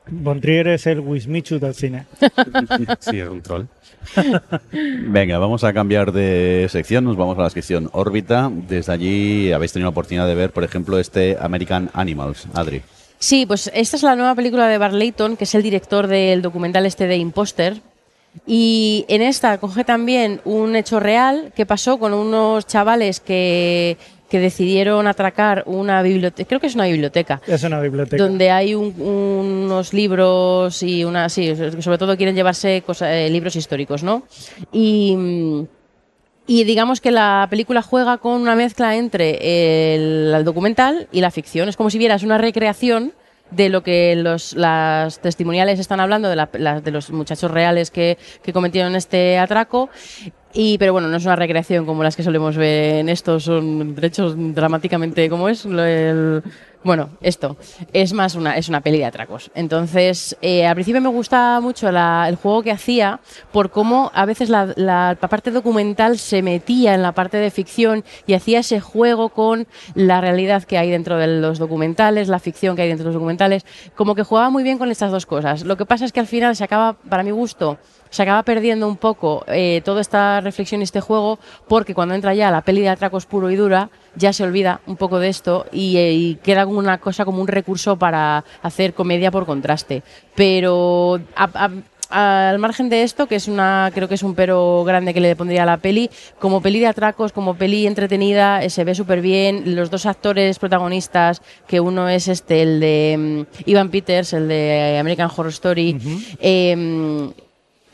Von 0.08 0.40
Trier 0.40 0.70
es 0.70 0.88
el 0.88 1.02
Wismichu 1.02 1.60
del 1.60 1.76
cine. 1.76 2.06
Sí, 3.02 3.20
es 3.20 3.28
un 3.28 3.42
troll. 3.42 3.66
Venga, 4.72 5.38
vamos 5.38 5.66
a 5.66 5.74
cambiar 5.74 6.14
de 6.14 6.66
sección, 6.70 7.04
nos 7.04 7.18
vamos 7.18 7.38
a 7.38 7.42
la 7.42 7.50
sección 7.50 7.90
órbita. 7.92 8.50
Desde 8.70 8.94
allí 8.94 9.52
habéis 9.52 9.74
tenido 9.74 9.88
la 9.88 9.92
oportunidad 9.92 10.28
de 10.28 10.36
ver, 10.36 10.52
por 10.52 10.64
ejemplo, 10.64 10.98
este 10.98 11.36
American 11.42 11.90
Animals, 11.92 12.48
Adri. 12.54 12.84
Sí, 13.20 13.46
pues 13.46 13.70
esta 13.74 13.98
es 13.98 14.04
la 14.04 14.16
nueva 14.16 14.34
película 14.34 14.70
de 14.70 14.78
Barlayton, 14.78 15.36
que 15.36 15.44
es 15.44 15.54
el 15.54 15.64
director 15.64 16.08
del 16.08 16.42
documental 16.42 16.86
este 16.86 17.06
de 17.06 17.18
Imposter. 17.18 17.82
Y 18.48 19.06
en 19.08 19.22
esta 19.22 19.58
coge 19.58 19.84
también 19.84 20.42
un 20.46 20.76
hecho 20.76 21.00
real 21.00 21.52
que 21.56 21.66
pasó 21.66 21.98
con 21.98 22.14
unos 22.14 22.68
chavales 22.68 23.20
que, 23.20 23.98
que 24.30 24.40
decidieron 24.40 25.08
atracar 25.08 25.64
una 25.66 26.02
biblioteca, 26.02 26.48
creo 26.48 26.60
que 26.60 26.68
es 26.68 26.76
una 26.76 26.86
biblioteca, 26.86 27.42
Es 27.48 27.64
una 27.64 27.80
biblioteca. 27.80 28.22
donde 28.22 28.52
hay 28.52 28.76
un- 28.76 29.00
unos 29.02 29.94
libros 29.94 30.84
y 30.84 31.04
una 31.06 31.30
sí 31.30 31.54
sobre 31.80 31.98
todo 31.98 32.18
quieren 32.18 32.36
llevarse 32.36 32.84
cosa- 32.86 33.16
eh, 33.16 33.30
libros 33.30 33.56
históricos 33.56 34.04
no 34.04 34.24
y 34.72 35.66
y 36.48 36.64
digamos 36.64 37.02
que 37.02 37.10
la 37.10 37.48
película 37.50 37.82
juega 37.82 38.18
con 38.20 38.34
una 38.34 38.56
mezcla 38.56 38.96
entre 38.96 39.96
el, 39.96 40.32
el 40.36 40.44
documental 40.46 41.08
y 41.12 41.22
la 41.22 41.32
ficción. 41.32 41.70
Es 41.70 41.76
como 41.76 41.90
si 41.90 41.98
vieras 41.98 42.22
una 42.22 42.38
recreación 42.38 43.14
de 43.52 43.70
lo 43.70 43.84
que 43.84 44.16
los, 44.16 44.54
las 44.54 45.20
testimoniales 45.20 45.80
están 45.80 46.00
hablando, 46.00 46.30
de, 46.30 46.36
la- 46.36 46.82
de 46.82 46.92
los 46.92 47.12
muchachos 47.12 47.52
reales 47.52 47.92
que, 47.92 48.18
que 48.44 48.52
cometieron 48.54 48.96
este 48.96 49.38
atraco. 49.38 49.90
Y, 50.54 50.78
pero 50.78 50.94
bueno, 50.94 51.10
no 51.10 51.18
es 51.18 51.26
una 51.26 51.36
recreación 51.36 51.86
como 51.86 52.02
las 52.04 52.16
que 52.16 52.24
solemos 52.24 52.56
ver 52.56 52.96
en 52.96 53.10
estos, 53.10 53.44
son 53.44 53.96
hechos 54.02 54.36
dramáticamente 54.38 55.30
como 55.30 55.50
es. 55.50 55.66
el- 55.66 56.42
bueno, 56.86 57.10
esto 57.20 57.58
es 57.94 58.14
más 58.14 58.36
una, 58.36 58.56
es 58.58 58.70
una 58.70 58.80
peli 58.80 59.00
de 59.00 59.06
atracos. 59.06 59.50
Entonces, 59.56 60.38
eh, 60.42 60.66
al 60.68 60.76
principio 60.76 61.02
me 61.02 61.10
gusta 61.10 61.60
mucho 61.60 61.92
la- 61.92 62.28
el 62.30 62.36
juego 62.36 62.62
que 62.64 62.72
hacía 62.72 63.20
por 63.52 63.72
cómo 63.72 64.12
a 64.14 64.26
veces 64.26 64.50
la, 64.50 64.72
la 64.78 65.18
parte 65.20 65.50
documental 65.50 66.20
se 66.20 66.44
metía 66.44 66.94
en 66.94 67.02
la 67.02 67.12
parte 67.12 67.38
de 67.38 67.50
ficción 67.50 68.06
y 68.28 68.36
hacía 68.36 68.60
ese 68.60 68.80
juego 68.80 69.30
con 69.30 69.68
la 69.96 70.22
realidad 70.22 70.64
que 70.64 70.78
hay 70.78 70.92
dentro 70.92 71.18
de 71.18 71.26
los 71.42 71.58
documentales, 71.58 72.28
la 72.28 72.40
ficción 72.40 72.76
que 72.76 72.84
hay 72.84 72.88
dentro 72.90 73.04
de 73.06 73.10
los 73.10 73.16
documentales, 73.16 73.66
como 73.96 74.14
que 74.14 74.22
jugaba 74.24 74.52
muy 74.52 74.62
bien 74.64 74.78
con 74.78 74.92
estas 74.92 75.12
dos 75.12 75.26
cosas. 75.26 75.66
Lo 75.66 75.78
que 75.78 75.86
pasa 75.88 76.06
es 76.06 76.14
que 76.14 76.20
al 76.20 76.28
final 76.28 76.56
se 76.56 76.64
acaba, 76.64 76.94
para 77.10 77.24
mi 77.24 77.32
gusto, 77.32 77.80
se 78.12 78.22
acaba 78.22 78.44
perdiendo 78.44 78.88
un 78.88 78.96
poco 78.98 79.44
eh, 79.48 79.82
toda 79.84 80.00
esta 80.02 80.40
reflexión 80.40 80.82
y 80.82 80.84
este 80.84 81.02
juego 81.02 81.40
porque 81.68 81.94
cuando 81.96 82.14
entra 82.14 82.34
ya 82.36 82.52
la 82.52 82.62
peli 82.62 82.82
de 82.82 82.90
atracos 82.90 83.26
puro 83.26 83.50
y 83.50 83.56
dura 83.56 83.90
ya 84.16 84.34
se 84.34 84.44
olvida 84.44 84.82
un 84.88 84.98
poco 84.98 85.20
de 85.20 85.30
esto 85.30 85.66
y, 85.72 85.98
eh, 85.98 86.14
y 86.14 86.36
queda 86.36 86.66
como 86.66 86.80
una 86.80 86.98
cosa 87.00 87.26
como 87.26 87.42
un 87.42 87.48
recurso 87.48 87.98
para 87.98 88.44
hacer 88.62 88.94
comedia 88.94 89.32
por 89.32 89.46
contraste. 89.46 90.04
Pero 90.36 91.20
a- 91.36 91.50
a- 91.66 91.72
al 92.52 92.60
margen 92.60 92.88
de 92.88 93.02
esto 93.02 93.26
que 93.28 93.36
es 93.36 93.48
una 93.48 93.90
creo 93.94 94.08
que 94.08 94.14
es 94.14 94.22
un 94.22 94.36
pero 94.36 94.84
grande 94.86 95.12
que 95.12 95.20
le 95.20 95.36
pondría 95.36 95.64
a 95.64 95.66
la 95.66 95.78
peli 95.78 96.10
como 96.40 96.62
peli 96.62 96.80
de 96.80 96.86
atracos 96.86 97.32
como 97.32 97.56
peli 97.56 97.88
entretenida 97.88 98.64
eh, 98.64 98.70
se 98.70 98.84
ve 98.84 98.94
súper 98.94 99.22
bien 99.22 99.76
los 99.76 99.90
dos 99.90 100.06
actores 100.06 100.60
protagonistas 100.60 101.42
que 101.68 101.80
uno 101.80 102.08
es 102.08 102.28
este 102.28 102.62
el 102.62 102.80
de 102.80 103.46
mm, 103.58 103.70
Ivan 103.70 103.90
Peters 103.90 104.34
el 104.34 104.48
de 104.48 104.98
American 105.00 105.32
Horror 105.36 105.52
Story 105.52 105.98
em, 106.40 107.32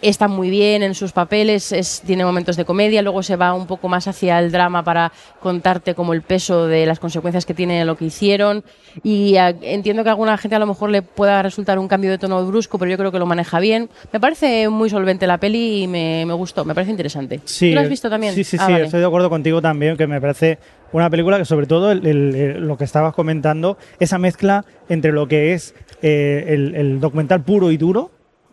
está 0.01 0.27
muy 0.27 0.49
bien 0.49 0.83
en 0.83 0.95
sus 0.95 1.11
papeles, 1.11 1.71
es, 1.71 2.01
tiene 2.05 2.25
momentos 2.25 2.55
de 2.57 2.65
comedia, 2.65 3.01
luego 3.01 3.21
se 3.23 3.35
va 3.35 3.53
un 3.53 3.67
poco 3.67 3.87
más 3.87 4.07
hacia 4.07 4.39
el 4.39 4.51
drama 4.51 4.83
para 4.83 5.11
contarte 5.39 5.93
como 5.95 6.13
el 6.13 6.21
peso 6.21 6.67
de 6.67 6.85
las 6.85 6.99
consecuencias 6.99 7.45
que 7.45 7.53
tiene 7.53 7.85
lo 7.85 7.95
que 7.97 8.05
hicieron 8.05 8.63
y 9.03 9.37
a- 9.37 9.49
entiendo 9.49 10.03
que 10.03 10.09
a 10.09 10.13
alguna 10.13 10.37
gente 10.37 10.55
a 10.55 10.59
lo 10.59 10.65
mejor 10.67 10.89
le 10.89 11.01
pueda 11.01 11.41
resultar 11.43 11.77
un 11.79 11.87
cambio 11.87 12.09
de 12.11 12.17
tono 12.17 12.45
brusco, 12.45 12.77
pero 12.79 12.89
yo 12.91 12.97
creo 12.97 13.11
que 13.11 13.19
lo 13.19 13.25
maneja 13.25 13.59
bien. 13.59 13.89
Me 14.11 14.19
parece 14.19 14.69
muy 14.69 14.89
solvente 14.89 15.27
la 15.27 15.37
peli 15.37 15.83
y 15.83 15.87
me, 15.87 16.25
me 16.25 16.33
gustó, 16.33 16.65
me 16.65 16.73
parece 16.73 16.91
interesante. 16.91 17.39
Sí, 17.45 17.69
¿Tú 17.69 17.75
lo 17.75 17.81
has 17.81 17.89
visto 17.89 18.09
también? 18.09 18.33
Sí, 18.33 18.43
sí, 18.43 18.57
Ah, 18.59 18.65
sí, 18.65 18.71
vale. 18.73 18.85
estoy 18.85 18.99
de 19.01 19.05
acuerdo 19.05 19.29
contigo 19.29 19.61
también, 19.61 19.97
que 19.97 20.07
me 20.07 20.19
parece 20.19 20.57
una 20.93 21.09
película 21.09 21.37
que 21.37 21.45
sobre 21.45 21.67
todo 21.67 21.91
el- 21.91 22.05
el- 22.05 22.35
el- 22.35 22.67
lo 22.67 22.77
que 22.77 22.83
estabas 22.83 23.13
comentando, 23.13 23.77
esa 23.99 24.17
mezcla 24.17 24.65
entre 24.89 25.11
lo 25.11 25.27
que 25.27 25.53
es 25.53 25.73
eh, 26.01 26.45
el, 26.47 26.75
el 26.75 26.99
documental 26.99 27.43
puro 27.43 27.71
y 27.71 27.77
duro 27.77 28.11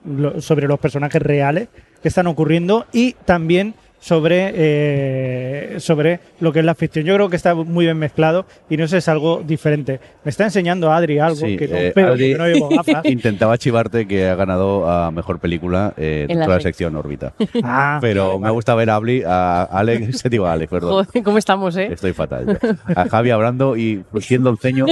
lo- 0.08 0.40
sobre 0.40 0.66
los 0.66 0.78
personajes 0.78 1.20
reales 1.22 1.68
que 2.02 2.08
están 2.08 2.26
ocurriendo 2.26 2.86
y 2.92 3.12
también 3.24 3.74
sobre, 4.00 4.52
eh, 4.54 5.74
sobre 5.80 6.20
lo 6.40 6.52
que 6.52 6.60
es 6.60 6.64
la 6.64 6.74
ficción. 6.74 7.04
Yo 7.04 7.14
creo 7.14 7.28
que 7.28 7.36
está 7.36 7.54
muy 7.54 7.84
bien 7.84 7.98
mezclado 7.98 8.46
y 8.70 8.76
no 8.76 8.86
sé, 8.88 8.98
es 8.98 9.08
algo 9.08 9.42
diferente. 9.46 10.00
Me 10.24 10.30
está 10.30 10.44
enseñando 10.44 10.92
Adri 10.92 11.18
algo 11.18 11.36
Sí, 11.36 11.56
que 11.56 11.68
no 11.68 11.76
eh, 11.76 11.92
Adri- 11.94 12.08
porque 12.08 12.34
no 12.38 12.46
llevo 12.46 12.68
gafas. 12.76 13.04
Intentaba 13.06 13.58
chivarte 13.58 14.06
que 14.06 14.26
ha 14.28 14.34
ganado 14.34 14.88
a 14.90 15.10
mejor 15.10 15.38
película 15.40 15.94
eh, 15.96 16.26
En 16.28 16.38
la 16.38 16.46
de 16.46 16.52
la 16.52 16.58
sec- 16.58 16.62
sección 16.62 16.96
órbita. 16.96 17.32
Ah, 17.64 17.98
Pero 18.00 18.26
vale, 18.26 18.38
me 18.38 18.42
vale. 18.42 18.54
gusta 18.54 18.74
ver 18.74 18.90
a, 18.90 18.96
Abli- 18.98 19.24
a 19.26 19.62
Alex, 19.64 20.18
se 20.20 20.28
digo 20.28 20.46
a 20.46 20.52
Alex, 20.52 20.70
perdón. 20.70 20.90
Joder, 21.04 21.22
¿cómo 21.24 21.38
estamos, 21.38 21.76
eh? 21.76 21.88
Estoy 21.92 22.12
fatal. 22.12 22.46
yo. 22.62 22.68
A 22.94 23.08
Javi 23.08 23.30
hablando 23.30 23.76
y 23.76 24.02
frunciendo 24.10 24.50
el 24.50 24.58
ceño. 24.58 24.86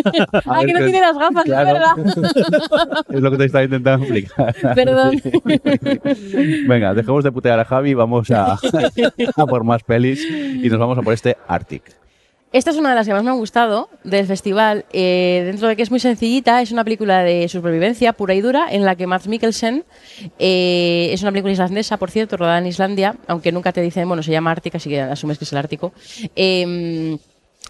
Ah, 0.46 0.60
que 0.66 0.72
no 0.72 0.80
tiene 0.80 1.00
las 1.00 1.16
gafas, 1.16 1.44
Claro. 1.44 1.68
es 1.68 2.14
verdad. 2.16 3.04
Es 3.08 3.20
lo 3.20 3.30
que 3.30 3.36
te 3.38 3.44
estaba 3.44 3.64
intentando 3.64 4.04
explicar. 4.04 4.54
Perdón. 4.74 5.20
Venga, 6.68 6.94
dejemos 6.94 7.24
de 7.24 7.32
putear 7.32 7.60
a 7.60 7.64
Javi, 7.64 7.94
vamos 7.94 8.30
a, 8.30 8.58
a 9.36 9.46
por 9.46 9.64
más 9.64 9.82
pelis 9.82 10.24
y 10.24 10.68
nos 10.68 10.78
vamos 10.78 10.98
a 10.98 11.02
por 11.02 11.12
este 11.12 11.36
Arctic. 11.46 11.82
Esta 12.52 12.70
es 12.70 12.76
una 12.76 12.90
de 12.90 12.94
las 12.94 13.06
que 13.06 13.12
más 13.12 13.24
me 13.24 13.30
ha 13.30 13.34
gustado 13.34 13.90
del 14.04 14.26
festival. 14.26 14.86
eh, 14.92 15.42
dentro 15.44 15.68
de 15.68 15.76
que 15.76 15.82
es 15.82 15.90
muy 15.90 16.00
sencillita, 16.00 16.62
es 16.62 16.72
una 16.72 16.84
película 16.84 17.22
de 17.22 17.48
supervivencia 17.48 18.12
pura 18.12 18.34
y 18.34 18.40
dura 18.40 18.66
en 18.70 18.84
la 18.84 18.94
que 18.94 19.06
Mads 19.06 19.28
Mikkelsen 19.28 19.84
eh, 20.38 21.10
es 21.12 21.22
una 21.22 21.32
película 21.32 21.52
islandesa, 21.52 21.96
por 21.96 22.10
cierto, 22.10 22.36
rodada 22.36 22.58
en 22.58 22.66
Islandia, 22.66 23.16
aunque 23.26 23.52
nunca 23.52 23.72
te 23.72 23.82
dicen, 23.82 24.08
bueno, 24.08 24.22
se 24.22 24.30
llama 24.30 24.52
Ártica, 24.52 24.78
así 24.78 24.88
que 24.88 25.00
asumes 25.00 25.38
que 25.38 25.44
es 25.44 25.52
el 25.52 25.58
Ártico. 25.58 25.92
Eh, 26.34 27.18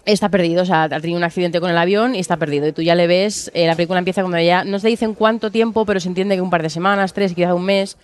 Está 0.07 0.29
perdido, 0.29 0.63
o 0.63 0.65
sea, 0.65 0.83
ha 0.83 1.01
tenido 1.01 1.17
un 1.17 1.25
accidente 1.25 1.59
con 1.59 1.69
el 1.69 1.77
avión 1.77 2.15
y 2.15 2.19
está 2.19 2.37
perdido. 2.37 2.65
Y 2.65 2.71
tú 2.71 2.81
ya 2.81 2.95
le 2.95 3.07
ves, 3.07 3.51
eh, 3.53 3.67
la 3.67 3.75
película 3.75 3.99
empieza 3.99 4.21
cuando 4.21 4.39
ya, 4.39 4.63
no 4.63 4.79
se 4.79 4.87
dicen 4.87 5.13
cuánto 5.13 5.51
tiempo, 5.51 5.85
pero 5.85 5.99
se 5.99 6.07
entiende 6.07 6.35
que 6.35 6.41
un 6.41 6.49
par 6.49 6.63
de 6.63 6.69
semanas, 6.69 7.11
tres, 7.11 7.33
quizá 7.33 7.53
un 7.53 7.65
mes. 7.65 7.97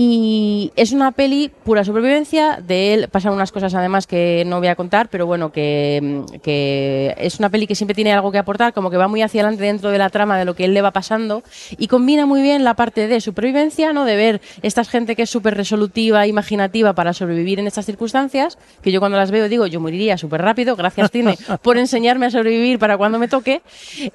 Y 0.00 0.70
es 0.76 0.92
una 0.92 1.10
peli 1.10 1.50
pura 1.64 1.82
supervivencia. 1.82 2.60
De 2.64 2.94
él 2.94 3.08
pasan 3.10 3.32
unas 3.32 3.50
cosas 3.50 3.74
además 3.74 4.06
que 4.06 4.44
no 4.46 4.60
voy 4.60 4.68
a 4.68 4.76
contar, 4.76 5.08
pero 5.10 5.26
bueno, 5.26 5.50
que, 5.50 6.22
que 6.40 7.16
es 7.18 7.40
una 7.40 7.50
peli 7.50 7.66
que 7.66 7.74
siempre 7.74 7.96
tiene 7.96 8.12
algo 8.12 8.30
que 8.30 8.38
aportar, 8.38 8.72
como 8.72 8.92
que 8.92 8.96
va 8.96 9.08
muy 9.08 9.22
hacia 9.22 9.40
adelante 9.42 9.64
dentro 9.64 9.90
de 9.90 9.98
la 9.98 10.08
trama 10.08 10.38
de 10.38 10.44
lo 10.44 10.54
que 10.54 10.66
él 10.66 10.72
le 10.72 10.82
va 10.82 10.92
pasando 10.92 11.42
y 11.78 11.88
combina 11.88 12.26
muy 12.26 12.42
bien 12.42 12.62
la 12.62 12.74
parte 12.74 13.08
de 13.08 13.20
supervivencia, 13.20 13.92
¿no? 13.92 14.04
De 14.04 14.14
ver 14.14 14.40
esta 14.62 14.84
gente 14.84 15.16
que 15.16 15.22
es 15.22 15.30
súper 15.30 15.56
resolutiva, 15.56 16.28
imaginativa 16.28 16.92
para 16.92 17.12
sobrevivir 17.12 17.58
en 17.58 17.66
estas 17.66 17.84
circunstancias, 17.84 18.56
que 18.82 18.92
yo 18.92 19.00
cuando 19.00 19.18
las 19.18 19.32
veo 19.32 19.48
digo, 19.48 19.66
yo 19.66 19.80
moriría 19.80 20.16
súper 20.16 20.42
rápido, 20.42 20.76
gracias 20.76 21.10
Tine 21.10 21.36
por 21.62 21.76
enseñarme 21.76 22.26
a 22.26 22.30
sobrevivir 22.30 22.78
para 22.78 22.96
cuando 22.96 23.18
me 23.18 23.26
toque. 23.26 23.62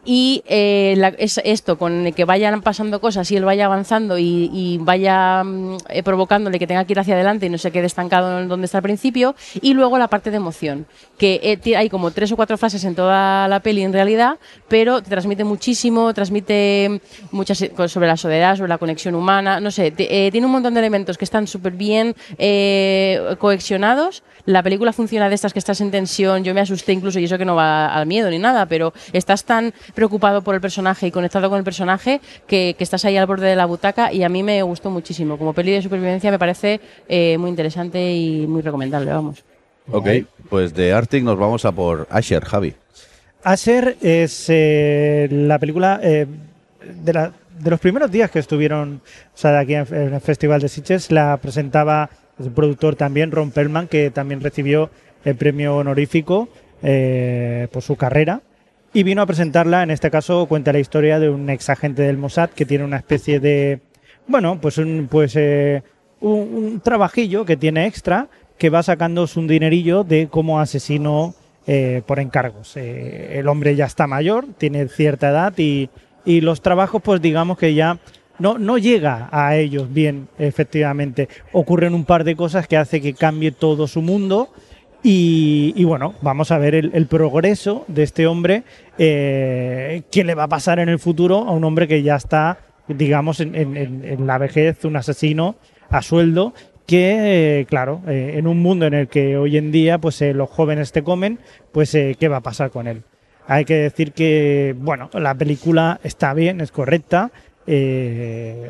Y 0.06 0.44
eh, 0.48 0.94
la- 0.96 1.10
es 1.10 1.42
esto, 1.44 1.78
con 1.78 2.14
que 2.14 2.24
vayan 2.24 2.62
pasando 2.62 3.02
cosas 3.02 3.30
y 3.32 3.36
él 3.36 3.44
vaya 3.44 3.66
avanzando 3.66 4.18
y, 4.18 4.50
y 4.54 4.78
vaya 4.80 5.44
mm, 5.44 5.73
eh, 5.90 6.04
provocándole 6.04 6.60
que 6.60 6.68
tenga 6.68 6.86
que 6.86 6.94
ir 6.94 7.00
hacia 7.00 7.16
adelante 7.16 7.46
y 7.46 7.50
no 7.50 7.58
se 7.58 7.72
quede 7.72 7.86
estancado 7.86 8.40
en 8.40 8.48
donde 8.48 8.66
está 8.66 8.80
al 8.80 8.84
principio. 8.84 9.36
Y 9.62 9.74
luego 9.74 9.98
la 9.98 10.08
parte 10.08 10.32
de 10.32 10.38
emoción, 10.38 10.86
que 11.18 11.40
eh, 11.44 11.76
hay 11.76 11.90
como 11.90 12.12
tres 12.12 12.32
o 12.32 12.36
cuatro 12.36 12.58
frases 12.58 12.84
en 12.84 12.96
toda 12.96 13.48
la 13.48 13.60
peli 13.60 13.84
en 13.84 13.94
realidad, 13.94 14.38
pero 14.68 15.02
te 15.02 15.10
transmite 15.10 15.44
muchísimo, 15.44 16.14
transmite 16.14 17.02
muchas 17.32 17.62
eh, 17.62 17.72
sobre 17.88 18.08
la 18.08 18.18
soledad, 18.18 18.56
sobre 18.56 18.70
la 18.70 18.78
conexión 18.78 19.16
humana, 19.16 19.60
no 19.60 19.72
sé, 19.72 19.94
eh, 19.98 20.30
tiene 20.32 20.46
un 20.46 20.52
montón 20.52 20.74
de 20.74 20.80
elementos 20.80 21.18
que 21.18 21.26
están 21.26 21.48
súper 21.48 21.74
bien 21.74 22.16
eh, 22.38 23.36
cohesionados. 23.40 24.24
La 24.46 24.62
película 24.62 24.92
funciona 24.92 25.30
de 25.30 25.36
estas 25.36 25.54
que 25.54 25.60
estás 25.60 25.80
en 25.82 25.92
tensión, 25.92 26.44
yo 26.44 26.54
me 26.54 26.62
asusté 26.62 26.92
incluso, 26.92 27.20
y 27.20 27.26
eso 27.26 27.38
que 27.38 27.46
no 27.46 27.56
va 27.56 27.88
al 27.88 28.06
miedo 28.06 28.30
ni 28.30 28.40
nada, 28.40 28.66
pero 28.66 28.94
estás 29.14 29.46
tan 29.46 29.74
preocupado 29.94 30.42
por 30.42 30.56
el 30.56 30.62
personaje 30.62 31.08
y 31.08 31.12
conectado 31.12 31.50
con 31.50 31.58
el 31.58 31.64
personaje 31.64 32.20
que, 32.48 32.76
que 32.78 32.84
estás 32.84 33.06
ahí 33.06 33.16
al 33.16 33.26
borde 33.26 33.48
de 33.48 33.56
la 33.56 33.66
butaca 33.66 34.12
y 34.12 34.24
a 34.24 34.30
mí 34.30 34.44
me 34.44 34.62
gustó 34.64 34.90
muchísimo. 34.90 35.38
Como 35.38 35.54
peli 35.64 35.72
de 35.76 35.82
supervivencia 35.82 36.30
me 36.30 36.38
parece 36.40 36.80
eh, 37.08 37.38
muy 37.38 37.50
interesante 37.50 38.12
y 38.14 38.46
muy 38.48 38.62
recomendable, 38.62 39.12
vamos. 39.12 39.44
Ok, 39.92 40.08
pues 40.50 40.74
de 40.74 40.92
Arctic 40.94 41.24
nos 41.24 41.38
vamos 41.38 41.64
a 41.66 41.72
por 41.72 42.06
Asher, 42.10 42.44
Javi. 42.44 42.74
Asher 43.44 43.98
es 44.02 44.46
eh, 44.50 45.28
la 45.32 45.60
película 45.60 46.00
eh, 46.04 46.26
de, 47.04 47.14
la- 47.14 47.32
de 47.60 47.70
los 47.70 47.80
primeros 47.80 48.10
días 48.12 48.30
que 48.32 48.40
estuvieron 48.40 49.02
o 49.34 49.38
sea, 49.38 49.60
aquí 49.60 49.76
en, 49.76 49.86
en 49.94 50.14
el 50.14 50.22
Festival 50.22 50.62
de 50.62 50.70
Sitges. 50.70 51.12
La 51.12 51.38
presentaba 51.38 52.10
el 52.40 52.52
productor 52.52 52.96
también, 52.96 53.32
Ron 53.32 53.52
Perlman, 53.52 53.88
que 53.88 54.12
también 54.12 54.42
recibió 54.42 54.90
el 55.26 55.36
premio 55.36 55.76
honorífico 55.78 56.50
eh, 56.82 57.68
por 57.72 57.82
su 57.84 57.96
carrera. 57.96 58.42
Y 58.94 59.04
vino 59.04 59.22
a 59.22 59.26
presentarla, 59.26 59.84
en 59.84 59.92
este 59.92 60.12
caso 60.12 60.46
cuenta 60.46 60.72
la 60.72 60.80
historia 60.80 61.20
de 61.20 61.30
un 61.30 61.50
ex 61.50 61.70
agente 61.70 62.04
del 62.04 62.18
Mossad 62.18 62.52
que 62.52 62.66
tiene 62.66 62.84
una 62.86 62.98
especie 62.98 63.40
de, 63.40 63.80
bueno, 64.28 64.60
pues 64.62 64.78
un, 64.78 65.08
pues, 65.10 65.36
eh, 65.36 65.84
un, 66.22 66.82
trabajillo 66.84 67.46
que 67.46 67.58
tiene 67.58 67.86
extra 67.86 68.28
que 68.58 68.70
va 68.70 68.84
sacando 68.84 69.26
un 69.36 69.48
dinerillo 69.48 70.04
de 70.04 70.28
como 70.28 70.60
asesino 70.60 71.34
eh, 71.68 72.02
por 72.06 72.20
encargos. 72.20 72.78
Eh, 72.78 73.40
el 73.40 73.48
hombre 73.48 73.76
ya 73.76 73.86
está 73.86 74.08
mayor, 74.08 74.46
tiene 74.58 74.88
cierta 74.88 75.30
edad 75.30 75.54
y, 75.58 75.90
y 76.26 76.42
los 76.42 76.62
trabajos, 76.62 77.02
pues 77.02 77.22
digamos 77.22 77.58
que 77.58 77.74
ya 77.74 78.00
no, 78.40 78.58
no 78.58 78.78
llega 78.78 79.30
a 79.32 79.56
ellos 79.56 79.92
bien, 79.94 80.28
efectivamente. 80.38 81.30
Ocurren 81.52 81.94
un 81.94 82.06
par 82.06 82.24
de 82.24 82.36
cosas 82.36 82.68
que 82.68 82.78
hace 82.78 83.02
que 83.02 83.14
cambie 83.14 83.52
todo 83.52 83.88
su 83.88 84.02
mundo. 84.02 84.50
Y, 85.06 85.74
y 85.76 85.84
bueno, 85.84 86.16
vamos 86.22 86.52
a 86.52 86.58
ver 86.58 86.76
el, 86.76 86.92
el 86.94 87.08
progreso 87.08 87.84
de 87.90 88.04
este 88.04 88.26
hombre, 88.26 88.64
eh, 88.98 90.04
qué 90.10 90.24
le 90.24 90.34
va 90.34 90.44
a 90.44 90.48
pasar 90.48 90.80
en 90.80 90.88
el 90.88 90.98
futuro 90.98 91.40
a 91.40 91.52
un 91.52 91.66
hombre 91.66 91.90
que 91.90 92.04
ya 92.04 92.16
está, 92.16 92.60
digamos, 92.88 93.40
en, 93.40 93.56
en- 93.56 93.78
en- 93.78 94.28
la 94.28 94.38
vejez, 94.38 94.84
un 94.86 94.96
asesino 94.96 95.56
a 95.90 96.02
sueldo, 96.02 96.54
que, 96.86 97.60
eh, 97.62 97.66
claro, 97.66 98.02
eh, 98.08 98.34
en 98.36 98.46
un 98.48 98.62
mundo 98.62 98.86
en 98.86 98.94
el 98.94 99.08
que 99.08 99.38
hoy 99.38 99.56
en 99.58 99.72
día 99.72 100.00
pues 100.00 100.22
eh, 100.22 100.34
los 100.34 100.50
jóvenes 100.50 100.92
te 100.92 101.02
comen, 101.04 101.40
pues 101.72 101.92
qué 101.92 102.28
va 102.28 102.38
a 102.38 102.42
pasar 102.42 102.72
con 102.72 102.88
él. 102.88 103.04
Hay 103.48 103.64
que 103.66 103.76
decir 103.76 104.12
que, 104.12 104.76
bueno, 104.78 105.10
la 105.14 105.34
película 105.36 106.00
está 106.04 106.34
bien, 106.34 106.62
es 106.62 106.72
correcta, 106.72 107.32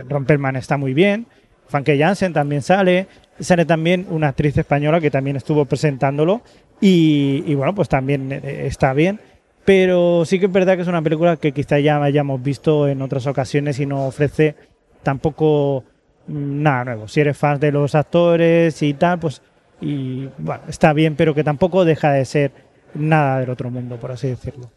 Romperman 0.10 0.56
está 0.56 0.77
muy 0.77 0.94
bien, 0.94 1.26
Funke 1.68 1.98
Jansen 1.98 2.34
también 2.34 2.61
sale, 2.61 3.07
sale 3.40 3.65
también 3.65 4.06
una 4.10 4.30
actriz 4.30 4.57
española 4.57 4.99
que 5.02 5.10
también 5.11 5.35
estuvo 5.35 5.65
presentándolo 5.65 6.41
y, 6.81 7.44
y 7.48 7.56
bueno, 7.56 7.73
pues 7.73 7.90
también 7.90 8.31
está 8.31 8.94
bien. 8.94 9.19
Pero 9.65 10.26
sí 10.26 10.40
que 10.40 10.48
es 10.48 10.52
verdad 10.52 10.76
que 10.76 10.81
es 10.81 10.88
una 10.88 11.02
película 11.02 11.38
que 11.38 11.52
quizá 11.52 11.80
ya 11.80 12.02
hayamos 12.03 12.41
visto 12.41 12.88
en 12.88 13.02
otras 13.02 13.27
ocasiones 13.27 13.80
y 13.80 13.85
no 13.85 14.07
ofrece 14.07 14.56
tampoco 15.03 15.84
mm, 16.27 16.61
nada 16.61 16.85
nuevo. 16.85 17.07
Si 17.07 17.22
eres 17.22 17.38
fan 17.38 17.60
de 17.60 17.72
los 17.72 17.95
actores 17.95 18.81
y 18.81 18.94
tal, 18.94 19.19
pues 19.19 19.41
y 19.81 20.30
bueno, 20.38 20.64
está 20.68 20.94
bien, 20.94 21.15
pero 21.15 21.34
que 21.34 21.44
tampoco 21.44 21.84
deja 21.84 22.11
de 22.11 22.26
ser 22.26 22.52
nada 22.94 23.40
del 23.40 23.49
otro 23.49 23.69
mundo, 23.69 23.98
por 23.98 24.11
así 24.11 24.27
decirlo. 24.27 24.69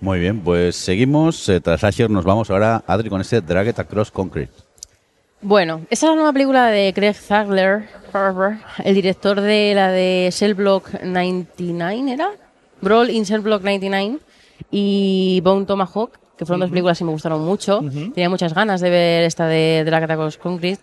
Muy 0.00 0.20
bien, 0.20 0.40
pues 0.40 0.76
seguimos. 0.76 1.48
eh, 1.48 1.60
tras 1.60 1.82
Asher 1.82 2.10
nos 2.10 2.24
vamos 2.24 2.50
ahora, 2.50 2.82
Adri, 2.86 3.08
con 3.08 3.20
este 3.20 3.40
Dragged 3.40 3.78
Across 3.78 4.10
Concrete. 4.10 4.52
Bueno, 5.40 5.82
esta 5.90 6.06
es 6.06 6.10
la 6.10 6.16
nueva 6.16 6.32
película 6.32 6.68
de 6.68 6.92
Craig 6.94 7.14
Zagler, 7.14 7.84
el 8.84 8.94
director 8.94 9.40
de 9.40 9.72
la 9.74 9.90
de 9.90 10.30
Cell 10.32 10.54
Block 10.54 11.02
99, 11.02 12.12
¿era? 12.12 12.30
Brawl 12.84 13.10
in 13.10 13.26
Cell 13.26 13.40
Block 13.40 13.62
99 13.62 14.18
y 14.70 15.40
Bone 15.42 15.66
Tomahawk, 15.66 16.18
que 16.36 16.46
fueron 16.46 16.60
dos 16.60 16.70
películas 16.70 16.98
que 16.98 17.04
me 17.04 17.10
gustaron 17.10 17.44
mucho. 17.44 17.80
Tenía 18.14 18.28
muchas 18.28 18.54
ganas 18.54 18.80
de 18.80 18.90
ver 18.90 19.24
esta 19.24 19.46
de, 19.46 19.82
de 19.84 19.90
la 19.90 20.00
Catacos 20.00 20.36
Concrete. 20.36 20.80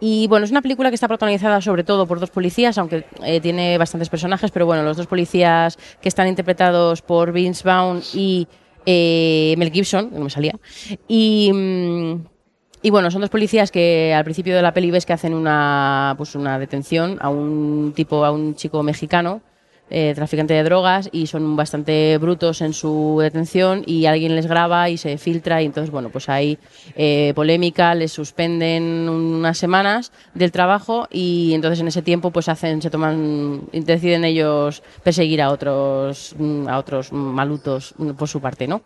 Y 0.00 0.26
bueno, 0.28 0.44
es 0.44 0.50
una 0.50 0.62
película 0.62 0.90
que 0.90 0.94
está 0.94 1.08
protagonizada 1.08 1.60
sobre 1.60 1.84
todo 1.84 2.06
por 2.06 2.18
dos 2.18 2.30
policías, 2.30 2.78
aunque 2.78 3.04
eh, 3.24 3.40
tiene 3.40 3.76
bastantes 3.78 4.08
personajes, 4.08 4.50
pero 4.50 4.66
bueno, 4.66 4.82
los 4.82 4.96
dos 4.96 5.06
policías 5.06 5.78
que 6.00 6.08
están 6.08 6.28
interpretados 6.28 7.02
por 7.02 7.32
Vince 7.32 7.62
Vaughn 7.62 8.02
y 8.14 8.48
eh, 8.86 9.54
Mel 9.58 9.70
Gibson, 9.70 10.10
que 10.10 10.18
no 10.18 10.24
me 10.24 10.30
salía. 10.30 10.58
Y. 11.08 11.50
mm, 11.52 12.36
y 12.82 12.90
bueno, 12.90 13.10
son 13.10 13.20
dos 13.20 13.30
policías 13.30 13.72
que 13.72 14.14
al 14.14 14.22
principio 14.22 14.54
de 14.54 14.62
la 14.62 14.72
peli 14.72 14.92
ves 14.92 15.04
que 15.06 15.12
hacen 15.12 15.34
una, 15.34 16.14
pues 16.16 16.36
una 16.36 16.56
detención 16.56 17.18
a 17.20 17.28
un 17.30 17.92
tipo, 17.96 18.24
a 18.24 18.30
un 18.30 18.54
chico 18.54 18.80
mexicano, 18.84 19.40
eh, 19.90 20.12
traficante 20.14 20.54
de 20.54 20.62
drogas, 20.62 21.08
y 21.12 21.26
son 21.26 21.56
bastante 21.56 22.18
brutos 22.18 22.60
en 22.60 22.72
su 22.72 23.18
detención 23.20 23.82
y 23.86 24.06
alguien 24.06 24.34
les 24.34 24.46
graba 24.46 24.90
y 24.90 24.96
se 24.96 25.16
filtra 25.18 25.62
y 25.62 25.66
entonces, 25.66 25.90
bueno, 25.90 26.10
pues 26.10 26.28
hay 26.28 26.58
eh, 26.96 27.32
polémica, 27.34 27.94
les 27.94 28.12
suspenden 28.12 29.08
unas 29.08 29.58
semanas 29.58 30.12
del 30.34 30.52
trabajo 30.52 31.08
y 31.10 31.52
entonces 31.54 31.80
en 31.80 31.88
ese 31.88 32.02
tiempo 32.02 32.30
pues 32.30 32.48
hacen, 32.48 32.82
se 32.82 32.90
toman, 32.90 33.62
deciden 33.72 34.24
ellos 34.24 34.82
perseguir 35.02 35.40
a 35.42 35.50
otros, 35.50 36.34
a 36.68 36.78
otros 36.78 37.12
malutos 37.12 37.94
por 38.16 38.28
su 38.28 38.40
parte, 38.40 38.66
¿no? 38.66 38.82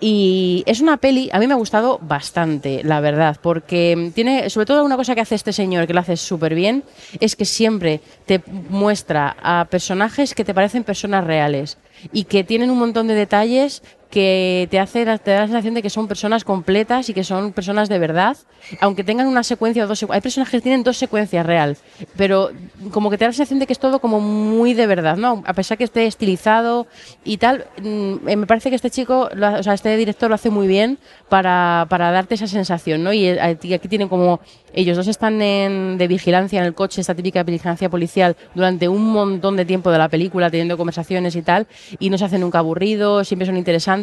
Y 0.00 0.64
es 0.66 0.80
una 0.80 0.96
peli, 0.96 1.30
a 1.32 1.38
mí 1.38 1.46
me 1.46 1.54
ha 1.54 1.56
gustado 1.56 1.98
bastante, 2.02 2.82
la 2.82 3.00
verdad, 3.00 3.36
porque 3.40 4.10
tiene, 4.14 4.50
sobre 4.50 4.66
todo 4.66 4.84
una 4.84 4.96
cosa 4.96 5.14
que 5.14 5.20
hace 5.20 5.34
este 5.34 5.52
señor, 5.52 5.86
que 5.86 5.94
lo 5.94 6.00
hace 6.00 6.16
súper 6.16 6.54
bien, 6.54 6.82
es 7.20 7.36
que 7.36 7.44
siempre 7.44 8.00
te 8.26 8.42
muestra 8.68 9.36
a 9.40 9.66
personajes 9.70 10.34
que 10.34 10.44
te 10.44 10.54
parecen 10.54 10.84
personas 10.84 11.24
reales 11.24 11.78
y 12.12 12.24
que 12.24 12.44
tienen 12.44 12.70
un 12.70 12.78
montón 12.78 13.06
de 13.06 13.14
detalles 13.14 13.82
que 14.10 14.68
te 14.70 14.78
hace 14.80 15.04
te 15.18 15.30
da 15.32 15.40
la 15.40 15.46
sensación 15.46 15.74
de 15.74 15.82
que 15.82 15.90
son 15.90 16.08
personas 16.08 16.42
completas 16.44 17.08
y 17.10 17.14
que 17.14 17.24
son 17.24 17.52
personas 17.52 17.88
de 17.90 17.98
verdad, 17.98 18.36
aunque 18.80 19.04
tengan 19.04 19.26
una 19.26 19.42
secuencia 19.42 19.84
o 19.84 19.86
dos 19.86 20.02
secu- 20.02 20.14
hay 20.14 20.20
personajes 20.22 20.52
que 20.52 20.62
tienen 20.62 20.82
dos 20.82 20.96
secuencias 20.96 21.44
real, 21.44 21.76
pero 22.16 22.50
como 22.90 23.10
que 23.10 23.18
te 23.18 23.24
da 23.24 23.28
la 23.28 23.32
sensación 23.34 23.58
de 23.58 23.66
que 23.66 23.72
es 23.74 23.78
todo 23.78 23.98
como 24.00 24.20
muy 24.20 24.72
de 24.72 24.86
verdad, 24.86 25.16
¿no? 25.18 25.42
A 25.46 25.52
pesar 25.52 25.76
que 25.76 25.84
esté 25.84 26.06
estilizado 26.06 26.86
y 27.24 27.36
tal, 27.36 27.66
mm, 27.82 28.28
eh, 28.28 28.36
me 28.36 28.46
parece 28.46 28.70
que 28.70 28.76
este 28.76 28.90
chico, 28.90 29.28
o 29.30 29.62
sea, 29.62 29.74
este 29.74 29.94
director 29.96 30.30
lo 30.30 30.34
hace 30.36 30.48
muy 30.50 30.66
bien 30.66 30.98
para, 31.28 31.86
para 31.90 32.10
darte 32.10 32.34
esa 32.34 32.46
sensación, 32.46 33.04
¿no? 33.04 33.12
Y 33.12 33.26
eh, 33.26 33.40
aquí 33.40 33.88
tienen 33.88 34.08
como 34.08 34.40
ellos 34.72 34.96
dos 34.96 35.08
están 35.08 35.40
en- 35.42 35.98
de 35.98 36.08
vigilancia 36.08 36.60
en 36.60 36.66
el 36.66 36.74
coche, 36.74 37.00
esta 37.00 37.14
típica 37.14 37.42
vigilancia 37.42 37.88
policial, 37.90 38.36
durante 38.54 38.88
un 38.88 39.04
montón 39.12 39.56
de 39.56 39.64
tiempo 39.66 39.90
de 39.90 39.98
la 39.98 40.08
película, 40.08 40.50
teniendo 40.50 40.76
conversaciones 40.78 41.36
y 41.36 41.42
tal, 41.42 41.66
y 41.98 42.08
no 42.10 42.16
se 42.16 42.24
hacen 42.24 42.40
nunca 42.40 42.58
aburridos, 42.60 43.28
siempre 43.28 43.44
son 43.46 43.56
interesantes. 43.58 43.97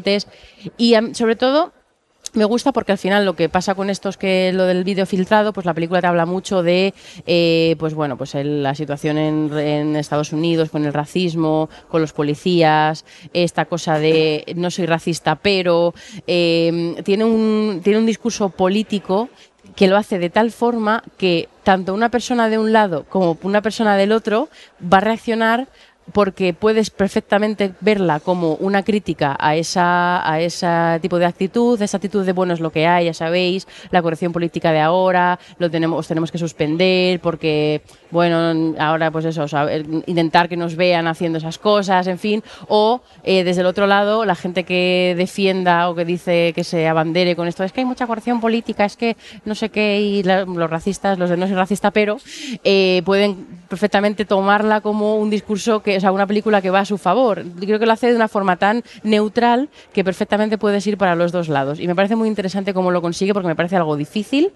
Y 0.77 0.95
sobre 1.13 1.35
todo, 1.35 1.73
Me 2.35 2.43
gusta 2.43 2.73
porque 2.73 2.91
al 2.91 2.97
final 2.97 3.23
lo 3.23 3.37
que 3.37 3.47
pasa 3.47 3.75
con 3.75 3.89
esto 3.89 4.09
es 4.09 4.17
que 4.17 4.51
lo 4.51 4.65
del 4.65 4.83
vídeo 4.83 5.05
filtrado, 5.05 5.53
pues 5.53 5.65
la 5.65 5.73
película 5.73 6.01
te 6.01 6.07
habla 6.07 6.25
mucho 6.25 6.63
de, 6.63 6.93
eh, 7.25 7.77
pues 7.79 7.93
bueno, 7.93 8.17
pues 8.17 8.35
la 8.35 8.75
situación 8.75 9.17
en, 9.17 9.95
Estados 9.95 10.33
Unidos 10.33 10.69
con 10.69 10.83
el 10.83 10.91
racismo, 10.91 11.69
con 11.87 12.01
los 12.01 12.11
policías, 12.11 13.05
esta 13.31 13.65
cosa 13.65 13.99
de 13.99 14.43
no 14.57 14.69
soy 14.69 14.85
racista, 14.85 15.35
pero 15.35 15.93
eh, 16.27 16.95
tiene 17.05 17.23
un 17.23 17.79
tiene 17.81 17.99
un 17.99 18.05
discurso 18.05 18.49
político 18.49 19.29
que 19.75 19.87
lo 19.87 19.95
hace 19.95 20.19
de 20.19 20.29
tal 20.29 20.51
forma 20.51 21.03
que 21.17 21.47
tanto 21.63 21.93
una 21.93 22.09
persona 22.09 22.49
de 22.49 22.57
un 22.57 22.73
lado 22.73 23.05
como 23.09 23.37
una 23.43 23.61
persona 23.61 23.95
del 23.95 24.11
otro 24.11 24.49
va 24.81 24.97
a 24.97 25.01
reaccionar 25.01 25.67
porque 26.13 26.53
puedes 26.53 26.89
perfectamente 26.89 27.73
verla 27.81 28.19
como 28.19 28.53
una 28.55 28.83
crítica 28.83 29.35
a 29.39 29.55
esa 29.55 30.29
a 30.29 30.39
ese 30.39 30.99
tipo 31.01 31.17
de 31.17 31.25
actitud, 31.25 31.81
esa 31.81 31.97
actitud 31.97 32.25
de 32.25 32.33
bueno 32.33 32.53
es 32.53 32.59
lo 32.59 32.71
que 32.71 32.87
hay, 32.87 33.05
ya 33.05 33.13
sabéis, 33.13 33.67
la 33.91 34.01
corrección 34.01 34.31
política 34.31 34.71
de 34.71 34.79
ahora, 34.79 35.39
lo 35.57 35.69
tenemos 35.69 35.99
os 35.99 36.07
tenemos 36.07 36.31
que 36.31 36.37
suspender 36.37 37.19
porque 37.19 37.81
bueno, 38.11 38.75
ahora 38.79 39.11
pues 39.11 39.25
eso, 39.25 39.45
intentar 40.05 40.47
que 40.47 40.57
nos 40.57 40.75
vean 40.75 41.07
haciendo 41.07 41.37
esas 41.37 41.57
cosas, 41.57 42.07
en 42.07 42.19
fin, 42.19 42.43
o 42.67 43.01
eh, 43.23 43.43
desde 43.43 43.61
el 43.61 43.67
otro 43.67 43.87
lado 43.87 44.25
la 44.25 44.35
gente 44.35 44.63
que 44.63 45.15
defienda 45.17 45.89
o 45.89 45.95
que 45.95 46.05
dice 46.05 46.53
que 46.53 46.63
se 46.63 46.87
abandere 46.87 47.35
con 47.35 47.47
esto, 47.47 47.63
es 47.63 47.71
que 47.71 47.81
hay 47.81 47.85
mucha 47.85 48.07
corrección 48.07 48.39
política, 48.39 48.85
es 48.85 48.95
que 48.95 49.17
no 49.43 49.55
sé 49.55 49.69
qué 49.69 49.99
y 50.01 50.23
los 50.23 50.69
racistas, 50.69 51.17
los 51.17 51.29
de 51.29 51.37
no 51.37 51.47
soy 51.47 51.55
racista, 51.55 51.91
pero 51.91 52.17
eh, 52.63 53.01
pueden 53.05 53.45
perfectamente 53.67 54.25
tomarla 54.25 54.81
como 54.81 55.17
un 55.17 55.29
discurso 55.29 55.81
que, 55.81 55.94
o 55.97 55.99
sea, 55.99 56.11
una 56.11 56.27
película 56.27 56.61
que 56.61 56.69
va 56.69 56.79
a 56.79 56.85
su 56.85 56.97
favor. 56.97 57.43
Creo 57.59 57.79
que 57.79 57.85
lo 57.85 57.93
hace 57.93 58.07
de 58.07 58.15
una 58.15 58.27
forma 58.27 58.57
tan 58.57 58.83
neutral 59.03 59.69
que 59.93 60.03
perfectamente 60.03 60.57
puedes 60.57 60.85
ir 60.87 60.97
para 60.97 61.15
los 61.15 61.31
dos 61.31 61.49
lados. 61.49 61.79
Y 61.79 61.87
me 61.87 61.95
parece 61.95 62.15
muy 62.15 62.27
interesante 62.27 62.73
cómo 62.73 62.91
lo 62.91 63.01
consigue 63.01 63.33
porque 63.33 63.47
me 63.47 63.55
parece 63.55 63.75
algo 63.75 63.95
difícil 63.95 64.51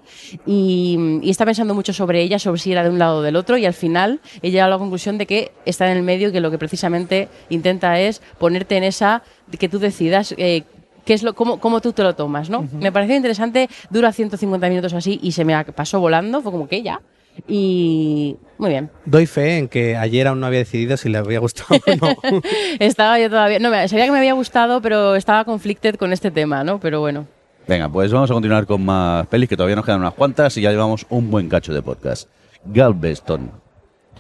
y, 0.45 1.19
y 1.21 1.29
está 1.29 1.45
pensando 1.45 1.73
mucho 1.73 1.93
sobre 1.93 2.21
ella, 2.21 2.39
sobre 2.39 2.59
si 2.59 2.71
era 2.71 2.83
de 2.83 2.89
un 2.89 2.99
lado 2.99 3.17
o 3.17 3.21
del 3.21 3.35
otro 3.35 3.57
y 3.57 3.65
al 3.65 3.73
final 3.73 4.19
ella 4.41 4.51
llega 4.51 4.65
a 4.65 4.69
la 4.69 4.77
conclusión 4.77 5.17
de 5.17 5.25
que 5.25 5.51
está 5.65 5.89
en 5.89 5.97
el 5.97 6.03
medio 6.03 6.29
y 6.29 6.31
que 6.31 6.41
lo 6.41 6.51
que 6.51 6.57
precisamente 6.57 7.29
intenta 7.49 7.99
es 7.99 8.21
ponerte 8.37 8.77
en 8.77 8.83
esa 8.83 9.23
que 9.57 9.69
tú 9.69 9.79
decidas 9.79 10.33
eh, 10.37 10.63
qué 11.05 11.13
es 11.13 11.23
lo, 11.23 11.33
cómo, 11.33 11.59
cómo 11.59 11.81
tú 11.81 11.93
te 11.93 12.03
lo 12.03 12.15
tomas, 12.15 12.49
¿no? 12.49 12.67
Me 12.79 12.91
pareció 12.91 13.15
interesante, 13.15 13.69
dura 13.89 14.11
150 14.11 14.69
minutos 14.69 14.93
así 14.93 15.19
y 15.23 15.31
se 15.31 15.45
me 15.45 15.63
pasó 15.65 15.99
volando, 15.99 16.41
fue 16.41 16.51
como 16.51 16.67
que 16.67 16.83
ya. 16.83 17.01
Y 17.47 18.37
muy 18.57 18.69
bien. 18.69 18.89
Doy 19.05 19.25
fe 19.25 19.57
en 19.57 19.67
que 19.67 19.95
ayer 19.95 20.27
aún 20.27 20.39
no 20.39 20.47
había 20.47 20.59
decidido 20.59 20.97
si 20.97 21.09
le 21.09 21.17
había 21.17 21.39
gustado 21.39 21.79
o 21.85 21.95
no. 21.95 22.41
Estaba 22.79 23.19
yo 23.19 23.29
todavía, 23.29 23.59
no, 23.59 23.69
sabía 23.87 24.05
que 24.05 24.11
me 24.11 24.17
había 24.19 24.33
gustado, 24.33 24.81
pero 24.81 25.15
estaba 25.15 25.45
conflicted 25.45 25.95
con 25.95 26.11
este 26.13 26.31
tema, 26.31 26.63
¿no? 26.63 26.79
Pero 26.79 26.99
bueno. 26.99 27.27
Venga, 27.67 27.87
pues 27.89 28.11
vamos 28.11 28.31
a 28.31 28.33
continuar 28.33 28.65
con 28.65 28.83
más 28.83 29.27
pelis, 29.27 29.47
que 29.47 29.55
todavía 29.55 29.75
nos 29.75 29.85
quedan 29.85 29.99
unas 30.01 30.13
cuantas 30.15 30.57
y 30.57 30.61
ya 30.61 30.71
llevamos 30.71 31.05
un 31.09 31.29
buen 31.29 31.47
cacho 31.49 31.73
de 31.73 31.81
podcast. 31.81 32.27
Galveston. 32.65 33.51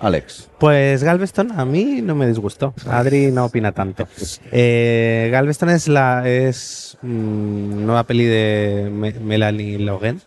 Alex. 0.01 0.49
Pues 0.59 1.03
Galveston 1.03 1.51
a 1.59 1.65
mí 1.65 1.99
no 2.01 2.15
me 2.15 2.25
disgustó. 2.25 2.73
Adri 2.89 3.31
no 3.31 3.43
opina 3.45 3.73
tanto. 3.73 4.07
Eh, 4.51 5.27
Galveston 5.29 5.69
es 5.71 5.89
la 5.89 6.25
es 6.25 6.97
mm, 7.01 7.85
nueva 7.85 8.03
peli 8.05 8.23
de 8.23 8.89
Me- 8.93 9.11
Melanie 9.19 9.77
Logan, 9.77 10.21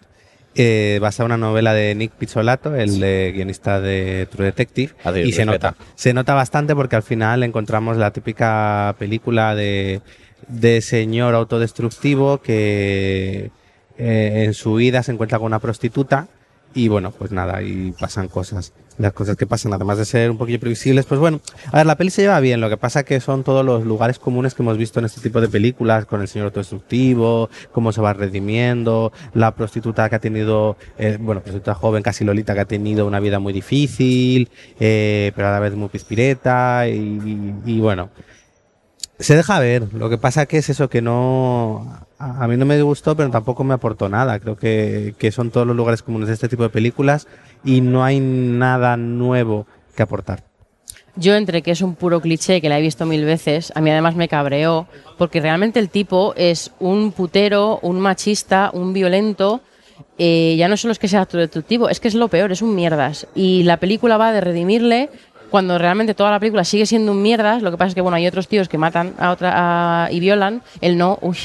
eh, 0.55 0.99
basada 1.01 1.27
en 1.27 1.33
una 1.33 1.47
novela 1.47 1.73
de 1.73 1.95
Nick 1.95 2.12
Pizzolato, 2.12 2.74
el 2.74 3.01
de 3.01 3.33
guionista 3.35 3.81
de 3.81 4.27
True 4.31 4.47
Detective, 4.47 4.93
Adri, 5.05 5.23
y 5.23 5.33
se 5.33 5.45
respeta. 5.45 5.70
nota. 5.73 5.85
Se 5.95 6.12
nota 6.12 6.35
bastante 6.35 6.74
porque 6.74 6.97
al 6.97 7.03
final 7.03 7.43
encontramos 7.43 7.97
la 7.97 8.11
típica 8.11 8.95
película 8.99 9.55
de, 9.55 10.03
de 10.49 10.81
señor 10.81 11.35
autodestructivo 11.35 12.39
que 12.39 13.51
eh, 13.99 14.43
en 14.45 14.55
su 14.55 14.74
vida 14.74 15.03
se 15.03 15.12
encuentra 15.12 15.39
con 15.39 15.47
una 15.47 15.59
prostituta 15.59 16.29
y 16.74 16.89
bueno, 16.89 17.12
pues 17.12 17.33
nada, 17.33 17.62
y 17.62 17.93
pasan 17.93 18.29
cosas. 18.29 18.73
Las 18.98 19.14
cosas 19.14 19.36
que 19.36 19.47
pasan, 19.47 19.73
además 19.73 19.97
de 19.98 20.05
ser 20.05 20.31
un 20.31 20.36
poquillo 20.36 20.60
previsibles, 20.60 21.06
pues 21.06 21.19
bueno, 21.19 21.40
a 21.73 21.78
ver, 21.78 21.86
la 21.86 21.97
peli 21.97 22.10
se 22.10 22.23
lleva 22.23 22.39
bien, 22.40 22.60
lo 22.60 22.69
que 22.69 22.77
pasa 22.77 23.05
que 23.05 23.20
son 23.20 23.43
todos 23.43 23.64
los 23.64 23.85
lugares 23.85 24.19
comunes 24.19 24.55
que 24.55 24.62
hemos 24.62 24.77
visto 24.77 24.98
en 24.98 25.06
este 25.06 25.20
tipo 25.23 25.40
de 25.40 25.48
películas, 25.48 26.05
con 26.05 26.20
el 26.20 26.28
señor 26.28 26.47
autodestructivo, 26.47 27.48
cómo 27.73 27.90
se 27.93 28.02
va 28.02 28.12
redimiendo, 28.12 29.10
la 29.32 29.55
prostituta 29.55 30.09
que 30.10 30.16
ha 30.16 30.19
tenido, 30.20 30.77
eh, 30.98 31.16
bueno, 31.19 31.40
prostituta 31.40 31.74
joven, 31.74 32.02
casi 32.02 32.24
Lolita, 32.24 32.52
que 32.55 32.60
ha 32.60 32.64
tenido 32.66 33.06
una 33.06 33.19
vida 33.19 33.39
muy 33.39 33.55
difícil, 33.55 34.51
eh, 34.78 35.32
pero 35.35 35.48
a 35.48 35.52
la 35.52 35.60
vez 35.60 35.74
muy 35.74 35.89
pispireta, 35.89 36.86
y, 36.86 36.93
y- 36.93 37.55
y 37.77 37.81
bueno, 37.81 38.10
se 39.23 39.36
deja 39.36 39.59
ver. 39.59 39.93
Lo 39.94 40.11
que 40.11 40.19
pasa 40.19 40.47
que 40.47 40.59
es 40.59 40.69
eso 40.69 40.89
que 40.89 41.03
no. 41.03 42.07
A 42.19 42.47
mí 42.47 42.57
no 42.57 42.65
me 42.65 42.81
gustó, 42.82 43.16
pero 43.16 43.31
tampoco 43.31 43.65
me 43.65 43.74
aportó 43.74 44.09
nada. 44.09 44.39
Creo 44.39 44.57
que, 44.57 45.15
que 45.19 45.32
son 45.32 45.51
todos 45.51 45.66
los 45.66 45.77
lugares 45.77 46.03
comunes 46.03 46.28
de 46.28 46.35
este 46.35 46.49
tipo 46.49 46.62
de 46.62 46.69
películas 46.69 47.27
y 47.65 47.81
no 47.81 48.05
hay 48.05 48.20
nada 48.20 48.97
nuevo 48.97 49.66
que 49.97 50.03
aportar. 50.03 50.44
Yo 51.15 51.35
entre 51.35 51.61
que 51.61 51.73
es 51.73 51.82
un 51.82 51.94
puro 51.94 52.20
cliché 52.23 52.61
que 52.62 52.70
la 52.70 52.78
he 52.78 52.82
visto 52.82 53.05
mil 53.05 53.24
veces, 53.27 53.70
a 53.74 53.82
mí 53.82 53.90
además 53.90 54.16
me 54.16 54.28
cabreó, 54.28 54.86
porque 55.19 55.43
realmente 55.43 55.78
el 55.78 55.90
tipo 55.90 56.32
es 56.36 56.70
un 56.81 57.12
putero, 57.12 57.78
un 57.82 58.01
machista, 58.01 58.70
un 58.73 58.94
violento. 58.94 59.61
eh, 60.19 60.57
ya 60.57 60.69
no 60.69 60.77
solo 60.77 60.93
es 60.93 60.99
que 60.99 61.09
sea 61.09 61.20
autodestructivo, 61.20 61.89
es 61.89 62.01
que 62.01 62.09
es 62.09 62.15
lo 62.15 62.28
peor, 62.28 62.53
es 62.53 62.62
un 62.62 62.74
mierdas. 62.74 63.27
Y 63.35 63.62
la 63.65 63.77
película 63.78 64.16
va 64.16 64.32
de 64.32 64.40
redimirle 64.40 65.11
cuando 65.53 65.77
realmente 65.77 66.15
toda 66.15 66.31
la 66.31 66.41
película 66.41 66.65
sigue 66.65 66.87
siendo 66.87 67.12
un 67.12 67.20
mierdas. 67.20 67.62
Lo 67.62 67.70
que 67.70 67.77
pasa 67.77 67.89
es 67.89 67.95
que 67.95 68.01
bueno, 68.01 68.16
hay 68.16 68.27
otros 68.27 68.49
tíos 68.49 68.70
que 68.70 68.79
matan 68.79 69.12
a 69.19 69.31
otra 69.31 70.09
y 70.11 70.19
violan, 70.19 70.62
él 70.81 70.97
no, 70.97 71.19
uy. 71.20 71.37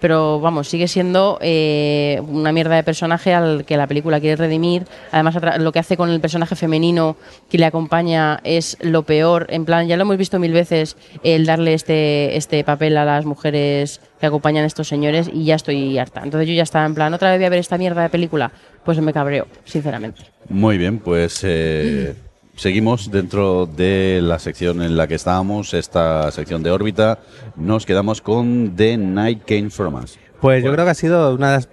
Pero 0.00 0.40
vamos, 0.40 0.66
sigue 0.66 0.88
siendo 0.88 1.38
eh, 1.40 2.20
una 2.26 2.50
mierda 2.50 2.74
de 2.74 2.82
personaje 2.82 3.32
al 3.32 3.64
que 3.64 3.76
la 3.76 3.86
película 3.86 4.18
quiere 4.18 4.34
redimir. 4.34 4.82
Además, 5.12 5.36
lo 5.60 5.70
que 5.70 5.78
hace 5.78 5.96
con 5.96 6.10
el 6.10 6.20
personaje 6.20 6.56
femenino 6.56 7.16
que 7.48 7.56
le 7.56 7.66
acompaña 7.66 8.40
es 8.42 8.76
lo 8.80 9.04
peor. 9.04 9.46
En 9.48 9.64
plan, 9.64 9.86
ya 9.86 9.96
lo 9.96 10.02
hemos 10.02 10.16
visto 10.16 10.40
mil 10.40 10.52
veces, 10.52 10.96
el 11.22 11.46
darle 11.46 11.74
este, 11.74 12.36
este 12.36 12.64
papel 12.64 12.96
a 12.96 13.04
las 13.04 13.24
mujeres 13.24 14.00
que 14.18 14.26
acompañan 14.26 14.64
a 14.64 14.66
estos 14.66 14.88
señores 14.88 15.30
y 15.32 15.44
ya 15.44 15.54
estoy 15.54 15.96
harta. 15.98 16.22
Entonces 16.24 16.48
yo 16.48 16.54
ya 16.54 16.64
estaba 16.64 16.84
en 16.84 16.96
plan, 16.96 17.14
otra 17.14 17.30
vez 17.30 17.38
voy 17.38 17.46
a 17.46 17.50
ver 17.50 17.60
esta 17.60 17.78
mierda 17.78 18.02
de 18.02 18.08
película. 18.08 18.50
Pues 18.84 19.00
me 19.00 19.12
cabreo, 19.12 19.46
sinceramente. 19.64 20.22
Muy 20.48 20.78
bien, 20.78 20.98
pues 20.98 21.42
eh, 21.44 22.16
seguimos 22.62 23.10
dentro 23.10 23.66
de 23.66 24.20
la 24.22 24.38
sección 24.38 24.82
en 24.82 24.96
la 24.96 25.08
que 25.08 25.16
estábamos, 25.16 25.74
esta 25.74 26.30
sección 26.30 26.62
de 26.62 26.70
órbita. 26.70 27.18
Nos 27.56 27.84
quedamos 27.84 28.20
con 28.20 28.76
The 28.76 28.96
Night 28.96 29.42
Came 29.44 29.68
From 29.68 29.96
Us. 29.96 30.16
Pues 30.40 30.62
yo 30.62 30.72
creo 30.72 30.84
que 30.84 30.92
ha 30.92 30.94
sido 30.94 31.34
una 31.34 31.50
de 31.50 31.56
las, 31.56 31.68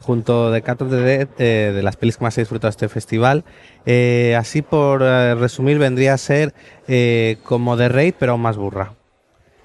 junto 0.00 0.50
de 0.50 0.62
Cat 0.62 0.82
of 0.82 0.90
the 0.90 0.96
Dead, 0.96 1.28
eh, 1.38 1.72
de 1.72 1.82
las 1.84 1.94
pelis 1.94 2.16
que 2.16 2.24
más 2.24 2.36
he 2.38 2.40
disfrutado 2.40 2.70
de 2.70 2.72
este 2.72 2.88
festival. 2.88 3.44
Eh, 3.86 4.34
así 4.36 4.62
por 4.62 5.02
eh, 5.04 5.36
resumir, 5.36 5.78
vendría 5.78 6.14
a 6.14 6.18
ser 6.18 6.54
eh, 6.88 7.36
como 7.44 7.76
The 7.76 7.88
Raid, 7.88 8.14
pero 8.18 8.32
aún 8.32 8.42
más 8.42 8.56
burra. 8.56 8.94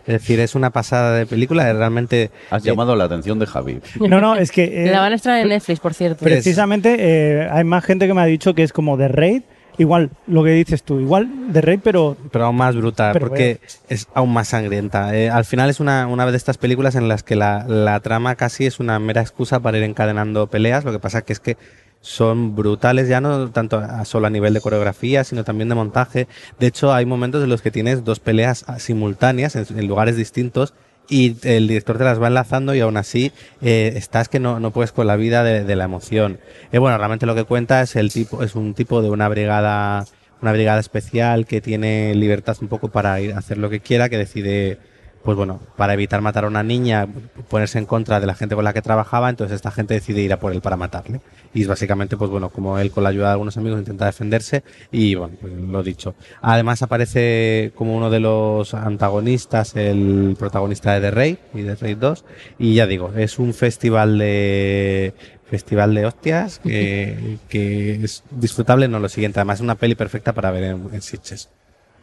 Es 0.08 0.14
decir, 0.14 0.40
es 0.40 0.56
una 0.56 0.70
pasada 0.70 1.18
de 1.18 1.26
película, 1.26 1.72
realmente... 1.74 2.32
Has 2.50 2.64
eh, 2.64 2.70
llamado 2.70 2.96
la 2.96 3.04
atención 3.04 3.40
de 3.40 3.46
Javi. 3.46 3.82
No, 4.00 4.22
no, 4.22 4.38
es 4.38 4.52
que. 4.52 4.64
eh, 4.86 4.92
la 4.92 5.02
van 5.02 5.12
a 5.12 5.16
estrenar 5.16 5.42
en 5.42 5.50
Netflix, 5.50 5.82
por 5.82 5.94
cierto. 5.94 6.24
Precisamente 6.24 6.96
eh, 6.98 7.50
hay 7.52 7.66
más 7.66 7.84
gente 7.84 8.08
que 8.08 8.14
me 8.14 8.22
ha 8.22 8.26
dicho 8.26 8.56
que 8.56 8.64
es 8.64 8.72
como 8.72 8.98
The 8.98 9.10
Raid. 9.10 9.42
Igual, 9.80 10.10
lo 10.26 10.44
que 10.44 10.50
dices 10.52 10.82
tú, 10.84 11.00
igual 11.00 11.30
The 11.54 11.62
Raid, 11.62 11.80
pero 11.84 12.18
pero 12.32 12.46
aún 12.46 12.56
más 12.56 12.76
brutal, 12.76 13.14
Pero 13.14 13.28
porque 13.28 13.60
es 13.90 14.08
aún 14.16 14.34
más 14.34 14.48
sangrienta. 14.48 15.16
Eh, 15.16 15.30
al 15.30 15.46
final 15.46 15.70
es 15.70 15.80
una, 15.80 16.08
una 16.08 16.26
de 16.30 16.36
estas 16.36 16.58
películas 16.58 16.96
en 16.96 17.08
las 17.08 17.22
que 17.22 17.36
la, 17.36 17.66
la 17.68 18.00
trama 18.00 18.36
casi 18.36 18.66
es 18.66 18.80
una 18.80 18.98
mera 19.00 19.22
excusa 19.22 19.60
para 19.60 19.78
ir 19.78 19.84
encadenando 19.84 20.48
peleas, 20.48 20.84
lo 20.84 20.92
que 20.92 21.00
pasa 21.00 21.22
que 21.22 21.34
es 21.34 21.40
que 21.40 21.58
son 22.02 22.56
brutales 22.56 23.08
ya 23.08 23.22
no 23.22 23.50
tanto 23.52 23.78
a- 23.80 24.04
solo 24.06 24.28
a 24.28 24.30
nivel 24.30 24.54
de 24.54 24.62
coreografía, 24.62 25.24
sino 25.24 25.44
también 25.44 25.70
de 25.70 25.76
montaje. 25.76 26.28
De 26.60 26.68
hecho, 26.68 26.94
hay 26.94 27.06
momentos 27.06 27.44
en 27.44 27.50
los 27.50 27.62
que 27.62 27.70
tienes 27.72 28.04
dos 28.04 28.20
peleas 28.20 28.66
simultáneas 28.80 29.56
en, 29.56 29.66
en 29.78 29.88
lugares 29.88 30.16
distintos 30.16 30.74
y 31.10 31.38
el 31.44 31.68
director 31.68 31.98
te 31.98 32.04
las 32.04 32.22
va 32.22 32.28
enlazando 32.28 32.76
y 32.76 32.80
aún 32.80 32.98
así 32.98 33.32
eh, 33.62 33.94
estás 33.96 34.30
que 34.30 34.40
no, 34.40 34.60
no 34.60 34.72
puedes 34.72 34.92
con 34.92 35.08
la 35.08 35.16
vida 35.16 35.44
de, 35.44 35.64
de 35.64 35.76
la 35.76 35.86
emoción. 35.86 36.40
Eh, 36.72 36.80
bueno, 36.80 36.98
realmente 36.98 37.26
lo 37.26 37.36
que 37.36 37.44
cuenta 37.44 37.82
es 37.82 37.96
el 37.96 38.12
tipo, 38.12 38.44
es 38.44 38.56
un 38.56 38.74
tipo 38.74 39.02
de 39.02 39.10
una 39.10 39.30
brigada, 39.30 40.06
una 40.42 40.52
brigada 40.52 40.80
especial 40.80 41.46
que 41.46 41.62
tiene 41.62 42.14
libertad 42.16 42.58
un 42.62 42.68
poco 42.68 42.90
para 42.90 43.20
ir 43.22 43.34
a 43.34 43.40
hacer 43.40 43.58
lo 43.58 43.70
que 43.70 43.80
quiera, 43.80 44.10
que 44.10 44.18
decide, 44.18 44.80
pues 45.28 45.36
bueno, 45.36 45.60
para 45.76 45.94
evitar 45.94 46.22
matar 46.22 46.46
a 46.46 46.48
una 46.48 46.64
niña, 46.64 47.06
ponerse 47.50 47.78
en 47.78 47.86
contra 47.86 48.22
de 48.22 48.26
la 48.26 48.34
gente 48.34 48.56
con 48.56 48.64
la 48.64 48.72
que 48.72 48.82
trabajaba, 48.82 49.30
entonces 49.30 49.58
esta 49.58 49.72
gente 49.72 49.94
decide 49.94 50.22
ir 50.22 50.32
a 50.32 50.40
por 50.40 50.54
él 50.54 50.62
para 50.62 50.78
matarle. 50.78 51.20
Y 51.54 51.64
es 51.64 51.68
básicamente, 51.68 52.16
pues 52.16 52.32
bueno, 52.32 52.48
como 52.48 52.80
él 52.80 52.92
con 52.92 53.04
la 53.04 53.10
ayuda 53.10 53.26
de 53.26 53.32
algunos 53.34 53.58
amigos 53.58 53.80
intenta 53.80 54.06
defenderse 54.06 54.64
y 54.90 55.16
bueno, 55.16 55.36
pues 55.42 55.52
lo 55.52 55.84
dicho. 55.84 56.16
Además 56.42 56.82
aparece 56.82 57.74
como 57.76 57.98
uno 57.98 58.10
de 58.10 58.22
los 58.22 58.74
antagonistas 58.74 59.76
el 59.76 60.38
protagonista 60.40 60.94
de 60.94 61.02
The 61.02 61.12
Raid 61.12 61.38
y 61.54 61.64
The 61.64 61.76
Raid 61.76 61.98
2 61.98 62.26
y 62.60 62.76
ya 62.76 62.88
digo, 62.88 63.12
es 63.14 63.38
un 63.38 63.54
festival 63.54 64.18
de 64.20 65.14
festival 65.52 65.94
de 65.94 66.06
hostias 66.06 66.60
que, 66.60 67.38
que 67.50 68.02
es 68.02 68.24
disfrutable, 68.32 68.88
no 68.88 69.02
lo 69.02 69.10
siguiente. 69.10 69.42
Además 69.42 69.58
es 69.58 69.64
una 69.64 69.76
peli 69.76 69.96
perfecta 69.96 70.32
para 70.32 70.52
ver 70.52 70.64
en, 70.64 70.90
en 70.94 71.02
Sitges. 71.02 71.50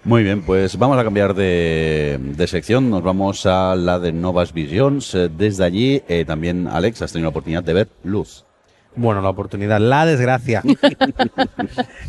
Muy 0.05 0.23
bien, 0.23 0.43
pues 0.43 0.77
vamos 0.79 0.99
a 0.99 1.05
cambiar 1.05 1.35
de, 1.35 2.19
de 2.21 2.47
sección. 2.47 2.91
Nos 2.91 3.03
vamos 3.03 3.47
a 3.47 3.75
la 3.75 3.99
de 3.99 4.13
Novas 4.13 4.53
Visions. 4.53 5.15
Eh, 5.15 5.31
Desde 5.35 5.65
allí, 5.65 6.03
eh, 6.09 6.25
también, 6.27 6.67
Alex, 6.67 7.01
has 7.01 7.13
tenido 7.13 7.27
la 7.27 7.31
oportunidad 7.31 7.63
de 7.63 7.73
ver 7.73 7.89
Luz. 8.05 8.45
Bueno, 8.97 9.23
la 9.23 9.31
oportunidad, 9.31 9.81
la 9.81 10.07
desgracia. 10.07 10.63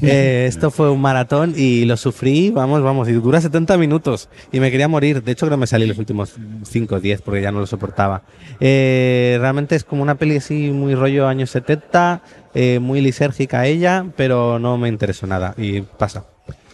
Eh, 0.02 0.46
esto 0.48 0.72
fue 0.72 0.92
un 0.92 1.02
maratón 1.02 1.54
y 1.56 1.86
lo 1.86 1.98
sufrí, 1.98 2.52
vamos, 2.52 2.84
vamos, 2.84 3.08
y 3.08 3.14
dura 3.14 3.40
70 3.40 3.78
minutos 3.78 4.30
y 4.52 4.60
me 4.60 4.70
quería 4.70 4.88
morir. 4.88 5.24
De 5.24 5.32
hecho, 5.32 5.48
creo 5.48 5.58
que 5.58 5.62
me 5.62 5.68
salí 5.68 5.88
los 5.88 5.98
últimos 5.98 6.36
5 6.64 6.96
o 6.96 7.00
10 7.00 7.22
porque 7.22 7.42
ya 7.42 7.52
no 7.52 7.60
lo 7.60 7.66
soportaba. 7.66 8.24
Eh, 8.60 9.38
realmente 9.40 9.76
es 9.76 9.84
como 9.84 10.04
una 10.04 10.16
peli 10.16 10.38
así 10.38 10.70
muy 10.72 10.94
rollo 10.94 11.28
años 11.28 11.50
70, 11.52 12.22
eh, 12.54 12.80
muy 12.80 13.02
lisérgica 13.02 13.66
ella, 13.66 14.06
pero 14.16 14.60
no 14.60 14.78
me 14.78 14.90
interesó 14.90 15.26
nada 15.26 15.56
y 15.58 15.82
pasa. 15.82 16.26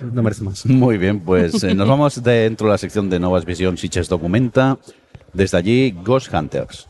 No 0.02 0.24
merece 0.24 0.44
más. 0.44 0.66
Muy 0.66 0.98
bien, 0.98 1.20
pues 1.20 1.64
eh, 1.64 1.74
nos 1.74 1.88
vamos 1.88 2.22
dentro 2.24 2.68
de 2.68 2.72
la 2.72 2.78
sección 2.78 3.10
de 3.10 3.20
Novas 3.20 3.46
Visions 3.46 3.80
Sitges 3.80 4.10
Documenta. 4.10 4.78
Desde 5.34 5.58
allí, 5.58 5.92
Ghost 5.92 6.34
Hunters. 6.34 6.88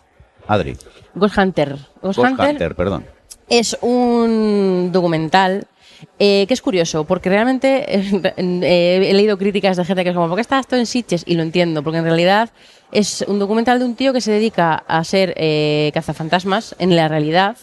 Adri. 0.48 0.76
Ghost 1.16 1.38
Hunter. 1.38 1.70
Ghost, 2.02 2.18
Ghost 2.18 2.32
Hunter, 2.32 2.50
Hunter, 2.50 2.76
perdón. 2.76 3.06
es 3.50 3.78
un 3.82 4.90
documental 4.92 5.68
eh, 6.20 6.46
que 6.48 6.54
es 6.54 6.62
curioso, 6.62 7.04
porque 7.04 7.30
realmente 7.30 7.86
eh, 7.90 9.10
he 9.10 9.14
leído 9.14 9.38
críticas 9.38 9.78
de 9.78 9.86
gente 9.86 10.04
que 10.04 10.10
es 10.10 10.16
como, 10.16 10.28
¿por 10.28 10.36
qué 10.36 10.42
está 10.42 10.60
esto 10.60 10.76
en 10.76 10.86
Sitges? 10.86 11.24
Y 11.26 11.36
lo 11.36 11.44
entiendo, 11.44 11.84
porque 11.84 12.00
en 12.00 12.06
realidad 12.06 12.50
es 12.92 13.24
un 13.28 13.40
documental 13.40 13.80
de 13.80 13.86
un 13.86 13.96
tío 13.96 14.14
que 14.14 14.22
se 14.22 14.32
dedica 14.32 14.84
a 14.88 15.04
ser 15.04 15.34
eh, 15.38 15.92
cazafantasmas 15.94 16.76
en 16.80 16.96
la 16.96 17.08
realidad. 17.08 17.58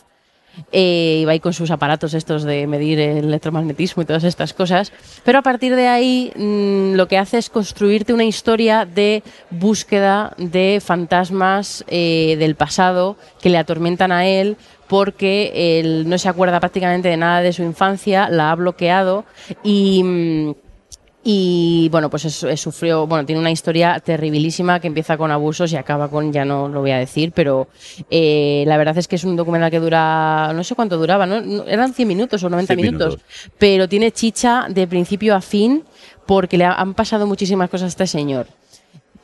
Eh, 0.72 1.24
va 1.26 1.32
ahí 1.32 1.40
con 1.40 1.52
sus 1.52 1.70
aparatos 1.70 2.14
estos 2.14 2.42
de 2.42 2.66
medir 2.66 2.98
el 3.00 3.24
electromagnetismo 3.24 4.02
y 4.02 4.06
todas 4.06 4.24
estas 4.24 4.52
cosas. 4.54 4.92
Pero 5.24 5.38
a 5.38 5.42
partir 5.42 5.74
de 5.74 5.88
ahí 5.88 6.32
mm, 6.36 6.94
lo 6.94 7.08
que 7.08 7.18
hace 7.18 7.38
es 7.38 7.50
construirte 7.50 8.12
una 8.12 8.24
historia 8.24 8.84
de 8.84 9.22
búsqueda 9.50 10.34
de 10.36 10.80
fantasmas 10.84 11.84
eh, 11.88 12.36
del 12.38 12.54
pasado 12.54 13.16
que 13.40 13.50
le 13.50 13.58
atormentan 13.58 14.12
a 14.12 14.26
él 14.26 14.56
porque 14.86 15.80
él 15.80 16.08
no 16.08 16.16
se 16.16 16.28
acuerda 16.28 16.60
prácticamente 16.60 17.08
de 17.08 17.16
nada 17.18 17.42
de 17.42 17.52
su 17.52 17.62
infancia, 17.62 18.28
la 18.30 18.50
ha 18.50 18.54
bloqueado 18.54 19.24
y... 19.62 20.02
mm, 20.02 20.67
y 21.24 21.88
bueno, 21.90 22.08
pues 22.10 22.24
es- 22.24 22.42
es- 22.44 22.60
sufrió, 22.60 23.06
bueno, 23.06 23.26
tiene 23.26 23.40
una 23.40 23.50
historia 23.50 23.98
terribilísima 24.00 24.80
que 24.80 24.86
empieza 24.86 25.16
con 25.18 25.30
abusos 25.30 25.72
y 25.72 25.76
acaba 25.76 26.08
con, 26.08 26.32
ya 26.32 26.44
no 26.44 26.68
lo 26.68 26.80
voy 26.80 26.92
a 26.92 26.98
decir, 26.98 27.32
pero 27.34 27.68
eh, 28.10 28.64
la 28.66 28.76
verdad 28.76 28.96
es 28.96 29.08
que 29.08 29.16
es 29.16 29.24
un 29.24 29.36
documental 29.36 29.70
que 29.70 29.80
dura, 29.80 30.52
no 30.54 30.64
sé 30.64 30.74
cuánto 30.74 30.96
duraba, 30.96 31.26
¿no? 31.26 31.64
Eran 31.66 31.92
100 31.92 32.08
minutos 32.08 32.42
o 32.44 32.48
90 32.48 32.74
100 32.74 32.86
minutos, 32.86 33.16
minutos. 33.16 33.50
pero 33.58 33.88
tiene 33.88 34.12
chicha 34.12 34.66
de 34.68 34.86
principio 34.86 35.34
a 35.34 35.40
fin 35.40 35.84
porque 36.26 36.56
le 36.56 36.64
ha- 36.64 36.74
han 36.74 36.94
pasado 36.94 37.26
muchísimas 37.26 37.68
cosas 37.68 37.86
a 37.86 37.88
este 37.88 38.06
señor. 38.06 38.46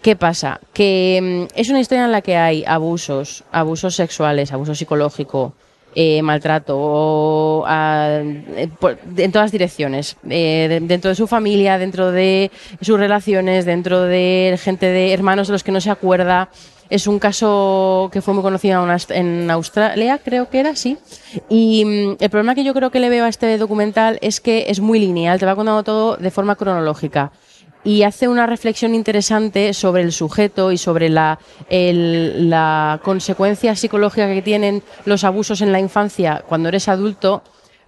¿Qué 0.03 0.17
pasa? 0.17 0.61
Que 0.75 1.47
mm, 1.51 1.59
es 1.59 1.71
una 1.71 1.81
historia 1.81 2.05
en 2.05 2.13
la 2.13 2.21
que 2.21 2.37
hay 2.37 2.65
abusos, 2.67 3.45
abusos 3.53 3.95
sexuales, 3.95 4.53
abuso 4.53 4.75
psicológico, 4.75 5.55
eh, 5.95 6.23
maltrato, 6.23 7.65
eh, 7.69 8.69
en 9.17 9.33
todas 9.33 9.53
direcciones. 9.53 10.17
Eh, 10.29 10.67
de- 10.69 10.81
dentro 10.81 11.09
de 11.11 11.15
su 11.15 11.27
familia, 11.27 11.79
dentro 11.79 12.11
de 12.13 12.51
sus 12.81 12.99
relaciones, 12.99 13.65
dentro 13.65 14.03
de 14.03 14.59
gente 14.63 14.87
de 14.87 15.13
hermanos 15.13 15.49
de 15.49 15.53
los 15.53 15.63
que 15.65 15.73
no 15.73 15.81
se 15.81 15.91
acuerda. 15.91 16.49
Es 16.91 17.07
un 17.07 17.19
caso 17.19 18.11
que 18.13 18.21
fue 18.21 18.35
muy 18.35 18.43
conocido 18.43 18.87
en 19.09 19.51
Australia, 19.51 20.21
creo 20.23 20.51
que 20.51 20.61
era, 20.61 20.77
sí. 20.77 20.99
Y 21.49 21.85
mm, 21.85 22.17
el 22.21 22.31
problema 22.31 22.55
que 22.55 22.63
yo 22.63 22.75
creo 22.75 22.91
que 22.91 23.01
le 23.01 23.09
veo 23.09 23.25
a 23.25 23.29
este 23.29 23.57
documental 23.57 24.19
es 24.21 24.41
que 24.41 24.67
es 24.69 24.81
muy 24.81 24.99
lineal, 25.01 25.39
te 25.39 25.47
va 25.47 25.57
contando 25.57 25.83
todo 25.83 26.17
de 26.19 26.31
forma 26.31 26.57
cronológica 26.57 27.33
y 27.85 28.03
hace 28.03 28.29
una 28.29 28.47
reflexión 28.47 28.95
interesante 28.95 29.75
sobre 29.75 30.03
el 30.03 30.11
sujeto 30.13 30.73
y 30.73 30.79
sobre 30.79 31.09
la, 31.11 31.39
el- 31.69 32.49
la 32.51 33.01
consecuencia 33.05 33.77
psicológica 33.77 34.27
que 34.33 34.43
tienen 34.43 34.83
los 35.05 35.23
abusos 35.25 35.61
en 35.61 35.71
la 35.73 35.81
infancia 35.81 36.43
cuando 36.49 36.69
eres 36.71 36.89
adulto, 36.89 37.43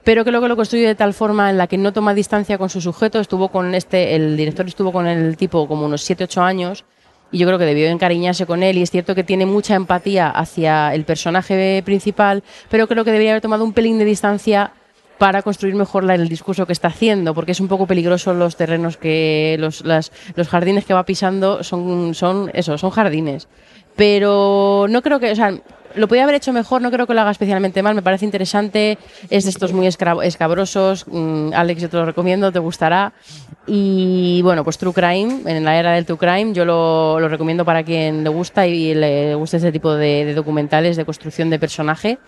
pero 0.05 0.24
creo 0.24 0.40
que 0.40 0.48
lo 0.48 0.56
construye 0.56 0.86
de 0.86 0.94
tal 0.94 1.14
forma 1.14 1.51
en 1.51 1.59
la 1.59 1.66
que 1.66 1.78
no 1.78 1.93
toma 1.93 2.14
distancia 2.14 2.59
con 2.59 2.68
su 2.70 2.81
sujeto. 2.81 3.18
Estuvo 3.18 3.48
con 3.48 3.74
este, 3.74 4.14
el 4.14 4.36
director 4.36 4.66
estuvo 4.66 4.93
con 4.93 5.06
el 5.06 5.36
tipo 5.36 5.66
como 5.66 5.86
unos 5.86 6.09
7-8 6.09 6.43
años 6.43 6.85
y 7.32 7.39
yo 7.39 7.47
creo 7.48 7.59
que 7.59 7.64
debió 7.64 7.89
encariñarse 7.89 8.47
con 8.47 8.62
él 8.62 8.78
y 8.78 8.82
es 8.82 8.90
cierto 8.93 9.16
que 9.16 9.24
tiene 9.24 9.47
mucha 9.47 9.74
empatía 9.74 10.28
hacia 10.31 10.94
el 10.94 11.05
personaje 11.05 11.82
principal, 11.85 12.44
pero 12.70 12.86
creo 12.86 13.02
que 13.05 13.10
debería 13.10 13.32
haber 13.32 13.43
tomado 13.43 13.64
un 13.64 13.73
pelín 13.73 13.98
de 13.98 14.05
distancia 14.05 14.70
para 15.18 15.43
construir 15.43 15.74
mejor 15.74 16.05
la- 16.05 16.14
el 16.14 16.28
discurso 16.28 16.66
que 16.66 16.72
está 16.72 16.88
haciendo, 16.88 17.34
porque 17.34 17.52
es 17.52 17.60
un 17.60 17.68
poco 17.68 17.86
peligroso 17.86 18.34
los 18.34 18.56
terrenos 18.56 18.97
que 18.97 19.56
los, 19.59 19.84
las- 19.84 20.12
los 20.34 20.48
jardines 20.48 20.84
que 20.84 20.94
va 20.94 21.05
pisando 21.06 21.62
son 21.64 22.14
son 22.14 22.51
eso, 22.55 22.76
son 22.78 22.90
jardines. 22.90 23.48
Pero 23.97 24.86
no 24.90 25.01
creo 25.02 25.18
que, 25.20 25.30
o 25.32 25.34
sea, 25.34 25.55
lo 25.97 26.09
podía 26.09 26.23
haber 26.23 26.36
hecho 26.36 26.52
mejor, 26.52 26.82
no 26.82 26.90
creo 26.90 27.06
que 27.06 27.14
lo 27.14 27.20
haga 27.20 27.31
especialmente 27.31 27.82
mal, 27.82 27.94
me 27.94 28.02
parece 28.02 28.24
interesante, 28.24 28.98
es 29.31 29.44
de 29.44 29.51
estos 29.51 29.73
muy 29.73 29.86
escabrosos, 29.86 31.06
mm, 31.09 31.52
Alex 31.55 31.82
yo 31.82 31.89
te 31.89 31.97
lo 31.97 32.06
recomiendo, 32.06 32.52
te 32.52 32.59
gustará. 32.59 33.12
Y 33.66 34.40
bueno, 34.43 34.62
pues 34.62 34.78
True 34.78 34.93
Crime, 34.93 35.40
en 35.47 35.64
la 35.64 35.77
era 35.77 35.93
del 35.93 36.06
True 36.06 36.18
Crime, 36.18 36.52
yo 36.52 36.64
lo, 36.64 37.18
lo 37.18 37.28
recomiendo 37.28 37.64
para 37.64 37.82
quien 37.82 38.23
le 38.23 38.31
gusta 38.31 38.66
y 38.66 38.94
le 38.94 39.35
gusta 39.35 39.56
este 39.56 39.73
tipo 39.73 39.94
de, 39.94 40.24
de 40.24 40.35
documentales 40.35 40.97
de 40.97 41.05
construcción 41.05 41.51
de 41.51 41.59
personaje 41.59 42.18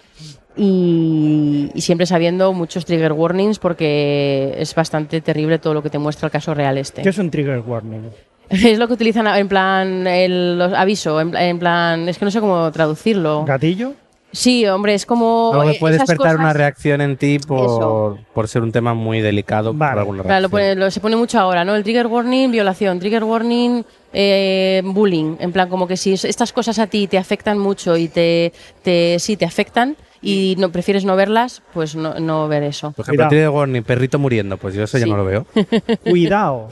y, 0.56 1.70
y 1.72 1.80
siempre 1.80 2.06
sabiendo 2.06 2.52
muchos 2.52 2.84
trigger 2.84 3.12
warnings 3.12 3.58
porque 3.60 4.54
es 4.58 4.74
bastante 4.74 5.20
terrible 5.20 5.58
todo 5.58 5.74
lo 5.74 5.82
que 5.82 5.90
te 5.90 5.98
muestra 5.98 6.26
el 6.26 6.32
caso 6.32 6.54
real 6.54 6.76
este. 6.78 7.02
¿Qué 7.02 7.10
es 7.10 7.18
un 7.18 7.30
trigger 7.30 7.60
warning? 7.60 8.10
Es 8.72 8.78
lo 8.78 8.86
que 8.88 8.94
utilizan 8.94 9.26
en 9.26 9.48
plan 9.48 10.06
el 10.06 10.58
los 10.58 10.72
aviso, 10.72 11.20
en, 11.20 11.36
en 11.36 11.58
plan, 11.58 12.08
es 12.08 12.18
que 12.18 12.24
no 12.24 12.30
sé 12.30 12.40
cómo 12.40 12.70
traducirlo. 12.72 13.44
¿Gatillo? 13.44 13.92
Sí, 14.30 14.66
hombre, 14.66 14.92
es 14.92 15.06
como 15.06 15.52
eh, 15.64 15.76
puede 15.80 15.94
despertar 15.94 16.16
cosas- 16.18 16.34
una 16.40 16.52
reacción 16.52 17.00
en 17.00 17.16
ti 17.16 17.38
por, 17.38 18.18
por 18.34 18.46
ser 18.46 18.62
un 18.62 18.70
tema 18.72 18.92
muy 18.92 19.22
delicado 19.22 19.72
Vale. 19.72 19.92
por 19.92 19.98
alguna 20.00 20.22
Claro, 20.22 20.42
lo 20.42 20.48
pone- 20.50 20.74
lo- 20.74 20.90
se 20.90 21.00
pone 21.00 21.16
mucho 21.16 21.38
ahora, 21.40 21.64
¿no? 21.64 21.74
El 21.74 21.82
trigger 21.82 22.06
warning, 22.08 22.50
violación, 22.50 22.98
trigger 22.98 23.24
warning, 23.24 23.84
eh, 24.12 24.82
bullying. 24.84 25.36
En 25.40 25.50
plan, 25.52 25.70
como 25.70 25.86
que 25.88 25.96
si 25.96 26.12
es- 26.12 26.26
estas 26.26 26.52
cosas 26.52 26.78
a 26.78 26.86
ti 26.86 27.06
te 27.06 27.16
afectan 27.16 27.58
mucho 27.58 27.96
y 27.96 28.08
te, 28.08 28.52
te 28.82 29.18
sí, 29.18 29.38
te 29.38 29.46
afectan 29.46 29.96
y 30.22 30.56
no 30.58 30.70
prefieres 30.72 31.04
no 31.04 31.14
verlas, 31.16 31.62
pues 31.72 31.94
no, 31.94 32.18
no 32.18 32.48
ver 32.48 32.62
eso. 32.64 32.92
Por 32.92 33.04
ejemplo, 33.04 33.28
Cuidado. 33.28 33.64
tiene 33.64 33.82
perrito 33.82 34.18
muriendo, 34.18 34.56
pues 34.56 34.74
yo 34.74 34.82
eso 34.84 34.98
ya 34.98 35.04
Sí. 35.04 35.10
no 35.10 35.16
lo 35.16 35.24
veo. 35.24 35.46
Cuidado. 36.04 36.68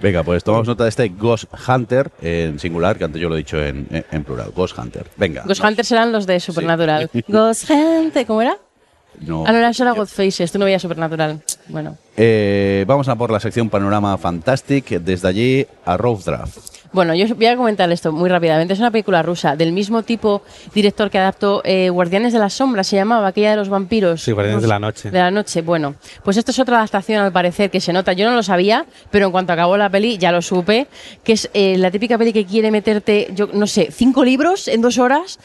Venga, 0.00 0.22
pues 0.22 0.44
tomamos 0.44 0.66
nota 0.66 0.84
de 0.84 0.90
este 0.90 1.08
Ghost 1.08 1.44
Hunter 1.68 2.10
en 2.22 2.58
singular, 2.58 2.96
que 2.98 3.04
antes 3.04 3.20
yo 3.20 3.28
lo 3.28 3.34
he 3.34 3.38
dicho 3.38 3.62
en, 3.62 3.86
en- 3.90 4.04
en 4.10 4.24
plural. 4.24 4.52
Ghost 4.54 4.78
Hunter. 4.78 5.06
Venga. 5.16 5.42
Ghost 5.46 5.62
Hunters 5.62 5.88
serán 5.88 6.12
los 6.12 6.26
de 6.26 6.40
Supernatural. 6.40 7.10
Ghost 7.28 7.68
Hunter, 7.70 8.26
¿cómo 8.26 8.42
era? 8.42 8.56
No. 9.20 9.44
Ah, 9.46 9.50
no, 9.52 9.58
era 9.58 9.72
solo 9.72 9.96
Godfaces, 9.96 10.52
tú 10.52 10.60
no 10.60 10.64
veías 10.64 10.80
Supernatural. 10.82 11.42
Bueno. 11.68 11.96
Eh, 12.16 12.84
vamos 12.86 13.08
a 13.08 13.16
por 13.16 13.32
la 13.32 13.40
sección 13.40 13.68
Panorama 13.68 14.16
Fantastic. 14.16 15.00
Desde 15.00 15.26
allí 15.26 15.66
a 15.84 15.96
Rough 15.96 16.22
Draft. 16.24 16.58
Bueno, 16.92 17.14
yo 17.14 17.34
voy 17.34 17.46
a 17.46 17.56
comentar 17.56 17.90
esto 17.92 18.12
muy 18.12 18.30
rápidamente. 18.30 18.72
Es 18.72 18.80
una 18.80 18.90
película 18.90 19.22
rusa 19.22 19.56
del 19.56 19.72
mismo 19.72 20.02
tipo 20.02 20.42
director 20.74 21.10
que 21.10 21.18
adaptó 21.18 21.60
eh, 21.64 21.90
Guardianes 21.90 22.32
de 22.32 22.38
las 22.38 22.54
Sombras, 22.54 22.86
se 22.86 22.96
llamaba, 22.96 23.28
aquella 23.28 23.50
de 23.50 23.56
los 23.56 23.68
vampiros. 23.68 24.22
Sí, 24.22 24.32
Guardianes 24.32 24.62
de 24.62 24.68
la 24.68 24.78
Noche. 24.78 25.10
De 25.10 25.18
la 25.18 25.30
noche, 25.30 25.60
bueno. 25.62 25.94
Pues 26.22 26.36
esto 26.36 26.50
es 26.50 26.58
otra 26.58 26.78
adaptación 26.78 27.22
al 27.22 27.32
parecer 27.32 27.70
que 27.70 27.80
se 27.80 27.92
nota. 27.92 28.14
Yo 28.14 28.28
no 28.28 28.34
lo 28.34 28.42
sabía, 28.42 28.86
pero 29.10 29.26
en 29.26 29.32
cuanto 29.32 29.52
acabó 29.52 29.76
la 29.76 29.90
peli 29.90 30.16
ya 30.16 30.32
lo 30.32 30.40
supe, 30.40 30.86
que 31.22 31.32
es 31.32 31.50
eh, 31.52 31.76
la 31.76 31.90
típica 31.90 32.16
peli 32.16 32.32
que 32.32 32.46
quiere 32.46 32.70
meterte, 32.70 33.28
yo 33.34 33.48
no 33.52 33.66
sé, 33.66 33.88
cinco 33.92 34.24
libros 34.24 34.66
en 34.66 34.80
dos 34.80 34.98
horas 34.98 35.38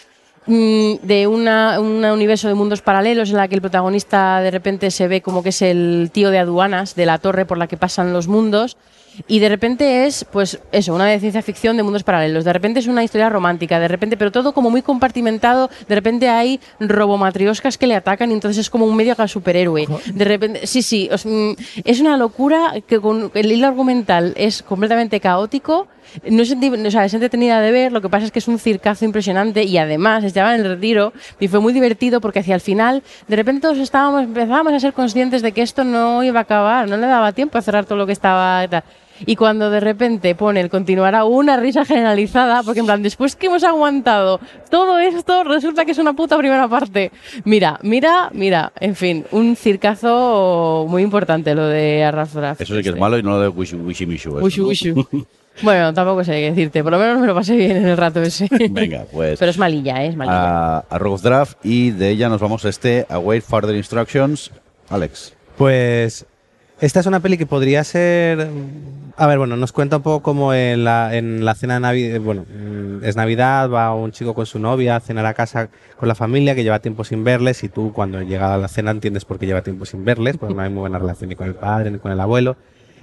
mm, 0.45 0.95
de 1.03 1.27
una, 1.27 1.79
un 1.79 2.05
universo 2.05 2.47
de 2.47 2.53
mundos 2.53 2.81
paralelos 2.81 3.29
en 3.31 3.37
la 3.37 3.49
que 3.49 3.55
el 3.55 3.61
protagonista 3.61 4.39
de 4.39 4.51
repente 4.51 4.91
se 4.91 5.09
ve 5.09 5.21
como 5.21 5.43
que 5.43 5.49
es 5.49 5.61
el 5.61 6.09
tío 6.13 6.31
de 6.31 6.39
aduanas 6.39 6.95
de 6.95 7.05
la 7.05 7.17
torre 7.17 7.45
por 7.45 7.57
la 7.57 7.67
que 7.67 7.75
pasan 7.75 8.13
los 8.13 8.27
mundos. 8.27 8.77
Y 9.27 9.39
de 9.39 9.49
repente 9.49 10.05
es, 10.05 10.25
pues 10.31 10.59
eso, 10.71 10.93
una 10.93 11.05
de 11.05 11.19
ciencia 11.19 11.41
ficción 11.41 11.77
de 11.77 11.83
mundos 11.83 12.03
paralelos. 12.03 12.43
De 12.43 12.53
repente 12.53 12.79
es 12.79 12.87
una 12.87 13.03
historia 13.03 13.29
romántica, 13.29 13.79
de 13.79 13.87
repente, 13.87 14.17
pero 14.17 14.31
todo 14.31 14.53
como 14.53 14.69
muy 14.69 14.81
compartimentado. 14.81 15.69
De 15.87 15.95
repente 15.95 16.29
hay 16.29 16.59
robomatrioscas 16.79 17.77
que 17.77 17.87
le 17.87 17.95
atacan 17.95 18.31
y 18.31 18.33
entonces 18.33 18.59
es 18.59 18.69
como 18.69 18.85
un 18.85 18.95
medio 18.95 19.15
superhéroe. 19.27 19.87
De 20.13 20.25
repente, 20.25 20.67
sí, 20.67 20.81
sí, 20.81 21.09
mm, 21.11 21.51
es 21.83 21.99
una 22.01 22.17
locura 22.17 22.73
que 22.87 22.99
con 22.99 23.31
el 23.33 23.51
hilo 23.51 23.67
argumental 23.67 24.33
es 24.35 24.63
completamente 24.63 25.19
caótico. 25.19 25.87
No 26.29 26.43
es, 26.43 26.51
o 26.51 26.91
sea, 26.91 27.05
es 27.05 27.13
entretenida 27.13 27.59
de 27.61 27.71
ver, 27.71 27.91
lo 27.91 28.01
que 28.01 28.09
pasa 28.09 28.25
es 28.25 28.31
que 28.31 28.39
es 28.39 28.47
un 28.47 28.59
circazo 28.59 29.05
impresionante 29.05 29.63
y 29.63 29.77
además 29.77 30.23
estaba 30.23 30.53
en 30.53 30.61
el 30.61 30.67
retiro 30.67 31.13
y 31.39 31.47
fue 31.47 31.59
muy 31.59 31.73
divertido 31.73 32.21
porque 32.21 32.39
hacia 32.39 32.53
el 32.53 32.61
final 32.61 33.01
de 33.27 33.35
repente 33.35 33.61
todos 33.61 33.79
estábamos, 33.79 34.23
empezábamos 34.23 34.73
a 34.73 34.79
ser 34.79 34.93
conscientes 34.93 35.41
de 35.41 35.53
que 35.53 35.61
esto 35.61 35.83
no 35.83 36.23
iba 36.23 36.39
a 36.39 36.43
acabar, 36.43 36.87
no 36.87 36.97
le 36.97 37.07
daba 37.07 37.31
tiempo 37.31 37.57
a 37.57 37.61
cerrar 37.61 37.85
todo 37.85 37.97
lo 37.97 38.05
que 38.05 38.11
estaba. 38.11 38.67
tal. 38.67 38.83
Y 39.25 39.35
cuando 39.35 39.69
de 39.69 39.79
repente 39.79 40.35
pone 40.35 40.59
el 40.61 40.69
continuará 40.69 41.25
una 41.25 41.57
risa 41.57 41.85
generalizada, 41.85 42.63
porque 42.63 42.79
en 42.79 42.85
plan, 42.85 43.03
después 43.03 43.35
que 43.35 43.47
hemos 43.47 43.63
aguantado 43.63 44.39
todo 44.69 44.99
esto, 44.99 45.43
resulta 45.43 45.85
que 45.85 45.91
es 45.91 45.97
una 45.97 46.13
puta 46.13 46.37
primera 46.37 46.67
parte. 46.67 47.11
Mira, 47.45 47.79
mira, 47.83 48.29
mira, 48.33 48.71
en 48.79 48.95
fin, 48.95 49.25
un 49.31 49.55
circazo 49.55 50.85
muy 50.89 51.03
importante 51.03 51.55
lo 51.55 51.67
de 51.67 52.03
Arraf 52.03 52.33
Draft. 52.33 52.61
Eso 52.61 52.75
sí 52.75 52.83
que 52.83 52.89
es 52.89 52.97
malo 52.97 53.17
y 53.17 53.23
no 53.23 53.31
lo 53.31 53.41
de 53.41 53.47
Wishu 53.49 53.77
Wishy 53.77 54.05
Mishu. 54.05 54.39
Wishu, 54.39 54.61
¿no? 54.63 54.67
wishu. 54.69 55.25
Bueno, 55.61 55.93
tampoco 55.93 56.23
sé 56.23 56.31
qué 56.31 56.49
decirte, 56.49 56.81
por 56.81 56.93
lo 56.93 56.99
menos 56.99 57.19
me 57.19 57.27
lo 57.27 57.35
pasé 57.35 57.55
bien 57.55 57.77
en 57.77 57.85
el 57.85 57.97
rato 57.97 58.21
ese. 58.21 58.47
Venga, 58.71 59.05
pues 59.11 59.37
Pero 59.37 59.51
es 59.51 59.57
malilla, 59.57 60.03
¿eh? 60.03 60.07
es 60.07 60.15
malilla. 60.15 60.77
a, 60.79 60.85
a 60.89 60.99
Draft 61.21 61.57
y 61.63 61.91
de 61.91 62.09
ella 62.09 62.27
nos 62.29 62.41
vamos 62.41 62.65
a 62.65 62.69
este 62.69 63.05
Await 63.09 63.43
Further 63.43 63.75
Instructions. 63.75 64.51
Alex. 64.89 65.33
Pues 65.57 66.25
esta 66.85 66.99
es 66.99 67.05
una 67.05 67.19
peli 67.21 67.37
que 67.37 67.45
podría 67.45 67.83
ser... 67.83 68.47
A 69.15 69.27
ver, 69.27 69.37
bueno, 69.37 69.55
nos 69.55 69.71
cuenta 69.71 69.97
un 69.97 70.03
poco 70.03 70.23
como 70.23 70.53
en 70.55 70.83
la, 70.83 71.15
en 71.15 71.45
la 71.45 71.53
cena 71.53 71.75
de 71.75 71.79
Navidad, 71.81 72.19
bueno, 72.19 72.45
mm, 72.49 73.03
es 73.03 73.15
Navidad, 73.15 73.69
va 73.69 73.93
un 73.93 74.11
chico 74.11 74.33
con 74.33 74.45
su 74.47 74.57
novia 74.57 74.95
a 74.95 74.99
cenar 74.99 75.25
a 75.27 75.35
casa 75.35 75.69
con 75.97 76.07
la 76.07 76.15
familia 76.15 76.55
que 76.55 76.63
lleva 76.63 76.79
tiempo 76.79 77.03
sin 77.03 77.23
verles 77.23 77.63
y 77.63 77.69
tú 77.69 77.93
cuando 77.93 78.21
llega 78.23 78.53
a 78.53 78.57
la 78.57 78.67
cena 78.67 78.89
entiendes 78.89 79.23
por 79.23 79.37
qué 79.37 79.45
lleva 79.45 79.61
tiempo 79.61 79.85
sin 79.85 80.03
verles, 80.03 80.37
porque 80.37 80.55
no 80.55 80.61
hay 80.61 80.71
muy 80.71 80.79
buena 80.81 80.97
relación 80.97 81.29
ni 81.29 81.35
con 81.35 81.47
el 81.47 81.53
padre 81.55 81.91
ni 81.91 81.99
con 81.99 82.11
el 82.11 82.19
abuelo. 82.19 82.57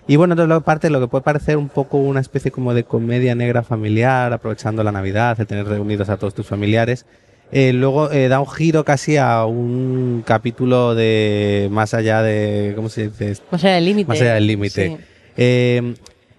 Y 0.09 0.16
bueno, 0.16 0.32
entonces 0.35 0.48
lo- 0.48 0.61
parte 0.62 0.89
de 0.89 0.93
lo 0.93 1.01
que 1.01 1.07
puede 1.07 1.23
parecer 1.23 1.57
un 1.57 1.69
poco 1.69 1.98
una 1.98 2.19
especie 2.20 2.51
como 2.51 2.74
de 2.74 2.82
comedia 2.82 3.36
negra 3.36 3.62
familiar, 3.62 4.32
aprovechando 4.32 4.82
la 4.82 4.90
Navidad, 4.90 5.39
el 5.40 5.47
tener 5.47 5.66
reunidos 5.69 6.09
a 6.09 6.16
todos 6.16 6.35
tus 6.35 6.47
familiares, 6.47 7.07
eh, 7.53 7.73
luego 7.73 8.11
eh, 8.11 8.29
da 8.29 8.41
un 8.41 8.49
giro 8.49 8.85
casi 8.85 9.17
a 9.17 9.45
un 9.45 10.23
capítulo 10.27 10.95
de 10.95 11.69
más 11.71 11.95
allá 11.95 12.23
de, 12.23 12.73
¿cómo 12.77 12.89
se 12.89 13.09
dice? 13.09 13.43
Más 13.51 13.63
allá 13.65 13.75
del 13.77 13.85
límite. 13.87 14.09
Más 14.09 14.21
allá 14.21 14.35
del 14.35 14.47
límite. 14.47 14.89
Sí. 14.89 15.05
Eh, 15.37 15.95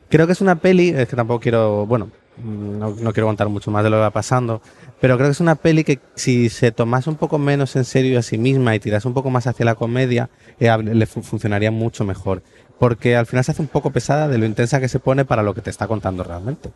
creo 0.10 0.26
que 0.28 0.34
es 0.34 0.42
una 0.42 0.56
peli, 0.56 0.90
es 0.90 1.08
que 1.08 1.16
tampoco 1.16 1.40
quiero, 1.40 1.86
bueno, 1.86 2.10
no, 2.44 2.92
no 2.96 3.14
quiero 3.14 3.28
contar 3.28 3.50
mucho 3.50 3.72
más 3.72 3.84
de 3.84 3.90
lo 3.90 3.98
que 3.98 4.02
va 4.02 4.10
pasando, 4.12 4.62
pero 5.00 5.16
creo 5.18 5.28
que 5.28 5.34
es 5.34 5.40
una 5.42 5.56
peli 5.56 5.84
que 5.84 6.00
si 6.16 6.50
se 6.50 6.72
tomase 6.72 7.10
un 7.10 7.16
poco 7.16 7.38
menos 7.38 7.76
en 7.76 7.86
serio 7.86 8.18
a 8.20 8.22
sí 8.22 8.38
misma 8.38 8.76
y 8.76 8.80
tirase 8.80 9.08
un 9.08 9.14
poco 9.14 9.30
más 9.30 9.48
hacia 9.48 9.66
la 9.66 9.76
comedia, 9.76 10.30
le 10.60 11.06
fu- 11.06 11.22
funcionaría 11.24 11.72
mucho 11.72 12.04
mejor. 12.06 12.42
Porque 12.80 13.16
al 13.16 13.26
final 13.28 13.44
se 13.44 13.52
hace 13.52 13.62
un 13.62 13.68
poco 13.68 13.92
pesada 13.92 14.28
de 14.28 14.38
lo 14.40 14.46
intensa 14.46 14.80
que 14.80 14.88
se 14.88 15.00
pone 15.00 15.24
para 15.26 15.44
lo 15.44 15.54
que 15.54 15.62
te 15.62 15.70
está 15.70 15.88
contando 15.88 16.24
realmente. 16.24 16.70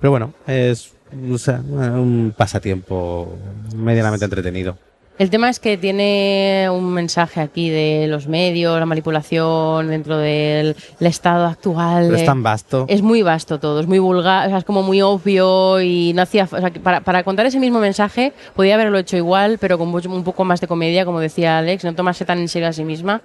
Pero 0.00 0.10
bueno, 0.10 0.32
es 0.46 0.92
o 1.32 1.38
sea, 1.38 1.60
un 1.60 2.34
pasatiempo 2.36 3.36
medianamente 3.74 4.24
entretenido. 4.24 4.76
El 5.18 5.30
tema 5.30 5.50
es 5.50 5.60
que 5.60 5.76
tiene 5.76 6.68
un 6.72 6.92
mensaje 6.92 7.40
aquí 7.40 7.68
de 7.68 8.06
los 8.08 8.26
medios, 8.26 8.80
la 8.80 8.86
manipulación 8.86 9.88
dentro 9.88 10.16
del 10.16 10.74
el 10.98 11.06
estado 11.06 11.46
actual. 11.46 12.06
Pero 12.06 12.16
es 12.16 12.24
tan 12.24 12.42
vasto. 12.42 12.86
Es 12.88 13.02
muy 13.02 13.22
vasto 13.22 13.60
todo, 13.60 13.80
es 13.80 13.86
muy 13.86 13.98
vulgar, 13.98 14.46
o 14.46 14.50
sea, 14.50 14.58
es 14.58 14.64
como 14.64 14.82
muy 14.82 15.02
obvio 15.02 15.80
y 15.82 16.12
no 16.14 16.22
hacía. 16.22 16.48
O 16.50 16.58
sea, 16.58 16.72
para, 16.82 17.02
para 17.02 17.22
contar 17.24 17.44
ese 17.46 17.60
mismo 17.60 17.78
mensaje 17.78 18.32
podía 18.56 18.74
haberlo 18.74 18.98
hecho 18.98 19.16
igual, 19.16 19.58
pero 19.60 19.78
con 19.78 19.94
un 19.94 20.24
poco 20.24 20.44
más 20.44 20.60
de 20.60 20.66
comedia, 20.66 21.04
como 21.04 21.20
decía 21.20 21.58
Alex, 21.58 21.84
no 21.84 21.94
tomarse 21.94 22.24
tan 22.24 22.38
en 22.38 22.48
serio 22.48 22.68
a 22.68 22.72
sí 22.72 22.84
misma. 22.84 23.20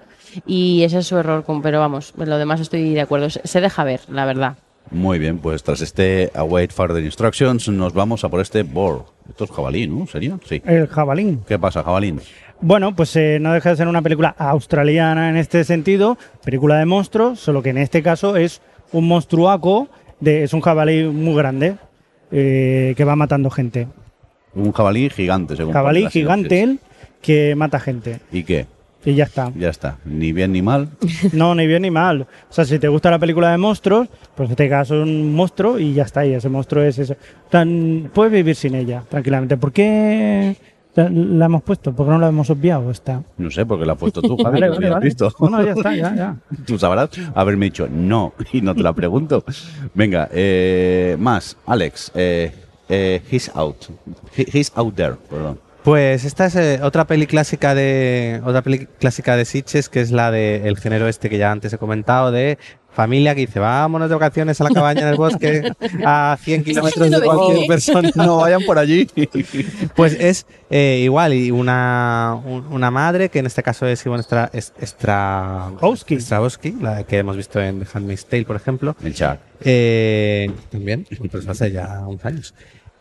Y 0.45 0.83
ese 0.83 0.99
es 0.99 1.07
su 1.07 1.17
error, 1.17 1.45
pero 1.63 1.79
vamos, 1.79 2.13
lo 2.17 2.37
demás 2.37 2.59
estoy 2.59 2.93
de 2.93 3.01
acuerdo. 3.01 3.29
Se 3.29 3.61
deja 3.61 3.83
ver, 3.85 4.01
la 4.09 4.25
verdad. 4.25 4.57
Muy 4.91 5.19
bien, 5.19 5.39
pues 5.39 5.63
tras 5.63 5.81
este 5.81 6.31
Await 6.33 6.71
Further 6.71 7.03
Instructions 7.03 7.67
nos 7.67 7.93
vamos 7.93 8.23
a 8.23 8.29
por 8.29 8.39
este 8.39 8.63
Boar. 8.63 9.01
Esto 9.29 9.43
es 9.43 9.51
jabalí, 9.51 9.87
¿no? 9.87 10.07
¿Sería? 10.07 10.37
Sí. 10.45 10.61
El 10.65 10.87
jabalín. 10.87 11.41
¿Qué 11.47 11.59
pasa, 11.59 11.83
jabalín? 11.83 12.21
Bueno, 12.61 12.95
pues 12.95 13.15
eh, 13.15 13.37
no 13.39 13.53
deja 13.53 13.69
de 13.69 13.75
ser 13.75 13.87
una 13.87 14.01
película 14.01 14.29
australiana 14.37 15.29
en 15.29 15.37
este 15.37 15.63
sentido, 15.63 16.17
película 16.43 16.79
de 16.79 16.85
monstruos, 16.85 17.39
solo 17.39 17.61
que 17.61 17.69
en 17.69 17.77
este 17.77 18.01
caso 18.01 18.35
es 18.35 18.61
un 18.91 19.07
monstruaco, 19.07 19.89
de, 20.19 20.43
es 20.43 20.53
un 20.53 20.61
jabalí 20.61 21.03
muy 21.03 21.35
grande 21.35 21.75
eh, 22.31 22.93
que 22.97 23.03
va 23.03 23.15
matando 23.15 23.49
gente. 23.49 23.87
Un 24.55 24.71
jabalí 24.71 25.09
gigante, 25.09 25.55
según 25.55 25.73
Jabalí 25.73 26.09
gigante 26.09 26.63
él 26.63 26.79
que 27.21 27.55
mata 27.55 27.79
gente. 27.79 28.19
¿Y 28.31 28.43
qué? 28.43 28.65
Y 29.07 29.15
ya 29.15 29.23
está. 29.23 29.51
Ya 29.55 29.69
está. 29.69 29.97
Ni 30.03 30.33
bien 30.33 30.51
ni 30.51 30.61
mal. 30.61 30.89
No, 31.31 31.55
ni 31.55 31.65
bien 31.65 31.83
ni 31.83 31.91
mal. 31.91 32.21
O 32.23 32.53
sea, 32.53 32.65
si 32.65 32.77
te 32.77 32.89
gusta 32.89 33.09
la 33.09 33.19
película 33.19 33.51
de 33.51 33.57
monstruos, 33.57 34.09
pues 34.35 34.47
en 34.47 34.51
este 34.51 34.67
caso 34.69 34.95
es 34.95 35.03
un 35.03 35.33
monstruo 35.33 35.79
y 35.79 35.93
ya 35.93 36.03
está. 36.03 36.25
Y 36.25 36.33
ese 36.33 36.49
monstruo 36.49 36.83
es 36.83 36.99
eso. 36.99 37.15
Tan, 37.49 38.11
puedes 38.13 38.33
vivir 38.33 38.55
sin 38.55 38.75
ella, 38.75 39.03
tranquilamente. 39.07 39.55
¿Por 39.55 39.71
qué 39.71 40.57
la 40.95 41.45
hemos 41.45 41.63
puesto? 41.63 41.93
¿Por 41.93 42.05
qué 42.05 42.11
no 42.11 42.19
la 42.19 42.27
hemos 42.27 42.49
obviado? 42.49 42.91
Está. 42.91 43.23
No 43.37 43.49
sé, 43.49 43.65
porque 43.65 43.85
la 43.85 43.93
has 43.93 43.99
puesto 43.99 44.21
tú, 44.21 44.35
Javi. 44.43 44.59
Vale, 44.59 44.77
no 44.77 44.93
vale, 44.95 45.05
visto. 45.05 45.31
Ya 45.63 45.71
está, 45.71 45.95
ya, 45.95 46.15
ya. 46.15 46.35
Tú 46.65 46.77
sabrás 46.77 47.09
haberme 47.33 47.67
dicho 47.67 47.87
no 47.89 48.33
y 48.51 48.59
no 48.61 48.75
te 48.75 48.83
la 48.83 48.91
pregunto. 48.93 49.43
Venga, 49.93 50.27
eh, 50.33 51.15
más. 51.17 51.55
Alex, 51.65 52.11
eh, 52.13 52.51
eh, 52.89 53.21
He's 53.31 53.49
Out. 53.55 53.85
He- 54.35 54.47
He's 54.59 54.71
Out 54.75 54.95
There, 54.95 55.15
perdón. 55.29 55.59
Pues 55.87 56.25
esta 56.25 56.47
es 56.47 56.55
eh, 56.57 56.79
otra 56.83 57.07
peli 57.07 57.27
clásica 57.27 57.73
de 57.73 58.41
otra 58.43 58.61
peli 58.61 58.87
clásica 58.99 59.37
de 59.37 59.45
Sitges, 59.45 59.87
que 59.87 60.01
es 60.01 60.11
la 60.11 60.31
de 60.31 60.67
el 60.67 60.75
género 60.77 61.07
este 61.07 61.29
que 61.29 61.37
ya 61.37 61.49
antes 61.49 61.71
he 61.71 61.77
comentado 61.77 62.29
de 62.29 62.57
familia 62.91 63.33
que 63.35 63.41
dice 63.45 63.59
vámonos 63.59 64.09
de 64.09 64.15
vacaciones 64.15 64.59
a 64.59 64.65
la 64.65 64.71
cabaña 64.71 65.03
en 65.03 65.07
el 65.07 65.15
bosque 65.15 65.71
a 66.05 66.37
100 66.41 66.63
kilómetros 66.65 67.09
de 67.09 67.21
cualquier 67.21 67.67
persona. 67.67 68.09
No 68.15 68.35
vayan 68.35 68.63
por 68.65 68.77
allí. 68.77 69.07
Pues 69.95 70.17
es 70.19 70.45
eh, 70.69 70.99
igual 71.05 71.33
y 71.33 71.51
una, 71.51 72.37
un- 72.43 72.65
una 72.69 72.91
madre 72.91 73.29
que 73.29 73.39
en 73.39 73.45
este 73.45 73.63
caso 73.63 73.87
es 73.87 74.05
Ivonne 74.05 74.23
Stra, 74.23 74.51
Stra-. 74.51 75.71
Strahovski, 76.19 76.71
la 76.81 77.03
que 77.05 77.19
hemos 77.19 77.37
visto 77.37 77.61
en 77.61 77.79
The 77.79 77.87
Handmaid's 77.93 78.25
Tale, 78.25 78.43
por 78.43 78.57
ejemplo. 78.57 78.93
El 79.01 79.13
chat. 79.13 79.39
Eh, 79.61 80.51
también, 80.69 81.07
pues 81.31 81.47
hace 81.47 81.71
ya 81.71 82.03
unos 82.05 82.25
años. 82.25 82.53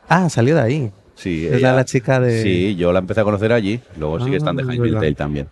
Ah, 0.08 0.28
salió 0.30 0.54
de 0.54 0.60
ahí. 0.62 0.92
Sí, 1.16 1.46
Es 1.50 1.60
la, 1.62 1.72
la 1.72 1.84
chica 1.84 2.20
de... 2.20 2.42
Sí, 2.42 2.76
yo 2.76 2.92
la 2.92 3.00
empecé 3.00 3.22
a 3.22 3.24
conocer 3.24 3.52
allí. 3.52 3.80
Luego 3.98 4.20
sí 4.20 4.26
que 4.26 4.34
Ah, 4.34 4.38
están 4.38 4.56
de 4.56 4.62
Handmaid's. 4.62 4.94
Tale 4.94 5.14
también. 5.14 5.48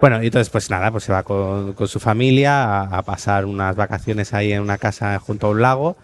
Bueno, 0.00 0.22
y 0.22 0.26
entonces 0.26 0.50
pues 0.50 0.70
nada, 0.70 0.90
pues 0.92 1.04
se 1.04 1.12
va 1.12 1.22
con, 1.22 1.72
con 1.72 1.88
su 1.88 1.98
familia 1.98 2.82
a, 2.82 2.98
a 2.98 3.02
pasar 3.02 3.46
unas 3.46 3.74
vacaciones 3.76 4.34
ahí 4.34 4.52
en 4.52 4.60
una 4.60 4.76
casa 4.78 5.18
junto 5.18 5.46
a 5.46 5.50
un 5.50 5.62
lago 5.62 5.96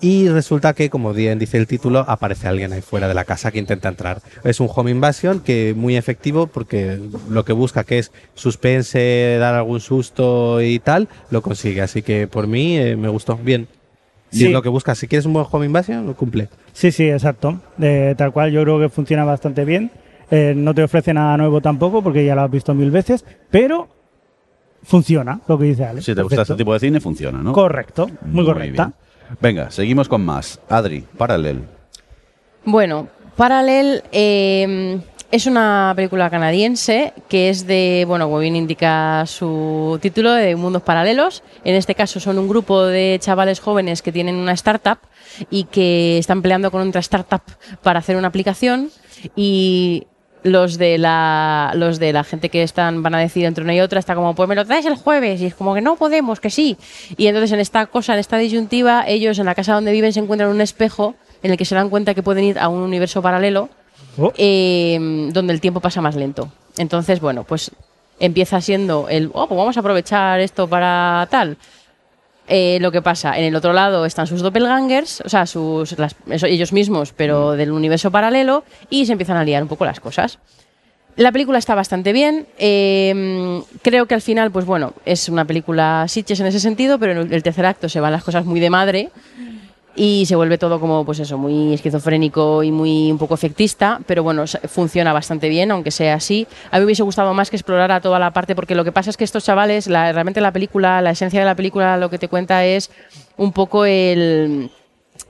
y 0.00 0.28
resulta 0.28 0.74
que, 0.74 0.90
como 0.90 1.12
bien 1.12 1.40
dice 1.40 1.56
el 1.58 1.66
título, 1.66 2.04
aparece 2.06 2.46
alguien 2.46 2.72
ahí 2.72 2.82
fuera 2.82 3.08
de 3.08 3.14
la 3.14 3.24
casa 3.24 3.50
que 3.50 3.58
intenta 3.58 3.88
entrar. 3.88 4.20
Es 4.44 4.60
un 4.60 4.68
home 4.72 4.92
invasion 4.92 5.40
que 5.40 5.74
muy 5.76 5.96
efectivo 5.96 6.46
porque 6.46 7.00
lo 7.28 7.44
que 7.44 7.52
busca 7.52 7.82
que 7.82 7.98
es 7.98 8.12
suspense, 8.34 9.38
dar 9.40 9.54
algún 9.54 9.80
susto 9.80 10.60
y 10.62 10.78
tal, 10.78 11.08
lo 11.30 11.42
consigue. 11.42 11.80
Así 11.82 12.02
que 12.02 12.28
por 12.28 12.46
mí 12.46 12.76
eh, 12.78 12.96
me 12.96 13.08
gustó 13.08 13.36
bien. 13.36 13.66
Si 14.30 14.38
Sí. 14.40 14.46
es 14.46 14.52
lo 14.52 14.62
que 14.62 14.68
buscas, 14.68 14.98
si 14.98 15.08
quieres 15.08 15.24
un 15.26 15.32
buen 15.32 15.46
home 15.50 15.66
invasion, 15.66 16.06
lo 16.06 16.14
cumple. 16.14 16.48
Sí, 16.72 16.92
sí, 16.92 17.08
exacto. 17.08 17.60
Eh, 17.80 18.14
tal 18.16 18.32
cual, 18.32 18.50
yo 18.52 18.62
creo 18.62 18.78
que 18.78 18.88
funciona 18.88 19.24
bastante 19.24 19.64
bien. 19.64 19.90
Eh, 20.30 20.52
no 20.54 20.74
te 20.74 20.82
ofrece 20.82 21.14
nada 21.14 21.36
nuevo 21.38 21.60
tampoco, 21.62 22.02
porque 22.02 22.24
ya 22.24 22.34
lo 22.34 22.42
has 22.42 22.50
visto 22.50 22.74
mil 22.74 22.90
veces, 22.90 23.24
pero 23.50 23.88
funciona, 24.82 25.40
lo 25.48 25.58
que 25.58 25.64
dice 25.64 25.84
Alex. 25.86 26.04
Si 26.04 26.14
te 26.14 26.22
gusta 26.22 26.42
este 26.42 26.54
tipo 26.54 26.72
de 26.74 26.80
cine, 26.80 27.00
funciona, 27.00 27.38
¿no? 27.42 27.52
Correcto, 27.52 28.10
muy, 28.26 28.44
correcta. 28.44 28.84
bien. 28.84 29.38
Venga, 29.40 29.70
seguimos 29.70 30.08
con 30.08 30.24
más. 30.24 30.60
Adri, 30.68 31.04
Paralel. 31.16 31.62
Bueno, 32.64 33.08
Parallel 33.36 34.02
eh, 34.12 35.00
es 35.30 35.46
una 35.46 35.92
película 35.94 36.30
canadiense 36.30 37.12
que 37.28 37.50
es 37.50 37.66
de, 37.66 38.04
bueno, 38.06 38.26
como 38.26 38.38
bien 38.38 38.56
indica 38.56 39.24
su 39.26 39.98
título, 40.00 40.32
de 40.32 40.56
mundos 40.56 40.82
paralelos. 40.82 41.42
En 41.64 41.74
este 41.74 41.94
caso 41.94 42.18
son 42.18 42.38
un 42.38 42.48
grupo 42.48 42.82
de 42.84 43.18
chavales 43.20 43.60
jóvenes 43.60 44.00
que 44.00 44.12
tienen 44.12 44.36
una 44.36 44.52
startup 44.52 44.98
y 45.50 45.64
que 45.64 46.18
están 46.18 46.40
peleando 46.40 46.70
con 46.70 46.86
otra 46.88 47.00
startup 47.00 47.42
para 47.82 47.98
hacer 47.98 48.16
una 48.16 48.28
aplicación 48.28 48.90
y 49.36 50.06
los 50.44 50.78
de 50.78 50.98
la 50.98 51.72
los 51.74 51.98
de 51.98 52.12
la 52.12 52.22
gente 52.22 52.48
que 52.48 52.62
están 52.62 53.02
van 53.02 53.14
a 53.16 53.18
decidir 53.18 53.48
entre 53.48 53.64
una 53.64 53.74
y 53.74 53.80
otra 53.80 53.98
está 53.98 54.14
como 54.14 54.36
pues 54.36 54.48
me 54.48 54.54
lo 54.54 54.64
traes 54.64 54.86
el 54.86 54.94
jueves 54.94 55.40
y 55.40 55.46
es 55.46 55.54
como 55.54 55.74
que 55.74 55.80
no 55.80 55.96
podemos 55.96 56.38
que 56.38 56.48
sí 56.48 56.76
y 57.16 57.26
entonces 57.26 57.50
en 57.50 57.58
esta 57.58 57.86
cosa 57.86 58.14
en 58.14 58.20
esta 58.20 58.38
disyuntiva 58.38 59.04
ellos 59.06 59.40
en 59.40 59.46
la 59.46 59.56
casa 59.56 59.74
donde 59.74 59.90
viven 59.90 60.12
se 60.12 60.20
encuentran 60.20 60.50
un 60.50 60.60
espejo 60.60 61.16
en 61.42 61.50
el 61.50 61.56
que 61.56 61.64
se 61.64 61.74
dan 61.74 61.90
cuenta 61.90 62.14
que 62.14 62.22
pueden 62.22 62.44
ir 62.44 62.58
a 62.60 62.68
un 62.68 62.80
universo 62.82 63.20
paralelo 63.20 63.68
Oh, 64.18 64.32
eh, 64.36 64.98
donde 65.32 65.52
el 65.52 65.60
tiempo 65.60 65.80
pasa 65.80 66.00
más 66.00 66.16
lento. 66.16 66.50
Entonces, 66.76 67.20
bueno, 67.20 67.44
pues 67.44 67.70
empieza 68.20 68.60
siendo 68.60 69.08
el, 69.08 69.30
oh, 69.32 69.46
pues 69.46 69.56
vamos 69.58 69.76
a 69.76 69.80
aprovechar 69.80 70.40
esto 70.40 70.66
para 70.68 71.26
tal. 71.30 71.56
Eh, 72.50 72.78
lo 72.80 72.90
que 72.90 73.02
pasa, 73.02 73.38
en 73.38 73.44
el 73.44 73.54
otro 73.54 73.72
lado 73.74 74.06
están 74.06 74.26
sus 74.26 74.40
doppelgangers, 74.40 75.20
o 75.20 75.28
sea, 75.28 75.44
sus, 75.46 75.98
las- 75.98 76.16
ellos 76.28 76.72
mismos, 76.72 77.12
pero 77.14 77.52
del 77.52 77.70
universo 77.72 78.10
paralelo, 78.10 78.64
y 78.88 79.04
se 79.06 79.12
empiezan 79.12 79.36
a 79.36 79.44
liar 79.44 79.62
un 79.62 79.68
poco 79.68 79.84
las 79.84 80.00
cosas. 80.00 80.38
La 81.16 81.30
película 81.32 81.58
está 81.58 81.74
bastante 81.74 82.12
bien. 82.12 82.46
eh, 82.58 83.60
creo 83.82 84.06
que 84.06 84.14
al 84.14 84.22
final, 84.22 84.50
pues 84.50 84.64
bueno, 84.64 84.94
es 85.04 85.28
una 85.28 85.44
película 85.44 86.06
sitches 86.08 86.40
en 86.40 86.46
ese 86.46 86.60
sentido, 86.60 86.98
pero 86.98 87.20
en 87.20 87.32
el 87.32 87.42
tercer 87.42 87.66
acto 87.66 87.88
se 87.88 88.00
van 88.00 88.12
las 88.12 88.24
cosas 88.24 88.44
muy 88.46 88.60
de 88.60 88.70
madre. 88.70 89.10
Y 89.94 90.26
se 90.26 90.36
vuelve 90.36 90.58
todo 90.58 90.78
como, 90.78 91.04
pues 91.04 91.18
eso, 91.18 91.38
muy 91.38 91.74
esquizofrénico 91.74 92.62
y 92.62 92.70
muy 92.70 93.10
un 93.10 93.18
poco 93.18 93.34
efectista, 93.34 94.00
pero 94.06 94.22
bueno, 94.22 94.44
funciona 94.68 95.12
bastante 95.12 95.48
bien, 95.48 95.70
aunque 95.70 95.90
sea 95.90 96.14
así. 96.14 96.46
A 96.70 96.76
mí 96.76 96.80
me 96.80 96.84
hubiese 96.86 97.02
gustado 97.02 97.34
más 97.34 97.50
que 97.50 97.56
explorara 97.56 98.00
toda 98.00 98.18
la 98.18 98.32
parte, 98.32 98.54
porque 98.54 98.74
lo 98.74 98.84
que 98.84 98.92
pasa 98.92 99.10
es 99.10 99.16
que 99.16 99.24
estos 99.24 99.44
chavales, 99.44 99.88
la, 99.88 100.12
realmente 100.12 100.40
la 100.40 100.52
película, 100.52 101.02
la 101.02 101.10
esencia 101.10 101.40
de 101.40 101.46
la 101.46 101.54
película, 101.54 101.96
lo 101.96 102.10
que 102.10 102.18
te 102.18 102.28
cuenta 102.28 102.64
es 102.64 102.90
un 103.36 103.52
poco 103.52 103.84
el 103.84 104.70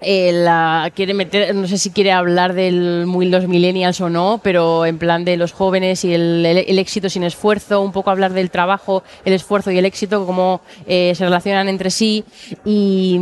eh, 0.00 0.30
la- 0.32 0.92
quiere 0.94 1.12
meter, 1.14 1.54
no 1.54 1.66
sé 1.66 1.76
si 1.78 1.90
quiere 1.90 2.12
hablar 2.12 2.54
del 2.54 3.04
muy 3.06 3.26
los 3.28 3.48
millennials 3.48 4.00
o 4.00 4.08
no, 4.08 4.40
pero 4.42 4.86
en 4.86 4.98
plan 4.98 5.24
de 5.24 5.36
los 5.36 5.52
jóvenes 5.52 6.04
y 6.04 6.14
el, 6.14 6.46
el- 6.46 6.58
el 6.68 6.78
éxito 6.78 7.08
sin 7.10 7.24
esfuerzo, 7.24 7.80
un 7.80 7.90
poco 7.92 8.10
hablar 8.10 8.32
del 8.32 8.50
trabajo, 8.50 9.02
el 9.24 9.32
esfuerzo 9.32 9.70
y 9.72 9.78
el 9.78 9.84
éxito, 9.84 10.24
cómo 10.24 10.60
eh, 10.86 11.12
se 11.16 11.24
relacionan 11.24 11.68
entre 11.68 11.90
sí 11.90 12.24
y, 12.64 13.20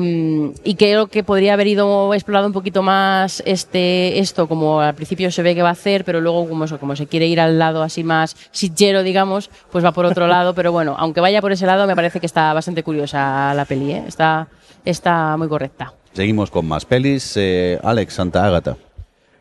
y 0.64 0.74
creo 0.74 1.06
que 1.06 1.24
podría 1.24 1.54
haber 1.54 1.66
ido 1.68 2.12
explorado 2.14 2.46
un 2.46 2.52
poquito 2.52 2.82
más 2.82 3.42
este 3.46 4.18
esto, 4.18 4.46
como 4.48 4.80
al 4.80 4.94
principio 4.94 5.30
se 5.30 5.42
ve 5.42 5.54
que 5.54 5.62
va 5.62 5.70
a 5.70 5.72
hacer, 5.72 6.04
pero 6.04 6.20
luego 6.20 6.48
como, 6.48 6.64
eso, 6.64 6.78
como 6.78 6.94
se 6.96 7.06
quiere 7.06 7.26
ir 7.26 7.40
al 7.40 7.58
lado 7.58 7.82
así 7.82 8.04
más 8.04 8.36
sitchero, 8.50 9.02
digamos, 9.02 9.50
pues 9.70 9.84
va 9.84 9.92
por 9.92 10.04
otro 10.04 10.26
lado, 10.28 10.54
pero 10.54 10.72
bueno, 10.72 10.94
aunque 10.98 11.20
vaya 11.20 11.40
por 11.40 11.52
ese 11.52 11.66
lado, 11.66 11.86
me 11.86 11.96
parece 11.96 12.20
que 12.20 12.26
está 12.26 12.52
bastante 12.52 12.82
curiosa 12.82 13.54
la 13.54 13.64
peli, 13.64 13.92
¿eh? 13.92 14.04
está, 14.06 14.48
está 14.84 15.36
muy 15.36 15.48
correcta. 15.48 15.94
Seguimos 16.16 16.50
con 16.50 16.66
más 16.66 16.86
pelis. 16.86 17.34
Eh, 17.36 17.78
Alex, 17.84 18.14
Santa 18.14 18.46
Ágata. 18.46 18.78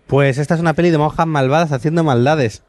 Pues 0.08 0.38
esta 0.38 0.56
es 0.56 0.60
una 0.60 0.74
peli 0.74 0.90
de 0.90 0.98
monjas 0.98 1.26
malvadas 1.26 1.72
haciendo 1.72 2.04
maldades. 2.04 2.64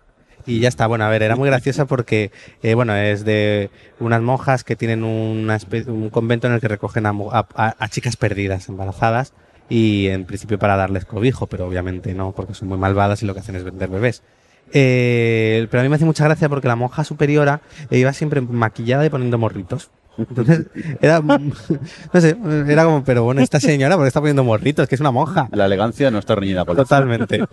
Y 0.46 0.60
ya 0.60 0.68
está, 0.68 0.86
bueno, 0.86 1.04
a 1.04 1.08
ver, 1.08 1.24
era 1.24 1.34
muy 1.34 1.48
graciosa 1.48 1.86
porque, 1.86 2.30
eh, 2.62 2.74
bueno, 2.74 2.94
es 2.94 3.24
de 3.24 3.68
unas 3.98 4.22
monjas 4.22 4.62
que 4.62 4.76
tienen 4.76 5.02
un 5.02 6.08
convento 6.12 6.46
en 6.46 6.52
el 6.52 6.60
que 6.60 6.68
recogen 6.68 7.04
a, 7.04 7.88
chicas 7.90 8.16
perdidas, 8.16 8.68
embarazadas, 8.68 9.32
y 9.68 10.06
en 10.06 10.24
principio 10.24 10.56
para 10.56 10.76
darles 10.76 11.04
cobijo, 11.04 11.48
pero 11.48 11.66
obviamente 11.66 12.14
no, 12.14 12.30
porque 12.30 12.54
son 12.54 12.68
muy 12.68 12.78
malvadas 12.78 13.24
y 13.24 13.26
lo 13.26 13.34
que 13.34 13.40
hacen 13.40 13.56
es 13.56 13.64
vender 13.64 13.88
bebés. 13.88 14.22
Eh, 14.72 15.66
pero 15.68 15.80
a 15.80 15.82
mí 15.82 15.88
me 15.88 15.96
hace 15.96 16.04
mucha 16.04 16.22
gracia 16.22 16.48
porque 16.48 16.68
la 16.68 16.76
monja 16.76 17.02
superiora 17.02 17.60
iba 17.90 18.12
siempre 18.12 18.40
maquillada 18.40 19.04
y 19.04 19.10
poniendo 19.10 19.36
morritos. 19.36 19.90
Entonces, 20.18 20.66
era, 21.00 21.20
no 21.20 22.20
sé, 22.20 22.36
era 22.68 22.84
como, 22.84 23.04
pero 23.04 23.24
bueno, 23.24 23.40
esta 23.40 23.60
señora, 23.60 23.96
¿por 23.96 24.04
qué 24.04 24.08
está 24.08 24.20
poniendo 24.20 24.44
morritos? 24.44 24.88
Que 24.88 24.94
es 24.94 25.00
una 25.00 25.10
monja. 25.10 25.48
La 25.52 25.66
elegancia 25.66 26.10
no 26.10 26.18
está 26.18 26.34
reñida 26.34 26.64
con 26.64 26.76
Totalmente. 26.76 27.44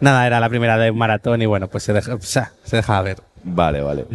Nada, 0.00 0.26
era 0.26 0.40
la 0.40 0.48
primera 0.48 0.78
de 0.78 0.90
un 0.90 0.98
maratón 0.98 1.42
y 1.42 1.46
bueno, 1.46 1.68
pues 1.68 1.84
se 1.84 1.92
deja, 1.92 2.14
o 2.14 2.20
sea, 2.20 2.52
se 2.64 2.76
dejaba 2.76 3.02
ver. 3.02 3.18
Vale, 3.44 3.80
vale. 3.80 4.06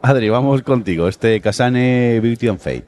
Adri, 0.00 0.28
vamos 0.30 0.62
contigo. 0.62 1.08
Este 1.08 1.40
Kasane 1.40 2.20
Beauty 2.20 2.48
and 2.48 2.58
Fate. 2.58 2.86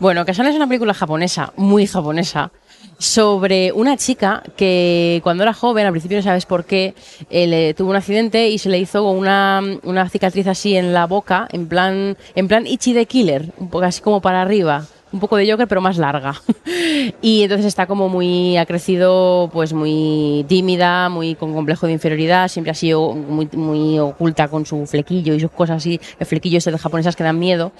Bueno, 0.00 0.24
Kasane 0.26 0.50
es 0.50 0.56
una 0.56 0.66
película 0.66 0.92
japonesa, 0.92 1.52
muy 1.56 1.86
japonesa, 1.86 2.50
sobre 2.98 3.72
una 3.72 3.96
chica 3.96 4.42
que 4.56 5.20
cuando 5.22 5.42
era 5.42 5.52
joven, 5.52 5.86
al 5.86 5.92
principio 5.92 6.18
no 6.18 6.22
sabes 6.22 6.46
por 6.46 6.64
qué, 6.64 6.94
eh, 7.30 7.46
le 7.46 7.74
tuvo 7.74 7.90
un 7.90 7.96
accidente 7.96 8.48
y 8.48 8.58
se 8.58 8.68
le 8.68 8.78
hizo 8.78 9.10
una, 9.10 9.62
una 9.82 10.08
cicatriz 10.08 10.46
así 10.46 10.76
en 10.76 10.92
la 10.92 11.06
boca, 11.06 11.48
en 11.52 11.68
plan, 11.68 12.16
en 12.34 12.48
plan 12.48 12.66
Ichi 12.66 12.94
the 12.94 13.06
Killer, 13.06 13.52
un 13.58 13.68
poco 13.68 13.84
así 13.84 14.00
como 14.00 14.20
para 14.20 14.42
arriba. 14.42 14.86
Un 15.12 15.20
poco 15.20 15.36
de 15.36 15.50
Joker, 15.50 15.68
pero 15.68 15.80
más 15.80 15.98
larga. 15.98 16.34
y 17.22 17.42
entonces 17.42 17.66
está 17.66 17.86
como 17.86 18.08
muy, 18.08 18.56
ha 18.56 18.66
crecido 18.66 19.48
pues 19.52 19.72
muy 19.72 20.44
tímida, 20.48 21.08
muy 21.08 21.36
con 21.36 21.54
complejo 21.54 21.86
de 21.86 21.92
inferioridad, 21.92 22.48
siempre 22.48 22.72
ha 22.72 22.74
sido 22.74 23.12
muy, 23.12 23.48
muy 23.52 24.00
oculta 24.00 24.48
con 24.48 24.66
su 24.66 24.84
flequillo 24.84 25.32
y 25.34 25.40
sus 25.40 25.52
cosas 25.52 25.76
así, 25.76 26.00
el 26.18 26.26
flequillo 26.26 26.58
ese 26.58 26.72
de 26.72 26.78
japonesas 26.78 27.14
que 27.14 27.22
dan 27.22 27.38
miedo. 27.38 27.70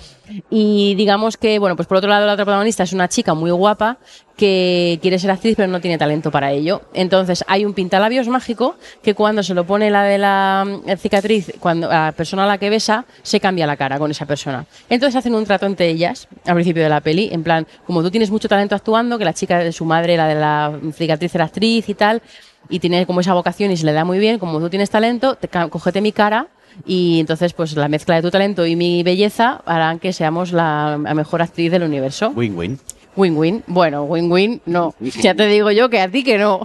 Y 0.51 0.95
digamos 0.95 1.37
que, 1.37 1.59
bueno, 1.59 1.75
pues 1.75 1.89
por 1.89 1.99
otro 1.99 2.09
lado 2.09 2.27
la 2.27 2.35
otra 2.35 2.45
protagonista 2.45 2.85
es 2.85 2.93
una 2.93 3.09
chica 3.09 3.35
muy 3.35 3.51
guapa 3.51 3.99
que 4.37 4.99
quiere 5.01 5.19
ser 5.19 5.31
actriz 5.31 5.55
pero 5.57 5.69
no 5.69 5.81
tiene 5.81 5.99
talento 5.99 6.31
para 6.31 6.53
ello. 6.53 6.83
Entonces 6.93 7.45
hay 7.49 7.65
un 7.65 7.73
pintalabios 7.73 8.29
mágico 8.29 8.77
que 9.03 9.15
cuando 9.15 9.43
se 9.43 9.55
lo 9.55 9.67
pone 9.67 9.91
la 9.91 10.05
de 10.05 10.19
la 10.19 10.65
mm, 10.67 10.97
cicatriz, 10.99 11.53
cuando 11.59 11.91
a 11.91 12.07
la 12.07 12.13
persona 12.13 12.45
a 12.45 12.47
la 12.47 12.59
que 12.59 12.71
besa, 12.71 13.07
se 13.23 13.41
cambia 13.41 13.67
la 13.67 13.77
cara 13.77 13.99
con 13.99 14.11
esa 14.11 14.27
persona. 14.27 14.67
Entonces 14.91 15.17
hacen 15.17 15.35
un 15.35 15.45
trato 15.45 15.67
entre 15.67 15.89
ellas 15.89 16.29
al 16.45 16.55
principio 16.55 16.83
de 16.83 16.89
la 16.89 17.01
peli, 17.01 17.31
en 17.33 17.43
plan, 17.43 17.67
como 17.87 18.03
tú 18.03 18.11
tienes 18.11 18.31
mucho 18.31 18.49
talento 18.49 18.75
actuando, 18.75 19.19
que 19.19 19.25
la 19.25 19.33
chica 19.33 19.59
de 19.59 19.73
su 19.73 19.85
madre, 19.85 20.17
la 20.17 20.29
de 20.29 20.35
la 20.35 20.79
cicatriz 20.93 21.35
era 21.35 21.45
actriz 21.47 21.89
y 21.89 21.95
tal, 21.95 22.23
y 22.69 22.79
tiene 22.79 23.07
como 23.07 23.21
esa 23.21 23.35
vocación 23.35 23.71
y 23.71 23.77
se 23.77 23.87
le 23.87 23.93
da 23.93 24.05
muy 24.05 24.19
bien, 24.19 24.39
como 24.39 24.61
tú 24.61 24.69
tienes 24.69 24.91
talento, 24.91 25.37
te, 25.37 25.49
cógete 25.49 26.01
mi 26.01 26.13
cara 26.13 26.49
y 26.85 27.21
entonces 27.21 27.55
pues 27.55 27.75
la 27.75 27.89
mezcla 27.89 28.17
de 28.17 28.23
tu 28.23 28.31
talento 28.31 28.67
y 28.67 28.77
mi 28.77 29.03
belleza 29.03 29.63
harán 29.65 29.99
que 29.99 30.13
seamos 30.13 30.53
la, 30.53 30.99
la 31.03 31.15
mejor 31.15 31.41
actriz 31.41 31.71
del 31.71 31.85
universo. 31.85 32.33
Win-win. 32.35 32.79
Win-win. 33.17 33.65
Bueno, 33.67 34.05
win-win, 34.05 34.61
no. 34.67 34.95
Ya 35.01 35.35
te 35.35 35.47
digo 35.47 35.71
yo 35.71 35.89
que 35.89 36.01
a 36.01 36.09
ti 36.09 36.23
que 36.23 36.39
no. 36.39 36.61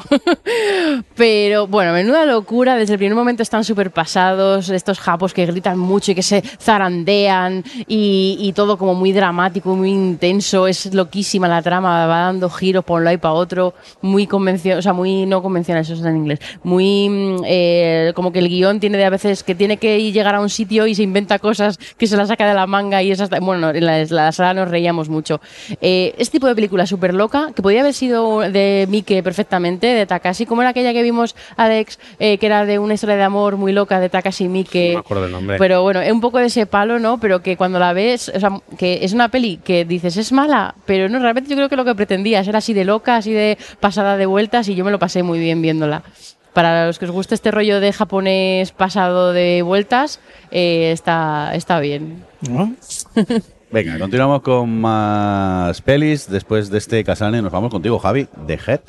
Pero 1.16 1.68
bueno, 1.68 1.94
menuda 1.94 2.26
locura. 2.26 2.76
Desde 2.76 2.94
el 2.94 3.00
primer 3.00 3.16
momento 3.16 3.42
están 3.42 3.64
súper 3.64 3.92
pasados. 3.92 4.70
Estos 4.70 5.00
japos 5.00 5.34
que 5.34 5.46
gritan 5.46 5.80
mucho 5.80 6.12
y 6.12 6.16
que 6.16 6.24
se 6.24 6.42
zarandean. 6.42 7.64
Y, 7.88 8.38
y 8.40 8.54
todo 8.54 8.78
como 8.78 8.94
muy 8.94 9.14
dramático, 9.14 9.76
muy 9.76 9.92
intenso. 9.92 10.68
Es 10.68 10.94
loquísima 10.94 11.48
la 11.48 11.62
trama. 11.62 12.06
Va 12.06 12.20
dando 12.22 12.50
giros 12.50 12.84
por 12.84 13.00
un 13.00 13.06
lado 13.06 13.16
y 13.16 13.20
para 13.20 13.34
otro. 13.34 13.74
Muy 14.02 14.28
convencional, 14.28 14.80
o 14.80 14.82
sea, 14.82 14.94
muy 14.94 15.26
no 15.26 15.42
convencional, 15.42 15.84
eso 15.84 15.94
es 15.94 16.02
en 16.02 16.18
inglés. 16.18 16.40
Muy 16.64 17.08
mm, 17.10 17.44
eh, 17.46 18.12
como 18.16 18.32
que 18.32 18.40
el 18.40 18.50
guion 18.50 18.80
tiene 18.80 18.98
de 18.98 19.06
a 19.06 19.10
veces 19.10 19.44
que 19.44 19.56
tiene 19.56 19.78
que 19.78 20.12
llegar 20.12 20.36
a 20.36 20.42
un 20.42 20.50
sitio 20.50 20.86
y 20.88 20.96
se 20.96 21.04
inventa 21.04 21.40
cosas 21.40 21.78
que 21.98 22.08
se 22.08 22.18
las 22.18 22.28
saca 22.28 22.46
de 22.48 22.54
la 22.54 22.68
manga 22.68 23.02
y 23.02 23.12
esas. 23.12 23.30
Bueno, 23.30 23.70
en 23.70 23.86
la, 23.86 24.02
en 24.02 24.16
la 24.16 24.32
sala 24.34 24.54
nos 24.54 24.70
reíamos 24.70 25.08
mucho. 25.08 25.40
Eh, 25.80 26.14
este 26.18 26.41
tipo 26.42 26.48
de 26.48 26.56
película 26.56 26.88
súper 26.88 27.14
loca, 27.14 27.52
que 27.56 27.62
podía 27.62 27.82
haber 27.82 27.94
sido 27.94 28.40
de 28.40 28.88
Mike 28.90 29.22
perfectamente, 29.22 29.86
de 29.86 30.08
Takashi, 30.08 30.48
como 30.48 30.64
era 30.64 30.72
aquella 30.72 30.92
que 30.92 31.04
vimos, 31.04 31.36
Alex, 31.56 32.00
eh, 32.18 32.40
que 32.40 32.48
era 32.48 32.66
de 32.66 32.80
una 32.80 32.96
historia 32.96 33.16
de 33.16 33.22
amor 33.22 33.58
muy 33.58 33.72
loca 33.74 34.00
de 34.00 34.10
Takashi 34.10 34.48
Miike. 34.48 34.88
No 34.88 34.94
me 34.94 35.00
acuerdo 35.02 35.26
el 35.26 35.32
nombre. 35.32 35.58
Pero 35.60 35.84
bueno, 35.84 36.02
es 36.02 36.12
un 36.12 36.20
poco 36.20 36.40
de 36.40 36.48
ese 36.48 36.66
palo, 36.66 36.98
¿no? 36.98 37.20
Pero 37.20 37.44
que 37.44 37.58
cuando 37.58 37.78
la 37.78 37.94
ves, 37.94 38.32
o 38.34 38.40
sea, 38.40 38.60
que 38.76 39.06
es 39.06 39.14
una 39.14 39.30
peli 39.30 39.58
que 39.58 39.86
dices 39.86 40.18
es 40.18 40.32
mala, 40.32 40.74
pero 40.88 41.10
no, 41.10 41.20
realmente 41.20 41.52
yo 41.52 41.56
creo 41.58 41.70
que 41.70 41.76
lo 41.76 41.86
que 41.86 41.94
pretendía 41.94 42.40
es 42.40 42.48
ser 42.48 42.56
así 42.56 42.74
de 42.74 42.86
loca, 42.86 43.18
así 43.18 43.32
de 43.32 43.60
pasada 43.80 44.18
de 44.18 44.26
vueltas 44.26 44.68
y 44.68 44.74
yo 44.74 44.84
me 44.84 44.90
lo 44.90 44.98
pasé 44.98 45.22
muy 45.22 45.38
bien 45.38 45.62
viéndola. 45.62 46.02
Para 46.54 46.88
los 46.88 46.98
que 46.98 47.06
os 47.06 47.12
guste 47.12 47.36
este 47.36 47.52
rollo 47.52 47.80
de 47.80 47.94
japonés 47.94 48.72
pasado 48.72 49.32
de 49.32 49.62
vueltas, 49.62 50.20
eh, 50.50 50.92
está, 50.92 51.52
está 51.54 51.80
bien. 51.80 52.26
¿no? 52.50 52.74
Venga, 53.72 53.98
continuamos 54.00 54.42
con 54.42 54.82
más 54.82 55.82
pelis. 55.82 56.30
Después 56.30 56.70
de 56.70 56.78
este 56.78 57.04
Kasane 57.04 57.42
nos 57.42 57.52
vamos 57.52 57.72
contigo, 57.72 58.00
Javi, 58.00 58.28
de 58.46 58.56
Head. 58.68 58.82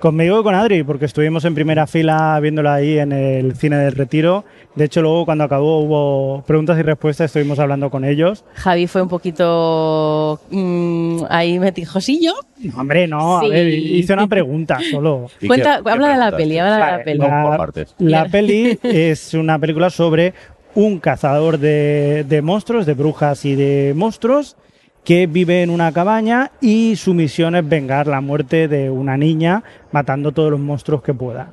Conmigo 0.00 0.40
y 0.40 0.42
con 0.42 0.54
Adri, 0.54 0.82
porque 0.82 1.04
estuvimos 1.06 1.44
en 1.46 1.54
primera 1.54 1.86
fila 1.86 2.38
viéndola 2.40 2.74
ahí 2.74 2.98
en 2.98 3.12
el 3.12 3.54
cine 3.56 3.76
del 3.78 3.92
retiro. 3.92 4.44
De 4.74 4.84
hecho, 4.84 5.00
luego 5.00 5.24
cuando 5.24 5.44
acabó 5.44 5.80
hubo 5.80 6.42
preguntas 6.42 6.78
y 6.78 6.82
respuestas, 6.82 7.26
estuvimos 7.26 7.58
hablando 7.60 7.88
con 7.90 8.04
ellos. 8.04 8.44
Javi 8.54 8.86
fue 8.88 9.00
un 9.02 9.08
poquito 9.08 10.40
mm, 10.50 11.22
ahí 11.30 11.58
metijosillo. 11.58 12.34
No, 12.58 12.80
hombre, 12.80 13.06
no, 13.06 13.40
Sí. 13.40 13.46
a 13.46 13.48
ver, 13.50 13.68
hice 13.68 14.12
una 14.12 14.26
pregunta 14.26 14.78
solo. 14.90 15.28
¿Y 15.40 15.46
Cuenta- 15.46 15.78
qué- 15.78 15.84
qué 15.84 15.90
habla 15.90 16.08
de 16.08 16.16
la 16.18 16.36
peli, 16.36 16.58
habla 16.58 16.74
de 16.74 16.80
la 16.90 17.04
peli. 17.04 17.84
La 17.98 18.24
peli 18.26 18.78
es 18.82 19.32
una 19.32 19.58
película 19.58 19.88
sobre 19.90 20.34
un 20.74 20.98
cazador 20.98 21.58
de, 21.58 22.40
monstruos, 22.42 22.86
de 22.86 22.94
brujas 22.94 23.44
y 23.44 23.54
de 23.54 23.92
monstruos, 23.94 24.56
que 25.04 25.26
vive 25.26 25.62
en 25.62 25.70
una 25.70 25.92
cabaña 25.92 26.50
y 26.60 26.96
su 26.96 27.12
misión 27.12 27.54
es 27.54 27.68
vengar 27.68 28.06
la 28.06 28.20
muerte 28.20 28.68
de 28.68 28.90
una 28.90 29.16
niña 29.16 29.62
matando 29.92 30.32
todos 30.32 30.50
los 30.50 30.60
monstruos 30.60 31.02
que 31.02 31.12
pueda. 31.12 31.52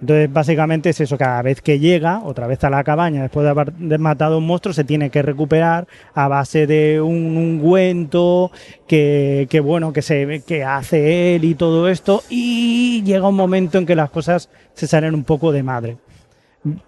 Entonces, 0.00 0.32
básicamente 0.32 0.90
es 0.90 1.00
eso, 1.00 1.16
cada 1.16 1.42
vez 1.42 1.62
que 1.62 1.78
llega 1.78 2.22
otra 2.24 2.48
vez 2.48 2.62
a 2.64 2.70
la 2.70 2.82
cabaña, 2.82 3.22
después 3.22 3.44
de 3.44 3.50
haber 3.50 3.98
matado 4.00 4.34
a 4.34 4.38
un 4.38 4.46
monstruo, 4.46 4.72
se 4.74 4.82
tiene 4.82 5.10
que 5.10 5.22
recuperar 5.22 5.86
a 6.12 6.26
base 6.26 6.66
de 6.66 7.00
un 7.00 7.36
ungüento 7.36 8.50
que, 8.88 9.46
que, 9.48 9.60
bueno, 9.60 9.92
que, 9.92 10.02
se, 10.02 10.42
que 10.44 10.64
hace 10.64 11.36
él 11.36 11.44
y 11.44 11.54
todo 11.54 11.88
esto, 11.88 12.22
y 12.28 13.02
llega 13.04 13.28
un 13.28 13.36
momento 13.36 13.78
en 13.78 13.86
que 13.86 13.94
las 13.94 14.10
cosas 14.10 14.48
se 14.74 14.88
salen 14.88 15.14
un 15.14 15.22
poco 15.22 15.52
de 15.52 15.62
madre. 15.62 15.96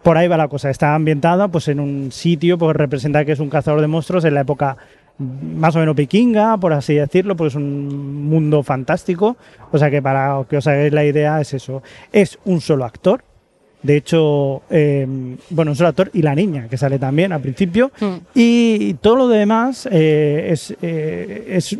Por 0.03 0.17
ahí 0.17 0.29
va 0.29 0.37
la 0.37 0.49
cosa, 0.49 0.71
está 0.71 0.95
ambientada 0.95 1.49
pues 1.49 1.67
en 1.69 1.81
un 1.81 2.13
sitio, 2.13 2.57
pues 2.59 2.77
representa 2.77 3.25
que 3.25 3.33
es 3.33 3.41
un 3.41 3.51
cazador 3.51 3.81
de 3.81 3.89
monstruos 3.89 4.25
en 4.25 4.35
la 4.35 4.43
época 4.43 4.77
más 5.19 5.75
o 5.77 5.79
menos 5.81 5.95
vikinga, 5.97 6.57
por 6.59 6.73
así 6.73 6.95
decirlo, 6.95 7.37
porque 7.37 7.49
es 7.49 7.55
un 7.55 8.29
mundo 8.29 8.63
fantástico. 8.63 9.37
O 9.73 9.79
sea 9.79 9.91
que 9.91 10.01
para 10.03 10.43
que 10.49 10.57
os 10.59 10.67
hagáis 10.67 10.93
la 10.93 11.05
idea 11.05 11.41
es 11.41 11.55
eso. 11.55 11.83
Es 12.13 12.39
un 12.45 12.61
solo 12.61 12.85
actor. 12.85 13.25
De 13.83 13.97
hecho, 13.97 14.63
eh, 14.71 15.07
bueno, 15.51 15.73
un 15.73 15.77
solo 15.77 15.89
actor 15.91 16.11
y 16.15 16.23
la 16.23 16.35
niña, 16.35 16.69
que 16.69 16.77
sale 16.79 16.99
también 16.99 17.33
al 17.33 17.41
principio. 17.41 17.91
Mm. 18.01 18.15
Y 18.35 18.95
todo 18.95 19.17
lo 19.17 19.29
demás 19.29 19.89
eh, 19.91 20.49
es, 20.51 20.75
eh, 20.83 21.45
es 21.49 21.77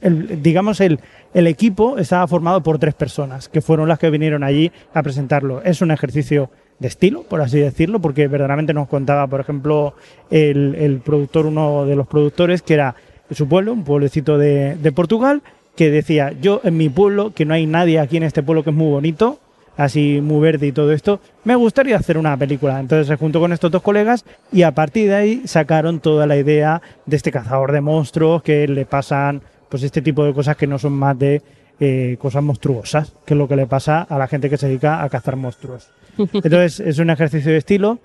el- 0.00 0.42
digamos, 0.42 0.80
el, 0.80 0.98
el 1.34 1.46
equipo 1.46 1.98
estaba 1.98 2.26
formado 2.26 2.62
por 2.62 2.78
tres 2.78 2.94
personas, 2.94 3.48
que 3.48 3.60
fueron 3.60 3.88
las 3.88 3.98
que 3.98 4.10
vinieron 4.10 4.42
allí 4.44 4.72
a 4.94 5.02
presentarlo. 5.02 5.62
Es 5.62 5.82
un 5.82 5.90
ejercicio 5.90 6.50
de 6.82 6.88
estilo, 6.88 7.22
por 7.22 7.40
así 7.40 7.58
decirlo, 7.58 8.00
porque 8.00 8.28
verdaderamente 8.28 8.74
nos 8.74 8.88
contaba, 8.88 9.26
por 9.26 9.40
ejemplo, 9.40 9.94
el, 10.30 11.00
productor, 11.04 11.46
uno 11.46 11.86
de 11.86 11.96
los 11.96 12.06
productores, 12.06 12.60
que 12.60 12.74
era 12.74 12.94
su 13.30 13.48
pueblo, 13.48 13.72
un 13.72 13.84
pueblecito 13.84 14.36
de, 14.36 14.76
de 14.76 14.92
Portugal, 14.92 15.42
que 15.74 15.90
decía, 15.90 16.32
yo 16.38 16.60
en 16.64 16.76
mi 16.76 16.90
pueblo, 16.90 17.32
que 17.32 17.46
no 17.46 17.54
hay 17.54 17.66
nadie 17.66 17.98
aquí 17.98 18.18
en 18.18 18.24
este 18.24 18.42
pueblo 18.42 18.62
que 18.62 18.70
es 18.70 18.76
muy 18.76 18.90
bonito, 18.90 19.38
así 19.76 20.20
muy 20.22 20.40
verde 20.40 20.66
y 20.66 20.72
todo 20.72 20.92
esto, 20.92 21.20
me 21.44 21.54
gustaría 21.56 21.96
hacer 21.96 22.18
una 22.18 22.36
película. 22.36 22.78
Entonces 22.78 23.06
se 23.06 23.16
juntó 23.16 23.40
con 23.40 23.52
estos 23.52 23.70
dos 23.70 23.82
colegas 23.82 24.24
y 24.52 24.62
a 24.62 24.72
partir 24.72 25.08
de 25.08 25.14
ahí 25.14 25.42
sacaron 25.46 26.00
toda 26.00 26.26
la 26.26 26.36
idea 26.36 26.82
de 27.06 27.16
este 27.16 27.32
cazador 27.32 27.72
de 27.72 27.80
monstruos 27.80 28.42
que 28.42 28.68
le 28.68 28.84
pasan 28.84 29.42
pues 29.68 29.82
este 29.82 30.02
tipo 30.02 30.24
de 30.24 30.34
cosas 30.34 30.56
que 30.56 30.66
no 30.66 30.78
son 30.78 30.92
más 30.92 31.18
de 31.18 31.42
eh, 31.80 32.16
cosas 32.20 32.42
monstruosas, 32.42 33.12
que 33.24 33.34
es 33.34 33.38
lo 33.38 33.48
que 33.48 33.56
le 33.56 33.66
pasa 33.66 34.02
a 34.02 34.18
la 34.18 34.28
gente 34.28 34.50
que 34.50 34.58
se 34.58 34.68
dedica 34.68 35.02
a 35.02 35.08
cazar 35.08 35.36
monstruos. 35.36 35.88
Entonces 36.18 36.80
es 36.80 36.98
un 36.98 37.10
ejercicio 37.10 37.50
de 37.52 37.58
estilo. 37.58 37.98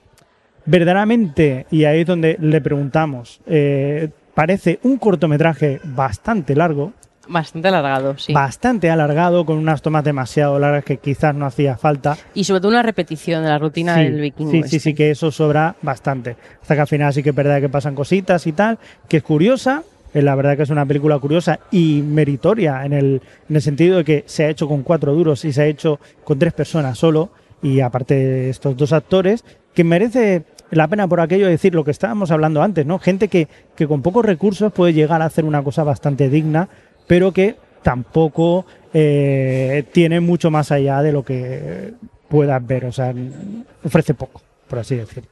Verdaderamente, 0.65 1.65
y 1.71 1.85
ahí 1.85 2.01
es 2.01 2.05
donde 2.07 2.35
le 2.41 2.59
preguntamos, 2.59 3.39
eh, 3.47 4.09
parece 4.33 4.79
un 4.83 4.97
cortometraje 4.97 5.79
bastante 5.83 6.55
largo, 6.55 6.91
Bastante 7.29 7.67
alargado, 7.67 8.17
sí. 8.17 8.31
bastante 8.31 8.89
alargado, 8.89 9.45
con 9.45 9.57
unas 9.57 9.81
tomas 9.81 10.03
demasiado 10.03 10.59
largas 10.59 10.85
que 10.85 10.95
quizás 10.97 11.35
no 11.35 11.45
hacía 11.45 11.75
falta. 11.77 12.17
y 12.33 12.43
sobre 12.45 12.61
todo 12.61 12.71
una 12.71 12.83
repetición 12.83 13.43
de 13.43 13.49
la 13.49 13.59
rutina 13.59 13.95
Sí, 13.95 14.03
del 14.03 14.21
vikingo. 14.21 14.51
Sí, 14.51 14.57
sí, 14.63 14.75
este. 14.77 14.79
sí, 14.79 14.93
que 14.93 15.11
eso 15.11 15.29
sobra 15.31 15.75
bastante. 15.81 16.35
Hasta 16.61 16.75
que 16.75 16.81
al 16.81 16.87
final 16.87 17.13
sí 17.13 17.23
que 17.23 17.29
es 17.31 17.35
verdad 17.35 17.59
que 17.61 17.67
pasan 17.69 17.95
cositas 17.95 18.45
y 18.47 18.51
tal, 18.53 18.77
que 19.09 19.17
es 19.17 19.23
curiosa. 19.23 19.83
eh, 20.13 20.21
La 20.21 20.35
verdad 20.35 20.55
que 20.55 20.63
es 20.63 20.69
una 20.69 20.85
película 20.85 21.19
curiosa 21.19 21.59
y 21.71 22.01
meritoria 22.01 22.85
en 22.85 22.93
el, 22.93 23.21
en 23.49 23.55
el 23.57 23.61
sentido 23.61 23.97
de 23.97 24.03
que 24.05 24.23
se 24.25 24.45
ha 24.45 24.49
hecho 24.49 24.67
con 24.67 24.83
cuatro 24.83 25.13
duros 25.13 25.43
y 25.43 25.51
se 25.51 25.61
ha 25.63 25.65
hecho 25.65 25.99
con 26.23 26.39
tres 26.39 26.53
personas 26.53 26.97
solo. 26.97 27.29
Y 27.61 27.79
aparte 27.79 28.49
estos 28.49 28.77
dos 28.77 28.93
actores, 28.93 29.43
que 29.73 29.83
merece 29.83 30.43
la 30.71 30.87
pena 30.87 31.07
por 31.07 31.21
aquello 31.21 31.45
de 31.45 31.51
decir 31.51 31.73
lo 31.73 31.83
que 31.83 31.91
estábamos 31.91 32.31
hablando 32.31 32.61
antes, 32.61 32.85
¿no? 32.85 32.99
Gente 32.99 33.27
que, 33.27 33.47
que 33.75 33.87
con 33.87 34.01
pocos 34.01 34.25
recursos 34.25 34.71
puede 34.73 34.93
llegar 34.93 35.21
a 35.21 35.25
hacer 35.25 35.45
una 35.45 35.63
cosa 35.63 35.83
bastante 35.83 36.29
digna, 36.29 36.69
pero 37.07 37.31
que 37.31 37.55
tampoco 37.83 38.65
eh, 38.93 39.83
tiene 39.91 40.19
mucho 40.19 40.51
más 40.51 40.71
allá 40.71 41.01
de 41.01 41.11
lo 41.11 41.23
que 41.23 41.93
puedas 42.27 42.65
ver. 42.65 42.85
O 42.85 42.91
sea, 42.91 43.13
ofrece 43.83 44.13
poco, 44.13 44.41
por 44.67 44.79
así 44.79 44.95
decirlo. 44.95 45.29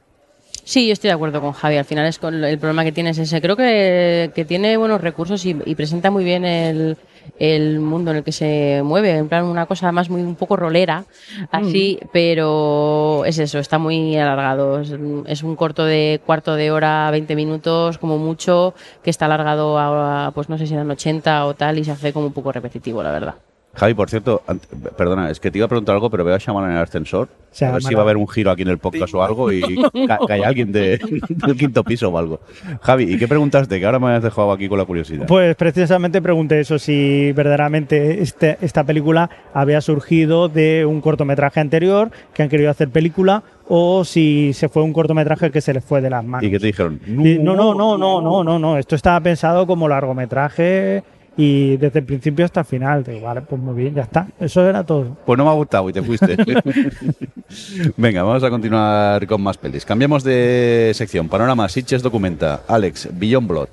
Sí, 0.64 0.86
yo 0.86 0.94
estoy 0.94 1.08
de 1.08 1.14
acuerdo 1.14 1.40
con 1.40 1.52
Javi. 1.52 1.76
Al 1.76 1.84
final 1.84 2.06
es 2.06 2.18
con 2.18 2.42
el 2.42 2.58
problema 2.58 2.82
que 2.82 2.92
tiene 2.92 3.10
es 3.10 3.18
ese. 3.18 3.40
Creo 3.40 3.56
que, 3.56 4.32
que 4.34 4.44
tiene 4.44 4.76
buenos 4.76 5.00
recursos 5.00 5.44
y 5.44 5.74
presenta 5.74 6.10
muy 6.10 6.24
bien 6.24 6.44
el, 6.44 6.96
el 7.38 7.80
mundo 7.80 8.10
en 8.10 8.18
el 8.18 8.24
que 8.24 8.32
se 8.32 8.82
mueve. 8.84 9.10
En 9.16 9.28
plan, 9.28 9.44
una 9.44 9.66
cosa 9.66 9.92
más 9.92 10.10
muy 10.10 10.22
un 10.22 10.34
poco 10.34 10.56
rolera, 10.56 11.04
así, 11.50 11.98
pero 12.12 13.24
es 13.24 13.38
eso, 13.38 13.58
está 13.58 13.78
muy 13.78 14.16
alargado. 14.16 14.80
Es, 14.80 14.94
es 15.26 15.42
un 15.42 15.56
corto 15.56 15.84
de 15.84 16.20
cuarto 16.24 16.54
de 16.54 16.70
hora, 16.70 17.10
20 17.10 17.36
minutos, 17.36 17.98
como 17.98 18.18
mucho, 18.18 18.74
que 19.02 19.10
está 19.10 19.26
alargado 19.26 19.78
a, 19.78 20.30
pues 20.34 20.48
no 20.48 20.58
sé 20.58 20.66
si 20.66 20.74
eran 20.74 20.90
80 20.90 21.46
o 21.46 21.54
tal, 21.54 21.78
y 21.78 21.84
se 21.84 21.92
hace 21.92 22.12
como 22.12 22.26
un 22.26 22.32
poco 22.32 22.52
repetitivo, 22.52 23.02
la 23.02 23.12
verdad. 23.12 23.34
Javi, 23.76 23.94
por 23.94 24.08
cierto, 24.10 24.42
ant- 24.48 24.60
perdona, 24.96 25.30
es 25.30 25.38
que 25.38 25.50
te 25.50 25.58
iba 25.58 25.66
a 25.66 25.68
preguntar 25.68 25.94
algo, 25.94 26.10
pero 26.10 26.24
veo 26.24 26.34
a 26.34 26.38
Shaman 26.38 26.70
en 26.70 26.76
el 26.76 26.82
ascensor. 26.82 27.28
Se 27.50 27.64
a 27.64 27.72
ver 27.72 27.82
si 27.82 27.94
va 27.94 28.00
a 28.00 28.04
haber 28.04 28.16
un 28.18 28.28
giro 28.28 28.50
aquí 28.50 28.62
en 28.62 28.68
el 28.68 28.78
podcast 28.78 29.14
o 29.14 29.22
algo 29.22 29.50
y 29.52 29.62
ca- 30.06 30.18
cae 30.26 30.44
alguien 30.44 30.72
de- 30.72 30.98
del 31.28 31.56
quinto 31.56 31.84
piso 31.84 32.08
o 32.10 32.18
algo. 32.18 32.40
Javi, 32.82 33.04
¿y 33.14 33.18
qué 33.18 33.28
preguntaste? 33.28 33.78
Que 33.78 33.86
ahora 33.86 33.98
me 33.98 34.10
has 34.12 34.22
dejado 34.22 34.50
aquí 34.52 34.68
con 34.68 34.78
la 34.78 34.84
curiosidad. 34.84 35.26
Pues 35.26 35.54
precisamente 35.56 36.20
pregunté 36.20 36.60
eso, 36.60 36.78
si 36.78 37.32
verdaderamente 37.32 38.22
este- 38.22 38.58
esta 38.60 38.84
película 38.84 39.30
había 39.54 39.80
surgido 39.80 40.48
de 40.48 40.84
un 40.84 41.00
cortometraje 41.00 41.60
anterior 41.60 42.10
que 42.34 42.42
han 42.42 42.48
querido 42.48 42.70
hacer 42.70 42.88
película 42.90 43.42
o 43.68 44.04
si 44.04 44.52
se 44.52 44.68
fue 44.68 44.82
un 44.82 44.92
cortometraje 44.92 45.50
que 45.50 45.60
se 45.60 45.72
les 45.74 45.84
fue 45.84 46.00
de 46.00 46.10
las 46.10 46.24
manos. 46.24 46.46
¿Y 46.46 46.50
qué 46.50 46.58
te 46.60 46.66
dijeron? 46.66 47.00
Y 47.06 47.38
No, 47.38 47.56
no, 47.56 47.74
no, 47.74 47.96
no, 47.98 48.20
no, 48.20 48.44
no, 48.44 48.58
no. 48.58 48.78
Esto 48.78 48.94
estaba 48.94 49.20
pensado 49.20 49.66
como 49.66 49.88
largometraje 49.88 51.02
y 51.36 51.76
desde 51.76 51.98
el 51.98 52.04
principio 52.06 52.44
hasta 52.44 52.60
el 52.60 52.66
final. 52.66 53.04
Digo, 53.04 53.26
vale, 53.26 53.42
pues 53.42 53.60
muy 53.60 53.74
bien, 53.74 53.94
ya 53.94 54.02
está. 54.02 54.26
Eso 54.40 54.66
era 54.66 54.84
todo. 54.84 55.16
Pues 55.26 55.36
no 55.36 55.44
me 55.44 55.50
ha 55.50 55.54
gustado 55.54 55.88
y 55.90 55.92
te 55.92 56.02
fuiste. 56.02 56.36
Venga, 57.96 58.22
vamos 58.22 58.42
a 58.42 58.50
continuar 58.50 59.26
con 59.26 59.42
más 59.42 59.58
pelis. 59.58 59.84
Cambiamos 59.84 60.24
de 60.24 60.92
sección. 60.94 61.28
Panorama, 61.28 61.68
Sitches 61.68 62.02
documenta. 62.02 62.62
Alex, 62.66 63.10
Beyond 63.12 63.48
Blood. 63.48 63.68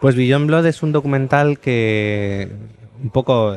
Pues 0.00 0.16
Beyond 0.16 0.48
Blood 0.48 0.66
es 0.66 0.82
un 0.82 0.92
documental 0.92 1.58
que 1.58 2.50
un 3.02 3.10
poco, 3.10 3.56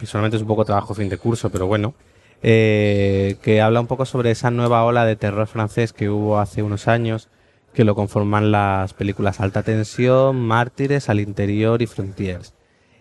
visualmente 0.00 0.36
es 0.36 0.42
un 0.42 0.48
poco 0.48 0.64
trabajo 0.64 0.94
fin 0.94 1.08
de 1.08 1.18
curso, 1.18 1.50
pero 1.50 1.66
bueno, 1.66 1.94
eh, 2.42 3.36
que 3.42 3.60
habla 3.60 3.80
un 3.80 3.86
poco 3.86 4.04
sobre 4.04 4.30
esa 4.30 4.50
nueva 4.50 4.84
ola 4.84 5.04
de 5.04 5.16
terror 5.16 5.46
francés 5.46 5.92
que 5.92 6.08
hubo 6.08 6.38
hace 6.38 6.62
unos 6.62 6.88
años, 6.88 7.28
que 7.72 7.84
lo 7.84 7.94
conforman 7.94 8.50
las 8.50 8.94
películas 8.94 9.40
Alta 9.40 9.62
Tensión, 9.62 10.40
Mártires, 10.40 11.08
Al 11.08 11.20
Interior 11.20 11.82
y 11.82 11.86
Frontiers. 11.86 12.54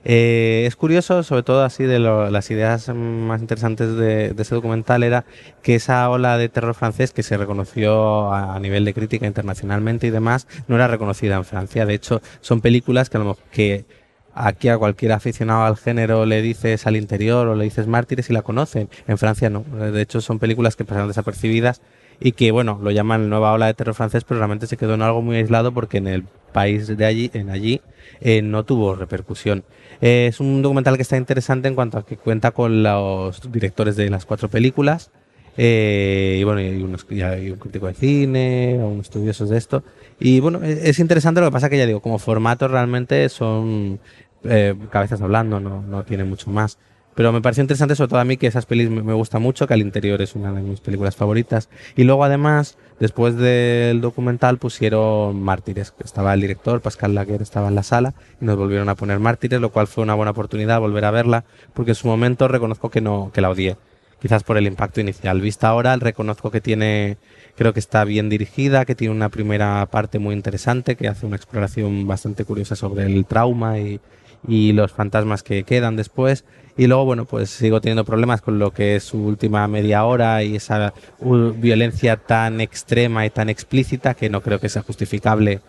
Eh, 0.05 0.63
es 0.65 0.75
curioso, 0.77 1.23
sobre 1.23 1.43
todo 1.43 1.63
así 1.63 1.83
de 1.83 1.99
lo- 1.99 2.29
las 2.31 2.49
ideas 2.51 2.87
más 2.95 3.41
interesantes 3.41 3.95
de, 3.97 4.29
de 4.33 4.41
ese 4.41 4.55
documental 4.55 5.03
era 5.03 5.25
que 5.61 5.75
esa 5.75 6.09
ola 6.09 6.37
de 6.37 6.47
terror 6.47 6.73
francés 6.73 7.11
que 7.11 7.21
se 7.21 7.35
reconoció 7.37 8.31
a, 8.33 8.55
a 8.55 8.59
nivel 8.59 8.85
de 8.85 8.93
crítica 8.93 9.27
internacionalmente 9.27 10.07
y 10.07 10.09
demás 10.09 10.47
no 10.67 10.75
era 10.75 10.87
reconocida 10.87 11.35
en 11.35 11.43
Francia. 11.43 11.85
De 11.85 11.93
hecho, 11.95 12.21
son 12.39 12.61
películas 12.61 13.09
que 13.09 13.17
a 13.17 13.19
lo 13.19 13.25
mejor 13.25 13.43
que 13.51 13.85
aquí 14.33 14.69
a 14.69 14.77
cualquier 14.77 15.11
aficionado 15.11 15.63
al 15.65 15.75
género 15.75 16.25
le 16.25 16.41
dices 16.41 16.87
al 16.87 16.95
interior 16.95 17.47
o 17.47 17.55
le 17.55 17.65
dices 17.65 17.87
mártires 17.87 18.29
y 18.29 18.33
la 18.33 18.41
conocen. 18.41 18.89
En 19.07 19.17
Francia 19.17 19.49
no. 19.49 19.63
De 19.63 20.01
hecho, 20.01 20.21
son 20.21 20.39
películas 20.39 20.77
que 20.77 20.85
pasaron 20.85 21.09
desapercibidas 21.09 21.81
y 22.19 22.33
que, 22.33 22.51
bueno, 22.51 22.79
lo 22.81 22.91
llaman 22.91 23.29
nueva 23.29 23.53
ola 23.53 23.67
de 23.67 23.73
terror 23.73 23.95
francés, 23.95 24.23
pero 24.23 24.39
realmente 24.39 24.67
se 24.67 24.77
quedó 24.77 24.95
en 24.95 25.01
algo 25.01 25.21
muy 25.21 25.37
aislado 25.37 25.71
porque 25.73 25.97
en 25.97 26.07
el 26.07 26.23
país 26.51 26.87
de 26.87 27.05
allí, 27.05 27.31
en 27.33 27.49
allí, 27.49 27.81
eh, 28.21 28.41
no 28.41 28.63
tuvo 28.63 28.95
repercusión. 28.95 29.63
Eh, 30.01 30.27
es 30.29 30.39
un 30.39 30.61
documental 30.61 30.95
que 30.95 31.03
está 31.03 31.17
interesante 31.17 31.67
en 31.67 31.75
cuanto 31.75 31.97
a 31.97 32.05
que 32.05 32.17
cuenta 32.17 32.51
con 32.51 32.83
los 32.83 33.51
directores 33.51 33.95
de 33.95 34.09
las 34.09 34.25
cuatro 34.25 34.49
películas. 34.49 35.11
eh, 35.57 36.37
y 36.39 36.43
bueno, 36.43 36.61
y, 36.61 36.81
unos, 36.81 37.05
hay 37.09 37.51
un 37.51 37.59
crítico 37.59 37.87
de 37.87 37.93
cine, 37.93 38.79
unos 38.81 39.07
estudiosos 39.07 39.49
de 39.49 39.57
esto. 39.57 39.83
Y 40.19 40.39
bueno, 40.39 40.63
es, 40.63 40.79
es 40.83 40.99
interesante, 40.99 41.41
lo 41.41 41.47
que 41.47 41.51
pasa 41.51 41.69
que 41.69 41.77
ya 41.77 41.85
digo, 41.85 42.01
como 42.01 42.19
formato 42.19 42.67
realmente 42.67 43.27
son 43.29 43.99
eh, 44.43 44.75
cabezas 44.89 45.21
hablando, 45.21 45.59
no, 45.59 45.81
no 45.81 46.03
tiene 46.03 46.23
mucho 46.23 46.49
más. 46.49 46.77
Pero 47.15 47.31
me 47.33 47.41
pareció 47.41 47.61
interesante, 47.61 47.95
sobre 47.95 48.09
todo 48.09 48.19
a 48.19 48.23
mí, 48.23 48.37
que 48.37 48.47
esas 48.47 48.65
pelis 48.65 48.89
me, 48.89 49.03
me 49.03 49.13
gusta 49.13 49.39
mucho, 49.39 49.67
que 49.67 49.73
al 49.73 49.81
interior 49.81 50.21
es 50.21 50.35
una 50.35 50.53
de 50.53 50.61
mis 50.61 50.79
películas 50.79 51.15
favoritas. 51.15 51.69
Y 51.95 52.03
luego, 52.03 52.23
además, 52.23 52.77
después 52.99 53.35
del 53.35 53.99
documental 54.01 54.57
pusieron 54.57 55.41
Mártires, 55.41 55.93
estaba 56.03 56.33
el 56.33 56.41
director, 56.41 56.81
Pascal 56.81 57.15
Laguerre 57.15 57.43
estaba 57.43 57.67
en 57.67 57.75
la 57.75 57.83
sala, 57.83 58.13
y 58.39 58.45
nos 58.45 58.57
volvieron 58.57 58.89
a 58.89 58.95
poner 58.95 59.19
Mártires, 59.19 59.59
lo 59.59 59.71
cual 59.71 59.87
fue 59.87 60.03
una 60.03 60.13
buena 60.13 60.31
oportunidad 60.31 60.79
volver 60.79 61.05
a 61.05 61.11
verla, 61.11 61.43
porque 61.73 61.91
en 61.91 61.95
su 61.95 62.07
momento 62.07 62.47
reconozco 62.47 62.89
que 62.89 63.01
no, 63.01 63.31
que 63.33 63.41
la 63.41 63.49
odié. 63.49 63.77
Quizás 64.21 64.43
por 64.43 64.57
el 64.57 64.67
impacto 64.67 64.99
inicial. 64.99 65.39
Vista 65.39 65.69
ahora, 65.69 65.95
reconozco 65.95 66.51
que 66.51 66.59
tiene, 66.59 67.17
creo 67.55 67.71
que 67.73 67.79
está 67.79 68.03
bien 68.03 68.27
dirigida, 68.27 68.83
que 68.83 68.93
tiene 68.93 69.13
una 69.13 69.29
primera 69.29 69.85
parte 69.85 70.19
muy 70.19 70.35
interesante, 70.35 70.97
que 70.97 71.07
hace 71.07 71.25
una 71.25 71.37
exploración 71.37 72.05
bastante 72.05 72.43
curiosa 72.43 72.75
sobre 72.75 73.05
el 73.05 73.25
trauma 73.25 73.79
y, 73.79 74.01
y 74.47 74.73
los 74.73 74.91
fantasmas 74.91 75.43
que 75.43 75.63
quedan 75.63 75.95
después. 75.95 76.45
Y 76.77 76.87
luego, 76.87 77.05
bueno, 77.05 77.25
pues 77.25 77.49
sigo 77.49 77.81
teniendo 77.81 78.05
problemas 78.05 78.41
con 78.41 78.57
lo 78.57 78.71
que 78.71 78.95
es 78.95 79.03
su 79.03 79.21
última 79.23 79.67
media 79.67 80.05
hora 80.05 80.43
y 80.43 80.55
esa 80.55 80.93
violencia 81.19 82.15
tan 82.15 82.61
extrema 82.61 83.25
y 83.25 83.29
tan 83.29 83.49
explícita 83.49 84.13
que 84.13 84.29
no 84.29 84.41
creo 84.41 84.59
que 84.59 84.69
sea 84.69 84.81
justificable 84.81 85.59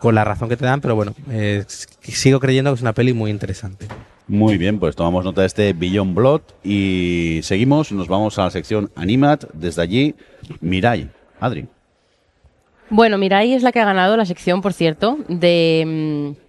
con 0.00 0.14
la 0.14 0.24
razón 0.24 0.48
que 0.48 0.56
te 0.56 0.64
dan, 0.64 0.80
pero 0.80 0.94
bueno, 0.94 1.14
eh, 1.30 1.64
sigo 1.68 2.40
creyendo 2.40 2.70
que 2.70 2.74
es 2.76 2.82
una 2.82 2.92
peli 2.92 3.12
muy 3.12 3.30
interesante. 3.30 3.86
Muy 4.28 4.58
bien, 4.58 4.80
pues 4.80 4.96
tomamos 4.96 5.24
nota 5.24 5.42
de 5.42 5.46
este 5.46 5.72
Beyond 5.72 6.14
Blood 6.14 6.40
y 6.64 7.40
seguimos. 7.44 7.92
Nos 7.92 8.08
vamos 8.08 8.38
a 8.38 8.44
la 8.44 8.50
sección 8.50 8.90
Animat. 8.96 9.44
Desde 9.52 9.82
allí, 9.82 10.16
Mirai. 10.60 11.08
Adri. 11.38 11.68
Bueno, 12.90 13.18
Mirai 13.18 13.52
es 13.52 13.62
la 13.62 13.70
que 13.70 13.80
ha 13.80 13.84
ganado 13.84 14.16
la 14.16 14.26
sección, 14.26 14.62
por 14.62 14.72
cierto, 14.72 15.18
de, 15.28 16.34
mm, 16.36 16.45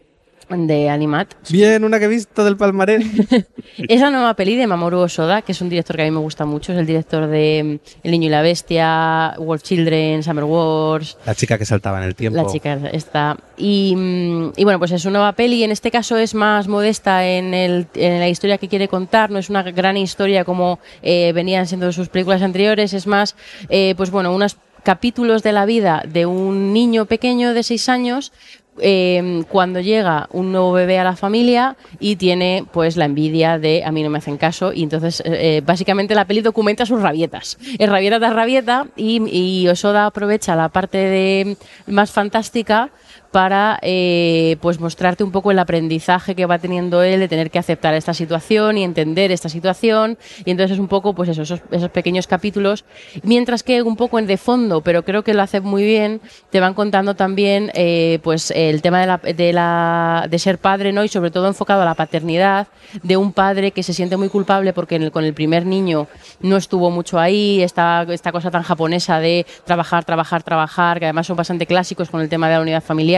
de 0.49 0.89
Animat. 0.89 1.33
Bien, 1.49 1.83
una 1.83 1.99
que 1.99 2.05
he 2.05 2.07
visto 2.07 2.43
del 2.43 2.57
palmarés. 2.57 3.05
Es 3.77 4.01
la 4.01 4.09
nueva 4.09 4.33
peli 4.33 4.55
de 4.55 4.65
Mamoru 4.65 4.99
Osoda, 4.99 5.41
que 5.43 5.51
es 5.51 5.61
un 5.61 5.69
director 5.69 5.95
que 5.95 6.01
a 6.01 6.05
mí 6.05 6.11
me 6.11 6.19
gusta 6.19 6.45
mucho. 6.45 6.71
Es 6.73 6.79
el 6.79 6.85
director 6.87 7.27
de 7.27 7.79
mm, 7.79 7.89
El 8.03 8.11
niño 8.11 8.27
y 8.27 8.29
la 8.29 8.41
bestia, 8.41 9.35
Wolf 9.37 9.61
Children, 9.61 10.23
Summer 10.23 10.45
Wars. 10.45 11.17
La 11.25 11.35
chica 11.35 11.57
que 11.57 11.65
saltaba 11.65 11.99
en 11.99 12.05
el 12.05 12.15
tiempo. 12.15 12.41
La 12.41 12.47
chica 12.47 12.79
está. 12.91 13.37
Y, 13.57 13.93
mm, 13.95 14.53
y 14.55 14.63
bueno, 14.63 14.79
pues 14.79 14.91
es 14.91 15.05
una 15.05 15.19
nueva 15.19 15.33
peli. 15.33 15.63
En 15.63 15.71
este 15.71 15.91
caso 15.91 16.17
es 16.17 16.33
más 16.33 16.67
modesta 16.67 17.27
en, 17.27 17.53
el, 17.53 17.87
en 17.93 18.19
la 18.19 18.29
historia 18.29 18.57
que 18.57 18.67
quiere 18.67 18.87
contar. 18.87 19.29
No 19.29 19.39
es 19.39 19.49
una 19.49 19.63
gran 19.63 19.97
historia 19.97 20.43
como 20.43 20.79
eh, 21.01 21.31
venían 21.33 21.67
siendo 21.67 21.91
sus 21.91 22.09
películas 22.09 22.41
anteriores. 22.41 22.93
Es 22.93 23.05
más, 23.05 23.35
eh, 23.69 23.93
pues 23.95 24.09
bueno, 24.09 24.33
unos 24.33 24.57
capítulos 24.83 25.43
de 25.43 25.51
la 25.51 25.65
vida 25.65 26.01
de 26.07 26.25
un 26.25 26.71
niño 26.71 27.05
pequeño 27.05 27.53
de 27.53 27.63
seis 27.63 27.89
años. 27.89 28.31
Eh, 28.79 29.43
cuando 29.49 29.79
llega 29.79 30.27
un 30.31 30.51
nuevo 30.51 30.71
bebé 30.73 30.99
a 30.99 31.03
la 31.03 31.15
familia 31.15 31.75
y 31.99 32.15
tiene 32.15 32.65
pues 32.71 32.97
la 32.97 33.05
envidia 33.05 33.59
de 33.59 33.83
a 33.83 33.91
mí 33.91 34.03
no 34.03 34.09
me 34.09 34.17
hacen 34.17 34.37
caso 34.37 34.73
y 34.73 34.83
entonces 34.83 35.21
eh, 35.25 35.61
básicamente 35.65 36.15
la 36.15 36.25
peli 36.25 36.41
documenta 36.41 36.85
sus 36.85 37.01
rabietas. 37.01 37.57
Es 37.77 37.89
rabieta 37.89 38.19
tras 38.19 38.33
rabieta 38.33 38.87
y, 38.95 39.21
y 39.29 39.67
Osoda 39.67 40.05
aprovecha 40.05 40.55
la 40.55 40.69
parte 40.69 40.97
de 40.97 41.57
más 41.87 42.11
fantástica 42.11 42.91
para 43.31 43.79
eh, 43.81 44.57
pues 44.61 44.79
mostrarte 44.79 45.23
un 45.23 45.31
poco 45.31 45.51
el 45.51 45.59
aprendizaje 45.59 46.35
que 46.35 46.45
va 46.45 46.59
teniendo 46.59 47.03
él 47.03 47.19
de 47.19 47.27
tener 47.27 47.51
que 47.51 47.59
aceptar 47.59 47.93
esta 47.93 48.13
situación 48.13 48.77
y 48.77 48.83
entender 48.83 49.31
esta 49.31 49.49
situación. 49.49 50.17
Y 50.45 50.51
entonces 50.51 50.75
es 50.75 50.79
un 50.79 50.87
poco 50.87 51.13
pues 51.13 51.29
eso, 51.29 51.41
esos, 51.41 51.61
esos 51.71 51.89
pequeños 51.89 52.27
capítulos. 52.27 52.85
Mientras 53.23 53.63
que 53.63 53.81
un 53.81 53.95
poco 53.95 54.19
en 54.19 54.27
de 54.27 54.37
fondo 54.37 54.81
pero 54.81 55.03
creo 55.03 55.23
que 55.23 55.33
lo 55.33 55.41
hace 55.41 55.61
muy 55.61 55.83
bien 55.83 56.21
te 56.49 56.59
van 56.59 56.73
contando 56.73 57.15
también 57.15 57.71
eh, 57.73 58.19
pues 58.23 58.51
el 58.51 58.81
tema 58.81 58.99
de, 59.01 59.07
la, 59.07 59.17
de, 59.17 59.53
la, 59.53 60.27
de 60.29 60.39
ser 60.39 60.57
padre 60.57 60.91
no 60.93 61.03
y 61.03 61.07
sobre 61.07 61.31
todo 61.31 61.47
enfocado 61.47 61.81
a 61.81 61.85
la 61.85 61.95
paternidad 61.95 62.67
de 63.03 63.17
un 63.17 63.33
padre 63.33 63.71
que 63.71 63.83
se 63.83 63.93
siente 63.93 64.17
muy 64.17 64.29
culpable 64.29 64.73
porque 64.73 65.11
con 65.11 65.23
el 65.23 65.33
primer 65.33 65.65
niño 65.65 66.07
no 66.41 66.57
estuvo 66.57 66.89
mucho 66.89 67.19
ahí 67.19 67.61
esta, 67.61 68.05
esta 68.09 68.31
cosa 68.31 68.51
tan 68.51 68.63
japonesa 68.63 69.19
de 69.19 69.45
trabajar 69.65 70.05
trabajar 70.05 70.43
trabajar 70.43 70.99
que 70.99 71.05
además 71.05 71.27
son 71.27 71.37
bastante 71.37 71.65
clásicos 71.65 72.09
con 72.09 72.21
el 72.21 72.29
tema 72.29 72.47
de 72.47 72.55
la 72.55 72.61
unidad 72.61 72.83
familiar 72.83 73.16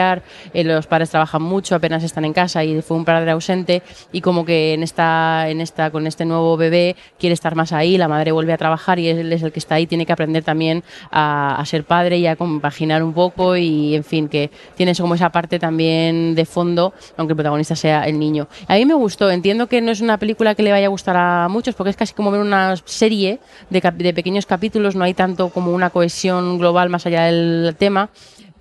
eh, 0.53 0.63
los 0.63 0.87
padres 0.87 1.09
trabajan 1.09 1.41
mucho 1.41 1.75
apenas 1.75 2.03
están 2.03 2.25
en 2.25 2.33
casa 2.33 2.63
y 2.63 2.81
fue 2.81 2.97
un 2.97 3.05
padre 3.05 3.31
ausente 3.31 3.81
y 4.11 4.21
como 4.21 4.45
que 4.45 4.73
en 4.73 4.83
esta 4.83 5.49
en 5.49 5.61
esta 5.61 5.91
con 5.91 6.07
este 6.07 6.25
nuevo 6.25 6.57
bebé 6.57 6.95
quiere 7.19 7.33
estar 7.33 7.55
más 7.55 7.73
ahí 7.73 7.97
la 7.97 8.07
madre 8.07 8.31
vuelve 8.31 8.53
a 8.53 8.57
trabajar 8.57 8.99
y 8.99 9.09
él 9.09 9.31
es 9.31 9.43
el 9.43 9.51
que 9.51 9.59
está 9.59 9.75
ahí 9.75 9.87
tiene 9.87 10.05
que 10.05 10.13
aprender 10.13 10.43
también 10.43 10.83
a, 11.11 11.55
a 11.59 11.65
ser 11.65 11.83
padre 11.83 12.17
y 12.17 12.27
a 12.27 12.35
compaginar 12.35 13.03
un 13.03 13.13
poco 13.13 13.57
y 13.57 13.95
en 13.95 14.03
fin 14.03 14.27
que 14.27 14.49
tiene 14.75 14.93
como 14.95 15.15
esa 15.15 15.29
parte 15.29 15.59
también 15.59 16.35
de 16.35 16.45
fondo 16.45 16.93
aunque 17.17 17.33
el 17.33 17.37
protagonista 17.37 17.75
sea 17.75 18.03
el 18.03 18.17
niño. 18.19 18.47
A 18.67 18.75
mí 18.75 18.85
me 18.85 18.93
gustó 18.93 19.29
entiendo 19.29 19.67
que 19.67 19.81
no 19.81 19.91
es 19.91 20.01
una 20.01 20.17
película 20.17 20.55
que 20.55 20.63
le 20.63 20.71
vaya 20.71 20.87
a 20.87 20.89
gustar 20.89 21.17
a 21.17 21.47
muchos 21.49 21.75
porque 21.75 21.91
es 21.91 21.97
casi 21.97 22.13
como 22.13 22.31
ver 22.31 22.41
una 22.41 22.75
serie 22.85 23.39
de, 23.69 23.81
de 23.95 24.13
pequeños 24.13 24.45
capítulos 24.45 24.95
no 24.95 25.03
hay 25.03 25.13
tanto 25.13 25.49
como 25.49 25.71
una 25.71 25.89
cohesión 25.89 26.57
global 26.57 26.89
más 26.89 27.05
allá 27.05 27.23
del 27.25 27.75
tema 27.77 28.09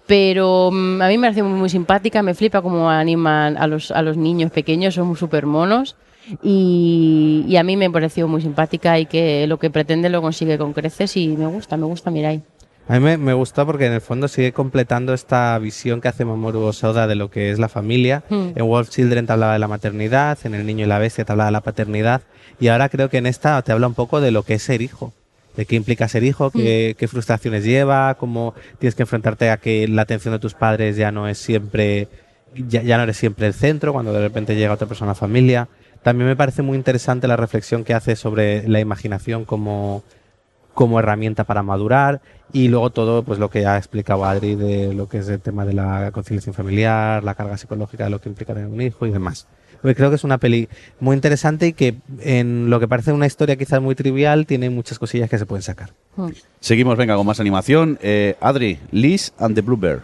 pero 0.09 0.71
mm, 0.73 1.03
a 1.03 1.07
mí 1.07 1.19
me 1.19 1.29
parece 1.29 1.43
muy, 1.45 1.57
muy 1.57 1.69
simpática, 1.69 2.23
me 2.23 2.35
flipa 2.35 2.63
cómo 2.63 2.91
animan 2.91 3.57
a 3.59 3.67
los, 3.69 3.93
a 3.93 4.03
los 4.03 4.17
niños 4.17 4.51
pequeños, 4.51 4.95
son 4.95 5.15
súper 5.15 5.47
monos. 5.47 5.97
Y, 6.43 7.45
y 7.47 7.57
a 7.57 7.63
mí 7.63 7.77
me 7.77 7.91
pareció 7.91 8.27
muy 8.27 8.43
simpática 8.43 8.99
y 8.99 9.07
que 9.07 9.47
lo 9.47 9.59
que 9.59 9.71
pretende 9.71 10.09
lo 10.09 10.21
consigue 10.21 10.59
con 10.59 10.73
creces 10.73 11.17
y 11.17 11.29
me 11.29 11.47
gusta, 11.47 11.77
me 11.77 11.87
gusta 11.87 12.11
Mirai. 12.11 12.43
A 12.89 12.95
mí 12.95 13.01
me, 13.01 13.19
me 13.19 13.35
gusta 13.35 13.67
porque 13.67 13.87
en 13.87 13.93
el 13.93 14.01
fondo 14.01 14.29
sigue 14.29 14.53
completando 14.53 15.13
esta 15.13 15.59
visión 15.59 16.01
que 16.01 16.09
hace 16.09 16.25
Mamoru 16.25 16.63
Osoda 16.63 17.07
de 17.07 17.15
lo 17.15 17.31
que 17.31 17.51
es 17.51 17.59
la 17.59 17.69
familia. 17.69 18.25
Hmm. 18.31 18.53
En 18.57 18.67
Wolf 18.67 18.89
Children 18.89 19.27
te 19.27 19.33
hablaba 19.33 19.53
de 19.53 19.59
la 19.59 19.69
maternidad, 19.69 20.39
en 20.45 20.55
El 20.55 20.65
Niño 20.65 20.87
y 20.87 20.89
la 20.89 20.99
Bestia 20.99 21.27
te 21.27 21.33
hablaba 21.33 21.49
de 21.49 21.53
la 21.53 21.61
paternidad 21.61 22.23
y 22.59 22.69
ahora 22.69 22.89
creo 22.89 23.11
que 23.11 23.19
en 23.19 23.27
esta 23.27 23.61
te 23.61 23.73
habla 23.73 23.87
un 23.87 23.95
poco 23.95 24.23
de 24.23 24.31
lo 24.31 24.43
que 24.43 24.55
es 24.55 24.63
ser 24.63 24.81
hijo. 24.81 25.13
De 25.59 25.67
qué 25.67 25.75
implica 25.75 26.07
ser 26.07 26.23
hijo, 26.23 26.53
qué, 26.53 26.95
qué 26.97 27.09
frustraciones 27.09 27.65
lleva, 27.65 28.15
cómo 28.15 28.55
tienes 28.79 28.95
que 28.95 29.03
enfrentarte 29.03 29.51
a 29.51 29.57
que 29.57 29.89
la 29.89 30.03
atención 30.03 30.33
de 30.33 30.39
tus 30.39 30.55
padres 30.55 30.97
ya 30.97 31.11
no 31.11 31.27
es 31.27 31.37
siempre, 31.39 32.07
ya, 32.55 32.81
ya 32.83 32.97
no 32.97 33.03
eres 33.03 33.17
siempre 33.17 33.49
el 33.49 33.55
centro 33.55 33.93
cuando 33.93 34.13
de 34.13 34.21
repente 34.21 34.55
llega 34.55 34.73
otra 34.73 34.87
persona 34.87 35.11
a 35.11 35.15
la 35.15 35.19
familia. 35.19 35.67
También 36.05 36.29
me 36.29 36.37
parece 36.37 36.63
muy 36.63 36.77
interesante 36.77 37.27
la 37.27 37.37
reflexión 37.37 37.83
que 37.83 37.93
hace 37.93 38.15
sobre 38.15 38.69
la 38.69 38.79
imaginación 38.79 39.45
como, 39.45 40.05
como 40.75 41.01
herramienta 41.01 41.43
para 41.43 41.65
madurar 41.65 42.21
y 42.53 42.69
luego 42.69 42.91
todo 42.91 43.25
pues 43.25 43.41
lo 43.41 43.51
que 43.51 43.67
ha 43.67 43.77
explicado 43.77 44.25
Adri 44.25 44.55
de 44.55 44.95
lo 44.95 45.09
que 45.09 45.19
es 45.19 45.29
el 45.29 45.41
tema 45.41 45.65
de 45.65 45.73
la 45.73 46.13
conciliación 46.13 46.55
familiar, 46.55 47.25
la 47.25 47.35
carga 47.35 47.59
psicológica 47.59 48.05
de 48.05 48.11
lo 48.11 48.21
que 48.21 48.29
implica 48.29 48.55
tener 48.55 48.69
un 48.69 48.81
hijo 48.81 49.07
y 49.07 49.11
demás. 49.11 49.49
Porque 49.81 49.95
creo 49.95 50.11
que 50.11 50.17
es 50.17 50.25
una 50.25 50.39
peli 50.39 50.69
muy 51.01 51.15
interesante 51.15 51.69
y 51.69 51.73
que 51.73 51.95
en 52.21 52.69
lo 52.71 52.81
que 52.81 52.89
parece 52.89 53.13
una 53.13 53.27
historia 53.27 53.57
quizás 53.57 53.81
muy 53.81 53.95
trivial 53.95 54.45
tiene 54.47 54.71
muchas 54.71 54.99
cosillas 54.99 55.31
que 55.31 55.39
se 55.39 55.47
pueden 55.47 55.63
sacar. 55.63 55.91
Mm. 56.17 56.29
Seguimos, 56.61 56.97
venga, 56.97 57.15
con 57.17 57.27
más 57.27 57.39
animación. 57.41 57.99
Eh, 58.03 58.37
Adri, 58.41 58.79
Liz 58.91 59.33
and 59.39 59.55
the 59.55 59.61
Bluebird. 59.61 60.01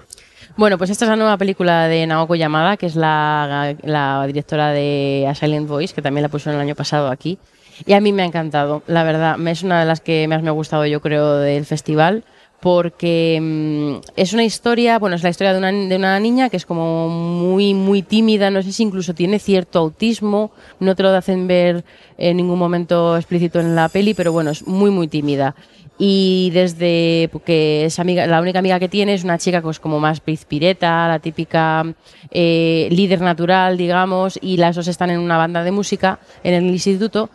Bueno, 0.57 0.78
pues 0.78 0.91
esta 0.91 1.05
es 1.05 1.09
la 1.09 1.17
nueva 1.17 1.36
película 1.36 1.89
de 1.89 2.07
Naoko 2.07 2.36
Yamada, 2.36 2.77
que 2.77 2.86
es 2.86 2.94
la, 2.94 3.75
la 3.83 4.25
directora 4.27 4.70
de 4.70 5.27
A 5.28 5.35
Silent 5.35 5.67
Voice, 5.67 5.93
que 5.93 6.03
también 6.03 6.23
la 6.23 6.28
puso 6.28 6.51
el 6.51 6.61
año 6.61 6.77
pasado 6.77 7.09
aquí. 7.11 7.39
Y 7.86 7.94
a 7.94 8.01
mí 8.01 8.12
me 8.12 8.23
ha 8.23 8.27
encantado, 8.27 8.85
la 8.86 9.03
verdad. 9.03 9.36
me- 9.36 9.51
Es 9.51 9.65
una 9.65 9.81
de 9.81 9.86
las 9.86 10.01
que 10.01 10.28
más 10.28 10.43
me 10.44 10.51
ha 10.51 10.53
gustado, 10.53 10.86
yo 10.86 11.01
creo, 11.01 11.39
del 11.39 11.67
festival. 11.67 12.23
Porque 12.65 13.39
mm, 13.43 13.97
es 14.17 14.33
una 14.33 14.43
historia, 14.43 14.99
bueno, 14.99 15.17
es 15.17 15.23
la 15.23 15.28
historia 15.28 15.52
de 15.52 15.59
una, 15.59 15.70
de 15.70 15.97
una 15.97 16.18
niña 16.18 16.49
que 16.49 16.57
es 16.57 16.65
como 16.65 17.10
muy, 17.10 17.75
muy 17.75 18.01
tímida, 18.01 18.51
no 18.51 18.62
sé 18.62 18.73
si 18.73 18.83
incluso 18.83 19.12
tiene 19.12 19.39
cierto 19.39 19.81
autismo, 19.81 20.51
no 20.81 20.97
te 20.97 21.02
lo 21.02 21.10
hacen 21.10 21.47
ver 21.47 21.84
en 22.17 22.39
ningún 22.39 22.59
momento 22.59 23.18
explícito 23.18 23.60
en 23.60 23.76
la 23.76 23.91
peli, 23.91 24.15
pero 24.15 24.33
bueno, 24.33 24.51
es 24.51 24.67
muy, 24.67 24.91
muy 24.91 25.09
tímida 25.09 25.55
y 25.97 26.51
desde 26.52 27.31
que 27.44 27.84
es 27.84 27.99
amiga, 27.99 28.26
la 28.26 28.41
única 28.41 28.59
amiga 28.59 28.81
que 28.81 28.89
tiene 28.89 29.15
es 29.15 29.23
una 29.23 29.39
chica 29.39 29.62
pues 29.62 29.78
como 29.78 30.01
más 30.01 30.20
pizpireta, 30.20 31.07
la 31.07 31.20
típica 31.20 31.84
eh, 32.31 32.89
líder 32.91 33.20
natural, 33.20 33.76
digamos, 33.76 34.39
y 34.43 34.57
las 34.57 34.75
dos 34.75 34.89
están 34.89 35.10
en 35.10 35.20
una 35.20 35.36
banda 35.36 35.62
de 35.62 35.70
música 35.70 36.18
en 36.43 36.55
el 36.55 36.65
instituto. 36.65 37.31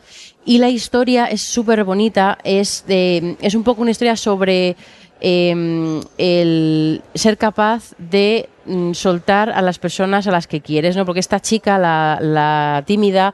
Y 0.45 0.57
la 0.57 0.69
historia 0.69 1.27
es 1.27 1.41
súper 1.41 1.83
bonita, 1.83 2.37
es, 2.43 2.83
de, 2.87 3.37
es 3.39 3.55
un 3.55 3.63
poco 3.63 3.81
una 3.81 3.91
historia 3.91 4.15
sobre 4.15 4.75
eh, 5.21 6.01
el 6.17 7.01
ser 7.13 7.37
capaz 7.37 7.93
de 7.97 8.49
mm, 8.65 8.93
soltar 8.93 9.49
a 9.49 9.61
las 9.61 9.79
personas 9.79 10.27
a 10.27 10.31
las 10.31 10.47
que 10.47 10.61
quieres, 10.61 10.95
¿no? 10.95 11.05
Porque 11.05 11.19
esta 11.19 11.39
chica, 11.39 11.77
la, 11.77 12.19
la 12.21 12.83
tímida, 12.85 13.33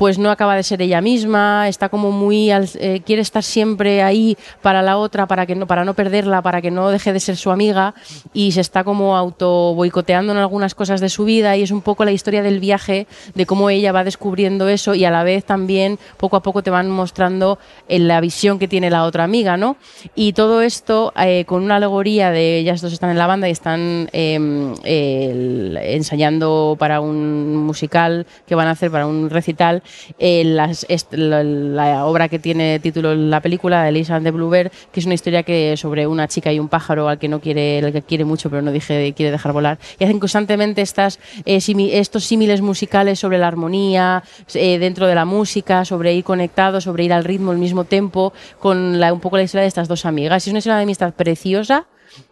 pues 0.00 0.18
no 0.18 0.30
acaba 0.30 0.56
de 0.56 0.62
ser 0.62 0.80
ella 0.80 1.02
misma, 1.02 1.68
está 1.68 1.90
como 1.90 2.10
muy 2.10 2.50
eh, 2.50 3.02
quiere 3.04 3.20
estar 3.20 3.42
siempre 3.42 4.02
ahí 4.02 4.34
para 4.62 4.80
la 4.80 4.96
otra, 4.96 5.26
para 5.26 5.44
que 5.44 5.54
no 5.54 5.66
para 5.66 5.84
no 5.84 5.92
perderla, 5.92 6.40
para 6.40 6.62
que 6.62 6.70
no 6.70 6.88
deje 6.88 7.12
de 7.12 7.20
ser 7.20 7.36
su 7.36 7.50
amiga 7.50 7.92
y 8.32 8.52
se 8.52 8.62
está 8.62 8.82
como 8.82 9.14
auto 9.14 9.74
boicoteando 9.74 10.32
en 10.32 10.38
algunas 10.38 10.74
cosas 10.74 11.02
de 11.02 11.10
su 11.10 11.26
vida 11.26 11.54
y 11.58 11.64
es 11.64 11.70
un 11.70 11.82
poco 11.82 12.06
la 12.06 12.12
historia 12.12 12.42
del 12.42 12.60
viaje 12.60 13.06
de 13.34 13.44
cómo 13.44 13.68
ella 13.68 13.92
va 13.92 14.02
descubriendo 14.02 14.70
eso 14.70 14.94
y 14.94 15.04
a 15.04 15.10
la 15.10 15.22
vez 15.22 15.44
también 15.44 15.98
poco 16.16 16.36
a 16.36 16.42
poco 16.42 16.62
te 16.62 16.70
van 16.70 16.88
mostrando 16.88 17.58
en 17.86 18.08
la 18.08 18.22
visión 18.22 18.58
que 18.58 18.68
tiene 18.68 18.88
la 18.88 19.04
otra 19.04 19.24
amiga, 19.24 19.58
¿no? 19.58 19.76
Y 20.14 20.32
todo 20.32 20.62
esto 20.62 21.12
eh, 21.22 21.44
con 21.44 21.62
una 21.62 21.76
alegoría 21.76 22.30
de 22.30 22.56
ellas 22.56 22.80
dos 22.80 22.94
están 22.94 23.10
en 23.10 23.18
la 23.18 23.26
banda 23.26 23.48
y 23.48 23.52
están 23.52 24.08
eh, 24.14 25.76
ensayando 25.94 26.76
para 26.78 27.02
un 27.02 27.54
musical 27.54 28.26
que 28.46 28.54
van 28.54 28.66
a 28.66 28.70
hacer 28.70 28.90
para 28.90 29.06
un 29.06 29.28
recital 29.28 29.82
eh, 30.18 30.44
la, 30.44 32.06
obra 32.06 32.28
que 32.28 32.38
tiene 32.38 32.78
título 32.80 33.14
la 33.14 33.40
película 33.40 33.88
Elisa 33.88 34.16
and 34.16 34.24
the 34.24 34.30
Bluebird 34.30 34.70
que 34.92 35.00
es 35.00 35.06
una 35.06 35.14
historia 35.14 35.42
que 35.42 35.76
sobre 35.76 36.06
una 36.06 36.28
chica 36.28 36.52
y 36.52 36.58
un 36.58 36.68
pájaro 36.68 37.08
al 37.08 37.18
que 37.18 37.28
no 37.28 37.40
quiere 37.40 37.78
al 37.78 37.92
que 37.92 38.02
quiere 38.02 38.24
mucho 38.24 38.50
pero 38.50 38.62
no 38.62 38.72
dije, 38.72 39.12
quiere 39.14 39.32
dejar 39.32 39.52
volar. 39.52 39.78
Y 39.98 40.04
hacen 40.04 40.20
constantemente 40.20 40.82
estas 40.82 41.18
eh, 41.44 41.60
estos 41.92 42.24
símiles 42.24 42.60
musicales 42.60 43.18
sobre 43.18 43.38
la 43.38 43.48
armonía 43.48 44.22
eh, 44.54 44.78
dentro 44.78 45.06
de 45.06 45.14
la 45.14 45.24
música 45.24 45.84
sobre 45.84 46.14
ir 46.14 46.24
conectados 46.24 46.84
sobre 46.84 47.04
ir 47.04 47.12
al 47.12 47.24
ritmo 47.24 47.50
al 47.50 47.58
mismo 47.58 47.84
tempo 47.84 48.32
con 48.58 49.00
la, 49.00 49.12
un 49.12 49.20
poco 49.20 49.36
la 49.36 49.42
historia 49.42 49.62
de 49.62 49.68
estas 49.68 49.88
dos 49.88 50.04
amigas. 50.04 50.46
Es 50.46 50.50
una 50.50 50.58
historia 50.58 50.76
de 50.76 50.82
amistad 50.82 51.14
preciosa 51.14 51.86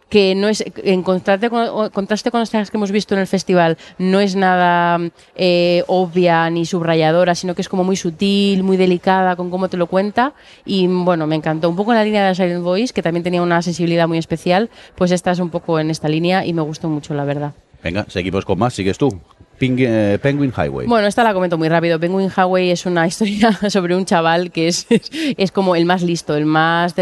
que 0.09 0.35
no 0.35 0.49
es 0.49 0.63
en 0.83 1.03
contraste 1.03 1.49
con, 1.49 1.89
contraste 1.91 2.31
con 2.31 2.39
las 2.39 2.49
que 2.49 2.77
hemos 2.77 2.91
visto 2.91 3.13
en 3.13 3.21
el 3.21 3.27
festival 3.27 3.77
no 3.97 4.19
es 4.19 4.35
nada 4.35 4.99
eh, 5.35 5.83
obvia 5.87 6.49
ni 6.49 6.65
subrayadora 6.65 7.35
sino 7.35 7.55
que 7.55 7.61
es 7.61 7.69
como 7.69 7.83
muy 7.83 7.95
sutil 7.95 8.63
muy 8.63 8.75
delicada 8.77 9.35
con 9.35 9.49
cómo 9.49 9.69
te 9.69 9.77
lo 9.77 9.87
cuenta. 9.87 10.33
Y 10.65 10.87
bueno 10.87 11.27
me 11.27 11.35
encantó 11.35 11.69
un 11.69 11.75
poco 11.75 11.91
en 11.91 11.97
la 11.97 12.03
línea 12.03 12.27
de 12.27 12.35
Silent 12.35 12.63
Voice 12.63 12.93
que 12.93 13.01
también 13.01 13.23
tenía 13.23 13.41
una 13.41 13.61
sensibilidad 13.61 14.07
muy 14.07 14.17
especial. 14.17 14.69
Pues 14.95 15.11
esta 15.11 15.31
es 15.31 15.39
un 15.39 15.49
poco 15.49 15.79
en 15.79 15.89
esta 15.89 16.09
línea 16.09 16.45
y 16.45 16.53
me 16.53 16.61
gustó 16.61 16.89
mucho 16.89 17.13
la 17.13 17.25
verdad. 17.25 17.53
Venga, 17.83 18.05
seguimos 18.09 18.45
con 18.45 18.59
más, 18.59 18.73
sigues 18.73 18.97
tú. 18.97 19.21
Eh, 19.61 20.19
Penguin 20.21 20.53
Highway. 20.55 20.87
Bueno, 20.87 21.07
esta 21.07 21.23
la 21.23 21.33
comento 21.33 21.57
muy 21.57 21.67
rápido. 21.67 21.99
Penguin 21.99 22.29
Highway 22.29 22.71
es 22.71 22.85
una 22.85 23.05
historia 23.07 23.51
sobre 23.69 23.95
un 23.95 24.05
chaval 24.05 24.51
que 24.51 24.69
es, 24.69 24.87
es, 24.89 25.51
como 25.51 25.75
el 25.75 25.85
más 25.85 26.01
listo, 26.01 26.35
el 26.35 26.45
más 26.45 26.95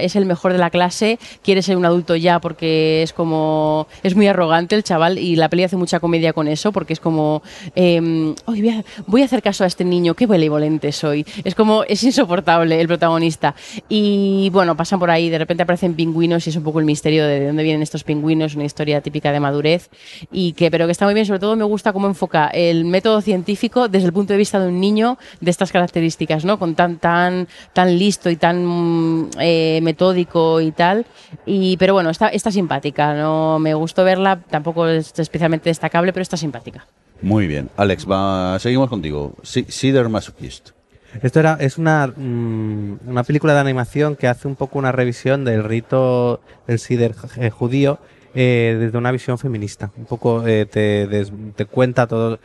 es 0.00 0.16
el 0.16 0.24
mejor 0.24 0.52
de 0.52 0.58
la 0.58 0.70
clase, 0.70 1.18
quiere 1.42 1.62
ser 1.62 1.76
un 1.76 1.84
adulto 1.84 2.16
ya 2.16 2.40
porque 2.40 3.02
es 3.02 3.12
como 3.12 3.86
es 4.02 4.14
muy 4.14 4.26
arrogante 4.26 4.74
el 4.74 4.84
chaval 4.84 5.18
y 5.18 5.36
la 5.36 5.48
peli 5.48 5.64
hace 5.64 5.76
mucha 5.76 6.00
comedia 6.00 6.32
con 6.32 6.48
eso 6.48 6.72
porque 6.72 6.92
es 6.92 7.00
como 7.00 7.42
"Ay, 7.76 8.00
voy, 9.06 9.22
a, 9.22 9.24
hacer 9.24 9.42
caso 9.42 9.64
a 9.64 9.66
este 9.66 9.84
niño, 9.84 10.14
qué 10.14 10.26
benevolente 10.26 10.92
soy. 10.92 11.26
Es 11.44 11.54
como 11.54 11.84
es 11.84 12.02
insoportable 12.02 12.80
el 12.80 12.86
protagonista 12.86 13.54
y 13.88 14.48
bueno 14.52 14.76
pasan 14.76 14.98
por 14.98 15.10
ahí, 15.10 15.28
de 15.28 15.38
repente 15.38 15.62
aparecen 15.62 15.94
pingüinos 15.94 16.46
y 16.46 16.50
es 16.50 16.56
un 16.56 16.62
poco 16.62 16.80
el 16.80 16.86
misterio 16.86 17.26
de 17.26 17.46
dónde 17.46 17.62
vienen 17.62 17.82
estos 17.82 18.04
pingüinos, 18.04 18.54
una 18.54 18.64
historia 18.64 19.00
típica 19.00 19.32
de 19.32 19.40
madurez 19.40 19.90
y 20.32 20.52
que 20.52 20.70
pero 20.70 20.86
que 20.86 20.92
está 20.92 21.04
muy 21.04 21.14
bien. 21.14 21.26
Sobre 21.26 21.40
todo 21.40 21.56
me 21.56 21.64
gusta 21.64 21.92
cómo 21.98 22.06
enfoca 22.06 22.46
el 22.46 22.84
método 22.84 23.20
científico 23.20 23.88
desde 23.88 24.06
el 24.06 24.12
punto 24.12 24.32
de 24.32 24.36
vista 24.38 24.60
de 24.60 24.68
un 24.68 24.78
niño 24.78 25.18
de 25.40 25.50
estas 25.50 25.72
características, 25.72 26.44
¿no? 26.44 26.56
Con 26.56 26.76
tan 26.76 26.98
tan 26.98 27.48
tan 27.72 27.98
listo 27.98 28.30
y 28.30 28.36
tan 28.36 28.64
mm, 28.64 29.30
eh, 29.40 29.80
metódico 29.82 30.60
y 30.60 30.70
tal. 30.70 31.06
Y 31.44 31.76
pero 31.76 31.94
bueno, 31.94 32.10
está 32.10 32.28
está 32.28 32.52
simpática. 32.52 33.14
No 33.14 33.58
me 33.58 33.74
gustó 33.74 34.04
verla, 34.04 34.38
tampoco 34.48 34.86
es 34.86 35.12
especialmente 35.18 35.70
destacable, 35.70 36.12
pero 36.12 36.22
está 36.22 36.36
simpática. 36.36 36.86
Muy 37.20 37.48
bien. 37.48 37.68
Alex, 37.76 38.06
va, 38.08 38.56
seguimos 38.60 38.88
contigo. 38.88 39.34
Si- 39.42 39.64
Cedar 39.64 40.08
Masochist. 40.08 40.70
Esto 41.20 41.40
era, 41.40 41.56
es 41.58 41.78
una, 41.78 42.06
mm, 42.06 42.98
una 43.08 43.24
película 43.24 43.54
de 43.54 43.60
animación 43.60 44.14
que 44.14 44.28
hace 44.28 44.46
un 44.46 44.54
poco 44.54 44.78
una 44.78 44.92
revisión 44.92 45.44
del 45.44 45.64
rito 45.64 46.40
del 46.68 46.78
Sider 46.78 47.16
eh, 47.38 47.50
judío, 47.50 47.98
eh, 48.40 48.76
desde 48.78 48.96
una 48.98 49.10
visión 49.10 49.36
feminista. 49.38 49.90
Un 49.96 50.04
poco 50.06 50.46
eh, 50.46 50.64
te, 50.66 51.06
des- 51.08 51.32
te 51.56 51.64
cuenta 51.64 52.06
todo, 52.06 52.38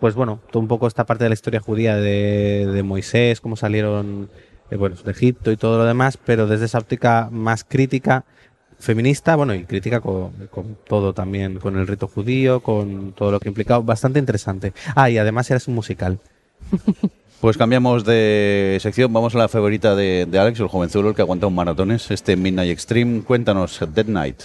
pues 0.00 0.14
bueno, 0.14 0.40
todo 0.50 0.60
un 0.60 0.68
poco 0.68 0.86
esta 0.86 1.04
parte 1.04 1.24
de 1.24 1.30
la 1.30 1.34
historia 1.34 1.60
judía 1.60 1.96
de, 1.96 2.66
de 2.72 2.82
Moisés, 2.82 3.40
cómo 3.40 3.56
salieron 3.56 4.30
eh, 4.70 4.76
bueno, 4.76 4.96
de 5.04 5.10
Egipto 5.10 5.50
y 5.52 5.56
todo 5.56 5.78
lo 5.78 5.84
demás, 5.84 6.16
pero 6.16 6.46
desde 6.46 6.64
esa 6.64 6.78
óptica 6.78 7.28
más 7.30 7.64
crítica, 7.64 8.24
feminista, 8.78 9.36
bueno, 9.36 9.54
y 9.54 9.64
crítica 9.64 10.00
con, 10.00 10.30
con 10.50 10.76
todo 10.86 11.12
también, 11.12 11.58
con 11.58 11.76
el 11.78 11.86
rito 11.86 12.08
judío, 12.08 12.60
con 12.60 13.12
todo 13.12 13.30
lo 13.30 13.40
que 13.40 13.48
implicaba, 13.48 13.84
bastante 13.84 14.18
interesante. 14.18 14.72
Ah, 14.94 15.10
y 15.10 15.18
además 15.18 15.50
eres 15.50 15.68
un 15.68 15.74
musical. 15.74 16.18
Pues 17.38 17.58
cambiamos 17.58 18.02
de 18.06 18.78
sección, 18.80 19.12
vamos 19.12 19.34
a 19.34 19.38
la 19.38 19.48
favorita 19.48 19.94
de, 19.94 20.24
de 20.26 20.38
Alex, 20.38 20.58
el 20.58 20.68
jovenzuelo, 20.68 21.10
el 21.10 21.14
que 21.14 21.20
aguanta 21.20 21.46
un 21.46 21.54
maratones, 21.54 22.10
este 22.10 22.34
Midnight 22.34 22.70
Extreme. 22.70 23.20
Cuéntanos, 23.22 23.78
Dead 23.94 24.06
Night. 24.06 24.44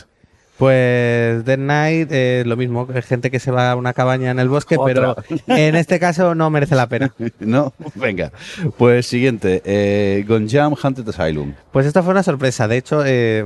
Pues 0.62 1.44
Dead 1.44 1.58
Night, 1.58 2.10
eh, 2.12 2.44
lo 2.46 2.56
mismo, 2.56 2.88
hay 2.94 3.02
gente 3.02 3.32
que 3.32 3.40
se 3.40 3.50
va 3.50 3.72
a 3.72 3.76
una 3.76 3.94
cabaña 3.94 4.30
en 4.30 4.38
el 4.38 4.48
bosque, 4.48 4.76
Otra. 4.78 5.16
pero 5.16 5.16
en 5.48 5.76
este 5.76 6.00
caso 6.00 6.36
no 6.36 6.52
merece 6.52 6.76
la 6.76 6.86
pena. 6.88 7.12
No, 7.40 7.74
venga. 7.96 8.32
Pues 8.78 9.08
siguiente, 9.08 9.64
eh, 9.66 10.24
Gonjam 10.28 10.76
Haunted 10.80 11.10
Asylum. 11.10 11.54
Pues 11.72 11.88
esta 11.88 12.04
fue 12.04 12.12
una 12.12 12.22
sorpresa. 12.22 12.68
De 12.68 12.78
hecho, 12.78 13.02
eh, 13.04 13.44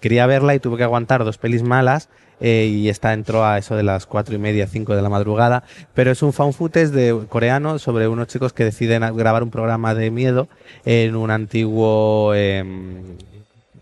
quería 0.00 0.26
verla 0.26 0.54
y 0.54 0.58
tuve 0.58 0.78
que 0.78 0.84
aguantar 0.84 1.24
dos 1.26 1.36
pelis 1.36 1.62
malas. 1.62 2.08
eh, 2.40 2.64
y 2.70 2.88
esta 2.88 3.12
entró 3.12 3.44
a 3.44 3.58
eso 3.58 3.76
de 3.76 3.82
las 3.82 4.06
cuatro 4.06 4.34
y 4.34 4.38
media, 4.38 4.66
cinco 4.66 4.96
de 4.96 5.02
la 5.02 5.10
madrugada. 5.10 5.62
Pero 5.92 6.10
es 6.10 6.22
un 6.22 6.32
found 6.32 6.54
footage 6.54 6.88
de 6.88 7.26
coreano 7.28 7.78
sobre 7.78 8.08
unos 8.08 8.28
chicos 8.28 8.54
que 8.54 8.64
deciden 8.64 9.02
grabar 9.14 9.42
un 9.42 9.50
programa 9.50 9.94
de 9.94 10.10
miedo 10.10 10.48
en 10.86 11.16
un 11.16 11.30
antiguo 11.30 12.32
eh, 12.34 12.64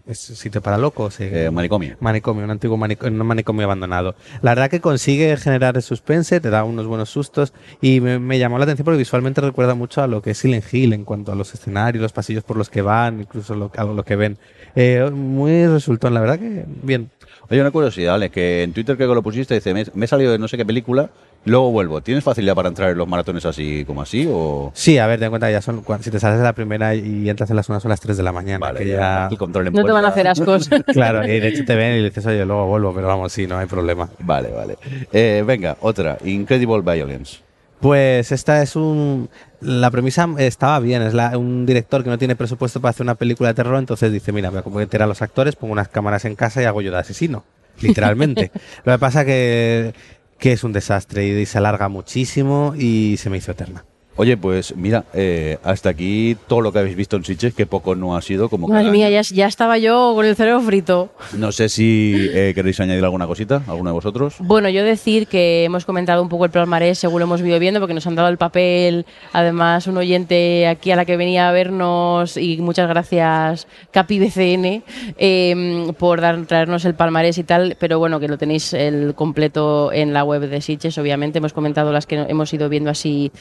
es 0.07 0.18
sitio 0.18 0.60
para 0.60 0.76
locos. 0.78 1.18
eh, 1.20 1.47
Eh, 1.47 1.50
manicomio. 1.50 1.97
Manicomio, 2.00 2.44
un 2.44 2.50
antiguo 2.50 2.76
manico- 2.76 3.07
un 3.07 3.16
manicomio 3.26 3.65
abandonado. 3.65 4.15
La 4.42 4.52
verdad 4.52 4.68
que 4.70 4.81
consigue 4.81 5.36
generar 5.36 5.76
el 5.76 5.83
suspense, 5.83 6.41
te 6.41 6.50
da 6.50 6.65
unos 6.65 6.86
buenos 6.86 7.08
sustos 7.10 7.52
y 7.81 8.00
me, 8.00 8.18
me 8.18 8.39
llamó 8.39 8.58
la 8.58 8.65
atención 8.65 8.84
porque 8.84 8.99
visualmente 8.99 9.41
recuerda 9.41 9.74
mucho 9.74 10.02
a 10.02 10.07
lo 10.07 10.20
que 10.20 10.33
es 10.33 10.39
Silent 10.39 10.65
Hill 10.73 10.92
en 10.92 11.05
cuanto 11.05 11.33
a 11.33 11.34
los 11.34 11.55
escenarios, 11.55 12.02
los 12.02 12.12
pasillos 12.12 12.44
por 12.44 12.57
los 12.57 12.68
que 12.70 12.83
van, 12.83 13.20
incluso 13.20 13.55
lo, 13.55 13.70
a 13.76 13.84
lo 13.84 14.02
que 14.05 14.16
ven. 14.16 14.39
Eh, 14.76 15.10
muy 15.12 15.66
resultón, 15.66 16.12
la 16.15 16.20
verdad 16.20 16.39
que 16.39 16.65
bien. 16.83 17.10
Oye, 17.51 17.61
una 17.61 17.71
curiosidad, 17.71 18.15
Alex, 18.15 18.33
que 18.33 18.63
en 18.63 18.73
Twitter 18.73 18.97
creo 18.97 19.09
que 19.09 19.15
lo 19.15 19.23
pusiste, 19.23 19.55
dice, 19.55 19.75
me, 19.75 19.85
me 19.95 20.05
he 20.07 20.09
salido 20.09 20.33
de 20.33 20.39
no 20.39 20.49
sé 20.49 20.57
qué 20.57 20.65
película, 20.65 21.11
luego 21.45 21.71
vuelvo. 21.71 22.01
¿Tienes 22.01 22.25
facilidad 22.25 22.55
para 22.55 22.69
entrar 22.69 22.91
en 22.91 22.99
los 22.99 23.07
maratones 23.07 23.45
así 23.45 23.85
como 23.85 24.03
así 24.03 24.29
o...? 24.31 24.71
Sí, 24.75 24.99
a 24.99 25.07
ver, 25.07 25.19
ten 25.19 25.27
en 25.27 25.31
cuenta, 25.31 25.51
ya 25.51 25.61
son, 25.61 25.85
si 26.01 26.11
te 26.11 26.19
sales 26.19 26.39
de 26.39 26.45
la 26.45 26.55
primera 26.55 26.95
y 26.95 27.29
entras 27.29 27.51
en 27.51 27.57
las 27.57 27.69
una 27.69 27.81
son 27.81 27.91
las 27.91 28.01
3 28.01 28.17
de 28.17 28.23
la 28.23 28.33
mañana. 28.33 28.59
Vale, 28.59 28.81
que 28.81 28.89
ya, 28.89 28.97
ya... 28.97 29.29
el 29.31 29.39
control 29.39 29.67
en 29.67 29.75
No 29.75 29.85
te 29.85 29.93
van 29.93 30.05
a 30.05 30.09
hacer 30.09 30.27
ascos. 30.27 30.69
Claro, 30.93 31.25
y 31.25 31.41
de 31.41 31.49
hecho 31.49 31.65
te 31.65 31.75
ven 31.75 31.95
y 31.95 31.99
le 31.99 32.11
dices, 32.11 32.25
oye, 32.27 32.45
luego 32.45 32.67
vuelvo, 32.67 32.95
pero 32.95 33.09
vamos, 33.09 33.33
sí, 33.33 33.47
no 33.47 33.59
hay 33.59 33.67
problema. 33.67 34.09
Vale, 34.21 34.51
vale. 34.51 34.79
Eh, 35.13 35.43
venga, 35.47 35.77
otra, 35.81 36.19
Incredible 36.25 36.81
Violence. 36.81 37.39
Pues 37.81 38.33
esta 38.33 38.63
es 38.63 38.77
un... 38.77 39.29
La 39.65 39.91
premisa 39.91 40.28
estaba 40.39 40.78
bien, 40.81 41.01
es 41.02 41.15
la- 41.15 41.39
un 41.39 41.65
director 41.67 42.05
que 42.05 42.10
no 42.10 42.18
tiene 42.18 42.36
presupuesto 42.36 42.81
para 42.81 42.91
hacer 42.91 43.05
una 43.05 43.15
película 43.15 43.49
de 43.49 43.55
terror, 43.55 43.78
entonces 43.78 44.12
dice, 44.12 44.31
mira, 44.33 44.51
voy 44.51 44.60
a 44.65 44.76
meter 44.78 45.02
a 45.02 45.07
los 45.07 45.23
actores, 45.23 45.57
pongo 45.57 45.73
unas 45.73 45.89
cámaras 45.89 46.25
en 46.26 46.34
casa 46.36 46.60
y 46.60 46.67
hago 46.67 46.83
yo 46.83 46.91
de 46.91 46.99
asesino, 46.99 47.44
literalmente. 47.81 48.51
Lo 48.84 48.93
que 48.93 48.99
pasa 48.99 49.25
que, 49.25 49.94
que 50.39 50.52
es 50.52 50.65
un 50.65 50.73
desastre 50.73 51.26
y 51.26 51.47
se 51.47 51.59
alarga 51.59 51.89
muchísimo 51.89 52.75
y 52.76 53.17
se 53.18 53.31
me 53.31 53.39
hizo 53.39 53.52
eterna. 53.52 53.84
Oye, 54.17 54.36
pues 54.36 54.76
mira, 54.76 55.05
eh, 55.12 55.59
hasta 55.65 55.89
aquí 55.89 56.36
todo 56.47 56.60
lo 56.60 56.73
que 56.73 56.78
habéis 56.78 56.94
visto 56.94 57.17
en 57.17 57.25
Sitges, 57.25 57.52
que 57.52 57.67
poco 57.67 57.97
no 57.97 58.17
ha 58.17 58.23
sido 58.23 58.49
como 58.49 58.68
Madre 58.68 58.91
mía, 58.91 59.10
ya, 59.10 59.23
ya 59.23 59.47
estaba 59.47 59.76
yo 59.76 60.12
con 60.15 60.25
el 60.25 60.36
cerebro 60.36 60.60
frito. 60.60 61.10
No 61.36 61.51
sé 61.51 61.68
si 61.68 62.15
eh, 62.33 62.52
queréis 62.55 62.78
añadir 62.78 63.02
alguna 63.02 63.26
cosita, 63.26 63.62
alguno 63.67 63.91
de 63.91 63.94
vosotros. 63.94 64.36
Bueno, 64.39 64.68
yo 64.68 64.84
decir 64.84 65.26
que 65.26 65.65
hemos 65.65 65.84
comentado 65.84 66.23
un 66.23 66.28
poco 66.28 66.44
el 66.44 66.52
palmarés, 66.52 67.01
según 67.01 67.18
lo 67.18 67.25
hemos 67.25 67.41
ido 67.41 67.59
viendo, 67.59 67.81
porque 67.81 67.94
nos 67.94 68.07
han 68.07 68.15
dado 68.15 68.28
el 68.28 68.39
papel. 68.39 69.05
Además, 69.33 69.89
un 69.89 69.97
oyente 69.97 70.68
aquí 70.68 70.93
a 70.93 70.97
la 70.97 71.05
que 71.05 71.17
venía 71.17 71.49
a 71.49 71.52
vernos, 71.52 72.36
y 72.36 72.59
muchas 72.59 72.89
gracias, 72.89 73.67
Capi 73.91 74.20
BCN, 74.20 74.84
eh, 75.18 75.93
por 75.99 76.20
dar, 76.20 76.47
traernos 76.47 76.84
el 76.84 76.94
palmarés 76.94 77.39
y 77.39 77.43
tal. 77.43 77.76
Pero 77.81 77.99
bueno, 77.99 78.20
que 78.20 78.28
lo 78.28 78.39
tenéis 78.39 78.75
el 78.75 79.17
completo 79.17 79.93
en 79.93 80.12
la 80.12 80.23
web 80.23 80.49
de 80.49 80.60
Sitges, 80.60 80.97
obviamente. 80.99 81.39
Hemos 81.39 81.52
comentado 81.52 81.91
las 81.91 82.07
que 82.07 82.15
hemos 82.15 82.55
ido 82.55 82.68
viendo 82.68 82.91
así 82.91 83.33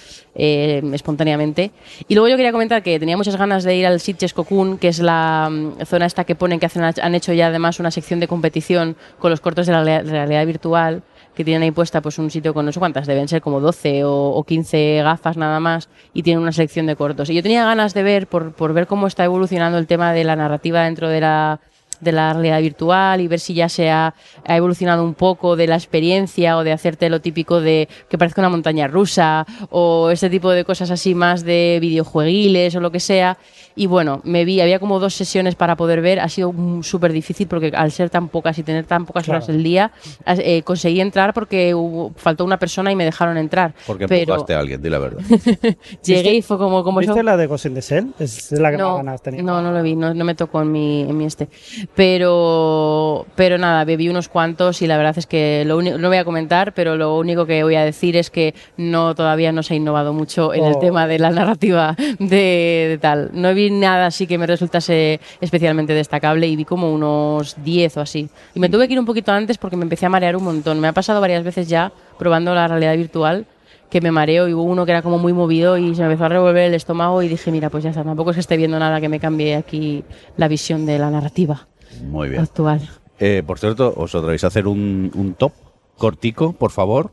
eh, 0.64 0.82
espontáneamente. 0.93 1.72
Y 2.08 2.16
luego 2.16 2.30
yo 2.30 2.35
quería 2.38 2.51
comentar 2.51 2.83
que 2.83 3.00
tenía 3.00 3.17
muchas 3.17 3.35
ganas 3.35 3.64
de 3.64 3.75
ir 3.75 3.85
al 3.85 4.00
Sitges 4.00 4.33
Cocoon, 4.33 4.77
que 4.77 4.88
es 4.88 5.00
la 5.00 5.50
mm, 5.51 5.85
zona 5.85 6.06
esta 6.06 6.24
que 6.24 6.35
ponen 6.35 6.59
que 6.59 6.66
hacen, 6.66 6.83
han 6.83 7.16
hecho 7.16 7.33
ya 7.33 7.48
además 7.48 7.80
una 7.80 7.92
sección 7.92 8.19
de 8.19 8.27
competición 8.27 8.95
con 9.19 9.32
los 9.32 9.42
cortos 9.42 9.67
de 9.67 9.74
la 9.74 9.83
realidad- 9.83 10.45
virtual 10.45 11.03
que 11.35 11.43
tienen 11.43 11.64
ahí 11.64 11.72
puesta 11.72 12.00
pues 12.01 12.19
un 12.19 12.30
sitio 12.30 12.53
con 12.53 12.64
no 12.66 12.72
sé 12.72 12.80
cuántas, 12.80 13.08
deben 13.08 13.27
ser 13.27 13.42
como 13.42 13.59
12 13.59 14.03
o, 14.03 14.30
o 14.30 14.43
15 14.43 15.01
gafas 15.03 15.35
nada 15.35 15.59
más 15.59 15.90
y 16.14 16.22
tienen 16.22 16.43
una 16.43 16.51
selección 16.51 16.85
de 16.85 16.95
cortos. 16.95 17.30
Y 17.30 17.33
yo 17.33 17.42
tenía 17.42 17.66
ganas 17.66 17.95
de 17.95 18.03
ver, 18.03 18.27
por, 18.27 18.53
por 18.53 18.74
ver 18.74 18.85
cómo 18.85 19.08
está 19.08 19.24
evolucionando 19.24 19.80
el 19.80 19.88
tema 19.88 20.14
de 20.14 20.24
la 20.25 20.35
narrativa 20.35 20.83
dentro 20.83 21.09
de 21.09 21.22
la 21.22 21.59
de 22.04 22.12
la 22.12 22.34
realidad 22.34 22.62
virtual 22.62 23.22
y 23.22 23.28
ver 23.28 23.40
si 23.40 23.54
ya 23.54 23.70
se 23.70 23.90
ha, 23.90 24.14
ha 24.46 24.58
evolucionado 24.58 25.04
un 25.04 25.14
poco 25.14 25.56
de 25.56 25.68
la 25.68 25.76
experiencia 25.76 26.58
o 26.58 26.64
de 26.64 26.72
hacerte 26.72 27.10
lo 27.10 27.22
típico 27.22 27.62
de 27.62 27.88
que 28.10 28.18
parezca 28.18 28.42
una 28.42 28.50
montaña 28.50 28.88
rusa 28.88 29.46
o 29.70 30.10
este 30.10 30.30
tipo 30.30 30.52
de 30.52 30.66
cosas 30.66 30.92
así 30.92 31.16
más 31.16 31.44
de 31.44 31.80
videojueguiles 31.82 32.76
o 32.76 32.80
lo 32.80 32.92
que 32.92 33.00
sea. 33.00 33.38
Y 33.76 33.88
bueno, 33.88 34.22
me 34.24 34.45
vi, 34.45 34.61
había 34.61 34.80
como 34.80 35.00
dos 35.00 35.14
sesiones 35.16 35.56
para 35.56 35.76
poder 35.76 36.02
ver, 36.02 36.19
ha 36.19 36.30
sido 36.30 36.53
súper 36.84 37.11
difícil 37.11 37.48
porque 37.48 37.72
al 37.76 37.92
ser 37.92 38.10
tan 38.10 38.27
pocas 38.30 38.58
y 38.60 38.64
tener 38.64 38.85
tan 38.85 39.06
pocas 39.06 39.24
Claro. 39.26 39.38
horas 39.40 39.50
el 39.50 39.64
día, 39.64 39.92
eh, 40.27 40.61
conseguí 40.64 41.02
entrar 41.02 41.34
porque 41.34 41.74
hubo- 41.74 42.11
faltó 42.16 42.45
una 42.45 42.60
persona 42.60 42.92
y 42.92 42.95
me 42.95 43.06
dejaron 43.06 43.38
entrar. 43.38 43.74
Porque 43.88 44.08
pero 44.08 44.22
empujaste 44.34 44.53
a 44.53 44.60
alguien, 44.60 44.82
di 44.82 44.90
la 44.90 45.00
verdad. 45.00 45.22
llegué 46.03 46.34
y 46.35 46.42
fue 46.42 46.58
como... 46.58 46.84
como 46.84 47.00
¿Viste 47.00 47.14
eso- 47.14 47.24
la 47.24 47.35
de 47.38 47.48
Ghost 47.48 47.66
in 47.66 47.74
the 47.74 47.82
Shell? 47.82 48.14
Es 48.19 48.52
la 48.52 48.69
que 48.72 48.77
más 48.77 48.85
no, 48.88 48.95
ganas 48.98 49.22
tenía. 49.22 49.42
no, 49.42 49.61
no 49.61 49.72
lo 49.72 49.82
vi, 49.82 49.95
no, 49.95 50.14
no 50.14 50.24
me 50.26 50.35
tocó 50.35 50.61
en 50.61 50.72
mi, 50.72 51.02
en 51.02 51.18
mi 51.18 51.26
este. 51.26 51.48
Pero, 51.95 53.26
pero 53.35 53.58
nada, 53.58 53.84
bebí 53.85 54.08
unos 54.10 54.30
cuantos 54.30 54.82
y 54.82 54.88
la 54.88 54.98
verdad 54.98 55.18
es 55.18 55.26
que 55.26 55.64
lo 55.66 55.77
único, 55.77 55.98
no 55.98 56.08
voy 56.10 56.18
a 56.18 56.26
comentar, 56.26 56.74
pero 56.74 56.95
lo 56.95 57.18
único 57.18 57.45
que 57.45 57.64
voy 57.64 57.76
a 57.76 57.84
decir 57.84 58.16
es 58.18 58.30
que 58.30 58.53
no 58.77 59.16
todavía 59.16 59.52
no 59.52 59.64
se 59.64 59.74
ha 59.74 59.77
innovado 59.77 60.14
mucho 60.14 60.53
en 60.53 60.64
el 60.66 60.74
Oh. 60.76 60.80
tema 60.80 61.08
de 61.08 61.19
la 61.19 61.30
narrativa 61.30 61.95
de, 62.19 62.85
de 62.90 62.98
tal. 63.00 63.30
No 63.34 63.50
vi 63.69 63.72
nada 63.72 64.08
así 64.08 64.27
que 64.27 64.38
me 64.38 64.48
resultase 64.48 65.19
especialmente 65.42 65.93
destacable 65.93 66.48
y 66.48 66.56
vi 66.56 66.66
como 66.66 66.93
unos 66.93 67.56
10 67.64 67.98
o 67.98 68.01
así. 68.01 68.30
Y 68.53 68.59
me 68.59 68.69
tuve 68.69 68.88
que 68.88 68.93
ir 68.93 69.00
un 69.00 69.06
poquito 69.06 69.32
antes 69.32 69.58
porque 69.58 69.77
me 69.77 69.83
empecé 69.83 70.06
a 70.06 70.09
marear 70.09 70.35
un 70.35 70.43
montón. 70.43 70.80
Me 70.80 70.88
ha 70.88 70.93
pasado 70.93 71.22
varias 71.22 71.43
veces 71.43 71.67
ya 71.67 71.92
probando 72.17 72.53
la 72.53 72.67
realidad 72.67 72.95
virtual 72.95 73.45
que 73.90 74.01
me 74.01 74.11
mareo 74.11 74.48
y 74.48 74.53
hubo 74.53 74.64
uno 74.64 74.85
que 74.85 74.92
era 74.92 75.03
como 75.03 75.19
muy 75.19 75.33
movido 75.33 75.77
y 75.77 75.93
se 75.93 76.01
me 76.01 76.08
empezó 76.08 76.25
a 76.25 76.30
revolver 76.30 76.64
el 76.64 76.74
estómago 76.74 77.22
y 77.22 77.27
dije, 77.27 77.51
mira, 77.51 77.69
pues 77.69 77.83
ya 77.83 77.92
está, 77.92 78.03
tampoco 78.03 78.32
es 78.32 78.35
que 78.38 78.42
esté 78.42 78.58
viendo 78.58 78.80
nada 78.80 79.00
que 79.00 79.08
me 79.08 79.19
cambie 79.19 79.56
aquí 79.56 80.03
la 80.35 80.48
visión 80.48 80.88
de 80.88 80.98
la 80.98 81.11
narrativa 81.11 81.67
Muy 82.03 82.30
bien. 82.30 82.42
actual. 82.42 82.82
Eh, 83.19 83.43
por 83.45 83.59
cierto, 83.59 83.93
os 83.95 84.16
atrevéis 84.16 84.43
a 84.43 84.48
hacer 84.48 84.66
un, 84.67 85.11
un 85.14 85.35
top 85.35 85.53
cortico, 85.98 86.53
por 86.53 86.72
favor. 86.72 87.11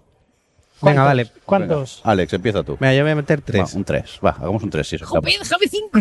Venga, 0.83 1.05
vale. 1.05 1.27
¿Cuántos? 1.45 2.01
Venga, 2.03 2.13
Alex, 2.13 2.33
empieza 2.33 2.63
tú. 2.63 2.77
Mira, 2.81 2.95
yo 2.95 3.03
voy 3.03 3.13
a 3.13 3.17
meter 3.17 3.41
tres. 3.43 3.75
Va, 3.75 3.77
un 3.77 3.85
3. 3.85 4.21
Va, 4.25 4.31
hagamos 4.31 4.63
un 4.63 4.71
3. 4.71 4.89
Si 4.89 4.99
Joder, 4.99 5.33
Javi 5.45 5.69
5. 5.69 6.01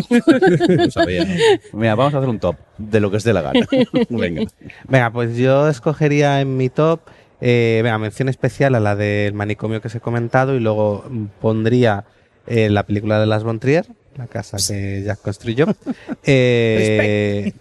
Lo 0.68 0.90
sabía. 0.90 1.26
Mira, 1.72 1.94
vamos 1.94 2.14
a 2.14 2.18
hacer 2.18 2.28
un 2.28 2.38
top 2.38 2.56
de 2.78 3.00
lo 3.00 3.10
que 3.10 3.18
es 3.18 3.24
de 3.24 3.32
la 3.32 3.42
gana. 3.42 3.66
Venga. 4.08 4.50
Venga, 4.88 5.10
pues 5.10 5.36
yo 5.36 5.68
escogería 5.68 6.40
en 6.40 6.56
mi 6.56 6.68
top, 6.70 7.00
eh, 7.40 7.80
venga, 7.82 7.98
mención 7.98 8.28
especial 8.28 8.74
a 8.74 8.80
la 8.80 8.96
del 8.96 9.32
manicomio 9.34 9.80
que 9.80 9.88
os 9.88 9.94
he 9.94 10.00
comentado 10.00 10.54
y 10.54 10.60
luego 10.60 11.04
pondría 11.40 12.04
eh, 12.46 12.68
la 12.68 12.84
película 12.84 13.18
de 13.18 13.26
Las 13.26 13.44
von 13.44 13.60
Trier, 13.60 13.86
la 14.16 14.26
casa 14.26 14.56
que 14.66 15.02
Jack 15.04 15.20
construyó. 15.22 15.66
Eh, 16.24 17.52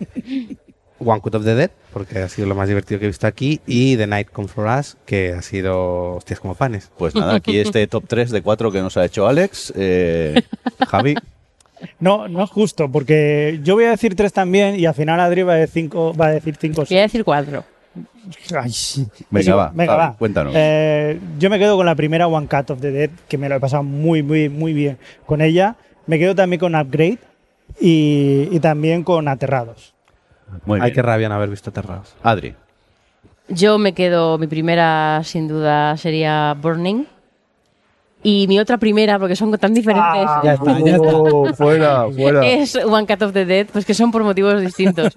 One 0.99 1.21
Cut 1.21 1.35
of 1.35 1.45
the 1.45 1.55
Dead, 1.55 1.71
porque 1.91 2.19
ha 2.19 2.29
sido 2.29 2.47
lo 2.47 2.55
más 2.55 2.67
divertido 2.67 2.99
que 2.99 3.05
he 3.05 3.09
visto 3.09 3.27
aquí, 3.27 3.61
y 3.65 3.97
The 3.97 4.07
Night 4.07 4.29
Come 4.31 4.47
For 4.47 4.67
Us, 4.67 4.97
que 5.05 5.33
ha 5.33 5.41
sido 5.41 6.15
hostias 6.15 6.39
como 6.39 6.55
panes. 6.55 6.91
Pues 6.97 7.15
nada, 7.15 7.35
aquí 7.35 7.57
este 7.59 7.85
top 7.87 8.05
3 8.07 8.31
de 8.31 8.41
4 8.41 8.71
que 8.71 8.81
nos 8.81 8.97
ha 8.97 9.05
hecho 9.05 9.27
Alex. 9.27 9.73
Eh, 9.75 10.41
Javi, 10.87 11.15
No, 11.99 12.27
no 12.27 12.43
es 12.43 12.49
justo, 12.49 12.91
porque 12.91 13.59
yo 13.63 13.75
voy 13.75 13.85
a 13.85 13.91
decir 13.91 14.15
tres 14.15 14.33
también 14.33 14.77
y 14.79 14.85
al 14.85 14.93
final 14.93 15.19
Adri 15.19 15.43
va 15.43 15.53
a 15.53 15.57
decir 15.57 15.83
cinco. 15.83 16.13
Va 16.13 16.27
a 16.27 16.31
decir 16.31 16.55
cinco 16.59 16.83
Voy 16.89 16.97
a 16.97 17.01
decir 17.03 17.23
4. 17.23 17.63
Ay, 18.61 18.71
sí. 18.71 19.07
Venga, 19.29 19.41
Eso, 19.41 19.57
va, 19.57 19.71
venga, 19.73 19.95
va, 19.95 20.09
va. 20.09 20.17
cuéntanos. 20.17 20.53
Eh, 20.55 21.19
yo 21.39 21.49
me 21.49 21.57
quedo 21.57 21.75
con 21.77 21.85
la 21.85 21.95
primera 21.95 22.27
One 22.27 22.47
Cut 22.47 22.69
of 22.69 22.81
the 22.81 22.91
Dead, 22.91 23.09
que 23.27 23.37
me 23.37 23.49
lo 23.49 23.55
he 23.55 23.59
pasado 23.59 23.83
muy, 23.83 24.21
muy, 24.23 24.49
muy 24.49 24.73
bien 24.73 24.97
con 25.25 25.41
ella. 25.41 25.75
Me 26.05 26.19
quedo 26.19 26.35
también 26.35 26.59
con 26.59 26.75
Upgrade 26.75 27.17
y, 27.79 28.47
y 28.51 28.59
también 28.59 29.03
con 29.03 29.27
Aterrados. 29.27 29.93
Muy 30.65 30.77
Hay 30.79 30.85
bien. 30.85 30.95
que 30.95 31.01
rabia 31.01 31.29
no 31.29 31.35
haber 31.35 31.49
visto 31.49 31.69
Aterrados. 31.69 32.13
Adri, 32.23 32.55
Yo 33.47 33.77
me 33.77 33.93
quedo, 33.93 34.37
mi 34.37 34.47
primera 34.47 35.21
sin 35.23 35.47
duda 35.47 35.95
sería 35.97 36.55
Burning. 36.61 37.05
Y 38.21 38.47
mi 38.49 38.59
otra 38.59 38.77
primera, 38.77 39.17
porque 39.17 39.37
son 39.37 39.49
tan 39.57 39.73
diferentes, 39.73 40.03
Ah, 40.27 40.41
Ya 40.43 40.53
está, 40.55 40.77
ya 40.81 40.95
está. 40.97 41.07
Oh, 41.07 41.53
fuera, 41.53 42.05
fuera. 42.11 42.45
es 42.45 42.75
One 42.75 43.07
Cut 43.07 43.21
of 43.21 43.31
the 43.31 43.45
Dead, 43.45 43.67
pues 43.71 43.85
que 43.85 43.93
son 43.93 44.11
por 44.11 44.25
motivos 44.25 44.59
distintos. 44.59 45.13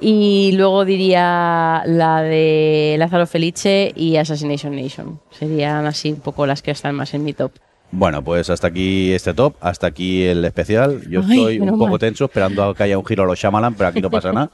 y 0.00 0.52
luego 0.56 0.86
diría 0.86 1.82
la 1.84 2.22
de 2.22 2.96
Lázaro 2.98 3.26
Felice 3.26 3.92
y 3.94 4.16
Assassination 4.16 4.74
Nation. 4.74 5.20
Serían 5.30 5.84
así 5.84 6.12
un 6.12 6.20
poco 6.20 6.46
las 6.46 6.62
que 6.62 6.70
están 6.70 6.94
más 6.94 7.12
en 7.12 7.22
mi 7.22 7.34
top. 7.34 7.52
Bueno, 7.90 8.22
pues 8.22 8.50
hasta 8.50 8.66
aquí 8.66 9.12
este 9.12 9.32
top, 9.32 9.54
hasta 9.60 9.86
aquí 9.86 10.22
el 10.24 10.44
especial. 10.44 11.00
Yo 11.08 11.22
Ay, 11.26 11.38
estoy 11.38 11.60
un 11.60 11.70
poco 11.70 11.88
mal. 11.88 11.98
tenso 11.98 12.26
esperando 12.26 12.62
a 12.62 12.74
que 12.74 12.82
haya 12.82 12.98
un 12.98 13.04
giro 13.06 13.22
a 13.22 13.26
los 13.26 13.38
Shyamalan, 13.38 13.74
pero 13.74 13.88
aquí 13.88 14.00
no 14.02 14.10
pasa 14.10 14.32
nada. 14.32 14.50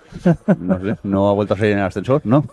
No 0.58 0.80
sé, 0.80 0.96
no 1.02 1.28
ha 1.28 1.32
vuelto 1.34 1.54
a 1.54 1.56
salir 1.56 1.72
en 1.72 1.78
el 1.78 1.84
ascensor, 1.84 2.20
¿no? 2.24 2.44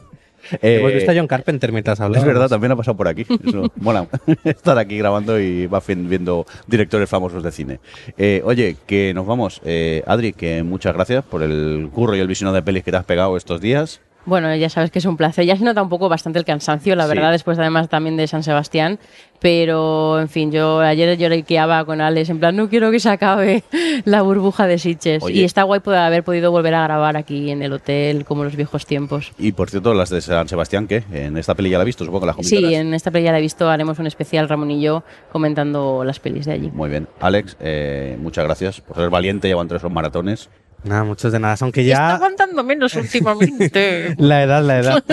Eh, 0.60 0.78
Hemos 0.80 0.94
visto 0.94 1.12
a 1.12 1.14
John 1.16 1.28
Carpenter 1.28 1.72
mientras 1.72 2.00
hablamos. 2.00 2.28
es 2.28 2.34
verdad, 2.34 2.50
también 2.50 2.72
ha 2.72 2.76
pasado 2.76 2.98
por 2.98 3.08
aquí. 3.08 3.28
Eso, 3.46 3.72
mola 3.76 4.08
estar 4.44 4.76
aquí 4.80 4.98
grabando 4.98 5.40
y 5.40 5.68
va 5.68 5.84
viendo 5.86 6.48
directores 6.66 7.08
famosos 7.08 7.44
de 7.44 7.52
cine. 7.52 7.80
Eh, 8.18 8.42
oye, 8.44 8.76
que 8.88 9.14
nos 9.14 9.28
vamos. 9.28 9.62
Eh, 9.64 10.02
Adri, 10.08 10.34
que 10.34 10.64
muchas 10.64 10.96
gracias 10.96 11.24
por 11.24 11.44
el 11.44 11.90
curro 11.94 12.16
y 12.16 12.20
el 12.20 12.28
visionado 12.28 12.56
de 12.56 12.64
pelis 12.64 12.84
que 12.84 12.90
te 12.90 12.98
has 12.98 13.06
pegado 13.06 13.38
estos 13.38 13.62
días. 13.62 14.02
Bueno, 14.26 14.54
ya 14.56 14.70
sabes 14.70 14.92
que 14.92 15.00
es 15.00 15.06
un 15.06 15.18
placer. 15.18 15.46
Ya 15.46 15.56
se 15.56 15.64
nota 15.64 15.82
un 15.82 15.90
poco 15.90 16.08
bastante 16.10 16.38
el 16.40 16.46
cansancio, 16.46 16.96
la 16.96 17.04
Sí. 17.06 17.10
verdad, 17.10 17.32
después 17.32 17.58
además 17.58 17.90
también 17.90 18.18
de 18.18 18.28
San 18.28 18.44
Sebastián. 18.44 19.00
Pero, 19.40 20.20
en 20.20 20.30
fin, 20.30 20.52
yo 20.52 20.82
ayer 20.82 21.18
lloriqueaba 21.18 21.84
con 21.84 22.00
Alex, 22.00 22.30
en 22.30 22.40
plan, 22.40 22.56
no 22.56 22.70
quiero 22.70 22.92
que 22.92 23.00
se 23.00 23.10
acabe 23.10 23.64
la 24.06 24.22
burbuja 24.22 24.68
de 24.68 24.78
Sitges. 24.78 25.24
Oye. 25.24 25.40
Y 25.42 25.44
está 25.44 25.64
guay 25.64 25.80
poder 25.80 26.00
haber 26.02 26.24
podido 26.24 26.52
volver 26.52 26.76
a 26.76 26.84
grabar 26.84 27.18
aquí 27.18 27.50
en 27.50 27.64
el 27.64 27.74
hotel, 27.74 28.24
como 28.24 28.44
los 28.44 28.56
viejos 28.56 28.86
tiempos. 28.86 29.32
Y 29.40 29.54
por 29.54 29.72
cierto, 29.72 29.96
las 29.96 30.12
de 30.12 30.22
San 30.22 30.48
Sebastián, 30.48 30.86
¿qué? 30.88 31.04
En 31.12 31.38
esta 31.38 31.56
peli 31.56 31.72
ya 31.72 31.78
la 31.80 31.84
he 31.84 31.86
visto, 31.88 32.06
supongo 32.06 32.22
que 32.22 32.26
la 32.28 32.34
Sí, 32.44 32.56
comentarás. 32.58 32.82
en 32.86 32.94
esta 32.94 33.10
playa 33.10 33.32
la 33.32 33.40
he 33.40 33.42
visto, 33.42 33.68
haremos 33.68 33.98
un 33.98 34.06
especial 34.06 34.48
Ramón 34.48 34.70
y 34.70 34.80
yo 34.82 35.04
comentando 35.32 36.04
las 36.04 36.20
pelis 36.20 36.46
de 36.46 36.52
allí. 36.54 36.70
Muy 36.72 36.92
bien. 36.92 37.08
Alex, 37.20 37.58
eh, 37.60 38.18
muchas 38.22 38.46
gracias 38.46 38.80
por 38.82 38.96
ser 38.98 39.10
valiente 39.10 39.48
y 39.48 39.52
aguantar 39.52 39.78
esos 39.78 39.92
maratones. 39.92 40.50
Nada, 40.84 41.04
muchos 41.04 41.32
de 41.32 41.40
nada. 41.40 41.56
Aunque 41.62 41.82
Está 41.82 41.94
ya. 41.94 42.16
aguantando 42.16 42.64
menos 42.64 42.96
últimamente. 42.96 44.16
La 44.18 44.44
edad, 44.44 44.64
la 44.64 44.80
edad. 44.80 45.04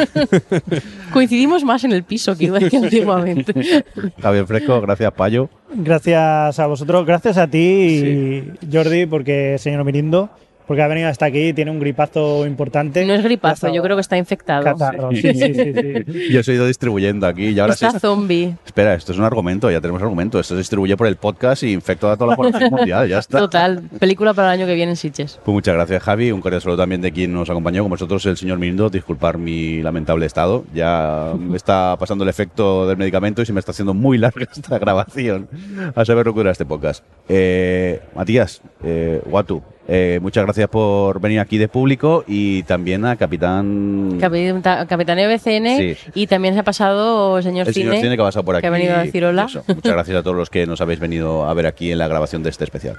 Coincidimos 1.12 1.62
más 1.64 1.84
en 1.84 1.92
el 1.92 2.04
piso 2.04 2.36
que 2.36 2.50
que 2.70 2.78
últimamente. 2.78 3.84
Javier 4.22 4.46
Fresco, 4.46 4.80
gracias, 4.80 5.12
Payo. 5.12 5.50
Gracias 5.74 6.58
a 6.58 6.66
vosotros, 6.66 7.04
gracias 7.04 7.36
a 7.36 7.46
ti, 7.46 8.44
Jordi, 8.72 9.04
porque 9.06 9.56
señor 9.58 9.84
Mirindo, 9.84 10.30
porque 10.68 10.82
ha 10.82 10.86
venido 10.86 11.08
hasta 11.08 11.24
aquí, 11.24 11.54
tiene 11.54 11.70
un 11.70 11.80
gripazo 11.80 12.46
importante. 12.46 13.06
No 13.06 13.14
es 13.14 13.24
gripazo, 13.24 13.72
yo 13.72 13.82
creo 13.82 13.96
que 13.96 14.02
está 14.02 14.18
infectado. 14.18 14.62
Catarro, 14.62 15.10
sí, 15.12 15.22
sí, 15.22 15.54
sí, 15.54 15.54
sí. 15.54 16.28
Yo 16.30 16.40
os 16.40 16.48
he 16.48 16.52
ido 16.52 16.66
distribuyendo 16.66 17.26
aquí 17.26 17.46
y 17.46 17.58
ahora 17.58 17.72
sí. 17.72 17.86
Está 17.86 17.98
zombie. 17.98 18.54
Espera, 18.66 18.92
esto 18.92 19.12
es 19.12 19.18
un 19.18 19.24
argumento, 19.24 19.70
ya 19.70 19.80
tenemos 19.80 20.02
argumento. 20.02 20.38
Esto 20.38 20.52
se 20.52 20.58
distribuye 20.58 20.94
por 20.98 21.06
el 21.06 21.16
podcast 21.16 21.62
y 21.62 21.72
infecta 21.72 22.12
a 22.12 22.16
toda 22.18 22.32
la 22.32 22.36
población 22.36 22.70
mundial, 22.70 23.08
ya 23.08 23.18
está. 23.18 23.38
Total, 23.38 23.80
película 23.98 24.34
para 24.34 24.52
el 24.52 24.60
año 24.60 24.66
que 24.66 24.74
viene 24.74 24.92
en 24.92 24.96
Sitges. 24.96 25.40
Pues 25.42 25.54
muchas 25.54 25.74
gracias, 25.74 26.02
Javi. 26.02 26.32
Un 26.32 26.42
cordial 26.42 26.60
saludo 26.60 26.76
también 26.76 27.00
de 27.00 27.12
quien 27.12 27.32
nos 27.32 27.48
acompañó, 27.48 27.82
como 27.82 27.94
vosotros, 27.94 28.26
el 28.26 28.36
señor 28.36 28.58
Mirindo. 28.58 28.90
Disculpar 28.90 29.38
mi 29.38 29.80
lamentable 29.80 30.26
estado. 30.26 30.66
Ya 30.74 31.32
me 31.38 31.56
está 31.56 31.96
pasando 31.98 32.24
el 32.24 32.28
efecto 32.28 32.86
del 32.86 32.98
medicamento 32.98 33.40
y 33.40 33.46
se 33.46 33.54
me 33.54 33.60
está 33.60 33.72
haciendo 33.72 33.94
muy 33.94 34.18
larga 34.18 34.46
esta 34.54 34.78
grabación. 34.78 35.48
A 35.94 36.04
saber 36.04 36.26
lo 36.26 36.34
que 36.34 36.40
dura 36.40 36.50
este 36.50 36.66
podcast. 36.66 37.02
Eh, 37.26 38.02
Matías, 38.14 38.60
eh, 38.84 39.22
Watu, 39.24 39.62
eh, 39.88 40.18
muchas 40.22 40.44
gracias 40.44 40.68
por 40.68 41.18
venir 41.20 41.40
aquí 41.40 41.56
de 41.58 41.66
público 41.66 42.22
y 42.26 42.62
también 42.64 43.04
a 43.06 43.16
Capitán. 43.16 44.18
Capitán, 44.20 44.86
Capitaneo 44.86 45.28
BCN 45.30 45.78
Sí. 45.78 45.96
y 46.14 46.26
también 46.26 46.54
se 46.54 46.60
ha 46.60 46.64
pasado 46.64 47.40
señor 47.42 47.66
el 47.66 47.74
señor 47.74 47.94
Cine. 47.94 48.02
Cine 48.02 48.16
que 48.16 48.22
ha 48.22 48.26
pasado 48.26 48.44
por 48.44 48.54
aquí. 48.56 48.60
que 48.62 48.66
ha 48.66 48.70
venido 48.70 48.94
a 48.94 49.02
decir 49.02 49.24
hola. 49.24 49.46
Eso. 49.48 49.64
Muchas 49.66 49.92
gracias 49.92 50.16
a 50.18 50.22
todos 50.22 50.36
los 50.36 50.50
que 50.50 50.66
nos 50.66 50.80
habéis 50.80 51.00
venido 51.00 51.46
a 51.48 51.54
ver 51.54 51.66
aquí 51.66 51.90
en 51.90 51.98
la 51.98 52.06
grabación 52.08 52.42
de 52.42 52.50
este 52.50 52.64
especial. 52.64 52.96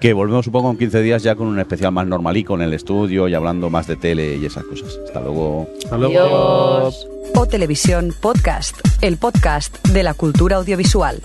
Que 0.00 0.12
volvemos 0.12 0.44
supongo 0.44 0.70
en 0.70 0.78
15 0.78 1.02
días 1.02 1.22
ya 1.24 1.34
con 1.34 1.48
un 1.48 1.58
especial 1.58 1.90
más 1.90 2.06
normalico 2.06 2.54
en 2.54 2.62
el 2.62 2.72
estudio 2.72 3.26
y 3.26 3.34
hablando 3.34 3.68
más 3.68 3.86
de 3.88 3.96
tele 3.96 4.36
y 4.36 4.44
esas 4.46 4.62
cosas. 4.64 4.96
Hasta 5.06 5.20
luego. 5.20 5.68
Hasta 5.82 5.96
luego. 5.98 6.18
Adiós. 6.20 7.08
O 7.34 7.46
Televisión 7.46 8.14
Podcast, 8.20 8.76
el 9.02 9.16
podcast 9.16 9.84
de 9.88 10.02
la 10.04 10.14
cultura 10.14 10.56
audiovisual. 10.56 11.20